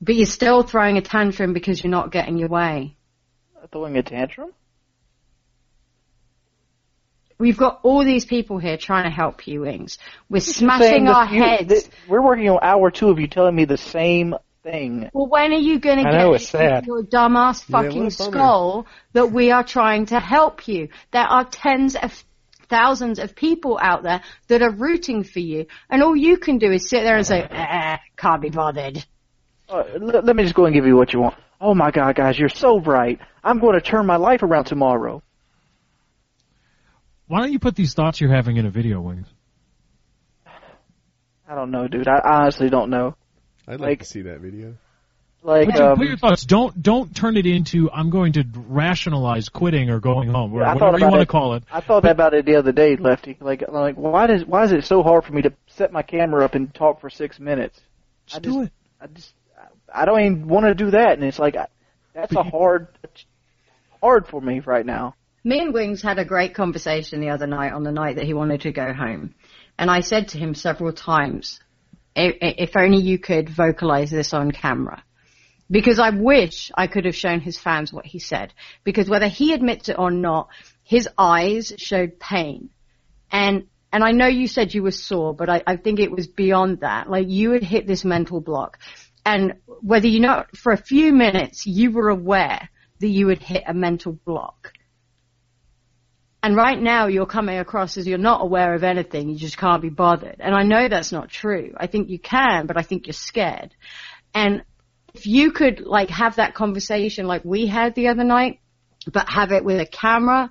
But 0.00 0.16
you're 0.16 0.26
still 0.26 0.64
throwing 0.64 0.98
a 0.98 1.02
tantrum 1.02 1.52
because 1.52 1.84
you're 1.84 1.92
not 1.92 2.10
getting 2.10 2.36
your 2.36 2.48
way. 2.48 2.96
Throwing 3.70 3.96
a 3.96 4.02
tantrum. 4.02 4.50
We've 7.38 7.56
got 7.56 7.78
all 7.84 8.04
these 8.04 8.24
people 8.24 8.58
here 8.58 8.76
trying 8.76 9.04
to 9.04 9.10
help 9.10 9.46
you, 9.46 9.60
Wings. 9.60 9.98
We're 10.28 10.40
smashing 10.40 11.06
our 11.06 11.32
you- 11.32 11.42
heads. 11.42 11.68
th- 11.68 11.94
we're 12.08 12.20
working 12.20 12.48
on 12.48 12.58
hour 12.60 12.90
two 12.90 13.10
of 13.10 13.20
you 13.20 13.28
telling 13.28 13.54
me 13.54 13.64
the 13.66 13.76
same 13.76 14.34
thing. 14.62 15.10
Well, 15.12 15.26
when 15.26 15.52
are 15.52 15.56
you 15.56 15.78
going 15.78 15.98
to 15.98 16.04
get 16.04 16.12
know, 16.12 16.34
it 16.34 16.40
sad. 16.40 16.86
your 16.86 17.02
dumbass 17.02 17.68
Yeah, 17.68 17.82
fucking 17.82 17.92
bummer. 17.92 18.10
skull 18.10 18.86
that 19.12 19.32
we 19.32 19.50
are 19.50 19.64
trying 19.64 20.06
to 20.06 20.20
help 20.20 20.68
you? 20.68 20.88
There 21.12 21.22
are 21.22 21.44
tens 21.44 21.96
of 21.96 22.12
thousands 22.68 23.18
of 23.18 23.34
people 23.34 23.78
out 23.80 24.02
there 24.02 24.22
that 24.48 24.62
are 24.62 24.70
rooting 24.70 25.24
for 25.24 25.40
you, 25.40 25.66
and 25.90 26.02
all 26.02 26.16
you 26.16 26.36
can 26.38 26.58
do 26.58 26.70
is 26.70 26.88
sit 26.88 27.02
there 27.02 27.16
and 27.16 27.26
say, 27.26 27.42
eh, 27.42 27.96
can't 28.16 28.40
be 28.40 28.50
bothered. 28.50 29.04
Uh, 29.68 29.84
let, 30.00 30.24
let 30.24 30.36
me 30.36 30.42
just 30.42 30.54
go 30.54 30.66
and 30.66 30.74
give 30.74 30.86
you 30.86 30.96
what 30.96 31.12
you 31.12 31.20
want. 31.20 31.34
Oh 31.60 31.74
my 31.74 31.90
God, 31.90 32.16
guys, 32.16 32.38
you're 32.38 32.48
so 32.48 32.80
bright. 32.80 33.20
I'm 33.44 33.58
going 33.60 33.74
to 33.74 33.80
turn 33.80 34.06
my 34.06 34.16
life 34.16 34.42
around 34.42 34.64
tomorrow. 34.64 35.22
Why 37.28 37.40
don't 37.40 37.52
you 37.52 37.58
put 37.58 37.76
these 37.76 37.94
thoughts 37.94 38.20
you're 38.20 38.34
having 38.34 38.56
in 38.56 38.66
a 38.66 38.70
video, 38.70 39.00
Wings? 39.00 39.26
I 41.48 41.54
don't 41.54 41.70
know, 41.70 41.86
dude. 41.88 42.08
I 42.08 42.20
honestly 42.24 42.68
don't 42.68 42.90
know. 42.90 43.14
I'd 43.66 43.80
like, 43.80 43.80
Like- 43.80 43.98
to 44.00 44.04
see 44.04 44.22
that 44.22 44.40
video. 44.40 44.74
Like, 45.44 45.70
Put 45.70 45.76
your, 45.76 45.90
um, 45.90 45.98
put 45.98 46.06
your 46.06 46.16
thoughts. 46.16 46.44
Don't 46.46 46.80
don't 46.80 47.16
turn 47.16 47.36
it 47.36 47.46
into 47.46 47.90
I'm 47.90 48.10
going 48.10 48.34
to 48.34 48.44
rationalize 48.54 49.48
quitting 49.48 49.90
or 49.90 49.98
going 49.98 50.28
home, 50.28 50.52
or 50.52 50.60
Yeah, 50.60 50.72
whatever 50.74 50.98
you 51.00 51.04
about 51.04 51.10
want 51.10 51.20
to 51.22 51.26
call 51.26 51.54
it. 51.54 51.64
I 51.72 51.80
thought 51.80 52.04
about 52.06 52.32
it 52.32 52.46
the 52.46 52.54
other 52.54 52.70
day, 52.70 52.94
Lefty. 52.94 53.36
Like, 53.40 53.64
like, 53.68 53.96
why 53.96 54.28
does 54.28 54.44
why 54.44 54.62
is 54.62 54.70
it 54.70 54.84
so 54.84 55.02
hard 55.02 55.24
for 55.24 55.32
me 55.32 55.42
to 55.42 55.52
set 55.66 55.92
my 55.92 56.02
camera 56.02 56.44
up 56.44 56.54
and 56.54 56.72
talk 56.72 57.00
for 57.00 57.10
six 57.10 57.40
minutes? 57.40 57.80
Just 58.26 58.36
I 58.36 58.40
do 58.40 58.62
it. 58.62 58.72
I 59.00 59.06
just, 59.08 59.34
I 59.92 60.04
don't 60.04 60.20
even 60.20 60.46
want 60.46 60.66
to 60.66 60.74
do 60.76 60.92
that, 60.92 61.14
and 61.14 61.24
it's 61.24 61.40
like, 61.40 61.56
I, 61.56 61.66
that's 62.14 62.36
a 62.36 62.44
hard, 62.44 62.86
hard 64.00 64.28
for 64.28 64.40
me 64.40 64.60
right 64.60 64.86
now. 64.86 65.16
Me 65.42 65.58
and 65.58 65.74
Wings 65.74 66.02
had 66.02 66.20
a 66.20 66.24
great 66.24 66.54
conversation 66.54 67.20
the 67.20 67.30
other 67.30 67.48
night 67.48 67.72
on 67.72 67.82
the 67.82 67.90
night 67.90 68.14
that 68.14 68.24
he 68.26 68.32
wanted 68.34 68.60
to 68.60 68.70
go 68.70 68.92
home. 68.92 69.34
And 69.76 69.90
I 69.90 70.00
said 70.02 70.28
to 70.28 70.38
him 70.38 70.54
several 70.54 70.92
times, 70.92 71.58
"I- 71.58 71.58
i- 71.58 71.68
if 72.14 72.76
only 72.76 72.98
you 72.98 73.18
could 73.18 73.48
vocalize 73.48 74.10
this 74.10 74.34
on 74.34 74.50
camera. 74.50 75.02
Because 75.70 75.98
I 75.98 76.10
wish 76.10 76.70
I 76.74 76.86
could 76.86 77.06
have 77.06 77.16
shown 77.16 77.40
his 77.40 77.58
fans 77.58 77.92
what 77.92 78.04
he 78.04 78.18
said. 78.18 78.52
Because 78.84 79.08
whether 79.08 79.28
he 79.28 79.54
admits 79.54 79.88
it 79.88 79.98
or 79.98 80.10
not, 80.10 80.48
his 80.82 81.08
eyes 81.16 81.72
showed 81.78 82.20
pain. 82.20 82.68
And, 83.30 83.68
and 83.90 84.04
I 84.04 84.12
know 84.12 84.26
you 84.26 84.48
said 84.48 84.74
you 84.74 84.82
were 84.82 84.90
sore, 84.90 85.34
but 85.34 85.48
I, 85.48 85.62
I 85.66 85.76
think 85.76 85.98
it 85.98 86.10
was 86.10 86.26
beyond 86.26 86.80
that. 86.80 87.08
Like 87.08 87.28
you 87.28 87.52
had 87.52 87.62
hit 87.62 87.86
this 87.86 88.04
mental 88.04 88.40
block. 88.40 88.78
And 89.24 89.54
whether 89.80 90.08
you 90.08 90.20
know, 90.20 90.44
for 90.54 90.72
a 90.72 90.76
few 90.76 91.12
minutes, 91.12 91.64
you 91.64 91.92
were 91.92 92.10
aware 92.10 92.68
that 93.00 93.08
you 93.08 93.28
had 93.28 93.42
hit 93.42 93.64
a 93.66 93.72
mental 93.72 94.12
block. 94.12 94.72
And 96.42 96.56
right 96.56 96.80
now 96.80 97.06
you're 97.06 97.26
coming 97.26 97.58
across 97.58 97.96
as 97.96 98.06
you're 98.06 98.18
not 98.18 98.42
aware 98.42 98.74
of 98.74 98.82
anything, 98.82 99.28
you 99.28 99.36
just 99.36 99.56
can't 99.56 99.80
be 99.80 99.90
bothered. 99.90 100.36
And 100.40 100.54
I 100.54 100.64
know 100.64 100.88
that's 100.88 101.12
not 101.12 101.28
true. 101.28 101.72
I 101.76 101.86
think 101.86 102.08
you 102.08 102.18
can, 102.18 102.66
but 102.66 102.76
I 102.76 102.82
think 102.82 103.06
you're 103.06 103.14
scared. 103.14 103.74
And 104.34 104.64
if 105.14 105.26
you 105.26 105.52
could 105.52 105.80
like 105.80 106.10
have 106.10 106.36
that 106.36 106.54
conversation 106.54 107.26
like 107.26 107.44
we 107.44 107.66
had 107.66 107.94
the 107.94 108.08
other 108.08 108.24
night, 108.24 108.60
but 109.12 109.28
have 109.28 109.52
it 109.52 109.64
with 109.64 109.80
a 109.80 109.86
camera 109.86 110.50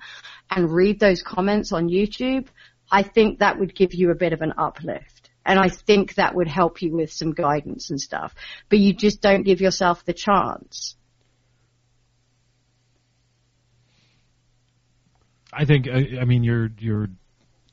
and 0.50 0.72
read 0.72 1.00
those 1.00 1.24
comments 1.24 1.72
on 1.74 1.90
YouTube, 1.90 2.48
I 2.92 3.04
think 3.04 3.40
that 3.40 3.60
would 3.60 3.76
give 3.76 3.94
you 3.94 4.12
a 4.12 4.16
bit 4.16 4.34
of 4.34 4.42
an 4.42 4.54
uplift. 4.58 5.30
And 5.46 5.60
I 5.60 5.70
think 5.70 6.16
that 6.16 6.36
would 6.36 6.48
help 6.48 6.82
you 6.82 6.96
with 6.96 7.12
some 7.12 7.34
guidance 7.34 7.90
and 7.90 8.00
stuff. 8.00 8.34
But 8.70 8.80
you 8.80 8.94
just 8.94 9.22
don't 9.22 9.44
give 9.44 9.60
yourself 9.60 10.06
the 10.06 10.14
chance. 10.14 10.96
I 15.54 15.66
think 15.66 15.88
I, 15.88 16.20
I 16.22 16.26
mean 16.26 16.44
you're 16.44 16.70
you're 16.80 17.10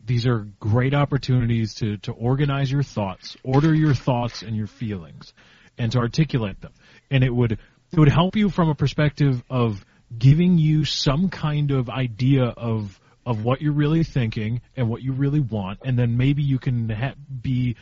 these 0.05 0.27
are 0.27 0.47
great 0.59 0.95
opportunities 0.95 1.75
to 1.75 1.99
to 1.99 2.13
organize 2.13 2.71
your 2.73 2.83
thoughts, 2.83 3.37
order 3.43 3.75
your 3.75 3.95
thoughts 3.95 4.43
and 4.43 4.57
your 4.57 4.67
feelings, 4.67 5.33
and 5.77 5.93
to 5.93 5.99
articulate 5.99 6.61
them. 6.61 6.73
And 7.11 7.23
it 7.23 7.35
would 7.35 7.53
it 7.53 7.99
would 7.99 8.09
help 8.09 8.37
you 8.37 8.51
from 8.51 8.69
a 8.69 8.75
perspective 8.75 9.43
of 9.49 9.85
giving 10.17 10.59
you 10.59 10.85
some 10.85 11.29
kind 11.29 11.71
of 11.71 11.89
idea 11.89 12.45
of 12.45 12.99
of 13.25 13.45
what 13.45 13.61
you're 13.61 13.75
really 13.75 14.05
thinking 14.05 14.63
and 14.75 14.89
what 14.89 15.03
you 15.03 15.13
really 15.13 15.41
want, 15.41 15.81
and 15.85 15.99
then 15.99 16.17
maybe 16.17 16.43
you 16.43 16.59
can 16.59 16.89
ha- 16.89 17.15
be 17.43 17.77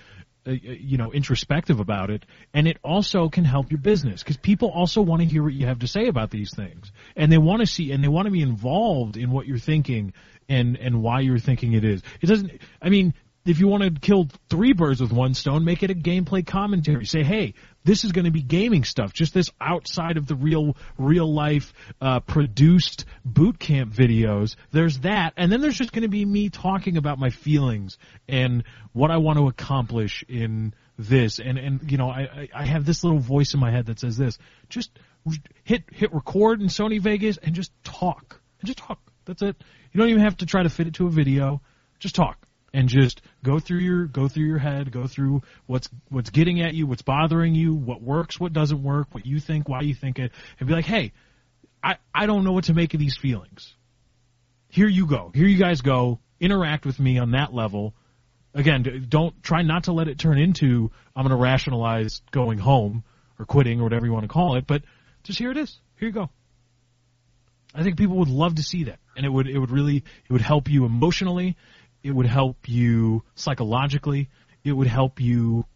uh, 0.47 0.51
you 0.51 0.97
know 0.97 1.12
introspective 1.12 1.81
about 1.81 2.10
it 2.10 2.24
and 2.55 2.68
it 2.68 2.78
also 2.82 3.28
can 3.28 3.44
help 3.44 3.70
your 3.70 3.81
business 3.81 4.23
because 4.23 4.36
people 4.36 4.68
also 4.68 5.02
want 5.02 5.20
to 5.20 5.27
hear 5.27 5.43
what 5.43 5.52
you 5.52 5.66
have 5.66 5.81
to 5.81 5.89
say 5.89 6.06
about 6.06 6.31
these 6.31 6.55
things 6.55 6.90
and 7.16 7.32
they 7.32 7.39
want 7.39 7.60
to 7.60 7.66
see 7.66 7.93
and 7.93 8.02
they 8.02 8.09
want 8.09 8.27
to 8.27 8.32
be 8.32 8.43
involved 8.43 9.16
in 9.16 9.31
what 9.31 9.47
you're 9.47 9.59
thinking 9.59 10.12
and 10.48 10.77
and 10.77 11.02
why 11.02 11.20
you're 11.20 11.39
thinking 11.39 11.73
it 11.73 11.85
is 11.85 12.02
it 12.20 12.27
doesn't 12.27 12.51
i 12.81 12.89
mean 12.89 13.12
if 13.47 13.60
you 13.60 13.68
want 13.68 13.85
to 13.85 13.90
kill 14.01 14.28
three 14.51 14.73
birds 14.73 15.01
with 15.01 15.12
one 15.12 15.32
stone, 15.32 15.64
make 15.64 15.82
it 15.82 15.90
a 15.90 15.94
gameplay 15.94 16.44
commentary. 16.44 17.06
Say, 17.06 17.23
hey, 17.23 17.55
this 17.86 18.04
is 18.04 18.10
going 18.10 18.24
to 18.24 18.32
be 18.32 18.42
gaming 18.42 18.82
stuff, 18.82 19.12
just 19.12 19.32
this 19.32 19.48
outside 19.60 20.16
of 20.16 20.26
the 20.26 20.34
real, 20.34 20.76
real 20.98 21.32
life, 21.32 21.72
uh, 22.00 22.18
produced 22.20 23.04
boot 23.24 23.60
camp 23.60 23.94
videos. 23.94 24.56
There's 24.72 24.98
that, 25.00 25.34
and 25.36 25.52
then 25.52 25.60
there's 25.60 25.78
just 25.78 25.92
going 25.92 26.02
to 26.02 26.08
be 26.08 26.24
me 26.24 26.50
talking 26.50 26.96
about 26.96 27.20
my 27.20 27.30
feelings 27.30 27.96
and 28.28 28.64
what 28.92 29.12
I 29.12 29.18
want 29.18 29.38
to 29.38 29.46
accomplish 29.46 30.24
in 30.28 30.74
this. 30.98 31.38
And, 31.38 31.58
and, 31.58 31.90
you 31.90 31.96
know, 31.96 32.10
I, 32.10 32.48
I 32.52 32.66
have 32.66 32.84
this 32.84 33.04
little 33.04 33.20
voice 33.20 33.54
in 33.54 33.60
my 33.60 33.70
head 33.70 33.86
that 33.86 34.00
says 34.00 34.16
this, 34.16 34.36
just 34.68 34.90
hit, 35.62 35.84
hit 35.92 36.12
record 36.12 36.60
in 36.60 36.66
Sony 36.66 37.00
Vegas 37.00 37.36
and 37.36 37.54
just 37.54 37.70
talk. 37.84 38.40
And 38.60 38.66
just 38.66 38.78
talk. 38.78 38.98
That's 39.26 39.42
it. 39.42 39.56
You 39.92 40.00
don't 40.00 40.10
even 40.10 40.22
have 40.22 40.38
to 40.38 40.46
try 40.46 40.64
to 40.64 40.70
fit 40.70 40.88
it 40.88 40.94
to 40.94 41.06
a 41.06 41.10
video. 41.10 41.62
Just 42.00 42.16
talk 42.16 42.45
and 42.77 42.90
just 42.90 43.23
go 43.43 43.59
through 43.59 43.78
your 43.78 44.05
go 44.05 44.28
through 44.28 44.44
your 44.44 44.59
head, 44.59 44.93
go 44.93 45.07
through 45.07 45.40
what's 45.65 45.89
what's 46.11 46.28
getting 46.28 46.61
at 46.61 46.74
you, 46.74 46.86
what's 46.86 47.01
bothering 47.01 47.55
you, 47.55 47.74
what 47.74 48.03
works, 48.03 48.39
what 48.39 48.53
doesn't 48.53 48.82
work, 48.82 49.09
what 49.12 49.24
you 49.24 49.40
think, 49.40 49.66
why 49.66 49.81
you 49.81 49.94
think 49.94 50.19
it, 50.19 50.31
and 50.61 50.69
be 50.69 50.74
like, 50.74 50.85
hey, 50.85 51.12
I 51.82 51.97
I 52.15 52.27
don't 52.27 52.44
know 52.44 52.53
what 52.53 52.65
to 52.65 52.74
make 52.74 52.93
of 52.93 53.01
these 53.01 53.16
feelings. 53.16 53.74
Here 54.69 54.89
you 54.89 55.07
go. 55.07 55.32
Here 55.35 55.47
you 55.47 55.57
guys 55.57 55.81
go. 55.81 56.20
Interact 56.39 56.85
with 56.85 57.01
me 57.01 57.16
on 57.19 57.31
that 57.31 57.55
level. 57.55 57.94
Again, 58.53 59.07
don't 59.09 59.43
try 59.43 59.62
not 59.62 59.85
to 59.85 59.93
let 59.93 60.09
it 60.09 60.19
turn 60.19 60.39
into 60.39 60.90
I'm 61.15 61.23
going 61.23 61.31
to 61.31 61.43
rationalize 61.43 62.20
going 62.31 62.59
home 62.59 63.05
or 63.39 63.47
quitting 63.47 63.81
or 63.81 63.85
whatever 63.85 64.05
you 64.05 64.12
want 64.12 64.24
to 64.24 64.28
call 64.28 64.57
it, 64.57 64.66
but 64.66 64.82
just 65.23 65.39
here 65.39 65.51
it 65.51 65.57
is. 65.57 65.78
Here 65.98 66.09
you 66.09 66.15
go. 66.15 66.28
I 67.74 67.82
think 67.82 67.97
people 67.97 68.16
would 68.19 68.28
love 68.28 68.57
to 68.57 68.62
see 68.62 68.85
that, 68.85 68.98
and 69.16 69.24
it 69.24 69.31
would 69.31 69.48
it 69.48 69.59
would 69.59 69.70
really 69.70 69.97
it 69.97 70.31
would 70.31 70.43
help 70.43 70.69
you 70.69 70.85
emotionally. 70.85 71.57
It 72.07 72.15
would 72.15 72.27
help 72.27 72.69
you 72.69 73.24
psychologically. 73.35 74.28
It 74.62 74.73
would 74.73 74.87
help 74.87 75.20
you 75.20 75.66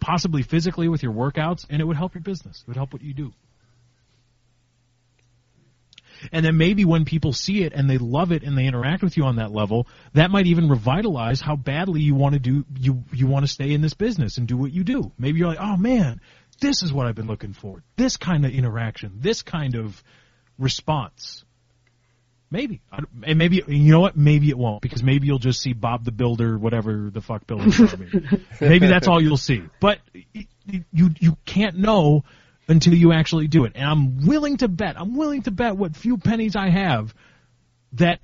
possibly 0.00 0.42
physically 0.42 0.88
with 0.88 1.04
your 1.04 1.12
workouts, 1.12 1.64
and 1.70 1.80
it 1.80 1.84
would 1.84 1.96
help 1.96 2.14
your 2.14 2.22
business. 2.22 2.60
It 2.62 2.66
would 2.66 2.76
help 2.76 2.92
what 2.92 3.02
you 3.02 3.14
do. 3.14 3.32
And 6.32 6.44
then 6.44 6.56
maybe 6.56 6.84
when 6.84 7.04
people 7.04 7.32
see 7.32 7.62
it 7.62 7.72
and 7.72 7.88
they 7.88 7.98
love 7.98 8.32
it 8.32 8.42
and 8.42 8.58
they 8.58 8.66
interact 8.66 9.02
with 9.02 9.16
you 9.16 9.24
on 9.24 9.36
that 9.36 9.52
level, 9.52 9.86
that 10.14 10.32
might 10.32 10.46
even 10.46 10.68
revitalize 10.68 11.40
how 11.40 11.54
badly 11.54 12.00
you 12.00 12.16
want 12.16 12.34
to 12.34 12.40
do 12.40 12.64
you 12.76 13.04
you 13.12 13.28
want 13.28 13.44
to 13.44 13.48
stay 13.48 13.72
in 13.72 13.80
this 13.80 13.94
business 13.94 14.38
and 14.38 14.48
do 14.48 14.56
what 14.56 14.72
you 14.72 14.82
do. 14.82 15.12
Maybe 15.18 15.38
you're 15.38 15.48
like, 15.48 15.60
"Oh 15.60 15.76
man, 15.76 16.20
this 16.60 16.82
is 16.82 16.92
what 16.92 17.06
I've 17.06 17.14
been 17.14 17.28
looking 17.28 17.52
for. 17.52 17.82
This 17.96 18.16
kind 18.16 18.44
of 18.44 18.52
interaction, 18.52 19.18
this 19.20 19.42
kind 19.42 19.76
of 19.76 20.02
response." 20.58 21.44
Maybe. 22.52 22.82
And 23.22 23.38
maybe, 23.38 23.62
you 23.66 23.92
know 23.92 24.00
what? 24.00 24.14
Maybe 24.14 24.50
it 24.50 24.58
won't 24.58 24.82
because 24.82 25.02
maybe 25.02 25.26
you'll 25.26 25.38
just 25.38 25.62
see 25.62 25.72
Bob 25.72 26.04
the 26.04 26.12
Builder, 26.12 26.58
whatever 26.58 27.08
the 27.10 27.22
fuck 27.22 27.46
builder 27.46 27.64
Maybe 28.60 28.86
that's 28.88 29.08
all 29.08 29.22
you'll 29.22 29.38
see. 29.38 29.62
But 29.80 30.00
you, 30.66 31.10
you 31.18 31.38
can't 31.46 31.78
know 31.78 32.24
until 32.68 32.92
you 32.92 33.10
actually 33.10 33.48
do 33.48 33.64
it. 33.64 33.72
And 33.74 33.84
I'm 33.84 34.26
willing 34.26 34.58
to 34.58 34.68
bet, 34.68 35.00
I'm 35.00 35.16
willing 35.16 35.42
to 35.44 35.50
bet 35.50 35.78
what 35.78 35.96
few 35.96 36.18
pennies 36.18 36.54
I 36.54 36.68
have 36.68 37.14
that 37.94 38.20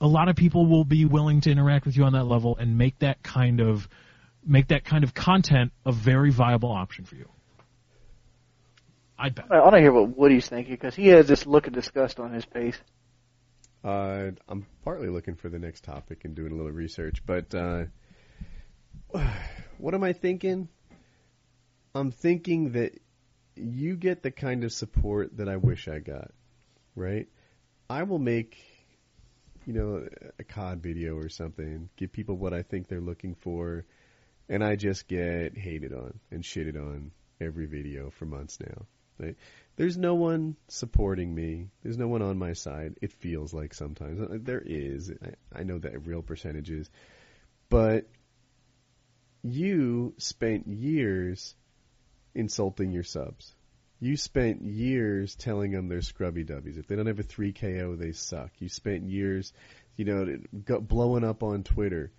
a 0.00 0.06
lot 0.06 0.28
of 0.28 0.36
people 0.36 0.66
will 0.66 0.84
be 0.84 1.04
willing 1.04 1.40
to 1.40 1.50
interact 1.50 1.86
with 1.86 1.96
you 1.96 2.04
on 2.04 2.12
that 2.12 2.24
level 2.24 2.56
and 2.58 2.78
make 2.78 2.96
that 3.00 3.24
kind 3.24 3.60
of, 3.60 3.88
make 4.46 4.68
that 4.68 4.84
kind 4.84 5.02
of 5.02 5.14
content 5.14 5.72
a 5.84 5.90
very 5.90 6.30
viable 6.30 6.70
option 6.70 7.04
for 7.04 7.16
you. 7.16 7.28
I 9.18 9.30
bet. 9.30 9.46
I 9.50 9.60
want 9.60 9.74
to 9.74 9.80
hear 9.80 9.92
what 9.92 10.16
Woody's 10.16 10.48
thinking 10.48 10.74
because 10.74 10.94
he 10.94 11.08
has 11.08 11.26
this 11.26 11.44
look 11.44 11.66
of 11.66 11.72
disgust 11.72 12.20
on 12.20 12.32
his 12.32 12.44
face. 12.44 12.78
Uh, 13.82 14.32
I'm 14.48 14.66
partly 14.84 15.08
looking 15.08 15.36
for 15.36 15.48
the 15.48 15.58
next 15.58 15.84
topic 15.84 16.24
and 16.24 16.34
doing 16.34 16.52
a 16.52 16.54
little 16.54 16.72
research, 16.72 17.22
but 17.24 17.54
uh, 17.54 17.84
what 19.78 19.94
am 19.94 20.04
I 20.04 20.12
thinking? 20.12 20.68
I'm 21.94 22.10
thinking 22.10 22.72
that 22.72 22.98
you 23.56 23.96
get 23.96 24.22
the 24.22 24.30
kind 24.30 24.64
of 24.64 24.72
support 24.72 25.36
that 25.38 25.48
I 25.48 25.56
wish 25.56 25.88
I 25.88 25.98
got, 25.98 26.30
right? 26.94 27.28
I 27.88 28.04
will 28.04 28.18
make, 28.18 28.56
you 29.66 29.72
know, 29.72 30.06
a 30.38 30.44
COD 30.44 30.82
video 30.82 31.16
or 31.16 31.28
something, 31.28 31.88
give 31.96 32.12
people 32.12 32.36
what 32.36 32.54
I 32.54 32.62
think 32.62 32.88
they're 32.88 33.00
looking 33.00 33.34
for, 33.34 33.84
and 34.48 34.62
I 34.62 34.76
just 34.76 35.08
get 35.08 35.56
hated 35.56 35.92
on 35.92 36.20
and 36.30 36.42
shitted 36.42 36.76
on 36.76 37.10
every 37.40 37.66
video 37.66 38.10
for 38.10 38.26
months 38.26 38.58
now. 38.60 38.86
Right? 39.18 39.36
There's 39.76 39.96
no 39.96 40.14
one 40.14 40.56
supporting 40.68 41.34
me. 41.34 41.70
There's 41.82 41.98
no 41.98 42.08
one 42.08 42.22
on 42.22 42.38
my 42.38 42.52
side. 42.52 42.96
It 43.00 43.12
feels 43.12 43.54
like 43.54 43.72
sometimes 43.72 44.20
uh, 44.20 44.38
there 44.40 44.62
is. 44.64 45.12
I, 45.22 45.60
I 45.60 45.62
know 45.62 45.78
that 45.78 46.06
real 46.06 46.22
percentages, 46.22 46.90
but 47.68 48.06
you 49.42 50.14
spent 50.18 50.66
years 50.66 51.54
insulting 52.34 52.92
your 52.92 53.04
subs. 53.04 53.54
You 54.00 54.16
spent 54.16 54.62
years 54.62 55.34
telling 55.34 55.72
them 55.72 55.88
they're 55.88 56.02
scrubby 56.02 56.44
dubbies. 56.44 56.78
If 56.78 56.86
they 56.86 56.96
don't 56.96 57.06
have 57.06 57.18
a 57.18 57.22
3 57.22 57.52
KD, 57.52 57.98
they 57.98 58.12
suck. 58.12 58.50
You 58.58 58.68
spent 58.68 59.04
years, 59.04 59.52
you 59.96 60.04
know, 60.06 60.38
blowing 60.80 61.24
up 61.24 61.42
on 61.42 61.62
Twitter 61.64 62.10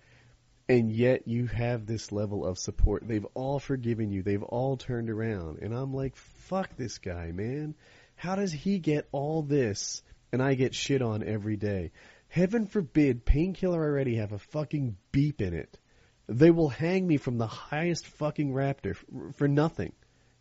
and 0.68 0.90
yet 0.90 1.26
you 1.26 1.46
have 1.46 1.86
this 1.86 2.12
level 2.12 2.46
of 2.46 2.58
support. 2.58 3.06
They've 3.06 3.26
all 3.34 3.58
forgiven 3.58 4.10
you. 4.10 4.22
They've 4.22 4.42
all 4.42 4.76
turned 4.76 5.10
around. 5.10 5.58
And 5.60 5.74
I'm 5.74 5.92
like, 5.92 6.16
fuck 6.16 6.76
this 6.76 6.98
guy, 6.98 7.32
man. 7.32 7.74
How 8.14 8.36
does 8.36 8.52
he 8.52 8.78
get 8.78 9.08
all 9.12 9.42
this 9.42 10.02
and 10.32 10.42
I 10.42 10.54
get 10.54 10.74
shit 10.74 11.02
on 11.02 11.22
every 11.22 11.56
day? 11.56 11.90
Heaven 12.28 12.66
forbid 12.66 13.24
Painkiller 13.24 13.82
already 13.82 14.16
have 14.16 14.32
a 14.32 14.38
fucking 14.38 14.96
beep 15.10 15.42
in 15.42 15.52
it. 15.52 15.78
They 16.28 16.50
will 16.50 16.68
hang 16.68 17.06
me 17.06 17.16
from 17.16 17.36
the 17.36 17.46
highest 17.46 18.06
fucking 18.06 18.52
raptor 18.52 18.96
for 19.34 19.48
nothing, 19.48 19.92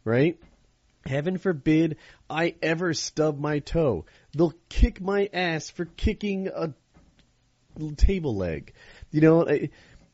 right? 0.06 0.40
Heaven 1.06 1.38
forbid 1.38 1.98
I 2.30 2.56
ever 2.62 2.94
stub 2.94 3.40
my 3.40 3.60
toe. 3.60 4.06
They'll 4.34 4.54
kick 4.70 5.02
my 5.02 5.30
ass 5.34 5.70
for 5.70 5.86
kicking 5.86 6.48
a 6.48 6.74
little 7.76 7.96
table 7.96 8.36
leg. 8.36 8.74
You 9.12 9.22
know, 9.22 9.48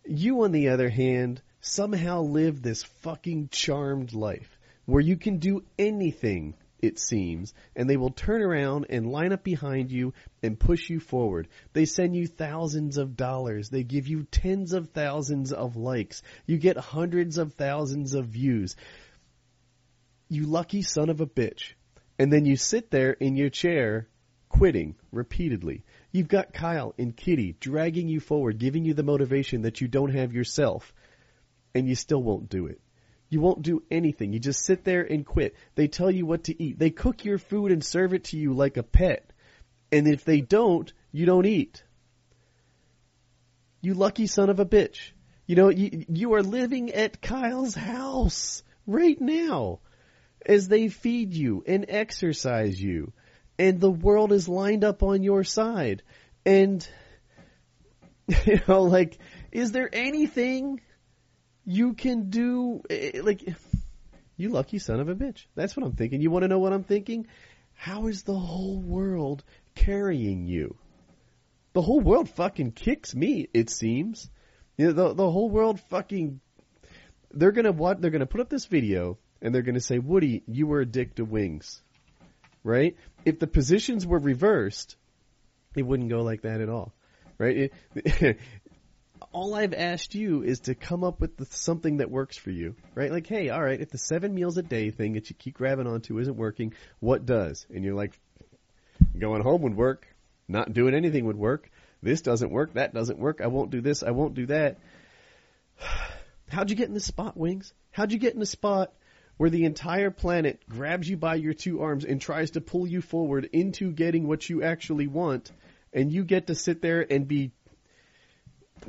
you, 0.09 0.43
on 0.43 0.51
the 0.51 0.69
other 0.69 0.89
hand, 0.89 1.41
somehow 1.61 2.21
live 2.21 2.61
this 2.61 2.83
fucking 2.83 3.49
charmed 3.51 4.13
life 4.13 4.57
where 4.85 5.01
you 5.01 5.17
can 5.17 5.37
do 5.37 5.63
anything, 5.77 6.55
it 6.79 6.97
seems, 6.97 7.53
and 7.75 7.89
they 7.89 7.97
will 7.97 8.11
turn 8.11 8.41
around 8.41 8.85
and 8.89 9.11
line 9.11 9.33
up 9.33 9.43
behind 9.43 9.91
you 9.91 10.13
and 10.41 10.59
push 10.59 10.89
you 10.89 10.99
forward. 10.99 11.47
They 11.73 11.85
send 11.85 12.15
you 12.15 12.27
thousands 12.27 12.97
of 12.97 13.17
dollars. 13.17 13.69
They 13.69 13.83
give 13.83 14.07
you 14.07 14.23
tens 14.23 14.73
of 14.73 14.89
thousands 14.89 15.51
of 15.51 15.75
likes. 15.75 16.23
You 16.45 16.57
get 16.57 16.77
hundreds 16.77 17.37
of 17.37 17.53
thousands 17.53 18.13
of 18.13 18.27
views. 18.27 18.75
You 20.29 20.45
lucky 20.45 20.83
son 20.83 21.09
of 21.09 21.19
a 21.19 21.27
bitch. 21.27 21.73
And 22.19 22.31
then 22.31 22.45
you 22.45 22.55
sit 22.55 22.89
there 22.89 23.11
in 23.11 23.35
your 23.35 23.49
chair 23.49 24.07
quitting 24.49 24.95
repeatedly. 25.11 25.83
You've 26.11 26.27
got 26.27 26.53
Kyle 26.53 26.93
and 26.97 27.15
Kitty 27.15 27.55
dragging 27.59 28.07
you 28.07 28.19
forward, 28.19 28.57
giving 28.57 28.85
you 28.85 28.93
the 28.93 29.03
motivation 29.03 29.63
that 29.63 29.81
you 29.81 29.87
don't 29.87 30.13
have 30.13 30.33
yourself, 30.33 30.93
and 31.75 31.87
you 31.87 31.95
still 31.95 32.21
won't 32.23 32.49
do 32.49 32.67
it. 32.67 32.79
You 33.29 33.41
won't 33.41 33.61
do 33.61 33.83
anything. 33.91 34.31
You 34.31 34.39
just 34.39 34.63
sit 34.63 34.83
there 34.85 35.03
and 35.03 35.25
quit. 35.25 35.55
They 35.75 35.87
tell 35.87 36.09
you 36.09 36.25
what 36.25 36.45
to 36.45 36.63
eat. 36.63 36.79
They 36.79 36.91
cook 36.91 37.25
your 37.25 37.37
food 37.37 37.71
and 37.71 37.83
serve 37.83 38.13
it 38.13 38.25
to 38.25 38.37
you 38.37 38.53
like 38.53 38.77
a 38.77 38.83
pet. 38.83 39.31
And 39.91 40.07
if 40.07 40.23
they 40.23 40.39
don't, 40.41 40.91
you 41.11 41.25
don't 41.25 41.45
eat. 41.45 41.83
You 43.81 43.93
lucky 43.93 44.27
son 44.27 44.49
of 44.49 44.59
a 44.59 44.65
bitch. 44.65 45.11
You 45.45 45.55
know, 45.55 45.69
you, 45.69 46.05
you 46.07 46.33
are 46.33 46.43
living 46.43 46.91
at 46.91 47.21
Kyle's 47.21 47.75
house 47.75 48.63
right 48.85 49.19
now 49.19 49.79
as 50.45 50.67
they 50.67 50.87
feed 50.87 51.33
you 51.33 51.63
and 51.67 51.85
exercise 51.87 52.81
you 52.81 53.11
and 53.59 53.79
the 53.79 53.91
world 53.91 54.31
is 54.31 54.47
lined 54.47 54.83
up 54.83 55.03
on 55.03 55.23
your 55.23 55.43
side. 55.43 56.03
And, 56.45 56.87
you 58.45 58.61
know, 58.67 58.83
like, 58.83 59.17
is 59.51 59.71
there 59.71 59.89
anything 59.91 60.81
you 61.65 61.93
can 61.93 62.29
do? 62.29 62.81
Eh, 62.89 63.21
like, 63.23 63.43
you 64.35 64.49
lucky 64.49 64.79
son 64.79 64.99
of 64.99 65.09
a 65.09 65.15
bitch. 65.15 65.45
That's 65.55 65.75
what 65.75 65.85
I'm 65.85 65.93
thinking. 65.93 66.21
You 66.21 66.31
want 66.31 66.43
to 66.43 66.47
know 66.47 66.59
what 66.59 66.73
I'm 66.73 66.83
thinking? 66.83 67.27
How 67.73 68.07
is 68.07 68.23
the 68.23 68.37
whole 68.37 68.77
world 68.77 69.43
carrying 69.75 70.45
you? 70.45 70.77
The 71.73 71.81
whole 71.81 71.99
world 71.99 72.29
fucking 72.29 72.71
kicks 72.71 73.13
me, 73.13 73.49
it 73.53 73.69
seems. 73.69 74.29
You 74.77 74.87
know, 74.87 74.93
the, 74.93 75.13
the 75.13 75.29
whole 75.29 75.49
world 75.49 75.79
fucking, 75.89 76.39
they're 77.31 77.51
gonna 77.51 77.71
what, 77.71 78.01
they're 78.01 78.11
gonna 78.11 78.25
put 78.25 78.41
up 78.41 78.49
this 78.49 78.65
video 78.65 79.17
and 79.41 79.53
they're 79.53 79.61
gonna 79.61 79.79
say, 79.79 79.99
Woody, 79.99 80.43
you 80.47 80.65
were 80.65 80.81
a 80.81 80.85
dick 80.85 81.15
to 81.15 81.25
wings 81.25 81.81
right? 82.67 82.95
If 83.27 83.39
the 83.39 83.47
positions 83.47 84.07
were 84.07 84.19
reversed, 84.19 84.95
it 85.75 85.83
wouldn't 85.83 86.09
go 86.09 86.21
like 86.21 86.43
that 86.43 86.61
at 86.61 86.69
all, 86.69 86.93
right? 87.37 87.71
It, 87.93 88.37
all 89.33 89.53
I've 89.53 89.73
asked 89.73 90.15
you 90.15 90.43
is 90.43 90.61
to 90.61 90.75
come 90.75 91.03
up 91.03 91.19
with 91.19 91.35
the, 91.35 91.45
something 91.45 91.97
that 91.97 92.09
works 92.09 92.37
for 92.37 92.51
you, 92.51 92.75
right? 92.95 93.11
Like, 93.11 93.27
hey, 93.27 93.49
all 93.49 93.61
right, 93.61 93.81
if 93.81 93.89
the 93.89 93.97
seven 93.97 94.33
meals 94.33 94.57
a 94.57 94.63
day 94.63 94.91
thing 94.91 95.15
that 95.15 95.29
you 95.29 95.35
keep 95.35 95.55
grabbing 95.55 95.87
onto 95.87 96.17
isn't 96.19 96.37
working, 96.37 96.73
what 97.01 97.25
does? 97.25 97.65
And 97.69 97.83
you're 97.83 97.95
like, 97.95 98.17
going 99.19 99.43
home 99.43 99.61
would 99.63 99.75
work. 99.75 100.07
Not 100.47 100.71
doing 100.71 100.95
anything 100.95 101.25
would 101.25 101.35
work. 101.35 101.69
This 102.01 102.21
doesn't 102.21 102.49
work. 102.49 102.75
That 102.75 102.93
doesn't 102.93 103.19
work. 103.19 103.41
I 103.43 103.47
won't 103.47 103.71
do 103.71 103.81
this. 103.81 104.03
I 104.03 104.11
won't 104.11 104.35
do 104.35 104.45
that. 104.45 104.77
How'd 106.49 106.69
you 106.69 106.77
get 106.77 106.87
in 106.87 106.93
the 106.93 107.01
spot, 107.01 107.35
Wings? 107.35 107.73
How'd 107.91 108.13
you 108.13 108.19
get 108.19 108.33
in 108.33 108.39
the 108.39 108.45
spot 108.45 108.93
where 109.37 109.49
the 109.49 109.65
entire 109.65 110.11
planet 110.11 110.61
grabs 110.67 111.07
you 111.07 111.15
by 111.17 111.35
your 111.35 111.53
two 111.53 111.81
arms 111.81 112.03
and 112.03 112.19
tries 112.19 112.51
to 112.51 112.61
pull 112.61 112.87
you 112.87 113.01
forward 113.01 113.49
into 113.53 113.91
getting 113.91 114.27
what 114.27 114.49
you 114.49 114.63
actually 114.63 115.07
want, 115.07 115.51
and 115.93 116.11
you 116.11 116.23
get 116.23 116.47
to 116.47 116.55
sit 116.55 116.81
there 116.81 117.05
and 117.09 117.27
be 117.27 117.51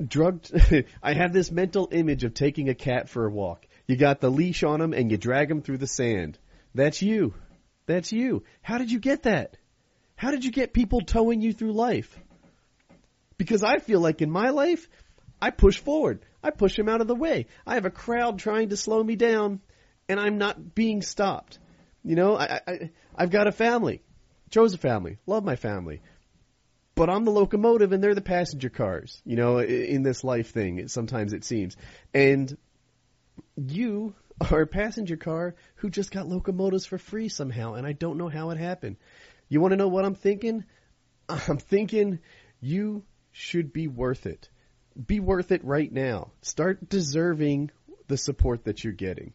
drugged. 0.07 0.53
I 1.03 1.13
have 1.13 1.33
this 1.33 1.51
mental 1.51 1.89
image 1.93 2.25
of 2.25 2.35
taking 2.35 2.69
a 2.69 2.75
cat 2.75 3.09
for 3.09 3.27
a 3.27 3.31
walk. 3.31 3.67
You 3.87 3.97
got 3.97 4.21
the 4.21 4.31
leash 4.31 4.63
on 4.63 4.81
him 4.81 4.93
and 4.93 5.11
you 5.11 5.17
drag 5.17 5.51
him 5.51 5.63
through 5.63 5.79
the 5.79 5.87
sand. 5.87 6.39
That's 6.75 7.01
you. 7.03 7.35
That's 7.87 8.13
you. 8.13 8.45
How 8.61 8.79
did 8.79 8.93
you 8.93 9.01
get 9.01 9.23
that? 9.23 9.57
How 10.15 10.31
did 10.31 10.45
you 10.45 10.51
get 10.51 10.73
people 10.73 11.01
towing 11.01 11.41
you 11.41 11.53
through 11.53 11.73
life? 11.73 12.19
Because 13.39 13.63
I 13.63 13.79
feel 13.79 14.01
like 14.01 14.21
in 14.21 14.31
my 14.31 14.51
life, 14.51 14.89
I 15.41 15.51
push 15.51 15.79
forward. 15.79 16.21
I 16.43 16.51
push 16.51 16.79
him 16.79 16.89
out 16.89 17.01
of 17.01 17.07
the 17.07 17.15
way. 17.15 17.47
I 17.67 17.75
have 17.75 17.87
a 17.87 17.91
crowd 17.91 18.39
trying 18.39 18.71
to 18.71 18.77
slow 18.77 19.03
me 19.03 19.17
down, 19.17 19.61
and 20.09 20.19
I'm 20.19 20.39
not 20.39 20.75
being 20.75 21.03
stopped. 21.03 21.59
You 22.05 22.17
know, 22.17 22.37
I, 22.37 22.61
I 22.67 22.91
I've 23.15 23.31
got 23.31 23.47
a 23.47 23.53
family, 23.53 24.03
chose 24.51 24.75
a 24.75 24.79
family, 24.79 25.19
love 25.27 25.45
my 25.45 25.57
family, 25.57 26.01
but 26.95 27.11
I'm 27.11 27.25
the 27.25 27.31
locomotive 27.31 27.93
and 27.93 28.03
they're 28.03 28.15
the 28.15 28.21
passenger 28.21 28.71
cars. 28.71 29.21
You 29.25 29.37
know, 29.37 29.59
in 29.59 30.03
this 30.03 30.25
life 30.25 30.51
thing, 30.53 30.89
sometimes 30.89 31.33
it 31.33 31.45
seems, 31.45 31.77
and 32.15 32.57
you 33.57 34.15
are 34.51 34.63
a 34.63 34.67
passenger 34.67 35.17
car 35.17 35.55
who 35.77 35.91
just 35.91 36.11
got 36.11 36.29
locomotives 36.29 36.87
for 36.87 36.99
free 36.99 37.29
somehow, 37.29 37.75
and 37.75 37.87
I 37.87 37.93
don't 37.93 38.19
know 38.19 38.29
how 38.29 38.51
it 38.51 38.59
happened. 38.59 38.97
You 39.49 39.61
want 39.61 39.73
to 39.73 39.77
know 39.77 39.89
what 39.89 40.05
I'm 40.05 40.15
thinking? 40.15 40.65
I'm 41.29 41.59
thinking 41.59 42.21
you 42.61 43.05
should 43.33 43.73
be 43.73 43.89
worth 43.89 44.27
it. 44.27 44.49
Be 45.07 45.21
worth 45.21 45.53
it 45.53 45.65
right 45.65 45.93
now. 45.93 46.33
Start 46.43 46.89
deserving 46.89 47.71
the 48.09 48.17
support 48.17 48.65
that 48.65 48.83
you're 48.83 48.93
getting. 48.93 49.33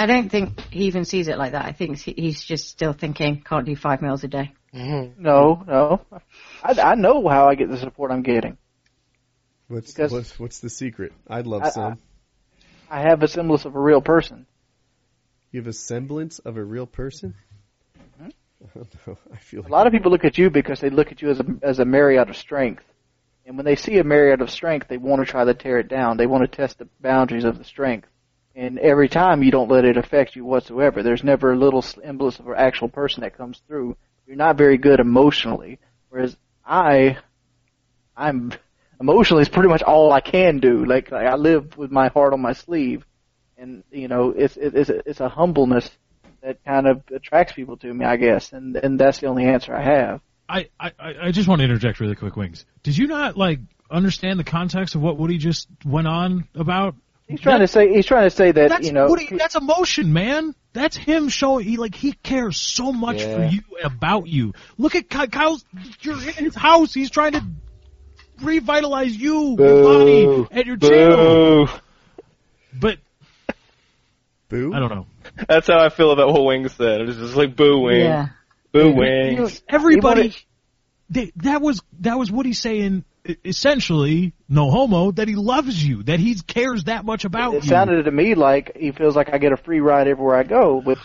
I 0.00 0.06
don't 0.06 0.30
think 0.30 0.58
he 0.70 0.84
even 0.86 1.04
sees 1.04 1.28
it 1.28 1.36
like 1.36 1.52
that. 1.52 1.66
I 1.66 1.72
think 1.72 1.98
he's 1.98 2.42
just 2.42 2.68
still 2.68 2.94
thinking, 2.94 3.42
can't 3.42 3.66
do 3.66 3.76
five 3.76 4.00
meals 4.00 4.24
a 4.24 4.28
day. 4.28 4.54
Mm-hmm. 4.74 5.22
No, 5.22 5.62
no. 5.66 6.00
I, 6.62 6.80
I 6.80 6.94
know 6.94 7.28
how 7.28 7.48
I 7.48 7.54
get 7.54 7.68
the 7.68 7.76
support 7.76 8.10
I'm 8.10 8.22
getting. 8.22 8.56
What's 9.68 9.92
Because- 9.92 10.10
what's, 10.12 10.38
what's 10.38 10.60
the 10.60 10.70
secret? 10.70 11.12
I'd 11.28 11.46
love 11.46 11.62
I- 11.64 11.70
some. 11.70 11.98
I 12.90 13.02
have 13.02 13.22
a 13.22 13.28
semblance 13.28 13.66
of 13.66 13.76
a 13.76 13.78
real 13.80 14.00
person. 14.00 14.46
you 15.52 15.60
have 15.60 15.68
a 15.68 15.72
semblance 15.72 16.38
of 16.40 16.56
a 16.56 16.64
real 16.64 16.86
person. 16.86 17.34
I 18.20 18.30
don't 18.74 19.06
know. 19.06 19.18
I 19.32 19.36
feel 19.36 19.60
A 19.60 19.62
like 19.62 19.70
lot 19.70 19.86
of 19.86 19.92
people 19.92 20.10
look 20.10 20.24
at 20.24 20.38
you 20.38 20.48
because 20.50 20.80
they 20.80 20.90
look 20.90 21.12
at 21.12 21.20
you 21.22 21.30
as 21.30 21.40
a 21.40 21.46
as 21.62 21.78
a 21.78 21.84
myriad 21.84 22.28
of 22.30 22.36
strength, 22.36 22.82
and 23.46 23.56
when 23.56 23.64
they 23.64 23.76
see 23.76 23.98
a 23.98 24.04
myriad 24.04 24.40
of 24.40 24.50
strength, 24.50 24.88
they 24.88 24.96
want 24.96 25.20
to 25.24 25.30
try 25.30 25.44
to 25.44 25.54
tear 25.54 25.78
it 25.78 25.88
down. 25.88 26.16
They 26.16 26.26
want 26.26 26.42
to 26.42 26.56
test 26.56 26.78
the 26.78 26.88
boundaries 27.00 27.44
of 27.44 27.58
the 27.58 27.64
strength, 27.64 28.08
and 28.54 28.78
every 28.78 29.08
time 29.08 29.42
you 29.42 29.50
don't 29.50 29.70
let 29.70 29.84
it 29.84 29.96
affect 29.96 30.36
you 30.36 30.44
whatsoever. 30.44 31.02
There's 31.02 31.24
never 31.24 31.52
a 31.52 31.56
little 31.56 31.82
semblance 31.82 32.38
of 32.38 32.48
an 32.48 32.54
actual 32.56 32.88
person 32.88 33.22
that 33.22 33.36
comes 33.36 33.62
through. 33.66 33.96
You're 34.26 34.36
not 34.36 34.56
very 34.56 34.76
good 34.76 35.00
emotionally, 35.00 35.78
whereas 36.08 36.36
I, 36.64 37.18
I'm 38.16 38.52
emotionally 39.00 39.42
is 39.42 39.48
pretty 39.48 39.68
much 39.68 39.82
all 39.82 40.12
I 40.12 40.20
can 40.20 40.58
do. 40.58 40.84
Like, 40.84 41.10
like 41.10 41.26
I 41.26 41.34
live 41.34 41.76
with 41.76 41.90
my 41.90 42.08
heart 42.08 42.32
on 42.32 42.40
my 42.40 42.52
sleeve, 42.52 43.04
and 43.56 43.82
you 43.90 44.08
know, 44.08 44.30
it's 44.30 44.56
it's 44.56 44.90
it's 44.90 45.20
a 45.20 45.28
humbleness 45.28 45.90
that 46.42 46.64
kind 46.64 46.86
of 46.86 47.02
attracts 47.14 47.52
people 47.52 47.76
to 47.78 47.92
me, 47.92 48.04
I 48.04 48.16
guess, 48.16 48.52
and 48.52 48.76
and 48.76 48.98
that's 48.98 49.18
the 49.18 49.26
only 49.26 49.44
answer 49.44 49.74
I 49.74 49.82
have. 49.82 50.20
I, 50.48 50.68
I, 50.80 50.92
I 50.98 51.30
just 51.30 51.48
want 51.48 51.60
to 51.60 51.64
interject 51.64 52.00
really 52.00 52.16
quick, 52.16 52.34
Wings. 52.36 52.64
Did 52.82 52.96
you 52.96 53.06
not 53.06 53.36
like 53.36 53.60
understand 53.88 54.38
the 54.38 54.44
context 54.44 54.96
of 54.96 55.00
what 55.00 55.16
Woody 55.16 55.38
just 55.38 55.68
went 55.84 56.08
on 56.08 56.48
about? 56.54 56.96
He's 57.30 57.40
trying 57.40 57.60
to 57.60 57.68
say 57.68 57.92
he's 57.94 58.06
trying 58.06 58.24
to 58.28 58.30
say 58.34 58.50
that 58.50 58.68
That's 58.70 58.86
you 58.86 58.92
know 58.92 59.06
Woody. 59.06 59.28
That's 59.30 59.54
emotion, 59.54 60.12
man. 60.12 60.52
That's 60.72 60.96
him 60.96 61.28
showing 61.28 61.64
he 61.64 61.76
like 61.76 61.94
he 61.94 62.12
cares 62.12 62.56
so 62.56 62.92
much 62.92 63.22
for 63.22 63.44
you 63.44 63.60
and 63.82 63.92
about 63.92 64.26
you. 64.26 64.52
Look 64.78 64.96
at 64.96 65.08
Kyle's. 65.08 65.64
You're 66.00 66.16
in 66.16 66.44
his 66.44 66.56
house. 66.56 66.92
He's 66.92 67.10
trying 67.10 67.32
to 67.32 67.44
revitalize 68.42 69.16
you, 69.16 69.56
your 69.58 69.82
body, 69.84 70.48
and 70.50 70.66
your 70.66 70.76
channel. 70.76 71.68
But 72.72 72.98
boo. 74.48 74.72
I 74.74 74.80
don't 74.80 74.90
know. 74.90 75.06
That's 75.48 75.68
how 75.68 75.78
I 75.78 75.88
feel 75.88 76.10
about 76.10 76.32
what 76.32 76.44
Wings 76.44 76.72
said. 76.72 77.02
It's 77.02 77.16
just 77.18 77.36
like 77.36 77.54
boo 77.54 77.78
Wings. 77.80 78.02
Yeah. 78.04 78.28
Boo 78.72 78.90
Wings. 78.92 79.62
Everybody. 79.68 80.20
wanna- 80.20 80.34
they, 81.12 81.32
that 81.36 81.60
was 81.60 81.82
that 82.00 82.18
was 82.18 82.30
Woody 82.30 82.52
saying 82.52 83.04
essentially, 83.44 84.32
no 84.48 84.70
homo, 84.70 85.10
that 85.12 85.28
he 85.28 85.34
loves 85.34 85.82
you, 85.86 86.02
that 86.04 86.20
he 86.20 86.34
cares 86.34 86.84
that 86.84 87.04
much 87.04 87.24
about 87.24 87.50
it 87.50 87.52
you. 87.52 87.58
It 87.58 87.64
sounded 87.64 88.04
to 88.04 88.10
me 88.10 88.34
like 88.34 88.76
he 88.76 88.92
feels 88.92 89.16
like 89.16 89.32
I 89.32 89.38
get 89.38 89.52
a 89.52 89.56
free 89.56 89.80
ride 89.80 90.08
everywhere 90.08 90.36
I 90.36 90.42
go, 90.42 90.80
but 90.84 90.98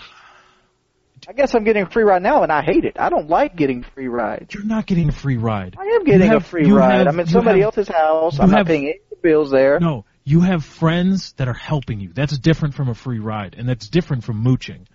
I 1.27 1.33
guess 1.33 1.55
I'm 1.55 1.63
getting 1.63 1.83
a 1.83 1.89
free 1.89 2.03
ride 2.03 2.21
now, 2.21 2.43
and 2.43 2.51
I 2.51 2.61
hate 2.61 2.85
it. 2.85 2.97
I 2.99 3.09
don't 3.09 3.29
like 3.29 3.55
getting 3.55 3.83
free 3.83 4.07
rides. 4.07 4.53
You're 4.53 4.63
not 4.63 4.85
getting 4.85 5.09
a 5.09 5.11
free 5.11 5.37
ride. 5.37 5.75
I 5.77 5.85
am 5.85 6.03
getting 6.03 6.31
You 6.31 6.37
a 6.37 6.39
free 6.39 6.71
ride. 6.71 6.97
have- 6.99 7.07
I'm 7.07 7.19
in 7.19 7.27
somebody 7.27 7.59
have- 7.59 7.77
else's 7.77 7.87
house. 7.87 8.39
I'm 8.39 8.49
have- 8.49 8.59
not 8.59 8.67
paying 8.67 8.85
any 8.87 8.99
bills 9.21 9.49
there. 9.51 9.79
No, 9.79 10.05
you 10.23 10.41
have 10.41 10.63
friends 10.63 11.33
that 11.33 11.47
are 11.47 11.53
helping 11.53 11.99
you. 11.99 12.11
That's 12.13 12.37
different 12.37 12.75
from 12.75 12.89
a 12.89 12.93
free 12.93 13.19
ride, 13.19 13.55
and 13.57 13.67
that's 13.67 13.89
different 13.89 14.23
from 14.23 14.43
mooching. 14.43 14.87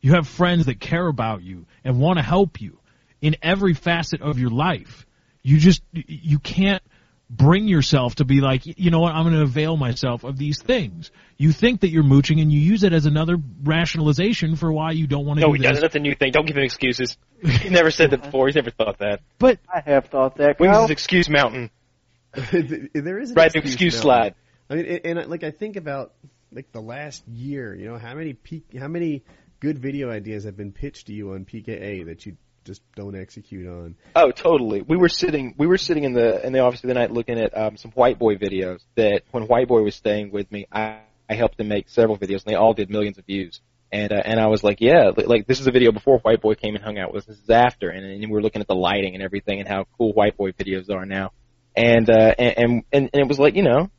You 0.00 0.12
have 0.12 0.26
friends 0.28 0.66
that 0.66 0.80
care 0.80 1.06
about 1.06 1.42
you 1.42 1.66
and 1.84 2.00
want 2.00 2.18
to 2.18 2.22
help 2.22 2.60
you 2.60 2.78
in 3.20 3.36
every 3.42 3.74
facet 3.74 4.20
of 4.22 4.38
your 4.38 4.50
life. 4.50 5.05
You 5.46 5.58
just 5.58 5.80
you 5.92 6.40
can't 6.40 6.82
bring 7.30 7.68
yourself 7.68 8.16
to 8.16 8.24
be 8.24 8.40
like, 8.40 8.62
you 8.66 8.90
know 8.90 8.98
what, 8.98 9.14
I'm 9.14 9.22
going 9.22 9.34
to 9.36 9.42
avail 9.42 9.76
myself 9.76 10.24
of 10.24 10.36
these 10.36 10.60
things. 10.60 11.12
You 11.36 11.52
think 11.52 11.82
that 11.82 11.88
you're 11.90 12.02
mooching 12.02 12.40
and 12.40 12.52
you 12.52 12.58
use 12.58 12.82
it 12.82 12.92
as 12.92 13.06
another 13.06 13.36
rationalization 13.62 14.56
for 14.56 14.72
why 14.72 14.90
you 14.90 15.06
don't 15.06 15.24
want 15.24 15.38
to 15.38 15.42
No, 15.42 15.48
do 15.48 15.52
he 15.54 15.58
doesn't. 15.60 15.74
this. 15.74 15.80
That's 15.82 15.94
a 15.94 16.00
new 16.00 16.16
thing. 16.16 16.32
Don't 16.32 16.46
give 16.46 16.56
him 16.56 16.64
excuses. 16.64 17.16
He 17.44 17.68
never 17.68 17.92
said 17.92 18.10
that 18.10 18.22
before. 18.22 18.46
He's 18.46 18.56
never 18.56 18.70
thought 18.72 18.98
that. 18.98 19.20
But 19.38 19.60
I 19.72 19.82
have 19.88 20.06
thought 20.06 20.36
that. 20.38 20.58
Wings 20.58 20.72
Kyle. 20.72 20.84
is 20.84 20.90
excuse 20.90 21.28
mountain. 21.28 21.70
there 22.34 23.18
is 23.18 23.30
an 23.30 23.36
Right, 23.36 23.46
excuse, 23.46 23.64
excuse 23.74 23.98
slide. 24.00 24.34
I 24.68 24.74
mean, 24.74 24.86
and, 25.04 25.18
and 25.20 25.30
like 25.30 25.44
I 25.44 25.52
think 25.52 25.76
about 25.76 26.12
like 26.52 26.72
the 26.72 26.80
last 26.82 27.26
year, 27.28 27.74
you 27.74 27.86
know, 27.88 27.98
how 27.98 28.14
many 28.14 28.32
peak, 28.32 28.64
how 28.78 28.88
many 28.88 29.22
good 29.60 29.78
video 29.78 30.10
ideas 30.10 30.44
have 30.44 30.56
been 30.56 30.72
pitched 30.72 31.06
to 31.06 31.12
you 31.12 31.32
on 31.32 31.44
PKA 31.44 32.06
that 32.06 32.26
you 32.26 32.36
just 32.66 32.82
don't 32.94 33.16
execute 33.16 33.66
on? 33.66 33.96
Oh, 34.14 34.30
totally. 34.30 34.82
We 34.82 34.96
were 34.96 35.08
sitting. 35.08 35.54
We 35.56 35.66
were 35.66 35.78
sitting 35.78 36.04
in 36.04 36.12
the 36.12 36.44
in 36.44 36.52
the 36.52 36.58
office 36.58 36.82
the 36.82 36.92
night 36.92 37.10
looking 37.10 37.38
at 37.38 37.56
um, 37.56 37.76
some 37.76 37.92
White 37.92 38.18
Boy 38.18 38.36
videos. 38.36 38.80
That 38.96 39.22
when 39.30 39.44
White 39.44 39.68
Boy 39.68 39.82
was 39.82 39.94
staying 39.94 40.32
with 40.32 40.50
me, 40.52 40.66
I 40.70 40.98
I 41.30 41.34
helped 41.34 41.58
him 41.58 41.68
make 41.68 41.88
several 41.88 42.18
videos, 42.18 42.44
and 42.44 42.52
they 42.52 42.54
all 42.54 42.74
did 42.74 42.90
millions 42.90 43.18
of 43.18 43.24
views. 43.24 43.60
And 43.92 44.12
uh, 44.12 44.22
and 44.24 44.40
I 44.40 44.48
was 44.48 44.62
like, 44.64 44.80
yeah, 44.80 45.12
like 45.16 45.46
this 45.46 45.60
is 45.60 45.66
a 45.66 45.70
video 45.70 45.92
before 45.92 46.18
White 46.18 46.42
Boy 46.42 46.54
came 46.54 46.74
and 46.74 46.84
hung 46.84 46.98
out 46.98 47.12
with 47.12 47.22
us. 47.22 47.26
This 47.26 47.38
is 47.38 47.50
after, 47.50 47.88
and, 47.88 48.04
and 48.04 48.20
we 48.20 48.26
were 48.26 48.42
looking 48.42 48.60
at 48.60 48.68
the 48.68 48.74
lighting 48.74 49.14
and 49.14 49.22
everything, 49.22 49.60
and 49.60 49.68
how 49.68 49.86
cool 49.96 50.12
White 50.12 50.36
Boy 50.36 50.50
videos 50.52 50.90
are 50.90 51.06
now. 51.06 51.32
And 51.76 52.10
uh, 52.10 52.34
and, 52.38 52.84
and 52.92 53.10
and 53.12 53.22
it 53.22 53.28
was 53.28 53.38
like, 53.38 53.54
you 53.54 53.62
know, 53.62 53.90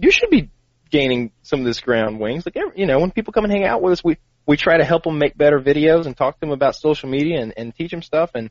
you 0.00 0.10
should 0.10 0.30
be 0.30 0.50
gaining 0.90 1.32
some 1.42 1.60
of 1.60 1.66
this 1.66 1.80
ground 1.80 2.18
wings. 2.20 2.46
Like, 2.46 2.56
you 2.76 2.86
know, 2.86 2.98
when 2.98 3.10
people 3.10 3.32
come 3.32 3.44
and 3.44 3.52
hang 3.52 3.64
out 3.64 3.82
with 3.82 3.92
us, 3.92 4.04
we 4.04 4.16
we 4.46 4.56
try 4.56 4.78
to 4.78 4.84
help 4.84 5.04
them 5.04 5.18
make 5.18 5.36
better 5.36 5.60
videos 5.60 6.06
and 6.06 6.16
talk 6.16 6.34
to 6.36 6.40
them 6.40 6.50
about 6.52 6.76
social 6.76 7.08
media 7.08 7.40
and, 7.40 7.52
and 7.56 7.74
teach 7.74 7.90
them 7.90 8.02
stuff. 8.02 8.30
And 8.34 8.50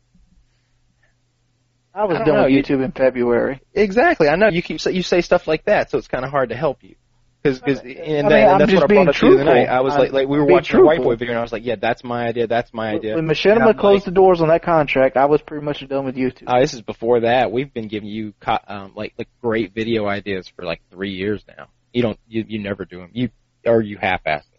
I 1.94 2.04
was 2.06 2.18
I 2.18 2.24
know, 2.26 2.44
with 2.44 2.52
you- 2.52 2.62
YouTube 2.64 2.84
in 2.84 2.92
February. 2.92 3.62
Exactly. 3.74 4.28
I 4.28 4.36
know 4.36 4.50
you 4.50 4.62
keep 4.62 4.84
you 4.86 5.04
say 5.04 5.22
stuff 5.22 5.48
like 5.48 5.66
that, 5.66 5.90
so 5.92 5.98
it's 5.98 6.08
kind 6.08 6.26
of 6.26 6.32
hard 6.32 6.50
to 6.50 6.56
help 6.56 6.84
you. 6.84 6.96
Because 7.42 7.60
because 7.60 7.80
and, 7.82 7.88
I 8.26 8.30
mean, 8.30 8.34
and 8.34 8.60
that's 8.60 8.74
what 8.74 8.84
I 8.84 8.88
brought 8.88 9.10
up 9.10 9.16
to 9.16 9.26
you 9.28 9.36
the 9.38 9.42
other 9.44 9.54
night. 9.54 9.70
I 9.70 9.82
was 9.82 9.94
I'm 9.94 10.00
like, 10.00 10.12
like 10.12 10.28
we 10.28 10.40
were 10.40 10.46
watching 10.46 10.80
a 10.80 10.84
White. 10.84 10.98
Boy 10.98 11.16
video, 11.16 11.34
and 11.34 11.40
I 11.40 11.44
was 11.44 11.52
like, 11.54 11.64
yeah, 11.64 11.76
that's 11.80 12.04
my 12.04 12.26
idea. 12.26 12.48
That's 12.48 12.74
my 12.74 12.90
idea. 12.96 13.14
When 13.16 13.30
And 13.30 13.30
Machinima 13.30 13.68
I'm 13.68 13.78
closed 13.78 14.02
like, 14.02 14.06
the 14.06 14.12
doors 14.12 14.42
on 14.42 14.48
that 14.48 14.64
contract, 14.64 15.16
I 15.16 15.26
was 15.26 15.44
pretty 15.44 15.64
much 15.64 15.88
done 15.88 16.06
with 16.06 16.16
YouTube. 16.16 16.46
Oh, 16.48 16.60
this 16.60 16.74
is 16.74 16.82
before 16.82 17.20
that. 17.20 17.52
We've 17.52 17.72
been 17.72 17.88
giving 17.88 18.10
you 18.10 18.34
co- 18.40 18.58
um, 18.68 18.94
like 18.96 19.14
like 19.20 19.30
great 19.44 19.76
video 19.76 20.08
ideas 20.08 20.48
for 20.48 20.66
like 20.66 20.82
three 20.90 21.12
years 21.12 21.46
now. 21.48 21.68
You 21.94 22.02
don't, 22.02 22.20
you 22.28 22.46
you 22.48 22.64
never 22.64 22.84
do 22.84 22.98
them. 22.98 23.12
You 23.14 23.30
or 23.64 23.80
you 23.80 23.98
half-ass 24.02 24.44
them. 24.46 24.55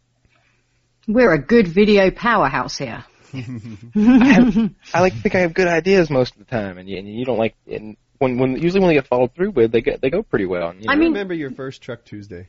We're 1.07 1.33
a 1.33 1.39
good 1.39 1.69
video 1.69 2.11
powerhouse 2.11 2.77
here. 2.79 3.05
I 3.35 5.01
like 5.01 5.15
to 5.15 5.21
think 5.21 5.35
I 5.35 5.41
have 5.41 5.55
good 5.55 5.69
ideas 5.69 6.11
most 6.11 6.33
of 6.33 6.39
the 6.39 6.45
time, 6.45 6.79
and 6.79 6.89
you, 6.89 6.99
and 6.99 7.09
you 7.09 7.25
don't 7.25 7.39
like. 7.39 7.55
And 7.71 7.97
when 8.19 8.39
when 8.39 8.57
usually 8.57 8.81
when 8.81 8.89
they 8.89 8.95
get 8.95 9.07
followed 9.07 9.35
through 9.35 9.51
with, 9.51 9.73
they 9.73 9.83
get 9.83 10.01
they 10.01 10.11
go 10.11 10.23
pretty 10.23 10.47
well. 10.47 10.71
And, 10.71 10.83
you 10.83 10.91
I 10.91 10.95
mean- 10.97 11.09
remember 11.13 11.35
your 11.35 11.51
first 11.51 11.83
Truck 11.83 12.05
Tuesday. 12.05 12.49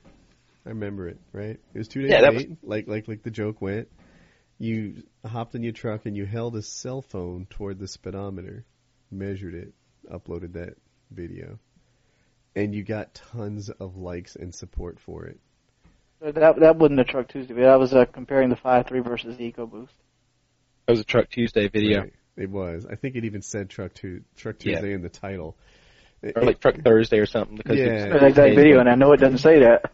I 0.65 0.69
remember 0.69 1.07
it, 1.07 1.17
right? 1.31 1.59
It 1.73 1.77
was 1.77 1.87
two 1.87 2.01
days 2.01 2.11
Yeah, 2.11 2.21
that 2.21 2.35
late, 2.35 2.51
like 2.63 2.87
like 2.87 3.07
like 3.07 3.23
the 3.23 3.31
joke 3.31 3.61
went, 3.61 3.87
You 4.57 5.03
hopped 5.25 5.55
in 5.55 5.63
your 5.63 5.71
truck 5.73 6.05
and 6.05 6.15
you 6.15 6.25
held 6.25 6.55
a 6.55 6.61
cell 6.61 7.01
phone 7.01 7.47
toward 7.49 7.79
the 7.79 7.87
speedometer, 7.87 8.65
measured 9.11 9.53
it, 9.53 9.73
uploaded 10.11 10.53
that 10.53 10.75
video, 11.11 11.59
and 12.55 12.73
you 12.75 12.83
got 12.83 13.13
tons 13.13 13.69
of 13.69 13.95
likes 13.97 14.35
and 14.35 14.53
support 14.53 14.99
for 14.99 15.25
it. 15.25 15.39
That 16.21 16.59
that 16.59 16.77
wasn't 16.77 16.99
a 16.99 17.03
Truck 17.03 17.27
Tuesday 17.27 17.53
video. 17.53 17.69
That 17.69 17.79
was 17.79 17.93
uh, 17.93 18.05
comparing 18.05 18.49
the 18.49 18.55
five 18.55 18.87
three 18.87 19.01
versus 19.01 19.37
the 19.37 19.51
EcoBoost. 19.51 19.89
That 20.85 20.93
was 20.93 20.99
a 21.01 21.03
Truck 21.03 21.29
Tuesday 21.29 21.67
video. 21.67 22.01
Right. 22.01 22.13
It 22.35 22.49
was. 22.49 22.85
I 22.89 22.95
think 22.95 23.15
it 23.15 23.25
even 23.25 23.41
said 23.41 23.69
Truck 23.69 23.93
Tu- 23.93 24.23
Truck 24.35 24.55
Yeah. 24.63 24.75
Tuesday 24.75 24.93
in 24.93 25.01
the 25.01 25.09
title. 25.09 25.57
It- 26.21 26.35
Or 26.35 26.43
like 26.43 26.59
Truck 26.59 26.75
Thursday 26.83 27.19
or 27.19 27.25
something. 27.27 27.57
Because 27.57 27.77
Yeah. 27.77 27.85
it's- 27.85 28.19
That 28.19 28.23
exact 28.27 28.55
video, 28.55 28.79
and 28.79 28.89
I 28.89 28.95
know 28.95 29.11
it 29.13 29.19
doesn't 29.19 29.39
say 29.39 29.59
that. 29.59 29.91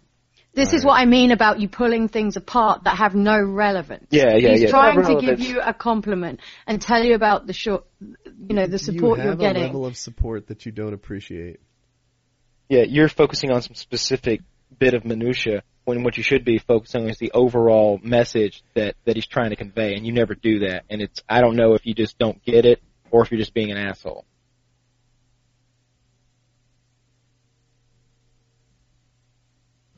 This 0.53 0.73
is 0.73 0.85
what 0.85 0.93
I 0.93 1.05
mean 1.05 1.31
about 1.31 1.59
you 1.59 1.67
pulling 1.67 2.07
things 2.09 2.37
apart 2.37 2.83
that 2.83 2.97
have 2.97 3.15
no 3.15 3.41
relevance. 3.41 4.07
Yeah, 4.11 4.35
yeah, 4.35 4.49
He's 4.51 4.61
yeah. 4.63 4.69
trying 4.69 5.01
Not 5.01 5.19
to 5.19 5.25
give 5.25 5.39
you 5.39 5.59
a 5.59 5.73
compliment 5.73 6.41
and 6.67 6.79
tell 6.79 7.03
you 7.03 7.15
about 7.15 7.47
the 7.47 7.53
short, 7.53 7.85
you 7.99 8.55
know, 8.55 8.67
the 8.67 8.77
support 8.77 9.17
you 9.17 9.23
you're 9.23 9.31
have 9.31 9.39
getting. 9.39 9.63
a 9.63 9.65
level 9.65 9.87
of 9.87 9.97
support 9.97 10.47
that 10.47 10.65
you 10.67 10.71
don't 10.71 10.93
appreciate. 10.93 11.59
Yeah, 12.69 12.83
you're 12.83 13.09
focusing 13.09 13.51
on 13.51 13.63
some 13.63 13.73
specific 13.73 14.41
bit 14.77 14.93
of 14.93 15.05
minutia 15.05 15.63
when 15.85 16.03
what 16.03 16.17
you 16.17 16.23
should 16.23 16.45
be 16.45 16.59
focusing 16.59 17.03
on 17.03 17.09
is 17.09 17.17
the 17.17 17.31
overall 17.31 17.99
message 18.03 18.63
that 18.73 18.95
that 19.05 19.15
he's 19.15 19.27
trying 19.27 19.49
to 19.49 19.55
convey, 19.55 19.95
and 19.95 20.05
you 20.05 20.13
never 20.13 20.35
do 20.35 20.59
that. 20.59 20.85
And 20.89 21.01
it's 21.01 21.21
I 21.27 21.41
don't 21.41 21.55
know 21.55 21.73
if 21.73 21.85
you 21.85 21.93
just 21.93 22.17
don't 22.17 22.43
get 22.43 22.65
it 22.65 22.81
or 23.11 23.23
if 23.23 23.31
you're 23.31 23.39
just 23.39 23.53
being 23.53 23.71
an 23.71 23.77
asshole. 23.77 24.25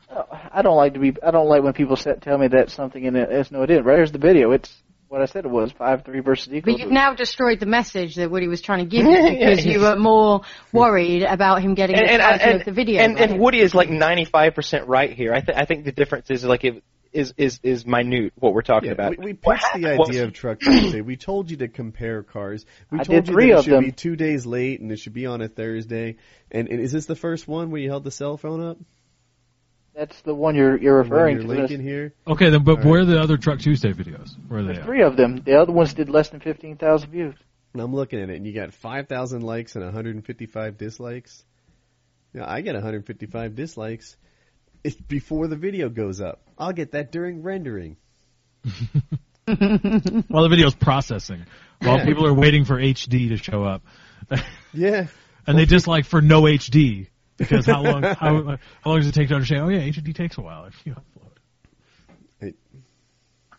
Oh, 0.10 0.26
I 0.32 0.62
don't 0.62 0.78
like 0.78 0.94
to 0.94 0.99
be. 0.99 1.14
I 1.22 1.32
don't 1.32 1.49
like 1.49 1.64
when 1.64 1.74
people 1.74 1.95
set, 1.95 2.22
tell 2.22 2.38
me 2.38 2.48
that 2.48 2.70
something 2.70 3.03
in 3.03 3.16
it 3.16 3.32
is 3.32 3.52
no, 3.52 3.64
it 3.64 3.68
didn't. 3.68 3.86
Right 3.86 3.98
here's 3.98 4.12
the 4.12 4.18
video. 4.18 4.52
It's 4.52 4.74
what 5.07 5.22
I 5.22 5.26
said 5.26 5.45
it 5.45 5.52
was 5.52 5.72
five 5.72 6.03
three 6.03 6.19
versus 6.19 6.52
EcoBoost. 6.52 6.64
But 6.65 6.80
you've 6.80 6.91
now 6.91 7.14
destroyed 7.14 7.60
the 7.60 7.65
message 7.65 8.15
that 8.15 8.30
Woody 8.32 8.48
was 8.48 8.61
trying 8.61 8.80
to 8.80 8.86
give 8.86 9.06
you 9.10 9.30
because 9.30 9.65
you 9.65 9.80
were 9.82 9.95
more 9.95 10.41
worried 10.73 11.23
about 11.23 11.61
him 11.61 11.73
getting 11.76 11.95
And 11.98 12.07
the 12.07 12.11
and 12.26 12.41
and, 12.41 12.60
of 12.61 12.65
the 12.65 12.72
video. 12.72 13.02
and, 13.02 13.15
right? 13.15 13.30
and 13.32 13.40
Woody 13.40 13.60
is 13.60 13.73
like 13.76 13.90
95% 13.90 14.88
right 14.88 15.11
here. 15.14 15.34
I 15.34 15.41
th- 15.41 15.57
I 15.57 15.65
think 15.65 15.86
the 15.86 15.91
difference 15.91 16.30
is 16.32 16.44
like 16.44 16.64
it 16.64 16.84
is 17.14 17.34
is 17.38 17.60
is 17.64 17.86
minute 17.86 18.34
what 18.36 18.53
we're 18.53 18.61
talking 18.61 18.88
Yeah, 18.88 18.94
about. 18.94 19.18
we, 19.18 19.27
we 19.27 19.40
What 19.41 19.60
pitched 19.60 19.73
the 19.76 19.88
idea 19.88 20.26
of 20.26 20.34
Truck 20.34 20.60
Tuesday. 20.60 20.99
We 21.02 21.15
told 21.15 21.49
you 21.49 21.57
to 21.57 21.68
compare 21.69 22.23
cars. 22.23 22.65
We 22.91 22.99
I 22.99 23.03
told 23.03 23.23
did 23.23 23.27
you 23.30 23.34
three 23.34 23.52
that 23.52 23.60
it 23.60 23.64
should 23.64 23.73
them. 23.73 23.84
be 23.86 23.91
two 23.94 24.15
days 24.18 24.45
late 24.45 24.82
and 24.82 24.91
it 24.91 24.99
should 24.99 25.14
be 25.14 25.26
on 25.26 25.41
a 25.41 25.48
Thursday. 25.48 26.18
And, 26.52 26.68
and 26.68 26.80
is 26.82 26.91
this 26.91 27.06
the 27.06 27.15
first 27.15 27.48
one 27.48 27.72
where 27.72 27.80
you 27.82 27.90
held 27.90 28.03
the 28.03 28.11
cell 28.11 28.36
phone 28.38 28.61
up? 28.61 28.77
That's 29.96 30.20
the 30.22 30.36
one 30.36 30.56
you're 30.56 30.78
you're 30.78 30.98
referring 30.98 31.38
you're 31.38 31.56
to. 31.56 31.60
linking 31.62 31.82
here? 31.82 32.14
Okay, 32.28 32.50
then, 32.50 32.64
but 32.64 32.84
All 32.84 32.92
where 32.92 33.02
are 33.02 33.06
the 33.06 33.20
other 33.22 33.38
Truck 33.38 33.60
Tuesday 33.60 33.94
videos? 33.94 34.36
Where 34.48 34.60
are 34.60 34.64
they 34.64 34.68
there's 34.74 34.80
at? 34.80 34.86
three 34.86 35.02
of 35.04 35.16
them. 35.16 35.42
The 35.46 35.60
other 35.62 35.72
ones 35.72 35.94
did 35.94 36.10
less 36.10 36.30
than 36.30 36.42
fifteen 36.42 36.76
thousand 36.78 37.12
views. 37.12 37.36
And 37.74 37.82
I'm 37.82 37.94
looking 37.94 38.22
at 38.22 38.30
it, 38.30 38.38
and 38.38 38.48
you 38.48 38.54
got 38.54 38.74
5,000 38.74 39.42
likes 39.42 39.76
and 39.76 39.84
155 39.84 40.78
dislikes. 40.78 41.44
Yeah, 42.34 42.46
I 42.50 42.62
get 42.62 42.74
155 42.74 43.54
dislikes. 43.54 44.16
It's 44.82 44.96
before 44.96 45.48
the 45.50 45.58
video 45.58 45.90
goes 45.90 46.22
up. 46.22 46.42
I'll 46.58 46.72
get 46.72 46.94
that 46.94 47.12
during 47.12 47.44
rendering. 47.44 47.98
While 49.46 50.44
the 50.44 50.48
video's 50.50 50.74
processing, 50.74 51.46
while 51.80 51.98
Yeah. 51.98 52.06
people 52.06 52.26
are 52.26 52.34
waiting 52.34 52.64
for 52.66 52.80
HD 52.80 53.28
to 53.30 53.38
show 53.38 53.64
up, 53.64 53.84
Yeah. 54.74 55.08
and 55.48 55.58
they 55.58 55.66
dislike 55.66 56.06
for 56.06 56.22
no 56.22 56.44
HD 56.44 57.08
because 57.38 57.66
how 57.66 57.82
long 57.82 58.03
how, 58.03 58.57
how 58.82 58.90
long 58.90 58.99
does 58.99 59.07
it 59.07 59.14
take 59.14 59.30
to 59.30 59.36
understand? 59.36 59.64
Oh 59.64 59.70
yeah, 59.70 59.80
HD 59.80 60.14
takes 60.16 60.38
a 60.38 60.41
while 60.41 60.66
if 60.66 60.76
you 60.86 60.94
upload. 60.94 62.53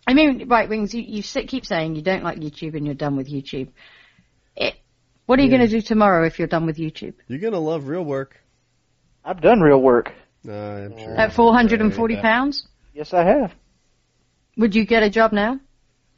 I 0.06 0.14
mean, 0.14 0.46
right, 0.48 0.68
Wings, 0.68 0.94
you, 0.94 1.02
you 1.02 1.22
sit, 1.22 1.48
keep 1.48 1.66
saying 1.66 1.96
you 1.96 2.02
don't 2.02 2.22
like 2.22 2.38
YouTube 2.38 2.76
and 2.76 2.86
you're 2.86 2.94
done 2.94 3.16
with 3.16 3.28
YouTube. 3.28 3.68
It, 4.54 4.76
what 5.26 5.40
are 5.40 5.42
you 5.42 5.50
Yeah. 5.50 5.58
going 5.58 5.68
to 5.68 5.80
do 5.80 5.82
tomorrow 5.82 6.24
if 6.26 6.38
you're 6.38 6.46
done 6.46 6.64
with 6.64 6.76
YouTube? 6.76 7.14
You're 7.26 7.40
going 7.40 7.54
to 7.54 7.58
love 7.58 7.88
real 7.88 8.04
work. 8.04 8.36
I've 9.24 9.40
done 9.40 9.60
real 9.60 9.82
work. 9.82 10.12
Uh, 10.46 10.52
I'm 10.52 10.96
sure. 10.96 11.16
At 11.18 11.32
440 11.32 12.16
pounds? 12.20 12.68
Yes, 12.94 13.12
I 13.12 13.24
have. 13.24 13.52
Would 14.56 14.76
you 14.76 14.86
get 14.86 15.02
a 15.02 15.10
job 15.10 15.32
now? 15.32 15.58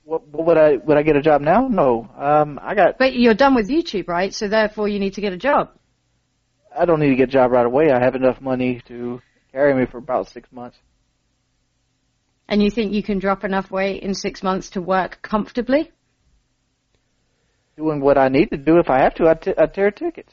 What, 0.05 0.29
what 0.29 0.47
would 0.47 0.59
I 0.59 0.77
would 0.77 0.97
I 0.97 1.03
get 1.03 1.17
a 1.17 1.23
job 1.23 1.41
now? 1.41 1.69
No. 1.69 2.09
Um, 2.17 2.59
I 2.63 2.75
got. 2.75 2.99
But 2.99 3.15
you're 3.15 3.35
done 3.35 3.55
with 3.55 3.69
YouTube, 3.69 4.09
right? 4.09 4.33
So 4.33 4.49
therefore 4.49 4.89
you 4.89 4.99
need 4.99 5.15
to 5.15 5.21
get 5.21 5.33
a 5.33 5.37
job. 5.39 5.71
I 6.79 6.85
don't 6.85 7.01
need 7.01 7.11
to 7.11 7.17
get 7.17 7.29
a 7.29 7.33
job 7.33 7.51
right 7.51 7.67
away. 7.67 7.91
I 7.91 7.99
have 7.99 8.15
enough 8.15 8.41
money 8.41 8.81
to 8.87 9.21
carry 9.51 9.75
me 9.75 9.87
for 9.87 9.99
about 9.99 10.29
six 10.29 10.51
months. 10.53 10.77
And 12.49 12.63
you 12.63 12.71
think 12.71 12.93
you 12.93 13.03
can 13.03 13.19
drop 13.19 13.45
enough 13.45 13.71
weight 13.71 14.03
in 14.03 14.15
six 14.15 14.43
months 14.43 14.71
to 14.71 14.81
work 14.81 15.19
comfortably? 15.21 15.91
Doing 17.77 18.01
what 18.01 18.17
I 18.17 18.29
need 18.29 18.51
to 18.51 18.57
do. 18.57 18.79
If 18.79 18.91
I 18.91 19.03
have 19.03 19.15
to, 19.17 19.29
I, 19.29 19.35
t- 19.35 19.55
I 19.59 19.67
tear 19.67 19.91
tickets. 19.91 20.33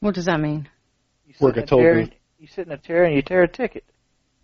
What 0.00 0.14
does 0.14 0.26
that 0.26 0.40
mean? 0.40 0.68
You 1.26 1.32
sit 1.32 1.42
Work 1.42 1.56
in 1.56 1.62
a 1.62 1.66
toll 1.66 1.80
chair, 1.80 1.94
booth. 1.94 2.10
You 2.38 2.46
sit 2.46 2.66
in 2.66 2.72
a 2.72 2.78
chair 2.78 3.04
and 3.04 3.14
you 3.14 3.22
tear 3.22 3.42
a 3.42 3.48
ticket. 3.48 3.84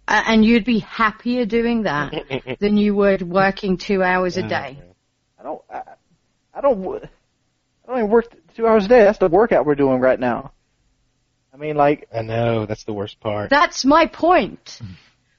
Uh, 0.09 0.23
and 0.27 0.45
you'd 0.45 0.65
be 0.65 0.81
happier 0.81 1.47
doing 1.47 1.83
that 1.83 2.13
than 2.61 2.77
you 2.77 2.95
would 2.95 3.23
working 3.23 3.77
two 3.77 4.03
hours 4.03 4.37
a 4.37 4.43
day. 4.43 4.83
I 5.39 5.43
don't. 5.43 5.63
I, 5.71 5.83
I 6.53 6.61
don't. 6.61 6.83
w- 6.83 7.01
I 7.05 7.91
don't 7.91 7.99
even 7.99 8.11
work 8.11 8.35
two 8.57 8.67
hours 8.67 8.87
a 8.87 8.89
day. 8.89 9.05
That's 9.05 9.19
the 9.19 9.29
workout 9.29 9.67
we're 9.67 9.75
doing 9.75 10.01
right 10.01 10.19
now. 10.19 10.53
I 11.55 11.57
mean, 11.57 11.77
like, 11.77 12.09
I 12.13 12.23
know 12.23 12.67
that's 12.67 12.83
the 12.83 12.93
worst 12.93 13.21
part. 13.21 13.49
That's 13.49 13.85
my 13.85 14.07
point. 14.07 14.65
Mm-hmm. 14.83 14.93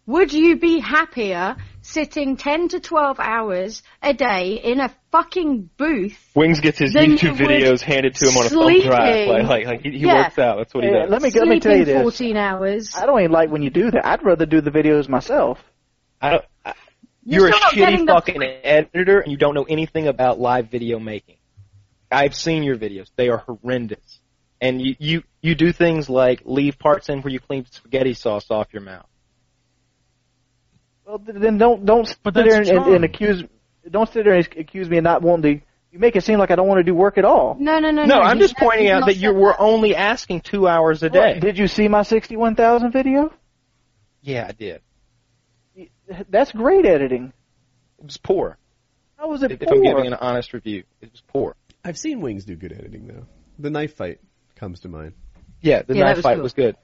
Would 0.07 0.31
you 0.31 0.57
be 0.57 0.79
happier 0.79 1.57
sitting 1.81 2.37
10 2.37 2.69
to 2.69 2.79
12 2.79 3.19
hours 3.19 3.81
a 4.03 4.13
day 4.13 4.53
in 4.63 4.79
a 4.79 4.93
fucking 5.11 5.69
booth? 5.77 6.17
Wings 6.35 6.61
gets 6.61 6.77
his 6.77 6.93
Then 6.93 7.11
you 7.11 7.17
YouTube 7.17 7.39
would 7.39 7.49
videos 7.49 7.81
handed 7.81 8.13
to 8.15 8.29
him 8.29 8.37
on 8.37 8.45
a 8.45 8.49
thumb 8.49 8.61
sleeping. 8.63 8.87
drive. 8.87 9.27
Like 9.27 9.43
like, 9.47 9.65
like 9.65 9.81
he, 9.81 9.89
he 9.91 9.97
Yeah. 10.05 10.23
works 10.23 10.37
out. 10.37 10.57
That's 10.57 10.73
what 10.75 10.83
he 10.83 10.91
Hey, 10.91 10.99
does. 11.01 11.09
let 11.09 11.21
me 11.23 11.31
let 11.31 11.47
me 11.47 11.59
tell 11.59 11.71
you 11.75 11.85
sleeping 11.85 12.03
this. 12.05 12.17
14 12.19 12.37
hours. 12.37 12.95
I 12.95 13.05
don't 13.07 13.19
even 13.19 13.31
like 13.31 13.49
when 13.49 13.63
you 13.63 13.71
do 13.71 13.89
that. 13.91 14.05
I'd 14.05 14.23
rather 14.23 14.45
do 14.45 14.61
the 14.61 14.69
videos 14.71 15.09
myself. 15.09 15.57
I 16.21 16.29
don't. 16.29 16.45
I, 16.63 16.73
You're 17.25 17.41
you're, 17.41 17.49
a 17.49 17.53
still 17.53 17.59
not 17.61 17.73
getting 17.73 17.99
shitty 18.01 18.05
the- 18.05 18.13
fucking 18.13 18.43
editor, 18.63 19.19
and 19.21 19.31
you 19.31 19.37
don't 19.37 19.55
know 19.55 19.65
anything 19.67 20.07
about 20.07 20.39
live 20.39 20.69
video 20.69 20.99
making. 20.99 21.37
I've 22.11 22.35
seen 22.35 22.61
your 22.61 22.77
videos; 22.77 23.09
they 23.15 23.29
are 23.29 23.39
horrendous. 23.39 24.19
And 24.61 24.79
you 24.81 24.95
you 24.99 25.23
you 25.45 25.55
do 25.55 25.71
things 25.71 26.09
like 26.09 26.41
leave 26.45 26.77
parts 26.79 27.09
in 27.09 27.21
where 27.21 27.31
you 27.31 27.39
clean 27.39 27.65
spaghetti 27.69 28.13
sauce 28.13 28.49
off 28.49 28.67
your 28.73 28.81
mouth. 28.81 29.05
Well, 31.05 31.21
then 31.23 31.57
don't 31.57 31.85
don't 31.85 32.07
sit 32.07 32.17
But 32.23 32.33
there 32.33 32.59
and, 32.61 32.67
and, 32.67 32.85
and 32.95 33.05
accuse 33.05 33.43
don't 33.89 34.09
sit 34.11 34.25
there 34.25 34.33
and 34.33 34.47
accuse 34.57 34.89
me 34.89 34.97
of 34.97 35.03
not 35.03 35.21
wanting 35.21 35.59
to. 35.59 35.65
You 35.91 35.99
make 35.99 36.15
it 36.17 36.23
seem 36.25 36.39
like 36.39 36.51
I 36.51 36.55
don't 36.55 36.67
want 36.67 36.79
to 36.79 36.83
do 36.83 36.93
work 36.93 37.17
at 37.17 37.23
all. 37.23 37.55
no, 37.57 37.79
no, 37.79 37.89
no, 37.91 38.03
No, 38.03 38.15
no. 38.15 38.21
I'm 38.21 38.39
just 38.39 38.57
pointing 38.57 38.89
out 38.89 39.05
that 39.05 39.15
you 39.15 39.29
said 39.29 39.37
were 39.37 39.55
only 39.59 39.95
asking 39.95 40.41
two 40.41 40.67
hours 40.67 41.03
a 41.03 41.09
day. 41.09 41.35
What, 41.35 41.39
did 41.39 41.57
you 41.57 41.67
see 41.67 41.87
my 41.87 42.01
sixty-one 42.03 42.55
thousand 42.55 42.91
video? 42.91 43.31
yeah, 44.21 44.47
I 44.49 44.51
did. 44.51 44.81
That's 46.29 46.51
great 46.51 46.85
editing. 46.85 47.31
It 47.99 48.05
was 48.05 48.17
poor. 48.17 48.57
How 49.17 49.29
was 49.29 49.43
it 49.43 49.51
If, 49.51 49.61
if? 49.61 49.71
I'm 49.71 49.81
giving 49.83 50.07
an 50.07 50.13
honest 50.15 50.53
review, 50.53 50.83
it 51.01 51.11
was 51.11 51.21
poor. 51.27 51.55
I've 51.83 51.97
seen 51.97 52.19
Wings 52.21 52.45
do 52.45 52.55
good 52.55 52.73
editing, 52.73 53.07
though. 53.07 53.25
The 53.59 53.69
knife 53.69 53.95
fight 53.95 54.19
comes 54.55 54.81
to 54.81 54.89
mind. 54.89 55.13
Yeah, 55.65 55.81
the 55.81 55.95
Yeah, 55.95 56.03
knife 56.03 56.17
was 56.17 56.23
fight 56.23 56.35
cool. 56.35 56.43
was 56.43 56.53
good. 56.53 56.75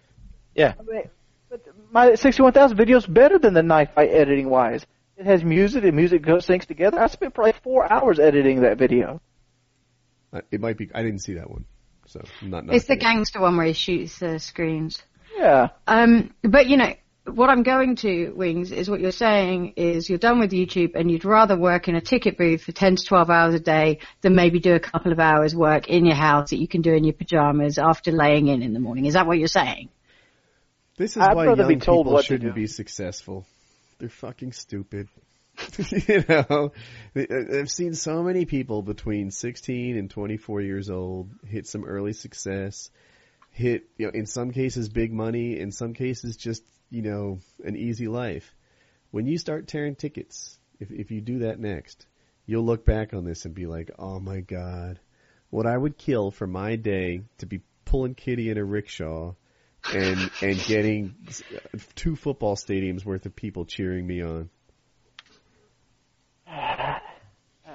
Yeah, 0.55 0.73
I 0.79 0.83
mean, 0.83 1.03
but 1.49 1.61
my 1.91 2.15
sixty-one 2.15 2.51
thousand 2.53 2.77
video 2.77 2.97
is 2.97 3.05
better 3.05 3.37
than 3.37 3.53
the 3.53 3.61
knife 3.63 3.91
fight 3.93 4.09
editing 4.09 4.49
wise. 4.49 4.85
It 5.17 5.25
has 5.27 5.43
music. 5.43 5.83
and 5.83 5.95
music 5.95 6.23
goes 6.23 6.47
syncs 6.47 6.65
together. 6.65 6.99
I 6.99 7.05
spent 7.07 7.35
probably 7.35 7.53
four 7.63 7.91
hours 7.91 8.17
editing 8.19 8.61
that 8.61 8.77
video. 8.79 9.21
Uh, 10.33 10.41
It 10.49 10.59
might 10.61 10.77
be. 10.77 10.89
I 10.95 11.03
didn't 11.03 11.19
see 11.19 11.35
that 11.35 11.49
one, 11.49 11.65
so 12.07 12.21
I'm 12.41 12.49
not. 12.49 12.63
It's 12.73 12.85
the 12.87 12.95
gangster 12.95 13.39
one 13.39 13.55
where 13.55 13.67
he 13.67 13.73
shoots 13.73 14.17
the 14.17 14.39
screens. 14.39 15.01
Yeah. 15.37 15.69
Um, 15.87 16.33
but 16.43 16.67
you 16.67 16.77
know, 16.77 16.93
what 17.25 17.49
I'm 17.49 17.63
going 17.63 17.95
to, 17.97 18.31
Wings, 18.31 18.71
is 18.71 18.89
what 18.89 18.99
you're 18.99 19.11
saying 19.11 19.73
is 19.75 20.09
you're 20.09 20.17
done 20.17 20.39
with 20.39 20.51
YouTube 20.51 20.95
and 20.95 21.11
you'd 21.11 21.25
rather 21.25 21.55
work 21.57 21.87
in 21.87 21.95
a 21.95 22.01
ticket 22.01 22.37
booth 22.37 22.63
for 22.63 22.71
10 22.71 22.95
to 22.95 23.05
12 23.05 23.29
hours 23.29 23.53
a 23.53 23.59
day 23.59 23.99
than 24.21 24.35
maybe 24.35 24.59
do 24.59 24.73
a 24.73 24.79
couple 24.79 25.11
of 25.11 25.19
hours 25.19 25.55
work 25.55 25.87
in 25.87 26.05
your 26.05 26.15
house 26.15 26.49
that 26.49 26.57
you 26.57 26.67
can 26.67 26.81
do 26.81 26.93
in 26.93 27.03
your 27.03 27.13
pajamas 27.13 27.77
after 27.77 28.11
laying 28.11 28.47
in 28.47 28.61
in 28.63 28.73
the 28.73 28.79
morning. 28.79 29.05
Is 29.05 29.13
that 29.13 29.27
what 29.27 29.37
you're 29.37 29.47
saying? 29.47 29.89
This 30.97 31.11
is 31.11 31.21
I'd 31.21 31.35
why 31.35 31.45
rather 31.45 31.63
young 31.63 31.73
be 31.73 31.75
told 31.77 32.07
people 32.07 32.21
shouldn't 32.21 32.55
do. 32.55 32.61
be 32.61 32.67
successful. 32.67 33.45
They're 33.99 34.09
fucking 34.09 34.53
stupid. 34.53 35.07
you 36.07 36.23
know, 36.27 36.71
uh, 37.15 37.59
I've 37.59 37.69
seen 37.69 37.93
so 37.93 38.23
many 38.23 38.45
people 38.45 38.81
between 38.81 39.29
16 39.31 39.97
and 39.97 40.09
24 40.09 40.61
years 40.61 40.89
old 40.89 41.29
hit 41.45 41.67
some 41.67 41.85
early 41.85 42.13
success, 42.13 42.89
hit, 43.51 43.83
you 43.97 44.07
know, 44.07 44.11
in 44.13 44.25
some 44.25 44.51
cases 44.51 44.89
big 44.89 45.13
money, 45.13 45.59
in 45.59 45.71
some 45.71 45.93
cases 45.93 46.35
just, 46.35 46.63
you 46.91 47.01
know, 47.01 47.39
an 47.65 47.75
easy 47.75 48.07
life. 48.07 48.53
When 49.09 49.25
you 49.25 49.37
start 49.37 49.67
tearing 49.67 49.95
tickets, 49.95 50.59
if, 50.79 50.91
if 50.91 51.09
you 51.09 51.21
do 51.21 51.39
that 51.39 51.59
next, 51.59 52.05
you'll 52.45 52.65
look 52.65 52.85
back 52.85 53.13
on 53.13 53.25
this 53.25 53.45
and 53.45 53.55
be 53.55 53.65
like, 53.65 53.89
oh 53.97 54.19
my 54.19 54.41
god, 54.41 54.99
what 55.49 55.65
I 55.65 55.75
would 55.75 55.97
kill 55.97 56.29
for 56.29 56.45
my 56.45 56.75
day 56.75 57.21
to 57.39 57.45
be 57.45 57.61
pulling 57.85 58.13
kitty 58.13 58.49
in 58.49 58.57
a 58.57 58.63
rickshaw 58.63 59.33
and 59.93 60.29
and 60.41 60.63
getting 60.65 61.15
two 61.95 62.15
football 62.15 62.55
stadiums 62.55 63.03
worth 63.03 63.25
of 63.25 63.35
people 63.35 63.65
cheering 63.65 64.05
me 64.05 64.21
on. 64.21 64.49
I, 66.47 66.99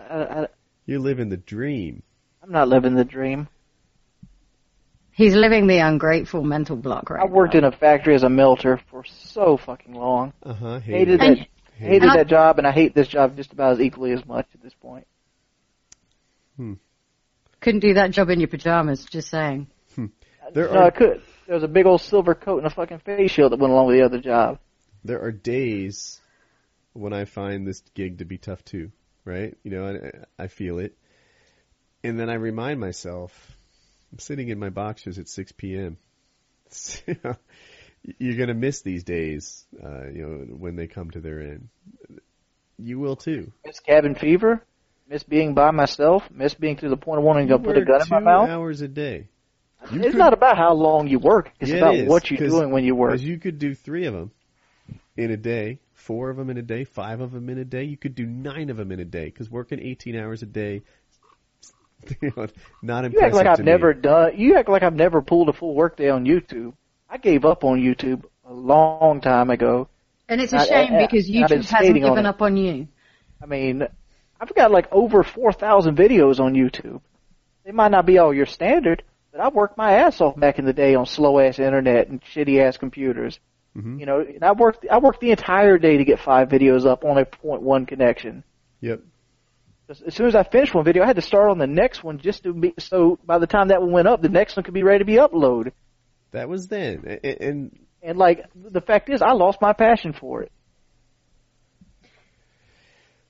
I, 0.09 0.49
You're 0.85 1.01
living 1.01 1.31
the 1.31 1.36
dream. 1.36 2.03
I'm 2.43 2.53
not 2.53 2.69
living 2.69 2.95
the 2.95 3.05
dream. 3.05 3.49
He's 5.17 5.35
living 5.35 5.67
the 5.67 5.78
ungrateful 5.78 6.43
mental 6.43 6.77
block 6.77 7.09
right 7.09 7.23
I 7.23 7.27
worked 7.27 7.55
now. 7.55 7.59
in 7.61 7.65
a 7.65 7.73
factory 7.73 8.15
as 8.15 8.23
a 8.23 8.28
melter 8.28 8.78
for 8.91 9.03
so 9.05 9.57
fucking 9.57 9.95
long. 9.95 10.35
Uh 10.43 10.53
huh. 10.53 10.78
Hated 10.81 11.20
And- 11.23 11.39
that. 11.39 11.49
Hated 11.78 12.03
and 12.03 12.11
I- 12.12 12.17
that 12.19 12.27
job, 12.28 12.59
and 12.59 12.67
I 12.67 12.73
hate 12.73 12.95
this 12.95 13.09
job 13.09 13.36
just 13.36 13.53
about 13.53 13.73
as 13.73 13.81
equally 13.81 14.12
as 14.12 14.25
much 14.27 14.47
at 14.55 14.62
this 14.62 14.73
point. 14.75 15.07
Hmm. 16.57 16.75
Couldn't 17.61 17.81
do 17.81 17.95
that 17.95 18.12
job 18.12 18.31
in 18.31 18.41
your 18.41 18.49
pajamas, 18.49 19.05
just 19.05 19.28
saying. 19.28 19.67
There 20.55 20.69
no, 20.73 20.78
are 20.78 20.83
I 20.85 20.91
could. 20.91 21.23
There 21.47 21.55
was 21.57 21.65
a 21.65 21.69
big 21.69 21.86
old 21.86 22.01
silver 22.01 22.35
coat 22.35 22.59
and 22.59 22.67
a 22.67 22.70
fucking 22.70 23.01
face 23.01 23.31
shield 23.33 23.51
that 23.53 23.59
went 23.59 23.73
along 23.73 23.89
with 23.89 23.97
the 23.97 24.05
other 24.05 24.20
job. 24.20 24.59
there 25.05 25.20
are 25.23 25.33
days 25.33 26.20
when 26.93 27.12
I 27.12 27.25
find 27.25 27.67
this 27.67 27.81
gig 27.95 28.19
to 28.19 28.25
be 28.25 28.39
tough 28.39 28.65
too, 28.65 28.93
right? 29.25 29.57
You 29.65 29.70
know, 29.73 30.01
I, 30.39 30.45
I 30.45 30.47
feel 30.47 30.78
it, 30.78 30.97
and 32.05 32.19
then 32.19 32.31
I 32.31 32.35
remind 32.35 32.78
myself, 32.81 33.56
I'm 34.17 34.20
sitting 34.20 34.49
in 34.49 34.59
my 34.59 34.70
boxers 34.70 35.19
at 35.19 35.28
6 35.28 35.53
p.m. 35.53 35.99
You're 38.19 38.39
gonna 38.39 38.55
miss 38.55 38.81
these 38.81 39.05
days, 39.05 39.67
uh, 39.85 40.07
you 40.07 40.23
know, 40.27 40.55
when 40.57 40.75
they 40.75 40.86
come 40.86 41.11
to 41.11 41.20
their 41.20 41.39
end. 41.43 41.69
You 42.78 42.99
will 42.99 43.17
too. 43.17 43.53
Miss 43.67 43.78
cabin 43.81 44.15
fever. 44.15 44.65
Miss 45.07 45.23
being 45.23 45.53
by 45.53 45.70
myself. 45.70 46.23
Miss 46.31 46.55
being 46.55 46.77
to 46.78 46.89
the 46.89 46.97
point 46.97 47.19
of 47.19 47.25
wanting 47.25 47.49
to 47.49 47.59
put 47.59 47.77
a 47.77 47.85
gun 47.85 48.01
in 48.01 48.09
my 48.09 48.19
two 48.20 48.25
mouth. 48.25 48.49
hours 48.49 48.81
a 48.81 48.89
day. 48.89 49.28
You 49.93 50.01
It's 50.01 50.12
could- 50.12 50.19
not 50.19 50.33
about 50.33 50.57
how 50.57 50.73
long 50.73 51.09
you 51.09 51.19
work. 51.19 51.51
It's 51.61 51.70
Yeah, 51.70 51.77
about 51.77 51.97
is, 51.97 52.09
what 52.09 52.31
you're 52.31 52.49
doing 52.49 52.70
when 52.70 52.85
you 52.85 52.95
work. 52.95 53.11
Because 53.12 53.25
you 53.25 53.39
could 53.39 53.59
do 53.59 53.75
three 53.75 54.07
of 54.07 54.15
them 54.15 54.31
in 55.19 55.31
a 55.31 55.36
day, 55.36 55.81
four 55.93 56.31
of 56.31 56.39
them 56.39 56.49
in 56.49 56.57
a 56.57 56.62
day, 56.62 56.85
five 56.85 57.20
of 57.20 57.33
them 57.33 57.51
in 57.51 57.59
a 57.59 57.67
day. 57.67 57.85
You 57.85 57.99
could 57.99 58.15
do 58.15 58.25
nine 58.25 58.70
of 58.70 58.78
them 58.78 58.93
in 58.93 58.99
a 58.99 59.05
day 59.05 59.27
because 59.27 59.51
working 59.51 59.78
18 59.78 60.17
hours 60.17 60.43
a 60.43 60.47
day, 60.47 60.85
you 62.20 62.33
know, 62.36 62.47
not 62.83 63.10
You 63.12 63.20
act 63.20 63.34
like 63.34 63.44
to 63.44 63.50
I've 63.52 63.58
me. 63.60 63.65
never 63.65 63.94
done. 63.94 64.33
You 64.36 64.57
act 64.57 64.68
like 64.68 64.83
I've 64.83 64.94
never 64.94 65.23
pulled 65.23 65.49
a 65.49 65.52
full 65.52 65.75
workday 65.75 66.08
on 66.10 66.25
YouTube. 66.25 66.75
I 67.08 67.18
gave 67.18 67.44
up 67.44 67.65
on 67.65 67.81
YouTube 67.81 68.25
a 68.49 68.52
long 68.52 69.20
time 69.20 69.50
ago. 69.50 69.89
And 70.28 70.41
it's 70.41 70.52
a 70.52 70.58
I- 70.58 70.65
shame 70.65 70.94
I- 70.94 71.07
because 71.07 71.26
I've 71.26 71.33
been 71.33 71.42
YouTube 71.42 71.42
hasn't 71.42 71.65
skating 71.66 72.05
on 72.05 72.10
given 72.10 72.26
up 72.26 72.42
on 72.42 72.57
you. 72.57 72.89
I 73.42 73.47
mean, 73.47 73.86
I've 74.41 74.55
got 74.55 74.70
like 74.70 74.89
over 74.92 75.23
4,000 75.23 75.97
videos 75.97 76.41
on 76.41 76.55
YouTube. 76.55 77.00
They 77.65 77.73
might 77.73 77.91
not 77.91 78.07
be 78.07 78.18
all 78.18 78.33
your 78.33 78.47
standard, 78.47 79.02
but 79.33 79.41
I 79.41 79.49
worked 79.49 79.76
my 79.76 79.92
ass 79.99 80.20
off 80.20 80.39
back 80.39 80.58
in 80.58 80.65
the 80.65 80.73
day 80.73 80.94
on 80.94 81.07
slow 81.07 81.39
ass 81.39 81.58
internet 81.58 82.08
and 82.08 82.23
shitty 82.23 82.60
ass 82.60 82.76
computers. 82.76 83.39
Mhm. 83.76 84.00
You 84.00 84.07
know, 84.07 84.20
and 84.20 84.42
I 84.42 84.52
worked 84.52 84.86
I 84.91 84.99
worked 84.99 85.20
the 85.20 85.33
entire 85.33 85.76
day 85.78 85.99
to 85.99 86.05
get 86.05 86.18
five 86.18 86.49
videos 86.49 86.86
up 86.86 87.05
on 87.05 87.18
a 87.18 87.25
point 87.26 87.62
one 87.62 87.84
connection. 87.86 88.42
Yep. 88.81 89.00
As 89.89 90.15
soon 90.15 90.26
as 90.26 90.34
I 90.34 90.42
finished 90.42 90.74
one 90.74 90.84
video, 90.84 91.05
I 91.05 91.06
had 91.06 91.16
to 91.16 91.23
start 91.23 91.48
on 91.50 91.58
the 91.58 91.66
next 91.66 92.02
one 92.02 92.18
just 92.18 92.42
to 92.42 92.52
be 92.52 92.74
so 92.78 93.18
by 93.24 93.39
the 93.39 93.47
time 93.47 93.68
that 93.68 93.81
one 93.81 93.92
went 93.92 94.08
up, 94.08 94.20
the 94.20 94.28
next 94.28 94.56
one 94.56 94.65
could 94.65 94.74
be 94.74 94.82
ready 94.82 94.98
to 94.98 95.05
be 95.05 95.15
uploaded. 95.15 95.73
That 96.32 96.48
was 96.48 96.66
then, 96.66 97.05
A- 97.06 97.24
a- 97.26 97.48
and 97.48 97.78
And 98.02 98.18
like 98.18 98.47
the 98.55 98.81
fact 98.81 99.08
is, 99.10 99.23
I 99.23 99.32
lost 99.32 99.60
my 99.60 99.73
passion 99.73 100.12
for 100.12 100.42
it. 100.42 100.50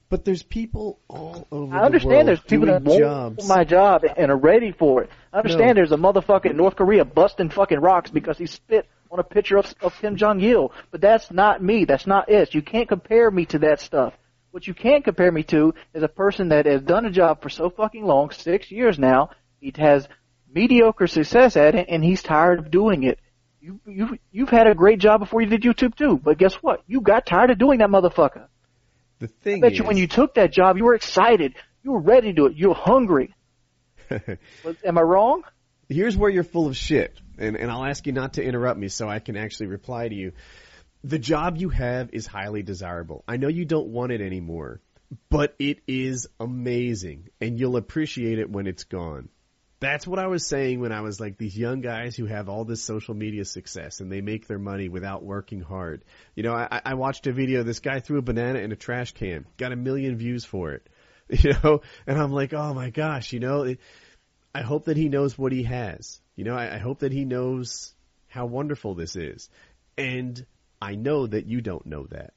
but 0.09 0.25
there's 0.25 0.43
people 0.43 0.99
all 1.09 1.47
over 1.51 1.75
I 1.75 1.81
the 1.81 1.85
understand 1.85 2.12
world 2.12 2.26
there's 2.28 2.41
people 2.41 2.67
that 2.67 2.83
want 2.83 3.01
jobs. 3.01 3.49
my 3.49 3.65
job 3.65 4.02
and 4.17 4.31
are 4.31 4.36
ready 4.39 4.73
for 4.73 5.02
it. 5.02 5.10
I 5.33 5.39
understand 5.39 5.70
No. 5.70 5.75
there's 5.75 5.93
a 5.93 5.97
motherfucker 5.97 6.47
in 6.51 6.57
North 6.57 6.76
Korea 6.76 7.05
busting 7.05 7.51
fucking 7.51 7.81
rocks 7.81 8.10
because 8.10 8.39
he 8.39 8.47
spit 8.47 8.86
on 9.10 9.18
a 9.18 9.25
picture 9.25 9.57
of, 9.59 9.73
of 9.83 9.94
Kim 10.01 10.17
Jong 10.17 10.41
Il. 10.41 10.73
But 10.91 11.01
that's 11.01 11.31
not 11.31 11.62
me. 11.62 11.85
That's 11.85 12.07
not 12.07 12.31
it. 12.31 12.55
You 12.55 12.62
can't 12.62 12.89
compare 12.89 13.31
me 13.31 13.44
to 13.47 13.59
that 13.60 13.81
stuff. 13.81 14.15
What 14.57 14.67
you 14.67 14.73
can't 14.73 15.05
compare 15.05 15.31
me 15.31 15.43
to 15.52 15.75
is 15.93 16.02
a 16.02 16.09
person 16.09 16.49
that 16.49 16.65
has 16.65 16.81
done 16.81 17.05
a 17.05 17.10
job 17.10 17.43
for 17.43 17.51
so 17.51 17.68
fucking 17.68 18.07
long, 18.07 18.31
six 18.31 18.70
years 18.70 18.99
now. 18.99 19.28
He 19.60 19.70
has 19.76 20.09
mediocre 20.51 21.07
success 21.07 21.59
at 21.59 21.75
it, 21.75 21.89
and 21.91 22.02
he's 22.02 22.23
tired 22.23 22.59
of 22.60 22.70
doing 22.70 23.02
it. 23.02 23.18
You 23.60 23.81
you 23.86 24.18
you've 24.33 24.49
had 24.49 24.67
a 24.67 24.75
great 24.75 24.99
job 24.99 25.20
before 25.20 25.43
you 25.43 25.47
did 25.51 25.60
YouTube 25.60 25.94
too, 25.94 26.17
but 26.17 26.39
guess 26.39 26.55
what? 26.55 26.83
You 26.86 27.02
got 27.02 27.26
tired 27.26 27.51
of 27.51 27.59
doing 27.59 27.81
that 27.81 27.91
motherfucker. 27.91 28.47
the 29.18 29.26
thing 29.28 29.59
I 29.59 29.60
bet 29.60 29.73
is, 29.73 29.78
you 29.81 29.85
when 29.85 29.99
you 29.99 30.07
took 30.07 30.36
that 30.36 30.52
job, 30.52 30.78
you 30.78 30.85
were 30.85 30.94
excited. 30.94 31.55
You 31.83 31.93
were 31.93 32.01
ready 32.01 32.28
to 32.28 32.33
do 32.33 32.47
it. 32.47 32.57
You 32.57 32.70
were 32.70 32.75
hungry. 32.76 33.35
Was- 34.65 34.83
Am 34.83 34.97
I 34.97 35.02
wrong? 35.02 35.43
here's 35.91 36.17
where 36.17 36.31
you're 36.31 36.44
full 36.44 36.67
of 36.67 36.78
shit, 36.78 37.15
and, 37.36 37.57
and 37.59 37.70
I'll 37.70 37.85
ask 37.85 38.07
you 38.07 38.15
not 38.15 38.33
to 38.35 38.43
interrupt 38.43 38.81
me 38.81 38.89
so 38.89 39.07
I 39.07 39.18
can 39.18 39.36
actually 39.36 39.67
reply 39.67 40.09
to 40.09 40.15
you. 40.15 40.33
The 41.07 41.20
job 41.20 41.57
you 41.57 41.68
have 41.68 42.10
is 42.15 42.26
highly 42.26 42.65
desirable. 42.65 43.23
I 43.28 43.36
know 43.36 43.47
you 43.47 43.65
don't 43.65 43.91
want 43.91 44.10
it 44.10 44.20
anymore, 44.20 44.81
but 45.31 45.55
it 45.60 45.78
is 45.86 46.26
amazing, 46.41 47.28
and 47.41 47.60
you'll 47.60 47.76
appreciate 47.76 48.41
it 48.41 48.51
when 48.51 48.67
it's 48.67 48.83
gone. 48.83 49.28
That's 49.78 50.05
what 50.05 50.18
I 50.18 50.26
was 50.26 50.44
saying 50.44 50.81
when 50.81 50.91
I 50.91 51.02
was 51.02 51.20
like 51.20 51.39
these 51.39 51.57
young 51.57 51.81
guys 51.81 52.17
who 52.17 52.26
have 52.26 52.49
all 52.49 52.65
this 52.65 52.83
social 52.83 53.15
media 53.15 53.44
success 53.44 54.01
and 54.01 54.10
they 54.10 54.20
make 54.20 54.49
their 54.49 54.59
money 54.59 54.89
without 54.89 55.23
working 55.23 55.60
hard. 55.60 56.05
You 56.35 56.43
know, 56.43 56.55
I, 56.55 56.81
I 56.85 56.94
watched 56.94 57.28
a 57.28 57.33
video. 57.33 57.62
This 57.62 57.78
guy 57.78 58.01
threw 58.01 58.18
a 58.18 58.23
banana 58.23 58.59
in 58.59 58.73
a 58.73 58.76
trash 58.76 59.12
can, 59.12 59.47
got 59.59 59.70
a 59.70 59.76
million 59.76 60.17
views 60.17 60.44
for 60.44 60.73
it. 60.73 60.89
You 61.28 61.55
know, 61.62 61.83
and 62.07 62.18
I'm 62.18 62.33
like, 62.33 62.52
oh 62.52 62.73
my 62.73 62.91
gosh, 62.91 63.33
you 63.33 63.41
know, 63.41 63.62
it, 63.62 63.81
I 64.55 64.62
hope 64.62 64.85
that 64.86 64.97
he 64.97 65.09
knows 65.09 65.36
what 65.36 65.51
he 65.51 65.65
has. 65.65 66.20
You 66.36 66.44
know, 66.44 66.55
I, 66.55 66.76
I 66.76 66.78
hope 66.78 67.01
that 67.01 67.12
he 67.12 67.25
knows 67.25 67.94
how 68.28 68.47
wonderful 68.47 68.94
this 68.94 69.17
is. 69.17 69.51
And 69.99 70.47
I 70.81 70.95
know 70.95 71.27
that 71.27 71.47
you 71.47 71.61
don't 71.61 71.87
know 71.87 72.07
that. 72.11 72.35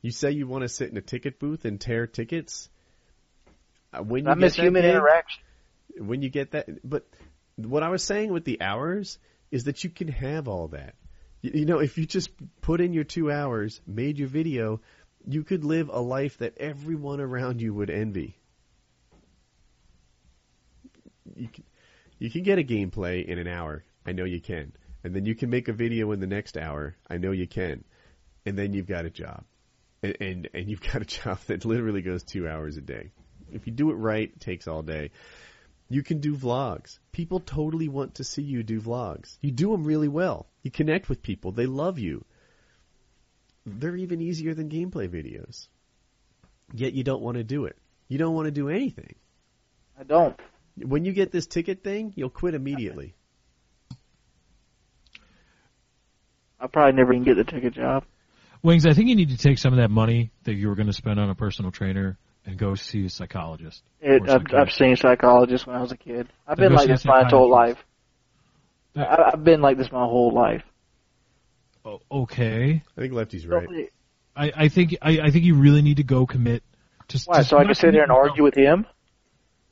You 0.00 0.10
say 0.10 0.30
you 0.30 0.46
want 0.46 0.62
to 0.62 0.68
sit 0.68 0.90
in 0.90 0.96
a 0.96 1.02
ticket 1.02 1.38
booth 1.38 1.64
and 1.64 1.80
tear 1.80 2.06
tickets. 2.06 2.68
Uh, 3.92 4.02
when 4.02 4.24
you 4.24 4.30
I 4.30 4.34
miss 4.34 4.54
human 4.54 4.84
interaction. 4.84 5.42
when 5.98 6.22
you 6.22 6.28
get 6.28 6.52
that. 6.52 6.68
But 6.88 7.06
what 7.56 7.82
I 7.82 7.88
was 7.88 8.04
saying 8.04 8.32
with 8.32 8.44
the 8.44 8.60
hours 8.60 9.18
is 9.50 9.64
that 9.64 9.82
you 9.82 9.90
can 9.90 10.08
have 10.08 10.46
all 10.46 10.68
that. 10.68 10.94
You, 11.42 11.52
you 11.54 11.66
know, 11.66 11.80
if 11.80 11.98
you 11.98 12.06
just 12.06 12.30
put 12.60 12.80
in 12.80 12.92
your 12.92 13.04
two 13.04 13.30
hours, 13.30 13.80
made 13.86 14.18
your 14.18 14.28
video, 14.28 14.80
you 15.26 15.42
could 15.42 15.64
live 15.64 15.88
a 15.88 16.00
life 16.00 16.38
that 16.38 16.58
everyone 16.58 17.20
around 17.20 17.60
you 17.60 17.74
would 17.74 17.90
envy. 17.90 18.38
You 21.34 21.48
can, 21.48 21.64
you 22.18 22.30
can 22.30 22.42
get 22.42 22.58
a 22.58 22.64
gameplay 22.64 23.24
in 23.24 23.38
an 23.38 23.48
hour. 23.48 23.84
I 24.06 24.12
know 24.12 24.24
you 24.24 24.40
can. 24.40 24.72
And 25.08 25.16
then 25.16 25.24
you 25.24 25.34
can 25.34 25.48
make 25.48 25.68
a 25.68 25.72
video 25.72 26.12
in 26.12 26.20
the 26.20 26.26
next 26.26 26.58
hour. 26.58 26.94
I 27.08 27.16
know 27.16 27.30
you 27.30 27.46
can. 27.46 27.82
And 28.44 28.58
then 28.58 28.74
you've 28.74 28.86
got 28.86 29.06
a 29.06 29.10
job. 29.10 29.42
And, 30.02 30.14
and, 30.20 30.48
and 30.52 30.68
you've 30.68 30.82
got 30.82 31.00
a 31.00 31.04
job 31.22 31.38
that 31.46 31.64
literally 31.64 32.02
goes 32.02 32.22
two 32.22 32.46
hours 32.46 32.76
a 32.76 32.82
day. 32.82 33.12
If 33.50 33.66
you 33.66 33.72
do 33.72 33.90
it 33.90 33.94
right, 33.94 34.30
it 34.30 34.38
takes 34.38 34.68
all 34.68 34.82
day. 34.82 35.12
You 35.88 36.02
can 36.02 36.20
do 36.20 36.36
vlogs. 36.36 36.98
People 37.10 37.40
totally 37.40 37.88
want 37.88 38.16
to 38.16 38.24
see 38.24 38.42
you 38.42 38.62
do 38.62 38.82
vlogs. 38.82 39.38
You 39.40 39.50
do 39.50 39.70
them 39.70 39.84
really 39.84 40.08
well. 40.08 40.46
You 40.62 40.70
connect 40.70 41.08
with 41.08 41.22
people. 41.22 41.52
They 41.52 41.64
love 41.64 41.98
you. 41.98 42.26
They're 43.64 43.96
even 43.96 44.20
easier 44.20 44.52
than 44.52 44.68
gameplay 44.68 45.08
videos. 45.08 45.68
Yet 46.74 46.92
you 46.92 47.02
don't 47.02 47.22
want 47.22 47.38
to 47.38 47.44
do 47.44 47.64
it. 47.64 47.78
You 48.08 48.18
don't 48.18 48.34
want 48.34 48.44
to 48.44 48.50
do 48.50 48.68
anything. 48.68 49.14
I 49.98 50.02
don't. 50.02 50.38
When 50.76 51.06
you 51.06 51.14
get 51.14 51.32
this 51.32 51.46
ticket 51.46 51.82
thing, 51.82 52.12
you'll 52.14 52.28
quit 52.28 52.52
immediately. 52.52 53.14
I'll 56.60 56.68
probably 56.68 56.96
never 56.96 57.12
even 57.12 57.24
get 57.24 57.36
the 57.36 57.44
ticket 57.44 57.74
job. 57.74 58.04
Wings, 58.62 58.86
I 58.86 58.92
think 58.92 59.08
you 59.08 59.14
need 59.16 59.30
to 59.30 59.36
take 59.36 59.58
some 59.58 59.72
of 59.72 59.78
that 59.78 59.90
money 59.90 60.30
that 60.44 60.54
you 60.54 60.68
were 60.68 60.74
going 60.74 60.88
to 60.88 60.92
spend 60.92 61.20
on 61.20 61.30
a 61.30 61.34
personal 61.34 61.70
trainer 61.70 62.18
and 62.44 62.58
go 62.58 62.74
see 62.74 63.04
a 63.06 63.10
psychologist. 63.10 63.82
It, 64.00 64.22
I've, 64.22 64.28
I've 64.30 64.40
psychiatrist. 64.42 64.78
seen 64.78 64.96
psychologists 64.96 65.66
when 65.66 65.76
I 65.76 65.80
was 65.80 65.92
a 65.92 65.96
kid. 65.96 66.28
I've 66.46 66.56
Then 66.56 66.70
been 66.70 66.76
like 66.76 66.88
this 66.88 67.04
my 67.04 67.24
whole 67.28 67.48
life. 67.50 67.76
I, 68.96 69.30
I've 69.32 69.44
been 69.44 69.60
like 69.60 69.76
this 69.76 69.92
my 69.92 70.04
whole 70.04 70.32
life. 70.34 70.62
O- 71.84 72.00
Okay, 72.10 72.82
I 72.96 73.00
think 73.00 73.12
Lefty's 73.12 73.46
right. 73.46 73.68
I, 74.34 74.52
I 74.56 74.68
think 74.68 74.96
I, 75.02 75.20
I 75.20 75.30
think 75.30 75.44
you 75.44 75.54
really 75.54 75.82
need 75.82 75.98
to 75.98 76.04
go 76.04 76.26
commit. 76.26 76.62
To, 77.08 77.18
Why? 77.26 77.38
to- 77.38 77.44
So 77.44 77.58
I 77.58 77.64
can 77.64 77.74
sit 77.74 77.92
there 77.92 78.02
and 78.02 78.12
argue 78.12 78.42
with 78.42 78.54
him? 78.56 78.86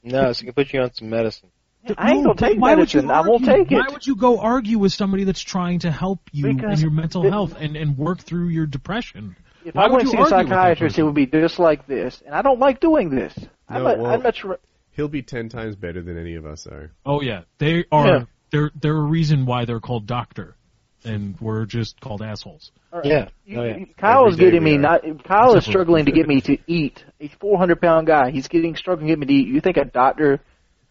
No, 0.02 0.32
so 0.32 0.40
he 0.40 0.44
can 0.46 0.54
put 0.54 0.72
you 0.72 0.80
on 0.82 0.94
some 0.94 1.10
medicine. 1.10 1.50
I 1.98 2.12
ain't 2.12 2.24
gonna 2.24 2.34
take 2.36 2.58
why 2.60 2.74
would 2.74 2.92
you 2.92 3.02
medicine. 3.02 3.10
I 3.10 3.20
won't 3.28 3.44
take 3.44 3.70
it. 3.70 3.74
Why 3.74 3.86
would 3.90 4.06
you 4.06 4.16
go 4.16 4.38
argue 4.40 4.78
with 4.78 4.92
somebody 4.92 5.24
that's 5.24 5.40
trying 5.40 5.80
to 5.80 5.90
help 5.90 6.20
you 6.32 6.46
in 6.48 6.58
your 6.78 6.90
mental 6.90 7.24
it- 7.26 7.30
health 7.30 7.54
and, 7.58 7.76
and 7.76 7.96
work 7.96 8.20
through 8.20 8.48
your 8.48 8.66
depression? 8.66 9.36
If 9.64 9.74
Why 9.74 9.84
I 9.84 9.86
would 9.88 9.92
went 9.96 10.00
to 10.02 10.06
you 10.06 10.10
see 10.12 10.16
a 10.18 10.20
argue 10.22 10.36
with 10.36 10.48
that 10.48 10.54
psychiatrist, 10.54 10.98
it 10.98 11.02
would 11.02 11.14
be 11.14 11.26
just 11.26 11.58
like 11.58 11.86
this, 11.86 12.22
and 12.24 12.34
I 12.34 12.42
don't 12.42 12.60
like 12.60 12.78
doing 12.80 13.10
this. 13.10 13.36
I'm, 13.68 13.82
No, 13.82 13.88
a, 13.88 13.96
well- 13.98 14.06
I'm 14.12 14.22
much. 14.22 14.44
ra- 14.44 14.56
He'll 14.92 15.08
be 15.08 15.22
ten 15.22 15.48
times 15.50 15.76
better 15.76 16.00
than 16.02 16.16
any 16.16 16.36
of 16.36 16.46
us 16.46 16.66
are. 16.66 16.90
Oh 17.04 17.20
yeah, 17.20 17.42
they 17.58 17.84
are. 17.92 18.06
Yeah. 18.06 18.24
They're 18.50 18.70
they're 18.80 18.96
a 18.96 19.02
reason 19.02 19.44
why 19.44 19.64
they're 19.64 19.80
called 19.80 20.06
doctor, 20.06 20.56
and 21.04 21.38
we're 21.40 21.66
just 21.66 22.00
called 22.00 22.22
assholes. 22.22 22.70
Yeah. 23.04 23.28
You- 23.44 23.58
Oh, 23.60 23.64
yeah. 23.64 23.76
you- 23.76 23.86
Kyle 23.98 24.26
is 24.28 24.36
getting 24.36 24.62
me 24.64 24.78
not. 24.78 25.02
Kyle 25.24 25.48
is 25.50 25.56
Except 25.56 25.64
for- 25.66 25.70
struggling 25.72 26.06
to 26.06 26.12
get 26.12 26.26
me 26.26 26.40
to 26.42 26.56
eat. 26.66 27.04
He's 27.18 27.32
a 27.32 27.36
400 27.36 27.78
pound 27.80 28.06
guy. 28.06 28.30
He's 28.30 28.48
getting 28.48 28.74
struggling 28.76 29.08
to 29.08 29.12
get 29.12 29.18
me 29.18 29.26
to 29.26 29.32
eat. 29.34 29.48
You 29.48 29.60
think 29.60 29.76
a 29.76 29.84
doctor? 29.84 30.40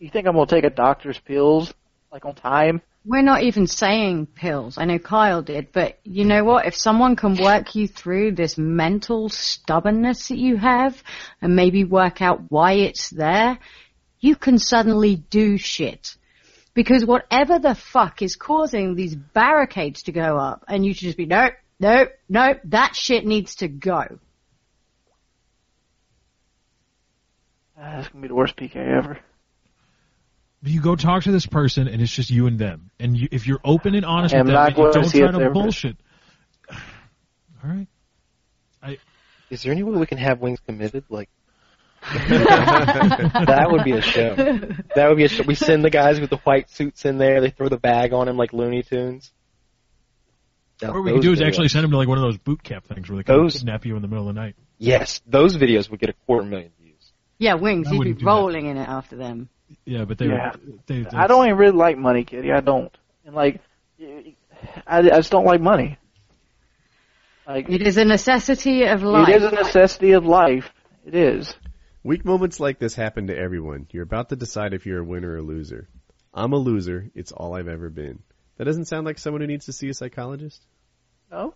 You 0.05 0.11
think 0.11 0.27
I'm 0.27 0.35
gonna 0.35 0.45
take 0.45 0.65
a 0.65 0.69
doctor's 0.69 1.17
pills 1.17 1.73
like 2.11 2.25
on 2.25 2.35
time 2.35 2.83
We're 3.05 3.23
not 3.23 3.41
even 3.41 3.65
saying 3.65 4.27
pills. 4.27 4.77
I 4.77 4.85
know 4.85 4.99
Kyle 4.99 5.41
did, 5.41 5.71
but 5.71 5.97
you 6.03 6.25
know 6.25 6.43
what? 6.43 6.67
If 6.67 6.75
someone 6.75 7.15
can 7.15 7.35
work 7.35 7.73
you 7.73 7.87
through 7.87 8.33
this 8.33 8.55
mental 8.55 9.29
stubbornness 9.29 10.27
that 10.27 10.37
you 10.37 10.57
have 10.57 11.01
and 11.41 11.55
maybe 11.55 11.85
work 11.85 12.21
out 12.21 12.43
why 12.49 12.73
it's 12.73 13.09
there, 13.09 13.57
you 14.19 14.35
can 14.35 14.59
suddenly 14.59 15.15
do 15.15 15.57
shit. 15.57 16.15
Because 16.75 17.03
whatever 17.03 17.57
the 17.57 17.73
fuck 17.73 18.21
is 18.21 18.35
causing 18.35 18.93
these 18.93 19.15
barricades 19.15 20.03
to 20.03 20.11
go 20.11 20.37
up 20.37 20.65
and 20.67 20.85
you 20.85 20.93
should 20.93 21.05
just 21.05 21.17
be, 21.17 21.25
nope, 21.25 21.53
nope, 21.79 22.09
nope, 22.29 22.59
that 22.65 22.95
shit 22.95 23.25
needs 23.25 23.55
to 23.55 23.67
go. 23.67 24.19
Ah, 27.75 27.95
That's 27.95 28.09
gonna 28.09 28.21
be 28.21 28.27
the 28.27 28.35
worst 28.35 28.55
PK 28.55 28.75
ever. 28.75 29.19
You 30.65 30.81
go 30.81 30.95
talk 30.95 31.23
to 31.23 31.31
this 31.31 31.45
person, 31.45 31.87
and 31.87 32.01
it's 32.01 32.11
just 32.11 32.29
you 32.31 32.47
and 32.47 32.57
them. 32.57 32.89
And 32.99 33.15
you, 33.15 33.27
if 33.31 33.45
you're 33.47 33.59
open 33.63 33.93
and 33.95 34.05
honest 34.05 34.33
I 34.33 34.39
with 34.41 34.47
them, 34.47 34.55
and 34.57 34.69
you 34.69 34.75
going 34.75 34.93
to 34.93 34.99
don't 35.01 35.31
try 35.31 35.45
to 35.45 35.49
bullshit. 35.51 35.97
All 36.71 37.69
right. 37.69 37.87
I. 38.81 38.97
Is 39.49 39.61
there 39.63 39.71
any 39.71 39.83
way 39.83 39.97
we 39.97 40.05
can 40.07 40.17
have 40.17 40.39
wings 40.41 40.59
committed? 40.65 41.03
Like 41.09 41.29
that 42.29 43.67
would 43.71 43.83
be 43.83 43.91
a 43.93 44.01
show. 44.01 44.35
That 44.95 45.07
would 45.09 45.17
be 45.17 45.23
a 45.25 45.29
show. 45.29 45.43
We 45.43 45.55
send 45.55 45.83
the 45.83 45.89
guys 45.89 46.19
with 46.19 46.29
the 46.29 46.37
white 46.37 46.69
suits 46.69 47.05
in 47.05 47.17
there. 47.17 47.41
They 47.41 47.49
throw 47.51 47.69
the 47.69 47.77
bag 47.77 48.13
on 48.13 48.27
him 48.27 48.37
like 48.37 48.53
Looney 48.53 48.83
Tunes. 48.83 49.31
Now, 50.81 50.93
What 50.93 51.03
we 51.03 51.11
could 51.11 51.17
those 51.17 51.23
do 51.23 51.31
is 51.31 51.39
videos- 51.39 51.47
actually 51.47 51.67
send 51.69 51.83
them 51.85 51.91
to 51.91 51.97
like 51.97 52.07
one 52.07 52.17
of 52.17 52.23
those 52.23 52.37
boot 52.37 52.61
camp 52.63 52.85
things 52.85 53.09
where 53.09 53.17
they 53.17 53.23
come 53.23 53.37
Those- 53.43 53.59
snap 53.59 53.85
you 53.85 53.95
in 53.95 54.01
the 54.01 54.07
middle 54.07 54.27
of 54.27 54.35
the 54.35 54.39
night. 54.41 54.55
Yes, 54.77 55.21
those 55.25 55.55
videos 55.57 55.89
would 55.89 55.99
get 56.01 56.09
a 56.09 56.13
quarter 56.25 56.45
million 56.45 56.71
views. 56.81 57.13
Yeah, 57.37 57.53
wings, 57.53 57.87
I 57.87 57.91
you'd 57.93 58.03
be 58.03 58.13
do 58.13 58.19
that. 58.19 58.25
rolling 58.25 58.65
in 58.65 58.77
it 58.77 58.87
after 58.87 59.15
them. 59.15 59.49
Yeah, 59.85 60.05
but 60.05 60.17
they, 60.17 60.27
Yeah. 60.27 60.53
they, 60.85 61.01
they 61.01 61.09
I 61.17 61.27
don't 61.27 61.45
even 61.45 61.57
really 61.57 61.77
like 61.77 61.97
money, 61.97 62.23
Kitty. 62.23 62.51
I 62.51 62.61
don't. 62.61 62.95
And 63.25 63.35
like, 63.35 63.61
I, 63.99 64.99
I 64.99 65.01
just 65.01 65.31
don't 65.31 65.45
like 65.45 65.61
money. 65.61 65.97
Like, 67.47 67.69
It 67.69 67.81
is 67.81 67.97
a 67.97 68.05
necessity 68.05 68.83
of 68.85 69.03
life. 69.03 69.29
it 69.29 69.35
is 69.35 69.43
a 69.43 69.51
necessity 69.55 70.11
of 70.13 70.25
life. 70.25 70.71
It 71.05 71.13
is. 71.15 71.55
Weak 72.03 72.25
moments 72.25 72.59
like 72.59 72.79
this 72.79 72.95
happen 72.95 73.27
to 73.27 73.37
everyone. 73.37 73.87
You're 73.91 74.03
about 74.03 74.29
to 74.29 74.35
decide 74.35 74.73
if 74.73 74.85
you're 74.85 74.99
a 74.99 75.03
winner 75.03 75.31
or 75.33 75.37
a 75.37 75.41
loser. 75.41 75.87
I'm 76.33 76.53
a 76.53 76.57
loser. 76.57 77.09
It's 77.15 77.31
all 77.31 77.55
I've 77.55 77.67
ever 77.67 77.89
been. 77.89 78.19
That 78.57 78.65
doesn't 78.65 78.85
sound 78.85 79.05
like 79.05 79.19
someone 79.19 79.41
who 79.41 79.47
needs 79.47 79.65
to 79.65 79.73
see 79.73 79.89
a 79.89 79.93
psychologist. 79.93 80.61
No, 81.31 81.53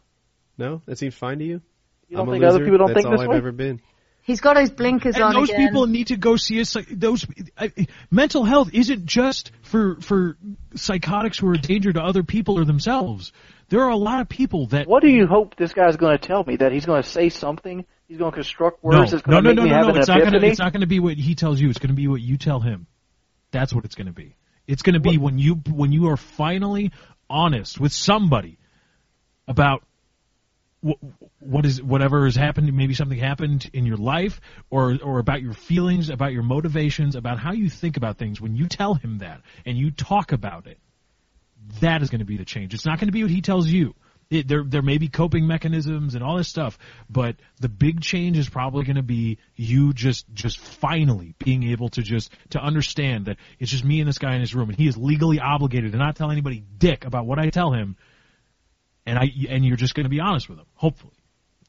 No, 0.57 0.81
that 0.85 0.97
seems 0.97 1.15
fine 1.15 1.39
to 1.39 1.45
you. 1.45 1.61
you 2.07 2.17
don't 2.17 2.21
I'm 2.21 2.29
a 2.29 2.31
think 2.33 2.43
loser. 2.43 2.55
other 2.55 2.63
people 2.65 2.77
don't 2.79 2.87
That's 2.87 2.97
think 2.97 3.05
all 3.07 3.11
this 3.13 3.21
I've 3.21 3.29
way? 3.29 3.37
ever 3.37 3.51
been. 3.51 3.81
He's 4.29 4.41
got 4.41 4.57
his 4.57 4.69
blinkers 4.69 5.15
and 5.15 5.23
on 5.23 5.33
those 5.33 5.49
again. 5.49 5.67
people 5.67 5.87
need 5.87 6.07
to 6.07 6.15
go 6.15 6.35
see 6.35 6.61
a 6.61 6.65
those 6.91 7.25
I, 7.57 7.71
mental 8.11 8.43
health 8.43 8.69
isn't 8.73 9.07
just 9.07 9.51
for 9.63 9.99
for 10.01 10.37
psychotics 10.75 11.39
who 11.39 11.49
are 11.49 11.55
a 11.55 11.57
danger 11.57 11.91
to 11.91 11.99
other 11.99 12.21
people 12.21 12.59
or 12.59 12.63
themselves. 12.63 13.33
There 13.69 13.81
are 13.81 13.89
a 13.89 13.97
lot 13.97 14.21
of 14.21 14.29
people 14.29 14.67
that 14.67 14.87
What 14.87 15.01
do 15.01 15.09
you 15.09 15.25
hope 15.25 15.55
this 15.55 15.73
guy's 15.73 15.97
going 15.97 16.15
to 16.15 16.27
tell 16.27 16.43
me? 16.43 16.57
That 16.57 16.71
he's 16.71 16.85
going 16.85 17.01
to 17.01 17.09
say 17.09 17.29
something? 17.29 17.85
He's 18.07 18.19
going 18.19 18.29
to 18.31 18.35
construct 18.35 18.83
no 18.83 18.99
words 18.99 19.11
that's 19.11 19.25
no 19.25 19.41
going 19.41 19.43
no 19.45 19.49
to 19.49 19.55
no 19.55 19.61
make 19.63 19.71
me 19.71 19.77
no 19.77 19.87
no 19.93 19.99
it's 19.99 20.07
not 20.07 20.23
gonna 20.23 20.45
it's 20.45 20.59
not 20.59 20.73
gonna 20.73 20.85
be 20.85 20.99
what 20.99 21.17
he 21.17 21.33
tells 21.33 21.59
you. 21.59 21.69
It's 21.71 21.79
gonna 21.79 21.95
be 21.95 22.07
what 22.07 22.21
you 22.21 22.37
tell 22.37 22.59
him. 22.59 22.85
That's 23.49 23.73
what 23.73 23.83
it's 23.83 23.95
gonna 23.95 24.13
be. 24.13 24.35
It's 24.67 24.83
gonna 24.83 24.99
be 24.99 25.17
when 25.17 25.39
you 25.39 25.55
when 25.55 25.91
you 25.91 26.09
are 26.09 26.17
finally 26.17 26.91
honest 27.27 27.79
with 27.79 27.93
somebody 27.93 28.59
about 29.47 29.81
wh- 29.81 29.88
what 30.81 31.65
is 31.65 31.81
whatever 31.81 32.25
has 32.25 32.35
happened. 32.35 32.71
Maybe 32.73 32.93
something 32.93 33.17
happened 33.17 33.69
in 33.73 33.85
your 33.85 33.97
life, 33.97 34.39
or 34.69 34.97
or 35.03 35.19
about 35.19 35.41
your 35.41 35.53
feelings, 35.53 36.09
about 36.09 36.31
your 36.31 36.43
motivations, 36.43 37.15
about 37.15 37.39
how 37.39 37.51
you 37.53 37.69
think 37.69 37.97
about 37.97 38.17
things. 38.17 38.39
When 38.39 38.55
you 38.55 38.67
tell 38.67 38.93
him 38.93 39.19
that 39.19 39.41
and 39.65 39.77
you 39.77 39.91
talk 39.91 40.31
about 40.31 40.67
it, 40.67 40.79
that 41.81 42.01
is 42.01 42.09
going 42.09 42.19
to 42.19 42.25
be 42.25 42.37
the 42.37 42.45
change. 42.45 42.73
It's 42.73 42.85
not 42.85 42.99
going 42.99 43.07
to 43.07 43.13
be 43.13 43.23
what 43.23 43.31
he 43.31 43.41
tells 43.41 43.67
you. 43.67 43.93
It, 44.29 44.47
there 44.47 44.63
there 44.63 44.83
may 44.83 44.99
be 44.99 45.07
coping 45.07 45.47
mechanisms 45.47 46.13
and 46.13 46.23
all 46.23 46.37
this 46.37 46.47
stuff, 46.47 46.77
but 47.09 47.35
the 47.59 47.67
big 47.67 48.01
change 48.01 48.37
is 48.37 48.47
probably 48.47 48.85
going 48.85 48.97
to 48.97 49.01
be 49.01 49.39
you 49.55 49.91
just 49.91 50.31
just 50.35 50.59
finally 50.59 51.33
being 51.39 51.63
able 51.63 51.89
to 51.89 52.03
just 52.03 52.31
to 52.51 52.59
understand 52.59 53.25
that 53.25 53.37
it's 53.57 53.71
just 53.71 53.83
me 53.83 53.99
and 54.01 54.07
this 54.07 54.19
guy 54.19 54.35
in 54.35 54.41
this 54.41 54.53
room, 54.53 54.69
and 54.69 54.77
he 54.77 54.87
is 54.87 54.95
legally 54.97 55.39
obligated 55.39 55.93
to 55.93 55.97
not 55.97 56.15
tell 56.15 56.29
anybody 56.29 56.63
dick 56.77 57.05
about 57.05 57.25
what 57.25 57.39
I 57.39 57.49
tell 57.49 57.71
him, 57.71 57.97
and 59.09 59.19
I 59.19 59.31
and 59.49 59.65
you're 59.65 59.77
just 59.77 59.95
going 59.95 60.05
to 60.05 60.09
be 60.09 60.19
honest 60.19 60.47
with 60.49 60.57
them. 60.57 60.67
Hopefully, 60.75 61.13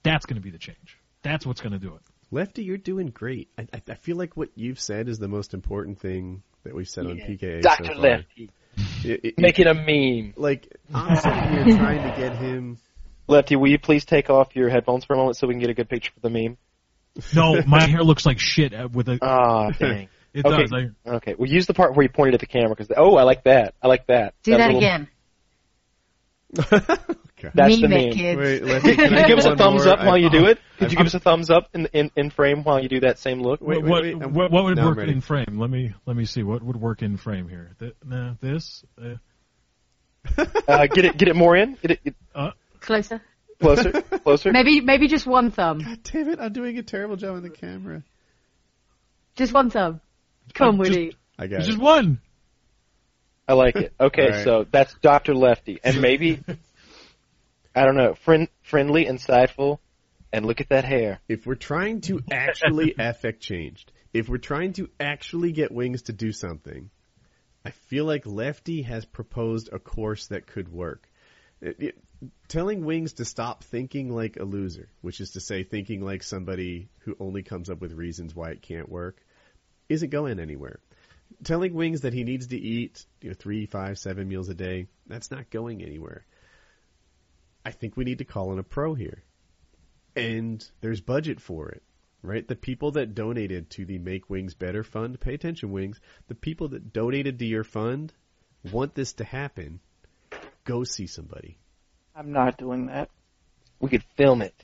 that's 0.03 0.27
going 0.27 0.37
to 0.37 0.43
be 0.43 0.51
the 0.51 0.59
change. 0.59 0.99
That's 1.23 1.45
what's 1.45 1.61
going 1.61 1.73
to 1.73 1.79
do 1.79 1.95
it. 1.95 2.03
Lefty, 2.31 2.63
you're 2.63 2.77
doing 2.77 3.09
great. 3.09 3.49
I, 3.59 3.67
I, 3.73 3.83
I 3.91 3.95
feel 3.95 4.17
like 4.17 4.37
what 4.37 4.51
you've 4.55 4.79
said 4.81 5.09
is 5.09 5.19
the 5.19 5.29
most 5.29 5.53
important 5.53 5.99
thing 6.01 6.43
that 6.63 6.75
we've 6.75 6.89
said 6.89 7.07
on 7.07 7.17
PKA 7.19 7.61
Doctor 7.63 7.85
so 7.87 7.93
far. 7.95 8.01
Lefty, 8.03 8.51
It- 9.05 9.21
it- 9.25 9.39
make 9.39 9.59
it 9.59 9.67
a 9.67 9.75
meme. 9.75 10.35
like 10.37 10.69
I'm 10.95 11.17
sitting 11.17 11.67
here 11.67 11.77
trying 11.77 12.03
to 12.11 12.21
get 12.21 12.37
him. 12.37 12.79
Lefty, 13.27 13.57
will 13.57 13.69
you 13.71 13.79
please 13.79 14.05
take 14.05 14.31
off 14.31 14.55
your 14.57 14.69
headphones 14.69 15.05
for 15.05 15.15
a 15.15 15.17
moment 15.17 15.37
so 15.37 15.47
we 15.47 15.55
can 15.55 15.61
get 15.61 15.71
a 15.71 15.75
good 15.75 15.89
picture 15.89 16.13
for 16.15 16.21
the 16.21 16.31
meme? 16.31 16.57
No, 17.35 17.61
my 17.67 17.83
hair 17.87 18.03
looks 18.05 18.25
like 18.25 18.39
shit 18.39 18.73
with 18.93 19.09
a. 19.09 19.19
Ah, 19.23 19.71
dang. 19.71 20.09
It 20.33 20.47
okay. 20.47 20.63
does. 20.63 20.73
I, 20.73 21.11
Okay, 21.17 21.35
we'll 21.37 21.51
use 21.51 21.67
the 21.67 21.75
part 21.75 21.97
where 21.97 22.05
you 22.05 22.09
pointed 22.09 22.35
at 22.35 22.41
the 22.41 22.47
camera 22.47 22.69
because 22.71 22.93
oh, 22.97 23.17
I 23.17 23.25
like 23.25 23.43
that. 23.45 23.75
I 23.83 23.89
like 23.89 24.07
that. 24.07 24.35
Do 24.45 24.53
that 24.57 24.73
little- 24.73 24.79
again. 24.79 25.09
That's 27.55 27.81
the 27.81 27.89
Meme 27.89 27.93
it, 27.99 28.15
kids. 28.15 28.39
Wait, 28.39 28.63
Lefty, 28.65 28.89
Could 28.97 29.09
can 29.11 29.13
you 29.19 29.27
give 29.27 29.39
us 29.39 29.45
a 29.47 29.57
thumbs 29.57 29.85
more? 29.85 29.95
up 29.95 29.99
while 30.01 30.15
I- 30.15 30.19
you 30.19 30.31
do 30.31 30.47
it? 30.47 30.59
Could 30.79 30.89
I- 30.89 30.91
you 30.91 30.97
give 30.97 31.07
us 31.07 31.15
a 31.15 31.21
thumbs 31.21 31.51
up 31.51 31.69
in 31.75 31.87
in 31.93 32.11
in 32.17 32.31
frame 32.31 32.63
while 32.65 32.81
you 32.83 32.89
do 32.89 33.01
that 33.01 33.19
same 33.19 33.41
look? 33.43 33.61
Wait, 33.61 33.83
what, 33.83 34.03
wait, 34.03 34.15
I'm- 34.21 34.33
what, 34.35 34.51
what 34.51 34.65
would 34.65 34.77
now 34.77 34.89
I'm 34.91 34.97
work 34.97 35.09
in 35.09 35.21
frame? 35.21 35.59
Let 35.59 35.71
me 35.71 35.95
let 36.07 36.17
me 36.17 36.25
see 36.25 36.43
what 36.43 36.63
would 36.63 36.77
work 36.77 37.03
in 37.03 37.17
frame 37.17 37.49
here. 37.49 37.73
Th- 37.79 37.95
nah, 38.05 38.35
this. 38.41 38.85
Uh, 39.01 39.15
Uh, 40.69 40.87
get 40.87 41.05
it 41.07 41.17
get 41.17 41.29
it 41.29 41.37
more 41.37 41.57
in. 41.57 41.77
Get 41.81 41.91
it 41.93 42.05
get 42.05 42.15
Closer. 42.81 43.23
closer, 43.61 43.91
closer. 44.03 44.53
Maybe, 44.53 44.81
maybe 44.81 45.09
just 45.09 45.27
one 45.27 45.51
thumb. 45.51 45.79
God 45.81 45.99
damn 46.05 46.29
it! 46.31 46.41
I'm 46.41 46.53
doing 46.53 46.79
a 46.79 46.83
terrible 46.83 47.17
job 47.17 47.37
on 47.37 47.43
the 47.43 47.51
camera. 47.51 48.03
Just 49.37 49.53
one 49.53 49.71
thumb. 49.71 50.01
Come, 50.55 50.79
Just- 50.79 50.91
Woody. 50.91 51.17
I 51.39 51.47
got 51.47 51.57
There's 51.57 51.69
it. 51.69 51.71
just 51.73 51.81
one. 51.83 52.21
I 53.49 53.55
like 53.55 53.77
it. 53.77 53.93
Okay, 53.99 54.23
All 54.25 54.31
right. 54.31 54.45
so 54.45 54.67
that's 54.71 54.95
Doctor 55.03 55.35
Lefty, 55.35 55.81
and 55.83 56.01
maybe 56.01 56.41
I 57.75 57.85
don't 57.85 57.97
know, 57.97 58.15
friend, 58.15 58.49
friendly, 58.63 59.05
insightful, 59.07 59.79
and 60.33 60.45
look 60.45 60.61
at 60.61 60.71
that 60.71 60.85
hair. 60.85 61.21
If 61.29 61.47
we're 61.47 61.55
trying 61.55 62.01
to 62.03 62.21
actually 62.31 62.95
affect 62.99 63.41
changed, 63.41 63.93
if 64.13 64.29
we're 64.29 64.39
trying 64.39 64.73
to 64.75 64.89
actually 64.99 65.53
get 65.53 65.71
Wings 65.73 66.03
to 66.03 66.13
do 66.13 66.33
something, 66.33 66.91
I 67.65 67.71
feel 67.71 68.05
like 68.05 68.27
Lefty 68.27 68.83
has 68.83 69.05
proposed 69.05 69.69
a 69.73 69.79
course 69.79 70.29
that 70.29 70.47
could 70.47 70.69
work. 70.69 71.09
It- 71.61 71.77
it- 71.81 71.99
telling 72.49 72.85
Wings 72.85 73.15
to 73.15 73.25
stop 73.25 73.65
thinking 73.65 74.11
like 74.11 74.37
a 74.37 74.45
loser, 74.45 74.89
which 75.01 75.21
is 75.21 75.31
to 75.31 75.41
say 75.41 75.63
thinking 75.63 76.03
like 76.03 76.23
somebody 76.23 76.91
who 77.01 77.17
only 77.19 77.43
comes 77.43 77.71
up 77.71 77.81
with 77.81 77.93
reasons 77.93 78.35
why 78.35 78.51
it 78.51 78.61
can't 78.61 78.91
work, 78.91 79.25
isn't 79.89 80.11
going 80.11 80.39
anywhere. 80.39 80.81
Telling 81.45 81.73
Wings 81.73 82.03
that 82.03 82.13
he 82.13 82.25
needs 82.25 82.49
to 82.49 82.59
eat 82.59 83.07
you 83.23 83.31
know, 83.31 83.35
three, 83.35 83.65
five, 83.67 83.99
seven 83.99 84.29
meals 84.29 84.49
a 84.51 84.55
day, 84.55 84.87
that's 85.07 85.31
not 85.31 85.49
going 85.49 85.83
anywhere. 85.83 86.27
I 87.65 87.71
think 87.71 87.97
we 87.97 88.05
need 88.05 88.19
to 88.19 88.25
call 88.25 88.53
in 88.53 88.59
a 88.59 88.63
pro 88.63 88.95
here 88.95 89.23
and 90.17 90.65
there's 90.81 91.01
budget 91.01 91.41
for 91.41 91.69
it, 91.71 91.83
right? 92.23 92.47
The 92.47 92.57
people 92.57 92.93
that 92.93 93.15
donated 93.15 93.71
to 93.71 93.85
the 93.85 93.99
Make 93.99 94.29
Wings 94.29 94.55
Better 94.55 94.83
Fund, 94.83 95.21
pay 95.21 95.35
attention, 95.35 95.73
Wings. 95.73 96.01
The 96.29 96.35
people 96.35 96.69
that 96.69 96.93
donated 96.93 97.39
to 97.39 97.47
your 97.47 97.65
fund 97.65 98.13
want 98.71 98.95
this 98.95 99.13
to 99.15 99.25
happen. 99.25 99.81
Go 100.65 100.85
see 100.85 101.07
somebody. 101.07 101.59
I'm 102.15 102.33
not 102.33 102.59
doing 102.59 102.87
that. 102.87 103.09
We 103.81 103.89
could 103.89 104.05
film 104.17 104.43
it. 104.43 104.55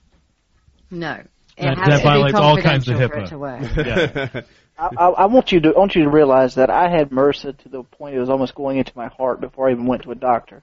No. 0.90 1.22
It 1.56 1.62
That- 1.62 1.78
has 1.78 1.88
that 1.88 1.98
to 1.98 2.02
violates 2.04 2.32
be 2.34 2.38
all 2.38 2.60
kinds 2.60 2.88
of 2.88 2.98
confidential 2.98 3.38
for 3.38 3.48
it 3.48 3.70
HIPAA. 3.70 4.32
to. 4.32 4.44
I, 4.78 4.90
I, 4.94 5.08
I 5.08 5.26
want 5.26 5.52
you 5.52 5.60
to 5.60 5.74
I 5.74 5.78
want 5.78 5.94
you 5.94 6.02
to 6.04 6.10
realize 6.10 6.56
that 6.56 6.68
I 6.68 6.90
had 6.90 7.08
MRSA 7.08 7.56
to 7.56 7.68
the 7.70 7.82
point 7.82 8.14
it 8.14 8.20
was 8.20 8.28
almost 8.28 8.54
going 8.54 8.76
into 8.76 8.92
my 8.94 9.06
heart 9.06 9.40
before 9.40 9.68
I 9.68 9.72
even 9.72 9.86
went 9.86 10.02
to 10.02 10.10
a 10.10 10.14
doctor. 10.14 10.62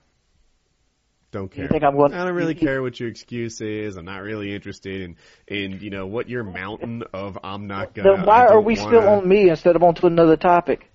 Don't 1.34 1.48
care. 1.50 1.64
You 1.64 1.68
think 1.68 1.82
I'm 1.82 1.96
going? 1.96 2.14
I 2.14 2.24
don't 2.24 2.36
really 2.36 2.54
care 2.54 2.80
what 2.80 3.00
your 3.00 3.08
excuse 3.08 3.60
is. 3.60 3.96
I'm 3.96 4.04
not 4.04 4.22
really 4.22 4.54
interested 4.54 5.02
in, 5.02 5.16
in 5.48 5.80
you 5.80 5.90
know, 5.90 6.06
what 6.06 6.28
your 6.28 6.44
mountain 6.44 7.02
of 7.12 7.36
I'm 7.42 7.66
not 7.66 7.92
gonna. 7.92 8.18
Then 8.18 8.24
why 8.24 8.46
are 8.46 8.60
we 8.60 8.76
wanna- 8.76 8.86
still 8.86 9.08
on 9.08 9.28
me 9.28 9.48
instead 9.50 9.74
of 9.74 9.82
onto 9.82 10.06
another 10.06 10.36
topic? 10.36 10.88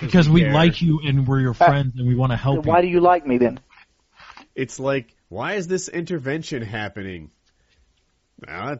Because 0.00 0.28
we 0.28 0.42
care. 0.42 0.52
like 0.52 0.80
you 0.80 1.00
and 1.04 1.26
we're 1.26 1.40
your 1.40 1.54
friends 1.54 1.94
and 1.96 2.06
we 2.06 2.14
want 2.14 2.30
to 2.30 2.36
Then 2.36 2.42
help 2.44 2.66
you. 2.66 2.70
why 2.70 2.82
do 2.82 2.86
you 2.86 3.00
like 3.00 3.26
me 3.26 3.38
then? 3.38 3.58
It's 4.54 4.78
like, 4.78 5.12
why 5.28 5.54
is 5.54 5.66
this 5.66 5.88
intervention 5.88 6.62
happening? 6.62 7.32
Uh, 8.46 8.76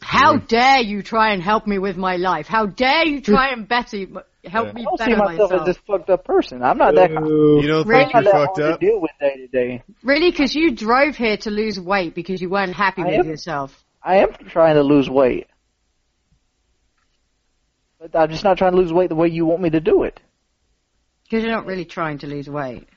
How 0.00 0.38
dare 0.38 0.80
you 0.80 1.02
try 1.02 1.34
and 1.34 1.42
help 1.42 1.66
me 1.66 1.78
with 1.78 1.98
my 1.98 2.16
life? 2.16 2.46
How 2.46 2.64
dare 2.64 3.04
you 3.04 3.20
try 3.20 3.50
and 3.52 3.68
better 3.68 4.06
help 4.44 4.68
Yeah. 4.68 4.72
me 4.72 4.80
I 4.80 4.84
don't 4.84 4.98
see 4.98 5.04
better 5.04 5.16
myself 5.16 5.50
myself? 5.50 5.52
as 5.60 5.66
this 5.66 5.76
fucked 5.86 6.10
up 6.10 6.24
person. 6.24 6.62
I'm 6.62 6.78
not 6.78 6.94
that. 6.94 7.12
kind 7.12 7.26
you 7.26 7.66
don't 7.68 7.86
Really? 7.86 8.04
think 8.12 8.24
you're 8.24 8.32
fucked 8.32 8.58
up? 8.60 8.80
to 8.80 8.86
deal 8.86 9.00
with 9.00 9.10
day 9.20 9.36
to 9.36 9.46
day. 9.48 9.82
Really? 10.02 10.30
Because 10.30 10.54
you 10.54 10.72
drove 10.74 11.16
here 11.16 11.36
to 11.38 11.50
lose 11.50 11.78
weight 11.78 12.14
because 12.14 12.40
you 12.42 12.48
weren't 12.50 12.74
happy 12.74 13.02
I 13.02 13.06
with 13.06 13.14
am. 13.20 13.26
yourself. 13.26 13.84
I 14.02 14.16
am 14.18 14.32
trying 14.48 14.74
to 14.74 14.82
lose 14.82 15.08
weight, 15.08 15.46
but 18.00 18.14
I'm 18.16 18.30
just 18.30 18.42
not 18.44 18.58
trying 18.58 18.72
to 18.72 18.78
lose 18.78 18.92
weight 18.92 19.08
the 19.08 19.14
way 19.14 19.28
you 19.28 19.46
want 19.46 19.62
me 19.62 19.70
to 19.70 19.80
do 19.80 20.02
it. 20.02 20.20
Because 21.24 21.44
you're 21.44 21.52
not 21.52 21.66
really 21.66 21.84
trying 21.84 22.18
to 22.18 22.26
lose 22.26 22.48
weight. 22.48 22.88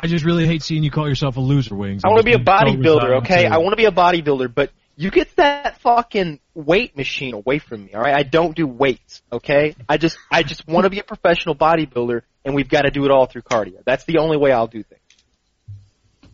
I 0.00 0.06
just 0.06 0.24
really 0.24 0.46
hate 0.46 0.62
seeing 0.62 0.84
you 0.84 0.90
call 0.90 1.08
yourself 1.08 1.36
a 1.38 1.40
loser, 1.40 1.74
Wings. 1.74 2.02
I 2.04 2.08
want 2.08 2.18
to 2.20 2.24
be 2.24 2.32
a 2.34 2.36
I'm 2.36 2.44
just 2.44 2.84
so 2.84 2.98
bodybuilder, 3.00 3.22
okay? 3.22 3.46
I 3.46 3.56
want 3.58 3.70
to 3.72 3.76
be 3.76 3.86
a 3.86 3.90
bodybuilder, 3.90 4.54
but 4.54 4.70
you 4.98 5.12
get 5.12 5.34
that 5.36 5.80
fucking 5.80 6.40
weight 6.54 6.96
machine 6.96 7.32
away 7.32 7.60
from 7.60 7.84
me, 7.84 7.94
all 7.94 8.00
right? 8.00 8.16
I 8.16 8.24
don't 8.24 8.56
do 8.56 8.66
weights, 8.66 9.22
okay? 9.32 9.76
I 9.88 9.96
just 9.96 10.18
I 10.28 10.42
just 10.42 10.66
want 10.66 10.84
to 10.84 10.90
be 10.90 10.98
a 10.98 11.04
professional 11.04 11.54
bodybuilder, 11.54 12.22
and 12.44 12.52
we've 12.52 12.68
got 12.68 12.82
to 12.82 12.90
do 12.90 13.04
it 13.04 13.12
all 13.12 13.26
through 13.26 13.42
cardio. 13.42 13.84
That's 13.84 14.04
the 14.06 14.18
only 14.18 14.36
way 14.36 14.50
I'll 14.50 14.66
do 14.66 14.82
things. 14.82 15.00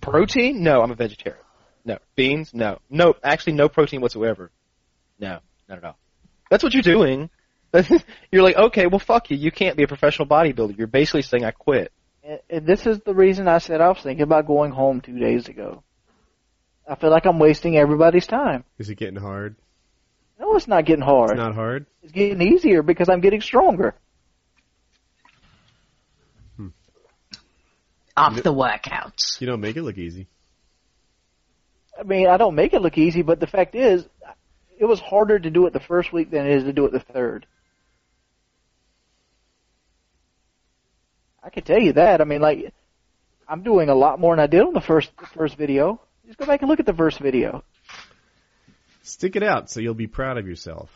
Protein? 0.01 0.63
No, 0.63 0.81
I'm 0.81 0.91
a 0.91 0.95
vegetarian. 0.95 1.45
No. 1.85 1.99
Beans? 2.17 2.55
No. 2.55 2.79
No, 2.89 3.15
actually 3.23 3.53
no 3.53 3.69
protein 3.69 4.01
whatsoever. 4.01 4.51
No, 5.19 5.41
not 5.69 5.79
at 5.79 5.85
all. 5.85 5.99
That's 6.51 6.65
what 6.65 6.73
you're 6.73 6.83
doing. 6.83 7.29
you're 8.33 8.43
like, 8.43 8.57
okay, 8.57 8.87
well 8.87 8.99
fuck 8.99 9.31
you. 9.31 9.37
You 9.37 9.51
can't 9.51 9.77
be 9.77 9.83
a 9.83 9.89
professional 9.89 10.27
bodybuilder. 10.27 10.79
You're 10.79 10.87
basically 10.87 11.23
saying 11.23 11.45
I 11.45 11.51
quit. 11.51 11.93
And, 12.23 12.41
and 12.49 12.67
this 12.67 12.87
is 12.87 13.01
the 13.01 13.15
reason 13.15 13.47
I 13.47 13.59
said 13.59 13.83
I 13.83 13.89
was 13.89 13.99
thinking 13.99 14.23
about 14.23 14.47
going 14.47 14.71
home 14.71 15.03
two 15.03 15.19
days 15.19 15.49
ago. 15.49 15.83
I 16.87 16.97
feel 16.97 17.11
like 17.11 17.25
I'm 17.25 17.39
wasting 17.39 17.77
everybody's 17.77 18.27
time. 18.27 18.65
Is 18.79 18.91
it 18.91 18.97
getting 18.97 19.17
hard? 19.17 19.57
No, 20.39 20.57
it's 20.57 20.69
not 20.69 20.85
getting 20.85 21.05
hard. 21.05 21.31
It's 21.31 21.39
not 21.39 21.55
hard. 21.55 21.87
It's 22.03 22.13
getting 22.13 22.43
easier 22.43 22.83
because 22.83 23.09
I'm 23.09 23.21
getting 23.21 23.41
stronger. 23.41 23.95
Hmm. 26.57 26.69
Off 28.17 28.43
the 28.43 28.53
workouts. 28.53 29.41
You 29.41 29.47
don't 29.47 29.61
make 29.61 29.77
it 29.77 29.83
look 29.83 29.97
easy. 29.97 30.27
I 31.99 32.03
mean, 32.03 32.27
I 32.27 32.37
don't 32.37 32.55
make 32.55 32.75
it 32.75 32.83
look 32.83 32.99
easy, 32.99 33.23
but 33.23 33.41
the 33.41 33.47
fact 33.47 33.75
is, 33.75 34.07
it 34.79 34.85
was 34.85 35.01
harder 35.01 35.39
to 35.39 35.51
do 35.51 35.67
it 35.67 35.73
the 35.73 35.81
first 35.81 36.13
week 36.13 36.31
than 36.31 36.47
it 36.47 36.57
is 36.57 36.65
to 36.65 36.73
do 36.73 36.85
it 36.87 36.93
the 36.93 37.01
third. 37.01 37.47
I 41.43 41.51
can 41.51 41.63
tell 41.63 41.79
you 41.79 41.93
that. 41.93 42.21
I 42.21 42.25
mean, 42.25 42.41
like, 42.41 42.73
I'm 43.47 43.63
doing 43.63 43.89
a 43.89 43.95
lot 43.95 44.19
more 44.19 44.35
than 44.35 44.43
I 44.43 44.47
did 44.47 44.63
on 44.63 44.73
the 44.73 44.81
first 44.81 45.11
the 45.19 45.27
first 45.27 45.57
video. 45.57 46.01
Just 46.27 46.39
go 46.39 46.47
back 46.47 46.63
and 46.63 46.71
look 46.71 46.81
at 46.81 46.87
the 46.87 46.95
first 46.95 47.19
video. 47.19 47.65
Stick 49.03 49.37
it 49.37 49.43
out 49.43 49.71
so 49.71 49.81
you'll 49.81 49.95
be 49.95 50.07
proud 50.07 50.39
of 50.39 50.47
yourself. 50.47 50.91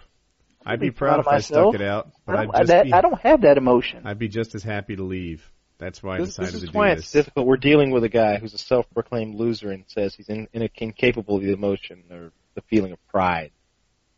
I'd 0.64 0.80
be 0.80 0.86
be 0.86 0.90
proud, 0.90 1.08
proud 1.08 1.20
if 1.20 1.26
of 1.26 1.32
I 1.32 1.38
stuck 1.40 1.74
it 1.74 1.82
out, 1.82 2.10
but 2.26 2.34
I 2.36 2.40
I'd 2.40 2.44
don't, 2.44 2.54
just 2.56 2.66
that, 2.68 2.84
be, 2.84 2.92
I 2.92 3.00
don't 3.00 3.20
have 3.20 3.42
that 3.42 3.56
emotion. 3.58 4.02
I'd 4.04 4.18
be 4.18 4.28
just 4.28 4.54
as 4.54 4.62
happy 4.62 4.96
to 4.96 5.02
leave. 5.02 5.48
That's 5.78 6.02
why 6.02 6.16
I 6.16 6.18
This, 6.18 6.30
decided 6.30 6.52
this 6.54 6.60
to 6.60 6.66
is 6.66 6.72
do 6.72 6.78
why 6.78 6.94
this. 6.94 7.04
it's 7.04 7.12
difficult. 7.12 7.46
We're 7.46 7.56
dealing 7.56 7.90
with 7.90 8.04
a 8.04 8.08
guy 8.08 8.38
who's 8.38 8.54
a 8.54 8.58
self-proclaimed 8.58 9.34
loser 9.36 9.70
and 9.70 9.84
says 9.86 10.14
he's 10.14 10.28
in, 10.28 10.48
in 10.52 10.68
incapable 10.74 11.36
of 11.36 11.42
the 11.42 11.52
emotion 11.52 12.02
or 12.10 12.32
the 12.54 12.62
feeling 12.62 12.92
of 12.92 12.98
pride. 13.08 13.52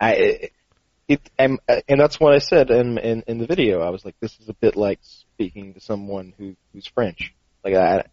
I, 0.01 0.13
it, 0.15 0.53
it 1.07 1.31
and, 1.39 1.59
and 1.89 2.01
that's 2.01 2.19
what 2.19 2.35
I 2.35 2.39
said 2.39 2.71
in, 2.71 2.97
in 2.97 3.25
in 3.27 3.39
the 3.39 3.47
video. 3.47 3.81
I 3.81 3.91
was 3.91 4.05
like, 4.05 4.15
this 4.21 4.39
is 4.41 4.49
a 4.49 4.55
bit 4.55 4.77
like 4.77 5.01
speaking 5.03 5.75
to 5.75 5.81
someone 5.81 6.33
who 6.39 6.57
who's 6.73 6.87
French. 6.87 7.35
Like 7.63 7.75
I, 7.75 8.05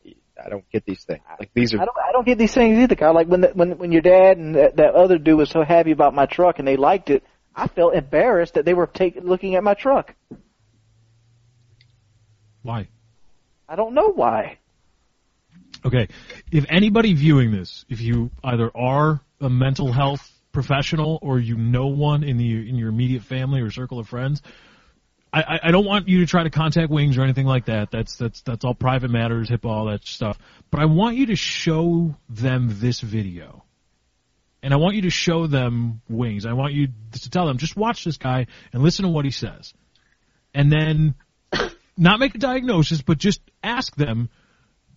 I 0.44 0.50
don't 0.50 0.70
get 0.70 0.86
these 0.86 1.04
things. 1.04 1.22
Like 1.40 1.52
these 1.54 1.74
I 1.74 1.78
are. 1.78 1.86
don't 1.86 1.98
I 1.98 2.12
don't 2.12 2.26
get 2.26 2.38
these 2.38 2.54
things 2.54 2.78
either, 2.78 2.96
Kyle. 2.96 3.14
Like 3.14 3.28
when 3.28 3.42
the, 3.42 3.48
when 3.50 3.78
when 3.78 3.92
your 3.92 4.02
dad 4.02 4.38
and 4.38 4.56
that, 4.56 4.76
that 4.78 4.94
other 4.94 5.18
dude 5.18 5.38
was 5.38 5.50
so 5.50 5.64
happy 5.64 5.92
about 5.92 6.14
my 6.14 6.26
truck 6.26 6.60
and 6.60 6.68
they 6.68 6.78
liked 6.78 7.10
it, 7.10 7.24
I 7.56 7.68
felt 7.68 7.96
embarrassed 7.96 8.54
that 8.54 8.66
they 8.66 8.74
were 8.74 8.88
taking 8.88 9.24
looking 9.24 9.56
at 9.56 9.64
my 9.64 9.74
truck. 9.74 10.14
Why? 12.62 12.88
I 13.68 13.76
don't 13.76 13.94
know 13.94 14.12
why. 14.14 14.60
Okay, 15.86 16.08
if 16.52 16.66
anybody 16.70 17.14
viewing 17.14 17.52
this, 17.52 17.86
if 17.90 18.02
you 18.02 18.32
either 18.44 18.72
are 18.76 19.22
a 19.40 19.50
mental 19.50 19.92
health 19.92 20.32
professional 20.52 21.20
or 21.22 21.40
you 21.40 21.56
know 21.56 21.88
one 21.88 22.24
in 22.24 22.38
the 22.38 22.68
in 22.70 22.76
your 22.76 22.90
immediate 22.90 23.24
family 23.24 23.62
or 23.62 23.70
circle 23.72 24.00
of 24.00 24.08
friends, 24.08 24.42
I, 25.32 25.60
I, 25.64 25.72
don't 25.72 25.86
want 25.86 26.08
you 26.08 26.22
to 26.22 26.26
try 26.26 26.44
to 26.44 26.50
contact 26.50 26.90
Wings 26.90 27.18
or 27.18 27.24
anything 27.24 27.46
like 27.46 27.66
that. 27.66 27.92
That's 27.92 28.16
that's 28.16 28.42
that's 28.42 28.64
all 28.64 28.74
private 28.74 29.12
matters, 29.12 29.50
HIPAA, 29.50 29.70
all 29.70 29.86
that 29.86 30.06
stuff. 30.06 30.38
But 30.72 30.80
I 30.80 30.86
want 30.86 31.18
you 31.18 31.28
to 31.28 31.36
show 31.36 32.16
them 32.30 32.70
this 32.80 33.02
video. 33.02 33.64
And 34.64 34.74
I 34.74 34.78
want 34.78 34.96
you 34.96 35.04
to 35.04 35.10
show 35.10 35.48
them 35.48 36.02
Wings. 36.10 36.46
I 36.46 36.54
want 36.54 36.74
you 36.74 36.88
to 37.12 37.30
tell 37.30 37.46
them, 37.46 37.58
just 37.58 37.76
watch 37.76 38.04
this 38.04 38.18
guy 38.18 38.48
and 38.74 38.82
listen 38.82 39.04
to 39.04 39.10
what 39.10 39.26
he 39.26 39.32
says. 39.32 39.74
And 40.54 40.72
then 40.72 41.16
not 41.98 42.20
make 42.20 42.34
a 42.36 42.40
diagnosis, 42.40 43.02
but 43.02 43.18
just 43.18 43.42
ask 43.62 43.96
them, 43.96 44.30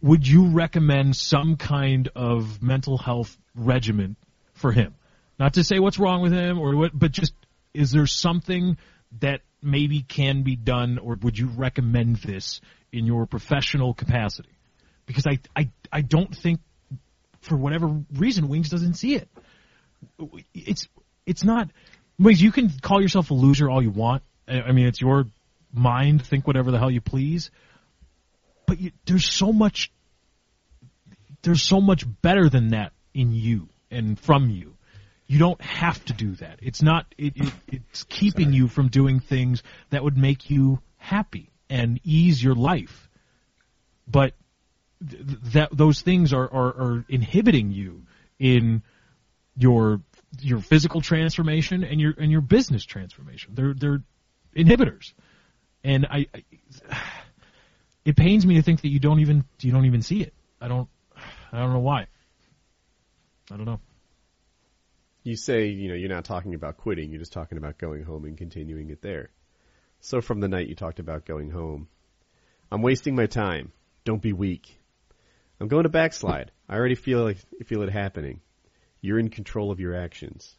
would 0.00 0.26
you 0.26 0.46
recommend 0.46 1.16
some 1.16 1.56
kind 1.56 2.08
of 2.14 2.62
mental 2.62 2.96
health 2.96 3.36
regimen 3.54 4.16
for 4.54 4.72
him? 4.72 4.94
Not 5.38 5.54
to 5.54 5.64
say 5.64 5.78
what's 5.78 5.98
wrong 5.98 6.22
with 6.22 6.32
him 6.32 6.58
or 6.58 6.76
what, 6.76 6.98
but 6.98 7.12
just 7.12 7.34
is 7.74 7.92
there 7.92 8.06
something 8.06 8.76
that 9.20 9.40
maybe 9.62 10.02
can 10.02 10.42
be 10.42 10.56
done 10.56 10.98
or 10.98 11.18
would 11.22 11.38
you 11.38 11.48
recommend 11.48 12.16
this 12.16 12.60
in 12.92 13.06
your 13.06 13.26
professional 13.26 13.94
capacity? 13.94 14.56
Because 15.06 15.26
I, 15.26 15.38
I, 15.56 15.70
I 15.92 16.02
don't 16.02 16.34
think 16.34 16.60
for 17.40 17.56
whatever 17.56 18.02
reason 18.14 18.48
Wings 18.48 18.68
doesn't 18.68 18.94
see 18.94 19.14
it. 19.14 19.28
It's, 20.54 20.88
it's 21.26 21.44
not, 21.44 21.70
Wings, 22.18 22.40
you 22.40 22.52
can 22.52 22.70
call 22.80 23.02
yourself 23.02 23.30
a 23.30 23.34
loser 23.34 23.68
all 23.68 23.82
you 23.82 23.90
want. 23.90 24.22
I 24.46 24.72
mean, 24.72 24.86
it's 24.86 25.00
your 25.00 25.26
mind, 25.72 26.24
think 26.24 26.46
whatever 26.46 26.70
the 26.70 26.78
hell 26.78 26.90
you 26.90 27.00
please 27.00 27.50
but 28.70 28.80
you, 28.80 28.92
there's 29.04 29.28
so 29.28 29.52
much 29.52 29.90
there's 31.42 31.60
so 31.60 31.80
much 31.80 32.04
better 32.22 32.48
than 32.48 32.68
that 32.68 32.92
in 33.12 33.32
you 33.32 33.68
and 33.90 34.16
from 34.16 34.48
you 34.48 34.76
you 35.30 35.38
don't 35.38 35.60
have 35.60 36.02
to 36.04 36.12
do 36.12 36.32
that 36.36 36.58
it's 36.60 36.82
not 36.82 37.06
it, 37.16 37.32
it 37.36 37.52
it's 37.68 38.04
keeping 38.04 38.52
you 38.52 38.68
from 38.68 38.88
doing 38.88 39.20
things 39.20 39.62
that 39.90 40.02
would 40.02 40.16
make 40.16 40.50
you 40.50 40.80
happy 40.96 41.50
and 41.68 42.00
ease 42.04 42.42
your 42.42 42.54
life 42.54 43.08
but 44.08 44.34
th- 45.08 45.22
that 45.54 45.68
those 45.72 46.00
things 46.00 46.32
are, 46.32 46.48
are 46.52 46.68
are 46.68 47.04
inhibiting 47.08 47.70
you 47.70 48.02
in 48.38 48.82
your 49.56 50.00
your 50.40 50.60
physical 50.60 51.00
transformation 51.00 51.84
and 51.84 52.00
your 52.00 52.14
and 52.18 52.30
your 52.30 52.40
business 52.40 52.84
transformation 52.84 53.52
they're 53.54 53.74
they're 53.74 54.02
inhibitors 54.56 55.12
and 55.84 56.06
I, 56.06 56.26
I 56.34 56.44
it 58.04 58.16
pains 58.16 58.46
me 58.46 58.54
to 58.56 58.62
think 58.62 58.82
that 58.82 58.88
you 58.88 58.98
don't 58.98 59.20
even 59.20 59.44
you 59.60 59.72
don't 59.72 59.86
even 59.86 60.02
see 60.02 60.22
it. 60.22 60.34
I 60.60 60.68
don't 60.68 60.88
I 61.52 61.58
don't 61.58 61.72
know 61.72 61.80
why. 61.80 62.06
I 63.50 63.56
don't 63.56 63.66
know. 63.66 63.80
You 65.22 65.36
say, 65.36 65.66
you 65.66 65.88
know, 65.88 65.94
you're 65.94 66.08
not 66.08 66.24
talking 66.24 66.54
about 66.54 66.78
quitting, 66.78 67.10
you're 67.10 67.18
just 67.18 67.32
talking 67.32 67.58
about 67.58 67.78
going 67.78 68.04
home 68.04 68.24
and 68.24 68.38
continuing 68.38 68.90
it 68.90 69.02
there. 69.02 69.30
So 70.00 70.20
from 70.20 70.40
the 70.40 70.48
night 70.48 70.68
you 70.68 70.74
talked 70.74 70.98
about 70.98 71.26
going 71.26 71.50
home, 71.50 71.88
I'm 72.72 72.82
wasting 72.82 73.14
my 73.14 73.26
time. 73.26 73.72
Don't 74.04 74.22
be 74.22 74.32
weak. 74.32 74.80
I'm 75.60 75.68
going 75.68 75.82
to 75.82 75.90
backslide. 75.90 76.52
I 76.68 76.76
already 76.76 76.94
feel 76.94 77.22
like, 77.22 77.36
feel 77.66 77.82
it 77.82 77.90
happening. 77.90 78.40
You're 79.02 79.18
in 79.18 79.28
control 79.28 79.70
of 79.70 79.80
your 79.80 79.94
actions. 79.94 80.56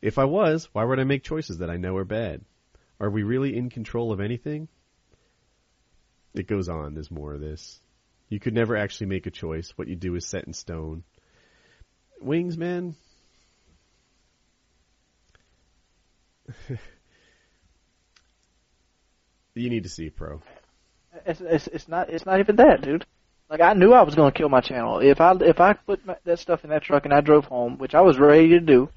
If 0.00 0.18
I 0.18 0.24
was, 0.24 0.68
why 0.72 0.84
would 0.84 0.98
I 0.98 1.04
make 1.04 1.24
choices 1.24 1.58
that 1.58 1.70
I 1.70 1.76
know 1.76 1.96
are 1.96 2.04
bad? 2.04 2.42
Are 2.98 3.10
we 3.10 3.22
really 3.22 3.54
in 3.54 3.68
control 3.68 4.12
of 4.12 4.20
anything? 4.20 4.68
It 6.32 6.46
goes 6.46 6.68
on. 6.68 6.94
There's 6.94 7.10
more 7.10 7.34
of 7.34 7.40
this. 7.40 7.80
You 8.28 8.40
could 8.40 8.54
never 8.54 8.76
actually 8.76 9.08
make 9.08 9.26
a 9.26 9.30
choice. 9.30 9.72
What 9.76 9.88
you 9.88 9.96
do 9.96 10.14
is 10.14 10.26
set 10.26 10.44
in 10.44 10.54
stone. 10.54 11.02
Wings, 12.20 12.56
man. 12.56 12.94
you 19.54 19.70
need 19.70 19.84
to 19.84 19.88
see 19.88 20.10
pro. 20.10 20.40
It's, 21.26 21.40
it's 21.40 21.66
it's 21.68 21.88
not 21.88 22.10
it's 22.10 22.26
not 22.26 22.40
even 22.40 22.56
that, 22.56 22.82
dude. 22.82 23.06
Like 23.48 23.60
I 23.60 23.72
knew 23.74 23.92
I 23.92 24.02
was 24.02 24.14
going 24.14 24.32
to 24.32 24.36
kill 24.38 24.48
my 24.48 24.60
channel 24.60 25.00
if 25.00 25.20
I 25.20 25.34
if 25.40 25.60
I 25.60 25.72
put 25.72 26.06
my, 26.06 26.16
that 26.24 26.38
stuff 26.38 26.64
in 26.64 26.70
that 26.70 26.82
truck 26.82 27.04
and 27.04 27.12
I 27.12 27.20
drove 27.20 27.46
home, 27.46 27.78
which 27.78 27.94
I 27.94 28.00
was 28.00 28.18
ready 28.18 28.50
to 28.50 28.60
do. 28.60 28.88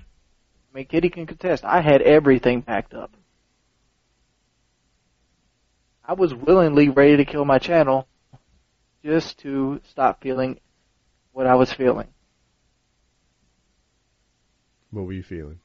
I 0.71 0.77
mean, 0.77 0.85
Kitty 0.85 1.09
can 1.09 1.25
contest. 1.25 1.63
I 1.63 1.81
had 1.81 2.01
everything 2.01 2.61
packed 2.61 2.93
up. 2.93 3.11
I 6.05 6.13
was 6.13 6.33
willingly 6.33 6.89
ready 6.89 7.17
to 7.17 7.25
kill 7.25 7.45
my 7.45 7.59
channel, 7.59 8.07
just 9.03 9.39
to 9.39 9.79
stop 9.89 10.21
feeling 10.21 10.59
what 11.31 11.47
I 11.47 11.55
was 11.55 11.71
feeling. 11.71 12.07
What 14.91 15.05
were 15.05 15.13
you 15.13 15.23
feeling? 15.23 15.59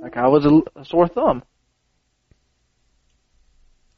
Like 0.00 0.16
I 0.16 0.28
was 0.28 0.46
a, 0.46 0.60
a 0.76 0.84
sore 0.84 1.08
thumb. 1.08 1.42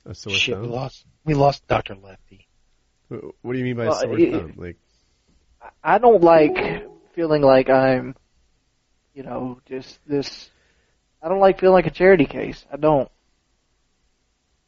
A 0.04 0.14
sore 0.14 0.32
Shit, 0.34 0.60
we 0.60 0.66
lost. 0.66 1.04
We 1.24 1.34
lost 1.34 1.66
Doctor 1.68 1.94
Lefty. 1.94 2.48
What 3.08 3.52
do 3.52 3.58
you 3.58 3.64
mean 3.64 3.76
by 3.76 3.86
Well, 3.86 4.00
sore 4.00 4.18
it- 4.18 4.32
thumb? 4.32 4.54
Like, 4.56 4.78
I 5.84 5.98
don't 5.98 6.22
like 6.22 6.56
feeling 7.14 7.42
like 7.42 7.70
I'm, 7.70 8.16
you 9.14 9.22
know, 9.22 9.60
just 9.66 9.98
this. 10.06 10.50
I 11.22 11.28
don't 11.28 11.38
like 11.40 11.60
feeling 11.60 11.74
like 11.74 11.86
a 11.86 11.90
charity 11.90 12.26
case. 12.26 12.64
I 12.72 12.76
don't. 12.76 13.08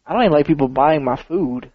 I 0.06 0.12
don't 0.12 0.22
even 0.22 0.32
like 0.32 0.46
people 0.46 0.68
buying 0.68 1.02
my 1.02 1.16
food. 1.16 1.72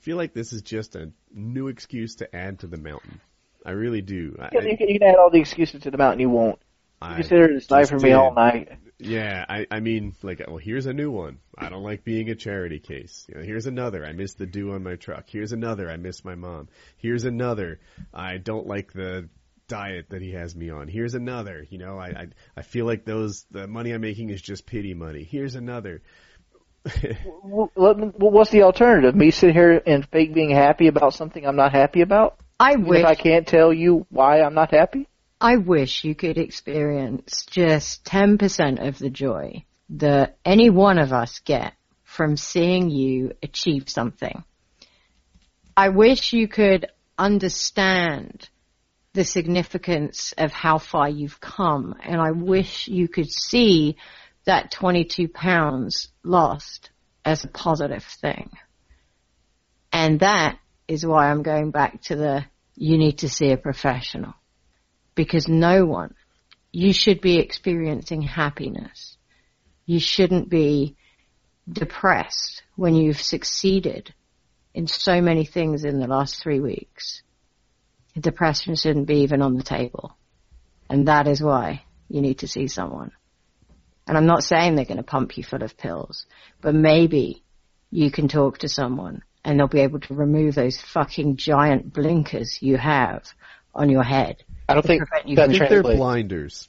Feel 0.00 0.16
like 0.16 0.34
this 0.34 0.52
is 0.52 0.62
just 0.62 0.96
a 0.96 1.12
new 1.32 1.68
excuse 1.68 2.16
to 2.16 2.34
add 2.34 2.60
to 2.60 2.66
the 2.66 2.76
mountain. 2.76 3.20
I 3.64 3.72
really 3.72 4.00
do. 4.00 4.36
I, 4.38 4.48
You 4.52 4.76
can, 4.76 4.88
you 4.88 4.98
can, 4.98 5.08
add 5.08 5.16
all 5.16 5.30
the 5.30 5.40
excuses 5.40 5.82
to 5.82 5.90
the 5.90 5.98
mountain 5.98 6.20
you 6.20 6.30
want. 6.30 6.58
You 7.02 7.08
I 7.08 7.14
can 7.14 7.22
sit 7.22 7.30
there 7.30 7.44
and 7.44 7.60
just 7.60 7.90
for 7.90 7.98
me 7.98 8.12
all 8.12 8.34
night. 8.34 8.70
Yeah, 8.98 9.44
I, 9.48 9.66
I 9.70 9.80
mean, 9.80 10.14
like, 10.22 10.42
well, 10.46 10.58
here's 10.58 10.86
a 10.86 10.92
new 10.92 11.10
one. 11.10 11.38
I 11.56 11.70
don't 11.70 11.82
like 11.82 12.04
being 12.04 12.28
a 12.28 12.34
charity 12.34 12.78
case. 12.78 13.26
You 13.28 13.36
know, 13.36 13.42
here's 13.42 13.66
another. 13.66 14.04
I 14.04 14.12
miss 14.12 14.34
the 14.34 14.46
dew 14.46 14.72
on 14.72 14.82
my 14.82 14.96
truck. 14.96 15.24
Here's 15.26 15.52
another. 15.52 15.90
I 15.90 15.96
miss 15.96 16.24
my 16.24 16.34
mom. 16.34 16.68
Here's 16.98 17.24
another. 17.24 17.80
I 18.12 18.36
don't 18.36 18.66
like 18.66 18.92
the 18.92 19.28
diet 19.68 20.10
that 20.10 20.20
he 20.20 20.32
has 20.32 20.54
me 20.54 20.68
on. 20.68 20.88
Here's 20.88 21.14
another. 21.14 21.66
You 21.70 21.78
know, 21.78 21.98
I, 21.98 22.08
I, 22.08 22.26
I 22.58 22.62
feel 22.62 22.84
like 22.84 23.04
those, 23.06 23.46
the 23.50 23.66
money 23.66 23.92
I'm 23.92 24.02
making 24.02 24.28
is 24.28 24.42
just 24.42 24.66
pity 24.66 24.92
money. 24.92 25.24
Here's 25.24 25.54
another. 25.54 26.02
Well, 27.44 27.70
what's 27.74 28.50
the 28.50 28.62
alternative? 28.62 29.14
Me 29.14 29.30
sit 29.30 29.54
here 29.54 29.82
and 29.86 30.06
fake 30.08 30.32
being 30.32 30.50
happy 30.50 30.86
about 30.86 31.14
something 31.14 31.44
I'm 31.46 31.56
not 31.56 31.72
happy 31.72 32.00
about? 32.00 32.38
I 32.58 32.76
wish 32.76 33.00
if 33.00 33.06
I 33.06 33.14
can't 33.14 33.46
tell 33.46 33.72
you 33.72 34.06
why 34.10 34.40
I'm 34.40 34.54
not 34.54 34.72
happy? 34.72 35.08
I 35.40 35.56
wish 35.56 36.04
you 36.04 36.14
could 36.14 36.36
experience 36.38 37.46
just 37.50 38.04
10% 38.04 38.86
of 38.86 38.98
the 38.98 39.10
joy 39.10 39.64
that 39.90 40.36
any 40.44 40.70
one 40.70 40.98
of 40.98 41.12
us 41.12 41.40
get 41.40 41.74
from 42.04 42.36
seeing 42.36 42.90
you 42.90 43.32
achieve 43.42 43.88
something. 43.88 44.44
I 45.76 45.88
wish 45.88 46.32
you 46.32 46.48
could 46.48 46.86
understand 47.18 48.48
the 49.14 49.24
significance 49.24 50.34
of 50.36 50.52
how 50.52 50.78
far 50.78 51.08
you've 51.08 51.40
come 51.40 51.94
and 52.02 52.20
I 52.20 52.30
wish 52.32 52.86
you 52.86 53.08
could 53.08 53.30
see 53.30 53.96
that 54.50 54.72
22 54.72 55.28
pounds 55.28 56.08
lost 56.24 56.90
as 57.24 57.44
a 57.44 57.48
positive 57.48 58.02
thing. 58.02 58.50
And 59.92 60.18
that 60.20 60.58
is 60.88 61.06
why 61.06 61.30
I'm 61.30 61.44
going 61.44 61.70
back 61.70 62.02
to 62.02 62.16
the 62.16 62.44
you 62.74 62.98
need 62.98 63.18
to 63.18 63.28
see 63.28 63.52
a 63.52 63.56
professional 63.56 64.34
because 65.14 65.46
no 65.46 65.86
one, 65.86 66.16
you 66.72 66.92
should 66.92 67.20
be 67.20 67.38
experiencing 67.38 68.22
happiness. 68.22 69.16
You 69.86 70.00
shouldn't 70.00 70.48
be 70.48 70.96
depressed 71.72 72.64
when 72.74 72.96
you've 72.96 73.20
succeeded 73.20 74.12
in 74.74 74.88
so 74.88 75.20
many 75.20 75.44
things 75.44 75.84
in 75.84 76.00
the 76.00 76.08
last 76.08 76.42
three 76.42 76.58
weeks. 76.58 77.22
Depression 78.18 78.74
shouldn't 78.74 79.06
be 79.06 79.18
even 79.18 79.42
on 79.42 79.54
the 79.54 79.62
table. 79.62 80.16
And 80.88 81.06
that 81.06 81.28
is 81.28 81.40
why 81.40 81.84
you 82.08 82.20
need 82.20 82.40
to 82.40 82.48
see 82.48 82.66
someone. 82.66 83.12
And 84.06 84.16
I'm 84.16 84.26
not 84.26 84.42
saying 84.42 84.74
they're 84.74 84.84
going 84.84 84.96
to 84.96 85.02
pump 85.02 85.36
you 85.36 85.44
full 85.44 85.62
of 85.62 85.76
pills, 85.76 86.26
but 86.60 86.74
maybe 86.74 87.42
you 87.90 88.10
can 88.10 88.28
talk 88.28 88.58
to 88.58 88.68
someone 88.68 89.22
and 89.44 89.58
they'll 89.58 89.68
be 89.68 89.80
able 89.80 90.00
to 90.00 90.14
remove 90.14 90.54
those 90.54 90.80
fucking 90.80 91.36
giant 91.36 91.92
blinkers 91.92 92.58
you 92.60 92.76
have 92.76 93.24
on 93.74 93.88
your 93.90 94.02
head. 94.02 94.42
I 94.68 94.74
don't 94.74 94.84
think 94.84 95.02
you 95.24 95.36
that 95.36 95.46
from- 95.46 95.54
I 95.54 95.58
think 95.58 95.70
they're 95.70 95.82
blinders. 95.96 96.68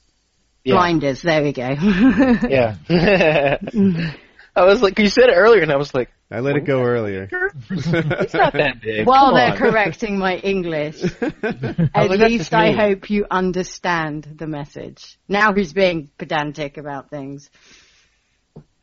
Yeah. 0.63 0.75
Blinders, 0.75 1.21
there 1.21 1.43
we 1.43 1.53
go. 1.53 1.67
Yeah. 2.47 2.75
Mm-hmm. 3.61 4.09
I 4.55 4.65
was 4.65 4.81
like, 4.81 4.99
you 4.99 5.07
said 5.07 5.29
it 5.29 5.33
earlier, 5.35 5.61
and 5.61 5.71
I 5.71 5.77
was 5.77 5.93
like, 5.93 6.09
I 6.29 6.39
let 6.41 6.55
it 6.57 6.65
go 6.65 6.81
earlier. 6.83 7.29
it's 7.69 8.33
not 8.33 8.53
that 8.53 8.81
big. 8.81 9.07
While 9.07 9.27
Come 9.27 9.35
they're 9.35 9.51
on. 9.51 9.57
correcting 9.57 10.17
my 10.17 10.37
English, 10.37 11.03
at 11.21 11.21
like, 11.43 11.91
that's 11.93 12.19
least 12.21 12.53
I 12.53 12.71
me. 12.71 12.75
hope 12.77 13.09
you 13.09 13.25
understand 13.31 14.35
the 14.37 14.47
message. 14.47 15.17
Now 15.27 15.53
he's 15.53 15.73
being 15.73 16.09
pedantic 16.17 16.77
about 16.77 17.09
things. 17.09 17.49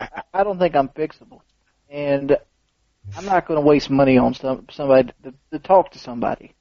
I- 0.00 0.22
I 0.32 0.44
don't 0.44 0.58
think 0.58 0.74
I'm 0.76 0.88
fixable. 0.88 1.40
And 1.90 2.36
I'm 3.16 3.24
not 3.24 3.46
going 3.46 3.60
to 3.60 3.66
waste 3.66 3.90
money 3.90 4.18
on 4.18 4.34
some 4.34 4.66
somebody 4.70 5.10
to, 5.24 5.34
to 5.52 5.58
talk 5.58 5.92
to 5.92 5.98
somebody. 5.98 6.54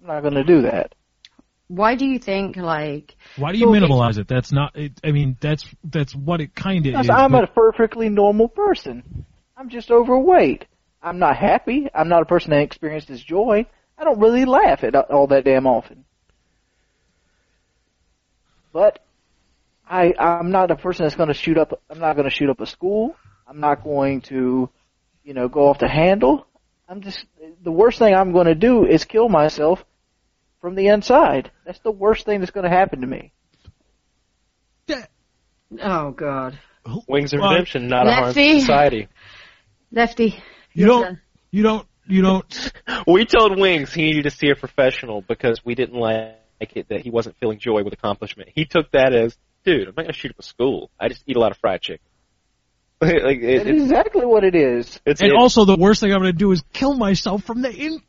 I'm 0.00 0.06
not 0.06 0.20
going 0.22 0.34
to 0.34 0.44
do 0.44 0.62
that. 0.62 0.94
Why 1.70 1.94
do 1.94 2.04
you 2.04 2.18
think, 2.18 2.56
like, 2.56 3.14
Why 3.36 3.52
do 3.52 3.58
you 3.58 3.70
Well, 3.70 3.80
minimalize 3.80 4.18
it? 4.18 4.26
That's 4.26 4.50
not. 4.50 4.74
It, 4.74 4.92
I 5.04 5.12
mean, 5.12 5.36
that's 5.40 5.64
that's 5.84 6.12
what 6.12 6.40
it 6.40 6.52
kind 6.52 6.78
of 6.84 6.90
Because 6.92 7.06
is. 7.06 7.10
I'm 7.10 7.30
but- 7.30 7.44
a 7.44 7.46
perfectly 7.46 8.08
normal 8.08 8.48
person. 8.48 9.24
I'm 9.56 9.68
just 9.68 9.88
overweight. 9.92 10.66
I'm 11.00 11.20
not 11.20 11.36
happy. 11.36 11.88
I'm 11.94 12.08
not 12.08 12.22
a 12.22 12.24
person 12.24 12.50
that 12.50 12.62
experiences 12.62 13.22
joy. 13.22 13.66
I 13.96 14.02
don't 14.02 14.18
really 14.18 14.46
laugh 14.46 14.82
at 14.82 14.96
all 14.96 15.28
that 15.28 15.44
damn 15.44 15.68
often. 15.68 16.04
But 18.72 18.98
I 19.88 20.12
I'm 20.18 20.50
not 20.50 20.72
a 20.72 20.76
person 20.76 21.04
that's 21.04 21.14
going 21.14 21.28
to 21.28 21.34
shoot 21.34 21.56
up. 21.56 21.80
I'm 21.88 22.00
not 22.00 22.16
going 22.16 22.28
to 22.28 22.34
shoot 22.34 22.50
up 22.50 22.60
a 22.60 22.66
school. 22.66 23.14
I'm 23.46 23.60
not 23.60 23.84
going 23.84 24.22
to, 24.22 24.68
you 25.22 25.34
know, 25.34 25.48
go 25.48 25.68
off 25.68 25.78
the 25.78 25.88
handle. 25.88 26.48
I'm 26.88 27.00
just 27.00 27.24
the 27.62 27.70
worst 27.70 28.00
thing 28.00 28.12
I'm 28.12 28.32
going 28.32 28.46
to 28.46 28.56
do 28.56 28.84
is 28.84 29.04
kill 29.04 29.28
myself 29.28 29.84
from 30.60 30.74
the 30.74 30.88
inside. 30.88 31.50
That's 31.64 31.78
the 31.80 31.90
worst 31.90 32.26
thing 32.26 32.40
that's 32.40 32.52
going 32.52 32.64
to 32.64 32.70
happen 32.70 33.00
to 33.00 33.06
me. 33.06 33.32
oh 35.80 36.10
god, 36.10 36.58
Wings 37.08 37.32
of 37.32 37.40
Redemption, 37.40 37.88
not 37.88 38.06
a 38.06 38.12
harm 38.12 38.26
Lefty. 38.26 38.54
to 38.54 38.60
society. 38.60 39.08
Lefty. 39.92 40.42
you 40.72 40.86
don't. 40.86 41.02
turn. 41.04 41.20
You 41.50 41.62
don't. 41.62 41.86
You 42.06 42.22
don't. 42.22 42.72
We 43.06 43.24
told 43.24 43.58
Wings 43.58 43.92
he 43.92 44.02
needed 44.02 44.24
to 44.24 44.30
see 44.30 44.50
a 44.50 44.56
professional 44.56 45.22
because 45.22 45.64
we 45.64 45.74
didn't 45.74 45.98
like 45.98 46.36
it 46.60 46.88
that 46.88 47.00
he 47.00 47.10
wasn't 47.10 47.36
feeling 47.38 47.58
joy 47.58 47.82
with 47.82 47.92
accomplishment. 47.92 48.50
He 48.54 48.64
took 48.66 48.90
that 48.92 49.14
as, 49.14 49.36
dude, 49.64 49.88
I'm 49.88 49.94
not 49.96 50.02
gonna 50.02 50.12
shoot 50.12 50.32
up 50.32 50.38
a 50.38 50.42
school. 50.42 50.90
I 50.98 51.08
just 51.08 51.22
eat 51.26 51.36
a 51.36 51.40
lot 51.40 51.50
of 51.52 51.58
fried 51.58 51.80
chicken. 51.80 52.04
like 53.02 53.12
it, 53.38 53.56
That's 53.64 53.70
it's, 53.70 53.82
exactly 53.82 54.26
what 54.26 54.44
it 54.44 54.54
is. 54.54 55.00
it's, 55.06 55.22
And 55.22 55.32
it's 55.32 55.40
also, 55.40 55.64
the 55.64 55.76
worst 55.76 56.02
thing 56.02 56.12
I'm 56.12 56.20
going 56.20 56.32
to 56.32 56.38
do 56.38 56.52
is 56.52 56.62
kill 56.74 56.92
myself 56.94 57.42
from 57.44 57.62
the 57.62 57.72
in. 57.72 58.02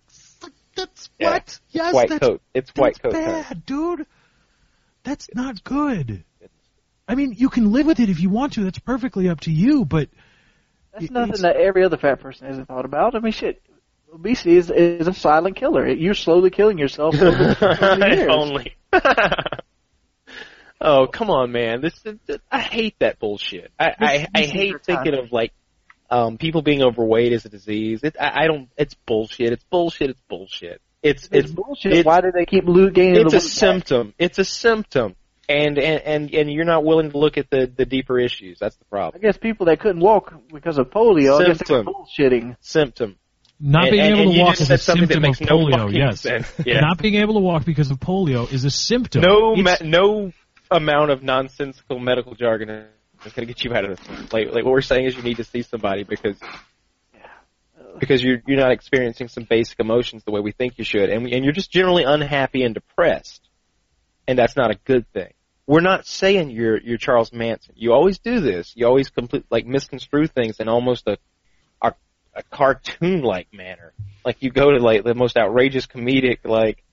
That's 0.85 1.09
Yeah. 1.19 1.31
what. 1.31 1.59
Yes, 1.69 1.93
white 1.93 2.09
that's 2.09 2.27
coat. 2.27 2.41
It's 2.53 2.71
white 2.75 2.99
that's 3.01 3.15
coat. 3.15 3.21
time. 3.23 3.41
bad, 3.43 3.65
dude. 3.65 4.05
That's 5.03 5.27
not 5.33 5.63
good. 5.63 6.23
I 7.07 7.15
mean, 7.15 7.33
you 7.37 7.49
can 7.49 7.71
live 7.71 7.87
with 7.87 7.99
it 7.99 8.09
if 8.09 8.19
you 8.19 8.29
want 8.29 8.53
to. 8.53 8.63
That's 8.63 8.79
perfectly 8.79 9.27
up 9.29 9.41
to 9.41 9.51
you. 9.51 9.83
But 9.85 10.09
That's 10.93 11.05
It- 11.05 11.11
nothing 11.11 11.41
that 11.41 11.55
every 11.55 11.83
other 11.83 11.97
fat 11.97 12.19
person 12.19 12.47
hasn't 12.47 12.67
thought 12.67 12.85
about. 12.85 13.15
I 13.15 13.19
mean, 13.19 13.31
shit, 13.31 13.61
obesity 14.13 14.57
is 14.57 14.69
is 14.69 15.07
a 15.07 15.13
silent 15.13 15.55
killer. 15.55 15.87
You're 15.87 16.13
slowly 16.13 16.49
killing 16.49 16.77
yourself 16.77 17.15
over, 17.15 17.27
over 17.61 18.07
If 18.07 18.17
years. 18.19 18.29
only. 18.29 18.75
oh 20.81 21.07
come 21.07 21.29
on, 21.29 21.51
man! 21.51 21.81
This, 21.81 21.93
this 22.25 22.39
I 22.51 22.59
hate 22.59 22.95
that 22.99 23.19
bullshit. 23.19 23.71
I 23.79 23.93
I, 23.99 24.27
I 24.35 24.41
hate 24.45 24.83
thinking 24.83 25.13
of 25.15 25.31
like 25.31 25.53
um 26.11 26.37
people 26.37 26.61
being 26.61 26.83
overweight 26.83 27.31
is 27.33 27.45
a 27.45 27.49
disease. 27.49 28.01
It, 28.03 28.15
I, 28.19 28.43
I 28.43 28.47
don't. 28.47 28.69
It's 28.77 28.93
bullshit. 28.93 29.51
It's 29.53 29.63
bullshit. 29.63 30.09
It's 30.11 30.21
bullshit. 30.29 30.81
It's 31.01 31.23
It's, 31.31 31.45
it's 31.45 31.51
bullshit. 31.51 31.93
it's- 31.93 32.05
Why 32.05 32.21
do 32.21 32.31
they 32.31 32.45
keep 32.45 32.65
lo- 32.67 32.89
gaining 32.89 33.21
it's 33.21 33.31
the 33.31 33.37
a 33.37 33.39
weight 33.39 33.43
back? 33.43 33.51
symptom. 33.51 34.13
It's 34.19 34.37
a 34.37 34.45
symptom. 34.45 35.15
And, 35.49 35.77
and 35.79 36.01
and 36.03 36.33
and 36.33 36.51
you're 36.53 36.63
not 36.65 36.83
willing 36.85 37.11
to 37.11 37.17
look 37.17 37.37
at 37.37 37.49
the 37.49 37.65
the 37.65 37.85
deeper 37.85 38.19
issues. 38.19 38.57
That's 38.59 38.75
the 38.77 38.85
problem. 38.85 39.19
I 39.21 39.25
guess 39.25 39.37
people 39.37 39.65
that 39.65 39.79
couldn't 39.79 40.01
walk 40.01 40.33
because 40.53 40.77
of 40.77 40.89
polio, 40.91 41.41
I 41.41 41.47
guess 41.47 41.57
they 41.67 41.73
were 41.75 41.83
Symptom. 41.83 41.93
bullshitting. 41.93 42.55
Symptom. 42.61 43.15
not 43.59 43.83
And- 43.85 43.91
being 43.91 44.03
and- 44.03 44.13
able 44.15 44.21
and 44.23 44.33
to 44.33 44.39
walk 44.43 44.61
is 44.61 44.69
a 44.71 44.77
symptom 44.77 45.11
of 45.17 45.21
makes 45.21 45.41
no 45.41 45.57
polio. 45.57 45.91
Yes. 45.93 46.21
sense. 46.21 46.51
Yeah. 46.65 46.79
Not 46.81 46.99
being 46.99 47.15
able 47.15 47.33
to 47.33 47.39
walk 47.41 47.65
because 47.65 47.91
of 47.91 47.99
polio 47.99 48.51
is 48.51 48.63
a 48.65 48.69
symptom. 48.71 49.21
No, 49.23 49.55
ma- 49.55 49.75
no 49.83 50.31
amount 50.69 51.11
of 51.11 51.21
nonsensical 51.23 51.99
medical 51.99 52.33
jargon 52.35 52.85
is 53.25 53.33
going 53.33 53.47
to 53.47 53.53
get 53.53 53.63
you 53.63 53.73
out 53.73 53.85
of 53.85 53.97
this. 53.97 54.33
Like, 54.33 54.47
like 54.47 54.65
what 54.65 54.71
we're 54.71 54.81
saying 54.81 55.05
is 55.05 55.15
you 55.15 55.23
need 55.23 55.37
to 55.37 55.43
see 55.43 55.61
somebody 55.61 56.03
because 56.03 56.37
because 57.99 58.23
you're 58.23 58.41
you're 58.47 58.59
not 58.59 58.71
experiencing 58.71 59.27
some 59.27 59.43
basic 59.43 59.79
emotions 59.79 60.23
the 60.23 60.31
way 60.31 60.41
we 60.41 60.51
think 60.51 60.77
you 60.77 60.83
should, 60.83 61.09
and 61.09 61.27
and 61.27 61.43
you're 61.43 61.53
just 61.53 61.71
generally 61.71 62.03
unhappy 62.03 62.63
and 62.63 62.73
depressed, 62.73 63.47
and 64.27 64.37
that's 64.37 64.55
not 64.55 64.71
a 64.71 64.75
good 64.85 65.05
thing. 65.13 65.33
We're 65.67 65.81
not 65.81 66.05
saying 66.05 66.49
you're 66.51 66.79
you're 66.79 66.97
Charles 66.97 67.31
Manson. 67.31 67.75
You 67.77 67.93
always 67.93 68.19
do 68.19 68.39
this. 68.39 68.73
You 68.75 68.87
always 68.87 69.09
complete 69.09 69.45
like 69.49 69.65
misconstrue 69.65 70.27
things 70.27 70.59
in 70.59 70.67
almost 70.67 71.07
a 71.07 71.17
a, 71.81 71.93
a 72.35 72.43
cartoon 72.43 73.21
like 73.21 73.53
manner. 73.53 73.93
Like 74.25 74.41
you 74.41 74.51
go 74.51 74.71
to 74.71 74.79
like 74.79 75.03
the 75.03 75.15
most 75.15 75.37
outrageous 75.37 75.87
comedic 75.87 76.39
like 76.43 76.83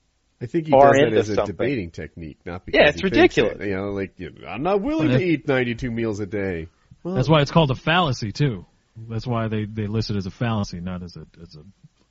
I 0.41 0.45
think 0.45 0.65
he 0.67 0.71
Far 0.71 0.93
does 0.93 0.95
that 1.01 1.07
into 1.07 1.17
as 1.19 1.29
a 1.29 1.35
something. 1.35 1.55
debating 1.55 1.91
technique, 1.91 2.39
not 2.45 2.65
because 2.65 2.79
Yeah, 2.79 2.87
it's 2.89 3.01
he 3.01 3.03
ridiculous. 3.05 3.57
it. 3.59 3.67
You 3.67 3.75
know, 3.75 3.89
like 3.91 4.13
you 4.17 4.31
know, 4.31 4.47
I'm 4.47 4.63
not 4.63 4.81
willing 4.81 5.09
Well, 5.09 5.19
to 5.19 5.23
eat 5.25 5.47
92 5.47 5.91
meals 5.91 6.19
a 6.19 6.25
day. 6.25 6.67
Well, 7.03 7.15
That's 7.15 7.27
why 7.29 7.41
it's 7.41 7.51
called 7.51 7.71
a 7.71 7.75
fallacy 7.75 8.31
too. 8.31 8.65
That's 9.09 9.27
why 9.27 9.47
they 9.47 9.65
they 9.65 9.87
list 9.87 10.09
it 10.11 10.15
as 10.17 10.25
a 10.25 10.31
fallacy, 10.31 10.79
not 10.81 11.03
as 11.03 11.15
a 11.17 11.25
as 11.41 11.55
a 11.55 11.63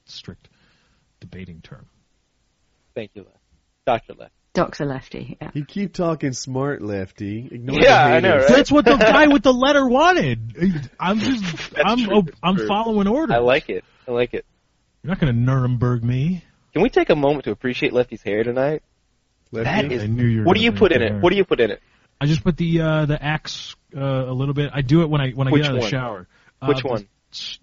strict 0.07 0.49
debating 1.21 1.61
term. 1.63 1.87
thank 2.95 3.11
you, 3.15 3.23
Left. 3.23 3.37
Doctor 3.87 4.15
Left. 4.15 4.33
Dr. 4.55 4.87
Lefty, 4.87 5.37
yeah. 5.41 5.51
You 5.55 5.65
keep 5.65 5.93
talking 5.93 6.33
smart, 6.33 6.83
Lefty. 6.83 7.49
Ignore 7.51 7.81
Yeah, 7.81 8.09
the 8.09 8.15
I 8.17 8.21
know, 8.21 8.37
right? 8.39 8.49
That's 8.49 8.73
what 8.73 8.85
the 8.87 8.97
guy 8.97 9.29
with 9.29 9.43
the 9.45 9.53
letter 9.53 9.87
wanted. 9.89 10.91
I'm 10.99 11.19
just 11.21 11.45
I'm 11.79 11.99
true, 12.05 12.23
that's 12.23 12.39
I'm 12.43 12.57
true. 12.57 12.67
following 12.67 13.07
orders. 13.07 13.35
I 13.37 13.39
like 13.39 13.69
it. 13.69 13.85
I 14.09 14.11
like 14.11 14.35
it. 14.35 14.45
You're 15.03 15.11
not 15.11 15.21
going 15.21 15.33
to 15.33 15.39
Nuremberg 15.39 16.03
me. 16.03 16.43
Can 16.79 16.85
we 16.85 16.91
take 16.91 17.11
a 17.11 17.17
moment 17.17 17.45
to 17.47 17.51
appreciate 17.51 17.93
Lefty's 17.93 18.23
hair 18.23 18.45
tonight? 18.45 18.85
Lefty? 19.51 19.65
That 19.65 19.91
is- 19.91 20.05
I 20.05 20.07
knew 20.07 20.25
you 20.25 20.39
were 20.41 20.45
What 20.45 20.57
do 20.57 20.63
you 20.63 20.71
put 20.71 20.93
in 20.93 21.01
the 21.01 21.07
it? 21.17 21.21
What 21.21 21.31
do 21.31 21.37
you 21.37 21.45
put 21.45 21.59
in 21.59 21.73
it? 21.73 21.83
I 22.21 22.27
just 22.27 22.45
put 22.45 22.57
the 22.57 22.81
uh 22.81 23.07
the 23.07 23.21
axe 23.21 23.75
uh, 23.97 24.01
a 24.01 24.33
little 24.33 24.55
bit. 24.55 24.71
I 24.73 24.83
do 24.83 25.03
it 25.03 25.11
when 25.11 25.21
I 25.21 25.31
when 25.33 25.49
I 25.49 25.51
Which 25.51 25.63
get 25.63 25.73
out 25.73 25.77
of 25.79 25.83
the 25.83 25.89
shower. 25.89 26.29
Uh, 26.63 26.67
Which 26.69 26.83
the- 26.83 26.89
one? 26.89 27.09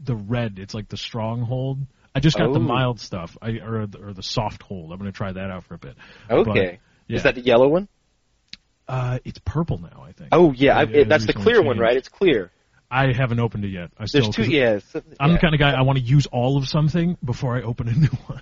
The 0.03 0.15
red. 0.17 0.59
It's 0.59 0.73
like 0.73 0.89
the 0.89 0.97
stronghold. 0.97 1.79
I 2.13 2.19
just 2.19 2.37
got 2.37 2.51
the 2.51 2.59
Oh. 2.59 2.63
mild 2.63 2.99
stuff. 2.99 3.37
I 3.41 3.51
or 3.59 3.87
the, 3.87 3.99
or 4.07 4.11
the 4.11 4.21
soft 4.21 4.61
hold. 4.63 4.91
I'm 4.91 4.99
going 4.99 5.09
to 5.09 5.15
try 5.15 5.31
that 5.31 5.49
out 5.49 5.63
for 5.63 5.75
a 5.75 5.77
bit. 5.77 5.95
Okay. 6.29 6.79
yeah. 7.07 7.15
Is 7.15 7.23
that 7.23 7.35
the 7.35 7.41
yellow 7.41 7.69
one? 7.69 7.87
Uh, 8.85 9.19
it's 9.23 9.39
purple 9.45 9.77
now, 9.77 10.03
I 10.05 10.11
think. 10.11 10.29
Oh 10.33 10.51
yeah, 10.51 10.77
I, 10.77 10.83
It- 10.83 10.89
it, 10.89 10.95
it 10.95 11.09
that's 11.09 11.25
the 11.25 11.27
recently 11.29 11.53
clear 11.53 11.63
one, 11.63 11.79
right? 11.79 11.95
It's 11.95 12.09
clear. 12.09 12.51
I 12.91 13.13
haven't 13.13 13.39
opened 13.39 13.63
it 13.63 13.69
yet. 13.69 13.91
I 13.97 14.05
still, 14.07 14.23
There's 14.23 14.35
two. 14.35 14.41
'cause 14.43 14.51
Yeah. 14.51 14.79
so- 14.91 15.01
I'm 15.21 15.31
the 15.31 15.39
kind 15.39 15.53
of 15.53 15.59
guy 15.61 15.71
I 15.71 15.83
want 15.83 15.99
to 15.99 16.03
use 16.03 16.25
all 16.27 16.57
of 16.57 16.67
something 16.67 17.17
before 17.23 17.55
I 17.55 17.61
open 17.61 17.87
a 17.87 17.93
new 17.93 18.07
one. 18.27 18.41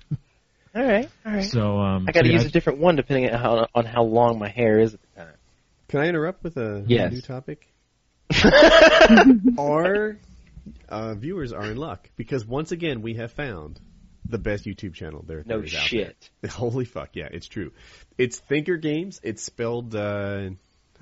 All 0.74 0.82
right. 0.84 1.08
All 1.24 1.32
right. 1.32 1.44
So 1.44 1.78
um, 1.78 2.06
I 2.08 2.12
got 2.12 2.22
to 2.22 2.26
so 2.28 2.32
yeah, 2.32 2.38
use 2.38 2.46
a 2.46 2.50
different 2.50 2.80
one 2.80 2.96
depending 2.96 3.30
on 3.30 3.38
how 3.40 3.66
on 3.74 3.84
how 3.84 4.02
long 4.02 4.38
my 4.38 4.48
hair 4.48 4.80
is 4.80 4.94
at 4.94 5.00
the 5.02 5.20
time. 5.20 5.34
Can 5.88 6.00
I 6.00 6.06
interrupt 6.08 6.42
with 6.42 6.56
a 6.56 6.84
Yes. 6.86 7.12
new 7.12 7.20
topic? 7.20 7.72
Our 9.58 10.18
uh, 10.88 11.14
viewers 11.14 11.52
are 11.52 11.64
in 11.70 11.76
luck 11.76 12.10
because 12.16 12.44
once 12.44 12.72
again 12.72 13.02
we 13.02 13.14
have 13.14 13.32
found 13.32 13.78
the 14.28 14.38
best 14.38 14.64
YouTube 14.64 14.94
channel 14.94 15.22
there. 15.26 15.42
No 15.46 15.56
there 15.56 15.64
is 15.64 15.74
out 15.74 15.82
shit. 15.82 16.30
there. 16.40 16.50
Holy 16.50 16.84
fuck! 16.84 17.10
Yeah, 17.14 17.28
it's 17.30 17.46
true. 17.46 17.72
It's 18.18 18.38
Thinker 18.38 18.76
Games. 18.76 19.20
It's 19.22 19.42
spelled. 19.42 19.94
Uh, 19.94 20.50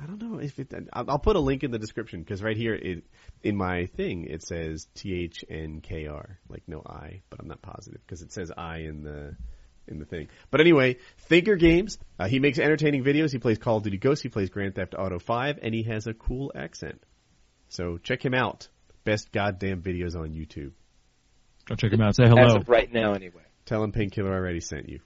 I 0.02 0.06
don't 0.06 0.20
know 0.20 0.38
if 0.38 0.58
it. 0.58 0.72
I'll, 0.92 1.10
I'll 1.10 1.18
put 1.18 1.36
a 1.36 1.40
link 1.40 1.62
in 1.62 1.70
the 1.70 1.78
description 1.78 2.20
because 2.20 2.42
right 2.42 2.56
here 2.56 2.74
it, 2.74 3.04
in 3.42 3.56
my 3.56 3.86
thing 3.86 4.24
it 4.24 4.42
says 4.42 4.88
T 4.94 5.14
H 5.14 5.44
N 5.48 5.80
K 5.80 6.06
R, 6.08 6.38
like 6.48 6.64
no 6.66 6.82
I, 6.84 7.22
but 7.30 7.38
I'm 7.40 7.48
not 7.48 7.62
positive 7.62 8.00
because 8.04 8.22
it 8.22 8.32
says 8.32 8.50
I 8.56 8.78
in 8.78 9.02
the 9.04 9.36
in 9.88 9.98
the 9.98 10.04
thing. 10.04 10.28
But 10.50 10.60
anyway, 10.60 10.96
Thinker 11.18 11.56
Games. 11.56 11.98
Uh, 12.18 12.28
he 12.28 12.38
makes 12.38 12.58
entertaining 12.58 13.04
videos. 13.04 13.32
He 13.32 13.38
plays 13.38 13.58
Call 13.58 13.78
of 13.78 13.82
Duty 13.82 13.98
Ghosts. 13.98 14.22
He 14.22 14.28
plays 14.28 14.50
Grand 14.50 14.74
Theft 14.74 14.94
Auto 14.96 15.18
5, 15.18 15.58
and 15.62 15.74
he 15.74 15.82
has 15.84 16.06
a 16.06 16.14
cool 16.14 16.52
accent. 16.54 17.02
So 17.68 17.98
check 17.98 18.24
him 18.24 18.34
out. 18.34 18.68
Best 19.04 19.32
goddamn 19.32 19.82
videos 19.82 20.14
on 20.14 20.30
YouTube. 20.30 20.72
go 21.66 21.74
check 21.74 21.92
him 21.92 22.00
out. 22.00 22.14
Say 22.14 22.24
As 22.24 22.30
hello. 22.30 22.56
of 22.56 22.68
right 22.68 22.92
now, 22.92 23.12
anyway. 23.14 23.42
Tell 23.64 23.82
him 23.82 23.92
Painkiller 23.92 24.32
already 24.32 24.60
sent 24.60 24.88
you. 24.88 25.00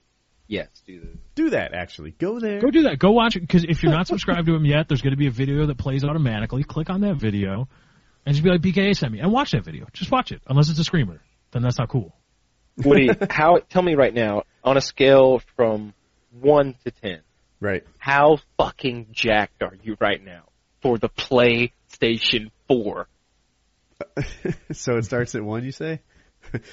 Yes, 0.47 0.69
do 0.85 0.99
the. 1.01 1.07
Do 1.35 1.49
that 1.51 1.73
actually. 1.73 2.11
Go 2.11 2.39
there. 2.39 2.61
Go 2.61 2.71
do 2.71 2.83
that. 2.83 2.99
Go 2.99 3.11
watch 3.11 3.35
it 3.35 3.41
because 3.41 3.65
if 3.65 3.83
you're 3.83 3.91
not 3.91 4.07
subscribed 4.07 4.47
to 4.47 4.55
him 4.55 4.65
yet, 4.65 4.87
there's 4.87 5.01
going 5.01 5.11
to 5.11 5.17
be 5.17 5.27
a 5.27 5.31
video 5.31 5.65
that 5.65 5.77
plays 5.77 6.03
automatically. 6.05 6.63
Click 6.63 6.89
on 6.89 7.01
that 7.01 7.15
video 7.15 7.67
and 8.25 8.33
just 8.33 8.43
be 8.43 8.49
like, 8.49 8.61
PKA 8.61 8.95
sent 8.95 9.11
me 9.11 9.19
and 9.19 9.31
watch 9.31 9.51
that 9.51 9.65
video. 9.65 9.87
Just 9.93 10.09
watch 10.11 10.31
it. 10.31 10.41
Unless 10.47 10.69
it's 10.69 10.79
a 10.79 10.83
screamer, 10.85 11.21
then 11.51 11.63
that's 11.63 11.77
not 11.77 11.89
cool. 11.89 12.15
Woody, 12.77 13.09
how? 13.29 13.57
Tell 13.69 13.81
me 13.81 13.95
right 13.95 14.13
now, 14.13 14.43
on 14.67 14.77
a 14.77 14.81
scale 14.81 15.41
from 15.55 15.93
one 16.39 16.75
to 16.83 16.91
ten, 16.91 17.21
Right. 17.59 17.83
how 17.97 18.37
fucking 18.57 19.07
jacked 19.11 19.63
are 19.63 19.73
you 19.81 19.97
right 19.99 20.23
now 20.23 20.43
for 20.81 20.97
the 20.97 21.09
PlayStation 21.09 22.51
Four? 22.67 23.07
so 24.73 24.97
it 24.97 25.05
starts 25.05 25.33
at 25.35 25.43
one, 25.43 25.63
you 25.63 25.71
say? 25.71 26.01
What's, 26.51 26.67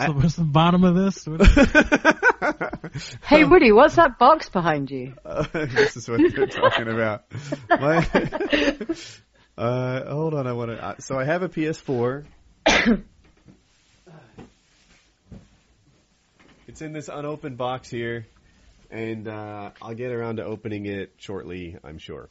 the, 0.00 0.12
what's 0.12 0.34
the 0.34 0.44
bottom 0.44 0.84
of 0.84 0.94
this? 0.96 1.26
Hey 3.22 3.44
Woody, 3.44 3.72
what's 3.72 3.96
that 3.96 4.18
box 4.18 4.48
behind 4.48 4.90
you? 4.90 5.14
this 5.52 5.96
is 5.96 6.08
what 6.08 6.20
they're 6.34 6.46
talking 6.46 6.88
about. 6.88 7.24
My, 7.68 8.06
uh, 9.56 10.12
hold 10.12 10.34
on, 10.34 10.46
I 10.46 10.52
want 10.52 10.70
to. 10.70 10.82
Uh, 10.82 10.94
so 10.98 11.18
I 11.18 11.24
have 11.24 11.42
a 11.42 11.48
PS4. 11.48 12.24
it's 16.76 16.82
in 16.82 16.92
this 16.92 17.08
unopened 17.08 17.56
box 17.56 17.88
here, 17.88 18.26
and 18.90 19.26
uh, 19.26 19.70
I'll 19.80 19.94
get 19.94 20.12
around 20.12 20.36
to 20.36 20.44
opening 20.44 20.84
it 20.84 21.10
shortly. 21.16 21.78
I'm 21.82 21.96
sure. 21.96 22.28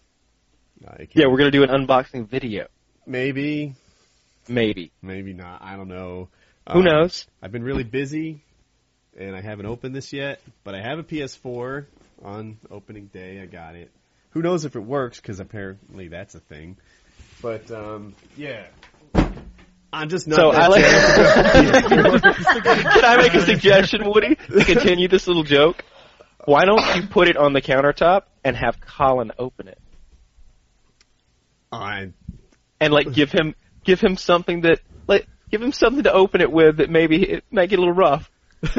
Uh, 0.87 1.05
Yeah, 1.13 1.25
we're 1.29 1.39
gonna 1.39 1.49
do 1.49 1.63
an 1.63 1.69
unboxing 1.69 2.27
video. 2.29 2.67
maybe, 3.07 3.73
Maybe. 4.47 4.91
maybe 5.01 5.33
not. 5.33 5.63
I 5.63 5.75
don't 5.75 5.87
know. 5.87 6.29
Who 6.71 6.77
Um, 6.79 6.85
knows? 6.85 7.25
I've 7.41 7.51
been 7.51 7.63
really 7.63 7.83
busy, 7.83 8.43
and 9.17 9.35
I 9.35 9.41
haven't 9.41 9.65
opened 9.65 9.95
this 9.95 10.13
yet. 10.13 10.39
But 10.63 10.75
I 10.75 10.81
have 10.83 10.99
a 10.99 11.03
PS4 11.03 11.87
on 12.23 12.59
opening 12.69 13.07
day. 13.07 13.41
I 13.41 13.47
got 13.47 13.73
it. 13.75 13.89
Who 14.29 14.43
knows 14.43 14.63
if 14.63 14.75
it 14.75 14.79
works? 14.83 15.19
Because 15.19 15.39
apparently 15.39 16.07
that's 16.09 16.35
a 16.35 16.39
thing. 16.39 16.77
But 17.41 17.71
um, 17.71 18.13
yeah, 18.37 18.67
I'm 19.91 20.09
just 20.09 20.27
not. 20.27 20.35
So 20.35 20.51
that 20.51 20.61
I 20.61 20.67
like. 20.67 20.83
Can 22.83 23.05
I 23.05 23.17
make 23.17 23.33
a 23.33 23.41
suggestion, 23.41 24.03
Woody, 24.05 24.35
to 24.35 24.65
continue 24.65 25.07
this 25.07 25.27
little 25.27 25.43
joke? 25.43 25.83
Why 26.45 26.65
don't 26.65 26.95
you 26.95 27.07
put 27.07 27.27
it 27.27 27.37
on 27.37 27.53
the 27.53 27.61
countertop 27.61 28.23
and 28.43 28.55
have 28.55 28.79
Colin 28.79 29.31
open 29.39 29.67
it, 29.67 29.79
I 31.71 32.11
and 32.79 32.93
like 32.93 33.11
give 33.13 33.31
him 33.31 33.55
give 33.83 33.99
him 33.99 34.17
something 34.17 34.61
that 34.61 34.79
like 35.07 35.27
give 35.49 35.61
him 35.61 35.71
something 35.71 36.03
to 36.03 36.13
open 36.13 36.41
it 36.41 36.51
with 36.51 36.77
that 36.77 36.89
maybe 36.89 37.23
it 37.23 37.43
might 37.51 37.69
get 37.69 37.79
a 37.79 37.81
little 37.81 37.95
rough. 37.95 38.29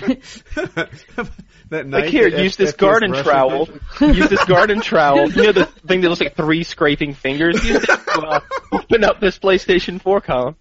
that 1.70 1.88
Like 1.88 2.06
here, 2.06 2.30
that 2.30 2.42
use 2.42 2.56
this 2.56 2.72
FPS 2.72 2.78
garden 2.78 3.12
trowel. 3.12 3.68
use 4.00 4.28
this 4.28 4.44
garden 4.46 4.80
trowel. 4.80 5.30
You 5.30 5.44
know 5.44 5.52
the 5.52 5.66
thing 5.66 6.00
that 6.02 6.08
looks 6.08 6.20
like 6.20 6.36
three 6.36 6.62
scraping 6.64 7.14
fingers. 7.14 7.64
Use 7.64 7.82
it 7.82 7.86
to 7.86 8.20
uh, 8.20 8.40
open 8.72 9.04
up 9.04 9.20
this 9.20 9.38
PlayStation 9.38 10.00
4 10.00 10.20
Colin, 10.20 10.56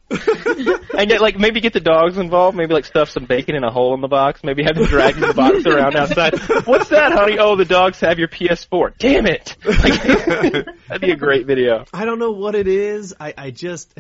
and 0.98 1.10
get 1.10 1.22
like 1.22 1.38
maybe 1.38 1.60
get 1.62 1.74
the 1.74 1.80
dogs 1.80 2.18
involved. 2.18 2.58
Maybe 2.58 2.74
like 2.74 2.86
stuff 2.86 3.10
some 3.10 3.26
bacon 3.26 3.56
in 3.56 3.64
a 3.64 3.72
hole 3.72 3.94
in 3.94 4.02
the 4.02 4.08
box. 4.08 4.44
Maybe 4.44 4.64
have 4.64 4.76
them 4.76 4.86
dragging 4.86 5.22
the 5.22 5.34
box 5.34 5.66
around 5.66 5.96
outside. 5.96 6.38
What's 6.66 6.90
that, 6.90 7.12
honey? 7.12 7.38
Oh, 7.40 7.56
the 7.56 7.66
dogs 7.66 8.00
have 8.00 8.20
your 8.20 8.28
PS4. 8.28 8.98
Damn 8.98 9.28
it! 9.28 9.56
Like, 9.86 10.66
that'd 10.88 11.02
be 11.02 11.12
a 11.12 11.16
great 11.16 11.46
video. 11.46 11.86
I 11.94 12.06
don't 12.06 12.18
know 12.18 12.32
what 12.32 12.56
it 12.56 12.68
is. 12.68 13.14
I, 13.20 13.34
I 13.38 13.52
just 13.52 13.94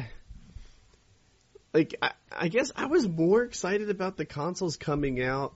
like 1.75 1.95
I, 2.01 2.11
I 2.31 2.47
guess 2.47 2.71
I 2.75 2.85
was 2.85 3.05
more 3.07 3.43
excited 3.43 3.89
about 3.89 4.15
the 4.15 4.25
consoles 4.25 4.77
coming 4.77 5.21
out 5.21 5.55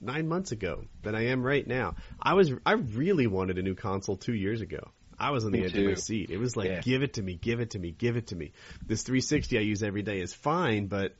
nine 0.00 0.28
months 0.28 0.52
ago 0.52 0.84
than 1.02 1.16
I 1.16 1.26
am 1.26 1.42
right 1.42 1.66
now. 1.66 1.96
I 2.22 2.34
was 2.34 2.52
I 2.64 2.72
really 2.74 3.26
wanted 3.26 3.58
a 3.58 3.62
new 3.62 3.74
console 3.74 4.16
two 4.16 4.34
years 4.34 4.60
ago. 4.60 4.90
I 5.18 5.30
was 5.30 5.44
on 5.44 5.50
the 5.50 5.58
Me 5.60 5.64
edge 5.66 5.76
of 5.76 5.84
my 5.84 5.94
seat. 5.94 6.30
It 6.30 6.38
was 6.38 6.56
like, 6.56 6.68
Yeah. 6.68 6.80
give 6.80 7.02
it 7.02 7.14
to 7.14 7.22
me, 7.22 7.34
give 7.34 7.58
it 7.60 7.70
to 7.70 7.78
me, 7.78 7.90
give 7.90 8.16
it 8.16 8.28
to 8.28 8.36
me. 8.36 8.52
This 8.86 9.02
360 9.02 9.58
I 9.58 9.62
use 9.62 9.82
every 9.82 10.02
day 10.02 10.20
is 10.20 10.32
fine, 10.32 10.86
but 10.86 11.16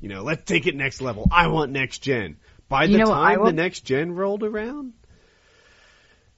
you 0.00 0.08
know, 0.08 0.22
let's 0.24 0.44
take 0.44 0.66
it 0.66 0.74
next 0.74 1.00
level. 1.00 1.28
I 1.30 1.46
want 1.46 1.70
next 1.70 1.98
gen. 2.00 2.38
By 2.68 2.84
You 2.84 2.92
the 2.92 2.98
know 3.04 3.10
what 3.10 3.18
I 3.18 3.36
time 3.36 3.44
the 3.44 3.52
next 3.52 3.82
gen 3.82 4.12
rolled 4.16 4.42
around, 4.42 4.94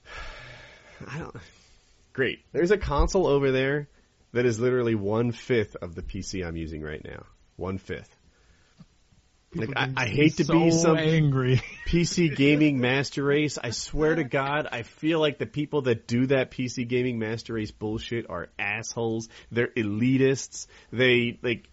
I 1.07 1.17
don't. 1.17 1.35
Great. 2.13 2.39
There's 2.51 2.71
a 2.71 2.77
console 2.77 3.25
over 3.25 3.51
there 3.51 3.87
that 4.33 4.45
is 4.45 4.59
literally 4.59 4.95
one 4.95 5.31
fifth 5.31 5.75
of 5.75 5.95
the 5.95 6.01
PC 6.01 6.45
I'm 6.45 6.57
using 6.57 6.81
right 6.81 7.03
now. 7.03 7.25
One 7.55 7.77
fifth. 7.77 8.15
Like 9.53 9.69
I, 9.75 9.91
I 9.97 10.05
hate 10.05 10.37
to 10.37 10.45
be 10.45 10.69
some 10.69 10.97
angry. 10.97 11.61
PC 11.87 12.35
gaming 12.35 12.79
master 12.79 13.23
race. 13.23 13.57
I 13.57 13.71
swear 13.71 14.13
to 14.13 14.23
God, 14.23 14.67
I 14.71 14.83
feel 14.83 15.19
like 15.19 15.39
the 15.39 15.47
people 15.47 15.83
that 15.83 16.07
do 16.07 16.27
that 16.27 16.51
PC 16.51 16.87
gaming 16.87 17.17
master 17.17 17.53
race 17.53 17.71
bullshit 17.71 18.29
are 18.29 18.49
assholes. 18.59 19.27
They're 19.51 19.69
elitists. 19.69 20.67
They 20.91 21.39
like 21.41 21.67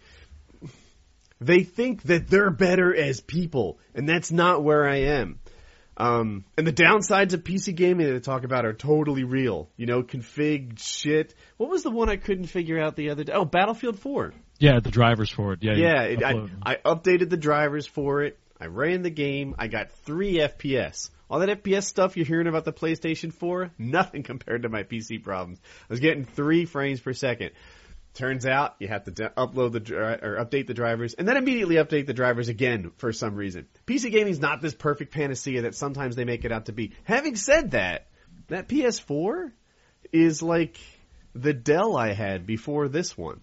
they 1.39 1.65
think 1.65 2.02
that 2.05 2.28
they're 2.28 2.51
better 2.51 2.94
as 2.97 3.20
people, 3.20 3.78
and 3.94 4.09
that's 4.09 4.33
not 4.33 4.65
where 4.65 4.89
I 4.89 4.97
am. 4.97 5.39
Um, 5.97 6.44
and 6.58 6.66
the 6.66 6.73
downsides 6.73 7.33
of 7.33 7.42
PC 7.42 7.75
gaming 7.75 8.07
that 8.07 8.16
I 8.16 8.18
talk 8.18 8.44
about 8.44 8.66
are 8.66 8.75
totally 8.75 9.25
real. 9.25 9.70
You 9.76 9.86
know, 9.86 10.02
config 10.02 10.78
shit. 10.78 11.34
What 11.57 11.70
was 11.70 11.83
the 11.83 11.91
one 11.91 12.08
I 12.08 12.16
couldn't 12.16 12.47
figure 12.47 12.81
out 12.81 12.97
the 12.97 13.10
other 13.10 13.25
day? 13.25 13.33
Oh, 13.33 13.44
Battlefield 13.44 13.99
4. 13.99 14.34
Yeah, 14.58 14.81
the 14.81 14.91
drivers 14.91 15.31
for 15.31 15.52
it. 15.52 15.60
Yeah, 15.62 15.75
Yeah, 15.75 16.02
it, 16.02 16.23
I. 16.23 16.49
I 16.62 16.76
updated 16.84 17.31
the 17.31 17.36
drivers 17.36 17.86
for 17.86 18.23
it. 18.23 18.39
I 18.60 18.66
ran 18.66 19.02
the 19.02 19.10
game. 19.10 19.55
I 19.58 19.68
got 19.68 19.91
three 20.05 20.34
FPS. 20.34 21.10
All 21.28 21.41
that 21.41 21.62
FPS 21.62 21.84
stuff 21.84 22.16
you're 22.16 22.26
hearing 22.26 22.47
about 22.47 22.65
the 22.65 22.73
PlayStation 22.73 23.33
4, 23.33 23.73
nothing 23.78 24.23
compared 24.23 24.62
to 24.62 24.68
my 24.68 24.84
PC 24.84 25.23
problems. 25.23 25.60
I 25.65 25.92
was 25.92 26.00
getting 26.00 26.25
three 26.25 26.66
frames 26.66 27.00
per 27.00 27.12
second. 27.12 27.50
Turns 28.17 28.47
out 28.47 28.77
you 28.78 28.89
have 28.89 29.05
to 29.05 29.11
de- 29.11 29.28
upload 29.36 29.73
the 29.73 29.81
dri- 29.81 29.97
or 29.99 30.39
update 30.43 30.67
the 30.67 30.73
drivers, 30.75 31.12
and 31.15 31.28
then 31.28 31.36
immediately 31.36 31.77
update 31.77 32.07
the 32.07 32.15
drivers 32.15 32.49
again 32.49 32.91
for 32.97 33.12
some 33.12 33.35
reason. 33.36 33.67
PC 33.86 34.11
gaming's 34.11 34.41
not 34.41 34.62
this 34.62 34.73
perfect 34.75 35.12
panacea 35.12 35.62
that 35.62 35.75
sometimes 35.75 36.17
they 36.17 36.25
make 36.25 36.45
it 36.47 36.51
out 36.51 36.67
to 36.67 36.73
be. 36.73 36.93
Having 37.05 37.36
said 37.36 37.70
that, 37.73 38.07
that 38.49 38.69
PS4 38.69 39.53
is 40.12 40.43
like 40.43 40.78
the 41.35 41.53
Dell 41.53 41.95
I 41.95 42.15
had 42.15 42.47
before 42.47 42.89
this 42.89 43.19
one. 43.19 43.41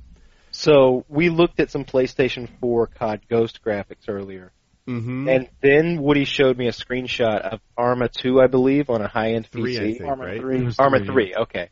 So 0.50 1.06
we 1.08 1.30
looked 1.30 1.60
at 1.60 1.70
some 1.70 1.86
PlayStation 1.86 2.50
4 2.60 2.88
COD 2.88 3.22
Ghost 3.30 3.60
graphics 3.64 4.08
earlier, 4.10 4.52
Mm-hmm. 4.88 5.30
and 5.30 5.50
then 5.62 6.02
Woody 6.02 6.26
showed 6.26 6.58
me 6.58 6.68
a 6.68 6.72
screenshot 6.74 7.40
of 7.40 7.62
Arma 7.78 8.10
2, 8.10 8.42
I 8.42 8.48
believe, 8.48 8.90
on 8.90 9.02
a 9.02 9.08
high-end 9.08 9.48
Three, 9.48 9.76
PC. 9.76 9.80
I 9.80 9.94
think, 10.00 10.10
Arma 10.10 10.26
right? 10.26 10.42
three. 10.42 10.58
It 10.58 10.64
was 10.66 10.78
Arma 10.78 11.06
3, 11.06 11.36
okay. 11.44 11.70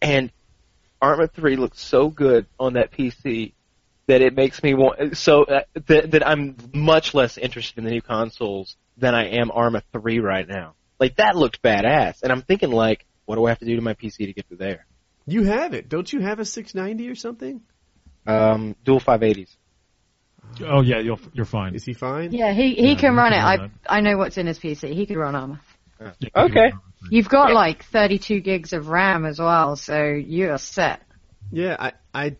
And 0.00 0.32
Arma 1.00 1.26
3 1.28 1.56
looks 1.56 1.80
so 1.80 2.08
good 2.08 2.46
on 2.58 2.74
that 2.74 2.92
PC 2.92 3.52
that 4.08 4.22
it 4.22 4.34
makes 4.34 4.62
me 4.62 4.74
want 4.74 5.16
so 5.16 5.44
uh, 5.44 5.62
that 5.88 6.12
that 6.12 6.26
I'm 6.26 6.56
much 6.72 7.12
less 7.14 7.38
interested 7.38 7.78
in 7.78 7.84
the 7.84 7.90
new 7.90 8.02
consoles 8.02 8.76
than 8.96 9.14
I 9.14 9.38
am 9.38 9.50
Arma 9.50 9.82
3 9.92 10.20
right 10.20 10.46
now. 10.46 10.74
Like 10.98 11.16
that 11.16 11.36
looked 11.36 11.62
badass, 11.62 12.22
and 12.22 12.32
I'm 12.32 12.42
thinking 12.42 12.70
like, 12.70 13.04
what 13.26 13.36
do 13.36 13.44
I 13.44 13.50
have 13.50 13.58
to 13.58 13.66
do 13.66 13.76
to 13.76 13.82
my 13.82 13.94
PC 13.94 14.26
to 14.26 14.32
get 14.32 14.48
to 14.48 14.56
there? 14.56 14.86
You 15.26 15.42
have 15.44 15.74
it. 15.74 15.88
Don't 15.88 16.10
you 16.10 16.20
have 16.20 16.38
a 16.38 16.44
690 16.44 17.10
or 17.10 17.14
something? 17.16 17.60
Um, 18.26 18.76
dual 18.84 19.00
580s. 19.00 19.56
Oh 20.64 20.80
yeah, 20.80 21.00
you'll, 21.00 21.20
you're 21.32 21.44
fine. 21.44 21.74
Is 21.74 21.84
he 21.84 21.92
fine? 21.92 22.32
Yeah, 22.32 22.52
he 22.52 22.74
he 22.74 22.90
Yeah, 22.90 22.94
can 22.94 23.12
he 23.12 23.16
run 23.16 23.32
can 23.32 23.32
it. 23.32 23.42
run 23.42 23.44
I 23.44 23.56
that. 23.56 23.70
I 23.88 24.00
know 24.00 24.16
what's 24.16 24.38
in 24.38 24.46
his 24.46 24.58
PC. 24.58 24.94
He 24.94 25.06
could 25.06 25.16
run 25.16 25.34
Arma. 25.34 25.60
Okay. 26.34 26.72
You've 27.10 27.28
got 27.28 27.52
like 27.52 27.84
32 27.84 28.40
gigs 28.40 28.72
of 28.72 28.88
RAM 28.88 29.24
as 29.24 29.38
well, 29.38 29.76
so 29.76 30.02
you're 30.04 30.58
set. 30.58 31.02
Yeah, 31.52 31.76
I, 31.78 31.92
I, 32.12 32.36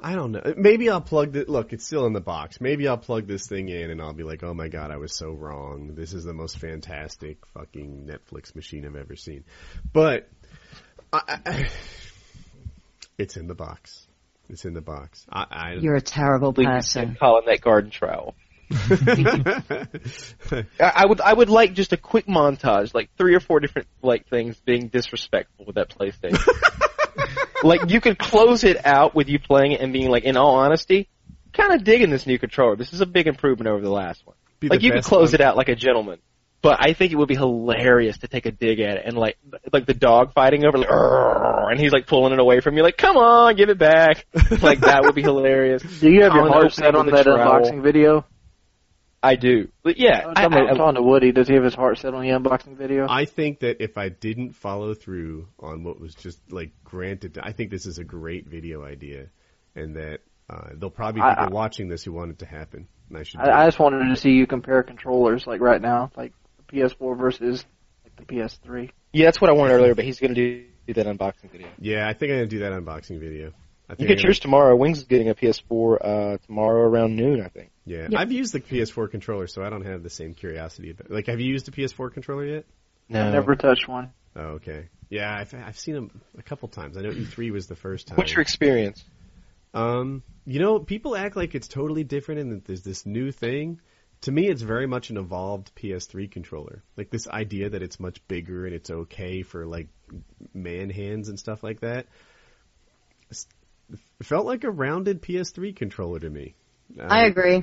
I 0.00 0.14
don't 0.14 0.32
know. 0.32 0.54
Maybe 0.56 0.90
I'll 0.90 1.00
plug 1.00 1.36
it. 1.36 1.48
look. 1.48 1.72
It's 1.72 1.86
still 1.86 2.06
in 2.06 2.12
the 2.12 2.20
box. 2.20 2.60
Maybe 2.60 2.88
I'll 2.88 2.98
plug 2.98 3.26
this 3.26 3.46
thing 3.46 3.68
in 3.68 3.90
and 3.90 4.02
I'll 4.02 4.12
be 4.12 4.24
like, 4.24 4.42
"Oh 4.42 4.52
my 4.52 4.68
god, 4.68 4.90
I 4.90 4.96
was 4.96 5.16
so 5.16 5.30
wrong. 5.30 5.94
This 5.94 6.12
is 6.12 6.24
the 6.24 6.34
most 6.34 6.58
fantastic 6.58 7.38
fucking 7.54 8.10
Netflix 8.10 8.54
machine 8.54 8.84
I've 8.84 8.96
ever 8.96 9.16
seen." 9.16 9.44
But 9.92 10.28
I, 11.12 11.38
I, 11.46 11.68
it's 13.18 13.36
in 13.36 13.46
the 13.46 13.54
box. 13.54 14.06
It's 14.50 14.64
in 14.64 14.74
the 14.74 14.82
box. 14.82 15.24
I, 15.30 15.46
I 15.50 15.72
You're 15.74 15.96
a 15.96 16.02
terrible 16.02 16.52
Please 16.52 16.66
person. 16.66 17.16
Colin 17.18 17.44
that 17.46 17.60
garden 17.60 17.90
trowel. 17.90 18.34
I 18.70 20.64
I 20.80 21.06
would 21.06 21.20
I 21.20 21.32
would 21.32 21.50
like 21.50 21.74
just 21.74 21.92
a 21.92 21.96
quick 21.96 22.26
montage, 22.26 22.94
like 22.94 23.10
three 23.16 23.34
or 23.34 23.40
four 23.40 23.60
different 23.60 23.88
like 24.02 24.28
things 24.28 24.56
being 24.64 24.88
disrespectful 24.88 25.66
with 25.66 25.76
that 25.76 25.90
PlayStation. 25.90 26.46
like 27.62 27.90
you 27.90 28.00
could 28.00 28.18
close 28.18 28.64
it 28.64 28.84
out 28.84 29.14
with 29.14 29.28
you 29.28 29.38
playing 29.38 29.72
it 29.72 29.80
and 29.80 29.92
being 29.92 30.10
like, 30.10 30.24
in 30.24 30.36
all 30.36 30.56
honesty, 30.56 31.08
kind 31.52 31.72
of 31.72 31.84
digging 31.84 32.10
this 32.10 32.26
new 32.26 32.38
controller. 32.38 32.76
This 32.76 32.92
is 32.92 33.00
a 33.00 33.06
big 33.06 33.26
improvement 33.26 33.68
over 33.68 33.80
the 33.80 33.90
last 33.90 34.26
one. 34.26 34.36
Be 34.60 34.68
like 34.68 34.82
you 34.82 34.92
could 34.92 35.04
close 35.04 35.32
one. 35.32 35.40
it 35.40 35.44
out 35.44 35.56
like 35.56 35.68
a 35.68 35.76
gentleman. 35.76 36.18
But 36.62 36.78
I 36.80 36.94
think 36.94 37.12
it 37.12 37.16
would 37.16 37.28
be 37.28 37.36
hilarious 37.36 38.16
to 38.18 38.28
take 38.28 38.46
a 38.46 38.50
dig 38.50 38.80
at 38.80 38.96
it 38.96 39.02
and 39.04 39.18
like 39.18 39.36
like 39.70 39.84
the 39.84 39.92
dog 39.92 40.32
fighting 40.32 40.64
over 40.64 40.78
like, 40.78 40.88
and 40.90 41.78
he's 41.78 41.92
like 41.92 42.06
pulling 42.06 42.32
it 42.32 42.38
away 42.38 42.60
from 42.60 42.74
you 42.76 42.82
like 42.82 42.96
come 42.96 43.18
on 43.18 43.54
give 43.54 43.68
it 43.68 43.76
back 43.76 44.24
like 44.62 44.80
that 44.80 45.02
would 45.02 45.14
be 45.14 45.20
hilarious. 45.20 45.82
Do 45.82 46.10
you 46.10 46.22
have 46.22 46.32
your 46.32 46.48
heart 46.48 46.72
set 46.72 46.94
on 46.94 47.06
that 47.06 47.26
unboxing 47.26 47.82
video? 47.82 48.24
I 49.24 49.36
do, 49.36 49.68
but 49.82 49.96
yeah, 49.98 50.20
I'm 50.24 50.30
I, 50.30 50.34
talking, 50.34 50.46
about, 50.46 50.66
I- 50.66 50.70
I'm 50.70 50.76
talking 50.76 50.94
to 50.96 51.02
Woody. 51.02 51.32
Does 51.32 51.48
he 51.48 51.54
have 51.54 51.64
his 51.64 51.74
heart 51.74 51.98
set 51.98 52.12
on 52.14 52.22
the 52.22 52.28
unboxing 52.28 52.76
video? 52.76 53.06
I 53.08 53.24
think 53.24 53.60
that 53.60 53.82
if 53.82 53.96
I 53.96 54.08
didn't 54.10 54.52
follow 54.52 54.94
through 54.94 55.48
on 55.58 55.82
what 55.84 55.98
was 56.00 56.14
just 56.14 56.38
like 56.52 56.72
granted, 56.84 57.38
I 57.42 57.52
think 57.52 57.70
this 57.70 57.86
is 57.86 57.98
a 57.98 58.04
great 58.04 58.46
video 58.46 58.84
idea, 58.84 59.26
and 59.74 59.96
that 59.96 60.20
uh, 60.50 60.68
there'll 60.74 60.90
probably 60.90 61.20
be 61.20 61.24
I- 61.26 61.34
people 61.34 61.54
watching 61.54 61.88
this 61.88 62.04
who 62.04 62.12
want 62.12 62.30
it 62.32 62.38
to 62.40 62.46
happen. 62.46 62.86
And 63.08 63.18
I 63.18 63.22
should. 63.22 63.40
I, 63.40 63.62
I 63.62 63.66
just 63.66 63.78
wanted 63.78 64.08
to 64.08 64.16
see 64.16 64.30
you 64.30 64.46
compare 64.46 64.82
controllers, 64.82 65.46
like 65.46 65.60
right 65.60 65.80
now, 65.80 66.10
like 66.16 66.32
the 66.58 66.76
PS4 66.80 67.18
versus 67.18 67.64
like 68.04 68.16
the 68.16 68.34
PS3. 68.34 68.90
yeah, 69.12 69.26
that's 69.26 69.40
what 69.40 69.50
I 69.50 69.54
wanted 69.54 69.74
earlier. 69.74 69.94
But 69.94 70.04
he's 70.04 70.20
gonna 70.20 70.34
do, 70.34 70.64
do 70.86 70.94
that 70.94 71.06
unboxing 71.06 71.50
video. 71.50 71.68
yeah, 71.78 72.08
I 72.08 72.12
think 72.12 72.30
I'm 72.30 72.38
gonna 72.38 72.46
do 72.46 72.58
that 72.60 72.72
unboxing 72.72 73.20
video. 73.20 73.52
I 73.88 73.94
You 73.98 74.06
get 74.06 74.22
yours 74.22 74.40
tomorrow. 74.40 74.74
Wings 74.76 74.98
is 74.98 75.04
getting 75.04 75.28
a 75.28 75.34
PS4 75.34 75.98
uh, 76.00 76.38
tomorrow 76.46 76.82
around 76.88 77.16
noon, 77.16 77.42
I 77.42 77.48
think. 77.48 77.70
Yeah, 77.84 78.08
Yep. 78.10 78.14
I've 78.16 78.32
used 78.32 78.54
the 78.54 78.60
PS4 78.60 79.10
controller, 79.10 79.46
so 79.46 79.62
I 79.62 79.68
don't 79.68 79.84
have 79.84 80.02
the 80.02 80.10
same 80.10 80.32
curiosity. 80.34 80.90
About, 80.90 81.10
like, 81.10 81.26
have 81.26 81.38
you 81.38 81.50
used 81.50 81.68
a 81.68 81.70
PS4 81.70 82.12
controller 82.12 82.46
yet? 82.46 82.64
No, 83.08 83.30
Never 83.30 83.54
touched 83.56 83.86
one. 83.86 84.12
Oh, 84.34 84.56
okay. 84.56 84.88
Yeah, 85.10 85.32
I've 85.32 85.54
I've 85.54 85.78
seen 85.78 85.94
them 85.94 86.22
a 86.38 86.42
couple 86.42 86.68
times. 86.68 86.96
I 86.96 87.02
know 87.02 87.10
E3 87.10 87.52
was 87.52 87.66
the 87.66 87.76
first 87.76 88.08
time. 88.08 88.16
What's 88.16 88.32
your 88.32 88.40
experience? 88.40 89.04
Um, 89.74 90.22
you 90.46 90.60
know, 90.60 90.78
people 90.78 91.14
act 91.14 91.36
like 91.36 91.54
it's 91.54 91.68
totally 91.68 92.04
different 92.04 92.40
and 92.40 92.52
that 92.52 92.64
there's 92.64 92.82
this 92.82 93.04
new 93.04 93.30
thing. 93.30 93.80
To 94.22 94.32
me, 94.32 94.48
it's 94.48 94.62
very 94.62 94.86
much 94.86 95.10
an 95.10 95.18
evolved 95.18 95.72
PS3 95.76 96.30
controller. 96.30 96.82
Like 96.96 97.10
this 97.10 97.28
idea 97.28 97.70
that 97.70 97.82
it's 97.82 98.00
much 98.00 98.26
bigger 98.26 98.64
and 98.64 98.74
it's 98.74 98.90
okay 98.90 99.42
for 99.42 99.66
like 99.66 99.88
man 100.54 100.88
hands 100.90 101.28
and 101.28 101.38
stuff 101.38 101.62
like 101.62 101.80
that. 101.80 102.06
It's- 103.92 104.00
It 104.20 104.26
felt 104.26 104.46
like 104.46 104.64
a 104.64 104.70
rounded 104.70 105.22
PS3 105.22 105.72
controller 105.74 106.18
to 106.20 106.30
me. 106.30 106.54
I 107.00 107.24
Uh, 107.24 107.26
agree. 107.26 107.62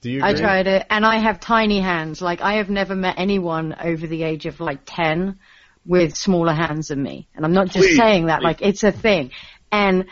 Do 0.00 0.10
you? 0.10 0.22
I 0.24 0.32
tried 0.34 0.66
it, 0.66 0.86
and 0.88 1.04
I 1.04 1.18
have 1.18 1.40
tiny 1.40 1.80
hands. 1.80 2.22
Like 2.22 2.40
I 2.40 2.54
have 2.54 2.70
never 2.70 2.94
met 2.96 3.16
anyone 3.18 3.74
over 3.78 4.06
the 4.06 4.22
age 4.22 4.46
of 4.46 4.58
like 4.60 4.80
ten 4.86 5.38
with 5.84 6.14
smaller 6.16 6.54
hands 6.54 6.88
than 6.88 7.02
me. 7.02 7.28
And 7.34 7.44
I'm 7.44 7.52
not 7.52 7.66
just 7.66 7.86
Please, 7.86 7.96
saying 7.98 8.26
that; 8.26 8.38
please. 8.40 8.44
like 8.44 8.62
it's 8.62 8.82
a 8.82 8.92
thing, 8.92 9.30
and 9.70 10.06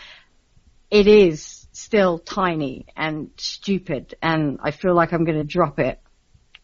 it 0.91 1.07
is 1.07 1.67
still 1.73 2.19
tiny 2.19 2.87
and 2.97 3.31
stupid. 3.39 4.15
And 4.21 4.59
I 4.63 4.73
feel 4.73 4.95
like 4.95 5.13
I'm 5.13 5.25
going 5.25 5.39
to 5.39 5.45
drop 5.45 5.79
it. 5.79 5.99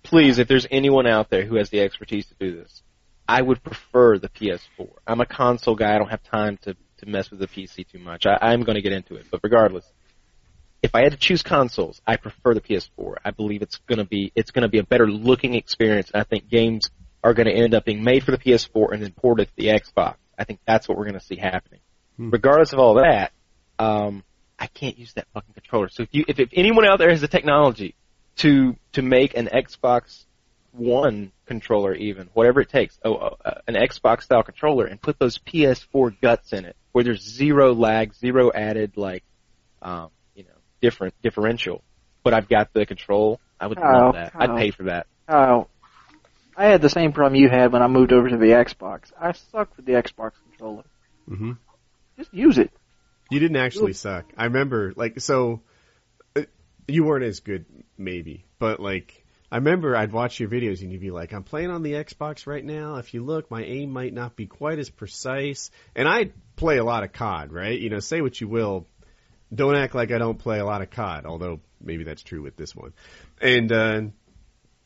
Please, 0.03 0.39
if 0.39 0.47
there's 0.49 0.67
anyone 0.71 1.07
out 1.07 1.31
there 1.31 1.47
who 1.47 1.57
has 1.57 1.71
the 1.71 1.81
expertise 1.81 2.27
to 2.27 2.35
do 2.39 2.57
this, 2.57 2.83
I 3.27 3.41
would 3.41 3.63
prefer 3.63 4.19
the 4.19 4.29
PS4. 4.29 4.89
I'm 5.07 5.21
a 5.21 5.27
console 5.27 5.77
guy. 5.77 5.95
I 5.95 5.99
don't 5.99 6.11
have 6.11 6.23
time 6.25 6.59
to, 6.63 6.77
to 7.05 7.11
mess 7.11 7.31
with 7.31 7.41
the 7.41 7.47
PC 7.47 7.87
too 7.91 7.99
much. 7.99 8.27
I, 8.27 8.39
I'm 8.41 8.63
going 8.63 8.77
to 8.77 8.83
get 8.83 8.93
into 8.93 9.17
it, 9.17 9.27
but 9.31 9.41
regardless, 9.43 9.85
if 10.83 10.95
I 10.95 11.03
had 11.03 11.13
to 11.13 11.19
choose 11.19 11.43
consoles, 11.43 12.01
I 12.07 12.17
prefer 12.17 12.55
the 12.55 12.61
PS4. 12.61 13.17
I 13.25 13.31
believe 13.31 13.63
it's 13.63 13.79
going 13.87 13.99
to 13.99 14.05
be 14.05 14.33
it's 14.35 14.51
going 14.51 14.63
to 14.63 14.69
be 14.69 14.79
a 14.79 14.85
better 14.85 15.07
looking 15.07 15.55
experience, 15.55 16.11
and 16.13 16.21
I 16.21 16.25
think 16.25 16.49
games 16.49 16.91
are 17.23 17.33
going 17.33 17.47
to 17.47 17.55
end 17.55 17.75
up 17.75 17.87
being 17.87 18.05
made 18.05 18.23
for 18.23 18.33
the 18.33 18.39
PS4 18.39 18.93
and 18.93 19.03
then 19.03 19.13
ported 19.13 19.49
to 19.49 19.53
the 19.57 19.69
Xbox. 19.69 20.17
I 20.39 20.45
think 20.45 20.61
that's 20.67 20.87
what 20.87 20.99
we're 20.99 21.05
going 21.05 21.19
to 21.19 21.25
see 21.25 21.37
happening. 21.37 21.81
Regardless 22.19 22.73
of 22.73 22.79
all 22.79 22.95
that, 22.95 23.33
um, 23.79 24.23
I 24.59 24.67
can't 24.67 24.99
use 24.99 25.13
that 25.15 25.27
fucking 25.33 25.55
controller. 25.55 25.89
So 25.89 26.03
if 26.03 26.11
you 26.13 26.25
if, 26.29 26.39
if 26.39 26.51
anyone 26.53 26.87
out 26.87 26.99
there 26.99 27.11
has 27.11 27.23
the 27.23 27.29
technology 27.29 27.95
to 28.37 28.77
to 28.93 29.03
make 29.03 29.37
an 29.37 29.47
Xbox 29.47 30.24
One 30.77 31.31
controller, 31.47 31.95
even 31.95 32.29
whatever 32.35 32.61
it 32.61 32.69
takes, 32.69 32.99
oh, 33.05 33.15
uh, 33.15 33.61
an 33.69 33.75
Xbox 33.75 34.23
style 34.23 34.43
controller, 34.43 34.87
and 34.87 35.01
put 35.01 35.19
those 35.19 35.39
PS4 35.39 36.21
guts 36.21 36.53
in 36.53 36.65
it, 36.65 36.77
where 36.93 37.05
there's 37.05 37.23
zero 37.23 37.75
lag, 37.75 38.13
zero 38.15 38.51
added 38.53 38.97
like, 38.97 39.23
um, 39.83 40.11
you 40.35 40.43
know, 40.43 40.57
different 40.81 41.15
differential. 41.23 41.83
But 42.25 42.35
I've 42.35 42.49
got 42.49 42.73
the 42.73 42.87
control. 42.87 43.41
I 43.61 43.69
would 43.69 43.79
Kyle, 43.79 44.07
love 44.07 44.15
that. 44.15 44.33
I'd 44.35 44.57
pay 44.57 44.71
for 44.71 44.85
that. 44.85 45.07
Oh, 45.29 45.69
I 46.57 46.67
had 46.67 46.83
the 46.83 46.89
same 46.89 47.13
problem 47.13 47.41
you 47.41 47.49
had 47.49 47.73
when 47.73 47.83
I 47.83 47.89
moved 47.89 48.13
over 48.13 48.29
to 48.29 48.37
the 48.37 48.47
Xbox. 48.47 49.13
I 49.19 49.33
sucked 49.33 49.77
with 49.77 49.87
the 49.87 49.93
Xbox 49.93 50.33
controller. 50.49 50.85
Mm-hmm. 51.29 51.53
Just 52.17 52.33
use 52.33 52.59
it. 52.59 52.71
You 53.31 53.41
didn't 53.41 53.57
actually 53.57 53.95
suck. 53.95 54.27
I 54.37 54.45
remember, 54.45 54.93
like, 54.97 55.21
so 55.21 55.63
uh, 56.37 56.43
you 56.87 57.05
weren't 57.05 57.25
as 57.25 57.41
good, 57.41 57.65
maybe, 57.99 58.45
but 58.59 58.81
like, 58.81 59.24
I 59.55 59.59
remember 59.59 59.95
I'd 59.95 60.11
watch 60.11 60.41
your 60.41 60.49
videos 60.49 60.83
and 60.83 60.91
you'd 60.91 61.01
be 61.01 61.13
like, 61.13 61.33
"I'm 61.33 61.45
playing 61.45 61.71
on 61.71 61.85
the 61.85 61.93
Xbox 61.93 62.49
right 62.49 62.65
now. 62.65 62.97
If 62.97 63.15
you 63.15 63.23
look, 63.23 63.53
my 63.53 63.63
aim 63.63 63.93
might 63.93 64.13
not 64.13 64.35
be 64.35 64.47
quite 64.47 64.81
as 64.81 64.91
precise." 64.91 65.71
And 65.95 66.09
I 66.09 66.33
play 66.57 66.79
a 66.79 66.85
lot 66.85 67.05
of 67.05 67.13
COD, 67.13 67.53
right? 67.53 67.79
You 67.79 67.89
know, 67.89 68.01
say 68.01 68.21
what 68.21 68.41
you 68.41 68.49
will, 68.49 68.89
don't 69.55 69.77
act 69.77 69.95
like 69.95 70.11
I 70.11 70.19
don't 70.19 70.41
play 70.41 70.59
a 70.59 70.65
lot 70.65 70.83
of 70.83 70.91
COD. 70.91 71.25
Although 71.25 71.61
maybe 71.81 72.03
that's 72.03 72.25
true 72.25 72.43
with 72.43 72.57
this 72.57 72.75
one. 72.75 72.95
And 73.41 73.71
uh, 73.71 74.01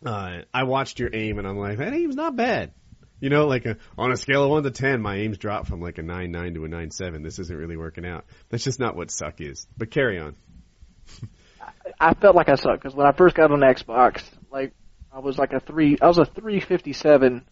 uh, 0.04 0.42
I 0.52 0.64
watched 0.64 0.98
your 1.00 1.08
aim 1.14 1.38
and 1.38 1.48
I'm 1.48 1.56
like, 1.56 1.78
that 1.78 1.94
aim's 1.94 2.16
not 2.16 2.36
bad. 2.36 2.72
You 3.20 3.30
know, 3.30 3.46
like 3.46 3.64
a, 3.64 3.78
on 3.96 4.12
a 4.12 4.18
scale 4.18 4.44
of 4.44 4.50
one 4.50 4.64
to 4.64 4.70
ten, 4.70 5.00
my 5.00 5.16
aim's 5.16 5.38
dropped 5.38 5.68
from 5.68 5.80
like 5.80 5.96
a 5.96 6.02
nine 6.02 6.30
nine 6.30 6.52
to 6.52 6.66
a 6.66 6.68
nine 6.68 6.90
seven. 6.90 7.22
This 7.22 7.38
isn't 7.38 7.56
really 7.56 7.78
working 7.78 8.04
out. 8.04 8.26
That's 8.50 8.64
just 8.64 8.78
not 8.78 8.96
what 8.96 9.10
suck 9.10 9.40
is. 9.40 9.66
But 9.78 9.90
carry 9.90 10.18
on. 10.18 10.36
I 11.98 12.12
felt 12.12 12.36
like 12.36 12.50
I 12.50 12.56
sucked 12.56 12.82
because 12.82 12.94
when 12.94 13.06
I 13.06 13.12
first 13.12 13.34
got 13.34 13.50
on 13.50 13.60
Xbox, 13.60 14.22
like 14.50 14.72
I 15.12 15.20
was 15.20 15.38
like 15.38 15.52
a 15.52 15.60
three, 15.60 15.98
I 16.00 16.06
was 16.06 16.18
a 16.18 16.24
three 16.24 16.60
fifty 16.60 16.92
seven 16.92 17.46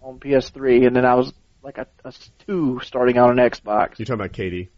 on 0.00 0.18
PS3, 0.18 0.86
and 0.86 0.96
then 0.96 1.04
I 1.04 1.14
was 1.14 1.32
like 1.62 1.78
a, 1.78 1.86
a 2.04 2.12
two 2.46 2.80
starting 2.82 3.18
out 3.18 3.30
on 3.30 3.36
Xbox. 3.36 3.98
You're 3.98 4.06
talking 4.06 4.14
about 4.14 4.32
KD. 4.32 4.68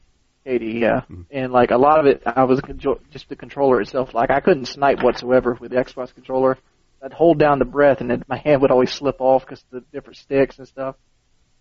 Eighty, 0.45 0.79
yeah, 0.79 1.01
mm-hmm. 1.01 1.23
and 1.31 1.53
like 1.53 1.73
a 1.73 1.77
lot 1.77 1.99
of 1.99 2.07
it, 2.07 2.23
I 2.25 2.45
was 2.45 2.61
control- 2.61 3.01
just 3.11 3.29
the 3.29 3.37
controller 3.37 3.81
itself. 3.81 4.15
Like 4.15 4.31
I 4.31 4.41
couldn't 4.41 4.67
snipe 4.67 5.03
whatsoever 5.03 5.57
with 5.61 5.73
the 5.73 5.77
Xbox 5.77 6.15
controller. 6.15 6.57
I'd 7.03 7.13
hold 7.13 7.39
down 7.39 7.59
the 7.59 7.65
breath, 7.65 8.01
and 8.01 8.11
then 8.11 8.25
my 8.29 8.39
hand 8.39 8.63
would 8.63 8.71
always 8.71 8.93
slip 8.93 9.21
off 9.21 9.45
because 9.45 9.65
the 9.71 9.81
different 9.93 10.17
sticks 10.17 10.59
and 10.59 10.67
stuff. 10.67 10.97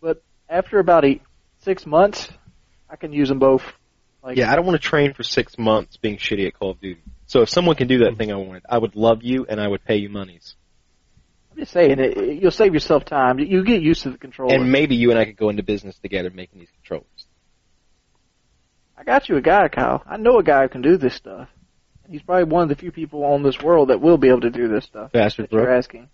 But 0.02 0.24
after 0.48 0.80
about 0.80 1.04
eight, 1.04 1.22
six 1.60 1.86
months, 1.86 2.30
I 2.90 2.96
can 2.96 3.12
use 3.12 3.30
them 3.30 3.40
both. 3.40 3.64
Like, 4.24 4.38
Yeah, 4.38 4.52
I 4.52 4.56
don't 4.56 4.66
want 4.66 4.82
to 4.82 4.88
train 4.88 5.14
for 5.14 5.24
six 5.24 5.58
months 5.58 5.98
being 5.98 6.18
shitty 6.18 6.48
at 6.48 6.58
Call 6.58 6.72
of 6.72 6.82
Duty. 6.82 7.02
So 7.28 7.42
if 7.42 7.50
someone 7.50 7.76
can 7.76 7.88
do 7.88 8.00
that 8.00 8.12
hmm. 8.12 8.18
thing 8.18 8.32
I 8.32 8.36
wanted, 8.36 8.64
I 8.70 8.78
would 8.78 8.96
love 8.96 9.24
you 9.24 9.46
and 9.48 9.60
I 9.60 9.68
would 9.68 9.84
pay 9.84 9.98
you 9.98 10.10
monies. 10.10 10.56
I'm 11.52 11.58
just 11.58 11.72
saying, 11.72 12.00
it, 12.00 12.18
it- 12.18 12.42
you'll 12.42 12.52
save 12.52 12.74
yourself 12.74 13.06
time. 13.06 13.40
You 13.40 13.64
get 13.64 13.82
used 13.82 14.04
to 14.04 14.12
the 14.12 14.18
controller. 14.18 14.54
And 14.54 14.72
maybe 14.72 14.96
you 14.96 15.12
and 15.12 15.20
I 15.20 15.26
could 15.26 15.38
go 15.38 15.50
into 15.50 15.64
business 15.64 15.98
together 16.00 16.30
making 16.30 16.60
these 16.60 16.72
controllers. 16.82 17.28
I 18.98 19.04
got 19.04 19.28
you 19.28 19.38
a 19.38 19.42
guy, 19.42 19.68
Kyle. 19.68 20.04
I 20.08 20.18
know 20.18 20.40
a 20.40 20.44
guy 20.44 20.64
who 20.64 20.70
can 20.70 20.82
do 20.82 20.98
this 20.98 21.16
stuff. 21.16 21.50
He's 22.10 22.22
probably 22.22 22.46
one 22.46 22.64
of 22.64 22.70
the 22.70 22.76
few 22.76 22.92
people 22.92 23.26
on 23.26 23.44
this 23.44 23.62
world 23.62 23.90
that 23.90 24.00
will 24.00 24.18
be 24.18 24.30
able 24.30 24.42
to 24.42 24.50
do 24.50 24.68
this 24.68 24.86
stuff. 24.86 25.12
Bastard 25.12 25.46
that 25.46 25.52
you're 25.52 25.66
Brook. 25.66 25.78
asking. 25.78 26.10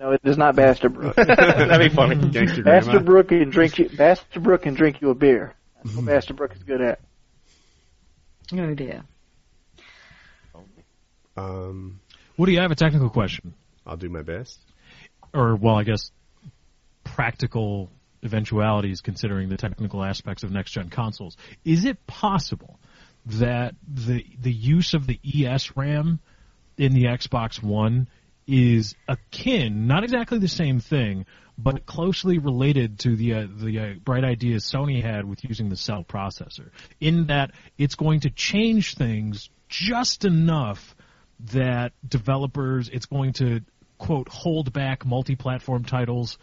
No, 0.00 0.12
it 0.12 0.20
is 0.24 0.36
not 0.36 0.56
Bastard 0.56 0.94
Brook. 0.94 1.16
That'd 1.16 1.90
be 1.90 1.94
funny. 1.94 2.16
Gangster 2.30 2.62
grandma. 2.62 2.80
Bastard 2.80 3.04
Brook 3.04 3.28
can 3.28 3.50
drink 3.50 3.78
you. 3.78 3.88
Bastard 3.88 4.42
Brook 4.42 4.62
can 4.62 4.74
drink 4.74 5.00
you 5.00 5.10
a 5.10 5.14
beer. 5.14 5.54
That's 5.76 5.94
what 5.94 6.02
hmm. 6.02 6.06
Bastard 6.06 6.36
Brook 6.36 6.54
is 6.54 6.62
good 6.62 6.80
at. 6.80 7.00
Oh 8.52 8.74
dear. 8.74 9.04
Um, 11.36 12.00
Woody, 12.36 12.58
I 12.58 12.62
have 12.62 12.70
a 12.70 12.76
technical 12.76 13.10
question, 13.10 13.54
I'll 13.86 13.96
do 13.96 14.08
my 14.08 14.22
best. 14.22 14.58
or 15.32 15.56
well, 15.56 15.76
I 15.76 15.84
guess 15.84 16.10
practical 17.04 17.90
eventualities 18.24 19.00
considering 19.00 19.48
the 19.48 19.56
technical 19.56 20.02
aspects 20.02 20.42
of 20.42 20.50
next 20.50 20.72
gen 20.72 20.90
consoles. 20.90 21.36
Is 21.64 21.84
it 21.84 22.06
possible 22.06 22.78
that 23.26 23.74
the 23.86 24.24
the 24.40 24.52
use 24.52 24.94
of 24.94 25.06
the 25.06 25.18
ES 25.24 25.76
RAM 25.76 26.20
in 26.76 26.92
the 26.92 27.04
Xbox 27.04 27.62
One 27.62 28.08
is 28.46 28.94
akin, 29.08 29.86
not 29.86 30.04
exactly 30.04 30.38
the 30.38 30.48
same 30.48 30.80
thing, 30.80 31.26
but 31.58 31.86
closely 31.86 32.38
related 32.38 32.98
to 33.00 33.16
the 33.16 33.34
uh, 33.34 33.46
the 33.56 33.78
uh, 33.78 33.94
bright 34.04 34.24
ideas 34.24 34.64
Sony 34.64 35.02
had 35.02 35.24
with 35.24 35.44
using 35.44 35.68
the 35.68 35.76
cell 35.76 36.04
processor. 36.04 36.70
In 37.00 37.26
that 37.26 37.52
it's 37.78 37.94
going 37.94 38.20
to 38.20 38.30
change 38.30 38.94
things 38.94 39.48
just 39.68 40.24
enough 40.24 40.95
that 41.52 41.92
developers 42.06 42.88
it's 42.88 43.06
going 43.06 43.32
to 43.32 43.60
quote 43.98 44.28
hold 44.28 44.72
back 44.72 45.04
multi-platform 45.04 45.84
titles 45.84 46.38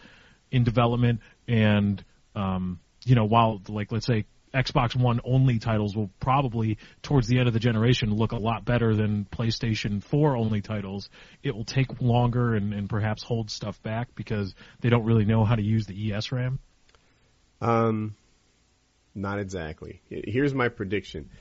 in 0.52 0.64
development 0.64 1.20
and 1.48 2.04
um, 2.36 2.80
you 3.06 3.16
know 3.16 3.26
while 3.26 3.62
like 3.70 3.92
let's 3.92 4.06
say 4.06 4.26
Xbox 4.54 4.96
One 4.96 5.20
only 5.24 5.58
titles 5.58 5.96
will 5.96 6.12
probably 6.20 6.78
towards 7.02 7.28
the 7.28 7.40
end 7.40 7.48
of 7.48 7.54
the 7.54 7.60
generation 7.60 8.14
look 8.14 8.34
a 8.34 8.38
lot 8.38 8.64
better 8.64 8.96
than 8.96 9.26
PlayStation 9.26 10.04
4 10.04 10.38
only 10.38 10.62
titles. 10.62 11.10
It 11.42 11.56
will 11.56 11.66
take 11.66 12.00
longer 12.00 12.54
and, 12.54 12.72
and 12.72 12.88
perhaps 12.88 13.24
hold 13.24 13.50
stuff 13.50 13.82
back 13.82 14.10
because 14.14 14.54
they 14.82 14.90
don't 14.90 15.06
really 15.06 15.26
know 15.26 15.44
how 15.44 15.56
to 15.56 15.64
use 15.64 15.88
the 15.88 16.14
ES 16.14 16.32
RAM. 16.32 16.60
Um, 17.62 18.16
not 19.16 19.40
exactly. 19.40 20.02
Here's 20.08 20.54
my 20.54 20.70
prediction. 20.70 21.32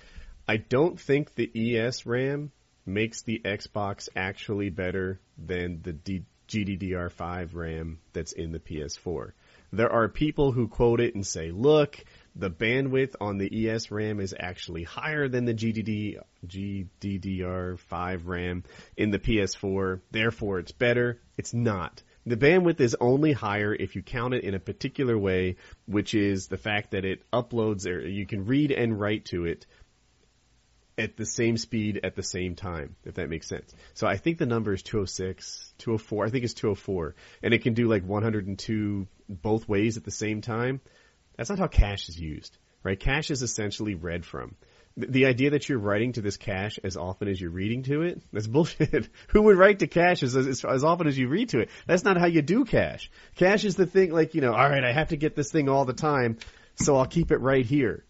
I 0.48 0.56
don't 0.56 0.98
think 0.98 1.34
the 1.34 1.76
ES 1.76 2.06
RAM 2.06 2.50
makes 2.84 3.22
the 3.22 3.40
Xbox 3.44 4.08
actually 4.16 4.70
better 4.70 5.20
than 5.38 5.82
the 5.82 5.92
D- 5.92 6.24
GDDR5 6.48 7.54
RAM 7.54 7.98
that's 8.12 8.32
in 8.32 8.52
the 8.52 8.58
PS4. 8.58 9.32
There 9.72 9.90
are 9.90 10.08
people 10.08 10.52
who 10.52 10.68
quote 10.68 11.00
it 11.00 11.14
and 11.14 11.26
say, 11.26 11.50
look, 11.50 12.04
the 12.36 12.50
bandwidth 12.50 13.14
on 13.20 13.38
the 13.38 13.68
ES 13.68 13.90
RAM 13.90 14.20
is 14.20 14.34
actually 14.38 14.82
higher 14.82 15.28
than 15.28 15.46
the 15.46 15.54
GDD, 15.54 16.18
GDDR5 16.46 18.20
RAM 18.24 18.64
in 18.96 19.10
the 19.10 19.18
PS4, 19.18 20.00
therefore 20.10 20.58
it's 20.58 20.72
better. 20.72 21.20
It's 21.38 21.54
not. 21.54 22.02
The 22.24 22.36
bandwidth 22.36 22.80
is 22.80 22.96
only 23.00 23.32
higher 23.32 23.74
if 23.74 23.96
you 23.96 24.02
count 24.02 24.34
it 24.34 24.44
in 24.44 24.54
a 24.54 24.60
particular 24.60 25.18
way, 25.18 25.56
which 25.86 26.14
is 26.14 26.46
the 26.46 26.56
fact 26.56 26.92
that 26.92 27.04
it 27.04 27.22
uploads 27.32 27.86
or 27.86 28.06
you 28.06 28.26
can 28.26 28.44
read 28.44 28.70
and 28.70 29.00
write 29.00 29.24
to 29.26 29.46
it 29.46 29.66
at 30.98 31.16
the 31.16 31.26
same 31.26 31.56
speed 31.56 32.00
at 32.04 32.14
the 32.14 32.22
same 32.22 32.54
time, 32.54 32.96
if 33.04 33.14
that 33.14 33.30
makes 33.30 33.48
sense. 33.48 33.74
So 33.94 34.06
I 34.06 34.16
think 34.16 34.38
the 34.38 34.46
number 34.46 34.72
is 34.72 34.82
206, 34.82 35.74
204. 35.78 36.26
I 36.26 36.30
think 36.30 36.44
it's 36.44 36.54
204. 36.54 37.14
And 37.42 37.54
it 37.54 37.62
can 37.62 37.74
do 37.74 37.88
like 37.88 38.04
102 38.04 39.06
both 39.28 39.68
ways 39.68 39.96
at 39.96 40.04
the 40.04 40.10
same 40.10 40.40
time. 40.40 40.80
That's 41.36 41.50
not 41.50 41.58
how 41.58 41.66
cache 41.66 42.08
is 42.08 42.18
used, 42.18 42.58
right? 42.82 42.98
Cache 42.98 43.30
is 43.30 43.42
essentially 43.42 43.94
read 43.94 44.26
from. 44.26 44.54
The 44.94 45.24
idea 45.24 45.50
that 45.50 45.66
you're 45.70 45.78
writing 45.78 46.12
to 46.12 46.20
this 46.20 46.36
cache 46.36 46.78
as 46.84 46.98
often 46.98 47.26
as 47.26 47.40
you're 47.40 47.50
reading 47.50 47.82
to 47.84 48.02
it, 48.02 48.22
that's 48.30 48.46
bullshit. 48.48 49.08
Who 49.28 49.42
would 49.42 49.56
write 49.56 49.78
to 49.78 49.86
cache 49.86 50.22
as, 50.22 50.36
as, 50.36 50.62
as 50.62 50.84
often 50.84 51.06
as 51.06 51.16
you 51.16 51.28
read 51.28 51.48
to 51.50 51.60
it? 51.60 51.70
That's 51.86 52.04
not 52.04 52.18
how 52.18 52.26
you 52.26 52.42
do 52.42 52.66
cache. 52.66 53.10
Cache 53.36 53.64
is 53.64 53.76
the 53.76 53.86
thing 53.86 54.12
like, 54.12 54.34
you 54.34 54.42
know, 54.42 54.52
alright, 54.52 54.84
I 54.84 54.92
have 54.92 55.08
to 55.08 55.16
get 55.16 55.34
this 55.34 55.50
thing 55.50 55.70
all 55.70 55.86
the 55.86 55.94
time, 55.94 56.36
so 56.74 56.96
I'll 56.96 57.06
keep 57.06 57.30
it 57.30 57.38
right 57.38 57.64
here. 57.64 58.04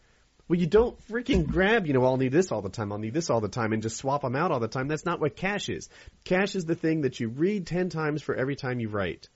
Well, 0.48 0.58
you 0.58 0.66
don't 0.66 0.98
freaking 1.08 1.46
grab, 1.46 1.86
you 1.86 1.92
know, 1.92 2.04
I'll 2.04 2.16
need 2.16 2.32
this 2.32 2.52
all 2.52 2.62
the 2.62 2.68
time, 2.68 2.92
I'll 2.92 2.98
need 2.98 3.14
this 3.14 3.30
all 3.30 3.40
the 3.40 3.48
time, 3.48 3.72
and 3.72 3.82
just 3.82 3.96
swap 3.96 4.22
them 4.22 4.36
out 4.36 4.50
all 4.50 4.60
the 4.60 4.68
time. 4.68 4.88
That's 4.88 5.06
not 5.06 5.20
what 5.20 5.36
cache 5.36 5.68
is. 5.68 5.88
Cache 6.24 6.56
is 6.56 6.64
the 6.64 6.74
thing 6.74 7.02
that 7.02 7.20
you 7.20 7.28
read 7.28 7.66
ten 7.66 7.88
times 7.88 8.22
for 8.22 8.34
every 8.34 8.56
time 8.56 8.80
you 8.80 8.88
write. 8.88 9.28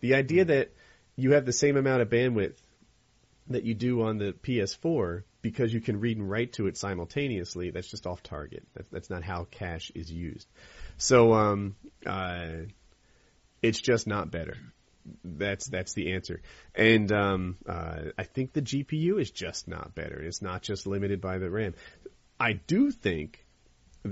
The 0.00 0.14
idea 0.14 0.46
that 0.46 0.72
you 1.16 1.32
have 1.32 1.46
the 1.46 1.52
same 1.52 1.76
amount 1.76 2.02
of 2.02 2.08
bandwidth 2.08 2.56
that 3.48 3.64
you 3.64 3.74
do 3.74 4.02
on 4.02 4.18
the 4.18 4.32
PS4 4.32 5.22
because 5.42 5.72
you 5.72 5.80
can 5.80 6.00
read 6.00 6.16
and 6.16 6.28
write 6.28 6.54
to 6.54 6.66
it 6.66 6.76
simultaneously. 6.76 7.70
That's 7.70 7.88
just 7.88 8.06
off 8.06 8.22
target. 8.22 8.66
That's, 8.74 8.88
that's 8.90 9.10
not 9.10 9.22
how 9.22 9.46
cache 9.50 9.92
is 9.94 10.10
used. 10.10 10.48
So, 10.98 11.32
um, 11.34 11.76
uh, 12.04 12.66
it's 13.62 13.80
just 13.80 14.06
not 14.06 14.30
better. 14.30 14.56
That's 15.24 15.66
that's 15.66 15.94
the 15.94 16.12
answer. 16.12 16.42
And 16.74 17.10
um, 17.12 17.56
uh, 17.68 18.10
I 18.18 18.24
think 18.24 18.52
the 18.52 18.62
GPU 18.62 19.20
is 19.20 19.30
just 19.30 19.68
not 19.68 19.94
better. 19.94 20.20
It's 20.20 20.42
not 20.42 20.62
just 20.62 20.86
limited 20.86 21.20
by 21.20 21.38
the 21.38 21.50
RAM. 21.50 21.74
I 22.38 22.54
do 22.54 22.90
think 22.90 23.46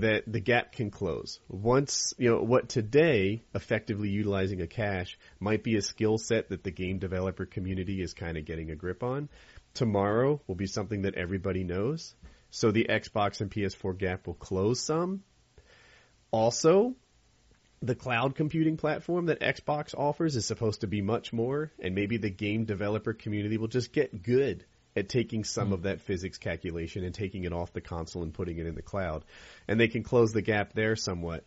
that 0.01 0.23
the 0.27 0.39
gap 0.39 0.73
can 0.73 0.91
close. 0.91 1.39
Once, 1.47 2.13
you 2.17 2.29
know, 2.29 2.41
what 2.41 2.69
today, 2.69 3.43
effectively 3.53 4.09
utilizing 4.09 4.61
a 4.61 4.67
cache, 4.67 5.17
might 5.39 5.63
be 5.63 5.77
a 5.77 5.81
skill 5.81 6.17
set 6.17 6.49
that 6.49 6.63
the 6.63 6.71
game 6.71 6.99
developer 6.99 7.45
community 7.45 8.01
is 8.01 8.13
kind 8.13 8.37
of 8.37 8.45
getting 8.45 8.71
a 8.71 8.75
grip 8.75 9.03
on. 9.03 9.29
Tomorrow 9.73 10.41
will 10.47 10.55
be 10.55 10.67
something 10.67 11.03
that 11.03 11.15
everybody 11.15 11.63
knows. 11.63 12.13
So 12.49 12.71
the 12.71 12.87
Xbox 12.89 13.41
and 13.41 13.51
PS4 13.51 13.97
gap 13.97 14.27
will 14.27 14.33
close 14.33 14.79
some. 14.79 15.23
Also, 16.31 16.95
the 17.85 17.95
cloud 17.95 18.35
computing 18.35 18.77
platform 18.77 19.27
that 19.27 19.39
Xbox 19.41 19.93
offers 19.95 20.35
is 20.35 20.45
supposed 20.45 20.81
to 20.81 20.87
be 20.87 21.01
much 21.01 21.31
more, 21.31 21.71
and 21.79 21.93
maybe 21.93 22.17
the 22.17 22.29
game 22.29 22.65
developer 22.65 23.13
community 23.13 23.57
will 23.57 23.67
just 23.67 23.93
get 23.93 24.23
good 24.23 24.65
at 24.95 25.09
taking 25.09 25.43
some 25.43 25.73
of 25.73 25.83
that 25.83 26.01
physics 26.01 26.37
calculation 26.37 27.03
and 27.03 27.13
taking 27.13 27.43
it 27.43 27.53
off 27.53 27.73
the 27.73 27.81
console 27.81 28.23
and 28.23 28.33
putting 28.33 28.57
it 28.57 28.65
in 28.65 28.75
the 28.75 28.81
cloud. 28.81 29.25
And 29.67 29.79
they 29.79 29.89
can 29.89 30.03
close 30.03 30.31
the 30.31 30.41
gap 30.41 30.73
there 30.73 30.95
somewhat. 30.95 31.45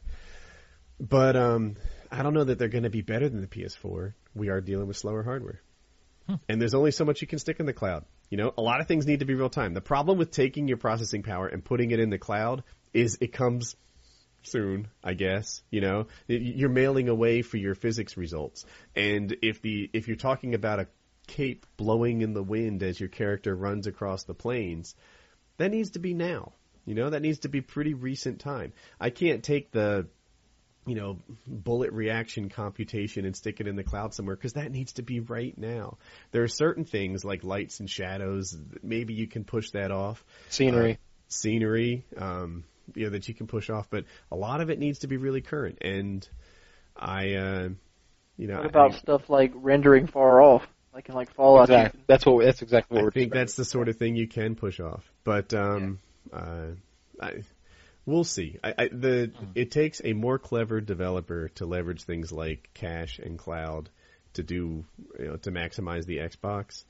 But 1.01 1.37
um, 1.37 1.77
I 2.11 2.23
don't 2.23 2.35
know 2.35 2.45
that 2.45 2.59
they're 2.59 2.69
going 2.69 2.85
to 2.85 2.91
be 2.91 3.03
better 3.03 3.29
than 3.29 3.41
the 3.41 3.47
PS4. 3.47 4.13
We 4.35 4.51
are 4.51 4.61
dealing 4.61 4.87
with 4.87 4.97
slower 4.97 5.23
hardware. 5.23 5.63
And 6.49 6.61
there's 6.61 6.75
only 6.75 6.91
so 6.91 7.07
much 7.07 7.23
you 7.23 7.27
can 7.27 7.39
stick 7.39 7.59
in 7.59 7.65
the 7.65 7.73
cloud. 7.73 8.05
You 8.29 8.37
know, 8.37 8.53
a 8.59 8.61
lot 8.61 8.81
of 8.81 8.87
things 8.87 9.07
need 9.07 9.21
to 9.21 9.25
be 9.25 9.35
real 9.35 9.49
time. 9.49 9.73
The 9.73 9.81
problem 9.81 10.19
with 10.19 10.31
taking 10.31 10.69
your 10.69 10.77
processing 10.77 11.23
power 11.23 11.47
and 11.47 11.65
putting 11.65 11.91
it 11.91 12.01
in 12.01 12.11
the 12.11 12.19
cloud 12.19 12.65
is 12.93 13.17
it 13.23 13.33
comes 13.33 13.77
soon, 14.51 14.89
I 15.03 15.15
guess. 15.15 15.63
You 15.71 15.81
know, 15.81 16.07
you're 16.27 16.69
mailing 16.69 17.09
away 17.09 17.43
for 17.43 17.57
your 17.57 17.75
physics 17.75 18.17
results. 18.17 18.65
And 18.95 19.37
if 19.43 19.63
the 19.63 19.91
if 19.93 20.09
you're 20.09 20.17
talking 20.17 20.55
about 20.55 20.81
a 20.81 20.89
cape 21.27 21.67
blowing 21.77 22.23
in 22.23 22.33
the 22.33 22.43
wind 22.43 22.83
as 22.83 22.99
your 22.99 23.09
character 23.09 23.55
runs 23.55 23.87
across 23.87 24.25
the 24.25 24.35
plains, 24.35 24.95
that 25.59 25.71
needs 25.71 25.91
to 25.91 25.99
be 25.99 26.15
now. 26.15 26.53
You 26.85 26.95
know, 26.95 27.11
that 27.11 27.21
needs 27.21 27.41
to 27.41 27.49
be 27.49 27.61
pretty 27.61 27.93
recent 27.93 28.41
time. 28.41 28.73
I 28.99 29.11
can't 29.11 29.45
take 29.45 29.71
the, 29.71 30.07
you 30.87 30.95
know, 30.95 31.19
bullet 31.47 31.93
reaction 31.93 32.49
computation 32.49 33.27
and 33.27 33.37
stick 33.37 33.61
it 33.61 33.69
in 33.69 33.77
the 33.77 33.85
cloud 33.85 34.15
somewhere 34.15 34.37
because 34.37 34.55
that 34.55 34.73
needs 34.73 34.95
to 34.95 35.03
be 35.03 35.21
right 35.21 35.57
now. 35.59 35.99
There 36.33 36.43
are 36.45 36.49
certain 36.49 36.87
things 36.87 37.27
like 37.27 37.45
lights 37.45 37.81
and 37.81 37.91
shadows. 37.91 38.57
Maybe 38.83 39.13
you 39.13 39.27
can 39.27 39.45
push 39.45 39.71
that 39.73 39.91
off. 39.91 40.25
Scenery. 40.49 40.93
Uh, 40.93 40.97
scenery, 41.29 42.07
um, 42.17 42.65
you 42.95 43.05
know, 43.05 43.11
that 43.11 43.29
you 43.29 43.35
can 43.35 43.47
push 43.47 43.71
off, 43.71 43.89
but 43.91 44.05
a 44.31 44.37
lot 44.37 44.61
of 44.61 44.71
it 44.71 44.79
needs 44.79 45.01
to 45.01 45.07
be 45.07 45.17
really 45.17 45.41
current. 45.41 45.79
And 45.83 46.27
I, 46.97 47.35
uh, 47.35 47.69
you 48.37 48.47
know, 48.47 48.57
What 48.59 48.67
about 48.67 48.93
I, 48.95 48.99
stuff 48.99 49.29
like 49.31 49.53
rendering 49.55 50.07
far 50.07 50.41
off, 50.41 50.67
like 50.95 51.09
in 51.09 51.15
like 51.15 51.33
Fallout? 51.35 51.69
Exactly. 51.71 52.01
That's 52.07 52.27
what. 52.27 52.45
That's 52.45 52.63
exactly 52.63 52.95
what 52.97 53.01
I 53.01 53.05
we're. 53.05 53.11
think 53.11 53.31
describing. 53.31 53.41
that's 53.41 53.55
the 53.55 53.65
sort 53.65 53.89
of 53.89 53.97
thing 53.97 54.17
you 54.17 54.29
can 54.29 54.55
push 54.55 54.81
off, 54.81 55.11
but 55.25 55.53
um, 55.55 55.99
uh, 56.33 56.67
I, 57.21 57.43
we'll 58.07 58.25
see. 58.25 58.59
I, 58.63 58.75
I, 58.79 58.89
the 58.89 59.33
it 59.55 59.71
takes 59.71 60.01
a 60.05 60.13
more 60.13 60.39
clever 60.39 60.81
developer 60.81 61.49
to 61.57 61.67
leverage 61.67 62.03
things 62.05 62.33
like 62.33 62.71
cache 62.75 63.19
and 63.19 63.39
cloud 63.39 63.91
to 64.35 64.43
do 64.43 64.85
you 65.19 65.27
know 65.27 65.37
to 65.37 65.51
maximize 65.51 66.07
the 66.07 66.19
Xbox, 66.19 66.85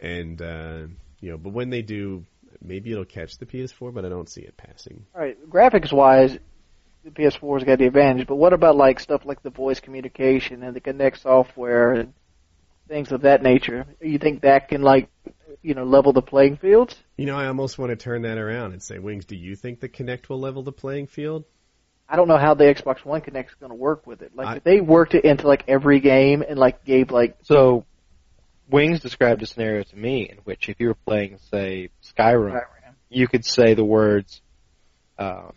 and 0.00 0.40
uh, 0.40 0.86
you 1.20 1.30
know, 1.30 1.38
but 1.38 1.50
when 1.52 1.70
they 1.70 1.82
do, 1.82 2.24
maybe 2.62 2.92
it'll 2.92 3.04
catch 3.04 3.38
the 3.38 3.46
PS4, 3.46 3.92
but 3.92 4.04
I 4.04 4.08
don't 4.08 4.28
see 4.28 4.42
it 4.42 4.56
passing. 4.56 5.04
All 5.14 5.20
right, 5.20 5.36
graphics 5.50 5.92
wise, 5.92 6.38
the 7.04 7.10
PS4's 7.10 7.64
got 7.64 7.78
the 7.78 7.86
advantage. 7.86 8.26
But 8.26 8.36
what 8.36 8.52
about 8.52 8.76
like 8.76 9.00
stuff 9.00 9.22
like 9.24 9.42
the 9.42 9.50
voice 9.50 9.80
communication 9.80 10.62
and 10.62 10.74
the 10.74 10.80
Kinect 10.80 11.20
software 11.20 11.92
and 11.94 12.12
things 12.88 13.12
of 13.12 13.22
that 13.22 13.42
nature? 13.42 13.86
You 14.00 14.18
think 14.18 14.42
that 14.42 14.68
can 14.68 14.82
like, 14.82 15.08
you 15.62 15.74
know, 15.74 15.84
level 15.84 16.12
the 16.12 16.22
playing 16.22 16.56
fields? 16.56 16.96
You 17.16 17.26
know, 17.26 17.36
I 17.36 17.46
almost 17.46 17.78
want 17.78 17.90
to 17.90 17.96
turn 17.96 18.22
that 18.22 18.38
around 18.38 18.72
and 18.72 18.82
say, 18.82 18.98
Wings, 18.98 19.24
do 19.24 19.36
you 19.36 19.56
think 19.56 19.80
the 19.80 19.88
Kinect 19.88 20.28
will 20.28 20.40
level 20.40 20.62
the 20.62 20.72
playing 20.72 21.06
field? 21.08 21.44
I 22.08 22.16
don't 22.16 22.28
know 22.28 22.36
how 22.36 22.54
the 22.54 22.64
Xbox 22.64 23.04
One 23.04 23.22
Kinect's 23.22 23.54
going 23.54 23.70
to 23.70 23.76
work 23.76 24.06
with 24.06 24.22
it. 24.22 24.32
Like 24.36 24.46
I- 24.46 24.56
if 24.56 24.64
they 24.64 24.80
worked 24.80 25.14
it 25.14 25.24
into 25.24 25.46
like 25.46 25.64
every 25.68 26.00
game 26.00 26.42
and 26.46 26.58
like 26.58 26.84
gave 26.84 27.10
like 27.10 27.36
So, 27.42 27.84
Wings 28.72 29.00
described 29.00 29.42
a 29.42 29.46
scenario 29.46 29.82
to 29.82 29.96
me 29.96 30.28
in 30.28 30.38
which 30.38 30.68
if 30.68 30.80
you 30.80 30.88
were 30.88 30.96
playing, 31.06 31.38
say, 31.50 31.90
Skyrim, 32.02 32.52
Skyrim 32.52 32.94
you 33.10 33.28
could 33.28 33.44
say 33.44 33.74
the 33.74 33.84
words 33.84 34.40
uh, 35.18 35.50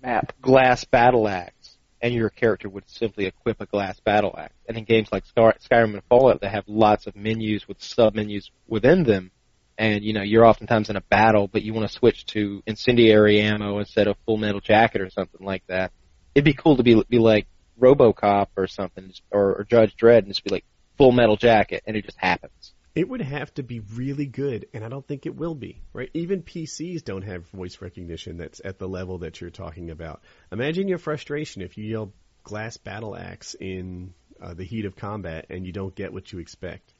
map. 0.00 0.32
glass 0.40 0.84
battle 0.84 1.26
axe, 1.28 1.76
and 2.00 2.14
your 2.14 2.30
character 2.30 2.68
would 2.68 2.88
simply 2.88 3.26
equip 3.26 3.60
a 3.60 3.66
glass 3.66 3.98
battle 4.00 4.34
axe. 4.38 4.54
And 4.68 4.78
in 4.78 4.84
games 4.84 5.08
like 5.10 5.26
Sky- 5.26 5.56
Skyrim 5.68 5.94
and 5.94 6.02
Fallout, 6.08 6.40
they 6.40 6.48
have 6.48 6.64
lots 6.68 7.06
of 7.08 7.16
menus 7.16 7.66
with 7.66 7.82
sub 7.82 8.14
menus 8.14 8.50
within 8.68 9.02
them. 9.02 9.32
And 9.76 10.04
you 10.04 10.12
know, 10.12 10.22
you're 10.22 10.46
oftentimes 10.46 10.90
in 10.90 10.96
a 10.96 11.00
battle, 11.00 11.48
but 11.48 11.62
you 11.62 11.74
want 11.74 11.88
to 11.88 11.98
switch 11.98 12.26
to 12.26 12.62
incendiary 12.66 13.40
ammo 13.40 13.78
instead 13.78 14.06
of 14.06 14.16
full 14.26 14.36
metal 14.36 14.60
jacket 14.60 15.00
or 15.00 15.10
something 15.10 15.44
like 15.44 15.64
that. 15.66 15.92
It'd 16.34 16.44
be 16.44 16.54
cool 16.54 16.76
to 16.76 16.82
be 16.82 17.02
be 17.08 17.18
like 17.18 17.46
RoboCop 17.80 18.48
or 18.56 18.66
something, 18.66 19.12
or, 19.30 19.56
or 19.56 19.66
Judge 19.68 19.96
Dredd, 19.96 20.18
and 20.18 20.28
just 20.28 20.44
be 20.44 20.50
like 20.50 20.64
full 20.98 21.12
metal 21.12 21.36
jacket, 21.36 21.82
and 21.86 21.96
it 21.96 22.04
just 22.04 22.18
happens. 22.18 22.74
It 22.94 23.08
would 23.08 23.20
have 23.22 23.54
to 23.54 23.62
be 23.62 23.80
really 23.80 24.26
good, 24.26 24.66
and 24.74 24.84
I 24.84 24.88
don't 24.88 25.06
think 25.06 25.24
it 25.24 25.36
will 25.36 25.54
be, 25.54 25.80
right? 25.92 26.10
Even 26.14 26.42
PCs 26.42 27.04
don't 27.04 27.22
have 27.22 27.46
voice 27.50 27.78
recognition 27.80 28.38
that's 28.38 28.60
at 28.64 28.78
the 28.78 28.88
level 28.88 29.18
that 29.18 29.40
you're 29.40 29.50
talking 29.50 29.90
about. 29.90 30.20
Imagine 30.50 30.88
your 30.88 30.98
frustration 30.98 31.62
if 31.62 31.78
you 31.78 31.84
yell 31.84 32.12
glass 32.42 32.76
battle 32.76 33.16
axe 33.16 33.54
in 33.54 34.14
uh, 34.42 34.54
the 34.54 34.64
heat 34.64 34.84
of 34.84 34.96
combat 34.96 35.46
and 35.50 35.64
you 35.64 35.72
don't 35.72 35.94
get 35.94 36.12
what 36.12 36.32
you 36.32 36.40
expect. 36.40 36.92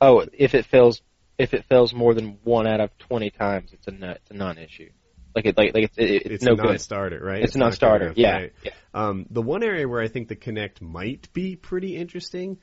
Oh, 0.00 0.24
if 0.32 0.54
it 0.54 0.64
fails, 0.64 1.02
if 1.38 1.52
it 1.52 1.66
fails 1.66 1.92
more 1.92 2.14
than 2.14 2.38
one 2.44 2.66
out 2.66 2.80
of 2.80 2.96
twenty 2.98 3.30
times, 3.30 3.72
it's 3.72 3.86
a 3.86 4.10
it's 4.12 4.30
a 4.30 4.34
non-issue. 4.34 4.90
Like 5.34 5.46
it, 5.46 5.56
like, 5.56 5.74
like 5.74 5.84
it's, 5.84 5.98
it, 5.98 6.10
it's, 6.10 6.26
It's 6.26 6.44
no 6.44 6.52
a 6.52 6.56
good. 6.56 6.66
non-starter, 6.66 7.20
right? 7.22 7.42
It's 7.42 7.54
a 7.54 7.58
not 7.58 7.66
non-starter, 7.66 8.04
enough, 8.06 8.18
yeah, 8.18 8.32
right. 8.34 8.52
yeah. 8.64 8.72
Um, 8.92 9.26
the 9.30 9.40
one 9.40 9.62
area 9.62 9.88
where 9.88 10.02
I 10.02 10.08
think 10.08 10.28
the 10.28 10.36
Kinect 10.36 10.82
might 10.82 11.32
be 11.32 11.56
pretty 11.56 11.96
interesting, 11.96 12.58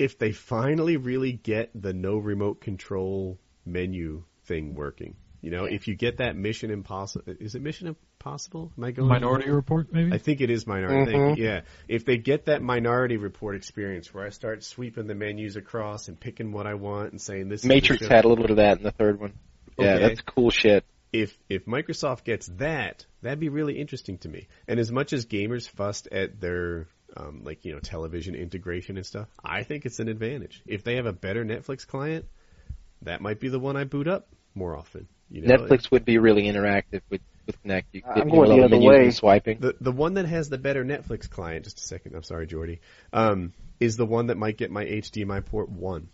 if 0.00 0.18
they 0.18 0.32
finally 0.32 0.96
really 0.96 1.32
get 1.32 1.70
the 1.74 1.92
no 1.92 2.16
remote 2.16 2.60
control 2.60 3.38
menu 3.66 4.24
thing 4.44 4.74
working. 4.74 5.14
You 5.42 5.50
know, 5.50 5.64
if 5.64 5.88
you 5.88 5.94
get 5.94 6.18
that 6.18 6.36
Mission 6.36 6.70
Impossible, 6.70 7.34
is 7.40 7.54
it 7.54 7.62
Mission 7.62 7.88
Impossible? 7.88 8.72
Am 8.76 8.84
I 8.84 8.90
going 8.90 9.08
Minority 9.08 9.50
Report, 9.50 9.92
maybe. 9.92 10.12
I 10.12 10.18
think 10.18 10.40
it 10.40 10.50
is 10.50 10.66
Minority. 10.66 11.12
Mhm. 11.12 11.26
Thank. 11.28 11.38
Yeah, 11.38 11.60
if 11.88 12.04
they 12.04 12.16
get 12.18 12.46
that 12.46 12.62
Minority 12.62 13.16
Report 13.16 13.56
experience 13.56 14.12
where 14.12 14.24
I 14.26 14.30
start 14.30 14.64
sweeping 14.64 15.06
the 15.06 15.14
menus 15.14 15.56
across 15.56 16.08
and 16.08 16.18
picking 16.18 16.52
what 16.52 16.66
I 16.66 16.74
want 16.74 17.12
and 17.12 17.20
saying 17.20 17.48
this. 17.48 17.64
Matrix 17.64 18.02
show- 18.02 18.08
had 18.08 18.24
a 18.24 18.28
little 18.28 18.44
bit 18.44 18.50
of 18.50 18.56
that 18.56 18.78
in 18.78 18.84
the 18.84 18.90
third 18.90 19.20
one. 19.20 19.32
Yeah, 19.78 19.94
Okay. 19.94 20.08
that's 20.08 20.20
cool 20.22 20.50
shit. 20.50 20.84
if 21.12 21.36
if 21.48 21.64
Microsoft 21.66 22.22
gets 22.24 22.46
that, 22.58 23.04
that'd 23.22 23.40
be 23.40 23.48
really 23.48 23.78
interesting 23.78 24.16
to 24.18 24.28
me. 24.28 24.46
And 24.68 24.78
as 24.78 24.92
much 24.92 25.12
as 25.12 25.26
gamers 25.26 25.68
fussed 25.68 26.06
at 26.12 26.38
their 26.40 26.86
um, 27.16 27.42
like 27.44 27.64
you 27.64 27.72
know 27.72 27.80
television 27.80 28.34
integration 28.34 28.96
and 28.96 29.06
stuff, 29.06 29.28
I 29.44 29.62
think 29.62 29.86
it's 29.86 29.98
an 29.98 30.08
advantage. 30.08 30.62
If 30.66 30.84
they 30.84 30.96
have 30.96 31.06
a 31.06 31.12
better 31.12 31.44
Netflix 31.44 31.86
client, 31.86 32.26
that 33.02 33.20
might 33.20 33.40
be 33.40 33.48
the 33.48 33.58
one 33.58 33.76
I 33.76 33.84
boot 33.84 34.08
up 34.08 34.28
more 34.54 34.76
often. 34.76 35.08
You 35.30 35.42
know, 35.42 35.56
Netflix 35.56 35.90
would 35.90 36.04
be 36.04 36.18
really 36.18 36.44
interactive 36.44 37.02
with 37.08 37.20
with 37.46 37.62
Kinect. 37.62 37.84
You 37.92 38.02
I'm 38.06 38.28
you 38.28 38.32
going 38.32 38.48
know, 38.50 38.56
the 38.56 38.62
all 38.62 38.64
other 38.64 38.78
menus 38.78 38.84
way. 38.84 39.10
swiping. 39.10 39.58
The 39.60 39.76
the 39.80 39.92
one 39.92 40.14
that 40.14 40.26
has 40.26 40.48
the 40.48 40.58
better 40.58 40.84
Netflix 40.84 41.28
client, 41.28 41.64
just 41.64 41.78
a 41.78 41.82
second, 41.82 42.14
I'm 42.14 42.22
sorry, 42.22 42.46
Jordy, 42.46 42.80
um, 43.12 43.52
is 43.78 43.96
the 43.96 44.06
one 44.06 44.26
that 44.26 44.36
might 44.36 44.56
get 44.56 44.70
my 44.70 44.84
HDMI 44.84 45.44
port 45.44 45.70
one. 45.70 46.08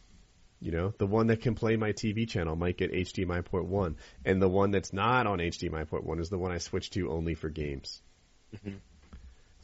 You 0.60 0.72
know, 0.72 0.94
the 0.96 1.06
one 1.06 1.26
that 1.26 1.42
can 1.42 1.54
play 1.54 1.76
my 1.76 1.92
TV 1.92 2.26
channel 2.26 2.56
might 2.56 2.78
get 2.78 2.92
HDMI 2.92 3.44
port 3.44 3.66
one, 3.66 3.96
and 4.24 4.40
the 4.40 4.48
one 4.48 4.70
that's 4.70 4.92
not 4.92 5.26
on 5.26 5.38
HDMI 5.38 5.86
port 5.88 6.04
one 6.04 6.18
is 6.18 6.30
the 6.30 6.38
one 6.38 6.50
I 6.50 6.58
switch 6.58 6.90
to 6.90 7.10
only 7.10 7.34
for 7.34 7.50
games. 7.50 8.00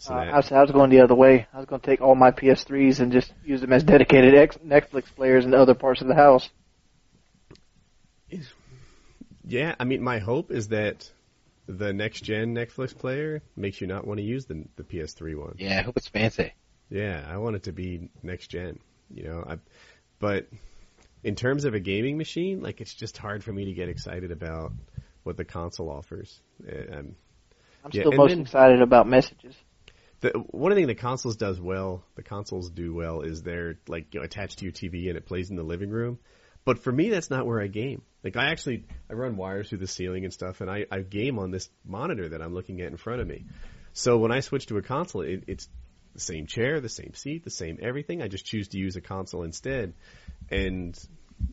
So 0.03 0.15
Uh, 0.15 0.25
that- 0.25 0.33
I, 0.35 0.37
was, 0.39 0.51
I 0.51 0.61
was 0.63 0.71
going 0.73 0.91
the 0.91 1.01
other 1.03 1.15
way. 1.15 1.47
I 1.55 1.59
was 1.59 1.67
going 1.67 1.81
to 1.81 1.87
take 1.87 2.01
all 2.01 2.17
my 2.17 2.33
PS3s 2.33 2.99
and 2.99 3.13
just 3.13 3.33
use 3.45 3.61
them 3.61 3.73
as 3.73 3.85
dedicated 3.85 4.35
ex- 4.35 4.57
Netflix 4.59 5.05
players 5.15 5.45
in 5.45 5.55
other 5.55 5.75
parts 5.75 6.01
of 6.01 6.09
the 6.09 6.15
house. 6.17 6.51
yeah, 9.47 9.75
I 9.79 9.85
mean, 9.85 10.03
my 10.03 10.19
hope 10.19 10.51
is 10.51 10.69
that 10.69 11.09
the 11.67 11.93
next 11.93 12.23
gen 12.23 12.53
Netflix 12.55 12.97
player 12.97 13.43
makes 13.57 13.81
you 13.81 13.87
not 13.87 14.05
want 14.07 14.19
to 14.19 14.25
use 14.25 14.47
the 14.47 14.65
the 14.77 14.83
PS3 14.83 15.37
one. 15.37 15.55
Yeah, 15.59 15.79
I 15.79 15.83
hope 15.83 15.97
it's 15.97 16.09
fancy. 16.09 16.53
Yeah, 16.91 17.25
I 17.29 17.37
want 17.39 17.57
it 17.57 17.63
to 17.65 17.73
be 17.73 18.09
next 18.23 18.49
gen. 18.49 18.79
You 19.15 19.25
know, 19.25 19.45
I, 19.47 19.59
but 20.19 20.49
in 21.23 21.37
terms 21.37 21.65
of 21.65 21.75
a 21.75 21.81
gaming 21.81 22.17
machine, 22.19 22.61
like 22.61 22.81
it's 22.81 22.95
just 22.95 23.17
hard 23.19 23.45
for 23.45 23.53
me 23.53 23.67
to 23.67 23.73
get 23.73 23.89
excited 23.89 24.31
about 24.33 24.73
what 25.23 25.37
the 25.37 25.45
console 25.45 25.91
offers. 25.91 26.41
Uh, 26.67 26.97
Um, 26.99 27.15
I'm 27.85 27.91
Yeah, 27.93 28.03
still 28.03 28.13
and 28.13 28.17
most 28.19 28.31
then- 28.31 28.41
excited 28.41 28.81
about 28.83 29.07
messages. 29.09 29.55
The 30.23 30.31
one 30.51 30.73
thing 30.75 30.87
the 30.87 30.95
consoles 30.95 31.37
does 31.37 31.61
well, 31.61 32.05
the 32.15 32.23
consoles 32.23 32.71
do 32.71 32.95
well, 32.95 33.21
is 33.21 33.43
they're 33.43 33.79
like 33.89 34.15
you 34.15 34.21
know, 34.21 34.25
attached 34.25 34.59
to 34.59 34.65
your 34.65 34.73
TV 34.73 35.09
and 35.09 35.19
it 35.19 35.27
plays 35.27 35.51
in 35.51 35.57
the 35.57 35.63
living 35.63 35.91
room. 35.91 36.19
But 36.65 36.79
for 36.79 36.93
me, 36.93 37.11
that's 37.11 37.29
not 37.29 37.45
where 37.45 37.61
I 37.61 37.67
game. 37.67 38.03
Like 38.23 38.37
I 38.37 38.51
actually, 38.51 38.85
I 39.11 39.15
run 39.15 39.37
wires 39.37 39.69
through 39.69 39.79
the 39.79 39.89
ceiling 39.89 40.25
and 40.25 40.33
stuff, 40.33 40.61
and 40.61 40.71
I, 40.71 40.87
I 40.91 41.01
game 41.01 41.41
on 41.41 41.51
this 41.51 41.69
monitor 41.85 42.29
that 42.29 42.41
I'm 42.41 42.55
looking 42.55 42.81
at 42.81 42.87
in 42.87 42.97
front 42.97 43.21
of 43.21 43.27
me. 43.27 43.47
So 43.95 44.17
when 44.19 44.31
I 44.31 44.41
switch 44.41 44.67
to 44.67 44.79
a 44.79 44.83
console, 44.83 45.23
it, 45.23 45.45
it's 45.49 45.69
the 46.15 46.21
same 46.21 46.47
chair, 46.47 46.81
the 46.81 46.89
same 46.89 47.15
seat, 47.15 47.43
the 47.43 47.51
same 47.51 47.79
everything. 47.83 48.23
I 48.23 48.29
just 48.29 48.47
choose 48.47 48.69
to 48.69 48.79
use 48.79 48.95
a 48.95 49.01
console 49.01 49.43
instead. 49.43 49.95
And, 50.51 50.97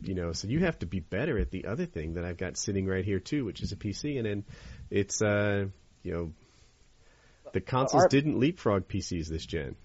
you 0.03 0.13
know, 0.13 0.31
so 0.33 0.47
you 0.47 0.59
have 0.59 0.77
to 0.79 0.85
be 0.85 0.99
better 0.99 1.39
at 1.39 1.49
the 1.49 1.65
other 1.65 1.87
thing 1.87 2.13
that 2.13 2.23
I've 2.23 2.37
got 2.37 2.55
sitting 2.55 2.85
right 2.85 3.03
here 3.03 3.19
too, 3.19 3.45
which 3.45 3.63
is 3.63 3.71
a 3.71 3.75
PC. 3.75 4.17
And 4.17 4.27
then 4.27 4.45
it's, 4.91 5.23
uh, 5.23 5.65
you 6.03 6.13
know, 6.13 6.33
the 7.53 7.61
consoles 7.61 8.03
Our- 8.03 8.09
didn't 8.09 8.39
leapfrog 8.39 8.87
PCs 8.87 9.27
this 9.27 9.45
gen. 9.45 9.75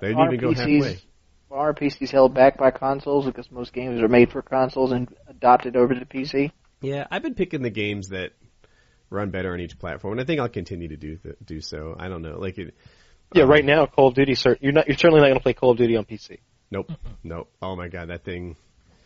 They 0.00 0.08
didn't 0.08 0.18
Our 0.18 0.26
even 0.34 0.40
go 0.40 0.50
PCs 0.52 0.56
halfway. 0.84 0.98
Well, 1.48 1.60
our 1.60 1.74
PCs 1.74 2.10
held 2.10 2.32
back 2.32 2.56
by 2.58 2.70
consoles 2.70 3.26
because 3.26 3.50
most 3.50 3.72
games 3.72 4.00
are 4.00 4.08
made 4.08 4.30
for 4.30 4.40
consoles 4.40 4.92
and 4.92 5.08
adopted 5.26 5.76
over 5.76 5.94
to 5.94 6.00
the 6.00 6.06
PC. 6.06 6.52
Yeah, 6.80 7.06
I've 7.10 7.22
been 7.22 7.34
picking 7.34 7.62
the 7.62 7.70
games 7.70 8.08
that 8.10 8.32
run 9.10 9.30
better 9.30 9.52
on 9.52 9.60
each 9.60 9.78
platform, 9.78 10.12
and 10.12 10.20
I 10.20 10.24
think 10.24 10.40
I'll 10.40 10.48
continue 10.48 10.88
to 10.88 10.96
do 10.96 11.16
th- 11.16 11.34
do 11.44 11.60
so. 11.60 11.96
I 11.98 12.08
don't 12.08 12.22
know, 12.22 12.38
like 12.38 12.56
it. 12.58 12.74
Yeah, 13.34 13.42
um, 13.44 13.50
right 13.50 13.64
now 13.64 13.86
Call 13.86 14.08
of 14.08 14.14
Duty. 14.14 14.34
Cer- 14.36 14.58
you're 14.60 14.72
not. 14.72 14.86
You're 14.86 14.96
certainly 14.96 15.20
not 15.20 15.26
going 15.26 15.38
to 15.38 15.42
play 15.42 15.52
Call 15.54 15.72
of 15.72 15.78
Duty 15.78 15.96
on 15.96 16.04
PC. 16.04 16.38
Nope, 16.70 16.92
nope. 17.24 17.50
Oh 17.60 17.74
my 17.74 17.88
god, 17.88 18.08
that 18.10 18.24
thing. 18.24 18.56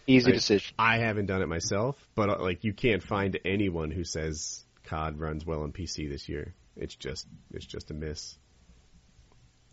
Easy 0.07 0.26
Right. 0.26 0.34
decision. 0.34 0.74
I 0.78 0.99
haven't 0.99 1.26
done 1.26 1.41
it 1.41 1.49
myself, 1.49 1.97
but 2.15 2.28
uh, 2.28 2.36
like 2.39 2.62
you 2.62 2.74
can't 2.74 3.02
find 3.02 3.39
anyone 3.47 3.91
who 3.91 4.05
says 4.05 4.62
COD 4.84 5.18
runs 5.18 5.47
well 5.47 5.62
on 5.62 5.73
PC 5.73 6.10
this 6.10 6.28
year. 6.28 6.55
It's 6.77 6.94
just 6.94 7.27
it's 7.53 7.67
just 7.67 7.91
a 7.91 7.94
miss. 7.94 8.36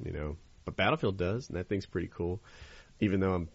You 0.03 0.11
know, 0.11 0.37
but 0.65 0.75
Battlefield 0.75 1.17
does, 1.17 1.47
and 1.49 1.57
that 1.57 1.69
thing's 1.69 1.85
pretty 1.85 2.09
cool. 2.13 2.41
Even 2.99 3.19
though 3.19 3.33
I'm 3.33 3.49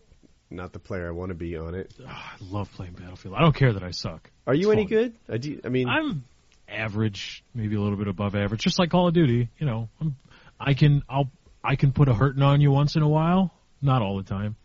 not 0.50 0.72
the 0.72 0.78
player 0.78 1.08
I 1.08 1.10
want 1.10 1.30
to 1.30 1.34
be 1.34 1.56
on 1.56 1.74
it. 1.74 1.92
Ah, 2.06 2.36
I 2.40 2.44
love 2.44 2.70
playing 2.72 2.92
Battlefield. 2.94 3.34
I 3.36 3.40
don't 3.40 3.54
care 3.54 3.72
that 3.72 3.82
I 3.82 3.90
suck. 3.90 4.30
Are 4.46 4.54
you 4.54 4.70
It's 4.70 4.78
any 4.78 4.82
fun. 4.84 4.88
good? 4.88 5.14
I, 5.28 5.36
do, 5.38 5.60
I 5.64 5.68
mean, 5.68 5.88
I'm 5.88 6.24
average, 6.68 7.44
maybe 7.54 7.74
a 7.76 7.80
little 7.80 7.96
bit 7.98 8.08
above 8.08 8.34
average, 8.34 8.60
just 8.62 8.78
like 8.78 8.90
Call 8.90 9.08
of 9.08 9.14
Duty. 9.14 9.48
You 9.58 9.66
know, 9.66 9.88
I'm, 10.00 10.16
I 10.58 10.74
can 10.74 11.02
I'll 11.08 11.30
I 11.64 11.76
can 11.76 11.92
put 11.92 12.08
a 12.08 12.14
hurting 12.14 12.42
on 12.42 12.60
you 12.60 12.70
once 12.70 12.96
in 12.96 13.02
a 13.02 13.08
while, 13.08 13.52
not 13.82 14.02
all 14.02 14.16
the 14.16 14.22
time. 14.22 14.56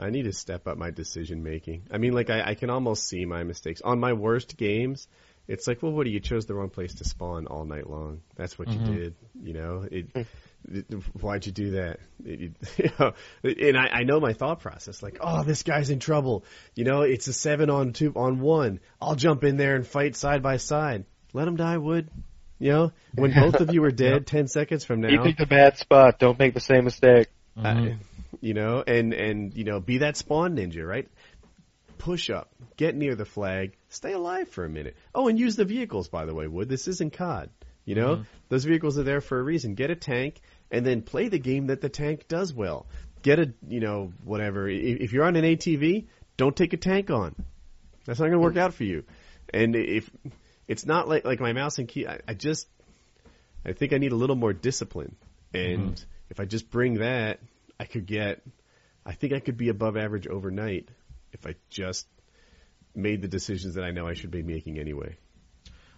I 0.00 0.10
need 0.10 0.24
to 0.24 0.32
step 0.32 0.66
up 0.66 0.78
my 0.78 0.90
decision 0.90 1.42
making. 1.42 1.82
I 1.90 1.98
mean, 1.98 2.12
like 2.12 2.30
I, 2.30 2.50
I 2.50 2.54
can 2.54 2.70
almost 2.70 3.04
see 3.06 3.24
my 3.24 3.44
mistakes 3.44 3.82
on 3.82 4.00
my 4.00 4.14
worst 4.14 4.56
games. 4.56 5.06
It's 5.48 5.66
like, 5.66 5.82
well, 5.82 5.92
what 5.92 6.04
do 6.04 6.10
you 6.10 6.20
chose 6.20 6.46
the 6.46 6.54
wrong 6.54 6.70
place 6.70 6.94
to 6.94 7.04
spawn 7.04 7.46
all 7.46 7.64
night 7.64 7.88
long? 7.90 8.20
That's 8.36 8.58
what 8.58 8.68
Mhm. 8.68 8.86
you 8.88 8.94
did. 8.94 9.14
You 9.42 9.52
know, 9.54 9.86
it, 9.90 10.06
it- 10.14 10.86
why'd 11.20 11.44
you 11.46 11.52
do 11.52 11.70
that? 11.72 11.98
It, 12.24 12.52
you 12.78 12.90
know, 12.98 13.12
and 13.42 13.76
I, 13.76 13.88
I 13.88 14.02
know 14.04 14.20
my 14.20 14.32
thought 14.34 14.60
process. 14.60 15.02
Like, 15.02 15.18
oh, 15.20 15.42
this 15.42 15.64
guy's 15.64 15.90
in 15.90 15.98
trouble. 15.98 16.44
You 16.76 16.84
know, 16.84 17.02
it's 17.02 17.26
a 17.26 17.32
seven 17.32 17.70
on 17.70 17.92
two 17.92 18.12
on 18.14 18.40
one. 18.40 18.78
I'll 19.00 19.16
jump 19.16 19.42
in 19.42 19.56
there 19.56 19.74
and 19.74 19.84
fight 19.86 20.14
side 20.14 20.42
by 20.42 20.58
side. 20.58 21.04
Let 21.32 21.48
him 21.48 21.56
die, 21.56 21.78
Wood. 21.78 22.08
You 22.60 22.70
know, 22.70 22.92
when 23.16 23.32
both 23.34 23.56
of 23.56 23.74
you 23.74 23.82
are 23.84 23.90
dead 24.06 24.26
ten 24.28 24.46
seconds 24.46 24.84
from 24.84 25.00
now, 25.00 25.08
You 25.08 25.20
picked 25.22 25.40
a 25.40 25.46
bad 25.46 25.78
spot. 25.78 26.20
Don't 26.20 26.38
make 26.38 26.54
the 26.54 26.60
same 26.60 26.84
mistake. 26.84 27.26
Mhm. 27.58 27.94
uh, 27.94 27.96
you 28.40 28.54
know, 28.54 28.82
and 28.86 29.12
and 29.12 29.52
you 29.54 29.64
know, 29.64 29.80
be 29.80 29.98
that 29.98 30.16
spawn 30.16 30.56
ninja, 30.56 30.86
right? 30.86 31.08
Push 32.02 32.30
up, 32.30 32.50
get 32.76 32.96
near 32.96 33.14
the 33.14 33.24
flag, 33.24 33.76
stay 33.88 34.12
alive 34.12 34.48
for 34.48 34.64
a 34.64 34.68
minute. 34.68 34.96
Oh, 35.14 35.28
and 35.28 35.38
use 35.38 35.54
the 35.54 35.64
vehicles, 35.64 36.08
by 36.08 36.24
the 36.24 36.34
way, 36.34 36.48
Wood. 36.48 36.68
This 36.68 36.88
isn't 36.88 37.12
COD. 37.12 37.48
You 37.84 37.94
know, 37.94 38.16
Mhm. 38.16 38.26
those 38.48 38.64
vehicles 38.64 38.98
are 38.98 39.04
there 39.04 39.20
for 39.20 39.38
a 39.38 39.42
reason. 39.42 39.74
Get 39.76 39.90
a 39.90 39.94
tank, 39.94 40.40
and 40.70 40.84
then 40.84 41.02
play 41.02 41.28
the 41.28 41.38
game 41.38 41.68
that 41.68 41.80
the 41.80 41.88
tank 41.88 42.26
does 42.26 42.52
well. 42.52 42.86
Get 43.22 43.38
a, 43.38 43.52
you 43.68 43.78
know, 43.78 44.12
whatever. 44.24 44.68
If 44.68 45.12
you're 45.12 45.22
on 45.24 45.36
an 45.36 45.44
ATV, 45.44 46.06
don't 46.36 46.56
take 46.56 46.72
a 46.72 46.76
tank 46.76 47.10
on. 47.10 47.36
That's 48.04 48.18
not 48.18 48.26
going 48.26 48.32
to 48.32 48.38
work 48.40 48.56
out 48.56 48.74
for 48.74 48.82
you. 48.82 49.04
And 49.54 49.76
if 49.76 50.10
it's 50.66 50.84
not 50.84 51.08
like 51.08 51.24
like 51.24 51.38
my 51.38 51.52
mouse 51.52 51.78
and 51.78 51.86
key, 51.86 52.08
I, 52.08 52.18
I 52.26 52.34
just, 52.34 52.66
I 53.64 53.74
think 53.74 53.92
I 53.92 53.98
need 53.98 54.10
a 54.10 54.16
little 54.16 54.34
more 54.36 54.52
discipline. 54.52 55.14
And 55.54 56.04
if 56.30 56.40
I 56.40 56.46
just 56.46 56.68
bring 56.68 56.94
that, 56.94 57.38
I 57.78 57.84
could 57.84 58.06
get, 58.06 58.42
I 59.06 59.12
think 59.12 59.32
I 59.32 59.38
could 59.38 59.56
be 59.56 59.68
above 59.68 59.96
average 59.96 60.26
overnight 60.26 60.88
if 61.32 61.46
I 61.46 61.54
just 61.70 62.06
made 62.94 63.22
the 63.22 63.28
decisions 63.28 63.74
that 63.74 63.84
I 63.84 63.90
know 63.90 64.06
I 64.06 64.14
should 64.14 64.30
be 64.30 64.42
making 64.42 64.78
anyway. 64.78 65.16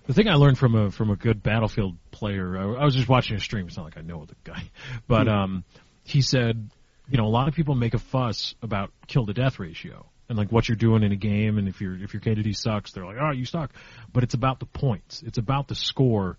The 0.06 0.14
thing 0.14 0.28
I 0.28 0.34
learned 0.34 0.58
from 0.58 0.74
a 0.74 0.90
from 0.90 1.10
a 1.10 1.16
good 1.16 1.42
Battlefield 1.42 1.96
player, 2.10 2.58
I, 2.58 2.82
I 2.82 2.84
was 2.84 2.94
just 2.94 3.08
watching 3.08 3.36
a 3.36 3.40
stream. 3.40 3.66
It's 3.66 3.76
not 3.76 3.84
like 3.84 3.96
I 3.96 4.02
know 4.02 4.24
the 4.24 4.36
guy, 4.44 4.62
but 5.08 5.28
um, 5.28 5.64
he 6.04 6.20
said, 6.20 6.70
you 7.08 7.16
know, 7.16 7.24
a 7.24 7.28
lot 7.28 7.48
of 7.48 7.54
people 7.54 7.74
make 7.74 7.94
a 7.94 7.98
fuss 7.98 8.54
about 8.62 8.90
kill 9.06 9.26
to 9.26 9.32
death 9.32 9.58
ratio 9.58 10.06
and 10.28 10.38
like 10.38 10.50
what 10.50 10.68
you're 10.68 10.76
doing 10.76 11.02
in 11.02 11.12
a 11.12 11.16
game, 11.16 11.58
and 11.58 11.68
if 11.68 11.80
your 11.80 11.94
if 12.02 12.14
your 12.14 12.20
KDD 12.20 12.56
sucks, 12.56 12.92
they're 12.92 13.04
like, 13.04 13.16
oh, 13.20 13.30
you 13.30 13.44
suck. 13.44 13.72
But 14.12 14.24
it's 14.24 14.34
about 14.34 14.60
the 14.60 14.66
points. 14.66 15.22
It's 15.22 15.38
about 15.38 15.68
the 15.68 15.74
score 15.74 16.38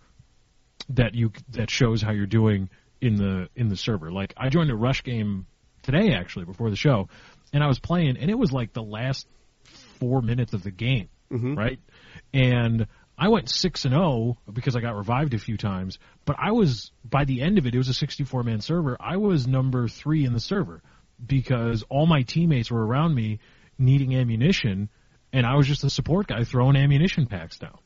that 0.90 1.15
you 1.15 1.32
that 1.49 1.69
shows 1.69 2.01
how 2.01 2.11
you're 2.11 2.25
doing 2.25 2.69
in 3.01 3.15
the 3.15 3.49
in 3.56 3.69
the 3.69 3.77
server. 3.77 4.11
Like 4.11 4.33
I 4.38 4.49
joined 4.49 4.72
a 4.72 4.75
rush 4.75 5.03
game 5.03 5.45
today 5.83 6.14
actually 6.14 6.45
before 6.45 6.69
the 6.69 6.75
show, 6.75 7.09
and 7.56 7.64
I 7.64 7.67
was 7.67 7.80
playing, 7.80 8.17
and 8.17 8.30
it 8.30 8.38
was 8.38 8.51
like 8.51 8.74
the 8.74 8.84
last 8.84 9.25
four 10.00 10.22
minutes 10.22 10.53
of 10.53 10.61
the 10.61 10.72
game, 10.72 11.08
Mhm. 11.32 11.58
right? 11.58 11.80
And 12.34 12.85
I 13.17 13.30
went 13.30 13.50
six 13.50 13.85
and 13.85 13.93
zero 13.93 14.38
because 14.51 14.75
I 14.75 14.82
got 14.82 14.95
revived 14.95 15.34
a 15.34 15.40
few 15.40 15.56
times. 15.58 15.98
But 16.25 16.35
I 16.38 16.51
was 16.51 16.92
by 17.03 17.24
the 17.24 17.42
end 17.42 17.58
of 17.58 17.66
it, 17.66 17.74
it 17.74 17.77
was 17.77 17.88
a 17.88 17.93
64 17.93 18.43
man 18.43 18.59
server. 18.59 18.98
I 19.00 19.17
was 19.17 19.48
number 19.48 19.88
three 19.88 20.25
in 20.25 20.34
the 20.34 20.40
server 20.40 20.84
because 21.25 21.84
all 21.84 22.06
my 22.06 22.24
teammates 22.24 22.69
were 22.69 22.85
around 22.85 23.16
me 23.16 23.40
needing 23.80 24.16
ammunition, 24.16 24.90
and 25.32 25.45
I 25.45 25.56
was 25.56 25.66
just 25.66 25.84
a 25.85 25.90
support 25.90 26.27
guy 26.27 26.43
throwing 26.43 26.75
ammunition 26.75 27.25
packs 27.25 27.58
down. 27.58 27.77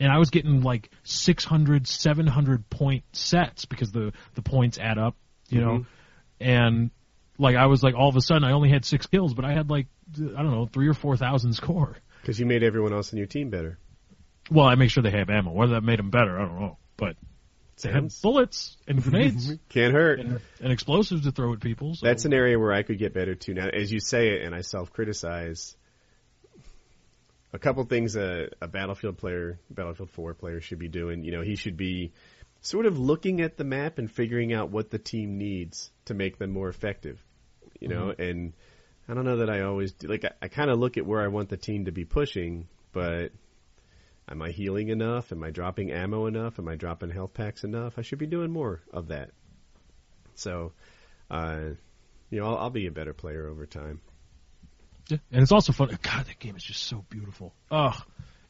And 0.00 0.12
I 0.12 0.18
was 0.18 0.30
getting 0.30 0.60
like 0.62 0.90
600, 1.02 1.88
700 1.88 2.70
point 2.70 3.02
sets 3.12 3.64
because 3.64 3.90
the 3.90 4.12
the 4.34 4.42
points 4.42 4.78
add 4.78 4.96
up, 4.96 5.16
you 5.48 5.60
know. 5.60 5.86
And 6.40 6.90
like 7.38 7.56
I 7.56 7.66
was 7.66 7.82
like 7.82 7.94
all 7.94 8.08
of 8.08 8.16
a 8.16 8.20
sudden 8.20 8.44
I 8.44 8.52
only 8.52 8.70
had 8.70 8.84
six 8.84 9.06
kills, 9.06 9.34
but 9.34 9.44
I 9.44 9.52
had 9.52 9.70
like 9.70 9.86
I 10.16 10.42
don't 10.42 10.50
know 10.50 10.66
three 10.66 10.88
or 10.88 10.94
four 10.94 11.16
thousand 11.16 11.54
score. 11.54 11.96
Because 12.20 12.38
you 12.38 12.46
made 12.46 12.62
everyone 12.62 12.92
else 12.92 13.12
in 13.12 13.18
your 13.18 13.26
team 13.26 13.50
better. 13.50 13.78
Well, 14.50 14.66
I 14.66 14.74
make 14.74 14.90
sure 14.90 15.02
they 15.02 15.10
have 15.10 15.30
ammo. 15.30 15.52
Whether 15.52 15.74
that 15.74 15.84
made 15.84 15.98
them 15.98 16.10
better, 16.10 16.38
I 16.38 16.46
don't 16.46 16.60
know. 16.60 16.78
But 16.96 17.16
they 17.82 17.92
bullets 18.22 18.76
and 18.86 19.02
grenades 19.02 19.52
Can't 19.68 19.92
hurt. 19.92 20.20
and, 20.20 20.40
and 20.60 20.72
explosives 20.72 21.22
to 21.24 21.32
throw 21.32 21.52
at 21.52 21.60
people. 21.60 21.94
So. 21.94 22.06
That's 22.06 22.24
an 22.24 22.32
area 22.32 22.58
where 22.58 22.72
I 22.72 22.82
could 22.82 22.98
get 22.98 23.14
better 23.14 23.34
too. 23.34 23.54
Now, 23.54 23.68
as 23.68 23.92
you 23.92 24.00
say 24.00 24.30
it, 24.30 24.42
and 24.42 24.54
I 24.54 24.62
self-criticize, 24.62 25.76
a 27.52 27.58
couple 27.58 27.84
things 27.84 28.16
a, 28.16 28.48
a 28.60 28.68
Battlefield 28.68 29.18
player, 29.18 29.60
Battlefield 29.70 30.10
4 30.10 30.34
player 30.34 30.60
should 30.60 30.78
be 30.78 30.88
doing. 30.88 31.22
You 31.22 31.32
know, 31.32 31.42
he 31.42 31.56
should 31.56 31.76
be 31.76 32.12
sort 32.60 32.86
of 32.86 32.98
looking 32.98 33.40
at 33.40 33.56
the 33.56 33.64
map 33.64 33.98
and 33.98 34.10
figuring 34.10 34.52
out 34.52 34.70
what 34.70 34.90
the 34.90 34.98
team 34.98 35.38
needs 35.38 35.90
to 36.06 36.14
make 36.14 36.38
them 36.38 36.50
more 36.50 36.68
effective. 36.68 37.22
You 37.80 37.88
know, 37.88 38.14
and 38.18 38.54
I 39.08 39.14
don't 39.14 39.24
know 39.24 39.38
that 39.38 39.50
I 39.50 39.62
always 39.62 39.92
do. 39.92 40.08
Like, 40.08 40.24
I, 40.24 40.30
I 40.42 40.48
kind 40.48 40.70
of 40.70 40.78
look 40.78 40.96
at 40.96 41.06
where 41.06 41.20
I 41.20 41.28
want 41.28 41.48
the 41.48 41.56
team 41.56 41.84
to 41.84 41.92
be 41.92 42.04
pushing, 42.04 42.68
but 42.92 43.30
am 44.28 44.42
I 44.42 44.50
healing 44.50 44.88
enough? 44.88 45.32
Am 45.32 45.42
I 45.42 45.50
dropping 45.50 45.90
ammo 45.92 46.26
enough? 46.26 46.58
Am 46.58 46.68
I 46.68 46.76
dropping 46.76 47.10
health 47.10 47.34
packs 47.34 47.64
enough? 47.64 47.98
I 47.98 48.02
should 48.02 48.18
be 48.18 48.26
doing 48.26 48.50
more 48.50 48.80
of 48.92 49.08
that. 49.08 49.30
So, 50.34 50.72
uh, 51.30 51.70
you 52.30 52.40
know, 52.40 52.46
I'll, 52.46 52.58
I'll 52.58 52.70
be 52.70 52.86
a 52.86 52.92
better 52.92 53.12
player 53.12 53.48
over 53.48 53.66
time. 53.66 54.00
Yeah, 55.08 55.18
and 55.32 55.42
it's 55.42 55.52
also 55.52 55.72
fun. 55.72 55.88
God, 56.02 56.26
that 56.26 56.38
game 56.38 56.56
is 56.56 56.62
just 56.62 56.82
so 56.82 57.04
beautiful. 57.08 57.54
Oh, 57.70 57.98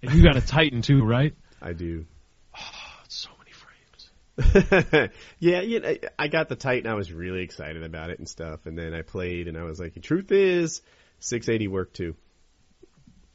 and 0.03 0.13
you 0.13 0.23
got 0.23 0.37
a 0.37 0.41
Titan 0.41 0.83
too, 0.83 1.05
right? 1.05 1.35
I 1.63 1.73
do. 1.73 2.07
So 4.41 4.63
many 4.71 4.83
frames. 4.83 5.11
yeah, 5.39 5.61
you 5.61 5.81
know, 5.81 5.95
I 6.19 6.29
got 6.29 6.49
the 6.49 6.57
Titan. 6.57 6.91
I 6.91 6.95
was 6.95 7.13
really 7.13 7.43
excited 7.43 7.83
about 7.83 8.11
it 8.11 8.19
and 8.19 8.29
stuff. 8.29 8.67
And 8.67 8.77
then 8.77 8.95
I 8.95 9.03
played, 9.03 9.49
and 9.49 9.57
I 9.57 9.63
was 9.63 9.81
like, 9.81 9.95
the 9.95 10.01
truth 10.01 10.31
is, 10.33 10.81
680 11.21 11.69
worked 11.69 11.97
too. 11.97 12.15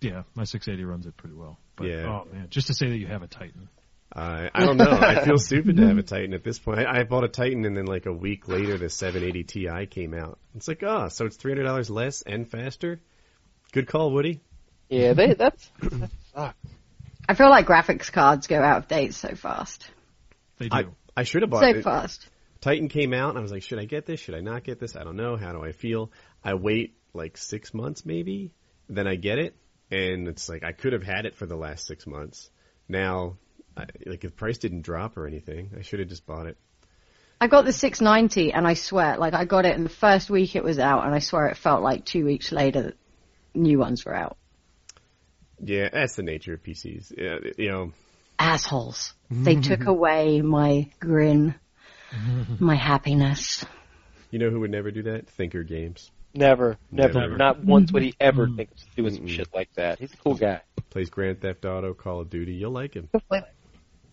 Yeah, 0.02 0.24
my 0.36 0.44
680 0.44 0.84
runs 0.86 1.06
it 1.06 1.16
pretty 1.16 1.36
well. 1.36 1.58
But, 1.76 1.88
Yeah. 1.88 2.06
Oh 2.06 2.28
man, 2.32 2.48
just 2.50 2.68
to 2.68 2.74
say 2.74 2.90
that 2.90 2.98
you 2.98 3.08
have 3.08 3.24
a 3.24 3.28
Titan. 3.28 3.70
Uh, 4.16 4.50
I 4.54 4.66
don't 4.66 4.78
know. 4.78 4.92
I 4.92 5.26
feel 5.26 5.38
stupid 5.40 5.78
to 5.78 5.88
have 5.88 5.98
a 5.98 6.04
Titan 6.04 6.34
at 6.34 6.44
this 6.44 6.60
point. 6.60 6.80
I, 6.80 7.00
I 7.00 7.04
bought 7.04 7.24
a 7.24 7.30
Titan, 7.30 7.66
and 7.66 7.76
then 7.76 7.86
like 7.86 8.06
a 8.06 8.14
week 8.14 8.48
later, 8.48 8.78
the 8.78 8.90
780 8.90 9.44
Ti 9.44 9.86
came 9.88 10.14
out. 10.14 10.38
It's 10.56 10.68
like, 10.68 10.84
oh, 10.84 11.08
so 11.08 11.26
it's 11.26 11.38
$300 11.38 11.90
less 11.90 12.22
and 12.22 12.48
faster. 12.48 13.02
Good 13.72 13.88
call, 13.88 14.12
Woody. 14.12 14.42
Yeah, 14.90 15.14
they 15.14 15.34
that's 15.34 15.68
that 15.82 16.12
sucks. 16.36 16.56
I 17.28 17.34
feel 17.34 17.50
like 17.50 17.66
graphics 17.66 18.12
cards 18.12 18.48
go 18.48 18.62
out 18.62 18.78
of 18.80 18.88
date 18.88 19.16
so 19.16 19.34
fast. 19.34 19.90
They 20.64 20.70
do. 20.70 20.76
I 21.16 21.22
I 21.22 21.24
should 21.24 21.42
have 21.42 21.52
bought 21.52 21.62
So 21.62 21.70
it. 21.70 21.76
So 21.76 21.82
fast. 21.82 22.28
Titan 22.62 22.88
came 22.88 23.14
out, 23.14 23.30
and 23.30 23.38
I 23.38 23.42
was 23.42 23.52
like, 23.52 23.64
should 23.64 23.80
I 23.80 23.86
get 23.86 24.06
this? 24.06 24.20
Should 24.20 24.36
I 24.36 24.40
not 24.40 24.64
get 24.64 24.80
this? 24.80 24.96
I 24.96 25.04
don't 25.04 25.18
know. 25.18 25.36
How 25.36 25.52
do 25.52 25.62
I 25.62 25.74
feel? 25.74 26.12
I 26.44 26.54
wait 26.54 26.96
like 27.14 27.38
six 27.38 27.74
months, 27.74 28.06
maybe. 28.06 28.54
Then 28.88 29.06
I 29.08 29.16
get 29.16 29.38
it, 29.38 29.56
and 29.92 30.28
it's 30.28 30.48
like 30.48 30.64
I 30.64 30.72
could 30.72 30.94
have 30.94 31.04
had 31.04 31.26
it 31.26 31.36
for 31.36 31.46
the 31.46 31.58
last 31.58 31.86
six 31.86 32.08
months. 32.08 32.50
Now, 32.88 33.38
I, 33.76 33.86
like 34.06 34.24
if 34.24 34.36
price 34.36 34.58
didn't 34.58 34.84
drop 34.84 35.18
or 35.18 35.28
anything, 35.28 35.72
I 35.78 35.82
should 35.82 36.00
have 36.00 36.10
just 36.10 36.26
bought 36.26 36.48
it. 36.48 36.58
I 37.42 37.48
got 37.48 37.66
the 37.66 37.74
690 37.74 38.54
and 38.54 38.66
I 38.66 38.74
swear, 38.74 39.18
like 39.18 39.34
I 39.34 39.44
got 39.44 39.66
it 39.66 39.76
in 39.76 39.84
the 39.84 39.90
first 39.90 40.30
week 40.30 40.56
it 40.56 40.64
was 40.64 40.80
out 40.80 41.06
and 41.06 41.14
I 41.14 41.20
swear 41.20 41.48
it 41.48 41.58
felt 41.58 41.84
like 41.84 42.06
two 42.06 42.24
weeks 42.24 42.54
later 42.54 42.84
that 42.84 42.98
new 43.54 43.80
ones 43.80 44.06
were 44.06 44.16
out. 44.16 44.38
Yeah, 45.62 45.90
that's 45.92 46.16
the 46.16 46.24
nature 46.24 46.54
of 46.54 46.64
PCs. 46.64 47.14
Yeah, 47.18 47.40
you 47.58 47.70
know, 47.70 47.92
Assholes. 48.40 49.14
They 49.30 49.56
took 49.56 49.80
mm-hmm. 49.82 49.90
away 49.90 50.42
my 50.42 50.90
grin, 51.00 51.56
mm-hmm. 52.12 52.64
my 52.64 52.76
happiness. 52.76 53.66
you 54.30 54.40
know 54.40 54.50
who 54.50 54.60
would 54.60 54.72
never 54.72 54.92
do 54.92 55.04
that? 55.04 55.28
Thinker 55.28 55.64
Games 55.64 56.12
Never, 56.36 56.78
never, 56.92 57.20
Never. 57.20 57.38
not 57.38 57.64
once 57.64 57.92
would 57.92 58.02
he 58.02 58.10
mm-hmm. 58.10 58.28
ever 58.28 58.48
think 58.48 58.72
of 58.72 58.96
doing 58.96 59.14
some 59.14 59.28
shit 59.28 59.50
like 59.54 59.72
that. 59.74 60.00
He's 60.00 60.14
a 60.14 60.18
cool 60.18 60.34
guy. 60.34 60.62
plays 60.90 61.12
Grand 61.12 61.42
Theft 61.42 61.64
Auto, 61.64 61.94
Call 61.94 62.22
of 62.22 62.32
Duty. 62.32 62.54
You'll 62.54 62.72
like 62.72 62.96
him. 62.96 63.10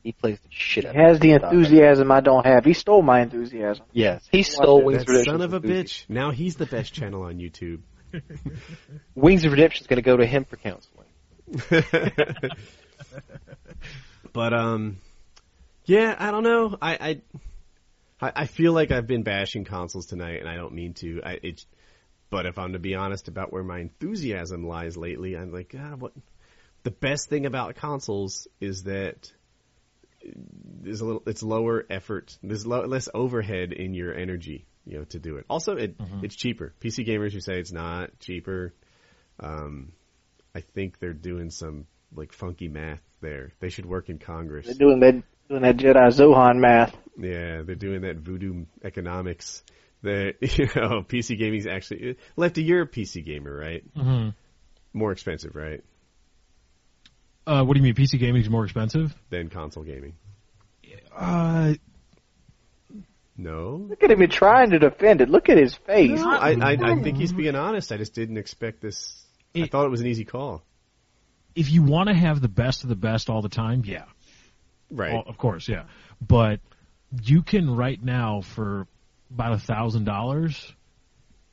He 0.03 0.13
plays 0.13 0.39
the 0.41 0.49
shit 0.51 0.85
out 0.85 0.95
He 0.95 1.01
has 1.01 1.17
of 1.17 1.23
the 1.23 1.37
stuff. 1.37 1.53
enthusiasm 1.53 2.11
I 2.11 2.21
don't 2.21 2.45
have. 2.47 2.65
He 2.65 2.75
stole 2.75 3.03
my 3.03 3.21
enthusiasm. 3.21 3.85
Yes, 3.93 4.27
he 4.31 4.43
stole 4.43 4.83
Wings 4.83 4.99
That 4.99 5.03
of 5.03 5.09
Redemption. 5.09 5.33
son 5.35 5.43
of 5.43 5.53
a 5.55 5.61
bitch. 5.61 6.05
Now 6.09 6.31
he's 6.31 6.57
the 6.57 6.67
best 6.67 6.93
channel 6.93 7.23
on 7.23 7.39
YouTube. 7.39 7.81
Wings 9.15 9.45
of 9.45 9.53
Redemption 9.53 9.83
is 9.85 9.87
going 9.87 9.97
to 9.97 10.03
go 10.03 10.17
to 10.17 10.27
him 10.27 10.45
for 10.45 10.57
counseling. 10.57 11.07
but 14.33 14.53
um, 14.53 14.99
yeah, 15.85 16.15
I 16.19 16.31
don't 16.31 16.45
know. 16.45 16.77
I, 16.81 17.21
I 18.23 18.33
I 18.37 18.47
feel 18.47 18.73
like 18.73 18.91
I've 18.91 19.07
been 19.07 19.23
bashing 19.23 19.65
consoles 19.65 20.07
tonight, 20.07 20.41
and 20.41 20.49
I 20.49 20.57
don't 20.57 20.75
mean 20.75 20.95
to. 20.95 21.23
I 21.25 21.39
it's, 21.43 21.67
but 22.29 22.47
if 22.47 22.59
I'm 22.59 22.75
to 22.75 22.79
be 22.79 22.95
honest 22.95 23.29
about 23.29 23.53
where 23.53 23.63
my 23.63 23.81
enthusiasm 23.81 24.67
lies 24.67 24.97
lately, 24.97 25.37
I'm 25.37 25.53
like, 25.53 25.75
ah, 25.79 25.97
what? 25.97 26.13
The 26.83 26.91
best 26.91 27.29
thing 27.29 27.47
about 27.47 27.77
consoles 27.77 28.49
is 28.61 28.85
that 28.85 29.31
there's 30.23 31.01
a 31.01 31.05
little, 31.05 31.23
it's 31.27 31.43
lower 31.43 31.85
effort. 31.91 32.37
There's 32.43 32.67
lo- 32.67 32.87
less 32.87 33.09
overhead 33.13 33.73
in 33.73 33.95
your 33.95 34.15
energy, 34.15 34.67
you 34.87 34.99
know, 34.99 35.05
to 35.05 35.19
do 35.19 35.37
it. 35.37 35.47
Also, 35.49 35.77
it 35.77 35.97
it's 36.23 36.37
cheaper. 36.37 36.75
PC 36.81 37.07
gamers 37.07 37.33
who 37.33 37.41
say 37.41 37.59
it's 37.59 37.73
not 37.73 38.19
cheaper, 38.21 38.75
um, 39.39 39.93
I 40.55 40.61
think 40.61 40.99
they're 40.99 41.13
doing 41.13 41.51
some 41.51 41.87
like 42.15 42.33
funky 42.33 42.69
math 42.69 43.01
there. 43.21 43.53
They 43.61 43.69
should 43.69 43.87
work 43.87 44.09
in 44.09 44.19
Congress. 44.19 44.67
They're 44.67 44.75
doing 44.75 45.01
that 45.01 45.23
doing 45.49 45.63
that 45.63 45.77
Jedi 45.77 46.09
Zohan 46.09 46.59
math. 46.59 46.97
Yeah, 47.19 47.63
they're 47.63 47.75
doing 47.75 48.03
that 48.03 48.17
voodoo 48.17 48.65
economics. 48.85 49.63
That 50.03 50.35
you 50.41 50.67
know, 50.75 51.03
PC 51.03 51.39
gaming's 51.39 51.67
actually 51.67 52.17
Lefty. 52.37 52.63
You're 52.63 52.83
a 52.83 52.87
PC 52.89 53.25
gamer, 53.25 53.55
right? 53.55 53.85
hmm 53.95 54.29
More 54.95 55.13
expensive, 55.13 55.55
right, 55.55 55.83
Uh, 57.47 57.65
what 57.65 57.75
do 57.75 57.81
you 57.81 57.85
mean? 57.85 57.95
PC 57.95 58.19
gaming 58.19 58.41
is 58.43 58.49
more 58.49 58.65
expensive? 58.65 59.15
than 59.29 59.51
console 59.51 59.85
gaming. 59.85 60.15
Uh, 61.15 61.75
No, 63.37 63.87
Look 63.91 64.03
at 64.03 64.11
him 64.11 64.27
trying 64.29 64.71
to 64.71 64.79
defend 64.79 65.21
it. 65.21 65.29
Look 65.29 65.49
at 65.49 65.59
his 65.59 65.75
face. 65.75 66.19
No, 66.21 66.31
I, 66.31 66.53
I 66.53 66.73
I 66.81 67.03
think 67.03 67.17
he's 67.19 67.33
being 67.33 67.55
honest. 67.57 67.93
I 67.93 67.97
just 67.97 68.15
didn't 68.15 68.37
expect 68.39 68.81
this. 68.81 69.25
I 69.55 69.67
thought 69.67 69.87
it 69.87 69.91
was 69.91 70.01
an 70.01 70.07
easy 70.07 70.25
call. 70.25 70.63
If 71.55 71.71
you 71.71 71.83
want 71.83 72.09
to 72.09 72.15
have 72.15 72.41
the 72.41 72.49
best 72.49 72.83
of 72.83 72.89
the 72.89 72.97
best 72.97 73.29
all 73.31 73.43
the 73.43 73.49
time, 73.49 73.83
yeah, 73.85 74.05
Right. 74.91 75.13
Well, 75.13 75.23
of 75.27 75.39
course, 75.39 75.69
yeah. 75.69 75.85
But 76.21 76.61
you 77.23 77.43
can 77.43 77.75
right 77.77 78.03
now 78.03 78.41
for 78.41 78.87
about 79.33 79.53
a 79.53 79.59
thousand 79.59 80.05
dollars 80.05 80.75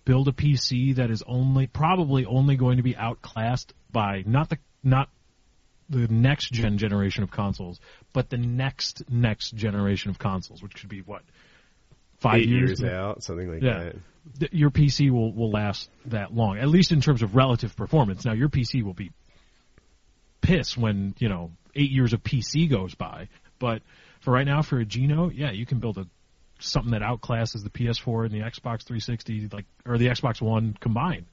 build 0.05 0.27
a 0.27 0.31
PC 0.31 0.95
that 0.95 1.11
is 1.11 1.21
only 1.27 1.67
probably 1.67 2.25
only 2.25 2.55
going 2.55 2.77
to 2.77 2.83
be 2.83 2.95
outclassed 2.95 3.73
by 3.91 4.23
not 4.25 4.49
the 4.49 4.57
not 4.83 5.09
the 5.89 6.07
next 6.07 6.51
gen 6.51 6.77
generation 6.77 7.23
of 7.23 7.31
consoles, 7.31 7.79
but 8.13 8.29
the 8.29 8.37
next 8.37 9.03
next 9.09 9.51
generation 9.55 10.09
of 10.09 10.17
consoles, 10.17 10.61
which 10.63 10.73
could 10.75 10.89
be 10.89 11.01
what 11.01 11.21
five 12.19 12.41
Eight 12.41 12.49
years, 12.49 12.79
years 12.81 12.91
out, 12.91 13.23
something 13.23 13.51
like 13.51 13.61
Yeah. 13.61 13.91
that. 14.39 14.53
your 14.53 14.71
PC 14.71 15.11
will 15.11 15.31
will 15.31 15.51
last 15.51 15.89
that 16.07 16.33
long, 16.33 16.57
at 16.57 16.67
least 16.67 16.91
in 16.91 17.01
terms 17.01 17.21
of 17.21 17.35
relative 17.35 17.75
performance. 17.75 18.25
Now 18.25 18.33
your 18.33 18.49
PC 18.49 18.81
will 18.83 18.93
be 18.95 19.11
pissed 20.47 20.77
when 20.77 21.13
you 21.19 21.29
know 21.29 21.51
eight 21.75 21.91
years 21.91 22.13
of 22.13 22.23
PC 22.23 22.69
goes 22.69 22.95
by, 22.95 23.27
but 23.59 23.81
for 24.21 24.31
right 24.31 24.45
now, 24.45 24.61
for 24.61 24.79
a 24.79 24.85
Geno, 24.85 25.29
yeah, 25.29 25.51
you 25.51 25.65
can 25.65 25.79
build 25.79 25.97
a 25.97 26.07
something 26.59 26.91
that 26.91 27.01
outclasses 27.01 27.63
the 27.63 27.69
PS4 27.69 28.25
and 28.25 28.33
the 28.33 28.39
Xbox 28.39 28.83
360, 28.83 29.49
like 29.51 29.65
or 29.85 29.97
the 29.97 30.07
Xbox 30.07 30.41
One 30.41 30.75
combined. 30.79 31.25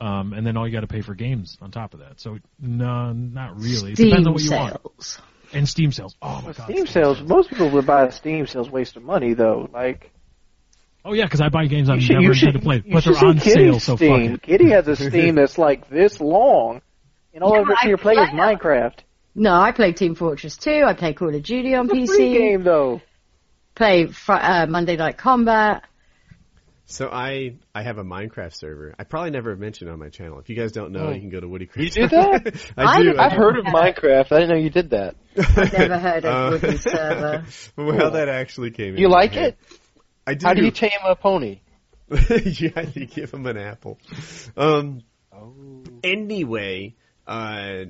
Um, 0.00 0.32
and 0.32 0.46
then 0.46 0.56
all 0.56 0.66
you 0.66 0.72
got 0.72 0.80
to 0.80 0.86
pay 0.88 1.00
for 1.00 1.14
games 1.14 1.58
on 1.60 1.70
top 1.70 1.94
of 1.94 2.00
that. 2.00 2.20
So 2.20 2.38
no, 2.58 3.12
not 3.12 3.60
really. 3.60 3.92
It 3.92 3.96
depends 3.96 4.26
on 4.26 4.32
what 4.32 4.42
you 4.42 4.50
want. 4.50 5.18
And 5.52 5.68
Steam 5.68 5.92
sales. 5.92 6.16
Oh 6.22 6.40
my 6.40 6.52
god. 6.52 6.70
Steam 6.70 6.86
sales. 6.86 7.20
Most 7.20 7.50
people 7.50 7.70
would 7.70 7.86
buy 7.86 8.08
Steam 8.10 8.46
sales 8.46 8.70
waste 8.70 8.96
of 8.96 9.02
money 9.02 9.34
though. 9.34 9.68
Like 9.72 10.12
Oh 11.04 11.12
yeah, 11.12 11.24
because 11.24 11.40
I 11.40 11.48
buy 11.48 11.66
games 11.66 11.90
I've 11.90 12.00
should, 12.02 12.14
never 12.14 12.22
you 12.22 12.30
intended 12.32 12.52
should, 12.54 12.60
to 12.60 12.64
play, 12.64 12.76
you 12.84 12.92
but 12.92 13.02
should 13.02 13.14
they're 13.14 13.20
see 13.20 13.26
on 13.26 13.40
sale. 13.40 13.54
Kitty's 13.54 13.82
So 13.84 13.92
fuck 13.96 13.98
Steam. 13.98 14.34
it. 14.34 14.42
Kitty 14.42 14.70
has 14.70 14.88
a 14.88 14.96
Steam 14.96 15.34
that's 15.36 15.58
like 15.58 15.88
this 15.90 16.20
long, 16.20 16.80
and 17.34 17.42
all 17.42 17.54
Yeah, 17.54 17.62
of 17.62 17.68
it 17.70 17.76
I 17.82 17.88
you're 17.88 17.98
playing 17.98 18.18
is. 18.20 18.28
Minecraft. 18.30 18.98
No, 19.34 19.54
I 19.54 19.72
play 19.72 19.92
Team 19.92 20.14
Fortress 20.14 20.56
2. 20.58 20.82
I 20.86 20.92
play 20.94 21.14
Call 21.14 21.34
of 21.34 21.42
Duty 21.42 21.74
on 21.74 21.88
It's 21.90 22.10
a 22.10 22.14
free 22.14 22.28
PC. 22.28 22.38
game 22.38 22.62
though. 22.64 23.00
Play 23.74 24.06
fr- 24.08 24.32
uh, 24.32 24.66
Monday 24.66 24.96
Night 24.96 25.16
Combat. 25.16 25.84
So 26.84 27.08
I 27.10 27.54
I 27.74 27.82
have 27.82 27.96
a 27.96 28.04
Minecraft 28.04 28.54
server. 28.54 28.94
I 28.98 29.04
probably 29.04 29.30
never 29.30 29.56
mentioned 29.56 29.88
on 29.88 29.98
my 29.98 30.10
channel. 30.10 30.38
If 30.40 30.50
you 30.50 30.56
guys 30.56 30.72
don't 30.72 30.92
know, 30.92 31.06
Oh. 31.06 31.10
you 31.12 31.20
can 31.20 31.30
go 31.30 31.40
to 31.40 31.48
Woody 31.48 31.64
You 31.64 31.70
Creek. 31.70 31.94
do 31.94 32.08
that? 32.08 32.72
I 32.76 32.82
I 32.98 33.02
do. 33.02 33.16
I 33.16 33.24
I've 33.26 33.32
heard 33.32 33.56
of 33.58 33.64
Minecraft. 33.64 34.26
I 34.30 34.40
didn't 34.40 34.48
know 34.50 34.56
you 34.56 34.68
did 34.68 34.90
that. 34.90 35.14
I've 35.38 35.72
never 35.72 35.98
heard 35.98 36.24
of 36.26 36.34
Uh, 36.54 36.58
Woody's 36.60 36.82
server. 36.82 37.44
Well, 37.76 37.96
how 37.96 38.10
that 38.10 38.28
actually 38.28 38.72
came. 38.72 38.96
You 38.98 39.06
into 39.06 39.08
like 39.08 39.36
it? 39.36 39.56
I 40.26 40.34
do. 40.34 40.46
How 40.46 40.52
do 40.52 40.62
you 40.62 40.70
tame 40.70 40.90
a 41.06 41.16
pony? 41.16 41.60
yeah, 42.10 42.84
you 42.94 43.06
give 43.06 43.32
him 43.32 43.46
an 43.46 43.56
apple. 43.56 43.98
Um, 44.56 45.00
Oh. 45.34 45.54
anyway, 46.04 46.94
uh, 47.26 47.84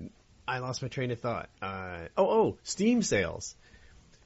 I 0.46 0.58
lost 0.58 0.82
my 0.82 0.88
train 0.88 1.10
of 1.10 1.20
thought. 1.20 1.48
Uh, 1.60 2.08
oh, 2.16 2.26
oh, 2.26 2.58
Steam 2.62 3.02
sales. 3.02 3.54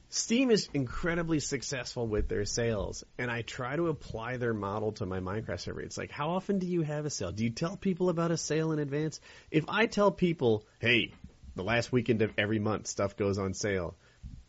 Steam 0.08 0.50
is 0.50 0.68
incredibly 0.72 1.40
successful 1.40 2.06
with 2.06 2.28
their 2.28 2.44
sales, 2.44 3.04
and 3.18 3.30
I 3.30 3.42
try 3.42 3.74
to 3.74 3.88
apply 3.88 4.36
their 4.36 4.54
model 4.54 4.92
to 4.92 5.06
my 5.06 5.18
Minecraft 5.18 5.60
server. 5.60 5.80
It's 5.80 5.98
like, 5.98 6.12
how 6.12 6.30
often 6.30 6.58
do 6.58 6.66
you 6.66 6.82
have 6.82 7.06
a 7.06 7.10
sale? 7.10 7.32
Do 7.32 7.42
you 7.42 7.50
tell 7.50 7.76
people 7.76 8.08
about 8.08 8.30
a 8.30 8.36
sale 8.36 8.72
in 8.72 8.78
advance? 8.78 9.20
If 9.50 9.64
I 9.68 9.86
tell 9.86 10.12
people, 10.12 10.64
hey, 10.78 11.12
the 11.56 11.64
last 11.64 11.90
weekend 11.90 12.22
of 12.22 12.32
every 12.38 12.60
month 12.60 12.86
stuff 12.86 13.16
goes 13.16 13.36
on 13.36 13.52
sale, 13.52 13.96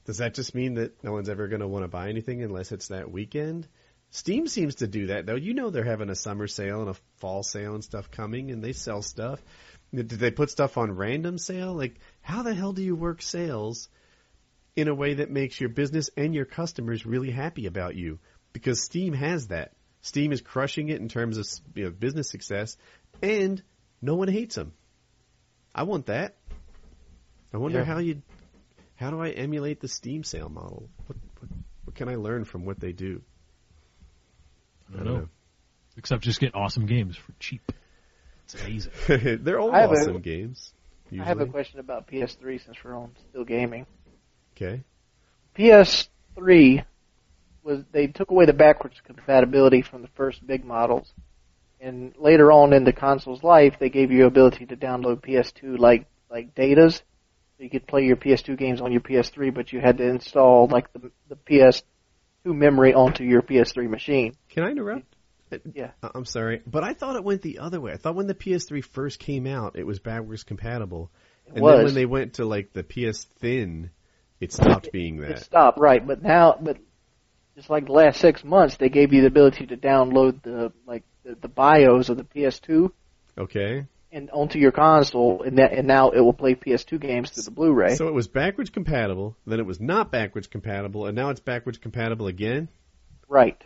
does 0.06 0.20
that 0.20 0.36
just 0.36 0.54
mean 0.54 0.76
that 0.76 1.04
no 1.04 1.12
one's 1.12 1.28
ever 1.28 1.48
going 1.48 1.62
to 1.62 1.68
want 1.68 1.84
to 1.84 1.90
buy 1.90 2.10
anything 2.10 2.44
unless 2.44 2.72
it's 2.72 2.90
that 2.90 3.12
weekend? 3.12 3.68
Steam 4.12 4.48
seems 4.48 4.76
to 4.76 4.88
do 4.88 5.08
that 5.08 5.26
though. 5.26 5.36
You 5.36 5.54
know 5.54 5.70
they're 5.70 5.84
having 5.84 6.10
a 6.10 6.16
summer 6.16 6.48
sale 6.48 6.82
and 6.82 6.90
a 6.90 6.96
fall 7.18 7.44
sale 7.44 7.74
and 7.74 7.84
stuff 7.84 8.10
coming, 8.10 8.52
and 8.52 8.64
they 8.64 8.74
sell 8.74 9.02
stuff. 9.02 9.42
Did 9.94 10.10
they 10.10 10.32
put 10.32 10.50
stuff 10.50 10.78
on 10.78 10.92
random 10.92 11.38
sale? 11.38 11.74
Like, 11.74 11.96
how 12.22 12.44
the 12.44 12.54
hell 12.54 12.74
do 12.74 12.84
you 12.84 12.96
work 12.96 13.22
sales 13.22 13.88
in 14.76 14.88
a 14.88 14.94
way 14.94 15.16
that 15.16 15.32
makes 15.32 15.60
your 15.60 15.70
business 15.70 16.10
and 16.18 16.36
your 16.36 16.46
customers 16.46 17.06
really 17.06 17.32
happy 17.32 17.68
about 17.68 17.96
you? 17.96 18.20
Because 18.54 18.84
Steam 18.84 19.14
has 19.14 19.48
that. 19.48 19.74
Steam 20.02 20.32
is 20.32 20.42
crushing 20.42 20.90
it 20.90 21.00
in 21.00 21.08
terms 21.10 21.38
of 21.38 21.48
you 21.76 21.86
know, 21.86 21.90
business 21.90 22.30
success, 22.30 22.78
and 23.22 23.62
no 24.02 24.16
one 24.16 24.28
hates 24.28 24.56
them. 24.56 24.74
I 25.74 25.84
want 25.84 26.08
that. 26.08 26.36
I 27.54 27.58
wonder 27.58 27.80
Yeah. 27.80 27.86
how 27.86 28.00
you, 28.00 28.22
how 28.96 29.10
do 29.10 29.22
I 29.22 29.30
emulate 29.30 29.80
the 29.80 29.88
Steam 29.88 30.24
sale 30.24 30.50
model? 30.50 30.90
What, 31.06 31.18
what, 31.40 31.52
what 31.86 31.96
can 31.96 32.10
I 32.10 32.16
learn 32.16 32.44
from 32.44 32.66
what 32.66 32.80
they 32.80 32.92
do? 32.92 33.22
I 34.94 34.98
don't 34.98 35.06
know. 35.06 35.30
Except 35.98 36.24
just 36.24 36.40
get 36.40 36.56
awesome 36.56 36.86
games 36.86 37.18
for 37.18 37.34
cheap. 37.40 37.72
It's 38.48 38.62
amazing. 38.62 39.44
They're 39.44 39.60
all 39.60 39.72
I 39.72 39.82
have 39.82 39.92
a- 39.92 39.96
awesome 39.96 40.22
games. 40.22 40.74
Usually. 41.10 41.26
I 41.26 41.28
have 41.28 41.40
a 41.42 41.46
question 41.46 41.80
about 41.80 42.08
PS3 42.08 42.64
since 42.64 42.78
we're 42.84 42.96
on 42.96 43.12
still 43.30 43.46
gaming. 43.46 43.86
Okay. 44.56 44.84
PS3 45.58 46.86
was 47.64 47.84
they 47.92 48.08
took 48.08 48.32
away 48.32 48.46
the 48.46 48.54
backwards 48.54 48.96
compatibility 49.06 49.82
from 49.82 50.02
the 50.02 50.10
first 50.16 50.46
big 50.46 50.64
models, 50.66 51.14
and 51.80 52.14
later 52.18 52.52
on 52.52 52.74
in 52.74 52.84
the 52.84 52.94
console's 52.94 53.44
life, 53.44 53.76
they 53.80 53.90
gave 53.90 54.12
you 54.12 54.26
ability 54.26 54.66
to 54.66 54.78
download 54.78 55.22
PS2 55.22 55.78
like 55.78 56.08
like 56.30 56.56
datas. 56.56 57.02
So 57.58 57.64
you 57.64 57.70
could 57.70 57.88
play 57.88 58.04
your 58.04 58.18
PS2 58.18 58.58
games 58.58 58.82
on 58.82 58.92
your 58.92 59.02
PS3, 59.02 59.54
but 59.54 59.74
you 59.74 59.80
had 59.80 59.98
to 59.98 60.08
install 60.08 60.68
like 60.68 60.92
the 60.94 61.12
the 61.30 61.36
PS2 61.36 61.84
memory 62.46 62.94
onto 62.94 63.24
your 63.24 63.42
PS3 63.42 63.90
machine. 63.90 64.36
Can 64.50 64.64
I 64.64 64.72
interrupt? 64.72 65.17
Yeah. 65.74 65.92
I- 66.04 66.12
I'm 66.16 66.26
sorry, 66.26 66.62
but 66.66 66.84
I 66.84 66.94
thought 66.94 67.16
it 67.16 67.24
went 67.24 67.42
the 67.42 67.60
other 67.60 67.80
way. 67.80 67.92
I 67.94 67.98
thought 67.98 68.16
when 68.16 68.28
the 68.28 68.36
PS3 68.36 68.84
first 68.84 69.20
came 69.20 69.48
out, 69.48 69.76
it 69.78 69.86
was 69.86 70.00
backwards 70.00 70.44
compatible, 70.44 71.10
It 71.46 71.54
and 71.56 71.62
was. 71.62 71.76
then 71.78 71.86
when 71.86 71.94
they 71.96 72.06
went 72.06 72.34
to 72.36 72.46
like 72.46 72.74
the 72.74 72.84
PS 72.84 73.26
Thin, 73.40 73.90
it 74.40 74.52
stopped 74.52 74.92
being 74.92 75.18
It 75.24 75.28
that. 75.28 75.40
stopped, 75.40 75.80
right? 75.80 76.06
But 76.06 76.22
now, 76.22 76.58
but 76.62 76.78
just 77.56 77.70
like 77.70 77.86
the 77.88 77.94
last 77.94 78.20
six 78.20 78.44
months, 78.44 78.78
they 78.78 78.90
gave 78.90 79.14
you 79.14 79.22
the 79.22 79.28
ability 79.28 79.66
to 79.68 79.78
download 79.78 80.44
the 80.44 80.72
like 80.86 81.04
the, 81.24 81.36
the 81.42 81.48
BIOS 81.48 82.10
of 82.10 82.18
the 82.18 82.24
PS2 82.24 82.92
Okay, 83.38 83.86
and 84.12 84.30
onto 84.32 84.58
your 84.60 84.72
console, 84.72 85.44
and 85.44 85.58
that 85.60 85.72
and 85.74 85.88
now 85.88 86.10
it 86.12 86.20
will 86.22 86.34
play 86.34 86.56
PS2 86.56 87.00
games 87.00 87.30
through 87.32 87.44
the 87.44 87.52
Blu-ray. 87.52 87.96
so 87.96 88.08
it 88.08 88.14
was 88.14 88.28
backwards 88.28 88.70
compatible, 88.70 89.36
then 89.46 89.60
it 89.60 89.66
was 89.66 89.80
not 89.80 90.12
backwards 90.12 90.48
compatible, 90.48 91.06
and 91.08 91.16
now 91.16 91.30
it's 91.30 91.40
backwards 91.40 91.78
compatible 91.78 92.28
again. 92.28 92.68
right. 93.28 93.62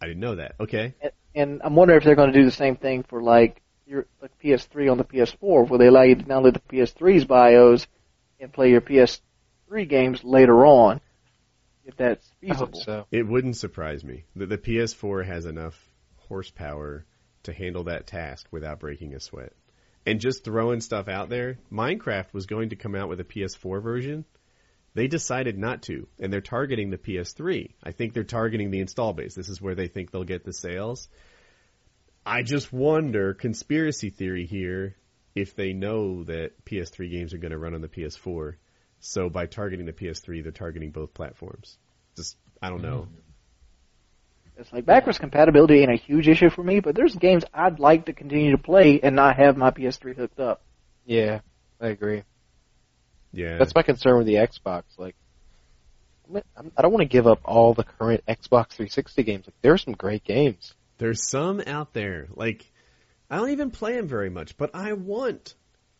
I 0.00 0.06
didn't 0.06 0.20
know 0.20 0.36
that. 0.36 0.54
Okay, 0.60 0.94
And, 1.00 1.12
and 1.34 1.62
I'm 1.62 1.76
wondering 1.76 1.98
if 1.98 2.04
they're 2.04 2.14
going 2.14 2.32
to 2.32 2.38
do 2.38 2.44
the 2.44 2.50
same 2.50 2.76
thing 2.76 3.02
for 3.02 3.22
like 3.22 3.60
your 3.86 4.06
like 4.22 4.30
PS3 4.42 4.90
on 4.90 4.98
the 4.98 5.04
PS4, 5.04 5.68
where 5.68 5.78
they 5.78 5.86
allow 5.86 6.02
you 6.02 6.14
to 6.14 6.24
download 6.24 6.54
the 6.54 6.76
PS3's 6.76 7.24
BIOS 7.24 7.86
and 8.38 8.52
play 8.52 8.70
your 8.70 8.80
PS3 8.80 9.88
games 9.88 10.24
later 10.24 10.64
on, 10.64 11.00
if 11.84 11.96
that's 11.96 12.26
feasible. 12.40 12.80
so. 12.80 13.06
it 13.10 13.26
wouldn't 13.26 13.56
surprise 13.56 14.04
me 14.04 14.24
that 14.36 14.48
the 14.48 14.58
PS4 14.58 15.26
has 15.26 15.46
enough 15.46 15.76
horsepower 16.28 17.04
to 17.42 17.52
handle 17.52 17.84
that 17.84 18.06
task 18.06 18.46
without 18.50 18.80
breaking 18.80 19.14
a 19.14 19.20
sweat. 19.20 19.52
And 20.06 20.20
just 20.20 20.44
throwing 20.44 20.80
stuff 20.80 21.08
out 21.08 21.28
there, 21.28 21.58
Minecraft 21.70 22.32
was 22.32 22.46
going 22.46 22.70
to 22.70 22.76
come 22.76 22.94
out 22.94 23.08
with 23.08 23.20
a 23.20 23.24
PS4 23.24 23.82
version. 23.82 24.24
They 24.94 25.06
decided 25.06 25.56
not 25.56 25.82
to, 25.82 26.08
and 26.18 26.32
they're 26.32 26.40
targeting 26.40 26.90
the 26.90 26.98
PS3. 26.98 27.74
I 27.82 27.92
think 27.92 28.12
they're 28.12 28.24
targeting 28.24 28.70
the 28.70 28.80
install 28.80 29.12
base. 29.12 29.34
This 29.34 29.48
is 29.48 29.62
where 29.62 29.74
they 29.76 29.86
think 29.86 30.10
they'll 30.10 30.24
get 30.24 30.44
the 30.44 30.52
sales. 30.52 31.08
I 32.26 32.42
just 32.42 32.72
wonder, 32.72 33.34
conspiracy 33.34 34.10
theory 34.10 34.46
here, 34.46 34.96
if 35.34 35.54
they 35.54 35.72
know 35.72 36.24
that 36.24 36.64
PS3 36.64 37.10
games 37.10 37.34
are 37.34 37.38
going 37.38 37.52
to 37.52 37.58
run 37.58 37.74
on 37.74 37.80
the 37.80 37.88
PS4. 37.88 38.54
So 38.98 39.30
by 39.30 39.46
targeting 39.46 39.86
the 39.86 39.92
PS3, 39.92 40.42
they're 40.42 40.52
targeting 40.52 40.90
both 40.90 41.14
platforms. 41.14 41.78
Just, 42.16 42.36
I 42.60 42.68
don't 42.68 42.82
know. 42.82 43.06
It's 44.58 44.72
like 44.72 44.84
backwards 44.84 45.18
compatibility 45.18 45.80
ain't 45.80 45.90
a 45.90 45.96
huge 45.96 46.28
issue 46.28 46.50
for 46.50 46.62
me, 46.62 46.80
but 46.80 46.94
there's 46.94 47.16
games 47.16 47.44
I'd 47.54 47.78
like 47.78 48.06
to 48.06 48.12
continue 48.12 48.50
to 48.50 48.58
play 48.58 49.00
and 49.02 49.16
not 49.16 49.36
have 49.36 49.56
my 49.56 49.70
PS3 49.70 50.16
hooked 50.16 50.38
up. 50.38 50.62
Yeah, 51.06 51.40
I 51.80 51.86
agree. 51.86 52.24
Yeah. 53.32 53.58
That's 53.58 53.74
my 53.74 53.82
concern 53.82 54.18
with 54.18 54.26
the 54.26 54.34
Xbox. 54.34 54.82
Like, 54.98 55.14
I'm- 56.56 56.72
I 56.76 56.82
don't 56.82 56.92
want 56.92 57.02
to 57.02 57.08
give 57.08 57.26
up 57.26 57.40
all 57.44 57.74
the 57.74 57.84
current 57.84 58.24
Xbox 58.26 58.68
360 58.70 59.22
games. 59.22 59.46
Like, 59.46 59.60
there 59.62 59.72
are 59.72 59.78
some 59.78 59.94
great 59.94 60.24
games. 60.24 60.74
There's 60.98 61.26
some 61.28 61.60
out 61.66 61.92
there. 61.92 62.28
Like, 62.34 62.70
I 63.30 63.36
don't 63.36 63.50
even 63.50 63.70
play 63.70 63.94
them 63.96 64.06
very 64.08 64.30
much, 64.30 64.56
but 64.56 64.74
I 64.74 64.92
want 64.92 65.54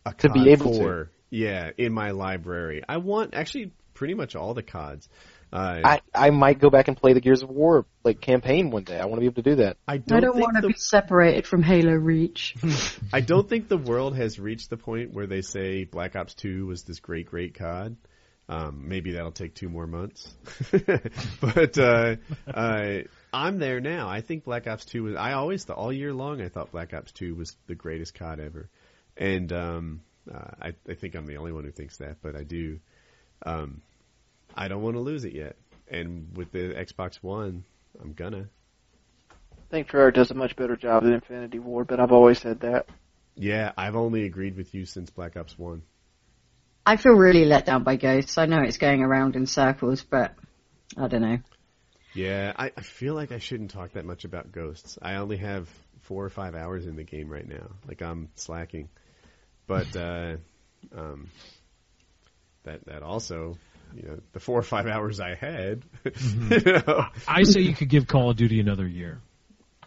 a 0.05 0.13
To 0.13 0.29
COD 0.29 0.35
be 0.35 0.51
able 0.51 0.73
to. 0.75 1.09
Yeah, 1.31 1.71
in 1.77 1.93
my 1.93 2.11
library. 2.11 2.83
I 2.89 2.97
want 2.99 3.35
actually 3.35 3.73
pretty 3.95 4.15
much 4.15 4.35
all 4.35 4.55
the 4.55 4.63
CODs. 4.63 5.09
I 5.53 6.01
I 6.15 6.31
might 6.31 6.59
go 6.59 6.71
back 6.71 6.89
and 6.89 6.97
play 6.97 7.13
the 7.13 7.21
Gears 7.21 7.43
of 7.43 7.51
War 7.51 7.87
like 8.05 8.21
campaign 8.21 8.71
one 8.71 8.85
day. 8.85 8.99
I 8.99 9.07
want 9.07 9.17
to 9.17 9.21
be 9.21 9.27
able 9.27 9.43
to 9.43 9.51
do 9.51 9.57
that. 9.57 9.79
I 9.87 9.99
don't, 9.99 10.19
I 10.19 10.21
don't 10.21 10.39
want 10.39 10.57
to 10.57 10.63
the, 10.63 10.69
be 10.69 10.75
separated 10.75 11.47
from 11.47 11.63
Halo 11.63 11.93
Reach. 11.93 12.55
I 13.13 13.21
don't 13.21 13.49
think 13.49 13.69
the 13.69 13.79
world 13.79 14.17
has 14.17 14.39
reached 14.39 14.71
the 14.71 14.77
point 14.77 15.13
where 15.13 15.27
they 15.27 15.43
say 15.43 15.85
Black 15.85 16.17
Ops 16.17 16.35
2 16.35 16.67
was 16.67 16.85
this 16.85 17.01
great, 17.01 17.27
great 17.27 17.55
COD. 17.55 17.97
Um, 18.49 18.89
maybe 18.89 19.13
that'll 19.13 19.31
take 19.31 19.55
two 19.55 19.69
more 19.69 19.87
months. 19.87 20.29
but 21.41 21.79
uh, 21.79 22.17
uh, 22.53 22.99
I'm 23.33 23.59
there 23.59 23.81
now. 23.81 24.09
I 24.09 24.23
think 24.23 24.45
Black 24.45 24.67
Ops 24.67 24.85
2 24.87 25.05
was. 25.05 25.15
I 25.15 25.35
always 25.35 25.65
thought 25.65 25.77
all 25.77 25.93
year 25.93 26.13
long 26.13 26.43
I 26.43 26.49
thought 26.49 26.73
Black 26.73 26.93
Ops 26.93 27.13
2 27.13 27.37
was 27.37 27.57
the 27.69 27.77
greatest 27.77 28.15
COD 28.15 28.41
ever, 28.41 28.69
and 29.17 29.53
um, 29.53 30.01
uh, 30.33 30.51
I, 30.61 30.73
I 30.89 30.95
think 30.95 31.15
I'm 31.15 31.27
the 31.27 31.37
only 31.37 31.53
one 31.53 31.63
who 31.63 31.71
thinks 31.71 31.99
that, 31.99 32.17
but 32.23 32.35
I 32.35 32.43
do. 32.43 32.81
Um, 33.47 33.83
I 34.57 34.69
don't 34.69 34.83
want 34.83 34.97
to 34.97 35.01
lose 35.01 35.25
it 35.25 35.33
yet, 35.33 35.57
and 35.89 36.37
with 36.37 36.53
the 36.53 36.75
Xbox 36.75 37.17
One, 37.23 37.65
I'm 38.01 38.13
gonna. 38.13 38.49
I 39.31 39.71
think 39.71 39.89
Treyarch 39.89 40.15
does 40.15 40.31
a 40.31 40.35
much 40.35 40.57
better 40.57 40.77
job 40.77 41.05
than 41.05 41.13
Infinity 41.13 41.59
Ward, 41.59 41.87
but 41.87 42.01
I've 42.01 42.13
always 42.13 42.39
said 42.41 42.61
that. 42.61 42.87
Yeah, 43.37 43.73
I've 43.77 43.97
only 43.97 44.25
agreed 44.25 44.57
with 44.57 44.75
you 44.75 44.85
since 44.85 45.11
Black 45.11 45.37
Ops 45.37 45.59
One. 45.59 45.83
I 46.85 46.97
feel 46.97 47.13
really 47.13 47.45
let 47.45 47.67
down 47.67 47.85
by 47.85 47.97
Ghosts. 47.97 48.37
I 48.39 48.47
know 48.47 48.63
it's 48.63 48.79
going 48.79 49.03
around 49.03 49.37
in 49.37 49.47
circles, 49.47 50.03
but 50.03 50.35
I 50.97 51.09
don't 51.09 51.23
know. 51.23 51.39
Yeah, 52.15 52.53
I, 52.57 52.73
I 52.77 52.81
feel 52.81 53.15
like 53.15 53.31
I 53.31 53.39
shouldn't 53.39 53.71
talk 53.71 53.93
that 53.93 54.05
much 54.05 54.25
about 54.25 54.51
Ghosts. 54.51 54.99
I 55.01 55.17
only 55.17 55.37
have 55.37 55.69
four 56.03 56.25
or 56.25 56.31
five 56.31 56.55
hours 56.55 56.87
in 56.87 56.97
the 56.97 57.05
game 57.05 57.29
right 57.29 57.49
now. 57.49 57.69
Like 57.87 58.03
I'm 58.03 58.31
slacking, 58.35 58.89
but 59.69 59.95
uh, 59.95 60.37
um, 60.97 61.29
that 62.65 62.85
that 62.87 63.03
also, 63.03 63.57
you 63.95 64.09
know, 64.09 64.19
the 64.33 64.41
four 64.41 64.59
or 64.59 64.63
five 64.63 64.87
hours 64.87 65.21
I 65.21 65.35
had, 65.35 65.83
you 66.05 66.61
know, 66.87 67.07
I 67.27 67.43
say 67.43 67.61
you 67.61 67.75
could 67.75 67.89
give 67.89 68.07
Call 68.07 68.31
of 68.31 68.37
Duty 68.37 68.61
another 68.61 68.87
year. 68.87 69.21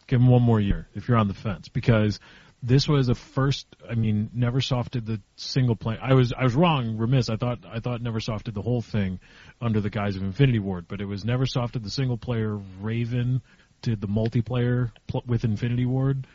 Give 0.07 0.19
them 0.19 0.27
one 0.27 0.41
more 0.41 0.59
year 0.59 0.88
if 0.93 1.07
you're 1.07 1.17
on 1.17 1.27
the 1.27 1.33
fence 1.33 1.69
because 1.69 2.19
this 2.61 2.88
was 2.88 3.09
a 3.09 3.15
first. 3.15 3.67
I 3.90 3.95
mean, 3.95 4.30
NeverSoft 4.35 4.91
did 4.91 5.06
the 5.06 5.22
single 5.35 5.75
play. 5.75 5.98
I 6.01 6.14
was 6.14 6.33
I 6.33 6.43
was 6.43 6.56
wrong, 6.56 6.98
remiss. 6.98 7.30
I 7.30 7.35
thought 7.35 7.59
I 7.69 7.80
thought 7.80 8.01
NeverSoft 8.01 8.43
did 8.43 8.53
the 8.53 8.61
whole 8.61 8.82
thing 8.82 9.19
under 9.61 9.82
the 9.82 9.90
guise 9.90 10.15
of 10.15 10.23
Infinity 10.23 10.59
Ward, 10.59 10.85
but 10.88 11.01
it 11.01 11.06
was 11.06 11.23
NeverSoft 11.23 11.73
did 11.73 11.83
the 11.83 11.90
single 11.90 12.17
player. 12.17 12.59
Raven 12.82 13.41
did 13.82 14.01
the 14.01 14.07
multiplayer 14.07 14.91
pl- 15.07 15.23
with 15.27 15.43
Infinity 15.43 15.85
Ward. 15.85 16.25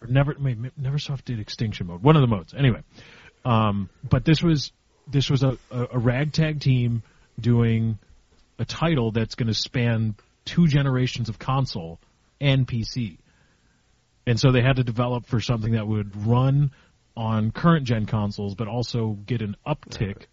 Or 0.00 0.08
never 0.08 0.34
wait, 0.40 0.58
NeverSoft 0.80 1.26
did 1.26 1.38
Extinction 1.38 1.86
Mode. 1.86 2.02
One 2.02 2.16
of 2.16 2.22
the 2.22 2.28
modes, 2.28 2.54
anyway. 2.54 2.80
Um, 3.44 3.90
but 4.08 4.24
this 4.24 4.42
was 4.42 4.72
this 5.06 5.30
was 5.30 5.42
a, 5.42 5.58
a, 5.70 5.88
a 5.92 5.98
ragtag 5.98 6.60
team 6.60 7.02
doing 7.38 7.98
a 8.58 8.64
title 8.64 9.10
that's 9.10 9.34
going 9.34 9.48
to 9.48 9.54
span 9.54 10.14
two 10.44 10.66
generations 10.66 11.28
of 11.28 11.38
console 11.38 12.00
and 12.40 12.66
PC. 12.66 13.18
And 14.26 14.38
so 14.38 14.52
they 14.52 14.62
had 14.62 14.76
to 14.76 14.84
develop 14.84 15.26
for 15.26 15.40
something 15.40 15.72
that 15.72 15.86
would 15.86 16.26
run 16.26 16.70
on 17.16 17.50
current 17.50 17.84
gen 17.84 18.06
consoles, 18.06 18.54
but 18.54 18.68
also 18.68 19.10
get 19.26 19.42
an 19.42 19.56
uptick. 19.66 20.26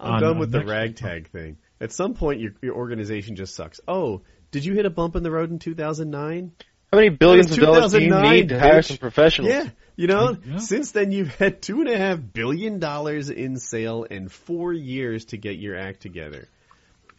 I'm 0.00 0.14
on- 0.14 0.20
done 0.20 0.30
on 0.32 0.38
with 0.38 0.50
the 0.50 0.58
next- 0.58 0.70
ragtag 0.70 1.28
thing. 1.30 1.56
At 1.80 1.92
some 1.92 2.14
point, 2.14 2.40
your 2.40 2.52
your 2.62 2.74
organization 2.74 3.36
just 3.36 3.54
sucks. 3.54 3.80
Oh, 3.86 4.22
did 4.50 4.64
you 4.64 4.72
hit 4.74 4.86
a 4.86 4.90
bump 4.90 5.14
in 5.16 5.22
the 5.22 5.30
road 5.30 5.50
in 5.50 5.58
2009? 5.58 6.52
How 6.90 6.98
many 6.98 7.10
billions 7.10 7.50
of 7.50 7.58
dollars 7.58 7.92
do 7.92 8.02
you 8.02 8.14
need 8.14 8.48
to 8.48 8.58
hire 8.58 8.80
some 8.80 8.96
professionals? 8.96 9.52
Yeah, 9.52 9.68
you 9.96 10.06
know, 10.06 10.36
Yeah. 10.44 10.58
since 10.58 10.92
then 10.92 11.10
you've 11.12 11.34
had 11.34 11.62
two 11.62 11.80
and 11.80 11.88
a 11.88 11.96
half 11.96 12.18
billion 12.32 12.78
dollars 12.78 13.30
in 13.30 13.58
sale 13.58 14.06
and 14.10 14.30
four 14.30 14.72
years 14.72 15.26
to 15.26 15.36
get 15.38 15.56
your 15.58 15.76
act 15.76 16.00
together. 16.00 16.48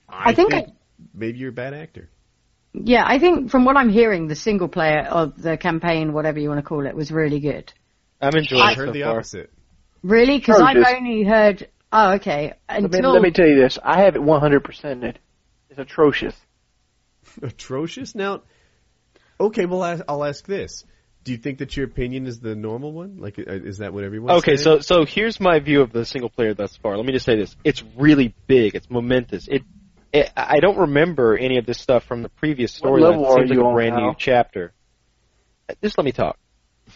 I, 0.08 0.30
I 0.32 0.34
think 0.36 0.54
maybe 1.14 1.38
you're 1.40 1.50
a 1.50 1.54
bad 1.54 1.74
actor. 1.74 2.10
Yeah, 2.74 3.04
I 3.06 3.18
think 3.20 3.50
from 3.50 3.66
what 3.66 3.76
I'm 3.78 3.90
hearing, 3.90 4.28
the 4.28 4.36
single 4.36 4.68
player 4.68 5.02
of 5.02 5.42
the 5.42 5.58
campaign, 5.58 6.14
whatever 6.14 6.40
you 6.40 6.50
want 6.50 6.60
to 6.60 6.64
call 6.64 6.86
it, 6.86 6.96
was 6.96 7.12
really 7.12 7.40
good. 7.40 7.74
I'm 8.22 8.36
enjoying 8.36 8.62
I 8.62 8.72
it 8.72 8.78
heard 8.78 8.90
so 8.90 8.94
the 8.94 9.02
far. 9.04 9.18
opposite. 9.18 9.52
Really? 10.04 10.38
Because 10.38 10.62
I've 10.62 10.78
Atrocious. 10.78 10.98
only 10.98 11.24
heard. 11.24 11.68
Oh, 11.92 12.14
okay. 12.14 12.54
Let 12.70 12.84
me, 12.92 13.02
let 13.02 13.22
me 13.22 13.32
tell 13.32 13.48
you 13.48 13.56
this. 13.56 13.80
I 13.84 14.02
have 14.02 14.16
it 14.16 14.22
100% 14.22 15.04
it. 15.04 15.20
It's 15.70 15.80
atrocious. 15.80 16.36
Atrocious. 17.42 18.16
Now, 18.16 18.42
okay, 19.40 19.66
well, 19.66 20.02
I'll 20.08 20.24
ask 20.24 20.46
this: 20.46 20.86
Do 21.28 21.34
you 21.34 21.38
think 21.38 21.58
that 21.58 21.76
your 21.76 21.88
opinion 21.88 22.26
is 22.26 22.40
the 22.40 22.56
normal 22.56 22.94
one? 22.94 23.18
Like, 23.18 23.38
uh, 23.38 23.52
is 23.52 23.80
that 23.80 23.92
what 23.92 24.06
everyone? 24.06 24.38
Okay, 24.38 24.56
saying? 24.56 24.80
so 24.80 25.00
so 25.00 25.06
here's 25.06 25.42
my 25.42 25.60
view 25.60 25.82
of 25.82 25.92
the 25.92 26.06
single 26.06 26.30
player 26.30 26.54
thus 26.54 26.74
far. 26.78 26.96
Let 26.96 27.06
me 27.06 27.12
just 27.12 27.26
say 27.26 27.36
this: 27.36 27.54
it's 27.66 27.84
really 27.98 28.34
big. 28.48 28.76
It's 28.76 28.90
momentous. 28.90 29.50
It, 29.50 29.64
it 30.14 30.32
I 30.38 30.62
don't 30.62 30.78
remember 30.78 31.38
any 31.38 31.58
of 31.58 31.66
this 31.66 31.82
stuff 31.82 32.06
from 32.06 32.22
the 32.22 32.30
previous 32.30 32.80
What 32.80 32.94
storyline. 32.94 33.20
It 33.20 33.40
seems 33.40 33.50
like 33.50 33.60
a 33.60 33.62
on, 33.62 33.74
brand 33.74 33.96
new 33.98 34.16
chapter. 34.18 34.72
Uh, 35.68 35.74
Just 35.84 35.98
let 35.98 36.06
me 36.06 36.14
talk. 36.14 36.38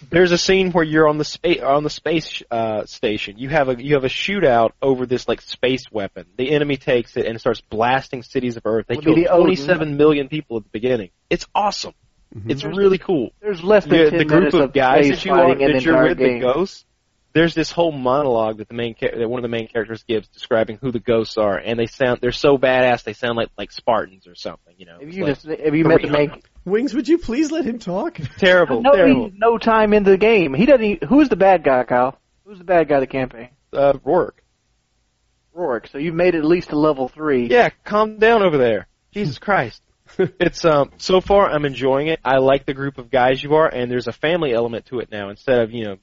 There's 0.09 0.31
a 0.31 0.37
scene 0.37 0.71
where 0.71 0.85
you're 0.85 1.09
on 1.09 1.17
the 1.17 1.25
space 1.25 1.61
on 1.61 1.83
the 1.83 1.89
space 1.89 2.41
uh, 2.49 2.85
station. 2.85 3.37
You 3.37 3.49
have 3.49 3.67
a 3.67 3.83
you 3.83 3.95
have 3.95 4.05
a 4.05 4.07
shootout 4.07 4.71
over 4.81 5.05
this 5.05 5.27
like 5.27 5.41
space 5.41 5.91
weapon. 5.91 6.25
The 6.37 6.51
enemy 6.51 6.77
takes 6.77 7.17
it 7.17 7.25
and 7.25 7.37
starts 7.37 7.59
blasting 7.59 8.23
cities 8.23 8.55
of 8.55 8.65
Earth. 8.65 8.85
They 8.87 8.95
Would 8.95 9.03
kill 9.03 9.15
the 9.15 9.25
27 9.25 9.97
million 9.97 10.29
people 10.29 10.55
at 10.55 10.63
the 10.63 10.69
beginning. 10.69 11.09
It's 11.29 11.45
awesome. 11.53 11.95
It's 12.47 12.61
There's- 12.61 12.77
really 12.77 12.97
cool. 12.97 13.31
There's 13.41 13.63
less 13.63 13.85
than 13.85 13.99
Yeah, 13.99 14.09
10 14.09 14.17
the 14.19 14.25
group 14.25 14.39
minutes 14.39 14.55
of 14.55 14.73
guys 14.73 15.09
that 15.09 15.25
you 15.25 15.33
are 15.33 15.49
fighting 15.49 15.71
that 15.73 15.83
you're 15.83 16.03
with, 16.03 16.17
game. 16.17 16.39
the 16.39 16.45
ghosts. 16.53 16.85
There's 17.33 17.53
this 17.53 17.71
whole 17.71 17.91
monologue 17.93 18.57
that 18.57 18.67
the 18.67 18.73
main 18.73 18.93
that 19.01 19.29
one 19.29 19.39
of 19.39 19.43
the 19.43 19.47
main 19.49 19.67
characters 19.69 20.03
gives 20.03 20.27
describing 20.29 20.77
who 20.81 20.91
the 20.91 20.99
ghosts 20.99 21.37
are, 21.37 21.57
and 21.57 21.79
they 21.79 21.85
sound 21.85 22.19
they're 22.21 22.33
so 22.33 22.57
badass 22.57 23.03
they 23.03 23.13
sound 23.13 23.37
like 23.37 23.49
like 23.57 23.71
Spartans 23.71 24.27
or 24.27 24.35
something. 24.35 24.73
You 24.77 24.85
know, 24.85 24.99
Have 24.99 25.13
you 25.13 25.25
like, 25.25 25.35
just 25.41 25.45
have 25.47 25.73
you 25.75 25.85
met 25.85 26.01
the 26.01 26.09
main? 26.09 26.41
Wings, 26.65 26.93
would 26.93 27.07
you 27.07 27.17
please 27.17 27.49
let 27.49 27.63
him 27.65 27.79
talk? 27.79 28.15
terrible, 28.37 28.81
No, 28.81 28.91
terrible. 28.93 29.31
no 29.33 29.57
time 29.57 29.93
into 29.93 30.11
the 30.11 30.17
game. 30.17 30.53
He 30.53 30.65
doesn't. 30.65 30.83
Even, 30.83 31.07
who's 31.07 31.29
the 31.29 31.37
bad 31.37 31.63
guy, 31.63 31.83
Kyle? 31.85 32.17
Who's 32.45 32.57
the 32.57 32.65
bad 32.65 32.89
guy 32.89 32.95
of 32.95 33.01
the 33.01 33.07
campaign? 33.07 33.49
Uh, 33.71 33.93
Rourke. 34.03 34.43
Rourke. 35.53 35.87
So 35.87 35.97
you've 35.97 36.15
made 36.15 36.35
it 36.35 36.39
at 36.39 36.45
least 36.45 36.69
to 36.69 36.77
level 36.77 37.07
three. 37.07 37.47
Yeah, 37.47 37.69
calm 37.85 38.17
down 38.17 38.41
over 38.43 38.57
there. 38.57 38.87
Jesus 39.13 39.37
Christ. 39.39 39.81
it's 40.39 40.65
um 40.65 40.91
so 40.97 41.21
far 41.21 41.49
I'm 41.49 41.65
enjoying 41.65 42.07
it. 42.07 42.19
I 42.23 42.37
like 42.37 42.65
the 42.65 42.73
group 42.73 42.97
of 42.97 43.09
guys 43.09 43.41
you 43.43 43.55
are, 43.55 43.67
and 43.67 43.89
there's 43.91 44.07
a 44.07 44.11
family 44.13 44.53
element 44.53 44.85
to 44.87 44.99
it 44.99 45.11
now. 45.11 45.29
Instead 45.29 45.59
of 45.59 45.71
you 45.71 45.85
know, 45.85 45.95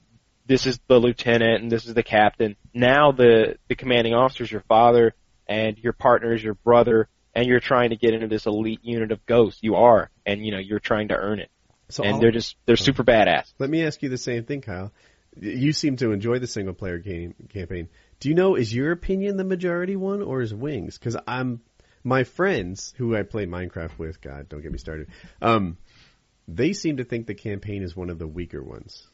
this 0.45 0.65
is 0.65 0.79
the 0.87 0.99
lieutenant 0.99 1.61
and 1.61 1.71
this 1.71 1.85
is 1.85 1.93
the 1.93 2.03
captain. 2.03 2.55
Now 2.73 3.11
the 3.11 3.57
the 3.67 3.75
commanding 3.75 4.13
officer 4.13 4.43
is 4.43 4.51
your 4.51 4.63
father, 4.67 5.13
and 5.47 5.77
your 5.77 5.93
partner 5.93 6.33
is 6.33 6.43
your 6.43 6.55
brother, 6.55 7.07
and 7.33 7.47
you're 7.47 7.59
trying 7.59 7.91
to 7.91 7.95
get 7.95 8.13
into 8.13 8.27
this 8.27 8.45
elite 8.45 8.79
unit 8.83 9.11
of 9.11 9.25
ghosts. 9.25 9.59
You 9.61 9.75
are, 9.75 10.09
and 10.25 10.45
you 10.45 10.51
know 10.51 10.59
you're 10.59 10.79
trying 10.79 11.09
to 11.09 11.15
earn 11.15 11.39
it. 11.39 11.49
So 11.89 12.03
and 12.03 12.15
I'll- 12.15 12.19
they're 12.19 12.31
just 12.31 12.55
they're 12.65 12.75
super 12.77 13.03
badass. 13.03 13.53
Let 13.59 13.69
me 13.69 13.85
ask 13.85 14.01
you 14.01 14.09
the 14.09 14.17
same 14.17 14.43
thing, 14.45 14.61
Kyle. 14.61 14.91
You 15.39 15.71
seem 15.73 15.95
to 15.97 16.11
enjoy 16.11 16.39
the 16.39 16.47
single 16.47 16.73
player 16.73 16.97
game 16.97 17.35
campaign. 17.49 17.87
Do 18.19 18.29
you 18.29 18.35
know 18.35 18.55
is 18.55 18.73
your 18.73 18.91
opinion 18.91 19.37
the 19.37 19.43
majority 19.43 19.95
one 19.95 20.21
or 20.21 20.41
is 20.41 20.53
Wings? 20.53 20.97
Because 20.97 21.15
I'm 21.27 21.61
my 22.09 22.23
friends 22.25 22.93
who 22.97 23.15
I 23.15 23.23
play 23.23 23.45
Minecraft 23.45 23.97
with. 23.97 24.19
God, 24.19 24.49
don't 24.49 24.61
get 24.61 24.71
me 24.71 24.77
started. 24.79 25.07
Um, 25.41 25.77
they 26.47 26.73
seem 26.73 26.97
to 26.97 27.05
think 27.05 27.27
the 27.27 27.35
campaign 27.35 27.83
is 27.83 27.95
one 27.95 28.09
of 28.09 28.19
the 28.19 28.27
weaker 28.27 28.61
ones. 28.61 29.07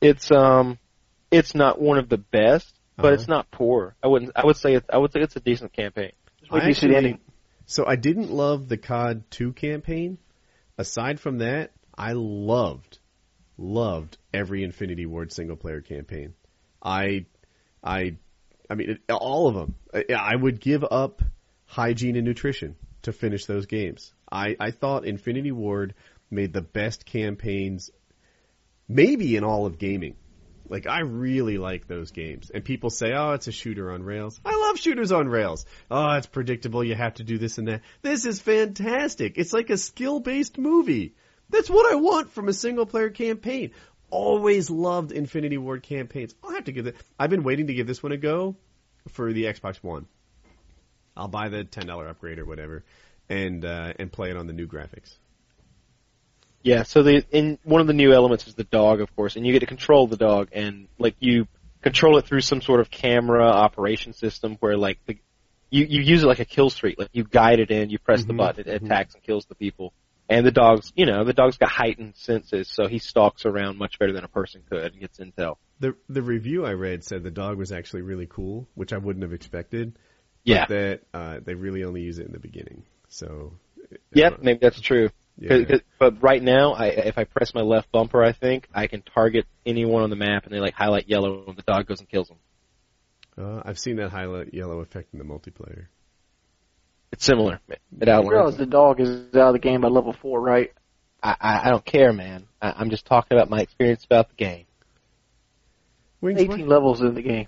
It's 0.00 0.32
um, 0.32 0.78
it's 1.30 1.54
not 1.54 1.80
one 1.80 1.98
of 1.98 2.08
the 2.08 2.16
best, 2.18 2.74
but 2.96 3.04
Uh-huh. 3.06 3.14
it's 3.14 3.28
not 3.28 3.50
poor. 3.50 3.94
I 4.02 4.08
wouldn't. 4.08 4.32
I 4.34 4.44
would 4.46 4.56
say 4.56 4.74
it's, 4.74 4.86
I 4.92 4.98
would 4.98 5.12
say 5.12 5.20
it's 5.20 5.36
a 5.36 5.40
decent 5.40 5.72
campaign. 5.74 6.12
Just 6.40 6.50
wait 6.50 6.60
till 6.74 6.90
I 6.94 6.98
actually- 6.98 7.20
So 7.66 7.86
I 7.86 7.96
didn't 7.96 8.30
love 8.32 8.68
the 8.68 8.78
COD 8.78 9.22
2 9.30 9.52
campaign. 9.52 10.18
Aside 10.78 11.20
from 11.20 11.38
that, 11.38 11.72
I 11.96 12.12
loved, 12.14 12.98
loved 13.58 14.16
every 14.32 14.64
Infinity 14.64 15.04
Ward 15.04 15.30
single 15.32 15.56
player 15.56 15.82
campaign. 15.82 16.32
I, 16.82 17.26
I, 17.84 18.16
I 18.70 18.74
mean, 18.74 18.90
it, 18.92 19.12
all 19.12 19.48
of 19.48 19.54
them. 19.54 19.74
I, 19.92 20.04
I 20.14 20.34
would 20.34 20.58
give 20.60 20.82
up 20.90 21.20
hygiene 21.70 22.16
and 22.16 22.26
nutrition 22.26 22.74
to 23.02 23.12
finish 23.12 23.46
those 23.46 23.66
games. 23.66 24.12
I, 24.30 24.56
I 24.58 24.72
thought 24.72 25.04
Infinity 25.06 25.52
Ward 25.52 25.94
made 26.28 26.52
the 26.52 26.60
best 26.60 27.06
campaigns, 27.06 27.90
maybe 28.88 29.36
in 29.36 29.44
all 29.44 29.66
of 29.66 29.78
gaming. 29.78 30.16
Like 30.68 30.88
I 30.88 31.00
really 31.00 31.58
like 31.58 31.86
those 31.86 32.10
games. 32.10 32.50
And 32.50 32.64
people 32.64 32.90
say, 32.90 33.12
"Oh, 33.12 33.32
it's 33.32 33.48
a 33.48 33.52
shooter 33.52 33.92
on 33.92 34.02
rails." 34.02 34.40
I 34.44 34.56
love 34.56 34.78
shooters 34.78 35.10
on 35.12 35.28
rails. 35.28 35.64
Oh, 35.90 36.10
it's 36.12 36.26
predictable. 36.26 36.84
You 36.84 36.94
have 36.94 37.14
to 37.14 37.24
do 37.24 37.38
this 37.38 37.58
and 37.58 37.68
that. 37.68 37.82
This 38.02 38.26
is 38.26 38.40
fantastic. 38.40 39.34
It's 39.36 39.52
like 39.52 39.70
a 39.70 39.76
skill-based 39.76 40.58
movie. 40.58 41.14
That's 41.50 41.70
what 41.70 41.92
I 41.92 41.96
want 41.96 42.30
from 42.30 42.48
a 42.48 42.52
single-player 42.52 43.10
campaign. 43.10 43.72
Always 44.10 44.70
loved 44.70 45.10
Infinity 45.10 45.58
Ward 45.58 45.82
campaigns. 45.82 46.34
I'll 46.42 46.52
have 46.52 46.64
to 46.64 46.72
give 46.72 46.86
it. 46.86 46.96
I've 47.18 47.30
been 47.30 47.42
waiting 47.42 47.66
to 47.68 47.74
give 47.74 47.88
this 47.88 48.02
one 48.02 48.12
a 48.12 48.16
go 48.16 48.56
for 49.08 49.32
the 49.32 49.44
Xbox 49.44 49.76
One. 49.82 50.06
I'll 51.16 51.28
buy 51.28 51.48
the 51.48 51.64
ten 51.64 51.86
dollar 51.86 52.08
upgrade 52.08 52.38
or 52.38 52.44
whatever, 52.46 52.84
and 53.28 53.64
uh, 53.64 53.92
and 53.98 54.12
play 54.12 54.30
it 54.30 54.36
on 54.36 54.46
the 54.46 54.52
new 54.52 54.66
graphics. 54.66 55.16
Yeah, 56.62 56.82
so 56.82 57.02
the 57.02 57.24
in 57.30 57.58
one 57.64 57.80
of 57.80 57.86
the 57.86 57.94
new 57.94 58.12
elements 58.12 58.46
is 58.46 58.54
the 58.54 58.64
dog, 58.64 59.00
of 59.00 59.14
course, 59.16 59.36
and 59.36 59.46
you 59.46 59.52
get 59.52 59.60
to 59.60 59.66
control 59.66 60.06
the 60.06 60.16
dog, 60.16 60.48
and 60.52 60.88
like 60.98 61.16
you 61.20 61.46
control 61.82 62.18
it 62.18 62.26
through 62.26 62.42
some 62.42 62.60
sort 62.60 62.80
of 62.80 62.90
camera 62.90 63.46
operation 63.46 64.12
system 64.12 64.56
where 64.60 64.76
like 64.76 64.98
the, 65.06 65.16
you 65.70 65.86
you 65.86 66.02
use 66.02 66.22
it 66.22 66.26
like 66.26 66.40
a 66.40 66.44
kill 66.44 66.68
streak, 66.68 66.98
like 66.98 67.08
you 67.12 67.24
guide 67.24 67.60
it 67.60 67.70
in, 67.70 67.88
you 67.88 67.98
press 67.98 68.24
the 68.26 68.34
Mhm, 68.34 68.36
button, 68.36 68.68
it 68.68 68.82
mhm. 68.82 68.84
attacks 68.84 69.14
and 69.14 69.22
kills 69.22 69.46
the 69.46 69.54
people, 69.54 69.94
and 70.28 70.44
the 70.44 70.50
dog's 70.50 70.92
you 70.94 71.06
know 71.06 71.24
the 71.24 71.32
dog's 71.32 71.56
got 71.56 71.70
heightened 71.70 72.14
senses, 72.16 72.68
so 72.68 72.88
he 72.88 72.98
stalks 72.98 73.46
around 73.46 73.78
much 73.78 73.98
better 73.98 74.12
than 74.12 74.24
a 74.24 74.28
person 74.28 74.62
could 74.68 74.92
and 74.92 75.00
gets 75.00 75.18
intel. 75.18 75.56
The 75.80 75.96
the 76.08 76.22
review 76.22 76.66
I 76.66 76.74
read 76.74 77.04
said 77.04 77.22
the 77.22 77.30
dog 77.30 77.56
was 77.56 77.72
actually 77.72 78.02
really 78.02 78.26
cool, 78.26 78.68
which 78.74 78.92
I 78.92 78.98
wouldn't 78.98 79.22
have 79.22 79.32
expected. 79.32 79.98
Yeah, 80.50 80.66
that 80.66 81.00
uh, 81.14 81.40
they 81.44 81.54
really 81.54 81.84
only 81.84 82.02
use 82.02 82.18
it 82.18 82.26
in 82.26 82.32
the 82.32 82.38
beginning. 82.38 82.82
So, 83.08 83.52
yep, 84.12 84.34
uh, 84.34 84.36
maybe 84.42 84.58
that's 84.62 84.80
true. 84.80 85.08
'Cause- 85.08 85.58
yeah. 85.60 85.64
'cause- 85.64 85.80
but 85.98 86.22
right 86.22 86.42
now, 86.42 86.72
I, 86.72 86.86
if 86.88 87.16
I 87.18 87.24
press 87.24 87.54
my 87.54 87.62
left 87.62 87.90
bumper, 87.92 88.22
I 88.22 88.32
think 88.32 88.68
I 88.74 88.86
can 88.86 89.02
target 89.02 89.46
anyone 89.64 90.02
on 90.02 90.10
the 90.10 90.16
map, 90.16 90.44
and 90.44 90.52
they 90.54 90.60
like 90.60 90.74
highlight 90.74 91.08
yellow, 91.08 91.44
and 91.46 91.56
the 91.56 91.62
dog 91.62 91.86
goes 91.86 92.00
and 92.00 92.08
kills 92.08 92.28
them. 92.28 92.38
Uh, 93.38 93.62
I've 93.64 93.78
seen 93.78 93.96
that 93.96 94.10
highlight 94.10 94.52
yellow 94.52 94.80
effect 94.80 95.14
in 95.14 95.18
the 95.18 95.24
multiplayer. 95.24 95.86
It's 97.12 97.24
similar. 97.24 97.58
It 97.68 97.80
You 98.24 98.30
realize 98.30 98.56
the 98.56 98.66
dog 98.66 99.00
is 99.00 99.34
out 99.34 99.48
of 99.48 99.52
the 99.54 99.58
game 99.58 99.80
by 99.80 99.88
level 99.88 100.12
four, 100.12 100.40
right? 100.40 100.72
I, 101.22 101.36
I, 101.40 101.60
I 101.66 101.70
don't 101.70 101.84
care, 101.84 102.12
man. 102.12 102.46
I, 102.62 102.72
I'm 102.76 102.90
just 102.90 103.06
talking 103.06 103.36
about 103.36 103.50
my 103.50 103.60
experience 103.60 104.04
about 104.04 104.28
the 104.28 104.34
game. 104.36 104.66
Wings, 106.20 106.40
18 106.40 106.66
levels 106.68 107.00
in 107.00 107.14
the 107.14 107.22
game. 107.22 107.46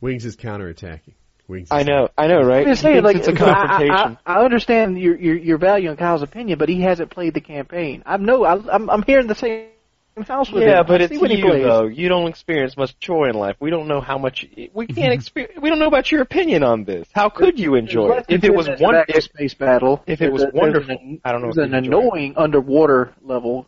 Wings 0.00 0.24
is 0.24 0.36
counterattacking. 0.36 1.14
Wings. 1.48 1.68
I 1.70 1.82
know, 1.82 2.08
I 2.16 2.26
know, 2.26 2.42
right? 2.42 2.66
I'm 2.66 2.72
just 2.72 2.82
saying, 2.82 3.02
like, 3.02 3.16
it's 3.16 3.26
a 3.28 3.32
confrontation. 3.32 3.90
I, 3.90 4.16
I 4.26 4.44
understand 4.44 4.98
your, 4.98 5.16
your 5.16 5.36
your 5.36 5.58
value 5.58 5.90
in 5.90 5.96
Kyle's 5.96 6.22
opinion, 6.22 6.58
but 6.58 6.68
he 6.68 6.82
hasn't 6.82 7.10
played 7.10 7.32
the 7.34 7.40
campaign. 7.40 8.02
I 8.06 8.18
know. 8.18 8.44
I, 8.44 8.60
I'm 8.74 8.90
I'm 8.90 9.02
hearing 9.02 9.26
the 9.26 9.34
same 9.34 9.68
house 10.26 10.50
with 10.50 10.62
him. 10.64 10.68
yeah, 10.68 10.82
but 10.82 11.00
I 11.00 11.04
it's 11.04 11.14
see 11.14 11.18
when 11.18 11.30
he 11.30 11.38
you 11.38 11.62
though. 11.62 11.84
You 11.86 12.08
don't 12.08 12.28
experience 12.28 12.76
much 12.76 12.98
joy 12.98 13.28
in 13.28 13.34
life. 13.34 13.56
We 13.60 13.70
don't 13.70 13.88
know 13.88 14.00
how 14.00 14.18
much. 14.18 14.46
We 14.74 14.86
can't 14.86 15.12
experience. 15.18 15.58
We 15.60 15.70
don't 15.70 15.78
know 15.78 15.86
about 15.86 16.10
your 16.12 16.22
opinion 16.22 16.62
on 16.62 16.84
this. 16.84 17.08
How 17.14 17.28
could 17.30 17.58
you 17.58 17.76
enjoy 17.76 18.18
it? 18.18 18.26
If 18.28 18.44
it 18.44 18.54
was 18.54 18.68
one, 18.78 18.94
back 18.94 19.06
to 19.08 19.16
if, 19.16 19.24
space 19.24 19.54
battle, 19.54 20.02
if 20.06 20.20
it 20.20 20.32
was 20.32 20.42
a- 20.42 20.50
wonderful, 20.52 20.90
an- 20.90 21.20
I 21.24 21.32
don't 21.32 21.40
know. 21.40 21.52
There's 21.52 21.68
if 21.68 21.72
an 21.74 21.84
you'd 21.84 21.92
enjoy 21.92 21.98
it. 21.98 22.04
annoying 22.04 22.34
underwater 22.36 23.14
level, 23.22 23.66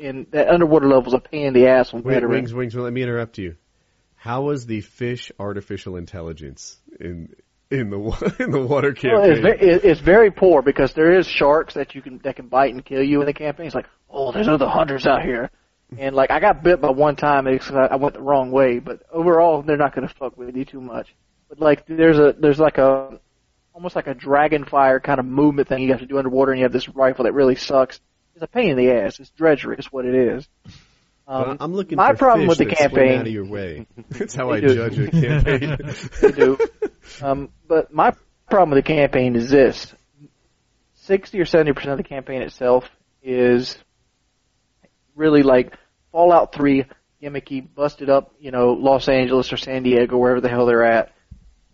and 0.00 0.26
that 0.30 0.48
underwater 0.48 0.86
level 0.86 1.08
is 1.08 1.14
a 1.14 1.20
pain 1.20 1.46
in 1.46 1.54
the 1.54 1.66
ass 1.66 1.92
on 1.94 2.02
Wait, 2.02 2.14
veterans. 2.14 2.52
Wings, 2.52 2.74
Wings. 2.74 2.74
Let 2.76 2.92
me 2.92 3.02
interrupt 3.02 3.38
you. 3.38 3.56
How 4.18 4.42
was 4.42 4.66
the 4.66 4.80
fish 4.80 5.30
artificial 5.38 5.96
intelligence 5.96 6.76
in 6.98 7.34
in 7.70 7.90
the 7.90 8.34
in 8.40 8.50
the 8.50 8.60
water 8.60 8.94
Well, 9.02 9.22
campaign? 9.22 9.30
it's, 9.32 9.40
very, 9.40 9.58
it's 9.60 10.00
very 10.00 10.30
poor 10.30 10.62
because 10.62 10.92
there 10.94 11.18
is 11.18 11.26
sharks 11.26 11.74
that 11.74 11.94
you 11.94 12.02
can 12.02 12.18
that 12.24 12.36
can 12.36 12.48
bite 12.48 12.74
and 12.74 12.84
kill 12.84 13.02
you 13.02 13.20
in 13.20 13.26
the 13.26 13.32
campaign. 13.32 13.66
It's 13.66 13.74
like, 13.74 13.86
oh, 14.10 14.32
there's 14.32 14.48
other 14.48 14.68
hunters 14.68 15.06
out 15.06 15.22
here, 15.22 15.50
and 15.96 16.16
like 16.16 16.30
I 16.30 16.40
got 16.40 16.62
bit 16.62 16.80
by 16.80 16.90
one 16.90 17.16
time 17.16 17.44
because 17.44 17.70
I 17.70 17.86
I 17.86 17.96
went 17.96 18.14
the 18.14 18.22
wrong 18.22 18.50
way. 18.50 18.80
But 18.80 19.02
overall, 19.12 19.62
they're 19.62 19.76
not 19.76 19.94
going 19.94 20.08
to 20.08 20.14
fuck 20.14 20.36
with 20.36 20.56
you 20.56 20.64
too 20.64 20.80
much. 20.80 21.14
But 21.48 21.60
like, 21.60 21.86
there's 21.86 22.18
a 22.18 22.34
there's 22.38 22.58
like 22.58 22.78
a 22.78 23.20
almost 23.72 23.94
like 23.94 24.08
a 24.08 24.14
dragon 24.14 24.64
fire 24.64 24.98
kind 24.98 25.20
of 25.20 25.26
movement 25.26 25.68
thing 25.68 25.82
you 25.82 25.90
have 25.92 26.00
to 26.00 26.06
do 26.06 26.18
underwater, 26.18 26.50
and 26.52 26.58
you 26.58 26.64
have 26.64 26.72
this 26.72 26.88
rifle 26.88 27.24
that 27.24 27.32
really 27.32 27.54
sucks. 27.54 28.00
It's 28.34 28.42
a 28.42 28.48
pain 28.48 28.70
in 28.70 28.76
the 28.76 28.90
ass. 28.90 29.20
It's 29.20 29.30
drudgery. 29.30 29.76
It's 29.78 29.92
what 29.92 30.04
it 30.04 30.14
is. 30.14 30.48
Well, 31.28 31.50
Um, 31.50 31.56
I'm 31.60 31.74
looking 31.74 31.96
my 31.96 32.14
problem 32.14 32.46
with 32.46 32.56
the 32.58 32.66
campaign- 32.66 33.18
out 33.20 33.26
of 33.26 33.32
your 33.32 33.44
way. 33.44 33.86
That's 34.10 34.34
how 34.34 34.50
I 34.50 34.60
do. 34.60 34.74
judge 34.74 34.98
a 34.98 35.10
campaign. 35.10 35.76
They 36.22 36.32
do. 36.32 36.58
Um, 37.22 37.50
but 37.66 37.92
my 37.92 38.12
problem 38.48 38.70
with 38.70 38.84
the 38.84 38.94
campaign 38.94 39.36
is 39.36 39.50
this: 39.50 39.94
sixty 40.94 41.38
or 41.40 41.44
seventy 41.44 41.72
percent 41.72 41.92
of 41.92 41.98
the 41.98 42.04
campaign 42.04 42.40
itself 42.42 42.88
is 43.22 43.76
really 45.14 45.42
like 45.42 45.76
Fallout 46.12 46.54
3 46.54 46.84
gimmicky, 47.22 47.66
busted 47.74 48.08
up, 48.08 48.32
you 48.38 48.50
know, 48.52 48.72
Los 48.72 49.08
Angeles 49.08 49.52
or 49.52 49.56
San 49.56 49.82
Diego, 49.82 50.16
wherever 50.16 50.40
the 50.40 50.48
hell 50.48 50.64
they're 50.66 50.84
at, 50.84 51.12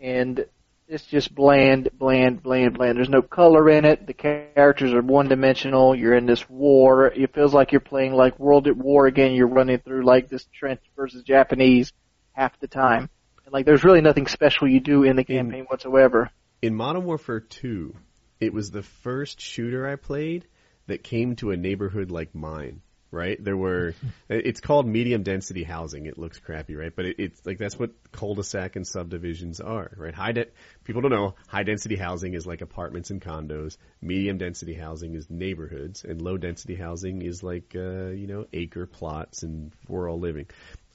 and 0.01 0.47
it's 0.87 1.07
just 1.07 1.35
bland, 1.35 1.89
bland, 1.99 2.43
bland, 2.43 2.75
bland. 2.75 2.97
There's 2.97 3.09
no 3.09 3.23
color 3.23 3.71
in 3.71 3.85
it. 3.85 4.07
The 4.07 4.13
characters 4.13 4.93
are 4.93 5.01
one 5.01 5.29
dimensional. 5.29 5.95
You're 5.95 6.15
in 6.15 6.27
this 6.27 6.49
war. 6.49 7.07
It 7.07 7.35
feels 7.35 7.55
like 7.55 7.73
you're 7.73 7.81
playing 7.81 8.13
like 8.13 8.39
World 8.39 8.67
at 8.67 8.77
War 8.77 9.07
again. 9.07 9.33
You're 9.33 9.49
running 9.49 9.79
through 9.79 10.05
like 10.05 10.29
this 10.29 10.47
trench 10.53 10.81
versus 10.97 11.23
Japanese 11.23 11.93
half 12.33 12.59
the 12.61 12.69
time. 12.69 13.09
And 13.45 13.53
like 13.53 13.65
there's 13.65 13.85
really 13.85 14.03
nothing 14.03 14.27
special 14.27 14.69
you 14.69 14.81
do 14.81 15.05
in 15.05 15.17
the 15.17 15.25
campaign 15.25 15.65
whatsoever. 15.65 16.31
In 16.61 16.75
Modern 16.75 17.05
Warfare 17.05 17.41
2, 17.41 17.95
it 18.41 18.53
was 18.53 18.71
the 18.71 18.83
first 18.83 19.41
shooter 19.41 19.89
I 19.89 19.97
played 19.97 20.47
that 20.87 21.03
came 21.03 21.37
to 21.37 21.51
a 21.51 21.57
neighborhood 21.57 22.11
like 22.11 22.35
mine. 22.35 22.83
Right? 23.15 23.43
There 23.43 23.57
were, 23.57 23.95
it's 24.29 24.61
called 24.61 24.87
medium 24.87 25.23
density 25.23 25.63
housing. 25.63 26.07
It 26.07 26.19
looks 26.19 26.39
crappy, 26.39 26.75
right? 26.75 26.95
But 26.95 27.07
it, 27.07 27.17
it's 27.19 27.47
like, 27.47 27.59
that's 27.59 27.79
what 27.79 27.91
cul-de-sac 28.13 28.77
and 28.77 28.87
subdivisions 28.87 29.61
are, 29.61 29.91
right? 29.97 30.15
High 30.15 30.33
de- 30.33 30.47
people 30.85 31.03
don't 31.03 31.13
know, 31.13 31.35
high 31.47 31.63
density 31.63 31.97
housing 31.97 32.35
is 32.35 32.47
like 32.47 32.61
apartments 32.61 33.11
and 33.11 33.23
condos. 33.23 33.77
Medium 34.03 34.39
density 34.39 34.75
housing 34.75 35.15
is 35.15 35.31
neighborhoods 35.31 36.05
and 36.05 36.21
low 36.21 36.37
density 36.37 36.75
housing 36.75 37.23
is 37.23 37.43
like, 37.43 37.73
uh, 37.77 38.09
you 38.09 38.27
know, 38.27 38.47
acre 38.53 38.87
plots 38.87 39.43
and 39.43 39.73
we're 39.89 40.11
all 40.11 40.19
living. 40.19 40.47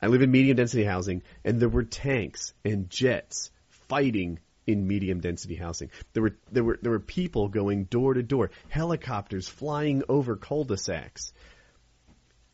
I 0.01 0.07
live 0.07 0.21
in 0.21 0.31
medium 0.31 0.57
density 0.57 0.83
housing 0.83 1.23
and 1.43 1.59
there 1.59 1.69
were 1.69 1.83
tanks 1.83 2.53
and 2.63 2.89
jets 2.89 3.51
fighting 3.87 4.39
in 4.69 4.87
medium 4.87 5.19
density 5.19 5.55
housing. 5.55 5.89
There 6.13 6.23
were 6.23 6.35
there 6.51 6.63
were 6.63 6.79
there 6.81 6.91
were 6.91 6.99
people 6.99 7.49
going 7.49 7.85
door 7.85 8.13
to 8.13 8.21
door, 8.21 8.51
helicopters 8.69 9.49
flying 9.49 10.03
over 10.07 10.35
cul-de-sacs. 10.35 11.33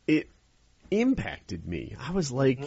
It 0.06 0.28
impacted 0.90 1.66
me. 1.66 1.96
I 2.00 2.12
was 2.12 2.30
like 2.30 2.60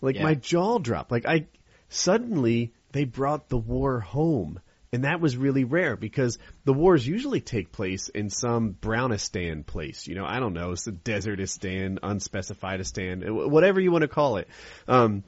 like 0.00 0.16
Yeah. 0.16 0.22
my 0.22 0.34
jaw 0.34 0.78
dropped. 0.78 1.10
Like 1.10 1.26
I 1.26 1.46
suddenly 1.88 2.72
they 2.92 3.04
brought 3.04 3.48
the 3.48 3.58
war 3.58 4.00
home. 4.00 4.60
And 4.90 5.04
that 5.04 5.20
was 5.20 5.36
really 5.36 5.64
rare 5.64 5.96
because 5.96 6.38
the 6.64 6.72
wars 6.72 7.06
usually 7.06 7.42
take 7.42 7.72
place 7.72 8.08
in 8.08 8.30
some 8.30 8.70
Brownistan 8.72 9.62
place. 9.66 10.06
You 10.06 10.14
know, 10.14 10.24
I 10.24 10.40
don't 10.40 10.54
know, 10.54 10.72
it's 10.72 10.86
a 10.86 10.92
desertistan, 10.92 11.98
unspecifiedistan, 12.00 13.22
wh- 13.28 13.50
whatever 13.52 13.80
you 13.80 13.92
want 13.92 14.00
to 14.02 14.08
call 14.08 14.38
it. 14.38 14.48
Um, 14.86 15.24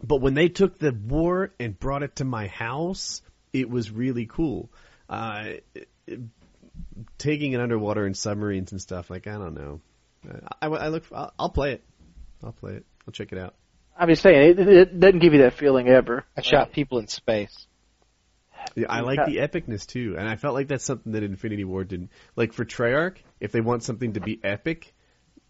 but 0.00 0.20
when 0.20 0.34
they 0.34 0.48
took 0.48 0.78
the 0.78 0.92
war 0.92 1.52
and 1.58 1.76
brought 1.76 2.04
it 2.04 2.14
to 2.16 2.24
my 2.24 2.46
house, 2.46 3.20
it 3.52 3.68
was 3.68 3.90
really 3.90 4.26
cool. 4.26 4.70
Uh, 5.08 5.54
it- 6.06 6.20
taking 7.18 7.52
it 7.52 7.60
underwater 7.60 8.06
in 8.06 8.14
submarines 8.14 8.70
and 8.70 8.80
stuff, 8.80 9.10
like, 9.10 9.26
I 9.26 9.32
don't 9.32 9.54
know. 9.54 9.80
I, 10.60 10.66
I 10.66 10.88
look, 10.88 11.04
I'll, 11.12 11.32
I'll 11.38 11.50
play 11.50 11.72
it. 11.72 11.84
I'll 12.42 12.52
play 12.52 12.74
it. 12.74 12.84
I'll 13.06 13.12
check 13.12 13.32
it 13.32 13.38
out. 13.38 13.54
I'm 13.96 14.08
just 14.08 14.22
saying, 14.22 14.58
it, 14.58 14.68
it 14.68 15.00
doesn't 15.00 15.20
give 15.20 15.34
you 15.34 15.42
that 15.42 15.54
feeling 15.54 15.88
ever. 15.88 16.24
I 16.36 16.42
shot 16.42 16.72
people 16.72 16.98
in 16.98 17.06
space. 17.06 17.66
Yeah, 18.74 18.86
I 18.88 19.00
like 19.00 19.26
the 19.26 19.36
epicness 19.36 19.86
too, 19.86 20.16
and 20.18 20.28
I 20.28 20.36
felt 20.36 20.54
like 20.54 20.68
that's 20.68 20.84
something 20.84 21.12
that 21.12 21.22
Infinity 21.22 21.64
Ward 21.64 21.88
didn't. 21.88 22.10
Like 22.34 22.52
for 22.54 22.64
Treyarch, 22.64 23.16
if 23.38 23.52
they 23.52 23.60
want 23.60 23.82
something 23.82 24.14
to 24.14 24.20
be 24.20 24.40
epic, 24.42 24.94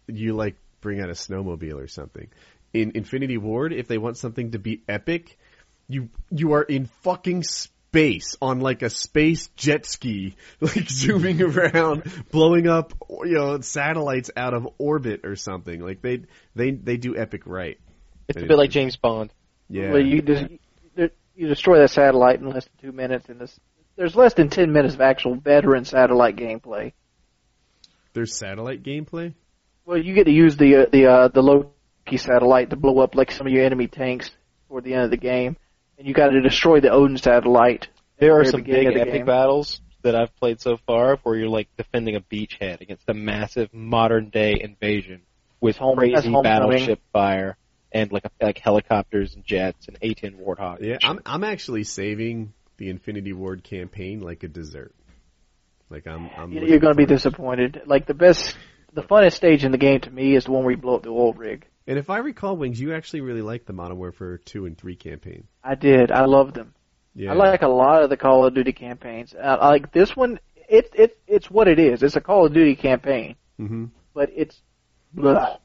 you 0.07 0.33
like 0.35 0.57
bring 0.81 0.99
out 0.99 1.09
a 1.09 1.13
snowmobile 1.13 1.81
or 1.81 1.87
something. 1.87 2.27
In 2.73 2.91
Infinity 2.93 3.37
Ward, 3.37 3.73
if 3.73 3.87
they 3.87 3.97
want 3.97 4.17
something 4.17 4.51
to 4.51 4.59
be 4.59 4.83
epic, 4.87 5.37
you 5.87 6.09
you 6.29 6.53
are 6.53 6.63
in 6.63 6.87
fucking 7.03 7.43
space 7.43 7.71
on 8.41 8.59
like 8.59 8.81
a 8.81 8.89
space 8.89 9.47
jet 9.55 9.85
ski, 9.85 10.35
like 10.59 10.89
zooming 10.89 11.41
around, 11.41 12.03
blowing 12.31 12.67
up 12.67 12.93
you 13.09 13.33
know 13.33 13.59
satellites 13.61 14.31
out 14.35 14.53
of 14.53 14.67
orbit 14.77 15.25
or 15.25 15.35
something. 15.35 15.79
Like 15.79 16.01
they 16.01 16.23
they 16.55 16.71
they 16.71 16.97
do 16.97 17.15
epic 17.15 17.43
right. 17.45 17.79
It's 18.27 18.41
a 18.41 18.45
bit 18.45 18.57
like 18.57 18.71
James 18.71 18.95
Bond. 18.95 19.31
Yeah. 19.69 19.91
Well, 19.91 20.01
you 20.01 20.21
just 20.21 20.45
you 21.35 21.47
destroy 21.47 21.79
that 21.79 21.89
satellite 21.89 22.39
in 22.39 22.49
less 22.49 22.65
than 22.65 22.89
two 22.89 22.95
minutes, 22.95 23.29
and 23.29 23.39
this 23.39 23.59
there's 23.95 24.15
less 24.15 24.33
than 24.33 24.49
ten 24.49 24.71
minutes 24.71 24.95
of 24.95 25.01
actual 25.01 25.35
veteran 25.35 25.85
satellite 25.85 26.35
gameplay. 26.35 26.93
There's 28.13 28.35
satellite 28.35 28.83
gameplay. 28.83 29.33
Well, 29.85 29.97
you 29.97 30.13
get 30.13 30.25
to 30.25 30.31
use 30.31 30.57
the 30.57 30.75
uh, 30.75 30.85
the 30.91 31.05
uh, 31.05 31.27
the 31.27 31.41
Loki 31.41 32.17
satellite 32.17 32.69
to 32.71 32.75
blow 32.75 32.99
up 32.99 33.15
like 33.15 33.31
some 33.31 33.47
of 33.47 33.53
your 33.53 33.63
enemy 33.63 33.87
tanks 33.87 34.31
toward 34.67 34.83
the 34.83 34.93
end 34.93 35.03
of 35.03 35.11
the 35.11 35.17
game, 35.17 35.57
and 35.97 36.07
you 36.07 36.13
got 36.13 36.29
to 36.29 36.41
destroy 36.41 36.79
the 36.79 36.89
Odin 36.89 37.17
satellite. 37.17 37.87
There 38.17 38.39
are 38.39 38.45
some 38.45 38.63
big 38.63 38.87
the 38.93 38.99
epic 39.01 39.13
game. 39.13 39.25
battles 39.25 39.81
that 40.01 40.15
I've 40.15 40.35
played 40.37 40.61
so 40.61 40.77
far 40.85 41.17
where 41.23 41.35
you're 41.35 41.49
like 41.49 41.67
defending 41.77 42.15
a 42.15 42.21
beachhead 42.21 42.81
against 42.81 43.03
a 43.09 43.13
massive 43.13 43.73
modern 43.73 44.29
day 44.29 44.59
invasion 44.61 45.21
with 45.59 45.77
Home- 45.77 45.97
crazy 45.97 46.13
homecoming. 46.31 46.43
battleship 46.43 47.01
fire 47.11 47.57
and 47.91 48.11
like 48.11 48.25
like 48.41 48.57
helicopters 48.59 49.35
and 49.35 49.43
jets 49.45 49.87
and 49.87 49.97
A-10 50.01 50.39
Warthog. 50.39 50.81
Yeah, 50.81 50.97
I'm 51.03 51.19
I'm 51.25 51.43
actually 51.43 51.83
saving 51.83 52.53
the 52.77 52.89
Infinity 52.89 53.33
Ward 53.33 53.63
campaign 53.63 54.19
like 54.21 54.43
a 54.43 54.47
dessert. 54.47 54.93
Like 55.89 56.07
I'm, 56.07 56.29
I'm 56.37 56.51
You- 56.51 56.55
looking 56.59 56.69
You're 56.71 56.79
going 56.79 56.93
to 56.93 56.97
be 56.97 57.05
disappointed. 57.05 57.81
Like 57.85 58.05
the 58.05 58.13
best, 58.13 58.57
the 58.93 59.03
funnest 59.03 59.33
stage 59.33 59.63
in 59.63 59.71
the 59.71 59.77
game 59.77 60.01
to 60.01 60.11
me 60.11 60.35
is 60.35 60.45
the 60.45 60.51
one 60.51 60.63
where 60.63 60.71
you 60.71 60.77
blow 60.77 60.95
up 60.95 61.03
the 61.03 61.09
oil 61.09 61.33
rig. 61.33 61.65
And 61.87 61.99
if 61.99 62.09
I 62.09 62.17
recall, 62.17 62.57
Wings, 62.57 62.79
you 62.79 62.93
actually 62.93 63.21
really 63.21 63.41
liked 63.41 63.67
the 63.67 63.73
Modern 63.73 63.97
Warfare 63.97 64.37
two 64.39 64.65
and 64.65 64.77
three 64.77 64.95
campaign. 64.95 65.47
I 65.63 65.75
did. 65.75 66.11
I 66.11 66.25
loved 66.25 66.55
them. 66.55 66.73
Yeah, 67.13 67.31
I 67.31 67.35
like 67.35 67.61
a 67.61 67.67
lot 67.67 68.03
of 68.03 68.09
the 68.09 68.17
Call 68.17 68.45
of 68.45 68.53
Duty 68.53 68.73
campaigns. 68.73 69.33
Uh, 69.33 69.57
I 69.59 69.69
like 69.69 69.91
this 69.91 70.15
one. 70.15 70.39
It 70.67 70.89
it 70.93 71.17
it's 71.27 71.49
what 71.49 71.67
it 71.67 71.79
is. 71.79 72.03
It's 72.03 72.15
a 72.15 72.21
Call 72.21 72.47
of 72.47 72.53
Duty 72.53 72.75
campaign, 72.75 73.35
mm-hmm. 73.59 73.85
but 74.13 74.29
it's 74.35 74.59
blah. 75.13 75.57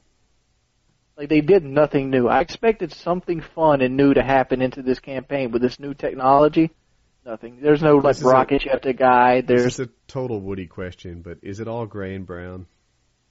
like 1.16 1.28
they 1.28 1.40
did 1.40 1.64
nothing 1.64 2.10
new. 2.10 2.28
I 2.28 2.40
expected 2.40 2.92
something 2.92 3.40
fun 3.40 3.80
and 3.80 3.96
new 3.96 4.14
to 4.14 4.22
happen 4.22 4.62
into 4.62 4.82
this 4.82 5.00
campaign 5.00 5.50
with 5.50 5.62
this 5.62 5.80
new 5.80 5.94
technology. 5.94 6.70
Nothing. 7.24 7.58
There's 7.60 7.82
no 7.82 7.96
like 7.96 8.16
This 8.16 8.18
is 8.18 8.24
a- 8.24 8.28
rocket 8.28 8.62
ship 8.62 8.82
to 8.82 8.92
guide. 8.92 9.46
There's 9.46 9.80
a 9.80 9.88
total 10.06 10.40
Woody 10.40 10.66
question, 10.66 11.22
but 11.22 11.38
is 11.42 11.60
it 11.60 11.66
all 11.66 11.86
gray 11.86 12.14
and 12.14 12.26
brown? 12.26 12.66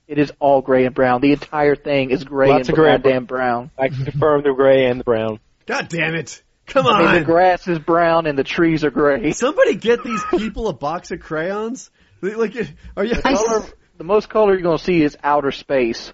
It 0.09 0.17
is 0.17 0.33
all 0.39 0.61
gray 0.61 0.85
and 0.85 0.95
brown. 0.95 1.21
The 1.21 1.33
entire 1.33 1.75
thing 1.75 2.09
is 2.09 2.23
gray 2.23 2.49
Lots 2.49 2.67
and 2.67 2.69
of 2.69 2.75
gray 2.75 2.95
and 2.95 3.03
goddamn 3.03 3.25
brown. 3.25 3.69
I 3.77 3.89
can 3.89 4.05
confirm 4.05 4.41
the 4.41 4.53
gray 4.53 4.87
and 4.87 4.99
the 4.99 5.03
brown. 5.03 5.39
God 5.67 5.87
damn 5.87 6.15
it! 6.15 6.41
Come 6.65 6.87
I 6.87 7.13
mean, 7.13 7.13
the 7.13 7.25
grass 7.25 7.67
is 7.67 7.77
brown 7.77 8.25
and 8.25 8.37
the 8.37 8.43
trees 8.43 8.83
are 8.83 8.89
gray. 8.89 9.31
Somebody 9.33 9.75
get 9.75 10.03
these 10.03 10.21
people 10.31 10.67
a 10.67 10.73
box 10.73 11.11
of 11.11 11.19
crayons. 11.19 11.91
Like, 12.21 12.55
are 12.97 13.05
you? 13.05 13.15
I- 13.23 13.33
Color, 13.35 13.65
the 13.97 14.03
most 14.03 14.29
color 14.29 14.53
you're 14.53 14.63
going 14.63 14.79
to 14.79 14.83
see 14.83 15.03
is 15.03 15.15
outer 15.23 15.51
space. 15.51 16.11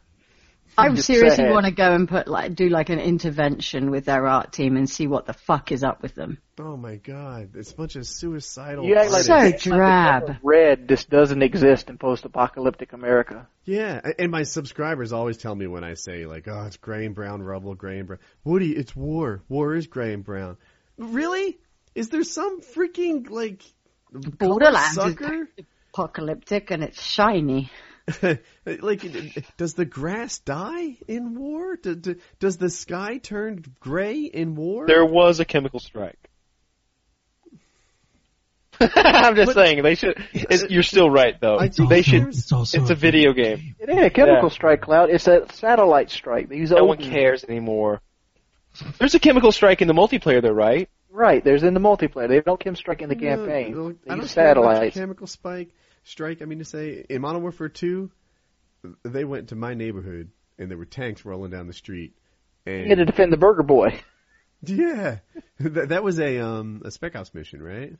I 0.77 0.89
Just 0.89 1.07
seriously 1.07 1.45
sad. 1.45 1.51
want 1.51 1.65
to 1.65 1.71
go 1.71 1.93
and 1.93 2.07
put 2.07 2.27
like 2.27 2.53
do 2.55 2.67
like 2.69 2.89
an 2.89 2.99
intervention 2.99 3.91
with 3.91 4.05
their 4.05 4.27
art 4.27 4.51
team 4.51 4.75
and 4.75 4.89
see 4.89 5.07
what 5.07 5.25
the 5.25 5.33
fuck 5.33 5.71
is 5.71 5.83
up 5.83 6.01
with 6.01 6.15
them. 6.15 6.37
Oh 6.59 6.75
my 6.75 6.95
god! 6.97 7.51
It's 7.55 7.71
a 7.71 7.75
bunch 7.75 7.95
of 7.95 8.05
suicidal. 8.05 8.85
You 8.85 8.95
act 8.97 9.11
like, 9.11 9.23
So 9.23 9.33
artists. 9.33 9.65
like 9.65 9.71
the 9.71 9.77
drab. 9.77 10.25
color 10.27 10.39
red 10.43 10.89
just 10.89 11.09
doesn't 11.09 11.41
exist 11.41 11.89
in 11.89 11.97
post-apocalyptic 11.97 12.93
America. 12.93 13.47
Yeah, 13.63 14.01
and 14.19 14.31
my 14.31 14.43
subscribers 14.43 15.13
always 15.13 15.37
tell 15.37 15.55
me 15.55 15.67
when 15.67 15.83
I 15.83 15.93
say 15.93 16.25
like, 16.25 16.47
"Oh, 16.47 16.63
it's 16.67 16.77
gray 16.77 17.05
and 17.05 17.15
brown 17.15 17.41
rubble, 17.41 17.75
gray 17.75 17.99
and 17.99 18.07
brown." 18.07 18.19
Woody, 18.43 18.71
it's 18.75 18.95
war. 18.95 19.41
War 19.49 19.75
is 19.75 19.87
gray 19.87 20.13
and 20.13 20.23
brown. 20.23 20.57
Really? 20.97 21.57
Is 21.93 22.09
there 22.09 22.23
some 22.23 22.61
freaking 22.61 23.29
like 23.29 23.63
color 24.11 24.21
Borderlands 24.59 24.97
is 24.97 25.03
sucker? 25.03 25.49
apocalyptic 25.93 26.71
and 26.71 26.83
it's 26.83 27.01
shiny. 27.01 27.71
like, 28.65 29.01
does 29.57 29.73
the 29.73 29.85
grass 29.85 30.39
die 30.39 30.97
in 31.07 31.35
war? 31.39 31.75
Do- 31.75 31.95
do- 31.95 32.15
Does 32.39 32.57
the 32.57 32.69
sky 32.69 33.17
turn 33.17 33.63
gray 33.79 34.21
in 34.23 34.55
war? 34.55 34.85
There 34.85 35.05
was 35.05 35.39
a 35.39 35.45
chemical 35.45 35.79
strike. 35.79 36.19
I'm 38.79 39.35
just 39.37 39.53
saying 39.53 39.81
they 39.83 39.95
should. 39.95 40.21
It, 40.33 40.69
you're 40.69 40.83
still 40.83 41.09
right 41.09 41.39
though. 41.39 41.57
I 41.57 41.69
think 41.69 41.89
They 41.89 42.01
should. 42.01 42.27
It's 42.27 42.51
also 42.51 42.81
It's 42.81 42.89
a 42.89 42.95
video 42.95 43.31
game. 43.31 43.75
It 43.79 43.89
ain't 43.89 44.03
a 44.03 44.09
chemical 44.09 44.49
Yeah. 44.49 44.53
strike, 44.53 44.81
Cloud. 44.81 45.09
It's 45.09 45.27
a 45.27 45.45
satellite 45.53 46.11
strike. 46.11 46.49
They 46.49 46.57
use 46.57 46.71
No 46.71 46.83
one 46.83 46.97
Odin. 46.97 47.09
cares 47.09 47.45
anymore. 47.45 48.01
There's 48.99 49.15
a 49.15 49.19
chemical 49.19 49.53
strike 49.53 49.81
in 49.81 49.87
the 49.87 49.93
multiplayer 49.93 50.41
though, 50.41 50.51
right? 50.51 50.89
Right, 51.09 51.41
there's 51.41 51.63
in 51.63 51.73
the 51.73 51.79
multiplayer. 51.79 52.27
They 52.27 52.41
don't 52.41 52.59
chem 52.59 52.75
strike 52.75 53.01
in 53.01 53.07
the 53.07 53.15
No, 53.15 53.21
campaign. 53.21 53.71
no, 53.71 53.91
They 53.93 53.97
I 54.11 54.15
don't 54.15 54.21
use 54.23 54.33
care 54.33 54.51
about 54.51 54.63
satellites. 54.65 54.93
Chemical 54.97 55.27
spike 55.27 55.69
strike. 56.05 56.41
I 56.41 56.45
mean 56.45 56.59
to 56.59 56.65
say, 56.65 57.05
in 57.09 57.21
Modern 57.21 57.41
Warfare 57.41 57.67
Two, 57.69 58.09
they 59.03 59.25
went 59.25 59.49
to 59.49 59.55
my 59.55 59.73
neighborhood 59.73 60.29
and 60.57 60.71
there 60.71 60.77
were 60.77 60.85
tanks 60.85 61.25
rolling 61.25 61.51
down 61.51 61.67
the 61.67 61.73
street. 61.73 62.13
And 62.65 62.83
You 62.83 62.89
had 62.89 62.97
to 62.99 63.05
defend 63.05 63.33
the 63.33 63.37
Burger 63.37 63.63
Boy. 63.63 63.99
Yeah, 64.67 65.17
that, 65.59 65.89
that 65.89 66.03
was 66.03 66.17
a 66.19 66.39
um 66.39 66.81
a 66.85 66.89
spec 66.89 67.15
ops 67.15 67.33
mission, 67.35 67.61
right? 67.61 67.93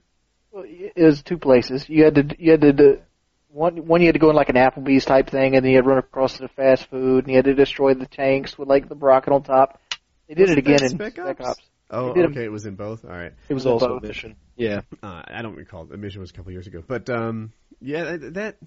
Well, 0.51 0.63
it 0.65 0.93
was 0.95 1.21
two 1.21 1.37
places. 1.37 1.87
You 1.87 2.05
had 2.05 2.15
to 2.15 2.35
you 2.39 2.51
had 2.51 2.61
to 2.61 2.73
do, 2.73 3.01
one 3.49 3.85
one 3.85 4.01
you 4.01 4.07
had 4.07 4.13
to 4.15 4.19
go 4.19 4.31
in 4.31 4.35
like 4.35 4.49
an 4.49 4.55
Applebee's 4.55 5.05
type 5.05 5.29
thing, 5.29 5.55
and 5.55 5.63
then 5.63 5.69
you 5.71 5.77
had 5.77 5.83
to 5.83 5.89
run 5.89 5.99
across 5.99 6.37
to 6.37 6.43
the 6.43 6.47
fast 6.47 6.89
food, 6.89 7.25
and 7.25 7.29
you 7.31 7.35
had 7.35 7.45
to 7.45 7.53
destroy 7.53 7.93
the 7.93 8.07
tanks 8.07 8.57
with 8.57 8.67
like 8.67 8.89
the 8.89 8.95
rocket 8.95 9.31
on 9.33 9.43
top. 9.43 9.79
They 10.27 10.33
did 10.33 10.43
Wasn't 10.43 10.57
it 10.57 10.61
again 10.61 10.83
in 10.83 10.89
Spec 10.89 11.11
Spec 11.13 11.39
Ops? 11.41 11.49
Ops. 11.49 11.61
Oh, 11.91 12.07
They 12.07 12.13
did 12.21 12.25
'em- 12.25 12.31
okay, 12.31 12.43
it 12.45 12.51
was 12.51 12.65
in 12.65 12.75
both. 12.75 13.03
All 13.05 13.11
right, 13.11 13.33
It 13.47 13.53
was 13.53 13.65
in 13.65 13.71
also 13.73 13.87
both. 13.89 14.03
a 14.03 14.07
mission. 14.07 14.35
Yeah. 14.55 14.81
uh, 15.03 15.21
I 15.27 15.43
don't 15.43 15.55
recall. 15.55 15.85
The 15.85 15.97
mission 15.97 16.21
was 16.21 16.31
a 16.31 16.33
couple 16.33 16.51
years 16.51 16.65
ago, 16.65 16.81
but 16.87 17.07
um, 17.11 17.51
yeah, 17.81 18.17
that, 18.17 18.33
that 18.33 18.57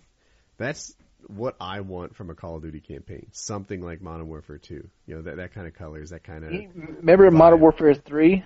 that's 0.56 0.94
what 1.26 1.56
I 1.60 1.80
want 1.80 2.16
from 2.16 2.30
a 2.30 2.34
Call 2.34 2.56
of 2.56 2.62
Duty 2.62 2.80
campaign. 2.80 3.26
Something 3.32 3.80
like 3.80 4.00
Modern 4.00 4.28
Warfare 4.28 4.58
2. 4.58 4.88
You 5.06 5.14
know, 5.14 5.22
that 5.22 5.36
that 5.36 5.54
kind 5.54 5.66
of 5.66 5.74
colors, 5.74 6.10
that 6.10 6.24
kind 6.24 6.44
of. 6.44 6.52
Remember 6.52 7.26
in 7.26 7.34
Modern 7.34 7.60
Warfare 7.60 7.94
3, 7.94 8.44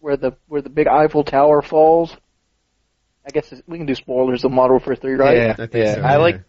where 0.00 0.16
the 0.16 0.32
where 0.48 0.62
the 0.62 0.70
big 0.70 0.86
Eiffel 0.86 1.24
Tower 1.24 1.62
falls? 1.62 2.14
I 3.26 3.30
guess 3.30 3.46
it's- 3.52 3.62
we 3.66 3.78
can 3.78 3.86
do 3.86 3.94
spoilers 3.94 4.44
of 4.44 4.52
Modern 4.52 4.72
Warfare 4.72 4.96
3, 4.96 5.14
right? 5.14 5.36
Yeah, 5.36 5.50
I 5.52 5.54
think 5.54 5.74
yeah. 5.74 5.94
so, 5.94 6.00
I 6.02 6.10
yeah. 6.12 6.16
like 6.18 6.40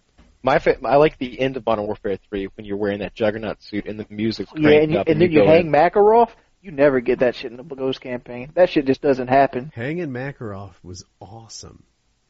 my 0.44 0.60
fa- 0.60 0.78
I 0.84 0.98
like 0.98 1.18
the 1.18 1.40
end 1.40 1.58
of 1.58 1.66
Modern 1.66 1.86
Warfare 1.86 2.18
3 2.30 2.50
when 2.56 2.66
you're 2.66 2.78
wearing 2.78 3.00
that 3.00 3.16
Juggernaut 3.16 3.62
suit 3.64 3.86
and 3.88 4.00
the 4.00 4.06
music's 4.10 4.52
Yeah, 4.56 4.70
and, 4.72 4.92
you, 4.92 5.00
up 5.00 5.08
and 5.08 5.22
then 5.22 5.32
you 5.32 5.40
go 5.40 5.48
hang 5.48 5.68
in. 5.68 5.72
Makarov. 5.72 6.30
You 6.62 6.72
never 6.72 7.00
get 7.00 7.20
that 7.20 7.36
shit 7.36 7.52
in 7.52 7.58
the 7.58 7.64
Ghost 7.64 8.02
campaign. 8.02 8.52
That 8.56 8.70
shit 8.72 8.86
just 8.86 9.00
doesn't 9.00 9.28
happen. 9.28 9.72
Hanging 9.76 10.10
Makarov 10.10 10.72
was 10.82 11.06
awesome. 11.20 11.84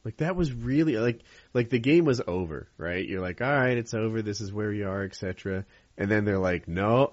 Like 0.06 0.18
that 0.18 0.36
was 0.36 0.52
really 0.52 0.98
like 0.98 1.24
like 1.52 1.68
the 1.68 1.80
game 1.80 2.04
was 2.04 2.22
over, 2.28 2.68
right? 2.78 3.04
You're 3.04 3.20
like, 3.20 3.42
all 3.42 3.52
right, 3.52 3.76
it's 3.76 3.92
over. 3.92 4.22
This 4.22 4.40
is 4.40 4.52
where 4.52 4.72
you 4.72 4.88
are, 4.88 5.02
etc. 5.02 5.64
And 5.98 6.08
then 6.08 6.24
they're 6.24 6.38
like, 6.38 6.68
no, 6.68 7.10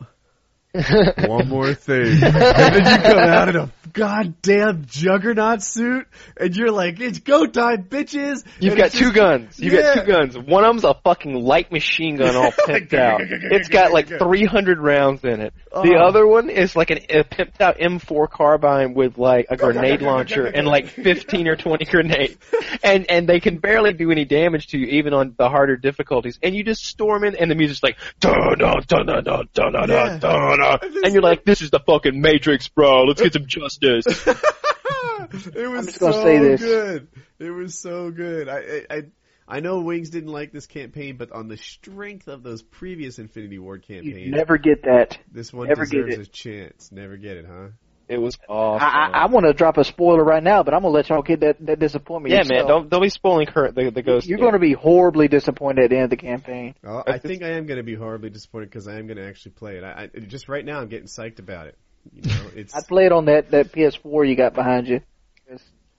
one 1.27 1.49
more 1.49 1.73
thing. 1.75 2.23
and 2.23 2.33
then 2.33 2.73
you 2.85 2.97
come 3.03 3.17
out 3.19 3.49
in 3.49 3.55
a 3.57 3.71
goddamn 3.93 4.85
juggernaut 4.87 5.61
suit, 5.61 6.07
and 6.35 6.55
you're 6.55 6.71
like, 6.71 6.99
it's 6.99 7.19
go 7.19 7.45
time, 7.45 7.83
bitches. 7.83 8.43
You've 8.59 8.73
And 8.73 8.81
got 8.81 8.91
two 8.91 8.99
just- 9.11 9.13
guns. 9.15 9.59
You've 9.59 9.73
Yeah. 9.73 9.81
got 9.95 10.05
two 10.05 10.11
guns. 10.11 10.37
One 10.37 10.63
of 10.63 10.69
them's 10.69 10.83
a 10.83 10.95
fucking 11.03 11.35
light 11.35 11.71
machine 11.71 12.15
gun 12.15 12.35
all 12.35 12.51
pimped 12.67 12.93
out. 12.95 13.21
It's 13.21 13.69
got 13.69 13.91
like 13.91 14.07
300 14.07 14.79
rounds 14.79 15.23
in 15.23 15.41
it. 15.41 15.53
The 15.71 15.95
Oh. 15.99 16.07
other 16.07 16.25
one 16.25 16.49
is 16.49 16.75
like 16.75 16.89
an, 16.89 16.99
a 17.09 17.23
pimped 17.23 17.61
out 17.61 17.77
M4 17.77 18.27
carbine 18.29 18.95
with 18.95 19.17
like 19.19 19.47
a 19.49 19.57
grenade 19.57 20.01
launcher 20.01 20.45
and 20.47 20.65
like 20.67 20.87
15 20.87 21.47
or 21.47 21.55
20 21.55 21.85
grenades. 21.85 22.35
And 22.83 23.09
and 23.09 23.27
they 23.29 23.39
can 23.39 23.57
barely 23.57 23.93
do 23.93 24.11
any 24.11 24.25
damage 24.25 24.67
to 24.67 24.77
you 24.79 24.87
even 24.97 25.13
on 25.13 25.35
the 25.37 25.49
harder 25.49 25.75
difficulties. 25.77 26.39
And 26.41 26.55
you 26.55 26.63
just 26.63 26.83
storm 26.85 27.23
in 27.23 27.35
and 27.35 27.49
the 27.49 27.55
music's 27.55 27.81
like 27.83 27.97
dun 28.19 28.57
dun 28.57 28.81
dun 28.87 29.05
dun 29.05 29.23
dun 29.23 29.47
dun 29.53 29.71
dun 29.71 30.19
dun 30.19 30.62
dun 30.81 30.93
dun. 30.93 31.05
And 31.05 31.13
you're 31.13 31.23
like, 31.23 31.45
this 31.45 31.61
is 31.61 31.69
the 31.71 31.79
fucking 31.79 32.19
Matrix, 32.19 32.67
bro. 32.67 33.03
Let's 33.03 33.21
get 33.21 33.33
some 33.33 33.45
justice. 33.47 34.05
it 34.27 35.69
was 35.69 35.93
so 35.95 36.11
say 36.11 36.39
this. 36.39 36.61
good. 36.61 37.07
It 37.39 37.51
was 37.51 37.77
so 37.77 38.11
good. 38.11 38.49
I, 38.49 38.57
I 38.57 38.85
I 38.97 39.03
I 39.47 39.59
know 39.59 39.81
Wings 39.81 40.09
didn't 40.09 40.31
like 40.31 40.51
this 40.51 40.67
campaign, 40.67 41.17
but 41.17 41.31
on 41.31 41.47
the 41.47 41.57
strength 41.57 42.27
of 42.27 42.43
those 42.43 42.61
previous 42.61 43.19
Infinity 43.19 43.59
Ward 43.59 43.83
You 43.87 43.95
campaigns, 44.01 44.31
never 44.31 44.57
get 44.57 44.83
that. 44.83 45.17
this 45.31 45.51
one 45.51 45.67
never 45.67 45.85
get 45.85 46.05
deserves 46.05 46.27
it. 46.27 46.27
a 46.27 46.31
chance. 46.31 46.91
Never 46.91 47.17
get 47.17 47.37
it, 47.37 47.45
huh? 47.45 47.67
It 48.13 48.21
was 48.21 48.37
awesome. 48.47 48.87
I, 48.87 48.89
I, 48.89 49.23
I 49.23 49.25
want 49.27 49.45
to 49.45 49.53
drop 49.53 49.77
a 49.77 49.83
spoiler 49.83 50.23
right 50.23 50.43
now, 50.43 50.63
but 50.63 50.73
I'm 50.73 50.81
gonna 50.81 50.93
let 50.93 51.09
y'all 51.09 51.21
get 51.21 51.39
that, 51.41 51.65
that 51.65 51.79
disappointment. 51.79 52.31
yeah, 52.31 52.39
yourself. 52.39 52.57
man. 52.59 52.67
Don't 52.67 52.89
don't 52.89 53.01
be 53.01 53.09
spoiling 53.09 53.47
her, 53.47 53.71
the 53.71 53.89
the 53.89 54.01
ghost. 54.01 54.27
You're 54.27 54.37
game. 54.37 54.43
going 54.43 54.53
to 54.53 54.59
be 54.59 54.73
horribly 54.73 55.27
disappointed 55.27 55.85
at 55.85 55.89
the 55.89 55.95
end 55.95 56.03
of 56.05 56.09
the 56.11 56.17
campaign. 56.17 56.75
Well, 56.83 57.03
I 57.07 57.17
think 57.17 57.43
I 57.43 57.49
am 57.51 57.65
going 57.65 57.77
to 57.77 57.83
be 57.83 57.95
horribly 57.95 58.29
disappointed 58.29 58.69
because 58.69 58.87
I 58.87 58.99
am 58.99 59.07
going 59.07 59.17
to 59.17 59.27
actually 59.27 59.51
play 59.53 59.77
it. 59.77 59.83
I, 59.83 60.09
I 60.15 60.19
just 60.19 60.47
right 60.47 60.63
now 60.63 60.79
I'm 60.79 60.89
getting 60.89 61.07
psyched 61.07 61.39
about 61.39 61.67
it. 61.67 61.77
You 62.11 62.29
know, 62.29 62.49
it's 62.55 62.75
I'd 62.75 62.87
play 62.87 63.05
it 63.05 63.11
on 63.11 63.25
that, 63.25 63.51
that 63.51 63.71
PS4 63.71 64.27
you 64.27 64.35
got 64.35 64.53
behind 64.53 64.87
you. 64.87 65.01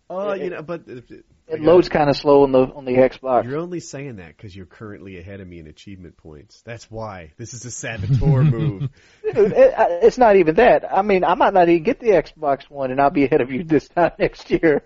oh, 0.09 0.35
you 0.35 0.51
know, 0.51 0.63
but 0.63 0.83
uh, 0.89 1.01
it, 1.47 1.53
It 1.53 1.55
I 1.55 1.57
got- 1.59 1.67
loads 1.67 1.89
kind 1.89 2.09
of 2.11 2.17
slow 2.17 2.43
on 2.45 2.53
the 2.53 2.61
on 2.61 2.85
the 2.85 2.93
Xbox. 2.93 3.45
You're 3.45 3.59
only 3.59 3.81
saying 3.81 4.17
that 4.17 4.37
because 4.37 4.55
you're 4.57 4.67
currently 4.67 5.19
ahead 5.19 5.41
of 5.41 5.49
me 5.49 5.59
in 5.59 5.67
achievement 5.67 6.17
points. 6.17 6.63
That's 6.65 6.91
why. 6.91 7.33
This 7.37 7.55
is 7.55 7.65
a 7.65 7.71
saboteur 7.71 8.43
move. 8.45 8.89
Dude, 9.23 9.53
it, 9.53 9.75
it's 10.03 10.19
not 10.19 10.37
even 10.37 10.55
that. 10.57 10.85
I 10.91 11.03
mean, 11.03 11.25
I 11.25 11.35
might 11.35 11.55
not 11.55 11.69
even 11.69 11.83
get 11.83 12.01
the 12.01 12.09
Xbox 12.11 12.63
One, 12.71 12.91
and 12.91 13.01
I'll 13.01 13.11
be 13.11 13.25
ahead 13.25 13.41
of 13.41 13.51
you 13.51 13.65
this 13.65 13.89
time 13.89 14.13
next 14.19 14.51
year. 14.51 14.85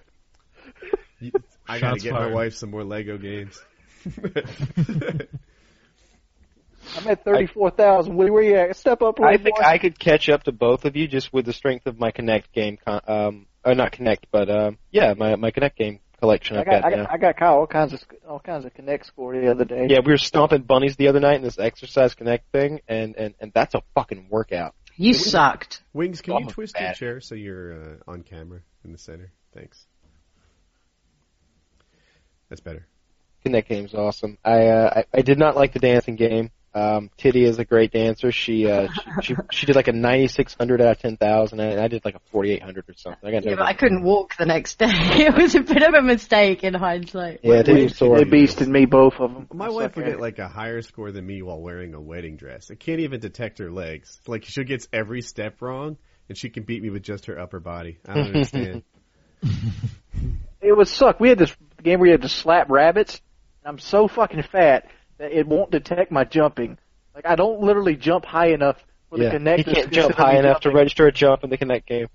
You- 1.20 1.32
I 1.70 1.80
got 1.80 1.88
to 1.88 2.00
Shots 2.00 2.02
get 2.04 2.12
my 2.14 2.32
wife 2.32 2.54
some 2.54 2.70
more 2.70 2.82
Lego 2.82 3.18
games. 3.18 3.60
I'm 6.96 7.06
at 7.06 7.24
thirty-four 7.24 7.72
thousand. 7.72 8.16
Where, 8.16 8.32
where 8.32 8.42
you 8.42 8.56
at? 8.56 8.76
Step 8.76 9.02
up, 9.02 9.20
I 9.20 9.36
think 9.36 9.56
Boy. 9.56 9.62
I 9.64 9.78
could 9.78 9.98
catch 9.98 10.28
up 10.30 10.44
to 10.44 10.52
both 10.52 10.84
of 10.86 10.96
you 10.96 11.06
just 11.06 11.32
with 11.32 11.44
the 11.44 11.52
strength 11.52 11.86
of 11.86 11.98
my 11.98 12.10
Kinect 12.12 12.44
game, 12.54 12.78
con- 12.82 13.02
um, 13.06 13.46
or 13.64 13.74
not 13.74 13.92
Kinect, 13.92 14.24
but 14.30 14.48
um, 14.48 14.78
yeah, 14.90 15.12
my 15.14 15.36
my 15.36 15.50
Kinect 15.50 15.76
game 15.76 16.00
collection 16.20 16.56
I 16.56 16.60
I've 16.60 16.66
got, 16.66 16.82
got, 16.82 16.84
I 16.84 16.90
now. 16.96 17.02
got, 17.04 17.12
I 17.12 17.16
got 17.18 17.36
Kyle 17.36 17.54
all 17.54 17.66
kinds 17.66 17.92
of 17.92 18.02
all 18.28 18.40
kinds 18.40 18.64
of 18.64 18.74
Kinect 18.74 19.04
score 19.06 19.38
the 19.38 19.50
other 19.50 19.64
day. 19.64 19.86
yeah, 19.88 19.98
we 20.04 20.12
were 20.12 20.18
stomping 20.18 20.62
bunnies 20.62 20.96
the 20.96 21.08
other 21.08 21.20
night 21.20 21.36
in 21.36 21.42
this 21.42 21.58
exercise 21.58 22.14
Kinect 22.14 22.40
thing, 22.52 22.80
and 22.88 23.14
and 23.16 23.34
and 23.40 23.52
that's 23.54 23.74
a 23.74 23.82
fucking 23.94 24.26
workout. 24.30 24.74
You 24.96 25.14
sucked. 25.14 25.82
Wings, 25.92 26.20
can 26.20 26.34
you 26.34 26.46
Oh, 26.46 26.48
twist 26.50 26.74
bad. 26.74 27.00
your 27.00 27.12
chair 27.12 27.20
so 27.20 27.34
you're 27.36 28.00
uh, 28.06 28.10
on 28.10 28.22
camera 28.24 28.60
in 28.84 28.90
the 28.92 28.98
center? 28.98 29.32
Thanks. 29.54 29.86
That's 32.48 32.60
better. 32.60 32.86
Kinect 33.44 33.68
game's 33.68 33.94
awesome. 33.94 34.38
I 34.44 34.66
uh, 34.68 35.02
I, 35.14 35.18
I 35.18 35.22
did 35.22 35.38
not 35.38 35.54
like 35.54 35.72
the 35.72 35.78
dancing 35.78 36.16
game. 36.16 36.50
Um, 36.78 37.10
Titty 37.16 37.44
is 37.44 37.58
a 37.58 37.64
great 37.64 37.92
dancer. 37.92 38.30
She 38.30 38.70
uh 38.70 38.88
she 39.20 39.34
she, 39.34 39.36
she 39.50 39.66
did 39.66 39.74
like 39.74 39.88
a 39.88 39.92
9600 39.92 40.80
out 40.80 40.92
of 40.92 40.98
10,000, 41.00 41.60
and 41.60 41.80
I 41.80 41.88
did 41.88 42.04
like 42.04 42.14
a 42.14 42.20
4800 42.30 42.88
or 42.88 42.94
something. 42.96 43.28
I 43.28 43.32
got 43.32 43.44
Yeah, 43.44 43.56
but 43.56 43.66
I 43.66 43.72
couldn't 43.72 44.02
walk 44.02 44.36
the 44.36 44.46
next 44.46 44.78
day. 44.78 44.86
it 44.90 45.34
was 45.34 45.54
a 45.54 45.60
bit 45.60 45.82
of 45.82 45.94
a 45.94 46.02
mistake 46.02 46.62
in 46.62 46.74
hindsight. 46.74 47.40
Yeah, 47.42 47.62
Titty 47.62 47.88
sore. 47.88 48.18
They 48.18 48.24
beasted 48.24 48.68
me, 48.68 48.86
both 48.86 49.14
of 49.18 49.32
them. 49.32 49.48
My 49.52 49.68
wife 49.68 49.96
would 49.96 50.04
get 50.04 50.20
like 50.20 50.38
a 50.38 50.48
higher 50.48 50.82
score 50.82 51.10
than 51.10 51.26
me 51.26 51.42
while 51.42 51.60
wearing 51.60 51.94
a 51.94 52.00
wedding 52.00 52.36
dress. 52.36 52.70
It 52.70 52.78
can't 52.78 53.00
even 53.00 53.20
detect 53.20 53.58
her 53.58 53.70
legs. 53.70 54.20
Like 54.26 54.44
she 54.44 54.62
gets 54.64 54.86
every 54.92 55.22
step 55.22 55.60
wrong, 55.60 55.96
and 56.28 56.38
she 56.38 56.50
can 56.50 56.62
beat 56.62 56.82
me 56.82 56.90
with 56.90 57.02
just 57.02 57.26
her 57.26 57.38
upper 57.38 57.60
body. 57.60 57.98
I 58.06 58.14
don't 58.14 58.26
understand. 58.26 58.82
It 60.60 60.76
would 60.76 60.88
suck. 60.88 61.20
We 61.20 61.28
had 61.28 61.38
this 61.38 61.54
game 61.82 62.00
where 62.00 62.08
you 62.08 62.12
had 62.12 62.22
to 62.22 62.28
slap 62.28 62.68
rabbits. 62.68 63.20
I'm 63.64 63.78
so 63.78 64.08
fucking 64.08 64.42
fat 64.42 64.88
that 64.88 64.88
it 65.18 65.46
won't 65.46 65.70
detect 65.70 66.10
my 66.10 66.24
jumping. 66.24 66.78
Like 67.14 67.26
I 67.26 67.34
don't 67.36 67.60
literally 67.60 67.96
jump 67.96 68.24
high 68.24 68.48
enough 68.48 68.76
for 69.10 69.18
the 69.18 69.24
Yeah, 69.24 69.34
Kinect. 69.38 69.56
he 69.58 69.64
to 69.64 69.72
can't 69.74 69.90
jump 69.92 70.14
high 70.14 70.34
me 70.34 70.38
enough 70.40 70.60
to 70.60 70.70
register 70.70 71.06
a 71.06 71.12
jump 71.12 71.44
in 71.44 71.50
the 71.50 71.58
Kinect 71.58 71.86
game. 71.86 72.06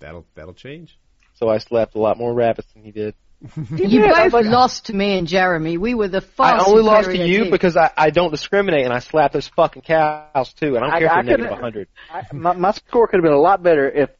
that'll 0.00 0.26
that'll 0.34 0.54
change. 0.54 0.98
So 1.34 1.48
I 1.48 1.58
slapped 1.58 1.94
a 1.94 1.98
lot 1.98 2.18
more 2.18 2.32
rabbits 2.34 2.68
than 2.74 2.84
he 2.84 2.90
did. 2.90 3.14
You 3.56 3.86
Yeah, 4.02 4.08
both 4.08 4.24
was 4.24 4.32
like- 4.32 4.46
lost 4.46 4.86
to 4.86 4.94
me 4.94 5.18
and 5.18 5.26
Jeremy. 5.26 5.76
We 5.78 5.94
were 5.94 6.08
the 6.08 6.20
fastest. 6.20 6.40
I 6.40 6.58
fast. 6.58 6.68
only 6.68 6.82
lost 6.82 7.08
to 7.10 7.16
you 7.26 7.42
team. 7.44 7.50
because 7.50 7.76
I, 7.76 7.90
I 7.96 8.10
don't 8.10 8.30
discriminate 8.30 8.84
and 8.84 8.92
I 8.94 9.00
slap 9.00 9.32
those 9.32 9.48
fucking 9.48 9.82
cows 9.82 10.52
too. 10.54 10.76
And 10.76 10.84
I 10.84 10.88
don't 10.88 10.92
I- 10.94 10.98
care 10.98 11.06
if 11.06 11.12
I 11.12 11.14
they're 11.22 11.38
negative 11.38 11.58
couldn't- 11.58 11.62
100. 11.62 11.88
I, 12.12 12.22
my, 12.32 12.52
my 12.54 12.70
score 12.72 13.06
could 13.08 13.16
have 13.16 13.24
been 13.24 13.32
a 13.32 13.40
lot 13.40 13.62
better 13.62 13.90
if. 13.90 14.10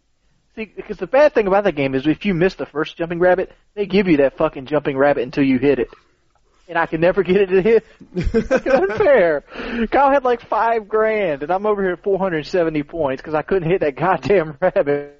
See, 0.54 0.66
because 0.66 0.98
the 0.98 1.06
bad 1.06 1.32
thing 1.32 1.46
about 1.46 1.64
that 1.64 1.72
game 1.76 1.94
is 1.94 2.06
if 2.06 2.26
you 2.26 2.34
miss 2.34 2.54
the 2.56 2.66
first 2.66 2.98
jumping 2.98 3.18
rabbit, 3.20 3.50
they 3.74 3.86
give 3.86 4.06
you 4.06 4.18
that 4.18 4.36
fucking 4.36 4.66
jumping 4.66 4.98
rabbit 4.98 5.22
until 5.22 5.44
you 5.44 5.58
hit 5.58 5.78
it. 5.78 5.88
And 6.68 6.78
I 6.78 6.86
can 6.86 7.00
never 7.00 7.22
get 7.22 7.36
it 7.36 7.46
to 7.46 7.60
hit. 7.62 7.84
It's 8.14 8.48
fucking 8.48 8.72
unfair. 8.90 9.42
Kyle 9.90 10.10
had 10.10 10.24
like 10.24 10.40
five 10.48 10.88
grand, 10.88 11.42
and 11.42 11.50
I'm 11.52 11.66
over 11.66 11.82
here 11.82 11.92
at 11.92 12.02
470 12.04 12.82
points 12.84 13.20
because 13.20 13.34
I 13.34 13.42
couldn't 13.42 13.68
hit 13.68 13.80
that 13.80 13.96
goddamn 13.96 14.56
rabbit. 14.60 15.18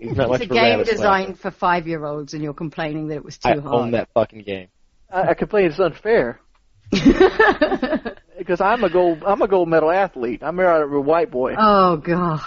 He's 0.00 0.16
not 0.16 0.28
much 0.30 0.42
It's 0.42 0.50
a 0.50 0.54
game 0.54 0.62
rabbit 0.78 0.86
slapper. 0.86 0.90
designed 0.90 1.38
for 1.40 1.50
five-year-olds, 1.50 2.32
and 2.32 2.42
you're 2.42 2.54
complaining 2.54 3.08
that 3.08 3.16
it 3.16 3.24
was 3.24 3.36
too 3.38 3.48
I 3.50 3.58
hard. 3.58 3.66
own 3.66 3.90
that 3.90 4.08
fucking 4.14 4.42
game. 4.42 4.68
I, 5.10 5.28
I 5.30 5.34
complain 5.34 5.66
it's 5.66 5.78
unfair 5.80 6.40
because 6.90 8.60
I'm 8.60 8.84
a 8.84 8.88
gold 8.90 9.22
I'm 9.26 9.42
a 9.42 9.48
gold 9.48 9.68
medal 9.68 9.90
athlete. 9.90 10.42
I'm 10.42 10.58
a 10.58 10.64
a 10.64 11.00
white 11.00 11.30
boy. 11.30 11.54
oh 11.58 11.96
god. 11.96 12.40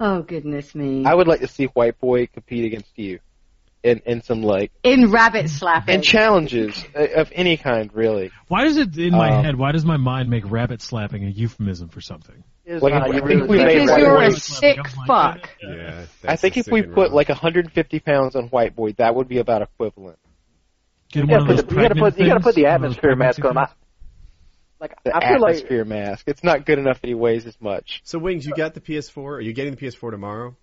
Oh 0.00 0.22
goodness 0.22 0.74
me. 0.74 1.04
I 1.04 1.14
would 1.14 1.28
like 1.28 1.40
to 1.40 1.48
see 1.48 1.66
White 1.66 1.98
Boy 2.00 2.26
compete 2.26 2.64
against 2.64 2.96
you 2.98 3.20
in 3.84 4.00
in 4.06 4.22
some 4.22 4.42
like 4.42 4.72
In 4.82 5.10
rabbit 5.12 5.48
slapping. 5.50 5.94
and 5.96 6.02
challenges 6.02 6.84
uh, 6.96 7.06
of 7.16 7.30
any 7.32 7.56
kind, 7.56 7.90
really. 7.94 8.32
Why 8.48 8.64
does 8.64 8.76
it 8.78 8.96
in 8.98 9.12
my 9.12 9.30
Um, 9.30 9.44
head? 9.44 9.56
Why 9.56 9.70
does 9.72 9.84
my 9.84 9.98
mind 9.98 10.28
make 10.30 10.50
rabbit 10.50 10.82
slapping 10.82 11.24
a 11.24 11.28
euphemism 11.28 11.88
for 11.90 12.00
something? 12.00 12.42
It's 12.64 12.82
Like, 12.82 12.94
not, 12.94 13.02
I 13.02 13.12
think 13.12 13.24
really 13.24 13.42
we 13.46 13.58
can't. 13.58 13.66
made 13.68 13.80
because 13.86 13.98
you're 13.98 14.22
a 14.22 14.32
sick 14.32 14.78
fuck. 15.06 15.50
Yeah, 15.62 16.06
I 16.26 16.36
think 16.36 16.56
if 16.56 16.66
we 16.66 16.80
put 16.82 16.96
wrong. 17.08 17.12
like 17.12 17.28
150 17.28 18.00
pounds 18.00 18.34
on 18.36 18.44
White 18.48 18.74
Boy, 18.74 18.92
that 18.94 19.14
would 19.14 19.28
be 19.28 19.36
about 19.38 19.60
equivalent. 19.62 20.18
Get 21.12 21.24
You 21.24 21.28
gotta, 21.28 21.44
put 21.44 21.68
the, 21.68 21.74
you 21.74 21.82
gotta 21.82 21.94
put 21.94 22.18
you 22.18 22.26
gotta 22.26 22.40
put 22.40 22.54
the 22.54 22.62
things, 22.62 22.66
one 22.72 22.74
of 22.76 22.80
those 22.82 22.96
atmosphere 22.96 23.16
mask 23.16 23.44
on. 23.44 23.58
I, 23.58 23.68
like 24.80 25.02
The 25.04 25.14
I 25.16 25.28
feel 25.28 25.40
like 25.40 25.56
atmosphere 25.56 25.84
mask. 25.84 26.24
It's 26.26 26.42
not 26.42 26.64
good 26.66 26.78
enough 26.78 27.00
that 27.02 27.06
he 27.08 27.14
weighs 27.14 27.44
as 27.46 27.56
much. 27.60 28.00
So 28.04 28.18
Wings, 28.18 28.46
you 28.46 28.54
got 28.56 28.72
the 28.74 28.80
PS4. 28.80 29.16
Are 29.36 29.40
you 29.40 29.52
getting 29.52 29.74
the 29.74 29.80
PS4 29.86 30.10
tomorrow? 30.10 30.56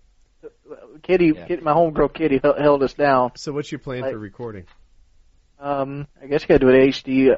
Kitty, 1.02 1.32
Yeah. 1.36 1.46
Kitty, 1.46 1.62
my 1.62 1.72
homegirl 1.72 2.12
Kitty 2.12 2.40
held 2.42 2.82
us 2.82 2.94
down. 2.94 3.32
So 3.36 3.52
what's 3.52 3.70
your 3.70 3.78
plan 3.78 4.02
Like- 4.02 4.12
for 4.12 4.18
recording? 4.18 4.66
Um, 5.58 6.08
I 6.20 6.26
guess 6.26 6.42
you 6.42 6.48
gotta 6.48 6.58
do 6.58 6.68
an 6.70 6.74
HD 6.88 7.28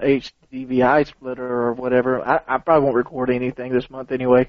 HDVI 0.50 1.06
splitter 1.06 1.44
or 1.46 1.74
whatever. 1.74 2.22
I, 2.26 2.40
I 2.48 2.56
probably 2.58 2.84
won't 2.84 2.96
record 2.96 3.28
anything 3.28 3.70
this 3.72 3.90
month 3.90 4.12
anyway. 4.12 4.48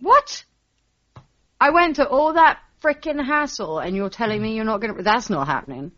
What? 0.00 0.44
I 1.60 1.70
went 1.70 1.96
to 1.96 2.08
all 2.08 2.34
that 2.34 2.60
frickin' 2.80 3.24
hassle, 3.24 3.80
and 3.80 3.96
you're 3.96 4.08
telling 4.10 4.40
me 4.40 4.54
you're 4.54 4.64
not 4.64 4.80
gonna. 4.80 5.02
That's 5.02 5.28
not 5.30 5.48
happening. 5.48 5.90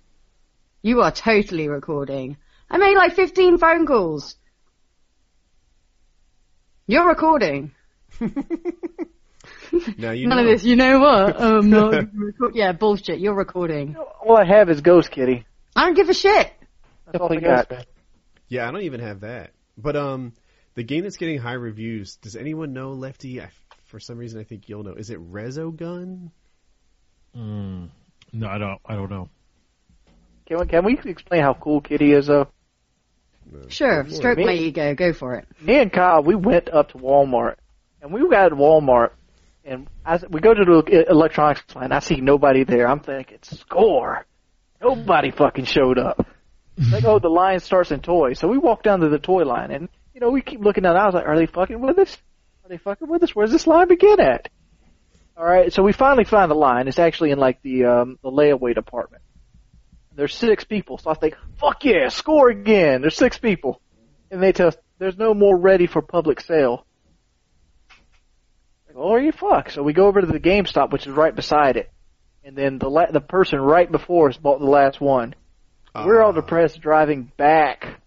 You 0.80 1.02
are 1.02 1.10
totally 1.12 1.68
recording. 1.68 2.38
I 2.70 2.78
made 2.78 2.96
like 2.96 3.14
15 3.14 3.58
phone 3.58 3.84
calls. 3.86 4.36
You're 6.86 7.06
recording. 7.06 7.72
Now 9.98 10.10
you 10.12 10.26
None 10.26 10.38
know. 10.38 10.44
of 10.44 10.50
this. 10.58 10.64
You 10.64 10.76
know 10.76 10.98
what? 11.00 11.40
Um, 11.40 11.70
no, 11.70 11.90
record- 11.90 12.54
yeah, 12.54 12.72
bullshit. 12.72 13.20
You're 13.20 13.34
recording. 13.34 13.96
All 14.24 14.36
I 14.36 14.44
have 14.44 14.68
is 14.70 14.80
Ghost 14.80 15.10
Kitty. 15.10 15.46
I 15.76 15.84
don't 15.86 15.94
give 15.94 16.08
a 16.08 16.14
shit. 16.14 16.52
That's 17.06 17.20
all 17.20 17.32
I 17.32 17.40
got. 17.40 17.86
Yeah, 18.48 18.68
I 18.68 18.72
don't 18.72 18.82
even 18.82 19.00
have 19.00 19.20
that. 19.20 19.50
But 19.78 19.96
um, 19.96 20.32
the 20.74 20.82
game 20.82 21.02
that's 21.04 21.16
getting 21.16 21.38
high 21.38 21.52
reviews. 21.54 22.16
Does 22.16 22.36
anyone 22.36 22.72
know, 22.72 22.90
Lefty? 22.92 23.40
I, 23.40 23.50
for 23.86 24.00
some 24.00 24.18
reason, 24.18 24.40
I 24.40 24.44
think 24.44 24.68
you'll 24.68 24.82
know. 24.82 24.94
Is 24.94 25.10
it 25.10 25.18
Resogun? 25.32 26.30
Mm, 27.36 27.88
no, 28.32 28.48
I 28.48 28.58
don't. 28.58 28.80
I 28.84 28.94
don't 28.94 29.10
know. 29.10 29.28
Can 30.46 30.58
we, 30.58 30.66
can 30.66 30.84
we 30.84 30.98
explain 31.10 31.42
how 31.42 31.54
cool 31.54 31.80
Kitty 31.80 32.12
is 32.12 32.26
though? 32.26 32.48
No. 33.50 33.68
Sure, 33.68 34.02
Go 34.02 34.08
for 34.08 34.14
it. 34.14 34.16
stroke 34.16 34.38
Me? 34.38 34.44
my 34.46 34.52
ego. 34.52 34.94
Go 34.94 35.12
for 35.12 35.34
it. 35.34 35.46
Me 35.60 35.78
and 35.78 35.92
Kyle, 35.92 36.22
we 36.22 36.34
went 36.34 36.68
up 36.70 36.90
to 36.92 36.98
Walmart, 36.98 37.56
and 38.02 38.12
we 38.12 38.20
got 38.28 38.46
at 38.52 38.58
Walmart, 38.58 39.10
and 39.64 39.88
as 40.04 40.24
we 40.28 40.40
go 40.40 40.54
to 40.54 40.64
the 40.64 41.10
electronics 41.10 41.62
line. 41.74 41.92
I 41.92 42.00
see 42.00 42.16
nobody 42.16 42.64
there. 42.64 42.88
I'm 42.88 43.00
thinking, 43.00 43.38
score. 43.42 44.26
Nobody 44.80 45.30
fucking 45.30 45.66
showed 45.66 45.98
up. 45.98 46.26
Like, 46.90 47.04
oh, 47.04 47.18
the 47.18 47.28
line 47.28 47.60
starts 47.60 47.90
in 47.90 48.00
toys. 48.00 48.38
So 48.38 48.48
we 48.48 48.56
walk 48.56 48.82
down 48.82 49.00
to 49.00 49.08
the 49.10 49.18
toy 49.18 49.42
line, 49.42 49.70
and 49.70 49.88
you 50.14 50.20
know, 50.20 50.30
we 50.30 50.40
keep 50.40 50.60
looking 50.60 50.84
it. 50.84 50.88
I 50.88 51.04
was 51.04 51.14
like, 51.14 51.26
are 51.26 51.36
they 51.36 51.46
fucking 51.46 51.80
with 51.80 51.98
us? 51.98 52.16
Are 52.64 52.68
they 52.68 52.78
fucking 52.78 53.08
with 53.08 53.22
us? 53.22 53.34
Where's 53.34 53.50
this 53.50 53.66
line 53.66 53.88
begin 53.88 54.20
at? 54.20 54.48
All 55.36 55.44
right, 55.44 55.72
so 55.72 55.82
we 55.82 55.92
finally 55.92 56.24
find 56.24 56.50
the 56.50 56.54
line. 56.54 56.88
It's 56.88 56.98
actually 56.98 57.30
in 57.30 57.38
like 57.38 57.62
the 57.62 57.84
um, 57.84 58.18
the 58.22 58.30
layaway 58.30 58.74
department. 58.74 59.22
There's 60.14 60.34
six 60.34 60.64
people, 60.64 60.98
so 60.98 61.10
I 61.10 61.14
think, 61.14 61.36
fuck 61.58 61.84
yeah, 61.84 62.08
score 62.08 62.50
again. 62.50 63.00
There's 63.00 63.16
six 63.16 63.38
people, 63.38 63.80
and 64.30 64.42
they 64.42 64.52
tell 64.52 64.68
us 64.68 64.76
there's 64.98 65.16
no 65.16 65.34
more 65.34 65.56
ready 65.56 65.86
for 65.86 66.02
public 66.02 66.40
sale. 66.40 66.84
Like, 68.90 68.96
oh, 68.96 69.16
you 69.16 69.32
fuck. 69.32 69.70
So 69.70 69.82
we 69.82 69.92
go 69.92 70.06
over 70.06 70.20
to 70.20 70.26
the 70.26 70.40
GameStop, 70.40 70.90
which 70.90 71.06
is 71.06 71.12
right 71.12 71.34
beside 71.34 71.76
it, 71.76 71.90
and 72.44 72.56
then 72.56 72.78
the 72.78 72.88
la- 72.90 73.10
the 73.10 73.20
person 73.20 73.60
right 73.60 73.90
before 73.90 74.28
us 74.28 74.36
bought 74.36 74.58
the 74.58 74.66
last 74.66 75.00
one. 75.00 75.34
We're 75.94 76.22
all 76.22 76.30
Ah. 76.30 76.40
depressed 76.40 76.80
driving 76.80 77.30
back 77.36 78.00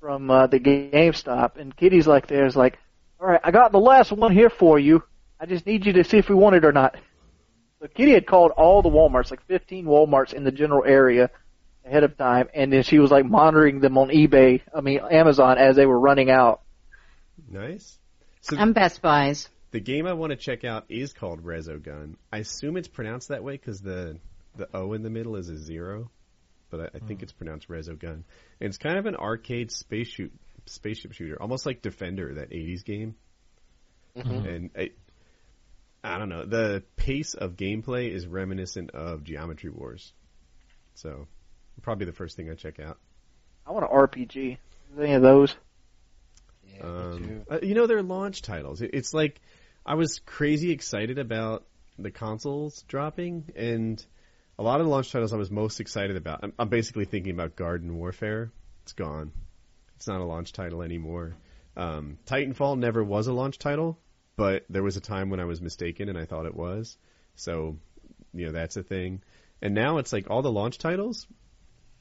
from 0.00 0.30
uh, 0.30 0.46
the 0.46 0.60
GameStop, 0.60 1.56
and 1.58 1.74
Kitty's 1.74 2.06
like, 2.06 2.26
"There's 2.26 2.56
like, 2.56 2.78
all 3.20 3.26
right, 3.26 3.40
I 3.42 3.50
got 3.50 3.72
the 3.72 3.80
last 3.80 4.12
one 4.12 4.32
here 4.32 4.50
for 4.50 4.78
you. 4.78 5.02
I 5.40 5.46
just 5.46 5.66
need 5.66 5.86
you 5.86 5.94
to 5.94 6.04
see 6.04 6.18
if 6.18 6.28
we 6.28 6.34
want 6.34 6.56
it 6.56 6.64
or 6.64 6.72
not." 6.72 6.96
So 7.80 7.86
Kitty 7.88 8.12
had 8.12 8.26
called 8.26 8.50
all 8.52 8.82
the 8.82 8.88
WalMarts, 8.90 9.30
like 9.30 9.42
15 9.46 9.86
WalMarts 9.86 10.32
in 10.34 10.42
the 10.44 10.50
general 10.50 10.84
area 10.84 11.30
ahead 11.86 12.02
of 12.02 12.18
time, 12.18 12.48
and 12.52 12.72
then 12.72 12.82
she 12.82 12.98
was 12.98 13.10
like 13.10 13.24
monitoring 13.24 13.80
them 13.80 13.96
on 13.96 14.08
eBay, 14.08 14.60
I 14.74 14.80
mean 14.82 15.00
Amazon, 15.10 15.56
as 15.58 15.76
they 15.76 15.86
were 15.86 15.98
running 15.98 16.28
out. 16.30 16.60
Nice. 17.50 17.98
So, 18.40 18.56
I'm 18.58 18.72
Best 18.72 19.00
Buys. 19.00 19.48
The 19.70 19.80
game 19.80 20.06
I 20.06 20.14
want 20.14 20.30
to 20.30 20.36
check 20.36 20.64
out 20.64 20.86
is 20.88 21.12
called 21.12 21.44
Resogun. 21.44 22.14
I 22.32 22.38
assume 22.38 22.76
it's 22.76 22.88
pronounced 22.88 23.28
that 23.28 23.42
way 23.44 23.52
because 23.52 23.80
the 23.80 24.18
the 24.56 24.68
O 24.74 24.92
in 24.94 25.02
the 25.02 25.10
middle 25.10 25.36
is 25.36 25.48
a 25.48 25.56
zero, 25.56 26.10
but 26.70 26.80
I, 26.80 26.96
I 26.96 26.98
think 27.06 27.22
it's 27.22 27.32
pronounced 27.32 27.68
Resogun. 27.68 28.12
And 28.12 28.24
it's 28.60 28.78
kind 28.78 28.98
of 28.98 29.06
an 29.06 29.14
arcade 29.16 29.70
space 29.70 30.08
shoot 30.08 30.32
spaceship 30.66 31.12
shooter, 31.12 31.40
almost 31.40 31.66
like 31.66 31.82
Defender, 31.82 32.34
that 32.34 32.50
'80s 32.50 32.84
game. 32.84 33.14
And 34.46 34.70
I, 34.76 34.90
I 36.02 36.18
don't 36.18 36.28
know, 36.28 36.44
the 36.44 36.82
pace 36.96 37.34
of 37.34 37.56
gameplay 37.56 38.10
is 38.10 38.26
reminiscent 38.26 38.90
of 38.90 39.22
Geometry 39.22 39.70
Wars. 39.70 40.12
So, 40.94 41.28
probably 41.82 42.06
the 42.06 42.12
first 42.12 42.36
thing 42.36 42.50
I 42.50 42.54
check 42.54 42.80
out. 42.80 42.98
I 43.66 43.72
want 43.72 43.84
an 43.84 43.96
RPG. 43.96 44.58
Any 44.98 45.12
of 45.12 45.22
those? 45.22 45.54
Yeah, 46.74 46.82
Um, 46.82 47.42
uh, 47.50 47.58
you 47.62 47.74
know, 47.74 47.86
they're 47.86 48.02
launch 48.02 48.42
titles. 48.42 48.82
It, 48.82 48.90
it's 48.94 49.14
like 49.14 49.40
I 49.88 49.94
was 49.94 50.20
crazy 50.26 50.70
excited 50.70 51.18
about 51.18 51.64
the 51.98 52.10
consoles 52.10 52.82
dropping, 52.88 53.50
and 53.56 54.04
a 54.58 54.62
lot 54.62 54.80
of 54.80 54.86
the 54.86 54.90
launch 54.90 55.10
titles 55.10 55.32
I 55.32 55.38
was 55.38 55.50
most 55.50 55.80
excited 55.80 56.14
about. 56.14 56.40
I'm, 56.42 56.52
I'm 56.58 56.68
basically 56.68 57.06
thinking 57.06 57.32
about 57.32 57.56
Garden 57.56 57.96
Warfare. 57.96 58.52
It's 58.82 58.92
gone. 58.92 59.32
It's 59.96 60.06
not 60.06 60.20
a 60.20 60.24
launch 60.24 60.52
title 60.52 60.82
anymore. 60.82 61.36
Um, 61.74 62.18
Titanfall 62.26 62.78
never 62.78 63.02
was 63.02 63.28
a 63.28 63.32
launch 63.32 63.58
title, 63.58 63.98
but 64.36 64.66
there 64.68 64.82
was 64.82 64.98
a 64.98 65.00
time 65.00 65.30
when 65.30 65.40
I 65.40 65.46
was 65.46 65.62
mistaken 65.62 66.10
and 66.10 66.18
I 66.18 66.26
thought 66.26 66.44
it 66.44 66.54
was. 66.54 66.98
So, 67.36 67.78
you 68.34 68.44
know, 68.44 68.52
that's 68.52 68.76
a 68.76 68.82
thing. 68.82 69.22
And 69.62 69.74
now 69.74 69.96
it's 69.96 70.12
like 70.12 70.28
all 70.28 70.42
the 70.42 70.52
launch 70.52 70.76
titles 70.76 71.26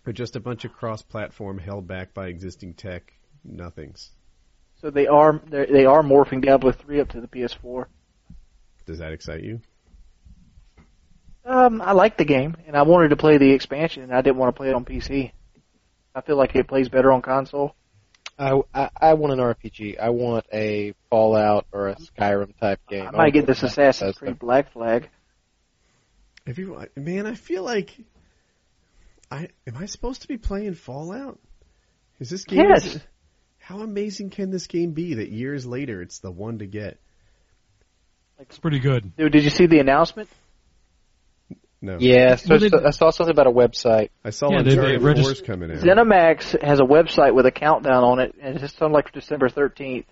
are 0.05 0.11
just 0.11 0.35
a 0.35 0.41
bunch 0.41 0.65
of 0.65 0.73
cross-platform 0.73 1.57
held 1.57 1.87
back 1.87 2.13
by 2.13 2.27
existing 2.27 2.73
tech 2.73 3.13
nothings. 3.45 4.09
So 4.81 4.89
they 4.89 5.07
are 5.07 5.41
they're- 5.47 5.67
morphing 5.67 6.41
Diablo 6.41 6.71
3 6.71 6.99
up 7.01 7.09
to 7.09 7.21
the 7.21 7.27
PS4. 7.27 7.87
Does 8.85 8.99
that 8.99 9.11
excite 9.11 9.43
you? 9.43 9.59
Um, 11.43 11.81
I 11.81 11.93
like 11.93 12.17
the 12.17 12.25
game, 12.25 12.57
and 12.67 12.75
I 12.75 12.81
wanted 12.83 13.09
to 13.09 13.15
play 13.15 13.37
the 13.37 13.51
expansion, 13.51 14.03
and 14.03 14.13
I 14.13 14.21
didn't 14.21 14.37
want 14.37 14.53
to 14.53 14.57
play 14.57 14.69
it 14.69 14.75
on 14.75 14.83
PC. 14.83 15.31
I 16.13 16.21
feel 16.21 16.35
like 16.35 16.55
it 16.55 16.67
plays 16.67 16.89
better 16.89 17.11
on 17.11 17.21
console. 17.21 17.75
I, 18.37 18.61
I, 18.73 18.89
I 18.99 19.13
want 19.13 19.33
an 19.33 19.39
RPG. 19.39 19.99
I 19.99 20.09
want 20.09 20.45
a 20.53 20.93
Fallout 21.09 21.65
or 21.71 21.89
a 21.89 21.95
Skyrim 21.95 22.57
type 22.59 22.79
game. 22.87 23.07
I 23.07 23.11
might 23.11 23.33
get 23.33 23.47
this 23.47 23.63
Assassin's 23.63 24.11
Bethesda. 24.11 24.25
Creed 24.25 24.39
Black 24.39 24.73
Flag. 24.73 25.09
If 26.45 26.57
you, 26.57 26.85
man, 26.95 27.25
I 27.25 27.35
feel 27.35 27.63
like 27.63 27.91
I 29.31 29.49
am 29.65 29.77
I 29.77 29.85
supposed 29.85 30.21
to 30.21 30.27
be 30.27 30.37
playing 30.37 30.75
Fallout? 30.75 31.39
Is 32.19 32.29
this 32.29 32.45
game? 32.45 32.59
Yes. 32.59 32.99
How 33.67 33.81
amazing 33.81 34.29
can 34.29 34.49
this 34.49 34.65
game 34.67 34.91
be 34.91 35.15
that 35.15 35.27
years 35.29 35.65
later 35.65 36.01
it's 36.01 36.19
the 36.19 36.31
one 36.31 36.59
to 36.59 36.65
get? 36.65 36.99
It's 38.39 38.57
pretty 38.57 38.79
good. 38.79 39.13
Dude, 39.17 39.33
did 39.33 39.43
you 39.43 39.49
see 39.49 39.65
the 39.65 39.79
announcement? 39.79 40.29
No. 41.81 41.97
Yeah, 41.99 42.37
so 42.37 42.55
Well, 42.55 42.59
they- 42.69 42.87
I 42.87 42.91
saw 42.91 43.09
something 43.09 43.33
about 43.33 43.47
a 43.47 43.51
website. 43.51 44.11
I 44.23 44.29
saw 44.29 44.49
Yeah, 44.51 44.61
they- 44.61 44.69
Uncharted 44.71 45.01
they 45.01 45.05
regis- 45.05 45.27
4's 45.27 45.41
coming 45.41 45.69
out. 45.71 45.79
ZeniMax 45.79 46.61
has 46.61 46.79
a 46.79 46.83
website 46.83 47.35
with 47.35 47.45
a 47.45 47.51
countdown 47.51 48.05
on 48.05 48.19
it, 48.19 48.35
and 48.39 48.53
it's 48.55 48.61
just 48.61 48.81
on 48.81 48.93
like 48.93 49.11
December 49.11 49.49
13th. 49.49 50.05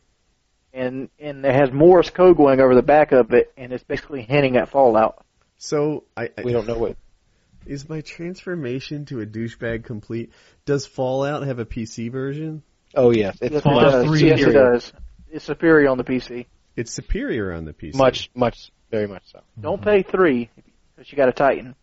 And 0.74 1.08
and 1.18 1.46
it 1.46 1.56
has 1.56 1.72
Morse 1.72 2.10
code 2.10 2.36
going 2.36 2.60
over 2.60 2.76
the 2.76 2.84
back 2.84 3.14
of 3.14 3.32
it, 3.32 3.54
and 3.56 3.72
it's 3.72 3.86
basically 3.86 4.24
hinting 4.24 4.58
at 4.58 4.68
Fallout. 4.68 5.24
so 5.58 6.04
I, 6.18 6.30
I 6.38 6.42
We 6.44 6.52
don't 6.52 6.68
know 6.68 6.78
what. 6.78 6.98
is 7.66 7.88
my 7.88 8.02
transformation 8.02 9.06
to 9.06 9.22
a 9.22 9.26
douchebag 9.26 9.86
complete? 9.86 10.34
Does 10.66 10.86
Fallout 10.86 11.44
have 11.48 11.60
a 11.60 11.66
PC 11.66 12.12
version? 12.12 12.62
Oh 12.96 13.12
yes, 13.12 13.38
it's 13.42 13.54
Yes, 13.54 13.60
it 13.60 13.64
Fallout 13.64 13.92
does. 13.92 14.06
3 14.06 14.20
Yes, 14.22 14.40
it 14.40 14.44
superior. 14.44 14.72
does. 14.72 14.94
It's 15.32 15.46
superior 15.46 15.90
on 15.90 15.98
the 15.98 16.04
PC. 16.04 16.46
It's 16.76 16.92
superior 16.94 17.54
on 17.54 17.66
the 17.66 17.74
PC. 17.74 17.96
much, 17.96 18.30
much, 18.36 18.72
very 18.92 19.08
much 19.08 19.24
so. 19.32 19.42
Don't 19.60 19.82
pay 19.82 20.02
three 20.04 20.50
because 20.96 21.12
you 21.12 21.18
got 21.18 21.30
a 21.30 21.34
Titan, 21.34 21.76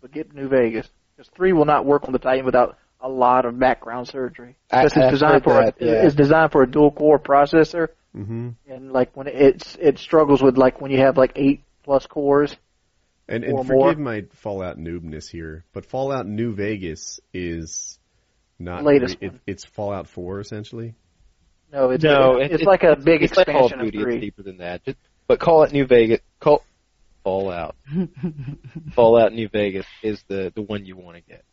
but 0.00 0.12
get 0.12 0.34
New 0.34 0.48
Vegas 0.48 0.88
because 1.16 1.30
three 1.36 1.52
will 1.52 1.64
not 1.64 1.84
work 1.84 2.04
on 2.06 2.12
the 2.12 2.18
Titan 2.18 2.44
without 2.44 2.76
a 3.00 3.08
lot 3.08 3.44
of 3.46 3.58
background 3.58 4.08
surgery. 4.08 4.56
Because 4.70 4.92
it's 4.96 5.10
designed 5.10 5.44
for 5.44 5.54
that, 5.54 5.80
a, 5.80 5.84
yeah. 5.84 6.06
it's 6.06 6.14
designed 6.14 6.52
for 6.52 6.62
a 6.62 6.70
dual 6.70 6.90
core 6.90 7.18
processor, 7.18 7.88
hmm 8.14 8.50
and 8.68 8.92
like 8.92 9.16
when 9.16 9.26
it's 9.28 9.76
it 9.80 9.98
struggles 9.98 10.42
with 10.42 10.58
like 10.58 10.80
when 10.80 10.90
you 10.90 10.98
have 10.98 11.16
like 11.16 11.32
eight 11.36 11.62
plus 11.84 12.06
cores. 12.06 12.56
And, 13.28 13.44
Or 13.44 13.60
and 13.60 13.68
more. 13.68 13.86
forgive 13.90 14.00
my 14.00 14.24
Fallout 14.32 14.76
noobness 14.76 15.28
here, 15.30 15.64
but 15.72 15.86
Fallout 15.86 16.26
New 16.26 16.52
Vegas 16.52 17.20
is 17.32 17.99
not 18.60 18.84
Latest 18.84 19.16
it, 19.20 19.32
one. 19.32 19.40
it's 19.46 19.64
Fallout 19.64 20.06
4 20.06 20.40
essentially. 20.40 20.94
No, 21.72 21.90
it's 21.90 22.04
No, 22.04 22.36
it's, 22.36 22.54
it- 22.62 22.66
like 22.66 22.82
a 22.84 22.96
big 22.96 23.22
it's 23.22 23.36
like 23.36 23.46
Call 23.46 23.66
of 23.66 23.72
expansion 23.72 23.86
of 23.86 23.92
Duty. 23.92 24.14
It's 24.16 24.20
deeper 24.20 24.42
than 24.42 24.58
that. 24.58 24.84
Just, 24.84 24.98
but 25.26 25.38
call 25.40 25.62
it 25.64 25.72
New 25.72 25.86
Vegas. 25.86 26.20
Call 26.40 26.62
Fallout. 27.24 27.76
Fallout 28.94 29.32
New 29.32 29.48
Vegas 29.48 29.86
is 30.02 30.22
the 30.28 30.52
the 30.54 30.62
one 30.62 30.84
you 30.84 30.96
want 30.96 31.16
to 31.16 31.22
get. 31.22 31.44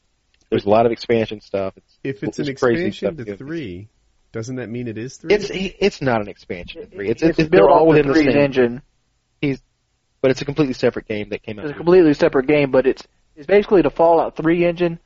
There's 0.49 0.65
a 0.65 0.69
lot 0.69 0.85
of 0.85 0.91
expansion 0.91 1.41
stuff. 1.41 1.73
It's 1.77 1.99
If 2.03 2.23
it's 2.23 2.39
an 2.39 2.45
crazy 2.55 2.85
expansion 2.85 3.15
stuff 3.15 3.25
to 3.25 3.31
you- 3.31 3.37
three, 3.37 3.87
doesn't 4.31 4.55
that 4.57 4.69
mean 4.69 4.87
it 4.87 4.97
is 4.97 5.17
three? 5.17 5.33
It's 5.33 5.49
it's 5.51 6.01
not 6.01 6.21
an 6.21 6.27
expansion 6.29 6.81
to 6.81 6.87
three. 6.87 7.09
It's 7.09 7.21
it's, 7.21 7.37
it's, 7.39 7.49
built 7.49 7.69
all 7.69 7.87
off 7.89 7.95
the 7.95 8.07
within 8.07 8.25
the 8.25 8.31
same, 8.31 8.37
engine. 8.41 8.81
He's, 9.41 9.61
but 10.21 10.31
it's 10.31 10.41
a 10.41 10.45
completely 10.45 10.73
separate 10.73 11.07
game 11.07 11.29
that 11.29 11.43
came 11.43 11.59
out. 11.59 11.65
It's 11.65 11.73
a 11.73 11.77
completely 11.77 12.13
separate 12.13 12.47
game, 12.47 12.71
but 12.71 12.87
it's 12.87 13.03
it's 13.35 13.45
basically 13.45 13.83
the 13.83 13.91
Fallout 13.91 14.35
3 14.35 14.65
engine, 14.65 14.99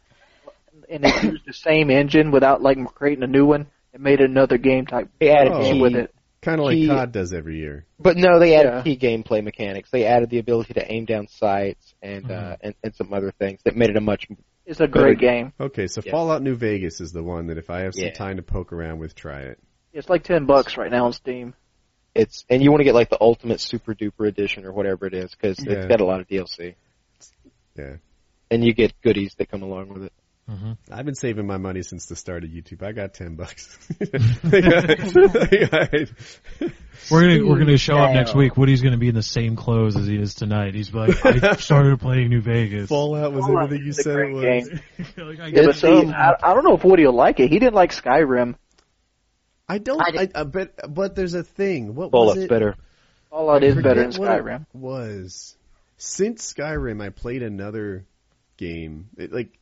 and 0.92 1.04
they 1.04 1.22
used 1.24 1.46
the 1.46 1.54
same 1.54 1.90
engine 1.90 2.30
without 2.32 2.62
like 2.62 2.78
creating 2.94 3.24
a 3.24 3.28
new 3.28 3.46
one. 3.46 3.68
and 3.94 4.02
made 4.04 4.22
another 4.22 4.58
game 4.58 4.86
type 4.86 5.10
They 5.20 5.32
added 5.32 5.52
Oh. 5.54 5.62
game 5.64 5.74
key, 5.76 5.82
with 5.82 5.96
it. 5.96 6.16
kind 6.42 6.60
of 6.62 6.66
like 6.66 6.78
he- 6.78 6.88
COD 6.88 7.12
does 7.12 7.34
every 7.34 7.58
year. 7.58 7.86
but 8.00 8.16
no, 8.16 8.40
they 8.40 8.56
added 8.56 8.70
Yeah. 8.70 8.82
key 8.84 8.98
gameplay 8.98 9.44
mechanics. 9.44 9.90
They 9.92 10.06
added 10.06 10.30
the 10.30 10.38
ability 10.40 10.76
to 10.76 10.90
aim 10.92 11.04
down 11.06 11.28
sights 11.28 11.94
and 12.02 12.26
uh, 12.32 12.34
Mm-hmm. 12.34 12.54
and, 12.68 12.76
and 12.84 12.96
some 12.96 13.12
other 13.14 13.32
things 13.32 13.60
that 13.66 13.76
made 13.76 13.90
it 13.90 13.98
a 13.98 14.02
much. 14.02 14.28
It's 14.66 14.80
a 14.80 14.88
great 14.88 15.20
game. 15.20 15.52
Okay, 15.60 15.88
so 15.88 16.02
Yeah. 16.06 16.12
Fallout 16.12 16.42
New 16.42 16.56
Vegas 16.56 17.02
is 17.02 17.12
the 17.12 17.22
one 17.24 17.48
that 17.48 17.58
if 17.58 17.70
I 17.70 17.82
have 17.82 17.94
some 17.96 18.06
Yeah. 18.06 18.14
time 18.14 18.38
to 18.38 18.44
poke 18.44 18.72
around 18.72 19.00
with, 19.00 19.14
try 19.16 19.42
it. 19.42 19.60
It's 19.92 20.08
like 20.10 20.24
ten 20.24 20.46
bucks 20.46 20.78
right 20.78 20.90
now 20.92 21.06
on 21.08 21.12
Steam. 21.14 21.54
It's 22.16 22.46
and 22.50 22.64
you 22.64 22.72
want 22.72 22.80
to 22.80 22.86
get 22.86 22.94
like 22.96 23.10
the 23.10 23.18
ultimate 23.22 23.60
super 23.60 23.94
duper 23.94 24.26
edition 24.28 24.66
or 24.66 24.72
whatever 24.72 25.06
it 25.06 25.14
is 25.14 25.32
because 25.32 25.60
Yeah. 25.66 25.74
it's 25.74 25.88
got 25.88 26.00
a 26.00 26.06
lot 26.06 26.22
of 26.22 26.28
DLC 26.30 26.76
Yeah. 27.78 27.96
and 28.50 28.64
you 28.64 28.74
get 28.74 28.94
goodies 29.02 29.34
that 29.38 29.50
come 29.50 29.64
along 29.64 29.90
with 29.90 30.04
it. 30.04 30.14
Mm-hmm. 30.52 30.72
I've 30.92 31.06
been 31.06 31.16
saving 31.16 31.48
my 31.48 31.58
money 31.58 31.82
since 31.82 32.08
the 32.08 32.16
start 32.18 32.44
of 32.44 32.50
YouTube. 32.50 32.84
I 32.84 32.92
got 32.92 33.14
ten 33.14 33.36
bucks. 33.36 33.78
We're 37.10 37.22
gonna 37.22 37.46
we're 37.48 37.58
gonna 37.60 37.78
show 37.78 37.96
up 37.98 38.14
next 38.14 38.36
week. 38.36 38.56
Woody's 38.58 38.82
gonna 38.82 38.98
be 38.98 39.08
in 39.10 39.16
the 39.16 39.24
same 39.24 39.56
clothes 39.56 39.98
as 39.98 40.06
he 40.08 40.18
is 40.18 40.36
tonight. 40.36 40.76
He's 40.76 40.94
like, 40.94 41.26
I 41.26 41.56
started 41.58 42.00
playing 42.00 42.30
New 42.30 42.42
Vegas. 42.42 42.90
Fallout 42.90 43.34
was 43.34 43.46
Fallout 43.46 43.64
everything 43.66 43.86
you 43.86 43.90
is 43.92 44.00
a 44.00 44.04
said 44.04 44.20
it 44.20 44.34
was. 44.34 44.44
game. 44.44 44.80
Like, 45.18 45.40
I 45.40 45.48
Yeah, 45.48 45.52
get 45.52 45.66
but 45.66 45.76
it. 45.76 45.80
see, 45.80 46.12
I, 46.12 46.34
I 46.44 46.54
don't 46.54 46.64
know 46.64 46.76
if 46.76 46.84
Woody 46.84 47.06
will 47.06 47.14
like 47.14 47.40
it. 47.40 47.50
He 47.50 47.58
didn't 47.60 47.74
like 47.74 47.92
Skyrim. 47.92 48.56
I 49.68 49.78
don't. 49.80 50.00
I 50.02 50.22
I, 50.22 50.24
uh, 50.24 50.28
I 50.36 50.44
bet, 50.44 50.94
but 50.94 51.16
there's 51.16 51.34
a 51.34 51.44
thing. 51.44 51.96
What 51.96 52.12
was 52.12 52.34
Fallout's 52.34 52.42
it? 52.42 52.50
better. 52.50 52.76
Fallout 53.30 53.64
I 53.64 53.68
is 53.68 53.76
better 53.76 54.02
than 54.02 54.12
forget 54.12 54.20
what 54.20 54.38
it 54.38 54.44
Skyrim. 54.44 54.66
Was 54.74 55.56
since 55.98 56.54
Skyrim, 56.54 57.02
I 57.04 57.10
played 57.10 57.42
another 57.42 58.06
game. 58.58 59.10
It, 59.18 59.32
like 59.34 59.58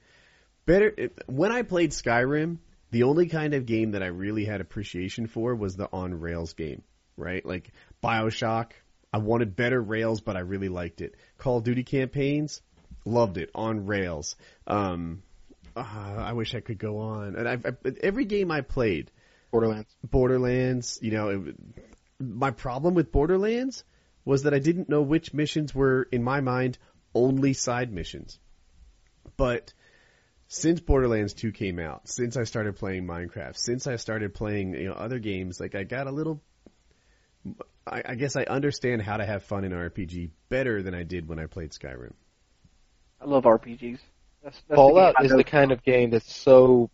better 0.65 1.11
when 1.27 1.51
I 1.51 1.63
played 1.63 1.91
Skyrim. 1.91 2.57
The 2.91 3.03
only 3.03 3.27
kind 3.27 3.53
of 3.53 3.67
game 3.67 3.91
that 3.91 4.01
I 4.01 4.07
really 4.07 4.45
had 4.45 4.61
appreciation 4.61 5.27
for 5.27 5.53
was 5.53 5.75
the 5.75 5.87
on 5.93 6.19
rails 6.19 6.53
game, 6.53 6.81
right? 7.17 7.45
Like 7.45 7.71
Bioshock. 8.03 8.71
I 9.13 9.19
wanted 9.19 9.55
better 9.55 9.79
rails, 9.79 10.21
but 10.21 10.35
I 10.35 10.39
really 10.39 10.69
liked 10.69 11.01
it. 11.01 11.15
Call 11.37 11.57
of 11.57 11.63
Duty 11.63 11.83
campaigns, 11.83 12.63
loved 13.05 13.37
it 13.37 13.51
on 13.53 13.85
rails. 13.85 14.35
Um, 14.65 15.21
uh, 15.75 15.81
I 15.83 16.33
wish 16.33 16.55
I 16.55 16.61
could 16.61 16.77
go 16.77 16.97
on. 16.97 17.35
And 17.35 17.47
I, 17.47 17.53
I, 17.53 17.91
every 18.01 18.25
game 18.25 18.51
I 18.51 18.61
played, 18.61 19.11
Borderlands. 19.51 19.95
Borderlands, 20.03 20.99
you 21.01 21.11
know, 21.11 21.29
it, 21.29 21.55
my 22.19 22.51
problem 22.51 22.93
with 22.93 23.11
Borderlands 23.11 23.83
was 24.25 24.43
that 24.43 24.53
I 24.53 24.59
didn't 24.59 24.89
know 24.89 25.01
which 25.01 25.33
missions 25.33 25.73
were, 25.73 26.07
in 26.11 26.23
my 26.23 26.41
mind, 26.41 26.77
only 27.15 27.53
side 27.53 27.91
missions. 27.91 28.39
But 29.37 29.73
since 30.49 30.79
Borderlands 30.79 31.33
2 31.35 31.51
came 31.51 31.77
out, 31.77 32.09
since 32.09 32.35
I 32.35 32.43
started 32.43 32.75
playing 32.75 33.05
Minecraft, 33.05 33.55
since 33.55 33.85
I 33.85 33.97
started 33.97 34.33
playing, 34.33 34.73
you 34.73 34.89
know, 34.89 34.93
other 34.93 35.19
games, 35.19 35.59
like 35.59 35.75
I 35.75 35.83
got 35.83 36.07
a 36.07 36.11
little, 36.11 36.41
I, 37.85 38.01
I 38.03 38.15
guess 38.15 38.35
I 38.35 38.43
understand 38.43 39.03
how 39.03 39.17
to 39.17 39.25
have 39.25 39.43
fun 39.43 39.63
in 39.63 39.71
RPG 39.71 40.31
better 40.49 40.81
than 40.81 40.95
I 40.95 41.03
did 41.03 41.29
when 41.29 41.37
I 41.37 41.45
played 41.45 41.69
Skyrim. 41.69 42.13
I 43.21 43.25
love 43.25 43.43
RPGs. 43.43 43.99
That's, 44.43 44.59
that's 44.67 44.75
Fallout 44.75 45.15
the 45.19 45.25
is 45.25 45.31
the 45.31 45.43
kind 45.43 45.71
of 45.71 45.83
game 45.83 46.09
that's 46.09 46.33
so, 46.33 46.89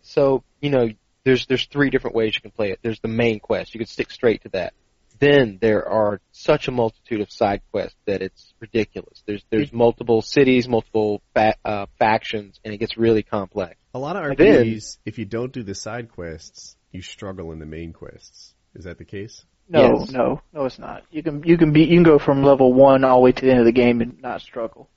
so 0.00 0.42
you 0.62 0.70
know, 0.70 0.88
there's 1.24 1.44
there's 1.46 1.66
three 1.66 1.90
different 1.90 2.16
ways 2.16 2.34
you 2.34 2.40
can 2.40 2.50
play 2.50 2.70
it. 2.70 2.78
There's 2.80 3.00
the 3.00 3.08
main 3.08 3.40
quest. 3.40 3.74
You 3.74 3.78
can 3.78 3.88
stick 3.88 4.10
straight 4.10 4.42
to 4.44 4.48
that. 4.50 4.72
Then 5.20 5.58
there 5.60 5.86
are 5.86 6.20
such 6.32 6.66
a 6.66 6.70
multitude 6.70 7.20
of 7.20 7.30
side 7.30 7.60
quests 7.70 7.96
that 8.06 8.22
it's 8.22 8.54
ridiculous. 8.58 9.22
There's 9.26 9.44
there's 9.50 9.70
multiple 9.72 10.22
cities, 10.22 10.66
multiple 10.66 11.20
fa- 11.34 11.56
uh, 11.64 11.86
factions, 11.98 12.58
and 12.64 12.72
it 12.72 12.78
gets 12.78 12.96
really 12.96 13.22
complex. 13.22 13.76
A 13.94 13.98
lot 13.98 14.16
of 14.16 14.36
Then- 14.38 14.64
RPGs, 14.64 14.98
if 15.04 15.18
you 15.18 15.26
don't 15.26 15.52
do 15.52 15.62
the 15.62 15.74
side 15.74 16.10
quests, 16.10 16.74
you 16.90 17.02
struggle 17.02 17.52
in 17.52 17.58
the 17.58 17.66
main 17.66 17.92
quests. 17.92 18.54
Is 18.74 18.84
that 18.84 18.96
the 18.98 19.04
case? 19.04 19.44
No, 19.68 19.98
Yes. 20.00 20.10
no, 20.10 20.40
no, 20.52 20.64
it's 20.64 20.78
not. 20.78 21.04
You 21.10 21.22
can 21.22 21.42
you 21.44 21.56
can 21.58 21.72
be 21.72 21.82
you 21.82 21.96
can 21.96 22.02
go 22.02 22.18
from 22.18 22.42
level 22.42 22.72
one 22.72 23.04
all 23.04 23.16
the 23.18 23.20
way 23.22 23.32
to 23.32 23.44
the 23.44 23.50
end 23.50 23.60
of 23.60 23.66
the 23.66 23.72
game 23.72 24.00
and 24.00 24.20
not 24.22 24.40
struggle. 24.40 24.88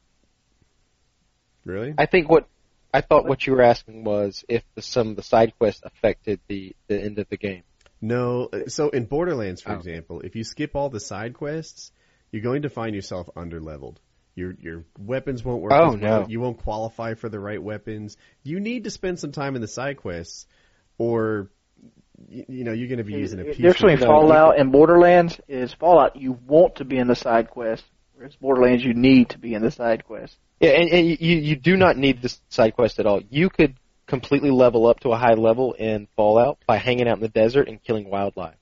Really? 1.65 1.93
I 1.97 2.05
think 2.05 2.29
what 2.29 2.47
I 2.93 3.01
thought 3.01 3.25
what 3.25 3.45
you 3.45 3.53
were 3.53 3.61
asking 3.61 4.03
was 4.03 4.43
if 4.47 4.63
the, 4.75 4.81
some 4.81 5.09
of 5.09 5.15
the 5.15 5.23
side 5.23 5.53
quests 5.57 5.81
affected 5.83 6.39
the 6.47 6.75
the 6.87 6.99
end 7.01 7.19
of 7.19 7.27
the 7.29 7.37
game. 7.37 7.63
No. 8.03 8.49
uh, 8.51 8.67
So 8.67 8.89
in 8.89 9.05
Borderlands, 9.05 9.61
for 9.61 9.71
Oh. 9.71 9.75
example, 9.75 10.21
if 10.21 10.35
you 10.35 10.43
skip 10.43 10.75
all 10.75 10.89
the 10.89 10.99
side 10.99 11.33
quests, 11.33 11.91
you're 12.31 12.41
going 12.43 12.63
to 12.63 12.69
find 12.69 12.93
yourself 12.93 13.29
underleveled. 13.35 13.97
Your 14.35 14.53
your 14.59 14.83
weapons 14.99 15.43
won't 15.45 15.61
work. 15.61 15.71
Oh, 15.73 15.93
as 15.93 16.01
well. 16.01 16.21
no. 16.21 16.27
You 16.27 16.39
won't 16.41 16.57
qualify 16.57 17.13
for 17.13 17.29
the 17.29 17.39
right 17.39 17.61
weapons. 17.61 18.17
You 18.43 18.59
need 18.59 18.83
to 18.85 18.89
spend 18.89 19.19
some 19.19 19.31
time 19.31 19.55
in 19.55 19.61
the 19.61 19.67
side 19.67 19.97
quests, 19.97 20.47
or 20.97 21.49
you, 22.27 22.43
you 22.49 22.63
know 22.63 22.73
you're 22.73 22.87
going 22.87 22.97
to 22.97 23.03
be 23.03 23.13
using 23.13 23.39
a 23.39 23.43
The 23.43 23.49
piece. 23.49 23.57
difference 23.57 23.99
between 24.01 24.07
Fallout 24.07 24.59
and 24.59 24.71
Borderlands 24.71 25.39
is 25.47 25.71
Fallout 25.73 26.15
you 26.15 26.33
want 26.47 26.75
to 26.77 26.85
be 26.85 26.97
in 26.97 27.07
the 27.07 27.15
side 27.15 27.49
quest, 27.51 27.83
whereas 28.15 28.35
Borderlands 28.37 28.83
you 28.83 28.95
need 28.95 29.29
to 29.29 29.37
be 29.37 29.53
in 29.53 29.61
the 29.61 29.71
side 29.71 30.03
quest. 30.03 30.35
Yeah, 30.59 30.71
and, 30.71 30.89
and 30.89 31.07
you 31.07 31.37
you 31.37 31.55
do 31.55 31.77
not 31.77 31.97
need 31.97 32.21
the 32.23 32.35
side 32.49 32.73
quest 32.73 32.99
at 32.99 33.05
all. 33.05 33.21
You 33.29 33.49
could 33.49 33.75
completely 34.13 34.51
level 34.51 34.85
up 34.87 34.99
to 35.01 35.09
a 35.09 35.17
high 35.17 35.33
level 35.33 35.73
in 35.73 36.07
Fallout 36.15 36.59
by 36.67 36.77
hanging 36.77 37.07
out 37.07 37.15
in 37.17 37.21
the 37.21 37.27
desert 37.29 37.67
and 37.67 37.83
killing 37.83 38.09
wildlife. 38.09 38.55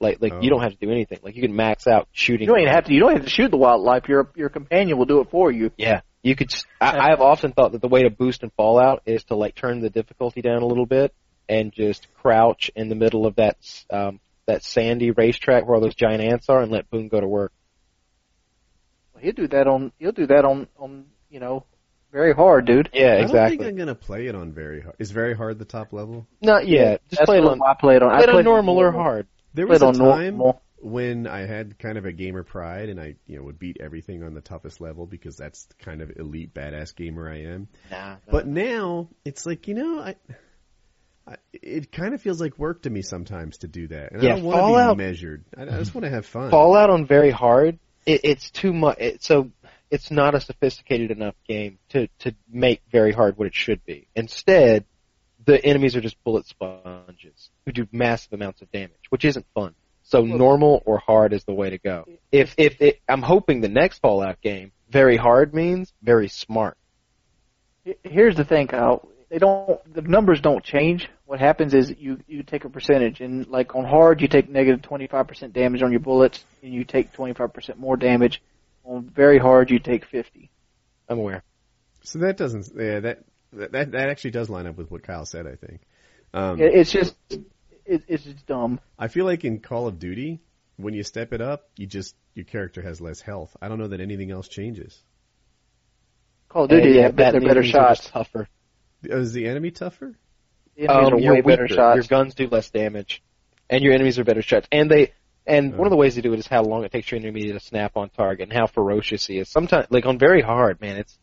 Like 0.00 0.18
like 0.22 0.32
Oh. 0.32 0.40
you 0.40 0.48
don't 0.50 0.62
have 0.62 0.72
to 0.72 0.78
do 0.86 0.90
anything. 0.90 1.18
Like 1.22 1.36
you 1.36 1.42
can 1.42 1.54
max 1.54 1.86
out 1.86 2.08
shooting. 2.12 2.46
You 2.48 2.54
don't 2.54 2.60
even 2.62 2.72
have 2.72 2.84
to 2.86 2.92
you 2.94 3.00
don't 3.00 3.12
have 3.12 3.24
to 3.24 3.30
shoot 3.30 3.50
the 3.50 3.56
wildlife. 3.58 4.08
Your 4.08 4.30
your 4.34 4.48
companion 4.48 4.96
will 4.98 5.04
do 5.04 5.20
it 5.20 5.30
for 5.30 5.52
you. 5.52 5.70
Yeah, 5.76 6.00
you 6.22 6.34
could. 6.34 6.50
s- 6.52 6.64
I, 6.80 6.98
I 6.98 7.10
have 7.10 7.20
often 7.20 7.52
thought 7.52 7.72
that 7.72 7.82
the 7.82 7.88
way 7.88 8.02
to 8.02 8.10
boost 8.10 8.42
in 8.42 8.50
Fallout 8.56 9.02
is 9.06 9.22
to 9.24 9.36
like 9.36 9.54
turn 9.54 9.80
the 9.80 9.90
difficulty 9.90 10.40
down 10.40 10.62
a 10.62 10.66
little 10.66 10.86
bit 10.86 11.14
and 11.48 11.72
just 11.72 12.08
crouch 12.22 12.70
in 12.74 12.88
the 12.88 12.94
middle 12.96 13.26
of 13.26 13.36
that 13.36 13.58
um, 13.90 14.18
that 14.46 14.64
sandy 14.64 15.10
racetrack 15.12 15.66
where 15.66 15.74
all 15.76 15.80
those 15.82 15.94
giant 15.94 16.20
ants 16.22 16.48
are, 16.48 16.60
and 16.62 16.72
let 16.72 16.90
Boone 16.90 17.08
go 17.08 17.20
to 17.20 17.28
work. 17.28 17.52
He'll 19.20 19.32
do 19.32 19.46
that 19.48 19.68
on 19.68 19.92
he'll 20.00 20.10
do 20.10 20.26
that 20.26 20.44
on 20.44 20.66
on 20.78 21.04
you 21.30 21.38
know 21.38 21.64
very 22.12 22.34
hard, 22.34 22.66
dude. 22.66 22.90
Yeah, 22.92 23.14
exactly. 23.14 23.38
I 23.38 23.48
don't 23.48 23.58
think 23.58 23.62
I'm 23.70 23.76
going 23.76 23.88
to 23.88 23.94
play 23.94 24.26
it 24.26 24.34
on 24.34 24.52
very 24.52 24.82
hard. 24.82 24.96
Is 24.98 25.10
very 25.10 25.34
hard 25.34 25.58
the 25.58 25.64
top 25.64 25.92
level? 25.92 26.26
Not 26.40 26.68
yet. 26.68 27.00
Just 27.08 27.20
That's 27.20 27.26
play 27.28 27.38
it 27.38 27.44
on, 27.44 27.60
I 27.62 27.74
played 27.74 28.02
on. 28.02 28.10
I 28.10 28.16
play 28.16 28.24
it 28.24 28.28
on 28.28 28.34
played 28.36 28.44
normal 28.44 28.78
or 28.78 28.92
hard. 28.92 29.26
There 29.54 29.66
was 29.66 29.82
a 29.82 29.92
time 29.92 30.36
normal. 30.38 30.62
when 30.80 31.26
I 31.26 31.46
had 31.46 31.78
kind 31.78 31.98
of 31.98 32.04
a 32.04 32.12
gamer 32.12 32.42
pride 32.42 32.88
and 32.88 33.00
I, 33.00 33.16
you 33.26 33.36
know, 33.38 33.44
would 33.44 33.58
beat 33.58 33.78
everything 33.80 34.22
on 34.22 34.34
the 34.34 34.40
toughest 34.40 34.80
level 34.80 35.06
because 35.06 35.36
that's 35.36 35.64
the 35.64 35.74
kind 35.84 36.00
of 36.02 36.12
elite 36.16 36.54
badass 36.54 36.94
gamer 36.94 37.30
I 37.30 37.42
am. 37.44 37.68
Nah, 37.90 38.16
But 38.30 38.46
now 38.46 39.08
it's 39.24 39.46
like, 39.46 39.68
you 39.68 39.74
know, 39.74 40.00
I, 40.00 40.16
I 41.26 41.36
it 41.52 41.92
kind 41.92 42.14
of 42.14 42.20
feels 42.22 42.40
like 42.40 42.58
work 42.58 42.82
to 42.82 42.90
me 42.90 43.02
sometimes 43.02 43.58
to 43.58 43.68
do 43.68 43.88
that. 43.88 44.12
And 44.12 44.22
Yeah, 44.22 44.32
I 44.32 44.36
don't 44.36 44.44
want 44.44 44.56
to 44.56 44.60
Fallout- 44.62 44.96
be 44.98 45.04
measured. 45.04 45.44
I, 45.56 45.62
I 45.62 45.78
just 45.78 45.94
want 45.94 46.04
to 46.04 46.10
have 46.10 46.26
fun. 46.26 46.50
Fallout 46.50 46.90
on 46.90 47.06
very 47.06 47.30
hard, 47.30 47.78
it, 48.06 48.22
it's 48.24 48.50
too 48.50 48.72
much. 48.72 48.98
It, 48.98 49.22
so 49.22 49.50
it's 49.92 50.10
not 50.10 50.34
a 50.34 50.40
sophisticated 50.40 51.10
enough 51.10 51.34
game 51.46 51.78
to 51.90 52.08
to 52.20 52.34
make 52.50 52.80
very 52.90 53.12
hard 53.12 53.36
what 53.36 53.46
it 53.46 53.54
should 53.54 53.84
be. 53.84 54.08
Instead, 54.16 54.86
the 55.44 55.62
enemies 55.64 55.94
are 55.94 56.00
just 56.00 56.16
bullet 56.24 56.46
sponges 56.46 57.50
who 57.66 57.72
do 57.72 57.86
massive 57.92 58.32
amounts 58.32 58.62
of 58.62 58.72
damage, 58.72 59.10
which 59.10 59.24
isn't 59.24 59.46
fun. 59.54 59.74
So 60.02 60.22
normal 60.22 60.82
or 60.86 60.98
hard 60.98 61.32
is 61.32 61.44
the 61.44 61.52
way 61.52 61.70
to 61.70 61.78
go. 61.78 62.06
If 62.32 62.54
if 62.56 62.80
it, 62.80 63.00
I'm 63.08 63.22
hoping 63.22 63.60
the 63.60 63.68
next 63.68 63.98
Fallout 63.98 64.40
game, 64.40 64.72
very 64.88 65.16
hard 65.16 65.54
means 65.54 65.92
very 66.02 66.28
smart. 66.28 66.76
Here's 68.02 68.36
the 68.36 68.44
thing, 68.44 68.68
Kyle. 68.68 69.08
They 69.28 69.38
don't. 69.38 69.78
The 69.92 70.02
numbers 70.02 70.40
don't 70.40 70.64
change. 70.64 71.08
What 71.26 71.38
happens 71.38 71.74
is 71.74 71.94
you 71.98 72.18
you 72.26 72.42
take 72.42 72.64
a 72.64 72.70
percentage, 72.70 73.20
and 73.20 73.46
like 73.46 73.74
on 73.74 73.84
hard, 73.84 74.22
you 74.22 74.28
take 74.28 74.48
negative 74.48 74.80
25% 74.80 75.52
damage 75.52 75.82
on 75.82 75.90
your 75.90 76.00
bullets, 76.00 76.44
and 76.62 76.72
you 76.72 76.84
take 76.84 77.12
25% 77.12 77.76
more 77.76 77.96
damage. 77.96 78.42
On 78.84 79.04
very 79.08 79.38
hard, 79.38 79.70
you 79.70 79.78
take 79.78 80.04
50. 80.06 80.50
I'm 81.08 81.18
aware. 81.18 81.42
So 82.02 82.18
that 82.20 82.36
doesn't, 82.36 82.68
yeah, 82.76 83.00
that, 83.00 83.24
that, 83.52 83.92
that 83.92 84.08
actually 84.08 84.32
does 84.32 84.50
line 84.50 84.66
up 84.66 84.76
with 84.76 84.90
what 84.90 85.02
Kyle 85.02 85.24
said, 85.26 85.46
I 85.46 85.54
think. 85.54 85.80
Um, 86.34 86.60
It, 86.60 86.74
it's 86.74 86.90
just 86.90 87.14
it, 87.84 88.02
it's 88.08 88.24
just 88.24 88.46
dumb. 88.46 88.80
I 88.98 89.08
feel 89.08 89.24
like 89.24 89.44
in 89.44 89.60
Call 89.60 89.86
of 89.86 89.98
Duty, 89.98 90.40
when 90.76 90.94
you 90.94 91.02
step 91.04 91.32
it 91.32 91.40
up, 91.40 91.68
you 91.76 91.86
just, 91.86 92.14
your 92.34 92.44
character 92.44 92.82
has 92.82 93.00
less 93.00 93.20
health. 93.20 93.54
I 93.60 93.68
don't 93.68 93.78
know 93.78 93.88
that 93.88 94.00
anything 94.00 94.30
else 94.30 94.48
changes. 94.48 95.00
Call 96.48 96.64
of 96.64 96.70
Duty, 96.70 96.86
And 96.88 96.94
yeah, 96.96 97.02
have 97.02 97.16
that 97.16 97.32
they're 97.32 97.40
better 97.40 97.60
enemies 97.60 97.74
are 97.74 97.88
just 97.90 98.02
shots. 98.02 98.10
tougher. 98.10 98.48
Is 99.04 99.32
the 99.32 99.46
enemy 99.46 99.70
tougher? 99.70 100.14
The 100.76 100.88
Um, 100.88 101.14
are 101.14 101.18
you're 101.20 101.42
better 101.42 101.64
weaker. 101.64 101.74
shots. 101.74 101.96
Your 101.96 102.04
guns 102.04 102.34
do 102.34 102.48
less 102.48 102.70
damage, 102.70 103.22
and 103.68 103.82
your 103.82 103.92
enemies 103.92 104.18
are 104.18 104.24
better 104.24 104.42
shots. 104.42 104.66
And 104.72 104.90
they, 104.90 105.12
and 105.46 105.76
one 105.76 105.86
of 105.86 105.90
the 105.90 105.96
ways 105.96 106.14
to 106.14 106.22
do 106.22 106.32
it 106.32 106.38
is 106.38 106.46
how 106.46 106.62
long 106.62 106.84
it 106.84 106.92
takes 106.92 107.10
your 107.10 107.20
enemy 107.20 107.50
to 107.50 107.60
snap 107.60 107.96
on 107.96 108.10
target 108.10 108.48
and 108.48 108.52
how 108.52 108.66
ferocious 108.66 109.26
he 109.26 109.38
is. 109.38 109.48
Sometimes, 109.48 109.86
like 109.90 110.06
on 110.06 110.18
very 110.18 110.42
hard, 110.42 110.80
man, 110.80 110.98
it's 110.98 111.18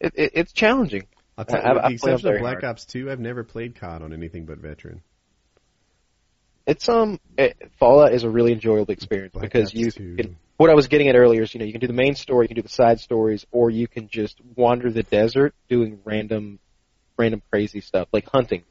it, 0.00 0.12
it, 0.16 0.32
it's 0.34 0.52
challenging. 0.52 1.04
I'll 1.36 1.44
tell 1.44 1.60
you, 1.60 1.66
I, 1.66 1.72
with 1.72 1.84
I, 1.84 1.88
the 1.88 1.94
exception 1.94 2.34
of 2.34 2.40
Black 2.40 2.60
hard. 2.60 2.64
Ops 2.64 2.84
2, 2.84 3.10
I've 3.10 3.20
never 3.20 3.42
played 3.42 3.74
COD 3.74 4.02
on 4.02 4.12
anything 4.12 4.44
but 4.44 4.58
veteran. 4.58 5.02
It's 6.66 6.88
um, 6.88 7.20
it, 7.36 7.70
Fallout 7.78 8.12
is 8.12 8.24
a 8.24 8.30
really 8.30 8.52
enjoyable 8.52 8.92
experience 8.92 9.32
Black 9.32 9.44
because 9.44 9.70
Ops 9.70 9.74
you 9.74 9.90
2. 9.90 10.16
can. 10.16 10.36
What 10.56 10.70
I 10.70 10.74
was 10.74 10.86
getting 10.86 11.08
at 11.08 11.16
earlier 11.16 11.42
is, 11.42 11.52
you 11.52 11.58
know, 11.58 11.66
you 11.66 11.72
can 11.72 11.80
do 11.80 11.88
the 11.88 11.92
main 11.92 12.14
story, 12.14 12.44
you 12.44 12.48
can 12.48 12.54
do 12.54 12.62
the 12.62 12.68
side 12.68 13.00
stories, 13.00 13.44
or 13.50 13.70
you 13.70 13.88
can 13.88 14.08
just 14.08 14.38
wander 14.54 14.90
the 14.90 15.02
desert 15.02 15.52
doing 15.68 15.98
random, 16.04 16.60
random 17.18 17.42
crazy 17.50 17.80
stuff 17.80 18.06
like 18.12 18.28
hunting. 18.32 18.62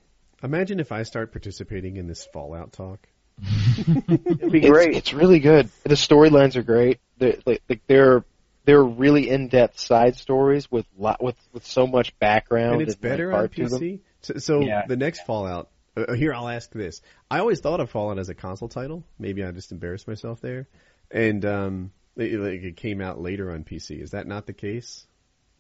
Imagine 0.42 0.80
if 0.80 0.94
I 0.94 1.04
start 1.04 1.34
participating 1.34 1.98
in 1.98 2.08
this 2.08 2.26
Fallout 2.32 2.72
talk. 2.72 3.06
It'd 3.42 4.52
be 4.52 4.60
It's, 4.60 4.70
great. 4.70 4.96
it's 4.96 5.14
really 5.14 5.40
good. 5.40 5.70
The 5.84 5.96
storylines 5.96 6.56
are 6.56 6.64
great. 6.64 7.00
They're, 7.18 7.38
like, 7.46 7.62
like 7.70 7.82
they're 7.88 8.24
they're 8.66 8.84
really 8.84 9.30
in 9.30 9.50
depth 9.50 9.78
side 9.80 10.16
stories 10.16 10.72
with 10.72 10.86
lot 10.98 11.22
with 11.22 11.36
with 11.52 11.66
so 11.66 11.86
much 11.86 12.18
background 12.20 12.74
and 12.74 12.82
it's 12.84 12.92
like, 12.94 13.02
better 13.02 13.32
on 13.32 13.40
part 13.40 13.56
to 13.56 13.68
them. 13.68 13.80
PC. 13.82 14.00
So, 14.22 14.34
so 14.38 14.60
Yeah. 14.62 14.86
the 14.88 14.96
next 14.96 15.26
Fallout. 15.26 15.70
Uh, 15.96 16.14
here, 16.14 16.34
I'll 16.34 16.50
ask 16.50 16.72
this. 16.72 17.02
I 17.30 17.40
always 17.40 17.60
thought 17.60 17.80
of 17.80 17.90
Fallout 17.92 18.18
as 18.18 18.30
a 18.30 18.34
console 18.34 18.70
title. 18.70 19.04
Maybe 19.20 19.44
I 19.44 19.52
just 19.52 19.72
embarrassed 19.72 20.08
myself 20.08 20.42
there. 20.42 20.68
And 21.12 21.46
um, 21.46 21.92
it, 22.16 22.40
like, 22.40 22.64
it 22.64 22.78
came 22.78 23.00
out 23.00 23.22
later 23.22 23.52
on 23.52 23.64
PC. 23.64 24.02
Is 24.02 24.12
that 24.12 24.26
not 24.26 24.46
the 24.48 24.54
case? 24.54 25.06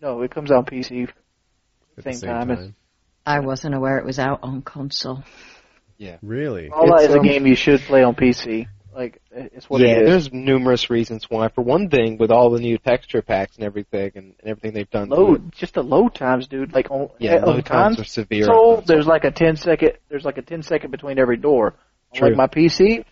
no, 0.02 0.22
it 0.24 0.32
comes 0.32 0.50
out 0.52 0.58
on 0.58 0.66
PC. 0.66 1.08
at 1.98 2.03
Same 2.03 2.14
the 2.14 2.14
same 2.14 2.30
time 2.30 2.48
time. 2.48 2.76
I 3.26 3.40
wasn't 3.42 3.76
aware 3.76 3.98
it 4.00 4.06
was 4.06 4.18
out 4.19 4.40
on 4.43 4.61
console. 4.64 5.24
Really? 6.22 6.69
Fallout 6.69 7.01
It's, 7.01 7.09
is 7.09 7.15
a 7.15 7.19
um, 7.19 7.25
game 7.25 7.48
you 7.48 7.56
should 7.56 7.82
play 7.82 8.03
on 8.03 8.15
PC. 8.15 8.67
Like 8.95 9.22
it's 9.32 9.67
what 9.69 9.82
yeah, 9.82 9.93
it 9.93 10.03
is. 10.03 10.09
there's 10.09 10.33
numerous 10.33 10.90
reasons 10.90 11.25
why. 11.27 11.49
For 11.49 11.64
one 11.64 11.90
thing, 11.90 12.17
with 12.19 12.32
all 12.32 12.51
the 12.51 12.59
new 12.59 12.77
texture 12.77 13.23
packs 13.23 13.56
and 13.56 13.65
everything, 13.65 14.11
and, 14.15 14.35
and 14.40 14.49
everything 14.49 14.73
they've 14.73 14.90
done. 14.90 15.09
to 15.09 15.15
it, 15.15 15.17
Load 15.17 15.51
just 15.53 15.73
the 15.73 15.83
load 15.83 16.14
times, 16.14 16.48
dude. 16.48 16.73
Like 16.73 16.91
on 16.91 17.09
yeah, 17.17 17.38
on 17.38 17.56
load 17.56 17.65
times 17.65 17.99
are 17.99 18.03
severe. 18.03 18.45
console, 18.45 18.83
there's 18.85 19.07
like 19.07 19.23
a 19.23 19.32
10 19.32 19.56
second. 19.56 19.93
There's 20.09 20.25
like 20.25 20.38
a 20.38 20.43
10 20.43 20.61
second 20.61 20.91
between 20.91 21.17
every 21.17 21.38
door. 21.38 21.73
True. 22.14 22.30
Like 22.30 22.38
my 22.38 22.48
PC, 22.48 23.03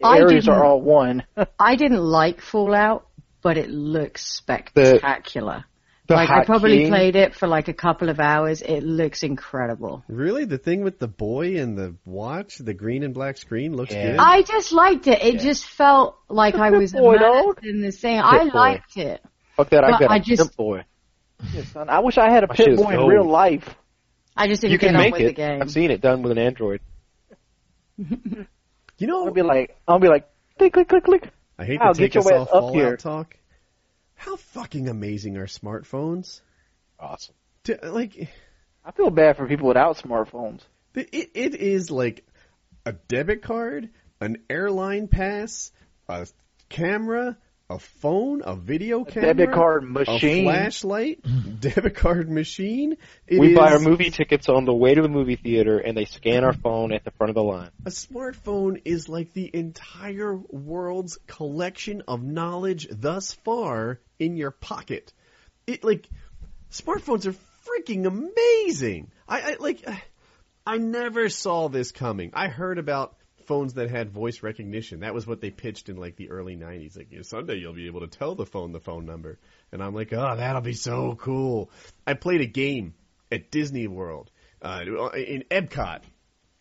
the 0.00 0.06
I 0.06 0.18
areas 0.18 0.48
are 0.48 0.62
all 0.62 0.82
one. 0.82 1.24
I 1.58 1.76
didn't 1.76 2.02
like 2.02 2.42
Fallout, 2.42 3.06
but 3.42 3.56
it 3.56 3.70
looks 3.70 4.22
spectacular. 4.22 5.64
The 6.12 6.16
like 6.16 6.30
I 6.30 6.44
probably 6.44 6.78
hotkeying- 6.80 6.88
played 6.88 7.16
it 7.16 7.34
for 7.34 7.46
like 7.48 7.68
a 7.68 7.72
couple 7.72 8.08
of 8.08 8.20
hours. 8.20 8.62
It 8.62 8.82
looks 8.82 9.22
incredible. 9.22 10.04
Really? 10.08 10.44
The 10.44 10.58
thing 10.58 10.82
with 10.82 10.98
the 10.98 11.08
boy 11.08 11.58
and 11.60 11.76
the 11.76 11.94
watch, 12.04 12.58
the 12.58 12.74
green 12.74 13.02
and 13.02 13.12
black 13.14 13.36
screen 13.38 13.74
looks 13.74 13.92
Yeah. 13.92 14.12
good? 14.12 14.16
I 14.20 14.42
just 14.42 14.72
liked 14.72 15.06
it. 15.06 15.22
It 15.22 15.40
just 15.40 15.64
felt 15.66 16.16
like 16.28 16.54
I 16.56 16.70
was 16.70 16.92
Boy, 16.92 17.16
dog. 17.18 17.44
immersed 17.44 17.64
in 17.66 17.80
the 17.80 17.90
thing. 17.92 18.18
I 18.20 18.44
Pip 18.44 18.52
boy. 18.52 18.58
liked 18.58 18.96
it. 18.96 19.20
Fuck 19.56 19.70
that! 19.70 19.84
I 19.84 19.90
But 19.92 20.00
got 20.00 20.10
a 20.10 20.12
I 20.14 20.18
just- 20.18 20.42
pimp 20.42 20.56
boy. 20.56 20.84
Yeah, 21.52 21.64
son, 21.64 21.88
I 21.88 21.98
wish 22.00 22.18
I 22.18 22.30
had 22.30 22.44
a 22.44 22.46
My 22.46 22.54
Pip-Boy 22.54 22.90
in 22.90 22.96
gold. 22.98 23.10
real 23.10 23.24
life. 23.28 23.68
I 24.36 24.46
just 24.46 24.60
didn't 24.60 24.72
You 24.72 24.78
get 24.78 24.86
can 24.88 24.96
on 24.96 25.02
make 25.02 25.12
with 25.14 25.22
it. 25.22 25.26
the 25.26 25.32
game. 25.32 25.60
I've 25.60 25.70
seen 25.72 25.90
it 25.90 26.00
done 26.00 26.22
with 26.22 26.30
an 26.32 26.38
Android. 26.38 26.80
You 27.98 28.46
know, 29.08 29.24
I'll 29.26 29.32
be 29.32 29.42
like, 29.42 29.76
I'll 29.88 29.98
be 29.98 30.08
like, 30.08 30.28
click, 30.58 30.72
click, 30.72 30.88
click, 30.88 31.04
click. 31.04 31.28
I 31.58 31.64
hate 31.64 31.80
Wow, 31.80 31.92
to 31.92 31.98
take 31.98 32.12
get 32.12 32.20
us 32.20 32.26
your 32.30 32.34
all 32.38 32.42
up 32.42 32.48
Fallout 32.50 32.74
here. 32.74 32.96
talk. 32.96 33.36
How 34.22 34.36
fucking 34.36 34.88
amazing 34.88 35.36
are 35.36 35.48
smartphones? 35.48 36.42
Awesome. 36.96 37.34
To, 37.64 37.76
like, 37.90 38.28
I 38.84 38.92
feel 38.92 39.10
bad 39.10 39.36
for 39.36 39.48
people 39.48 39.66
without 39.66 39.98
smartphones. 39.98 40.60
it, 40.94 41.30
it 41.34 41.54
is 41.56 41.90
like 41.90 42.24
a 42.86 42.92
debit 42.92 43.42
card, 43.42 43.88
an 44.20 44.36
airline 44.48 45.08
pass, 45.08 45.72
a 46.08 46.28
camera, 46.68 47.36
a 47.72 47.78
phone, 47.78 48.42
a 48.44 48.54
video 48.54 49.04
camera, 49.04 49.34
Debit 49.34 49.52
card 49.52 49.82
a 49.82 49.86
machine. 49.86 50.44
flashlight, 50.44 51.22
mm-hmm. 51.22 51.54
debit 51.56 51.94
card 51.94 52.30
machine. 52.30 52.96
It 53.26 53.38
we 53.38 53.54
buy 53.54 53.72
our 53.72 53.78
movie 53.78 54.10
tickets 54.10 54.48
on 54.48 54.64
the 54.64 54.74
way 54.74 54.94
to 54.94 55.02
the 55.02 55.08
movie 55.08 55.36
theater, 55.36 55.78
and 55.78 55.96
they 55.96 56.04
scan 56.04 56.44
our 56.44 56.52
phone 56.52 56.92
at 56.92 57.04
the 57.04 57.10
front 57.12 57.30
of 57.30 57.34
the 57.34 57.42
line. 57.42 57.70
A 57.86 57.90
smartphone 57.90 58.82
is 58.84 59.08
like 59.08 59.32
the 59.32 59.50
entire 59.52 60.36
world's 60.36 61.18
collection 61.26 62.02
of 62.06 62.22
knowledge 62.22 62.88
thus 62.90 63.32
far 63.32 64.00
in 64.18 64.36
your 64.36 64.50
pocket. 64.50 65.12
It 65.66 65.82
like 65.82 66.08
smartphones 66.70 67.26
are 67.26 67.36
freaking 67.66 68.06
amazing. 68.06 69.10
I, 69.26 69.40
I 69.40 69.56
like 69.58 69.84
I 70.66 70.78
never 70.78 71.28
saw 71.28 71.68
this 71.68 71.90
coming. 71.90 72.30
I 72.34 72.48
heard 72.48 72.78
about 72.78 73.16
phones 73.52 73.74
that 73.74 73.90
had 73.90 74.10
voice 74.10 74.42
recognition. 74.42 75.00
That 75.00 75.12
was 75.12 75.26
what 75.26 75.42
they 75.42 75.50
pitched 75.50 75.90
in 75.90 75.96
like 75.96 76.16
the 76.16 76.30
early 76.30 76.56
90s. 76.56 76.96
Like, 76.96 77.08
someday 77.22 77.56
you'll 77.56 77.74
be 77.74 77.86
able 77.86 78.00
to 78.00 78.06
tell 78.06 78.34
the 78.34 78.46
phone 78.46 78.72
the 78.72 78.80
phone 78.80 79.04
number. 79.04 79.38
And 79.70 79.82
I'm 79.82 79.94
like, 79.94 80.10
"Oh, 80.10 80.36
that'll 80.36 80.62
be 80.62 80.72
so 80.72 81.14
cool." 81.16 81.70
I 82.06 82.14
played 82.14 82.40
a 82.40 82.46
game 82.46 82.94
at 83.30 83.50
Disney 83.50 83.86
World 83.88 84.30
uh, 84.62 84.84
in 85.14 85.44
Epcot 85.50 86.00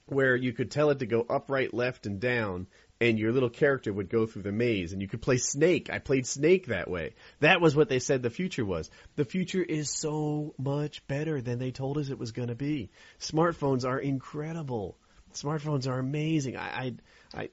where 0.07 0.35
you 0.35 0.51
could 0.51 0.69
tell 0.69 0.89
it 0.89 0.99
to 0.99 1.05
go 1.05 1.21
up, 1.21 1.49
right, 1.49 1.73
left, 1.73 2.05
and 2.05 2.19
down, 2.19 2.67
and 2.99 3.17
your 3.17 3.31
little 3.31 3.49
character 3.49 3.93
would 3.93 4.09
go 4.09 4.25
through 4.25 4.41
the 4.41 4.51
maze, 4.51 4.91
and 4.91 5.01
you 5.01 5.07
could 5.07 5.21
play 5.21 5.37
Snake. 5.37 5.89
I 5.89 5.99
played 5.99 6.27
Snake 6.27 6.67
that 6.67 6.89
way. 6.89 7.15
That 7.39 7.61
was 7.61 7.73
what 7.73 7.87
they 7.87 7.99
said 7.99 8.21
the 8.21 8.29
future 8.29 8.65
was. 8.65 8.89
The 9.15 9.23
future 9.23 9.63
is 9.63 9.89
so 9.89 10.53
much 10.57 11.07
better 11.07 11.41
than 11.41 11.57
they 11.57 11.71
told 11.71 11.97
us 11.97 12.09
it 12.09 12.19
was 12.19 12.33
going 12.33 12.49
to 12.49 12.55
be. 12.55 12.91
Smartphones 13.19 13.85
are 13.85 13.97
incredible. 13.97 14.97
Smartphones 15.33 15.87
are 15.87 15.99
amazing. 15.99 16.57
I, 16.57 16.93
I, 17.33 17.41
I, 17.41 17.49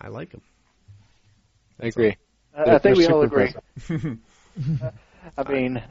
I 0.00 0.08
like 0.08 0.30
them. 0.30 0.42
I 1.80 1.86
agree. 1.86 2.16
I, 2.56 2.76
I 2.76 2.78
think 2.78 2.96
we 2.96 3.06
all 3.06 3.22
super 3.22 3.24
agree. 3.24 3.54
I 5.36 5.50
mean, 5.52 5.82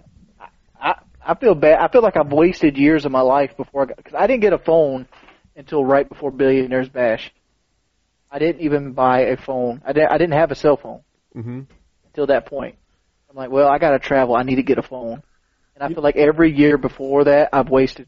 I 0.79 0.95
I 1.25 1.35
feel 1.35 1.55
bad. 1.55 1.79
I 1.79 1.87
feel 1.87 2.01
like 2.01 2.17
I've 2.17 2.31
wasted 2.31 2.77
years 2.77 3.05
of 3.05 3.11
my 3.11 3.21
life 3.21 3.55
before 3.57 3.83
I 3.83 3.85
got 3.85 3.97
because 3.97 4.13
I 4.13 4.27
didn't 4.27 4.41
get 4.41 4.53
a 4.53 4.57
phone 4.57 5.07
until 5.55 5.83
right 5.83 6.07
before 6.07 6.31
Billionaires 6.31 6.89
Bash. 6.89 7.31
I 8.31 8.39
didn't 8.39 8.61
even 8.61 8.93
buy 8.93 9.21
a 9.21 9.37
phone. 9.37 9.81
I 9.85 9.93
didn't. 9.93 10.11
I 10.11 10.17
didn't 10.17 10.33
have 10.33 10.51
a 10.51 10.55
cell 10.55 10.77
phone 10.77 11.01
hmm 11.35 11.61
until 12.05 12.27
that 12.27 12.45
point. 12.45 12.75
I'm 13.29 13.35
like, 13.35 13.51
well, 13.51 13.67
I 13.67 13.77
got 13.79 13.91
to 13.91 13.99
travel. 13.99 14.35
I 14.35 14.43
need 14.43 14.55
to 14.55 14.63
get 14.63 14.77
a 14.77 14.83
phone, 14.83 15.21
and 15.75 15.83
I 15.83 15.89
feel 15.89 16.03
like 16.03 16.15
every 16.15 16.51
year 16.51 16.77
before 16.77 17.25
that, 17.25 17.49
I've 17.53 17.69
wasted 17.69 18.07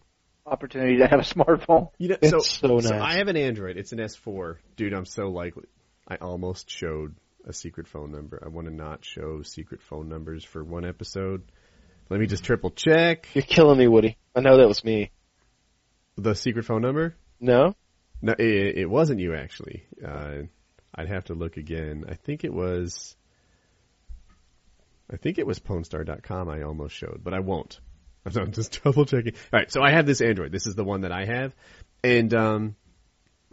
opportunity 0.49 0.97
to 0.97 1.07
have 1.07 1.19
a 1.19 1.23
smartphone. 1.23 1.89
You 1.97 2.09
know, 2.09 2.17
It's 2.21 2.31
so, 2.31 2.39
so 2.39 2.79
so 2.79 2.89
nice. 2.89 3.01
I 3.15 3.17
have 3.17 3.27
an 3.27 3.37
Android. 3.37 3.77
It's 3.77 3.91
an 3.91 3.99
S4. 3.99 4.57
Dude, 4.75 4.93
I'm 4.93 5.05
so 5.05 5.29
likely. 5.29 5.65
I 6.07 6.15
almost 6.15 6.69
showed 6.69 7.15
a 7.45 7.53
secret 7.53 7.87
phone 7.87 8.11
number. 8.11 8.41
I 8.43 8.49
want 8.49 8.67
to 8.67 8.73
not 8.73 9.05
show 9.05 9.41
secret 9.43 9.81
phone 9.81 10.09
numbers 10.09 10.43
for 10.43 10.63
one 10.63 10.85
episode. 10.85 11.43
Let 12.09 12.19
me 12.19 12.25
just 12.25 12.43
triple 12.43 12.71
check 12.71 13.27
You're 13.35 13.43
killing 13.43 13.77
me, 13.77 13.87
Woody. 13.87 14.17
I 14.35 14.41
know 14.41 14.57
that 14.57 14.67
was 14.67 14.83
me. 14.83 15.11
the 16.17 16.33
secret 16.33 16.65
phone 16.65 16.81
number. 16.81 17.15
No? 17.39 17.75
No, 18.21 18.33
it, 18.33 18.77
it 18.79 18.89
wasn't 18.89 19.19
you 19.19 19.35
actually. 19.35 19.83
Uh, 20.05 20.43
I'd 20.93 21.07
have 21.07 21.25
to 21.25 21.33
look 21.35 21.55
again. 21.57 22.05
I 22.09 22.15
think 22.15 22.43
it 22.43 22.53
was. 22.53 23.15
I 25.11 25.17
think 25.17 25.37
it 25.39 25.47
was 25.47 25.59
PwneStar.com. 25.59 26.49
I 26.49 26.63
almost 26.63 26.95
showed, 26.95 27.21
but 27.23 27.33
I 27.33 27.39
won't. 27.39 27.79
I'm 28.35 28.51
just 28.51 28.83
double 28.83 29.05
checking. 29.05 29.33
All 29.53 29.59
right, 29.59 29.71
so 29.71 29.81
I 29.81 29.91
have 29.91 30.05
this 30.05 30.21
Android. 30.21 30.51
This 30.51 30.67
is 30.67 30.75
the 30.75 30.83
one 30.83 31.01
that 31.01 31.11
I 31.11 31.25
have, 31.25 31.55
and 32.03 32.33
um, 32.33 32.75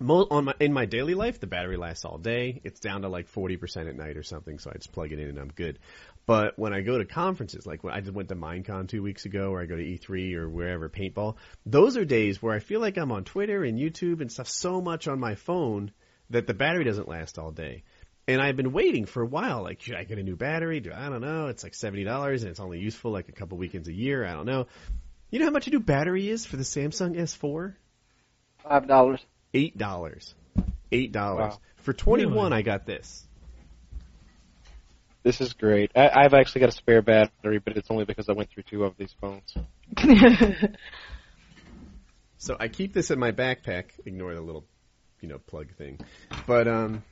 on 0.00 0.44
my 0.44 0.54
in 0.60 0.72
my 0.72 0.84
daily 0.86 1.14
life, 1.14 1.40
the 1.40 1.46
battery 1.46 1.76
lasts 1.76 2.04
all 2.04 2.18
day. 2.18 2.60
It's 2.64 2.80
down 2.80 3.02
to 3.02 3.08
like 3.08 3.30
40% 3.32 3.88
at 3.88 3.96
night 3.96 4.16
or 4.16 4.22
something, 4.22 4.58
so 4.58 4.70
I 4.70 4.74
just 4.74 4.92
plug 4.92 5.12
it 5.12 5.18
in 5.18 5.28
and 5.28 5.38
I'm 5.38 5.48
good. 5.48 5.78
But 6.26 6.58
when 6.58 6.74
I 6.74 6.80
go 6.80 6.98
to 6.98 7.04
conferences, 7.04 7.66
like 7.66 7.84
when 7.84 7.94
I 7.94 8.00
just 8.00 8.12
went 8.12 8.28
to 8.30 8.36
Minecon 8.36 8.88
two 8.88 9.02
weeks 9.02 9.24
ago, 9.24 9.52
or 9.52 9.62
I 9.62 9.66
go 9.66 9.76
to 9.76 9.82
E3 9.82 10.34
or 10.34 10.48
wherever 10.48 10.88
paintball, 10.88 11.36
those 11.64 11.96
are 11.96 12.04
days 12.04 12.42
where 12.42 12.54
I 12.54 12.58
feel 12.58 12.80
like 12.80 12.98
I'm 12.98 13.12
on 13.12 13.24
Twitter 13.24 13.62
and 13.64 13.78
YouTube 13.78 14.20
and 14.20 14.30
stuff 14.30 14.48
so 14.48 14.80
much 14.80 15.08
on 15.08 15.20
my 15.20 15.36
phone 15.36 15.92
that 16.30 16.46
the 16.46 16.54
battery 16.54 16.84
doesn't 16.84 17.08
last 17.08 17.38
all 17.38 17.52
day. 17.52 17.84
And 18.28 18.40
I've 18.42 18.56
been 18.56 18.72
waiting 18.72 19.06
for 19.06 19.22
a 19.22 19.26
while. 19.26 19.62
Like, 19.62 19.80
should 19.80 19.94
I 19.94 20.02
get 20.04 20.18
a 20.18 20.22
new 20.22 20.34
battery? 20.36 20.80
Do 20.80 20.92
I 20.92 21.08
don't 21.08 21.20
know. 21.20 21.46
It's 21.46 21.62
like 21.62 21.74
seventy 21.74 22.02
dollars, 22.04 22.42
and 22.42 22.50
it's 22.50 22.58
only 22.60 22.80
useful 22.80 23.12
like 23.12 23.28
a 23.28 23.32
couple 23.32 23.56
weekends 23.58 23.88
a 23.88 23.92
year. 23.92 24.24
I 24.24 24.32
don't 24.32 24.46
know. 24.46 24.66
You 25.30 25.38
know 25.38 25.44
how 25.44 25.52
much 25.52 25.66
a 25.68 25.70
new 25.70 25.80
battery 25.80 26.28
is 26.28 26.44
for 26.46 26.56
the 26.56 26.64
Samsung 26.64 27.16
S4? 27.16 27.74
Five 28.64 28.88
dollars. 28.88 29.24
Eight 29.54 29.78
dollars. 29.78 30.34
Eight 30.90 31.12
dollars 31.12 31.52
Wow. 31.52 31.60
for 31.76 31.92
twenty 31.92 32.26
one. 32.26 32.50
Really? 32.50 32.58
I 32.58 32.62
got 32.62 32.84
this. 32.86 33.22
This 35.22 35.40
is 35.40 35.52
great. 35.54 35.90
I, 35.96 36.08
I've 36.14 36.34
actually 36.34 36.60
got 36.60 36.68
a 36.68 36.72
spare 36.72 37.02
battery, 37.02 37.58
but 37.58 37.76
it's 37.76 37.90
only 37.90 38.04
because 38.04 38.28
I 38.28 38.32
went 38.32 38.50
through 38.50 38.62
two 38.64 38.84
of 38.84 38.96
these 38.96 39.14
phones. 39.20 39.54
So 42.38 42.56
I 42.58 42.68
keep 42.68 42.92
this 42.92 43.10
in 43.10 43.18
my 43.18 43.32
backpack. 43.32 43.86
Ignore 44.04 44.34
the 44.34 44.40
little, 44.40 44.64
you 45.20 45.28
know, 45.28 45.38
plug 45.38 45.74
thing. 45.76 45.98
But 46.46 46.68
um, 46.68 47.02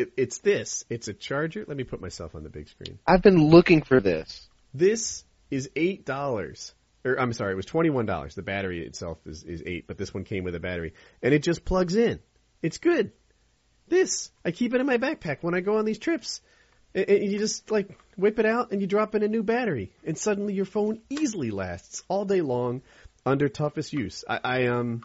it, 0.00 0.12
it's 0.16 0.38
this. 0.38 0.84
It's 0.88 1.08
a 1.08 1.12
charger. 1.14 1.64
Let 1.66 1.76
me 1.76 1.84
put 1.84 2.00
myself 2.00 2.34
on 2.34 2.42
the 2.42 2.50
big 2.50 2.68
screen. 2.68 2.98
I've 3.06 3.22
been 3.22 3.50
looking 3.50 3.82
for 3.82 4.00
this. 4.00 4.48
This 4.74 5.24
is 5.50 5.70
eight 5.76 6.04
dollars. 6.04 6.74
Or 7.04 7.18
I'm 7.18 7.32
sorry, 7.32 7.52
it 7.52 7.56
was 7.56 7.66
twenty 7.66 7.90
one 7.90 8.06
dollars. 8.06 8.34
The 8.34 8.42
battery 8.42 8.84
itself 8.84 9.18
is, 9.26 9.42
is 9.44 9.62
eight, 9.64 9.86
but 9.86 9.96
this 9.96 10.12
one 10.12 10.24
came 10.24 10.44
with 10.44 10.54
a 10.54 10.60
battery, 10.60 10.94
and 11.22 11.32
it 11.32 11.42
just 11.42 11.64
plugs 11.64 11.96
in. 11.96 12.20
It's 12.62 12.78
good. 12.78 13.12
This 13.88 14.30
I 14.44 14.50
keep 14.50 14.74
it 14.74 14.80
in 14.80 14.86
my 14.86 14.98
backpack 14.98 15.38
when 15.40 15.54
I 15.54 15.60
go 15.60 15.78
on 15.78 15.84
these 15.84 15.98
trips. 15.98 16.40
And 16.92 17.08
you 17.08 17.38
just 17.38 17.70
like 17.70 17.96
whip 18.16 18.40
it 18.40 18.46
out 18.46 18.72
and 18.72 18.80
you 18.80 18.88
drop 18.88 19.14
in 19.14 19.22
a 19.22 19.28
new 19.28 19.44
battery, 19.44 19.92
and 20.04 20.18
suddenly 20.18 20.54
your 20.54 20.64
phone 20.64 21.00
easily 21.08 21.52
lasts 21.52 22.02
all 22.08 22.24
day 22.24 22.40
long 22.40 22.82
under 23.24 23.48
toughest 23.48 23.92
use. 23.92 24.24
I, 24.28 24.40
I 24.42 24.66
um, 24.66 25.04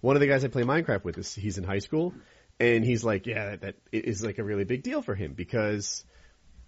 one 0.00 0.14
of 0.14 0.20
the 0.20 0.28
guys 0.28 0.44
I 0.44 0.48
play 0.48 0.62
Minecraft 0.62 1.02
with 1.02 1.18
is 1.18 1.34
he's 1.34 1.58
in 1.58 1.64
high 1.64 1.80
school, 1.80 2.14
and 2.60 2.84
he's 2.84 3.02
like, 3.02 3.26
yeah, 3.26 3.56
that, 3.56 3.60
that 3.62 3.76
is 3.90 4.22
like 4.22 4.38
a 4.38 4.44
really 4.44 4.64
big 4.64 4.82
deal 4.82 5.00
for 5.00 5.14
him 5.14 5.32
because 5.32 6.04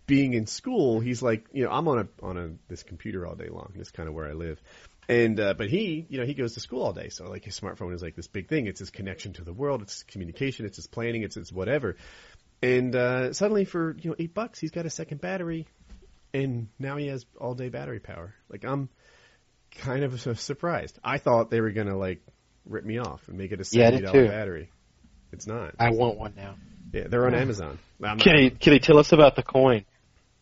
being 0.06 0.32
in 0.32 0.46
school, 0.46 0.98
he's 1.00 1.22
like, 1.22 1.46
you 1.52 1.64
know, 1.64 1.70
I'm 1.70 1.86
on 1.86 1.98
a 1.98 2.24
on 2.24 2.38
a 2.38 2.50
this 2.68 2.82
computer 2.82 3.26
all 3.26 3.34
day 3.34 3.48
long. 3.48 3.72
That's 3.76 3.90
kind 3.90 4.08
of 4.08 4.14
where 4.14 4.26
I 4.26 4.32
live. 4.32 4.60
And 5.08 5.38
uh, 5.38 5.54
but 5.54 5.68
he, 5.68 6.06
you 6.08 6.18
know, 6.18 6.24
he 6.24 6.34
goes 6.34 6.54
to 6.54 6.60
school 6.60 6.82
all 6.82 6.92
day, 6.92 7.10
so 7.10 7.28
like 7.28 7.44
his 7.44 7.58
smartphone 7.58 7.94
is 7.94 8.02
like 8.02 8.16
this 8.16 8.26
big 8.26 8.48
thing. 8.48 8.66
It's 8.66 8.80
his 8.80 8.90
connection 8.90 9.34
to 9.34 9.44
the 9.44 9.52
world. 9.52 9.82
It's 9.82 9.94
his 9.94 10.02
communication. 10.04 10.64
It's 10.64 10.76
his 10.76 10.86
planning. 10.86 11.22
It's 11.22 11.34
his 11.34 11.52
whatever. 11.52 11.96
And 12.62 12.94
uh, 12.96 13.32
suddenly, 13.32 13.64
for 13.64 13.96
you 14.00 14.10
know, 14.10 14.16
eight 14.18 14.32
bucks, 14.32 14.58
he's 14.60 14.70
got 14.70 14.86
a 14.86 14.90
second 14.90 15.20
battery, 15.20 15.66
and 16.32 16.68
now 16.78 16.96
he 16.96 17.08
has 17.08 17.26
all 17.38 17.54
day 17.54 17.68
battery 17.68 18.00
power. 18.00 18.34
Like 18.48 18.64
I'm 18.64 18.88
kind 19.72 20.04
of 20.04 20.20
surprised. 20.40 20.98
I 21.04 21.18
thought 21.18 21.50
they 21.50 21.60
were 21.60 21.72
gonna 21.72 21.98
like 21.98 22.22
rip 22.64 22.84
me 22.84 22.98
off 22.98 23.28
and 23.28 23.36
make 23.36 23.52
it 23.52 23.60
a 23.60 23.64
Yeah, 23.72 23.90
seventy 23.90 24.04
dollar 24.04 24.22
too. 24.22 24.28
battery. 24.28 24.70
It's 25.32 25.46
not. 25.46 25.74
I 25.78 25.90
want 25.90 26.18
one 26.18 26.34
now. 26.36 26.54
Yeah, 26.92 27.08
they're 27.08 27.26
on 27.26 27.34
Amazon. 27.34 27.78
I'm 28.02 28.18
Kitty, 28.18 28.50
Kitty, 28.50 28.78
tell 28.78 28.98
us 28.98 29.12
about 29.12 29.34
the 29.34 29.42
coin. 29.42 29.84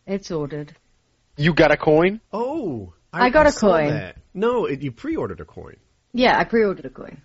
it's 0.06 0.30
ordered. 0.30 0.74
You 1.36 1.54
got 1.54 1.70
a 1.70 1.76
coin? 1.76 2.20
Oh, 2.32 2.92
I 3.12 3.30
got 3.30 3.46
a 3.46 3.52
saw 3.52 3.78
coin. 3.78 3.90
that. 3.90 4.16
No, 4.34 4.66
it, 4.66 4.82
you 4.82 4.92
pre-ordered 4.92 5.40
a 5.40 5.44
coin. 5.44 5.76
Yeah, 6.12 6.36
I 6.36 6.44
pre-ordered 6.44 6.84
a 6.84 6.90
coin. 6.90 7.22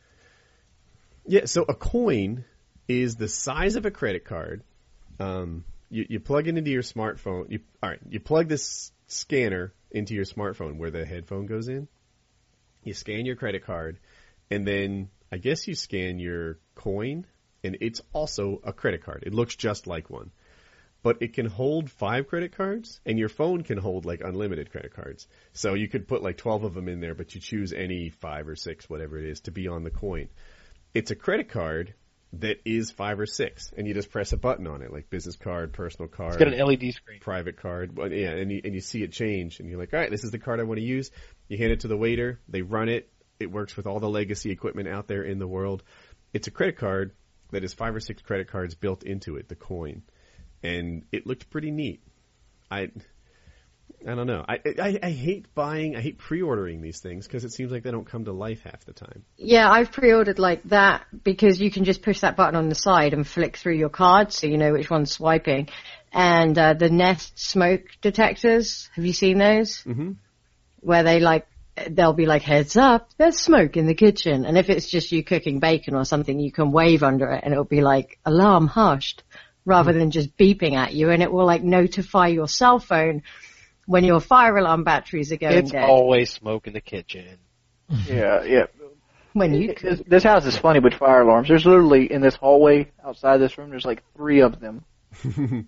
Yeah, 1.25 1.45
so 1.45 1.65
a 1.67 1.73
coin 1.73 2.45
is 2.87 3.15
the 3.15 3.27
size 3.27 3.75
of 3.75 3.85
a 3.85 3.91
credit 3.91 4.25
card. 4.25 4.63
Um, 5.19 5.65
you, 5.89 6.05
you 6.07 6.19
plug 6.19 6.47
it 6.47 6.57
into 6.57 6.69
your 6.69 6.83
smartphone. 6.83 7.49
You, 7.49 7.59
all 7.81 7.89
right, 7.89 7.99
you 8.07 8.19
plug 8.19 8.47
this 8.47 8.91
scanner 9.07 9.73
into 9.89 10.13
your 10.13 10.25
smartphone 10.25 10.77
where 10.77 10.91
the 10.91 11.05
headphone 11.05 11.47
goes 11.47 11.67
in. 11.67 11.87
You 12.83 12.93
scan 12.93 13.25
your 13.25 13.35
credit 13.35 13.65
card, 13.65 13.97
and 14.51 14.67
then 14.67 15.09
I 15.31 15.37
guess 15.37 15.67
you 15.67 15.73
scan 15.73 16.19
your 16.19 16.59
coin, 16.75 17.25
and 17.65 17.77
it's 17.81 18.01
also 18.13 18.61
a 18.63 18.73
credit 18.73 19.03
card. 19.03 19.23
It 19.25 19.33
looks 19.33 19.55
just 19.55 19.87
like 19.87 20.09
one. 20.09 20.31
But 21.03 21.17
it 21.21 21.33
can 21.33 21.45
hold 21.45 21.91
five 21.91 22.27
credit 22.27 22.57
cards, 22.57 22.99
and 23.05 23.19
your 23.19 23.29
phone 23.29 23.61
can 23.61 23.77
hold 23.77 24.05
like 24.05 24.21
unlimited 24.21 24.71
credit 24.71 24.93
cards. 24.93 25.27
So 25.53 25.75
you 25.75 25.87
could 25.87 26.07
put 26.07 26.23
like 26.23 26.37
12 26.37 26.63
of 26.63 26.73
them 26.73 26.87
in 26.87 26.99
there, 26.99 27.13
but 27.13 27.35
you 27.35 27.41
choose 27.41 27.73
any 27.73 28.09
five 28.09 28.47
or 28.47 28.55
six, 28.55 28.89
whatever 28.89 29.19
it 29.19 29.25
is, 29.25 29.41
to 29.41 29.51
be 29.51 29.67
on 29.67 29.83
the 29.83 29.91
coin 29.91 30.29
it's 30.95 31.11
a 31.11 31.15
credit 31.15 31.49
card 31.49 31.93
that 32.33 32.61
is 32.65 32.89
five 32.89 33.19
or 33.19 33.25
six, 33.25 33.71
and 33.77 33.87
you 33.87 33.93
just 33.93 34.09
press 34.09 34.33
a 34.33 34.37
button 34.37 34.65
on 34.65 34.81
it, 34.81 34.91
like 34.91 35.09
business 35.09 35.35
card, 35.35 35.73
personal 35.73 36.07
card, 36.07 36.33
It's 36.33 36.37
got 36.37 36.51
an 36.53 36.65
LED 36.65 36.93
screen. 36.93 37.19
private 37.19 37.57
card. 37.57 37.93
But 37.93 38.11
yeah, 38.11 38.31
and 38.31 38.51
you, 38.51 38.61
and 38.63 38.73
you 38.73 38.81
see 38.81 39.03
it 39.03 39.11
change, 39.11 39.59
and 39.59 39.69
you're 39.69 39.77
like, 39.77 39.93
all 39.93 39.99
right, 39.99 40.09
this 40.09 40.23
is 40.23 40.31
the 40.31 40.39
card 40.39 40.59
I 40.59 40.63
want 40.63 40.79
to 40.79 40.85
use. 40.85 41.11
You 41.49 41.57
hand 41.57 41.71
it 41.71 41.81
to 41.81 41.87
the 41.87 41.97
waiter, 41.97 42.39
they 42.47 42.61
run 42.61 42.89
it. 42.89 43.11
It 43.39 43.51
works 43.51 43.75
with 43.75 43.85
all 43.85 43.99
the 43.99 44.09
legacy 44.09 44.51
equipment 44.51 44.87
out 44.87 45.07
there 45.07 45.21
in 45.23 45.37
the 45.37 45.47
world. 45.47 45.83
It's 46.33 46.47
a 46.47 46.51
credit 46.51 46.77
card 46.77 47.11
that 47.55 47.63
has 47.63 47.73
five 47.73 47.95
or 47.95 47.99
six 47.99 48.21
credit 48.21 48.49
cards 48.49 48.75
built 48.75 49.03
into 49.03 49.37
it, 49.37 49.47
the 49.47 49.55
coin, 49.55 50.03
and 50.61 51.05
it 51.11 51.25
looked 51.25 51.49
pretty 51.49 51.71
neat. 51.71 52.01
I. 52.69 52.91
I 54.07 54.13
don't 54.13 54.27
know. 54.27 54.43
I, 54.47 54.59
I 54.79 54.99
I 55.01 55.11
hate 55.11 55.55
buying. 55.55 55.95
I 55.95 56.01
hate 56.01 56.17
pre-ordering 56.17 56.81
these 56.81 56.99
things 56.99 57.25
because 57.25 57.43
it 57.43 57.53
seems 57.53 57.71
like 57.71 57.83
they 57.83 57.91
don't 57.91 58.05
come 58.05 58.25
to 58.25 58.33
life 58.33 58.61
half 58.63 58.83
the 58.85 58.93
time. 58.93 59.23
Yeah, 59.37 59.69
I've 59.69 59.91
pre-ordered 59.91 60.37
like 60.37 60.63
that 60.65 61.05
because 61.23 61.61
you 61.61 61.71
can 61.71 61.85
just 61.85 62.01
push 62.01 62.19
that 62.19 62.35
button 62.35 62.55
on 62.55 62.67
the 62.67 62.75
side 62.75 63.13
and 63.13 63.25
flick 63.25 63.57
through 63.57 63.75
your 63.75 63.89
cards 63.89 64.37
so 64.37 64.47
you 64.47 64.57
know 64.57 64.73
which 64.73 64.89
one's 64.89 65.11
swiping. 65.11 65.69
And 66.11 66.57
uh, 66.57 66.73
the 66.73 66.89
Nest 66.89 67.39
smoke 67.39 67.83
detectors, 68.01 68.89
have 68.95 69.05
you 69.05 69.13
seen 69.13 69.37
those? 69.37 69.83
Mm-hmm. 69.83 70.11
Where 70.81 71.03
they 71.03 71.19
like, 71.19 71.47
they'll 71.89 72.13
be 72.13 72.25
like, 72.25 72.41
heads 72.41 72.77
up, 72.77 73.09
there's 73.17 73.37
smoke 73.39 73.77
in 73.77 73.85
the 73.85 73.93
kitchen. 73.93 74.45
And 74.45 74.57
if 74.57 74.69
it's 74.69 74.87
just 74.89 75.11
you 75.11 75.23
cooking 75.23 75.59
bacon 75.59 75.95
or 75.95 76.05
something, 76.05 76.39
you 76.39 76.51
can 76.51 76.71
wave 76.71 77.03
under 77.03 77.29
it 77.31 77.43
and 77.43 77.51
it'll 77.53 77.63
be 77.63 77.81
like, 77.81 78.17
alarm 78.25 78.67
hushed, 78.67 79.23
rather 79.65 79.93
than 79.93 80.11
just 80.11 80.37
beeping 80.37 80.75
at 80.75 80.93
you. 80.93 81.09
And 81.09 81.21
it 81.21 81.31
will 81.31 81.45
like 81.45 81.63
notify 81.63 82.27
your 82.27 82.47
cell 82.47 82.79
phone 82.79 83.23
when 83.85 84.03
your 84.03 84.19
fire 84.19 84.57
alarm 84.57 84.83
batteries 84.83 85.31
are 85.31 85.37
going 85.37 85.57
It's 85.57 85.71
dead. 85.71 85.83
always 85.83 86.31
smoke 86.31 86.67
in 86.67 86.73
the 86.73 86.81
kitchen. 86.81 87.37
Yeah, 88.07 88.43
yeah. 88.43 88.65
when 89.33 89.53
you 89.53 89.75
This, 89.79 90.01
this 90.07 90.23
house 90.23 90.45
is 90.45 90.57
funny 90.57 90.79
with 90.79 90.93
fire 90.95 91.21
alarms. 91.21 91.47
There's 91.49 91.65
literally 91.65 92.11
in 92.11 92.21
this 92.21 92.35
hallway 92.35 92.91
outside 93.03 93.37
this 93.37 93.57
room. 93.57 93.69
There's 93.69 93.85
like 93.85 94.01
three 94.15 94.41
of 94.41 94.59
them. 94.59 94.83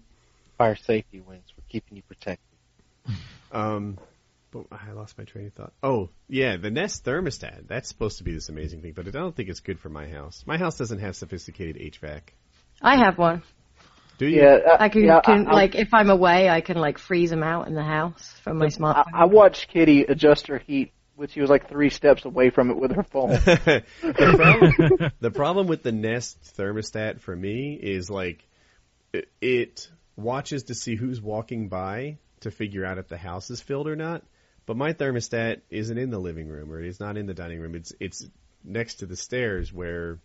Fire 0.57 0.75
safety 0.75 1.21
wings 1.21 1.45
for 1.55 1.61
keeping 1.69 1.97
you 1.97 2.03
protected. 2.03 2.41
Um, 3.51 3.99
but 4.51 4.65
I 4.71 4.91
lost 4.91 5.17
my 5.17 5.23
train 5.23 5.47
of 5.47 5.53
thought. 5.53 5.73
Oh, 5.83 6.09
yeah, 6.27 6.57
the 6.57 6.71
Nest 6.71 7.05
thermostat. 7.05 7.67
That's 7.67 7.87
supposed 7.87 8.19
to 8.19 8.23
be 8.23 8.33
this 8.33 8.49
amazing 8.49 8.81
thing, 8.81 8.93
but 8.93 9.07
I 9.07 9.11
don't 9.11 9.35
think 9.35 9.49
it's 9.49 9.59
good 9.59 9.79
for 9.79 9.89
my 9.89 10.07
house. 10.07 10.43
My 10.45 10.57
house 10.57 10.77
doesn't 10.77 10.99
have 10.99 11.15
sophisticated 11.15 11.77
HVAC. 11.77 12.21
I 12.81 12.97
have 12.97 13.17
one. 13.17 13.43
Do 14.17 14.27
you? 14.27 14.41
Yeah, 14.41 14.57
uh, 14.67 14.77
I 14.79 14.89
can, 14.89 15.03
yeah, 15.03 15.21
can 15.21 15.47
I, 15.47 15.53
like 15.53 15.75
if 15.75 15.93
I'm 15.93 16.09
away, 16.09 16.49
I 16.49 16.61
can 16.61 16.77
like 16.77 16.97
freeze 16.97 17.29
them 17.29 17.43
out 17.43 17.67
in 17.67 17.75
the 17.75 17.83
house 17.83 18.33
from 18.43 18.57
my 18.57 18.65
I, 18.65 18.69
smartphone. 18.69 19.05
I 19.13 19.25
watched 19.25 19.69
Kitty 19.69 20.03
adjust 20.03 20.47
her 20.47 20.57
heat, 20.57 20.91
which 21.15 21.33
she 21.33 21.41
was 21.41 21.49
like 21.49 21.69
three 21.69 21.91
steps 21.91 22.25
away 22.25 22.49
from 22.49 22.71
it 22.71 22.77
with 22.77 22.95
her 22.95 23.03
phone. 23.03 23.29
the, 23.29 23.83
problem, 24.35 25.11
the 25.19 25.31
problem 25.31 25.67
with 25.67 25.83
the 25.83 25.91
Nest 25.91 26.41
thermostat 26.57 27.21
for 27.21 27.35
me 27.35 27.73
is 27.79 28.09
like 28.09 28.47
it, 29.13 29.29
it 29.39 29.89
watches 30.15 30.63
to 30.63 30.73
see 30.73 30.95
who's 30.95 31.21
walking 31.21 31.69
by 31.69 32.17
to 32.41 32.51
figure 32.51 32.85
out 32.85 32.97
if 32.97 33.07
the 33.07 33.17
house 33.17 33.49
is 33.51 33.61
filled 33.61 33.87
or 33.87 33.95
not. 33.95 34.23
But 34.67 34.77
my 34.77 34.93
thermostat 34.93 35.61
isn't 35.69 35.97
in 35.97 36.11
the 36.11 36.19
living 36.19 36.49
room 36.49 36.71
or 36.71 36.81
it's 36.81 36.99
not 36.99 37.17
in 37.17 37.25
the 37.25 37.33
dining 37.33 37.59
room. 37.59 37.73
It's 37.73 37.93
it's 37.99 38.27
next 38.63 38.95
to 38.95 39.05
the 39.05 39.15
stairs 39.15 39.73
where 39.73 40.19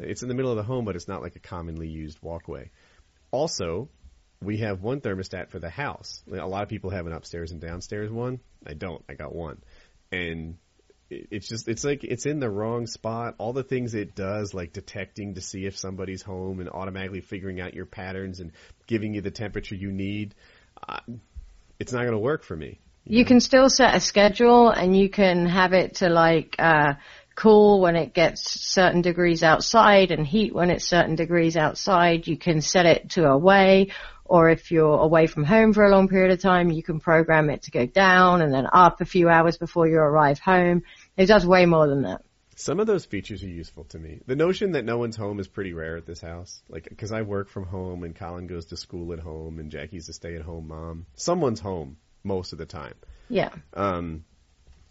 it's 0.00 0.22
in 0.22 0.28
the 0.28 0.34
middle 0.34 0.50
of 0.50 0.56
the 0.56 0.64
home, 0.64 0.84
but 0.84 0.96
it's 0.96 1.08
not 1.08 1.22
like 1.22 1.36
a 1.36 1.40
commonly 1.40 1.88
used 1.88 2.18
walkway. 2.20 2.70
Also, 3.30 3.88
we 4.42 4.58
have 4.58 4.82
one 4.82 5.00
thermostat 5.00 5.50
for 5.50 5.60
the 5.60 5.70
house. 5.70 6.22
A 6.30 6.46
lot 6.46 6.64
of 6.64 6.68
people 6.68 6.90
have 6.90 7.06
an 7.06 7.12
upstairs 7.12 7.52
and 7.52 7.60
downstairs 7.60 8.10
one. 8.10 8.40
I 8.66 8.74
don't. 8.74 9.02
I 9.08 9.14
got 9.14 9.32
one. 9.32 9.62
And 10.10 10.58
it's 11.08 11.48
just 11.48 11.68
it's 11.68 11.84
like 11.84 12.02
it's 12.02 12.26
in 12.26 12.40
the 12.40 12.50
wrong 12.50 12.88
spot. 12.88 13.36
All 13.38 13.52
the 13.52 13.62
things 13.62 13.94
it 13.94 14.16
does, 14.16 14.54
like 14.54 14.72
detecting 14.72 15.34
to 15.34 15.40
see 15.40 15.66
if 15.66 15.78
somebody's 15.78 16.22
home 16.22 16.58
and 16.58 16.68
automatically 16.68 17.20
figuring 17.20 17.60
out 17.60 17.74
your 17.74 17.86
patterns 17.86 18.40
and 18.40 18.50
giving 18.88 19.14
you 19.14 19.20
the 19.20 19.30
temperature 19.30 19.76
you 19.76 19.92
need, 19.92 20.34
uh, 20.88 20.98
it's 21.78 21.92
not 21.92 22.00
going 22.00 22.12
to 22.12 22.18
work 22.18 22.42
for 22.42 22.56
me. 22.56 22.80
You 23.10 23.24
can 23.24 23.40
still 23.40 23.70
set 23.70 23.94
a 23.94 24.00
schedule 24.00 24.68
and 24.68 24.94
you 24.94 25.08
can 25.08 25.46
have 25.46 25.72
it 25.72 25.96
to 25.96 26.10
like, 26.10 26.56
uh, 26.58 26.94
cool 27.34 27.80
when 27.80 27.96
it 27.96 28.12
gets 28.12 28.60
certain 28.68 29.00
degrees 29.00 29.42
outside 29.42 30.10
and 30.10 30.26
heat 30.26 30.54
when 30.54 30.70
it's 30.70 30.84
certain 30.84 31.14
degrees 31.14 31.56
outside. 31.56 32.26
You 32.26 32.36
can 32.36 32.60
set 32.60 32.84
it 32.84 33.10
to 33.10 33.26
away 33.26 33.92
or 34.26 34.50
if 34.50 34.70
you're 34.70 34.98
away 34.98 35.26
from 35.26 35.44
home 35.44 35.72
for 35.72 35.86
a 35.86 35.90
long 35.90 36.08
period 36.08 36.32
of 36.32 36.42
time, 36.42 36.70
you 36.70 36.82
can 36.82 37.00
program 37.00 37.48
it 37.48 37.62
to 37.62 37.70
go 37.70 37.86
down 37.86 38.42
and 38.42 38.52
then 38.52 38.66
up 38.70 39.00
a 39.00 39.06
few 39.06 39.30
hours 39.30 39.56
before 39.56 39.88
you 39.88 39.96
arrive 39.96 40.38
home. 40.38 40.82
It 41.16 41.26
does 41.26 41.46
way 41.46 41.64
more 41.64 41.88
than 41.88 42.02
that. 42.02 42.20
Some 42.56 42.78
of 42.78 42.86
those 42.86 43.06
features 43.06 43.42
are 43.42 43.48
useful 43.48 43.84
to 43.84 43.98
me. 43.98 44.20
The 44.26 44.36
notion 44.36 44.72
that 44.72 44.84
no 44.84 44.98
one's 44.98 45.16
home 45.16 45.40
is 45.40 45.48
pretty 45.48 45.72
rare 45.72 45.96
at 45.96 46.04
this 46.04 46.20
house. 46.20 46.62
Like, 46.68 46.88
because 46.90 47.12
I 47.12 47.22
work 47.22 47.48
from 47.48 47.64
home 47.64 48.02
and 48.02 48.14
Colin 48.14 48.48
goes 48.48 48.66
to 48.66 48.76
school 48.76 49.14
at 49.14 49.20
home 49.20 49.60
and 49.60 49.70
Jackie's 49.70 50.10
a 50.10 50.12
stay-at-home 50.12 50.68
mom. 50.68 51.06
Someone's 51.14 51.60
home 51.60 51.96
most 52.24 52.52
of 52.52 52.58
the 52.58 52.66
time. 52.66 52.94
Yeah. 53.28 53.50
Um, 53.74 54.24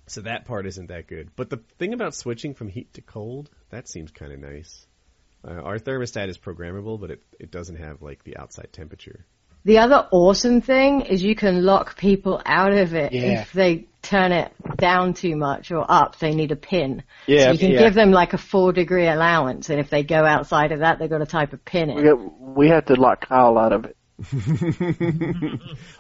so 0.08 0.22
that 0.22 0.46
part 0.46 0.66
isn't 0.68 0.88
that 0.88 1.08
good. 1.08 1.32
But 1.36 1.50
the 1.50 1.62
thing 1.78 1.94
about 1.94 2.16
switching 2.16 2.54
from 2.54 2.70
heat 2.70 2.94
to 2.94 3.02
cold, 3.02 3.50
that 3.70 3.88
seems 3.90 4.12
kind 4.12 4.32
of 4.32 4.40
nice. 4.40 4.86
Uh, 5.48 5.62
our 5.62 5.80
thermostat 5.80 6.30
is 6.30 6.38
programmable, 6.38 7.00
but 7.00 7.12
it, 7.12 7.24
it 7.40 7.52
doesn't 7.52 7.76
have 7.78 8.02
like 8.02 8.24
the 8.24 8.38
outside 8.38 8.72
temperature. 8.72 9.26
The 9.66 9.80
other 9.80 10.08
awesome 10.12 10.62
thing 10.62 11.02
is 11.02 11.22
you 11.22 11.36
can 11.36 11.64
lock 11.64 11.98
people 11.98 12.42
out 12.46 12.72
of 12.72 12.94
it 12.94 13.12
Yeah. 13.12 13.42
if 13.42 13.52
they 13.52 13.88
turn 14.02 14.32
it 14.32 14.54
down 14.78 15.14
too 15.14 15.36
much 15.36 15.72
or 15.72 15.86
up. 15.90 16.18
They 16.20 16.34
need 16.34 16.52
a 16.54 16.56
pin. 16.56 17.04
Yeah, 17.26 17.48
so 17.48 17.52
you 17.52 17.58
can 17.58 17.72
yeah. 17.72 17.80
give 17.80 17.94
them 17.94 18.12
like 18.12 18.34
a 18.34 18.38
four 18.38 18.72
degree 18.72 19.08
allowance, 19.08 19.70
and 19.70 19.80
if 19.80 19.90
they 19.90 20.04
go 20.04 20.24
outside 20.26 20.72
of 20.72 20.80
that, 20.80 21.00
they've 21.00 21.10
got 21.10 21.18
to 21.18 21.26
type 21.26 21.52
a 21.52 21.58
pin 21.58 21.94
we 21.94 22.02
in. 22.02 22.06
got, 22.06 22.40
we 22.40 22.70
had 22.70 22.88
to 22.88 22.94
lock 22.96 23.28
Kyle 23.28 23.58
out 23.58 23.74
of 23.74 23.86
it. 23.86 23.98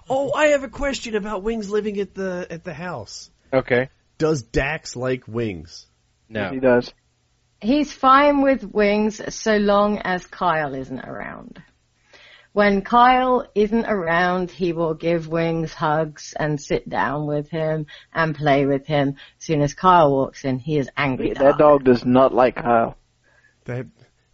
oh, 0.09 0.33
I 0.33 0.47
have 0.47 0.63
a 0.63 0.69
question 0.69 1.15
about 1.15 1.43
wings 1.43 1.69
living 1.69 1.99
at 1.99 2.15
the 2.15 2.47
at 2.49 2.63
the 2.63 2.73
house. 2.73 3.29
Okay. 3.53 3.89
Does 4.17 4.41
Dax 4.41 4.95
like 4.95 5.27
wings? 5.27 5.85
No. 6.27 6.49
He 6.49 6.59
does. 6.59 6.91
He's 7.61 7.91
fine 7.91 8.41
with 8.41 8.63
wings 8.63 9.21
so 9.33 9.57
long 9.57 9.99
as 9.99 10.25
Kyle 10.25 10.73
isn't 10.73 10.99
around. 10.99 11.61
When 12.53 12.81
Kyle 12.81 13.47
isn't 13.53 13.85
around, 13.85 14.49
he 14.49 14.73
will 14.73 14.95
give 14.95 15.27
Wings 15.27 15.73
hugs 15.73 16.33
and 16.39 16.59
sit 16.59 16.89
down 16.89 17.27
with 17.27 17.51
him 17.51 17.85
and 18.11 18.35
play 18.35 18.65
with 18.65 18.87
him. 18.87 19.09
As 19.09 19.45
soon 19.45 19.61
as 19.61 19.75
Kyle 19.75 20.11
walks 20.11 20.43
in, 20.43 20.57
he 20.57 20.79
is 20.79 20.89
angry. 20.97 21.33
That 21.33 21.59
dog 21.59 21.83
does 21.83 22.03
not 22.03 22.33
like 22.33 22.55
Kyle. 22.55 22.97
That 23.65 23.85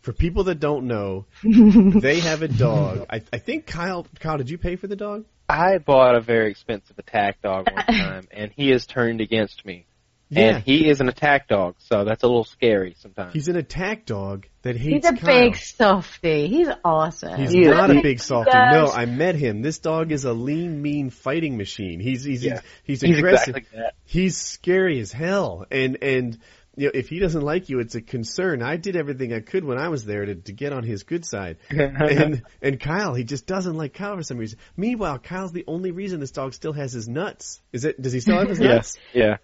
for 0.03 0.13
people 0.13 0.43
that 0.45 0.59
don't 0.59 0.85
know, 0.85 1.25
they 1.43 2.19
have 2.19 2.41
a 2.43 2.47
dog. 2.47 3.05
I, 3.09 3.21
I 3.33 3.39
think 3.39 3.65
Kyle. 3.65 4.05
Kyle, 4.19 4.37
did 4.37 4.49
you 4.49 4.57
pay 4.59 4.75
for 4.75 4.87
the 4.87 4.95
dog? 4.95 5.25
I 5.49 5.77
bought 5.79 6.15
a 6.15 6.21
very 6.21 6.51
expensive 6.51 6.97
attack 6.99 7.41
dog 7.41 7.67
one 7.71 7.85
time, 7.97 8.27
and 8.31 8.51
he 8.55 8.69
has 8.69 8.85
turned 8.85 9.19
against 9.21 9.65
me. 9.65 9.87
Yeah. 10.29 10.55
And 10.55 10.63
he 10.63 10.89
is 10.89 10.99
an 10.99 11.09
attack 11.09 11.47
dog, 11.47 11.75
so 11.77 12.05
that's 12.05 12.23
a 12.23 12.27
little 12.27 12.45
scary 12.45 12.95
sometimes. 12.97 13.33
He's 13.33 13.49
an 13.49 13.55
attack 13.55 14.05
dog 14.05 14.47
that 14.63 14.75
hates. 14.75 15.05
He's 15.05 15.13
a 15.13 15.15
Kyle. 15.15 15.25
big 15.49 15.55
softy. 15.57 16.47
He's 16.47 16.69
awesome. 16.83 17.37
He's 17.39 17.51
He 17.51 17.61
is 17.61 17.67
not 17.67 17.91
a 17.91 17.93
big. 17.95 18.03
big 18.03 18.19
softy. 18.19 18.49
No, 18.51 18.87
I 18.87 19.05
met 19.05 19.35
him. 19.35 19.61
This 19.61 19.77
dog 19.79 20.11
is 20.11 20.25
a 20.25 20.33
lean, 20.33 20.81
mean 20.81 21.11
fighting 21.11 21.55
machine. 21.57 21.99
He's 21.99 22.23
he's 22.23 22.43
Yeah. 22.43 22.61
he's, 22.83 23.01
He's 23.01 23.17
aggressive. 23.19 23.57
exactly 23.57 23.79
that. 23.79 23.93
He's 24.05 24.35
scary 24.37 24.99
as 25.01 25.11
hell. 25.11 25.65
And 25.69 25.99
and 26.01 26.39
you 26.75 26.87
know, 26.87 26.91
if 26.93 27.09
he 27.09 27.19
doesn't 27.19 27.41
like 27.41 27.69
you, 27.69 27.79
it's 27.79 27.95
a 27.95 28.01
concern. 28.01 28.61
I 28.61 28.77
did 28.77 28.95
everything 28.95 29.33
I 29.33 29.39
could 29.39 29.63
when 29.63 29.77
I 29.77 29.89
was 29.89 30.05
there 30.05 30.25
to, 30.25 30.35
to 30.35 30.51
get 30.51 30.73
on 30.73 30.83
his 30.83 31.03
good 31.03 31.25
side. 31.25 31.57
and 31.69 32.43
and 32.61 32.79
Kyle, 32.79 33.13
he 33.13 33.23
just 33.23 33.45
doesn't 33.45 33.75
like 33.75 33.93
Kyle 33.93 34.15
for 34.15 34.23
some 34.23 34.37
reason. 34.37 34.59
Meanwhile, 34.75 35.19
Kyle's 35.19 35.51
the 35.51 35.65
only 35.67 35.91
reason 35.91 36.19
this 36.19 36.31
dog 36.31 36.53
still 36.53 36.73
has 36.73 36.93
his 36.93 37.07
nuts. 37.07 37.61
Is 37.71 37.85
it? 37.85 38.01
Does 38.01 38.13
he 38.13 38.19
still 38.19 38.37
have 38.37 38.49
his 38.49 38.59
nuts? 38.61 38.97
yeah. 39.13 39.37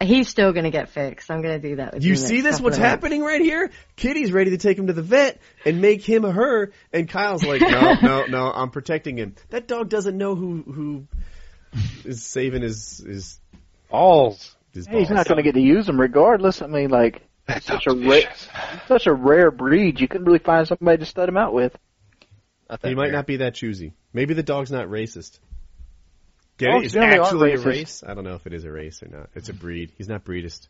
He's 0.00 0.28
still 0.28 0.52
going 0.52 0.62
to 0.62 0.70
get 0.70 0.90
fixed. 0.90 1.28
I'm 1.28 1.42
going 1.42 1.60
to 1.60 1.68
do 1.70 1.76
that 1.76 1.94
with 1.94 2.04
You 2.04 2.12
the 2.14 2.20
see 2.20 2.40
this? 2.40 2.60
What's 2.60 2.76
happening 2.76 3.20
right 3.20 3.40
here? 3.40 3.72
Kitty's 3.96 4.30
ready 4.30 4.50
to 4.50 4.56
take 4.56 4.78
him 4.78 4.86
to 4.86 4.92
the 4.92 5.02
vet 5.02 5.40
and 5.64 5.80
make 5.80 6.02
him 6.02 6.24
a 6.24 6.30
her, 6.30 6.70
and 6.92 7.08
Kyle's 7.08 7.42
like, 7.42 7.60
no, 7.60 7.94
no, 8.02 8.26
no, 8.26 8.52
I'm 8.52 8.70
protecting 8.70 9.18
him. 9.18 9.34
That 9.50 9.66
dog 9.66 9.88
doesn't 9.88 10.16
know 10.16 10.36
who 10.36 10.62
who 10.62 11.06
is 12.04 12.22
saving 12.22 12.62
his 12.62 12.98
his 12.98 13.40
Balls. 13.90 14.54
His 14.78 14.86
Hey, 14.86 15.00
he's 15.00 15.10
not 15.10 15.26
going 15.26 15.36
to 15.38 15.42
get 15.42 15.54
to 15.54 15.60
use 15.60 15.86
them 15.86 16.00
regardless. 16.00 16.62
I 16.62 16.66
mean, 16.66 16.90
like, 16.90 17.22
That 17.46 17.62
such 17.62 17.86
a 17.86 17.94
rare, 17.94 18.30
such 18.88 19.06
a 19.06 19.12
rare 19.14 19.50
breed. 19.50 20.00
You 20.00 20.08
couldn't 20.08 20.26
really 20.26 20.38
find 20.38 20.66
somebody 20.68 20.98
to 20.98 21.06
stud 21.06 21.28
him 21.28 21.36
out 21.38 21.54
with. 21.54 21.74
Not 22.68 22.82
that 22.82 22.88
He 22.88 22.94
might 22.94 23.04
rare. 23.04 23.12
not 23.12 23.26
be 23.26 23.36
that 23.38 23.54
choosy. 23.54 23.94
Maybe 24.12 24.34
the 24.34 24.42
dog's 24.42 24.70
not 24.70 24.88
racist. 24.88 25.38
Get 26.58 26.66
Dogs 26.66 26.82
it? 26.82 26.84
It's 26.86 26.94
generally 26.94 27.18
aren't 27.18 27.26
actually 27.26 27.52
a 27.52 27.56
racist. 27.58 27.64
race. 27.66 28.04
I 28.06 28.14
don't 28.14 28.24
know 28.24 28.34
if 28.34 28.46
it 28.46 28.52
is 28.52 28.64
a 28.64 28.70
race 28.72 29.02
or 29.02 29.08
not. 29.08 29.30
It's 29.34 29.48
a 29.48 29.54
breed. 29.54 29.92
He's 29.96 30.08
not 30.08 30.24
breedist. 30.24 30.68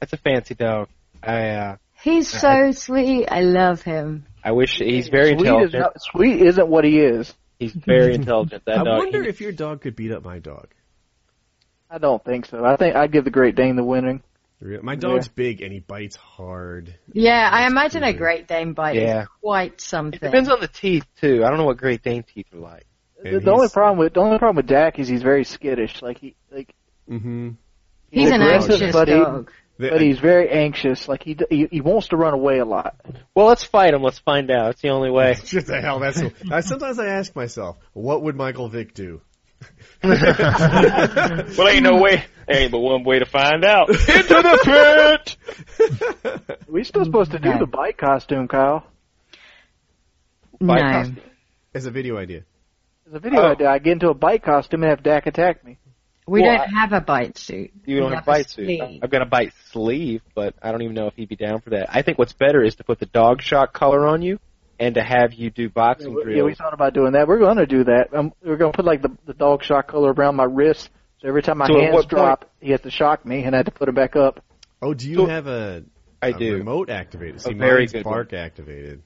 That's 0.00 0.12
a 0.12 0.16
fancy 0.18 0.54
dog. 0.54 0.88
I 1.22 1.48
uh, 1.50 1.76
He's 2.02 2.28
so 2.28 2.70
sweet. 2.72 3.26
I 3.30 3.40
love 3.40 3.82
him. 3.82 4.26
I 4.44 4.52
wish 4.52 4.78
he's 4.78 5.08
very 5.08 5.30
sweet 5.30 5.38
intelligent. 5.40 5.74
Is 5.74 5.80
not, 5.80 6.00
sweet 6.00 6.42
isn't 6.42 6.68
what 6.68 6.84
he 6.84 6.98
is. 7.00 7.32
He's 7.58 7.72
very 7.72 8.14
intelligent. 8.20 8.64
That 8.66 8.78
I 8.80 8.84
dog. 8.84 8.98
wonder 8.98 9.22
he- 9.22 9.28
if 9.30 9.40
your 9.40 9.52
dog 9.52 9.80
could 9.80 9.96
beat 9.96 10.12
up 10.12 10.24
my 10.24 10.38
dog. 10.38 10.68
I 11.94 11.98
don't 11.98 12.24
think 12.24 12.46
so. 12.46 12.64
I 12.64 12.74
think 12.76 12.96
I'd 12.96 13.12
give 13.12 13.24
the 13.24 13.30
Great 13.30 13.54
Dane 13.54 13.76
the 13.76 13.84
winning. 13.84 14.20
Real- 14.60 14.82
My 14.82 14.96
dog's 14.96 15.28
big 15.28 15.60
and 15.62 15.72
he 15.72 15.78
bites 15.78 16.16
hard. 16.16 16.92
Yeah, 17.12 17.48
I 17.52 17.60
That's 17.60 17.72
imagine 17.72 18.02
a. 18.02 18.12
Great 18.12 18.48
Dane 18.48 18.72
bite 18.72 18.96
Yeah. 18.96 19.22
is 19.22 19.28
quite 19.42 19.80
something. 19.80 20.18
it 20.20 20.24
depends 20.24 20.48
on 20.48 20.60
the 20.60 20.66
teeth 20.68 21.04
too. 21.20 21.44
I 21.44 21.48
don't 21.50 21.58
know 21.58 21.64
what 21.66 21.76
Great 21.76 22.02
Dane 22.02 22.24
teeth 22.24 22.46
are 22.52 22.58
like. 22.58 22.86
And 23.24 23.36
The, 23.36 23.40
the 23.40 23.52
only 23.52 23.68
problem 23.68 23.98
with 23.98 24.14
the 24.14 24.20
only 24.20 24.38
problem 24.38 24.56
with 24.56 24.66
Dak 24.66 24.98
is 24.98 25.06
he's 25.06 25.22
very 25.22 25.44
skittish. 25.44 26.02
Like 26.02 26.18
he 26.18 26.34
like 26.50 26.74
Mm-hmm. 27.08 27.50
He's 28.10 28.30
an 28.30 28.42
anxious 28.42 28.92
but 28.92 29.08
he- 29.08 29.14
dog. 29.14 29.50
but 29.78 30.00
he's 30.00 30.18
very 30.18 30.48
anxious. 30.50 31.06
Like 31.08 31.22
he, 31.22 31.36
he 31.50 31.66
he 31.70 31.80
wants 31.80 32.08
to 32.08 32.16
run 32.16 32.32
away 32.34 32.58
a 32.58 32.64
lot. 32.64 32.96
Well, 33.34 33.46
let's 33.46 33.64
fight 33.64 33.92
him. 33.94 34.02
Let's 34.02 34.18
find 34.20 34.50
out. 34.50 34.70
It's 34.70 34.82
the 34.82 34.88
only 34.90 35.10
way. 35.10 35.36
What 35.52 35.66
the 35.66 35.80
hell? 35.80 35.98
That's. 36.00 36.22
I, 36.50 36.60
sometimes 36.60 36.98
I 36.98 37.06
ask 37.06 37.36
myself, 37.36 37.76
what 37.92 38.22
would 38.22 38.34
Michael 38.36 38.68
Vick 38.68 38.94
do? 38.94 39.20
well, 40.04 41.68
ain't 41.68 41.82
no 41.82 41.96
way. 42.00 42.24
There 42.46 42.60
ain't 42.62 42.72
but 42.72 42.80
one 42.80 43.04
way 43.04 43.20
to 43.20 43.26
find 43.26 43.64
out. 43.64 43.88
Into 43.88 43.98
the 44.06 45.18
pit. 45.24 46.58
We're 46.68 46.84
still 46.84 47.04
supposed 47.04 47.30
to 47.32 47.38
do 47.38 47.50
No. 47.50 47.58
the 47.60 47.66
bike 47.66 47.96
costume, 47.96 48.48
Kyle. 48.48 48.84
Bike 50.60 50.82
no. 50.84 50.92
costume. 50.92 51.20
As 51.74 51.86
a 51.86 51.90
video 51.90 52.18
idea. 52.18 52.42
There's 53.06 53.16
a 53.16 53.20
video 53.20 53.40
Oh. 53.40 53.52
idea. 53.52 53.70
I 53.70 53.78
get 53.78 53.92
into 53.92 54.10
a 54.10 54.14
bike 54.14 54.42
costume 54.42 54.82
and 54.82 54.90
have 54.90 55.02
Dak 55.02 55.26
attack 55.26 55.64
me. 55.64 55.78
We 56.26 56.40
Well, 56.42 56.56
don't 56.56 56.68
have 56.70 56.92
a 56.92 57.00
bite 57.00 57.36
suit. 57.36 57.70
You 57.84 58.00
don't 58.00 58.10
We 58.10 58.14
have 58.16 58.24
a 58.24 58.26
bite 58.26 58.46
a 58.46 58.48
suit. 58.48 58.80
I've 59.02 59.10
got 59.10 59.22
a 59.22 59.26
bite 59.26 59.52
sleeve, 59.72 60.22
but 60.34 60.54
I 60.62 60.70
don't 60.72 60.80
even 60.82 60.94
know 60.94 61.06
if 61.06 61.14
he'd 61.14 61.28
be 61.28 61.36
down 61.36 61.60
for 61.60 61.70
that. 61.70 61.88
I 61.94 62.02
think 62.02 62.18
what's 62.18 62.32
better 62.32 62.62
is 62.62 62.76
to 62.76 62.84
put 62.84 62.98
the 62.98 63.06
dog 63.06 63.42
shock 63.42 63.72
color 63.74 64.06
on 64.06 64.22
you 64.22 64.38
and 64.78 64.94
to 64.96 65.02
have 65.02 65.32
you 65.34 65.50
do 65.50 65.68
boxing 65.68 66.12
drills. 66.12 66.36
Yeah, 66.36 66.42
we 66.42 66.54
thought 66.54 66.74
about 66.74 66.94
doing 66.94 67.12
that. 67.12 67.26
We're 67.28 67.38
going 67.38 67.56
to 67.58 67.66
do 67.66 67.84
that. 67.84 68.08
Um, 68.14 68.32
we're 68.42 68.56
going 68.56 68.72
to 68.72 68.76
put 68.76 68.84
like 68.84 69.02
the 69.02 69.10
the 69.26 69.34
dog 69.34 69.62
shock 69.62 69.88
collar 69.88 70.12
around 70.12 70.36
my 70.36 70.44
wrist, 70.44 70.90
so 71.20 71.28
every 71.28 71.42
time 71.42 71.58
my 71.58 71.66
So 71.66 71.78
hands 71.80 71.94
what 71.94 72.02
point- 72.02 72.10
drop, 72.10 72.50
he 72.60 72.70
has 72.72 72.80
to 72.82 72.90
shock 72.90 73.24
me, 73.24 73.44
and 73.44 73.54
I 73.54 73.58
have 73.58 73.66
to 73.66 73.72
put 73.72 73.88
it 73.88 73.94
back 73.94 74.16
up. 74.16 74.42
Oh, 74.82 74.94
do 74.94 75.08
you 75.08 75.16
So- 75.16 75.26
have 75.26 75.46
a, 75.46 75.84
I 76.22 76.28
a 76.28 76.32
do. 76.38 76.54
remote 76.56 76.90
activated? 76.90 77.40
See, 77.42 77.52
A 77.52 77.54
very 77.54 77.80
mine's 77.82 77.92
good 77.92 78.04
bark 78.04 78.32
activated. 78.32 79.02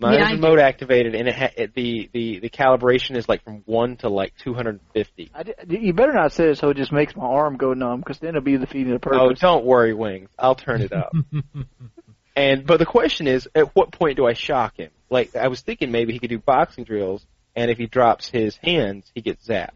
Mine's 0.00 0.16
Yeah, 0.18 0.28
I 0.28 0.32
remote 0.32 0.60
activated, 0.60 1.16
and 1.16 1.26
it 1.28 1.34
ha- 1.34 1.50
it, 1.56 1.74
the 1.74 2.08
the 2.12 2.38
the 2.38 2.50
calibration 2.50 3.16
is 3.16 3.28
like 3.28 3.42
from 3.42 3.62
one 3.66 3.96
to 3.96 4.08
like 4.08 4.32
250. 4.44 5.30
I 5.34 5.42
you 5.68 5.92
better 5.92 6.12
not 6.12 6.30
say 6.30 6.50
it 6.50 6.58
so 6.58 6.70
it 6.70 6.76
just 6.76 6.92
makes 6.92 7.16
my 7.16 7.24
arm 7.26 7.56
go 7.56 7.72
numb, 7.74 7.98
because 7.98 8.20
then 8.20 8.28
it'll 8.30 8.42
be 8.42 8.56
defeating 8.56 8.92
the 8.92 9.00
purpose. 9.00 9.18
Oh, 9.20 9.32
don't 9.32 9.64
worry, 9.64 9.94
Wings. 9.94 10.30
I'll 10.38 10.54
turn 10.54 10.82
it 10.82 10.92
up. 10.92 11.12
and 12.38 12.66
but 12.66 12.78
the 12.78 12.86
question 12.86 13.26
is, 13.26 13.48
at 13.54 13.74
what 13.74 13.90
point 13.92 14.16
do 14.16 14.26
I 14.26 14.32
shock 14.32 14.76
him? 14.76 14.90
Like 15.10 15.34
I 15.34 15.48
was 15.48 15.60
thinking, 15.60 15.90
maybe 15.90 16.12
he 16.12 16.18
could 16.18 16.30
do 16.30 16.38
boxing 16.38 16.84
drills, 16.84 17.26
and 17.56 17.70
if 17.70 17.78
he 17.78 17.86
drops 17.86 18.28
his 18.28 18.56
hands, 18.56 19.10
he 19.14 19.22
gets 19.22 19.46
zapped. 19.46 19.70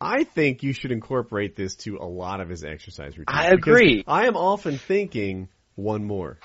I 0.00 0.24
think 0.24 0.62
you 0.62 0.72
should 0.72 0.90
incorporate 0.90 1.54
this 1.56 1.76
to 1.76 1.98
a 1.98 2.04
lot 2.04 2.40
of 2.40 2.48
his 2.48 2.64
exercise 2.64 3.16
routines. 3.16 3.38
I 3.38 3.48
agree. 3.48 4.04
I 4.06 4.26
am 4.26 4.36
often 4.36 4.78
thinking 4.78 5.48
one 5.76 6.04
more. 6.04 6.38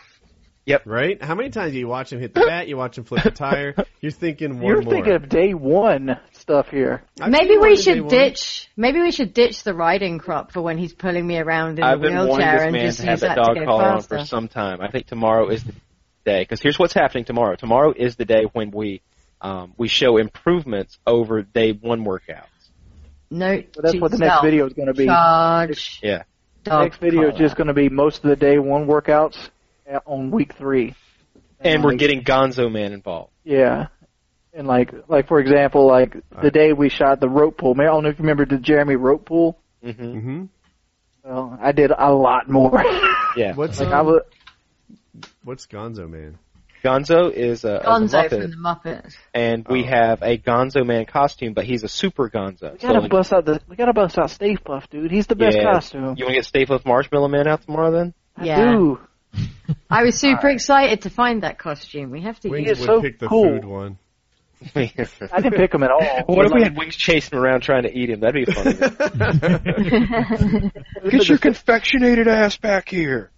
Yep. 0.69 0.83
Right? 0.85 1.19
How 1.23 1.33
many 1.33 1.49
times 1.49 1.71
do 1.73 1.79
you 1.79 1.87
watch 1.87 2.13
him 2.13 2.19
hit 2.19 2.35
the 2.35 2.41
bat? 2.41 2.67
You 2.67 2.77
watch 2.77 2.95
him 2.95 3.03
flip 3.03 3.23
the 3.23 3.31
tire. 3.31 3.73
You're 4.01 4.11
thinking 4.11 4.59
one 4.59 4.67
You're 4.67 4.81
more. 4.83 4.93
thinking 4.93 5.13
of 5.13 5.27
day 5.27 5.55
one 5.55 6.19
stuff 6.33 6.69
here. 6.69 7.01
I've 7.19 7.31
Maybe 7.31 7.57
we 7.57 7.69
in 7.71 7.75
day 7.75 7.81
should 7.81 8.01
one. 8.01 8.09
ditch. 8.09 8.69
Maybe 8.77 9.01
we 9.01 9.11
should 9.11 9.33
ditch 9.33 9.63
the 9.63 9.73
riding 9.73 10.19
crop 10.19 10.51
for 10.51 10.61
when 10.61 10.77
he's 10.77 10.93
pulling 10.93 11.25
me 11.25 11.39
around 11.39 11.79
in 11.79 11.83
I've 11.83 11.99
the 11.99 12.09
been 12.09 12.17
wanting 12.17 12.35
wheelchair 12.37 12.53
this 12.53 12.63
and 12.65 12.71
man 12.73 12.85
just 12.85 12.99
to 12.99 13.05
have 13.05 13.11
use 13.13 13.21
that 13.21 13.27
that 13.29 13.35
dog 13.43 13.55
to 13.55 13.59
go 13.61 13.65
collar 13.65 13.83
on 13.85 13.97
faster. 14.01 14.19
for 14.19 14.25
some 14.25 14.47
time. 14.47 14.79
I 14.79 14.91
think 14.91 15.07
tomorrow 15.07 15.49
is 15.49 15.63
the 15.63 15.73
day 16.23 16.43
because 16.43 16.61
here's 16.61 16.77
what's 16.77 16.93
happening 16.93 17.25
tomorrow. 17.25 17.55
Tomorrow 17.55 17.93
is 17.97 18.15
the 18.15 18.25
day 18.25 18.43
when 18.53 18.69
we 18.69 19.01
um, 19.41 19.73
we 19.75 19.87
show 19.87 20.17
improvements 20.17 20.99
over 21.07 21.41
day 21.41 21.71
one 21.71 22.05
workouts. 22.05 22.45
No, 23.31 23.63
So 23.73 23.81
that's 23.81 23.95
what 23.99 24.11
the 24.11 24.19
next 24.19 24.43
video 24.43 24.67
is 24.67 24.73
going 24.73 24.87
to 24.89 24.93
be. 24.93 25.07
Charge. 25.07 25.99
Yeah. 26.03 26.23
dog 26.63 26.83
next 26.83 26.97
video 26.99 27.29
is 27.31 27.39
just 27.39 27.55
going 27.55 27.69
to 27.69 27.73
be 27.73 27.89
most 27.89 28.23
of 28.23 28.29
the 28.29 28.35
day 28.35 28.59
one 28.59 28.85
workouts 28.85 29.49
on 30.05 30.31
week 30.31 30.53
three. 30.55 30.95
And 31.59 31.83
we're 31.83 31.91
like, 31.91 31.99
getting 31.99 32.23
Gonzo 32.23 32.71
Man 32.71 32.93
involved. 32.93 33.31
yeah. 33.43 33.87
And 34.51 34.65
like, 34.67 34.91
like 35.07 35.27
for 35.27 35.39
example, 35.39 35.85
like 35.87 36.13
the 36.13 36.35
Alright. 36.35 36.53
day 36.53 36.73
we 36.73 36.89
shot 36.89 37.19
the 37.19 37.29
rope 37.29 37.57
pool. 37.57 37.75
Man, 37.75 37.85
I 37.87 37.91
don't 37.91 38.03
know 38.03 38.09
if 38.09 38.17
you 38.17 38.23
remember 38.23 38.45
the 38.45 38.57
Jeremy 38.57 38.95
rope 38.95 39.25
pool. 39.25 39.59
hmm 39.83 39.89
Mm-hmm. 39.91 40.43
Well, 41.23 41.57
I 41.61 41.71
did 41.71 41.91
a 41.97 42.11
lot 42.13 42.49
more. 42.49 42.83
Yeah. 43.37 43.53
What's 43.53 43.79
like 43.79 43.89
um, 43.89 43.93
I 43.93 44.01
was, 44.01 44.21
what's 45.43 45.67
Gonzo 45.67 46.09
Man? 46.09 46.39
Gonzo 46.83 47.31
is 47.31 47.63
a, 47.63 47.75
is 47.77 47.83
a 47.83 47.85
Gonzo 47.85 48.09
Muppet, 48.09 48.29
from 48.29 48.51
the 48.51 48.57
Muppets. 48.57 49.13
and 49.35 49.67
we 49.67 49.83
Oh. 49.83 49.87
have 49.87 50.23
a 50.23 50.37
Gonzo 50.39 50.83
Man 50.85 51.05
costume, 51.05 51.53
but 51.53 51.65
he's 51.65 51.83
a 51.83 51.87
super 51.87 52.29
Gonzo. 52.29 52.71
we 52.73 52.77
gotta 52.79 53.01
So, 53.01 53.07
bust 53.07 53.31
out 53.31 53.45
the, 53.45 53.61
we 53.69 53.75
gotta 53.75 53.93
bust 53.93 54.17
out 54.17 54.31
Stay 54.31 54.55
Puft, 54.55 54.89
dude. 54.89 55.11
He's 55.11 55.27
the 55.27 55.35
best 55.35 55.57
Yeah. 55.57 55.73
costume. 55.73 56.15
you 56.17 56.25
want 56.25 56.29
to 56.29 56.33
get 56.33 56.45
Stay 56.45 56.65
Puft 56.65 56.85
Marshmallow 56.87 57.27
Man 57.27 57.47
out 57.47 57.61
tomorrow 57.61 57.91
then? 57.91 58.13
I 58.35 58.45
Yeah. 58.45 58.71
do. 58.71 58.99
I 59.89 60.03
was 60.03 60.19
super 60.19 60.49
excited 60.49 61.01
to 61.03 61.09
find 61.09 61.43
that 61.43 61.57
costume. 61.59 62.11
We 62.11 62.21
have 62.21 62.39
to 62.41 62.49
Wings 62.49 62.69
use 62.69 62.79
is 62.79 62.87
would 62.87 62.95
so 62.95 63.01
pick 63.01 63.19
the 63.19 63.27
cool. 63.27 63.43
food 63.45 63.65
one. 63.65 63.97
I 64.75 64.87
didn't 65.41 65.53
pick 65.55 65.73
him 65.73 65.83
at 65.83 65.91
all. 65.91 66.01
What 66.27 66.45
if 66.45 66.51
we 66.51 66.59
Like, 66.59 66.63
had 66.71 66.77
Wings 66.77 66.95
chasing 66.97 67.37
around 67.37 67.61
trying 67.61 67.83
to 67.83 67.97
eat 67.97 68.09
him? 68.09 68.19
That'd 68.19 68.45
be 68.45 68.51
funny. 68.51 68.73
Get 71.09 71.29
your 71.29 71.37
confectionated 71.37 72.27
ass 72.27 72.57
back 72.57 72.89
here. 72.89 73.31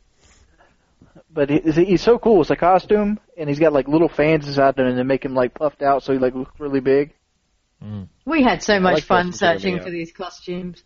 but 1.31 1.49
he, 1.49 1.59
he's 1.85 2.01
so 2.01 2.17
cool. 2.17 2.41
It's 2.41 2.49
a 2.49 2.55
costume, 2.55 3.19
and 3.37 3.47
he's 3.49 3.59
got 3.59 3.71
like 3.73 3.87
little 3.87 4.09
fans 4.09 4.47
inside 4.47 4.75
there, 4.75 4.85
and 4.87 4.97
they 4.97 5.03
make 5.03 5.23
him 5.23 5.33
like 5.35 5.53
puffed 5.53 5.81
out, 5.83 6.01
so 6.03 6.13
he 6.13 6.19
like 6.19 6.33
looks 6.33 6.59
really 6.59 6.79
big. 6.79 7.13
Mm. 7.83 8.07
we 8.25 8.43
had 8.43 8.61
so 8.61 8.79
much 8.79 8.93
like 8.95 9.03
fun 9.03 9.31
searching 9.33 9.79
for 9.79 9.89
these 9.89 10.11
costumes. 10.11 10.83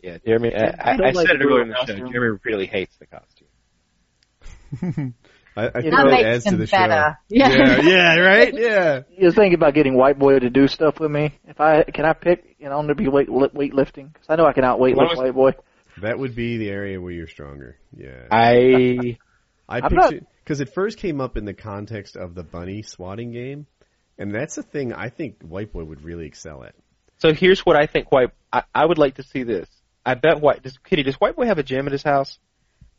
Yeah, 0.00 0.18
Jeremy. 0.24 0.54
I, 0.54 0.66
I, 0.66 0.72
I 0.78 0.92
I 0.92 1.10
like 1.10 1.26
said 1.26 1.36
it 1.36 1.44
earlier 1.44 1.62
in 1.62 1.68
the 1.70 1.86
show. 1.86 1.94
Jeremy 2.10 2.38
really 2.44 2.66
hates 2.66 2.96
the 2.98 3.06
costume. 3.06 3.33
I, 5.56 5.66
I 5.68 5.70
think 5.70 5.84
That 5.94 6.04
that 6.04 6.06
makes 6.10 6.24
adds 6.24 6.44
to 6.44 6.50
them 6.50 6.58
the 6.60 6.66
show. 6.66 6.76
better. 6.78 7.18
Yeah, 7.28 7.48
Yeah. 7.48 7.80
yeah, 7.82 8.16
right? 8.16 8.52
Yeah. 8.58 9.00
He 9.10 9.24
was 9.24 9.34
thinking 9.34 9.54
about 9.54 9.74
getting 9.74 9.94
White 9.96 10.18
Boy 10.18 10.38
to 10.38 10.50
do 10.50 10.66
stuff 10.66 10.98
with 10.98 11.10
me. 11.10 11.38
If 11.46 11.60
I 11.60 11.84
can, 11.84 12.04
I 12.04 12.12
pick, 12.12 12.56
you 12.58 12.68
know, 12.68 12.76
I'm 12.76 12.84
gonna 12.84 12.94
be 12.96 13.06
weight 13.08 13.28
weightlifting 13.28 14.12
because 14.12 14.26
I 14.28 14.36
know 14.36 14.46
I 14.46 14.52
can 14.52 14.64
out 14.64 14.80
weight 14.80 14.96
Well, 14.96 15.06
lift 15.08 15.18
White 15.18 15.34
Boy. 15.34 15.50
That 16.02 16.18
would 16.18 16.34
be 16.34 16.56
the 16.58 16.70
area 16.70 17.00
where 17.00 17.12
you're 17.12 17.28
stronger. 17.28 17.76
Yeah. 17.96 18.26
I 18.32 19.16
I 19.68 19.78
I'm 19.80 19.94
not- 19.94 20.12
because 20.42 20.60
it 20.60 20.74
first 20.74 20.98
came 20.98 21.20
up 21.20 21.36
in 21.38 21.44
the 21.44 21.54
context 21.54 22.16
of 22.16 22.34
the 22.34 22.42
bunny 22.42 22.82
swatting 22.82 23.30
game, 23.32 23.66
and 24.18 24.34
that's 24.34 24.58
a 24.58 24.62
thing 24.62 24.92
I 24.92 25.08
think 25.08 25.36
White 25.42 25.72
Boy 25.72 25.84
would 25.84 26.02
really 26.04 26.26
excel 26.26 26.64
at. 26.64 26.74
so 27.18 27.32
here's 27.32 27.60
what 27.60 27.76
I 27.76 27.86
think. 27.86 28.10
White. 28.12 28.30
I, 28.52 28.64
I 28.74 28.84
would 28.84 28.98
like 28.98 29.14
to 29.14 29.22
see 29.22 29.42
this. 29.44 29.68
I 30.04 30.14
bet 30.14 30.40
White. 30.40 30.62
Does 30.62 30.76
Kitty? 30.78 31.02
Does 31.04 31.14
White 31.14 31.36
Boy 31.36 31.46
have 31.46 31.58
a 31.58 31.62
gym 31.62 31.86
at 31.86 31.92
his 31.92 32.02
house? 32.02 32.38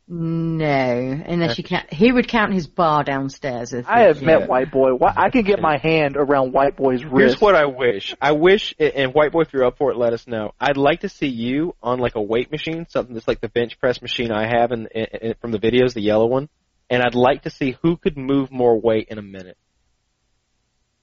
No, 0.08 1.24
unless 1.26 1.58
you 1.58 1.64
count. 1.64 1.92
He 1.92 2.12
would 2.12 2.28
count 2.28 2.54
his 2.54 2.68
bar 2.68 3.04
downstairs. 3.04 3.74
If 3.74 3.88
I 3.88 4.02
have 4.02 4.22
met 4.22 4.48
White 4.48 4.70
Boy. 4.72 4.94
Why- 4.94 5.14
I 5.18 5.32
can 5.32 5.42
get 5.44 5.60
my 5.60 5.78
hand 5.78 6.16
around 6.16 6.54
White 6.54 6.76
Boy's 6.76 7.04
wrist. 7.04 7.18
Here's 7.18 7.42
what 7.42 7.56
I 7.56 7.66
wish. 7.66 8.14
I 8.22 8.34
wish, 8.34 8.76
and 8.78 9.16
White 9.16 9.32
Boy, 9.32 9.42
if 9.42 9.54
you're 9.54 9.66
up 9.66 9.80
for 9.80 9.90
it, 9.90 9.98
let 9.98 10.14
us 10.14 10.28
know. 10.28 10.52
I'd 10.60 10.78
like 10.78 11.00
to 11.00 11.10
see 11.10 11.28
you 11.28 11.76
on 11.82 11.98
like 12.00 12.14
a 12.14 12.22
weight 12.22 12.52
machine, 12.52 12.86
something 12.88 13.16
that's 13.16 13.28
like 13.28 13.42
the 13.42 13.50
bench 13.50 13.80
press 13.80 14.00
machine 14.00 14.32
I 14.32 14.46
have 14.46 14.72
in, 14.72 14.88
in, 14.94 15.06
in 15.22 15.34
from 15.42 15.52
the 15.52 15.60
videos, 15.60 15.96
the 15.96 16.02
yellow 16.02 16.28
one. 16.28 16.50
And 16.88 17.02
I'd 17.02 17.16
like 17.16 17.44
to 17.44 17.50
see 17.50 17.76
who 17.82 17.98
could 17.98 18.16
move 18.16 18.52
more 18.52 18.80
weight 18.80 19.08
in 19.10 19.18
a 19.18 19.24
minute. 19.24 19.58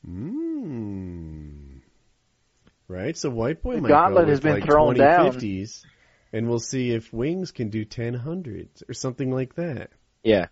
Mm. 0.09 1.81
Right, 2.87 3.17
so 3.17 3.31
White 3.31 3.63
Boy 3.63 3.77
The 3.77 3.83
might 3.83 3.89
gauntlet 3.89 4.27
go 4.27 4.31
has 4.31 4.37
with 4.37 4.43
been 4.45 4.55
like 4.61 4.65
thrown 4.65 4.95
20 4.95 4.99
down. 5.01 5.33
50s, 5.33 5.83
and 6.33 6.49
we'll 6.49 6.59
see 6.59 6.93
if 6.93 7.13
Wings 7.13 7.51
can 7.53 7.69
do 7.69 7.85
10 7.85 8.15
hundreds 8.15 8.83
or 8.89 8.95
something 8.95 9.31
like 9.31 9.55
that. 9.57 9.91
Yeah. 10.23 10.47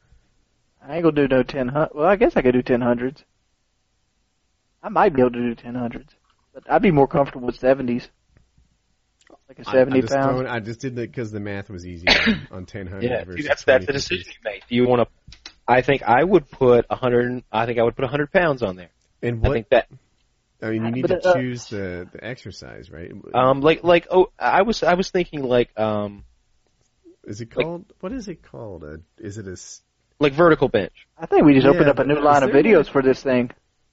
I 0.83 0.95
ain't 0.97 1.03
gonna 1.05 1.15
do 1.15 1.29
no 1.29 1.43
ten 1.43 1.69
hundred. 1.69 1.91
Well, 1.95 2.07
I 2.07 2.17
guess 2.17 2.37
I 2.37 2.43
could 2.43 2.53
do 2.55 2.63
ten 2.63 2.81
hundreds. 2.81 3.23
I 4.83 4.89
might 4.89 5.15
be 5.15 5.21
able 5.21 5.33
to 5.33 5.39
do 5.39 5.55
ten 5.55 5.75
hundreds, 5.75 6.11
but 6.55 6.65
I'd 6.71 6.81
be 6.81 6.91
more 6.91 7.07
comfortable 7.07 7.47
with 7.49 7.57
seventies, 7.59 8.09
like 9.47 9.59
a 9.59 9.65
seventy 9.65 9.99
I 9.99 10.01
just 10.01 10.13
pounds. 10.15 10.31
throwing- 10.31 10.47
I 10.47 10.61
just 10.61 10.81
did 10.81 10.97
that 10.97 11.11
because 11.13 11.31
the 11.33 11.41
math 11.41 11.69
was 11.69 11.87
easy 11.87 12.07
on, 12.09 12.47
on 12.51 12.67
1000 12.67 13.03
Yeah. 13.03 13.25
versus 13.25 13.43
See, 13.43 13.47
that's 13.49 13.65
that's 13.65 13.85
the 13.87 13.93
decision 13.93 14.27
you 14.33 14.51
make. 14.51 14.67
Do 14.69 14.75
you 14.75 14.87
want 14.89 15.07
to? 15.07 15.41
I 15.69 15.83
think 15.83 16.03
I 16.03 16.25
would 16.25 16.51
put 16.51 16.87
a 16.89 16.97
hundred. 16.97 17.45
I 17.53 17.67
think 17.67 17.79
I 17.79 17.83
would 17.83 17.95
put 17.95 18.07
a 18.07 18.09
hundred 18.09 18.33
pounds 18.33 18.63
on 18.63 18.77
there. 18.77 18.91
And 19.23 19.45
I 19.45 19.49
what 19.49 19.55
think 19.55 19.69
that 19.69 19.87
I 20.63 20.71
mean, 20.71 20.85
you 20.85 20.91
need 20.93 21.03
But, 21.09 21.23
to 21.23 21.29
uh, 21.31 21.35
choose 21.35 21.69
the 21.69 22.09
the 22.13 22.23
exercise, 22.25 22.91
right? 22.91 23.11
Um, 23.35 23.61
like 23.61 23.83
like 23.85 24.07
oh, 24.11 24.31
I 24.39 24.63
was 24.63 24.83
I 24.83 24.95
was 24.95 25.11
thinking 25.11 25.43
like 25.43 25.79
um 25.79 26.25
is 27.25 27.41
it 27.41 27.55
like- 27.57 27.65
called? 27.67 27.85
what 28.01 28.13
is 28.13 28.29
it 28.29 28.43
called? 28.43 28.85
A, 28.85 29.01
is 29.19 29.39
it 29.39 29.47
a? 29.47 29.53
s- 29.53 29.83
like 30.19 30.35
vertical 30.35 30.69
bench. 30.69 31.07
I 31.19 31.27
think 31.27 31.45
we 31.45 31.55
just 31.55 31.65
Yeah, 31.65 31.71
opened 31.73 31.89
up 31.89 31.99
a 31.99 32.05
new 32.05 32.21
line 32.21 32.43
of 32.43 32.51
videos 32.51 32.85
not- 32.85 32.89
for 32.89 33.03
this 33.03 33.23
thing. 33.23 33.51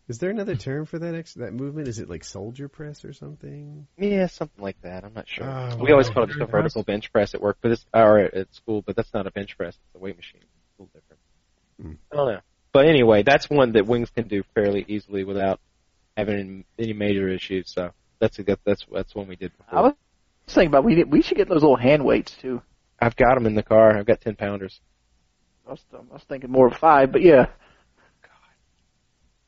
Is 0.10 0.20
there 0.20 0.30
another 0.30 0.56
term 0.56 0.86
for 0.86 1.00
that 1.00 1.16
ex- 1.16 1.34
that 1.34 1.54
movement? 1.54 1.88
Is 1.90 2.00
it 2.00 2.10
like 2.10 2.24
soldier 2.24 2.70
press 2.70 3.04
or 3.04 3.12
something? 3.12 3.88
Yeah, 3.98 4.28
something 4.28 4.64
like 4.64 4.82
that. 4.82 5.04
I'm 5.04 5.14
not 5.14 5.28
sure. 5.28 5.46
Oh, 5.50 5.78
we 5.84 5.92
always 5.92 6.10
call 6.10 6.24
it 6.24 6.28
just 6.28 6.40
a 6.40 6.46
Very 6.46 6.64
vertical 6.64 6.84
bench 6.84 7.12
press 7.12 7.34
at 7.34 7.42
work, 7.42 7.58
but 7.62 7.72
it's 7.72 7.86
or 7.94 8.20
at 8.20 8.54
school, 8.56 8.82
but 8.82 8.96
that's 8.96 9.14
not 9.14 9.28
a 9.28 9.32
bench 9.32 9.58
press. 9.58 9.76
It's 9.76 9.96
a 9.96 10.00
weight 10.00 10.16
machine. 10.16 10.42
It's 10.42 10.80
a 10.80 10.82
little 10.84 10.92
different. 10.94 11.22
Hmm. 11.82 11.94
I 12.12 12.16
don't 12.16 12.34
know. 12.36 12.40
But 12.72 12.86
anyway, 12.88 13.24
that's 13.24 13.50
one 13.50 13.74
that 13.74 13.86
wings 13.86 14.10
can 14.10 14.28
do 14.30 14.44
fairly 14.56 14.86
easily 14.88 15.24
without 15.26 15.60
having 16.18 16.66
any 16.80 16.92
major 16.94 17.30
issues. 17.30 17.72
So 17.72 17.92
that's 18.20 18.38
that's 18.38 18.62
that's 18.66 18.86
that's 18.92 19.16
one 19.16 19.28
we 19.28 19.36
did 19.38 19.56
before. 19.58 19.80
I 19.80 19.82
was 19.84 19.94
thinking 20.48 20.68
about 20.70 20.84
we 20.84 21.02
we 21.04 21.22
should 21.22 21.38
get 21.38 21.48
those 21.48 21.62
little 21.62 21.78
hand 21.78 22.04
weights 22.04 22.36
too. 22.42 22.62
I've 23.00 23.16
got 23.16 23.36
them 23.36 23.46
in 23.46 23.54
the 23.56 23.64
car. 23.64 23.96
I've 23.98 24.08
got 24.08 24.20
ten 24.22 24.36
pounders. 24.36 24.82
I 25.68 25.72
was, 25.72 25.82
I 25.94 25.98
was 26.14 26.24
thinking 26.28 26.50
more 26.52 26.68
of 26.68 26.74
five, 26.76 27.12
but 27.12 27.22
yeah. 27.22 27.46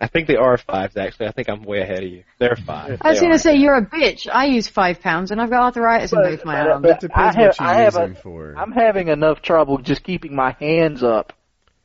I 0.01 0.07
think 0.07 0.27
they 0.27 0.37
are 0.37 0.57
fives 0.57 0.95
actually. 0.95 1.27
I 1.27 1.31
think 1.33 1.49
I'm 1.49 1.63
way 1.63 1.81
ahead 1.81 2.03
of 2.03 2.09
you. 2.09 2.23
They're 2.39 2.55
five. 2.55 2.99
I 3.01 3.09
was 3.09 3.19
going 3.19 3.33
to 3.33 3.39
say 3.39 3.55
you're 3.57 3.75
a 3.75 3.85
bitch. 3.85 4.29
I 4.31 4.45
use 4.45 4.65
five 4.69 5.01
pounds 5.01 5.31
and 5.31 5.41
I've 5.41 5.49
got 5.49 5.63
arthritis 5.63 6.13
in 6.13 6.19
both 6.19 6.45
my 6.45 6.57
arms. 6.61 6.83
but- 6.83 6.91
It 6.91 6.99
depends 7.01 7.35
I 7.35 7.39
have- 7.41 7.47
what 7.49 7.59
you 7.59 7.65
I 7.65 7.85
use 7.85 7.95
have 7.95 8.03
a- 8.03 8.07
them 8.13 8.15
for. 8.23 8.53
I'm 8.57 8.71
having 8.71 9.09
enough 9.09 9.41
trouble 9.41 9.77
just 9.79 10.03
keeping 10.03 10.33
my 10.33 10.55
hands 10.57 11.03
up 11.03 11.33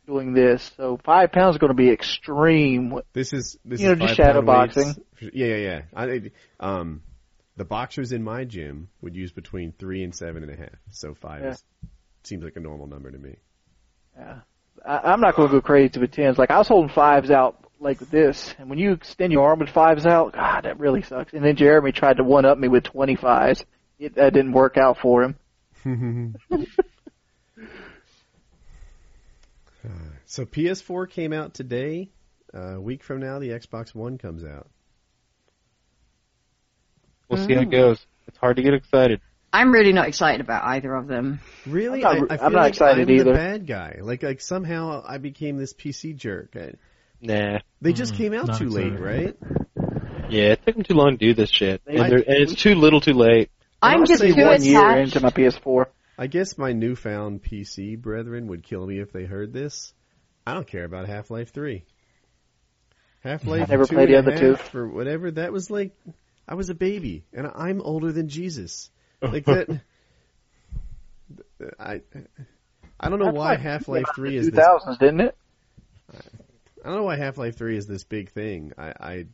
doing 0.06 0.32
this. 0.34 0.70
So 0.76 0.98
five 1.04 1.32
pounds 1.32 1.54
is 1.56 1.58
going 1.58 1.70
to 1.70 1.74
be 1.74 1.90
extreme. 1.90 3.00
This 3.12 3.32
is 3.32 3.56
this 3.64 3.80
You 3.80 3.88
know, 3.88 3.92
is 3.94 4.00
just 4.00 4.14
shadow 4.16 4.42
pound 4.42 4.46
weights. 4.48 4.74
boxing. 4.74 5.04
Yeah, 5.32 5.46
yeah, 5.46 5.56
yeah. 5.56 5.82
I, 5.94 6.20
um, 6.60 7.02
the 7.56 7.64
boxers 7.64 8.12
in 8.12 8.22
my 8.22 8.44
gym 8.44 8.88
would 9.00 9.14
use 9.14 9.32
between 9.32 9.72
three 9.78 10.02
and 10.02 10.14
seven 10.14 10.42
and 10.42 10.52
a 10.52 10.56
half. 10.56 10.74
So 10.90 11.14
five 11.14 11.42
Yeah. 11.42 11.50
is, 11.50 11.64
seems 12.24 12.44
like 12.44 12.56
a 12.56 12.60
normal 12.60 12.86
number 12.86 13.10
to 13.10 13.18
me. 13.18 13.36
Yeah. 14.16 14.40
I, 14.84 15.12
I'm 15.12 15.20
not 15.20 15.36
going 15.36 15.48
to 15.48 15.54
go 15.54 15.60
crazy 15.60 15.98
with 16.00 16.10
tens. 16.12 16.36
Like 16.38 16.50
I 16.50 16.58
was 16.58 16.68
holding 16.68 16.92
fives 16.94 17.30
out 17.30 17.58
like 17.80 17.98
this, 17.98 18.54
and 18.58 18.70
when 18.70 18.78
you 18.78 18.92
extend 18.92 19.32
your 19.32 19.46
arm 19.48 19.58
with 19.58 19.68
fives 19.68 20.06
out, 20.06 20.32
God, 20.32 20.64
that 20.64 20.78
really 20.78 21.02
sucks. 21.02 21.32
And 21.32 21.44
then 21.44 21.56
Jeremy 21.56 21.92
tried 21.92 22.16
to 22.16 22.24
one 22.24 22.44
up 22.44 22.56
me 22.58 22.68
with 22.68 22.84
twenty 22.84 23.14
fives. 23.16 23.64
It, 23.98 24.14
that 24.16 24.32
didn't 24.32 24.52
work 24.52 24.76
out 24.76 24.98
for 24.98 25.22
him. 25.22 25.36
So 30.26 30.44
PS4 30.44 31.10
came 31.10 31.32
out 31.32 31.54
today. 31.54 32.10
Uh, 32.54 32.76
a 32.76 32.80
week 32.80 33.02
from 33.02 33.20
now, 33.20 33.38
the 33.38 33.48
Xbox 33.50 33.94
One 33.94 34.16
comes 34.18 34.44
out. 34.44 34.68
We'll 37.28 37.44
see 37.44 37.54
how 37.54 37.62
it 37.62 37.70
goes. 37.70 38.04
It's 38.28 38.38
hard 38.38 38.56
to 38.56 38.62
get 38.62 38.74
excited. 38.74 39.20
I'm 39.52 39.72
really 39.72 39.92
not 39.92 40.08
excited 40.08 40.40
about 40.40 40.64
either 40.64 40.92
of 40.94 41.06
them. 41.06 41.40
Really, 41.66 42.04
I'm 42.04 42.20
not- 42.20 42.30
I, 42.30 42.34
I 42.34 42.38
I'm 42.38 42.50
feel 42.50 42.50
not 42.50 42.62
like 42.62 42.68
excited 42.70 43.08
I'm 43.08 43.14
either. 43.14 43.24
The 43.24 43.32
bad 43.32 43.66
guy, 43.66 43.98
like 44.02 44.22
like 44.22 44.40
somehow 44.40 45.02
I 45.06 45.18
became 45.18 45.56
this 45.58 45.72
PC 45.72 46.16
jerk. 46.16 46.56
I, 46.56 46.72
Nah. 47.20 47.60
they 47.80 47.92
just 47.94 48.14
Mm, 48.14 48.16
came 48.18 48.34
out 48.34 48.46
not 48.48 48.58
too 48.58 48.68
late, 48.68 48.98
right? 48.98 49.36
Yeah, 50.28 50.52
it 50.52 50.66
took 50.66 50.74
them 50.74 50.84
too 50.84 50.94
long 50.94 51.12
to 51.12 51.16
do 51.16 51.32
this 51.34 51.50
shit, 51.50 51.80
and, 51.86 51.98
they're- 52.10 52.18
and 52.26 52.36
it's 52.42 52.54
too 52.54 52.74
little, 52.74 53.00
too 53.00 53.14
late. 53.14 53.50
I'm 53.80 54.04
just 54.04 54.20
say 54.20 54.32
too 54.32 54.44
one 54.44 54.62
year 54.62 54.98
into 54.98 55.20
my 55.20 55.30
PS4. 55.30 55.86
I 56.16 56.26
guess 56.26 56.56
my 56.56 56.72
newfound 56.72 57.42
PC 57.42 58.00
brethren 58.00 58.46
would 58.48 58.62
kill 58.62 58.86
me 58.86 59.00
if 59.00 59.12
they 59.12 59.24
heard 59.24 59.52
this. 59.52 59.92
I 60.46 60.54
don't 60.54 60.66
care 60.66 60.84
about 60.84 61.08
Half 61.08 61.30
Life 61.30 61.52
Three. 61.52 61.84
Half 63.20 63.46
Life 63.46 63.68
I 63.68 63.72
never 63.72 63.86
two 63.86 63.94
played 63.94 64.10
the 64.10 64.16
other 64.16 64.36
two. 64.36 64.56
for 64.56 64.86
whatever. 64.86 65.30
That 65.30 65.52
was 65.52 65.70
like 65.70 65.92
I 66.46 66.54
was 66.54 66.68
a 66.68 66.74
baby, 66.74 67.24
and 67.32 67.50
I'm 67.54 67.80
older 67.80 68.12
than 68.12 68.28
Jesus. 68.28 68.90
Like 69.22 69.46
that. 69.46 69.80
I 71.80 72.02
I 73.00 73.08
don't 73.08 73.18
know 73.18 73.26
That's 73.26 73.36
why 73.36 73.56
Half 73.56 73.88
Life 73.88 74.06
Three 74.14 74.36
is 74.36 74.50
this. 74.50 74.64
2000s, 74.64 74.98
didn't 74.98 75.20
it? 75.20 75.36
I 76.84 76.88
don't 76.88 76.96
know 76.96 77.04
why 77.04 77.16
Half 77.16 77.38
Life 77.38 77.56
Three 77.56 77.76
is 77.76 77.86
this 77.86 78.04
big 78.04 78.30
thing. 78.30 78.72
I, 78.76 78.92
I 79.00 79.26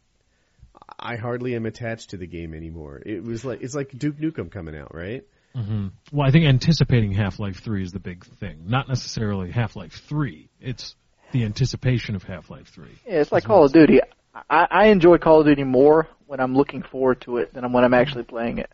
I 0.99 1.17
hardly 1.17 1.57
am 1.57 1.67
attached 1.67 2.10
to 2.10 2.17
the 2.17 2.26
game 2.26 2.55
anymore. 2.55 3.02
It 3.05 3.25
was 3.25 3.44
like 3.44 3.62
it's 3.62 3.75
like 3.75 3.97
Duke 3.97 4.18
Nukem 4.18 4.50
coming 4.50 4.76
out, 4.76 4.94
right? 4.94 5.25
Hmm 5.54 5.88
Well, 6.12 6.26
I 6.26 6.30
think 6.30 6.46
anticipating 6.46 7.12
Half-Life 7.12 7.60
3 7.62 7.82
is 7.82 7.92
the 7.92 7.98
big 8.00 8.24
thing. 8.24 8.64
Not 8.66 8.88
necessarily 8.88 9.50
Half-Life 9.50 10.00
3. 10.08 10.48
It's 10.60 10.94
the 11.32 11.44
anticipation 11.44 12.14
of 12.16 12.22
Half-Life 12.22 12.68
3. 12.68 12.88
Yeah, 13.06 13.20
it's 13.20 13.32
like 13.32 13.44
Call 13.44 13.64
of 13.64 13.72
Duty. 13.72 14.00
I, 14.48 14.66
I 14.70 14.86
enjoy 14.88 15.18
Call 15.18 15.40
of 15.40 15.46
Duty 15.46 15.64
more 15.64 16.08
when 16.26 16.40
I'm 16.40 16.54
looking 16.54 16.82
forward 16.82 17.20
to 17.22 17.38
it 17.38 17.52
than 17.54 17.72
when 17.72 17.84
I'm 17.84 17.94
actually 17.94 18.24
playing 18.24 18.58
it. 18.58 18.70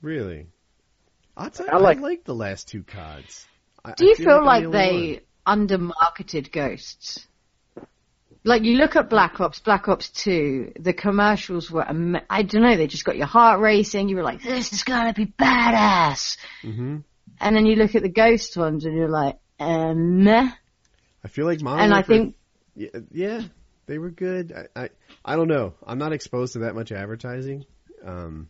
Really? 0.00 0.46
I'll 1.36 1.50
tell 1.50 1.66
you, 1.66 1.72
I 1.72 1.76
I 1.76 1.80
like- 1.80 2.00
like, 2.00 2.24
the 2.24 2.34
last 2.34 2.68
two 2.68 2.82
CODs. 2.82 3.46
I, 3.84 3.92
Do 3.92 4.06
you 4.06 4.12
I 4.12 4.14
feel 4.14 4.30
I'm 4.38 4.44
like 4.44 4.64
the 4.64 4.70
they 4.70 5.20
one. 5.46 5.68
undermarketed 5.68 6.50
Ghosts? 6.52 7.26
Like 8.44 8.62
you 8.62 8.76
look 8.76 8.96
at 8.96 9.10
Black 9.10 9.40
Ops, 9.40 9.60
Black 9.60 9.88
Ops 9.88 10.10
2, 10.10 10.72
the 10.80 10.92
commercials 10.92 11.70
were, 11.70 11.86
am- 11.86 12.18
I 12.30 12.42
don't 12.42 12.62
know, 12.62 12.76
they 12.76 12.86
just 12.86 13.04
got 13.04 13.16
your 13.16 13.26
heart 13.26 13.60
racing. 13.60 14.08
You 14.08 14.16
were 14.16 14.22
like, 14.22 14.42
this 14.42 14.72
is 14.72 14.84
gonna 14.84 15.12
be 15.12 15.26
badass. 15.26 16.38
Mhm. 16.62 17.04
And 17.40 17.56
then 17.56 17.66
you 17.66 17.76
look 17.76 17.94
at 17.94 18.02
the 18.02 18.08
Ghost 18.08 18.56
ones 18.56 18.84
and 18.84 18.96
you're 18.96 19.08
like, 19.08 19.38
meh. 19.60 20.50
I 21.24 21.28
feel 21.28 21.46
like 21.46 21.60
Modern 21.60 21.80
And 21.84 21.94
I 21.94 22.02
think 22.02 22.36
yeah, 22.74 22.88
yeah, 23.10 23.42
they 23.86 23.98
were 23.98 24.10
good. 24.10 24.52
I, 24.52 24.84
I 24.84 24.88
I 25.24 25.36
don't 25.36 25.48
know. 25.48 25.74
I'm 25.84 25.98
not 25.98 26.12
exposed 26.12 26.52
to 26.52 26.60
that 26.60 26.74
much 26.74 26.92
advertising. 26.92 27.64
Um, 28.04 28.48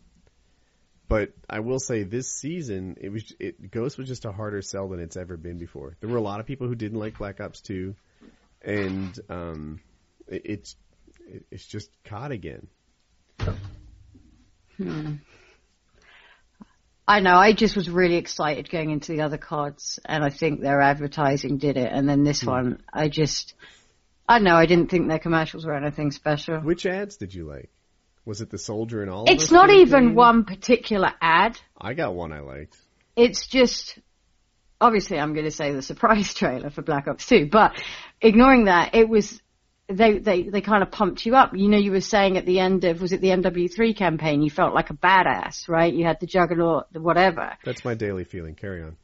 but 1.08 1.32
I 1.48 1.60
will 1.60 1.78
say 1.78 2.02
this 2.02 2.30
season 2.30 2.96
it 3.00 3.08
was 3.10 3.34
it 3.40 3.70
Ghost 3.70 3.96
was 3.96 4.06
just 4.06 4.26
a 4.26 4.32
harder 4.32 4.60
sell 4.60 4.88
than 4.88 5.00
it's 5.00 5.16
ever 5.16 5.36
been 5.38 5.58
before. 5.58 5.96
There 6.00 6.10
were 6.10 6.18
a 6.18 6.22
lot 6.22 6.40
of 6.40 6.46
people 6.46 6.68
who 6.68 6.74
didn't 6.74 6.98
like 6.98 7.16
Black 7.18 7.40
Ops 7.40 7.62
2 7.62 7.94
and 8.62 9.18
um 9.28 9.80
it, 10.26 10.42
it's 10.44 10.76
it, 11.26 11.44
it's 11.50 11.66
just 11.66 11.90
COD 12.04 12.32
again. 12.32 12.68
I 17.08 17.20
know, 17.20 17.36
I 17.36 17.54
just 17.54 17.74
was 17.74 17.88
really 17.88 18.16
excited 18.16 18.68
going 18.70 18.90
into 18.90 19.12
the 19.12 19.22
other 19.22 19.38
cards 19.38 19.98
and 20.04 20.22
I 20.22 20.28
think 20.28 20.60
their 20.60 20.82
advertising 20.82 21.56
did 21.56 21.78
it. 21.78 21.90
And 21.90 22.06
then 22.06 22.22
this 22.22 22.44
one, 22.44 22.82
I 22.92 23.08
just, 23.08 23.54
I 24.28 24.38
don't 24.38 24.44
know, 24.44 24.56
I 24.56 24.66
didn't 24.66 24.90
think 24.90 25.08
their 25.08 25.18
commercials 25.18 25.64
were 25.64 25.74
anything 25.74 26.10
special. 26.10 26.58
Which 26.58 26.84
ads 26.84 27.16
did 27.16 27.32
you 27.32 27.46
like? 27.46 27.70
Was 28.26 28.42
it 28.42 28.50
the 28.50 28.58
soldier 28.58 29.00
and 29.00 29.10
all? 29.10 29.24
It's 29.26 29.50
not 29.50 29.70
even 29.70 30.14
one 30.14 30.44
particular 30.44 31.14
ad. 31.22 31.58
I 31.80 31.94
got 31.94 32.14
one 32.14 32.30
I 32.30 32.40
liked. 32.40 32.76
It's 33.16 33.46
just, 33.46 33.98
obviously 34.80 35.18
I'm 35.18 35.32
going 35.32 35.44
to 35.44 35.50
say 35.50 35.72
the 35.72 35.82
surprise 35.82 36.34
trailer 36.34 36.70
for 36.70 36.82
Black 36.82 37.08
Ops 37.08 37.26
2, 37.26 37.48
but 37.50 37.72
ignoring 38.20 38.64
that, 38.64 38.94
it 38.94 39.08
was, 39.08 39.40
they, 39.88 40.18
they, 40.18 40.42
they 40.42 40.60
kind 40.60 40.82
of 40.82 40.90
pumped 40.90 41.24
you 41.24 41.34
up. 41.34 41.52
You 41.54 41.68
know, 41.68 41.78
you 41.78 41.92
were 41.92 42.00
saying 42.00 42.36
at 42.36 42.46
the 42.46 42.60
end 42.60 42.84
of, 42.84 43.00
was 43.00 43.12
it 43.12 43.20
the 43.20 43.28
MW3 43.28 43.96
campaign, 43.96 44.42
you 44.42 44.50
felt 44.50 44.74
like 44.74 44.90
a 44.90 44.94
badass, 44.94 45.68
right? 45.68 45.92
You 45.92 46.04
had 46.04 46.20
the 46.20 46.26
juggernaut, 46.26 46.92
the 46.92 47.00
whatever. 47.00 47.56
That's 47.64 47.84
my 47.84 47.94
daily 47.94 48.24
feeling. 48.24 48.54
Carry 48.54 48.82
on. 48.82 48.96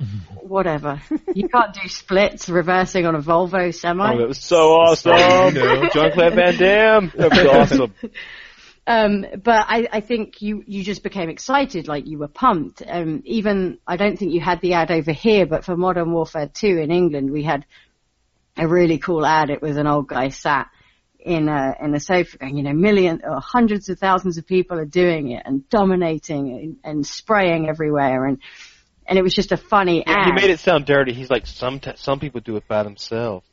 Whatever. 0.42 1.02
you 1.34 1.48
can't 1.48 1.74
do 1.74 1.88
splits 1.88 2.48
reversing 2.48 3.04
on 3.04 3.16
a 3.16 3.18
Volvo 3.20 3.74
semi. 3.74 4.14
Oh, 4.14 4.18
that 4.18 4.28
was 4.28 4.38
so 4.38 4.72
awesome. 4.80 5.56
You 5.56 5.60
know. 5.60 5.88
Jean-Claude 5.92 6.34
Van 6.34 6.56
Damme. 6.56 7.12
That 7.16 7.30
was 7.30 7.72
awesome. 7.72 7.94
Um, 8.88 9.26
but 9.44 9.66
I, 9.68 9.86
I 9.92 10.00
think 10.00 10.40
you, 10.40 10.64
you 10.66 10.82
just 10.82 11.02
became 11.02 11.28
excited, 11.28 11.88
like 11.88 12.06
you 12.06 12.16
were 12.16 12.26
pumped. 12.26 12.82
Um, 12.88 13.22
even, 13.26 13.76
I 13.86 13.98
don't 13.98 14.18
think 14.18 14.32
you 14.32 14.40
had 14.40 14.62
the 14.62 14.72
ad 14.72 14.90
over 14.90 15.12
here, 15.12 15.44
but 15.44 15.66
for 15.66 15.76
Modern 15.76 16.10
Warfare 16.10 16.48
2 16.52 16.66
in 16.78 16.90
England, 16.90 17.30
we 17.30 17.42
had 17.42 17.66
a 18.56 18.66
really 18.66 18.96
cool 18.96 19.26
ad. 19.26 19.50
It 19.50 19.60
was 19.60 19.76
an 19.76 19.86
old 19.86 20.08
guy 20.08 20.28
sat 20.28 20.68
in 21.20 21.50
a, 21.50 21.76
in 21.82 21.94
a 21.94 22.00
sofa 22.00 22.38
going, 22.38 22.56
you 22.56 22.62
know, 22.62 22.72
millions 22.72 23.20
or 23.22 23.38
hundreds 23.40 23.90
of 23.90 23.98
thousands 23.98 24.38
of 24.38 24.46
people 24.46 24.78
are 24.78 24.86
doing 24.86 25.32
it 25.32 25.42
and 25.44 25.68
dominating 25.68 26.50
and, 26.50 26.76
and 26.82 27.06
spraying 27.06 27.68
everywhere. 27.68 28.24
And, 28.24 28.38
and 29.06 29.18
it 29.18 29.22
was 29.22 29.34
just 29.34 29.52
a 29.52 29.58
funny 29.58 30.02
Yeah, 30.06 30.14
ad. 30.16 30.26
he 30.28 30.32
made 30.32 30.50
it 30.50 30.60
sound 30.60 30.86
dirty. 30.86 31.12
He's 31.12 31.28
like, 31.28 31.46
some 31.46 31.78
t- 31.78 31.92
some 31.96 32.20
people 32.20 32.40
do 32.40 32.56
it 32.56 32.66
by 32.66 32.84
themselves. 32.84 33.46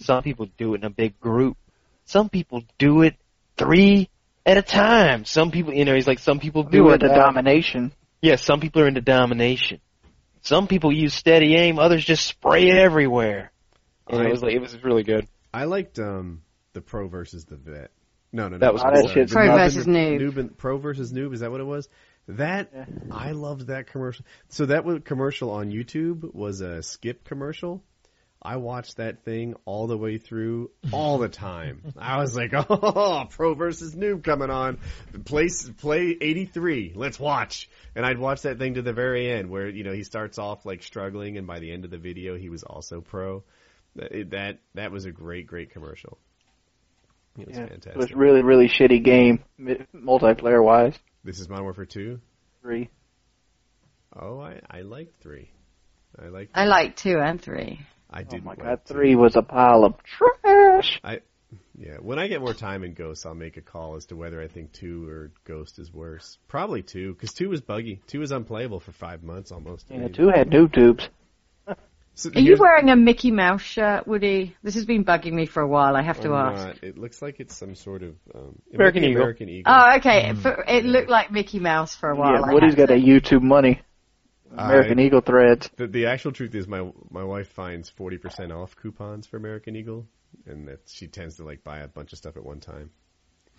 Some 0.00 0.22
people 0.22 0.48
do 0.58 0.74
it 0.74 0.82
in 0.82 0.84
a 0.84 0.90
big 0.90 1.18
group. 1.18 1.56
Some 2.04 2.28
people 2.28 2.62
do 2.76 3.00
it 3.00 3.14
three 3.56 4.10
at 4.46 4.56
a 4.56 4.62
time. 4.62 5.24
Some 5.24 5.50
people, 5.50 5.72
you 5.72 5.84
know, 5.84 5.94
he's 5.94 6.06
like, 6.06 6.18
some 6.18 6.38
people 6.40 6.62
do 6.64 6.70
Do 6.78 6.90
it. 6.90 6.94
it 7.02 7.06
the 7.06 7.12
uh, 7.12 7.16
domination. 7.16 7.92
yeah, 8.20 8.36
some 8.36 8.60
people 8.60 8.82
are 8.82 8.88
into 8.88 9.00
domination. 9.00 9.80
Some 10.42 10.66
people 10.66 10.92
use 10.92 11.14
steady 11.14 11.54
aim. 11.54 11.78
Others 11.78 12.04
just 12.04 12.26
spray 12.26 12.68
it 12.68 12.76
everywhere. 12.76 13.52
And 14.08 14.20
I- 14.22 14.26
it 14.26 14.30
was 14.30 14.42
like, 14.42 14.52
it 14.54 14.60
was 14.60 14.82
really 14.82 15.04
good. 15.04 15.26
I 15.54 15.64
liked 15.64 15.98
um 15.98 16.42
the 16.72 16.80
pro 16.80 17.08
versus 17.08 17.44
the 17.44 17.56
vet. 17.56 17.90
No, 18.32 18.44
no, 18.44 18.56
no. 18.56 18.58
That 18.58 18.72
was 18.72 18.82
cool. 18.82 18.92
that 18.92 19.10
shit's 19.12 19.32
Pro 19.32 19.46
nuts. 19.46 19.74
versus 19.74 19.86
noob. 19.86 20.18
Noob 20.20 20.36
and, 20.38 20.56
pro 20.56 20.78
versus 20.78 21.12
noob. 21.12 21.34
Is 21.34 21.40
that 21.40 21.50
what 21.50 21.60
it 21.60 21.64
was? 21.64 21.88
That 22.28 22.72
I 23.10 23.32
loved 23.32 23.66
that 23.66 23.88
commercial. 23.88 24.24
So 24.48 24.66
that 24.66 24.84
was 24.84 25.00
commercial 25.04 25.50
on 25.50 25.70
YouTube 25.70 26.32
was 26.34 26.60
a 26.62 26.82
skip 26.82 27.24
commercial. 27.24 27.82
I 28.44 28.56
watched 28.56 28.96
that 28.96 29.24
thing 29.24 29.54
all 29.64 29.86
the 29.86 29.96
way 29.96 30.18
through, 30.18 30.70
all 30.92 31.18
the 31.18 31.28
time. 31.28 31.82
I 31.96 32.18
was 32.18 32.34
like, 32.34 32.52
oh, 32.70 33.26
pro 33.30 33.54
versus 33.54 33.94
noob 33.94 34.24
coming 34.24 34.50
on. 34.50 34.78
Place, 35.24 35.68
play 35.68 36.16
83. 36.20 36.92
Let's 36.96 37.20
watch. 37.20 37.70
And 37.94 38.04
I'd 38.04 38.18
watch 38.18 38.42
that 38.42 38.58
thing 38.58 38.74
to 38.74 38.82
the 38.82 38.92
very 38.92 39.30
end 39.30 39.48
where, 39.48 39.68
you 39.68 39.84
know, 39.84 39.92
he 39.92 40.02
starts 40.02 40.38
off 40.38 40.66
like 40.66 40.82
struggling 40.82 41.38
and 41.38 41.46
by 41.46 41.60
the 41.60 41.72
end 41.72 41.84
of 41.84 41.90
the 41.90 41.98
video 41.98 42.36
he 42.36 42.48
was 42.48 42.64
also 42.64 43.00
pro. 43.00 43.44
That, 43.94 44.30
that, 44.30 44.58
that 44.74 44.90
was 44.90 45.04
a 45.04 45.12
great, 45.12 45.46
great 45.46 45.70
commercial. 45.70 46.18
It 47.38 47.46
was 47.46 47.56
Yeah, 47.56 47.66
fantastic. 47.66 47.94
It 47.94 47.98
was 47.98 48.12
really, 48.12 48.42
really 48.42 48.68
shitty 48.68 49.04
game, 49.04 49.44
multiplayer 49.94 50.62
wise. 50.62 50.98
this 51.22 51.38
is 51.38 51.48
Modern 51.48 51.64
Warfare 51.64 51.86
2? 51.86 52.20
Three. 52.60 52.90
Oh, 54.14 54.40
I, 54.40 54.60
I 54.68 54.80
liked 54.82 55.22
3. 55.22 55.48
I 56.20 56.28
liked 56.28 56.50
I 56.54 56.66
like 56.66 56.96
two 56.96 57.18
and 57.18 57.40
three. 57.40 57.80
I 58.12 58.20
Oh 58.20 58.24
didn't 58.24 58.44
my 58.44 58.50
like 58.52 58.62
god, 58.62 58.80
two. 58.86 58.94
three 58.94 59.14
was 59.14 59.36
a 59.36 59.42
pile 59.42 59.84
of 59.84 59.94
trash. 60.04 61.00
I 61.04 61.20
yeah, 61.78 61.96
when 62.00 62.18
I 62.18 62.28
get 62.28 62.40
more 62.40 62.54
time 62.54 62.84
in 62.84 62.94
Ghost, 62.94 63.24
I'll 63.26 63.34
make 63.34 63.56
a 63.56 63.60
call 63.62 63.96
as 63.96 64.06
to 64.06 64.16
whether 64.16 64.40
I 64.40 64.48
think 64.48 64.72
two 64.72 65.08
or 65.08 65.30
Ghost 65.44 65.78
is 65.78 65.92
worse. 65.92 66.38
Probably 66.48 66.82
two, 66.82 67.12
because 67.14 67.32
two 67.32 67.48
was 67.48 67.60
buggy. 67.60 68.00
Two 68.06 68.20
was 68.20 68.30
unplayable 68.30 68.80
for 68.80 68.92
five 68.92 69.22
months 69.22 69.52
almost. 69.52 69.86
Yeah, 69.90 70.08
two 70.08 70.28
had 70.28 70.50
noob 70.50 70.72
tubes. 70.72 71.08
So 72.14 72.28
Are 72.34 72.40
you 72.40 72.58
wearing 72.60 72.90
a 72.90 72.94
Mickey 72.96 73.30
Mouse 73.30 73.62
shirt, 73.62 74.06
Woody? 74.06 74.54
This 74.62 74.74
has 74.74 74.84
been 74.84 75.02
bugging 75.02 75.32
me 75.32 75.46
for 75.46 75.62
a 75.62 75.66
while. 75.66 75.96
I 75.96 76.02
have 76.02 76.20
to 76.20 76.34
I'm 76.34 76.54
ask. 76.54 76.66
not. 76.66 76.84
It 76.84 76.98
looks 76.98 77.22
like 77.22 77.40
it's 77.40 77.56
some 77.56 77.74
sort 77.74 78.02
of 78.02 78.16
um, 78.34 78.60
it 78.70 78.74
American 78.74 79.02
Eagle. 79.04 79.22
American 79.22 79.48
Eagle. 79.48 79.72
Oh, 79.74 79.96
okay. 79.96 80.34
For, 80.34 80.62
it 80.68 80.84
looked 80.84 81.08
like 81.08 81.32
Mickey 81.32 81.58
Mouse 81.58 81.96
for 81.96 82.10
a 82.10 82.14
while. 82.14 82.34
yeah, 82.34 82.42
I 82.50 82.52
Woody's 82.52 82.72
had 82.74 82.76
got 82.76 82.86
to- 82.94 83.00
that 83.00 83.06
YouTube 83.06 83.40
money. 83.40 83.80
American 84.56 84.98
I- 84.98 85.02
Eagle 85.02 85.20
threads. 85.20 85.70
The, 85.76 85.86
the 85.86 86.06
actual 86.06 86.32
truth 86.32 86.54
is, 86.54 86.66
my 86.68 86.90
my 87.10 87.24
wife 87.24 87.48
finds 87.48 87.88
forty 87.88 88.18
percent 88.18 88.52
off 88.52 88.76
coupons 88.76 89.26
for 89.26 89.36
American 89.36 89.76
Eagle, 89.76 90.06
and 90.46 90.68
that 90.68 90.80
she 90.86 91.08
tends 91.08 91.36
to 91.36 91.44
like 91.44 91.64
buy 91.64 91.78
a 91.80 91.88
bunch 91.88 92.12
of 92.12 92.18
stuff 92.18 92.36
at 92.36 92.44
one 92.44 92.60
time. 92.60 92.90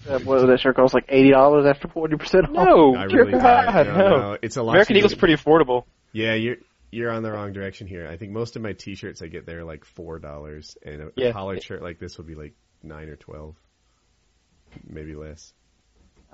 Uh, 0.10 0.20
what 0.20 0.46
that 0.46 0.60
shirt 0.60 0.76
costs 0.76 0.94
like 0.94 1.06
eighty 1.10 1.32
dollars 1.32 1.66
after 1.66 1.88
forty 1.88 2.18
percent 2.18 2.46
off. 2.46 2.52
No, 2.52 2.96
I 2.96 3.04
really 3.06 3.32
God, 3.32 3.88
no, 3.88 3.94
no. 3.98 4.18
no, 4.18 4.38
it's 4.42 4.58
a 4.58 4.64
lot. 4.64 4.74
American 4.74 4.96
cheaper 4.96 5.06
Eagle's 5.08 5.16
pretty 5.20 5.36
affordable. 5.36 5.84
Yeah, 6.12 6.34
you're 6.34 6.58
you're 6.92 7.12
on 7.12 7.24
the 7.24 7.32
wrong 7.32 7.54
direction 7.54 7.88
here. 7.88 8.08
I 8.08 8.18
think 8.18 8.32
most 8.32 8.56
of 8.56 8.62
my 8.62 8.74
T-shirts 8.74 9.22
I 9.22 9.28
get 9.28 9.46
there 9.46 9.60
are 9.60 9.64
like 9.64 9.86
four 9.86 10.20
dollars, 10.20 10.78
and 10.86 11.02
a, 11.02 11.10
Yeah. 11.16 11.28
a 11.30 11.34
collared 11.34 11.64
shirt 11.64 11.82
like 11.82 12.00
this 12.00 12.18
will 12.18 12.26
be 12.26 12.36
like 12.36 12.54
nine 12.84 13.08
or 13.10 13.16
twelve, 13.16 13.56
maybe 14.88 15.16
less. 15.16 15.54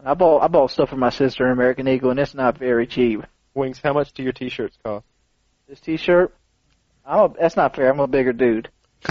I 0.04 0.14
bought 0.14 0.42
I 0.44 0.48
bought 0.48 0.72
stuff 0.72 0.90
for 0.90 0.96
my 0.98 1.10
sister 1.10 1.46
in 1.46 1.52
American 1.52 1.88
Eagle, 1.88 2.12
and 2.12 2.20
it's 2.20 2.34
not 2.34 2.58
very 2.58 2.88
cheap. 2.88 3.22
Wings, 3.60 3.80
how 3.84 3.94
much 3.94 4.12
do 4.14 4.24
your 4.24 4.32
T-shirts 4.34 4.78
cost? 4.84 5.06
This 5.68 5.80
T-shirt, 5.80 6.34
I'm 7.06 7.20
a, 7.32 7.34
that's 7.40 7.56
not 7.56 7.76
fair. 7.76 7.92
I'm 7.92 8.00
a 8.00 8.08
bigger 8.08 8.34
dude. 8.34 8.70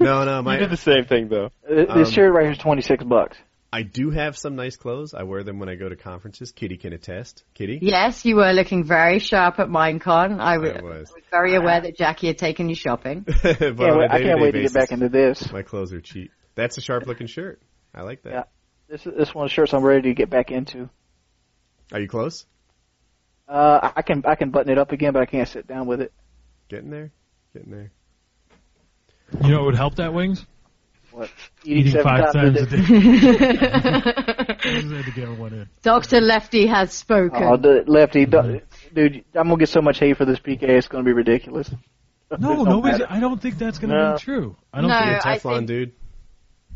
No, 0.00 0.24
no, 0.24 0.38
I 0.38 0.40
my 0.40 0.56
did 0.56 0.70
the 0.70 0.76
same 0.76 1.04
thing 1.04 1.28
though. 1.28 1.50
Uh, 1.68 1.94
This 1.94 2.08
Um, 2.08 2.12
shirt 2.12 2.32
right 2.32 2.42
here 2.44 2.52
is 2.52 2.58
twenty 2.58 2.82
six 2.82 3.04
bucks. 3.04 3.36
I 3.72 3.82
do 3.82 4.10
have 4.10 4.36
some 4.36 4.56
nice 4.56 4.76
clothes. 4.76 5.14
I 5.14 5.22
wear 5.22 5.44
them 5.44 5.60
when 5.60 5.68
I 5.68 5.76
go 5.76 5.88
to 5.88 5.94
conferences. 5.94 6.50
Kitty 6.50 6.76
can 6.76 6.92
attest. 6.92 7.44
Kitty, 7.54 7.78
Yes, 7.82 8.24
you 8.24 8.34
were 8.36 8.52
looking 8.52 8.82
very 8.82 9.20
sharp 9.20 9.60
at 9.60 9.68
MineCon. 9.68 10.40
I 10.40 10.54
w- 10.54 10.72
I 10.74 10.82
was. 10.82 11.12
was 11.14 11.22
very 11.30 11.54
aware 11.54 11.80
that 11.80 11.96
Jackie 11.96 12.26
had 12.26 12.38
taken 12.38 12.68
you 12.68 12.74
shopping. 12.74 13.24
But 13.42 13.58
Can't 13.58 13.80
on 13.80 13.98
wait, 13.98 14.10
a 14.10 14.12
I 14.12 14.22
can't 14.22 14.40
day-to-day 14.40 14.42
wait 14.42 14.50
to 14.52 14.62
get 14.62 14.72
back 14.72 14.90
into 14.90 15.08
this. 15.08 15.52
My 15.52 15.62
clothes 15.62 15.92
are 15.92 16.00
cheap. 16.00 16.32
That's 16.56 16.78
a 16.78 16.80
sharp 16.80 17.06
looking 17.06 17.28
shirt. 17.28 17.62
I 17.94 18.02
like 18.02 18.22
that. 18.22 18.32
Yeah. 18.32 18.42
This 18.88 19.06
is 19.06 19.12
this 19.16 19.32
one 19.34 19.44
of 19.44 19.50
the 19.50 19.54
shirts 19.54 19.72
I'm 19.72 19.84
ready 19.84 20.02
to 20.08 20.14
get 20.14 20.30
back 20.30 20.50
into. 20.50 20.88
Are 21.92 22.00
you 22.00 22.08
close? 22.08 22.44
Uh, 23.50 23.80
I- 23.82 23.92
I 23.96 24.02
can 24.02 24.22
I 24.26 24.34
can 24.36 24.50
button 24.50 24.70
it 24.70 24.78
up 24.78 24.92
again, 24.92 25.12
but 25.12 25.22
I 25.22 25.26
can't 25.26 25.48
sit 25.48 25.66
down 25.66 25.86
with 25.86 26.00
it. 26.00 26.12
Getting 26.68 26.90
there. 26.90 27.10
Getting 27.52 27.72
there. 27.72 27.90
You 29.42 29.50
know 29.50 29.56
what 29.58 29.66
would 29.66 29.74
help 29.76 29.96
that 29.96 30.14
wings? 30.14 30.46
What? 31.12 31.28
Eating 31.64 31.90
seven 31.90 32.04
five 32.04 32.32
times 32.32 32.56
times 32.56 32.72
a 32.72 32.76
day. 32.76 32.86
day. 32.86 33.52
Just 34.60 34.92
had 34.92 35.04
to 35.06 35.12
get 35.14 35.28
one 35.36 35.52
in. 35.52 35.68
Dr. 35.82 36.20
Lefty 36.20 36.66
has 36.68 36.92
spoken. 36.92 37.42
Oh, 37.42 37.56
the 37.56 37.82
lefty, 37.86 38.26
du- 38.26 38.60
dude, 38.94 39.24
I'm 39.34 39.48
gonna 39.48 39.56
get 39.58 39.68
so 39.68 39.80
much 39.82 39.98
hate 39.98 40.16
for 40.16 40.24
this 40.24 40.38
PK. 40.38 40.62
It's 40.62 40.86
gonna 40.86 41.02
be 41.04 41.12
ridiculous. 41.12 41.68
No, 41.70 42.36
It 42.36 42.40
don't 42.56 42.64
nobody's. 42.68 43.00
matter. 43.00 43.12
I 43.12 43.18
don't 43.18 43.42
think 43.42 43.58
that's 43.58 43.78
going 43.80 43.90
to 43.90 43.96
No. 43.96 44.12
be 44.12 44.18
true. 44.20 44.56
I 44.72 44.80
don't. 44.82 44.90
No. 44.90 44.96
think, 44.98 45.06
You're 45.10 45.16
a 45.18 45.26
I 45.34 45.38
Teflon 45.38 45.56
think- 45.56 45.66
dude. 45.66 45.92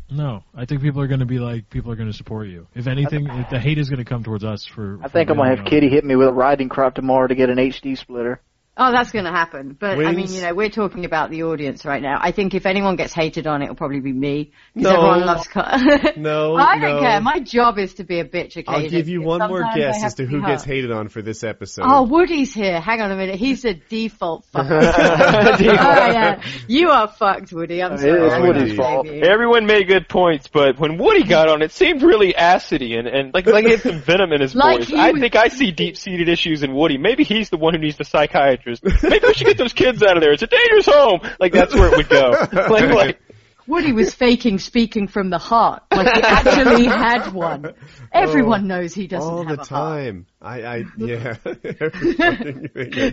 No, 0.09 0.43
I 0.53 0.65
think 0.65 0.81
people 0.81 1.01
are 1.01 1.07
going 1.07 1.19
to 1.19 1.25
be 1.25 1.39
like 1.39 1.69
people 1.69 1.91
are 1.91 1.95
going 1.95 2.11
to 2.11 2.17
support 2.17 2.47
you. 2.47 2.67
If 2.75 2.87
anything, 2.87 3.27
if 3.27 3.49
the 3.49 3.59
hate 3.59 3.77
is 3.77 3.89
going 3.89 4.03
to 4.03 4.05
come 4.05 4.23
towards 4.23 4.43
us 4.43 4.65
for. 4.65 4.99
I 5.01 5.07
for 5.07 5.09
think 5.09 5.29
I'm 5.29 5.37
gonna 5.37 5.55
have 5.55 5.65
Kitty 5.65 5.89
hit 5.89 6.05
me 6.05 6.15
with 6.15 6.27
a 6.27 6.33
riding 6.33 6.69
crop 6.69 6.95
tomorrow 6.95 7.27
to 7.27 7.35
get 7.35 7.49
an 7.49 7.57
HD 7.57 7.97
splitter. 7.97 8.41
Oh, 8.77 8.91
that's 8.91 9.11
going 9.11 9.23
to 9.23 9.31
happen. 9.31 9.77
But 9.79 9.99
I 10.05 10.11
mean, 10.11 10.29
you 10.33 10.41
know, 10.41 10.53
we're 10.53 10.69
talking 10.69 11.05
about 11.05 11.29
the 11.29 11.43
audience 11.43 11.85
right 11.85 12.01
now. 12.01 12.17
I 12.19 12.31
think 12.31 12.53
if 12.53 12.65
anyone 12.65 12.97
gets 12.97 13.13
hated 13.13 13.47
on, 13.47 13.61
it'll 13.61 13.75
probably 13.75 14.01
be 14.01 14.11
me 14.11 14.51
because 14.73 14.91
No. 14.91 14.97
everyone 14.97 15.25
loves. 15.25 15.47
Co- 15.47 15.61
No, 16.17 16.55
I 16.55 16.77
don't 16.77 16.95
no. 16.95 16.99
care. 16.99 17.21
My 17.21 17.39
job 17.39 17.79
is 17.79 17.93
to 17.95 18.03
be 18.03 18.19
a 18.19 18.25
bitch 18.25 18.57
occasionally. 18.57 18.83
I'll 18.85 18.89
give 18.91 19.07
you 19.07 19.21
one 19.21 19.39
more 19.47 19.59
Sometimes 19.61 19.75
I 19.75 19.79
guess 19.79 20.03
as 20.03 20.13
to 20.15 20.23
be 20.25 20.29
who 20.31 20.41
gets 20.41 20.65
hated 20.65 20.91
on 20.91 21.07
for 21.07 21.21
this 21.21 21.43
episode. 21.45 21.85
Oh, 21.87 22.03
Woody's 22.03 22.53
here. 22.53 22.81
Hang 22.81 22.99
on 23.01 23.11
a 23.11 23.15
minute. 23.15 23.35
He's 23.35 23.61
the 23.61 23.75
default 23.75 24.45
fucker. 24.53 24.91
oh, 24.97 25.57
yeah. 25.61 26.41
You 26.67 26.89
are 26.89 27.07
fucked, 27.07 27.53
Woody. 27.53 27.81
I'm 27.81 27.97
sorry. 27.97 28.25
is 28.27 28.33
I'm 28.33 28.41
Woody's 28.41 28.75
fault. 28.75 29.07
Everyone 29.07 29.65
made 29.67 29.87
good 29.87 30.09
points, 30.09 30.49
but 30.49 30.77
when 30.79 30.97
Woody 30.97 31.23
got 31.23 31.47
on, 31.47 31.61
it 31.61 31.71
seemed 31.71 32.01
really 32.03 32.33
acidy 32.33 32.99
and, 32.99 33.07
and 33.07 33.33
like 33.33 33.45
like 33.45 33.63
he 33.65 33.71
had 33.71 33.79
some 33.81 33.99
venom 34.01 34.33
in 34.33 34.41
his 34.41 34.53
Like 34.53 34.79
voice. 34.79 34.93
I 34.93 35.11
was- 35.11 35.21
think 35.21 35.35
I 35.37 35.47
see 35.47 35.71
deep 35.71 35.95
seated 35.95 36.27
issues 36.27 36.61
in 36.61 36.73
Woody. 36.75 36.97
Maybe 36.97 37.23
he's 37.23 37.49
the 37.49 37.57
one 37.57 37.73
who 37.73 37.79
needs 37.79 37.95
the 37.97 38.03
psychiatrist. 38.03 38.64
Maybe 38.83 39.19
we 39.27 39.33
should 39.33 39.47
get 39.47 39.57
those 39.57 39.73
kids 39.73 40.01
out 40.03 40.17
of 40.17 40.21
there. 40.23 40.31
It's 40.33 40.43
a 40.43 40.47
dangerous 40.47 40.85
home. 40.87 41.19
Like 41.39 41.51
that's 41.53 41.73
where 41.73 41.91
it 41.91 41.97
would 41.97 42.09
go. 42.09 42.31
Like, 42.69 42.89
like 42.89 43.21
Woody 43.67 43.93
was 43.93 44.13
faking 44.13 44.59
speaking 44.59 45.07
from 45.07 45.29
the 45.31 45.37
heart, 45.39 45.83
like 45.91 46.13
he 46.13 46.21
actually 46.21 46.85
had 46.87 47.33
one. 47.33 47.73
Everyone 48.11 48.67
knows 48.67 48.93
he 48.93 49.07
doesn't 49.07 49.27
all 49.31 49.43
have 49.43 49.57
the 49.57 49.63
a 49.63 49.65
heart. 49.65 50.03
time. 50.03 50.25
I, 50.41 50.61
I, 50.63 50.83
yeah, 50.97 51.35
every 51.45 52.13
fucking 52.13 52.67
thing 52.69 52.93
I 52.93 53.09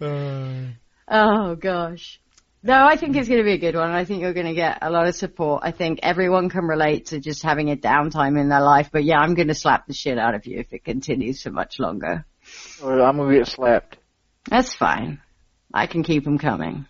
do. 0.00 0.04
Uh, 0.04 0.72
Oh 1.06 1.54
gosh. 1.54 2.20
No, 2.62 2.86
I 2.86 2.96
think 2.96 3.14
it's 3.14 3.28
going 3.28 3.40
to 3.40 3.44
be 3.44 3.52
a 3.52 3.58
good 3.58 3.74
one. 3.76 3.90
I 3.90 4.06
think 4.06 4.22
you're 4.22 4.32
going 4.32 4.46
to 4.46 4.54
get 4.54 4.78
a 4.80 4.90
lot 4.90 5.06
of 5.06 5.14
support. 5.14 5.62
I 5.64 5.70
think 5.70 6.00
everyone 6.02 6.48
can 6.48 6.64
relate 6.64 7.06
to 7.06 7.20
just 7.20 7.42
having 7.42 7.70
a 7.70 7.76
downtime 7.76 8.40
in 8.40 8.48
their 8.48 8.62
life. 8.62 8.88
But 8.90 9.04
yeah, 9.04 9.18
I'm 9.18 9.34
going 9.34 9.48
to 9.48 9.54
slap 9.54 9.86
the 9.86 9.92
shit 9.92 10.18
out 10.18 10.34
of 10.34 10.46
you 10.46 10.60
if 10.60 10.72
it 10.72 10.82
continues 10.82 11.42
for 11.42 11.50
much 11.50 11.78
longer. 11.78 12.24
Or 12.84 13.00
I'm 13.00 13.16
gonna 13.16 13.38
get 13.38 13.48
slapped. 13.48 13.96
That's 14.50 14.74
fine. 14.74 15.22
I 15.72 15.86
can 15.86 16.02
keep 16.02 16.26
him 16.26 16.36
coming. 16.36 16.84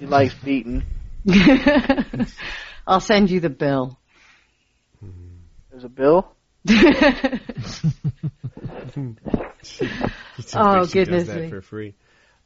He 0.00 0.06
likes 0.06 0.34
beating. 0.34 0.82
I'll 2.86 3.00
send 3.00 3.30
you 3.30 3.38
the 3.38 3.48
bill. 3.48 3.96
There's 5.70 5.84
a 5.84 5.88
bill. 5.88 6.34
Oh, 9.62 9.76
thinks 10.36 10.52
he 10.52 10.58
does 10.58 10.92
goodness 10.92 11.28
that 11.28 11.42
me. 11.42 11.50
for 11.50 11.60
free. 11.60 11.94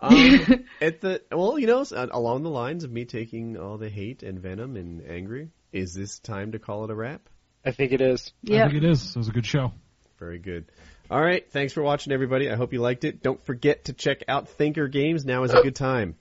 Um, 0.00 0.64
at 0.80 1.00
the 1.00 1.22
well, 1.30 1.58
you 1.58 1.66
know, 1.68 1.80
uh, 1.82 2.06
along 2.10 2.42
the 2.42 2.50
lines 2.50 2.82
of 2.84 2.90
me 2.90 3.04
taking 3.04 3.56
all 3.56 3.78
the 3.78 3.88
hate 3.88 4.22
and 4.22 4.40
venom 4.40 4.76
and 4.76 5.00
angry, 5.08 5.50
is 5.72 5.94
this 5.94 6.18
time 6.18 6.52
to 6.52 6.58
call 6.58 6.84
it 6.84 6.90
a 6.90 6.94
wrap? 6.94 7.28
I 7.64 7.70
think 7.70 7.92
it 7.92 8.00
is. 8.00 8.32
I 8.46 8.68
think 8.68 8.74
it 8.74 8.84
is. 8.84 9.10
It 9.10 9.16
was 9.16 9.28
a 9.28 9.32
good 9.32 9.46
show. 9.46 9.72
Very 10.18 10.38
good. 10.38 10.70
All 11.10 11.20
right, 11.20 11.48
thanks 11.50 11.72
for 11.72 11.82
watching, 11.82 12.12
everybody. 12.12 12.50
I 12.50 12.56
hope 12.56 12.72
you 12.72 12.80
liked 12.80 13.04
it. 13.04 13.22
Don't 13.22 13.42
forget 13.44 13.84
to 13.86 13.92
check 13.92 14.24
out 14.26 14.48
Thinker 14.48 14.88
Games. 14.88 15.24
Now 15.24 15.44
is 15.44 15.52
a 15.52 15.62
good 15.62 15.76
time. 15.76 16.12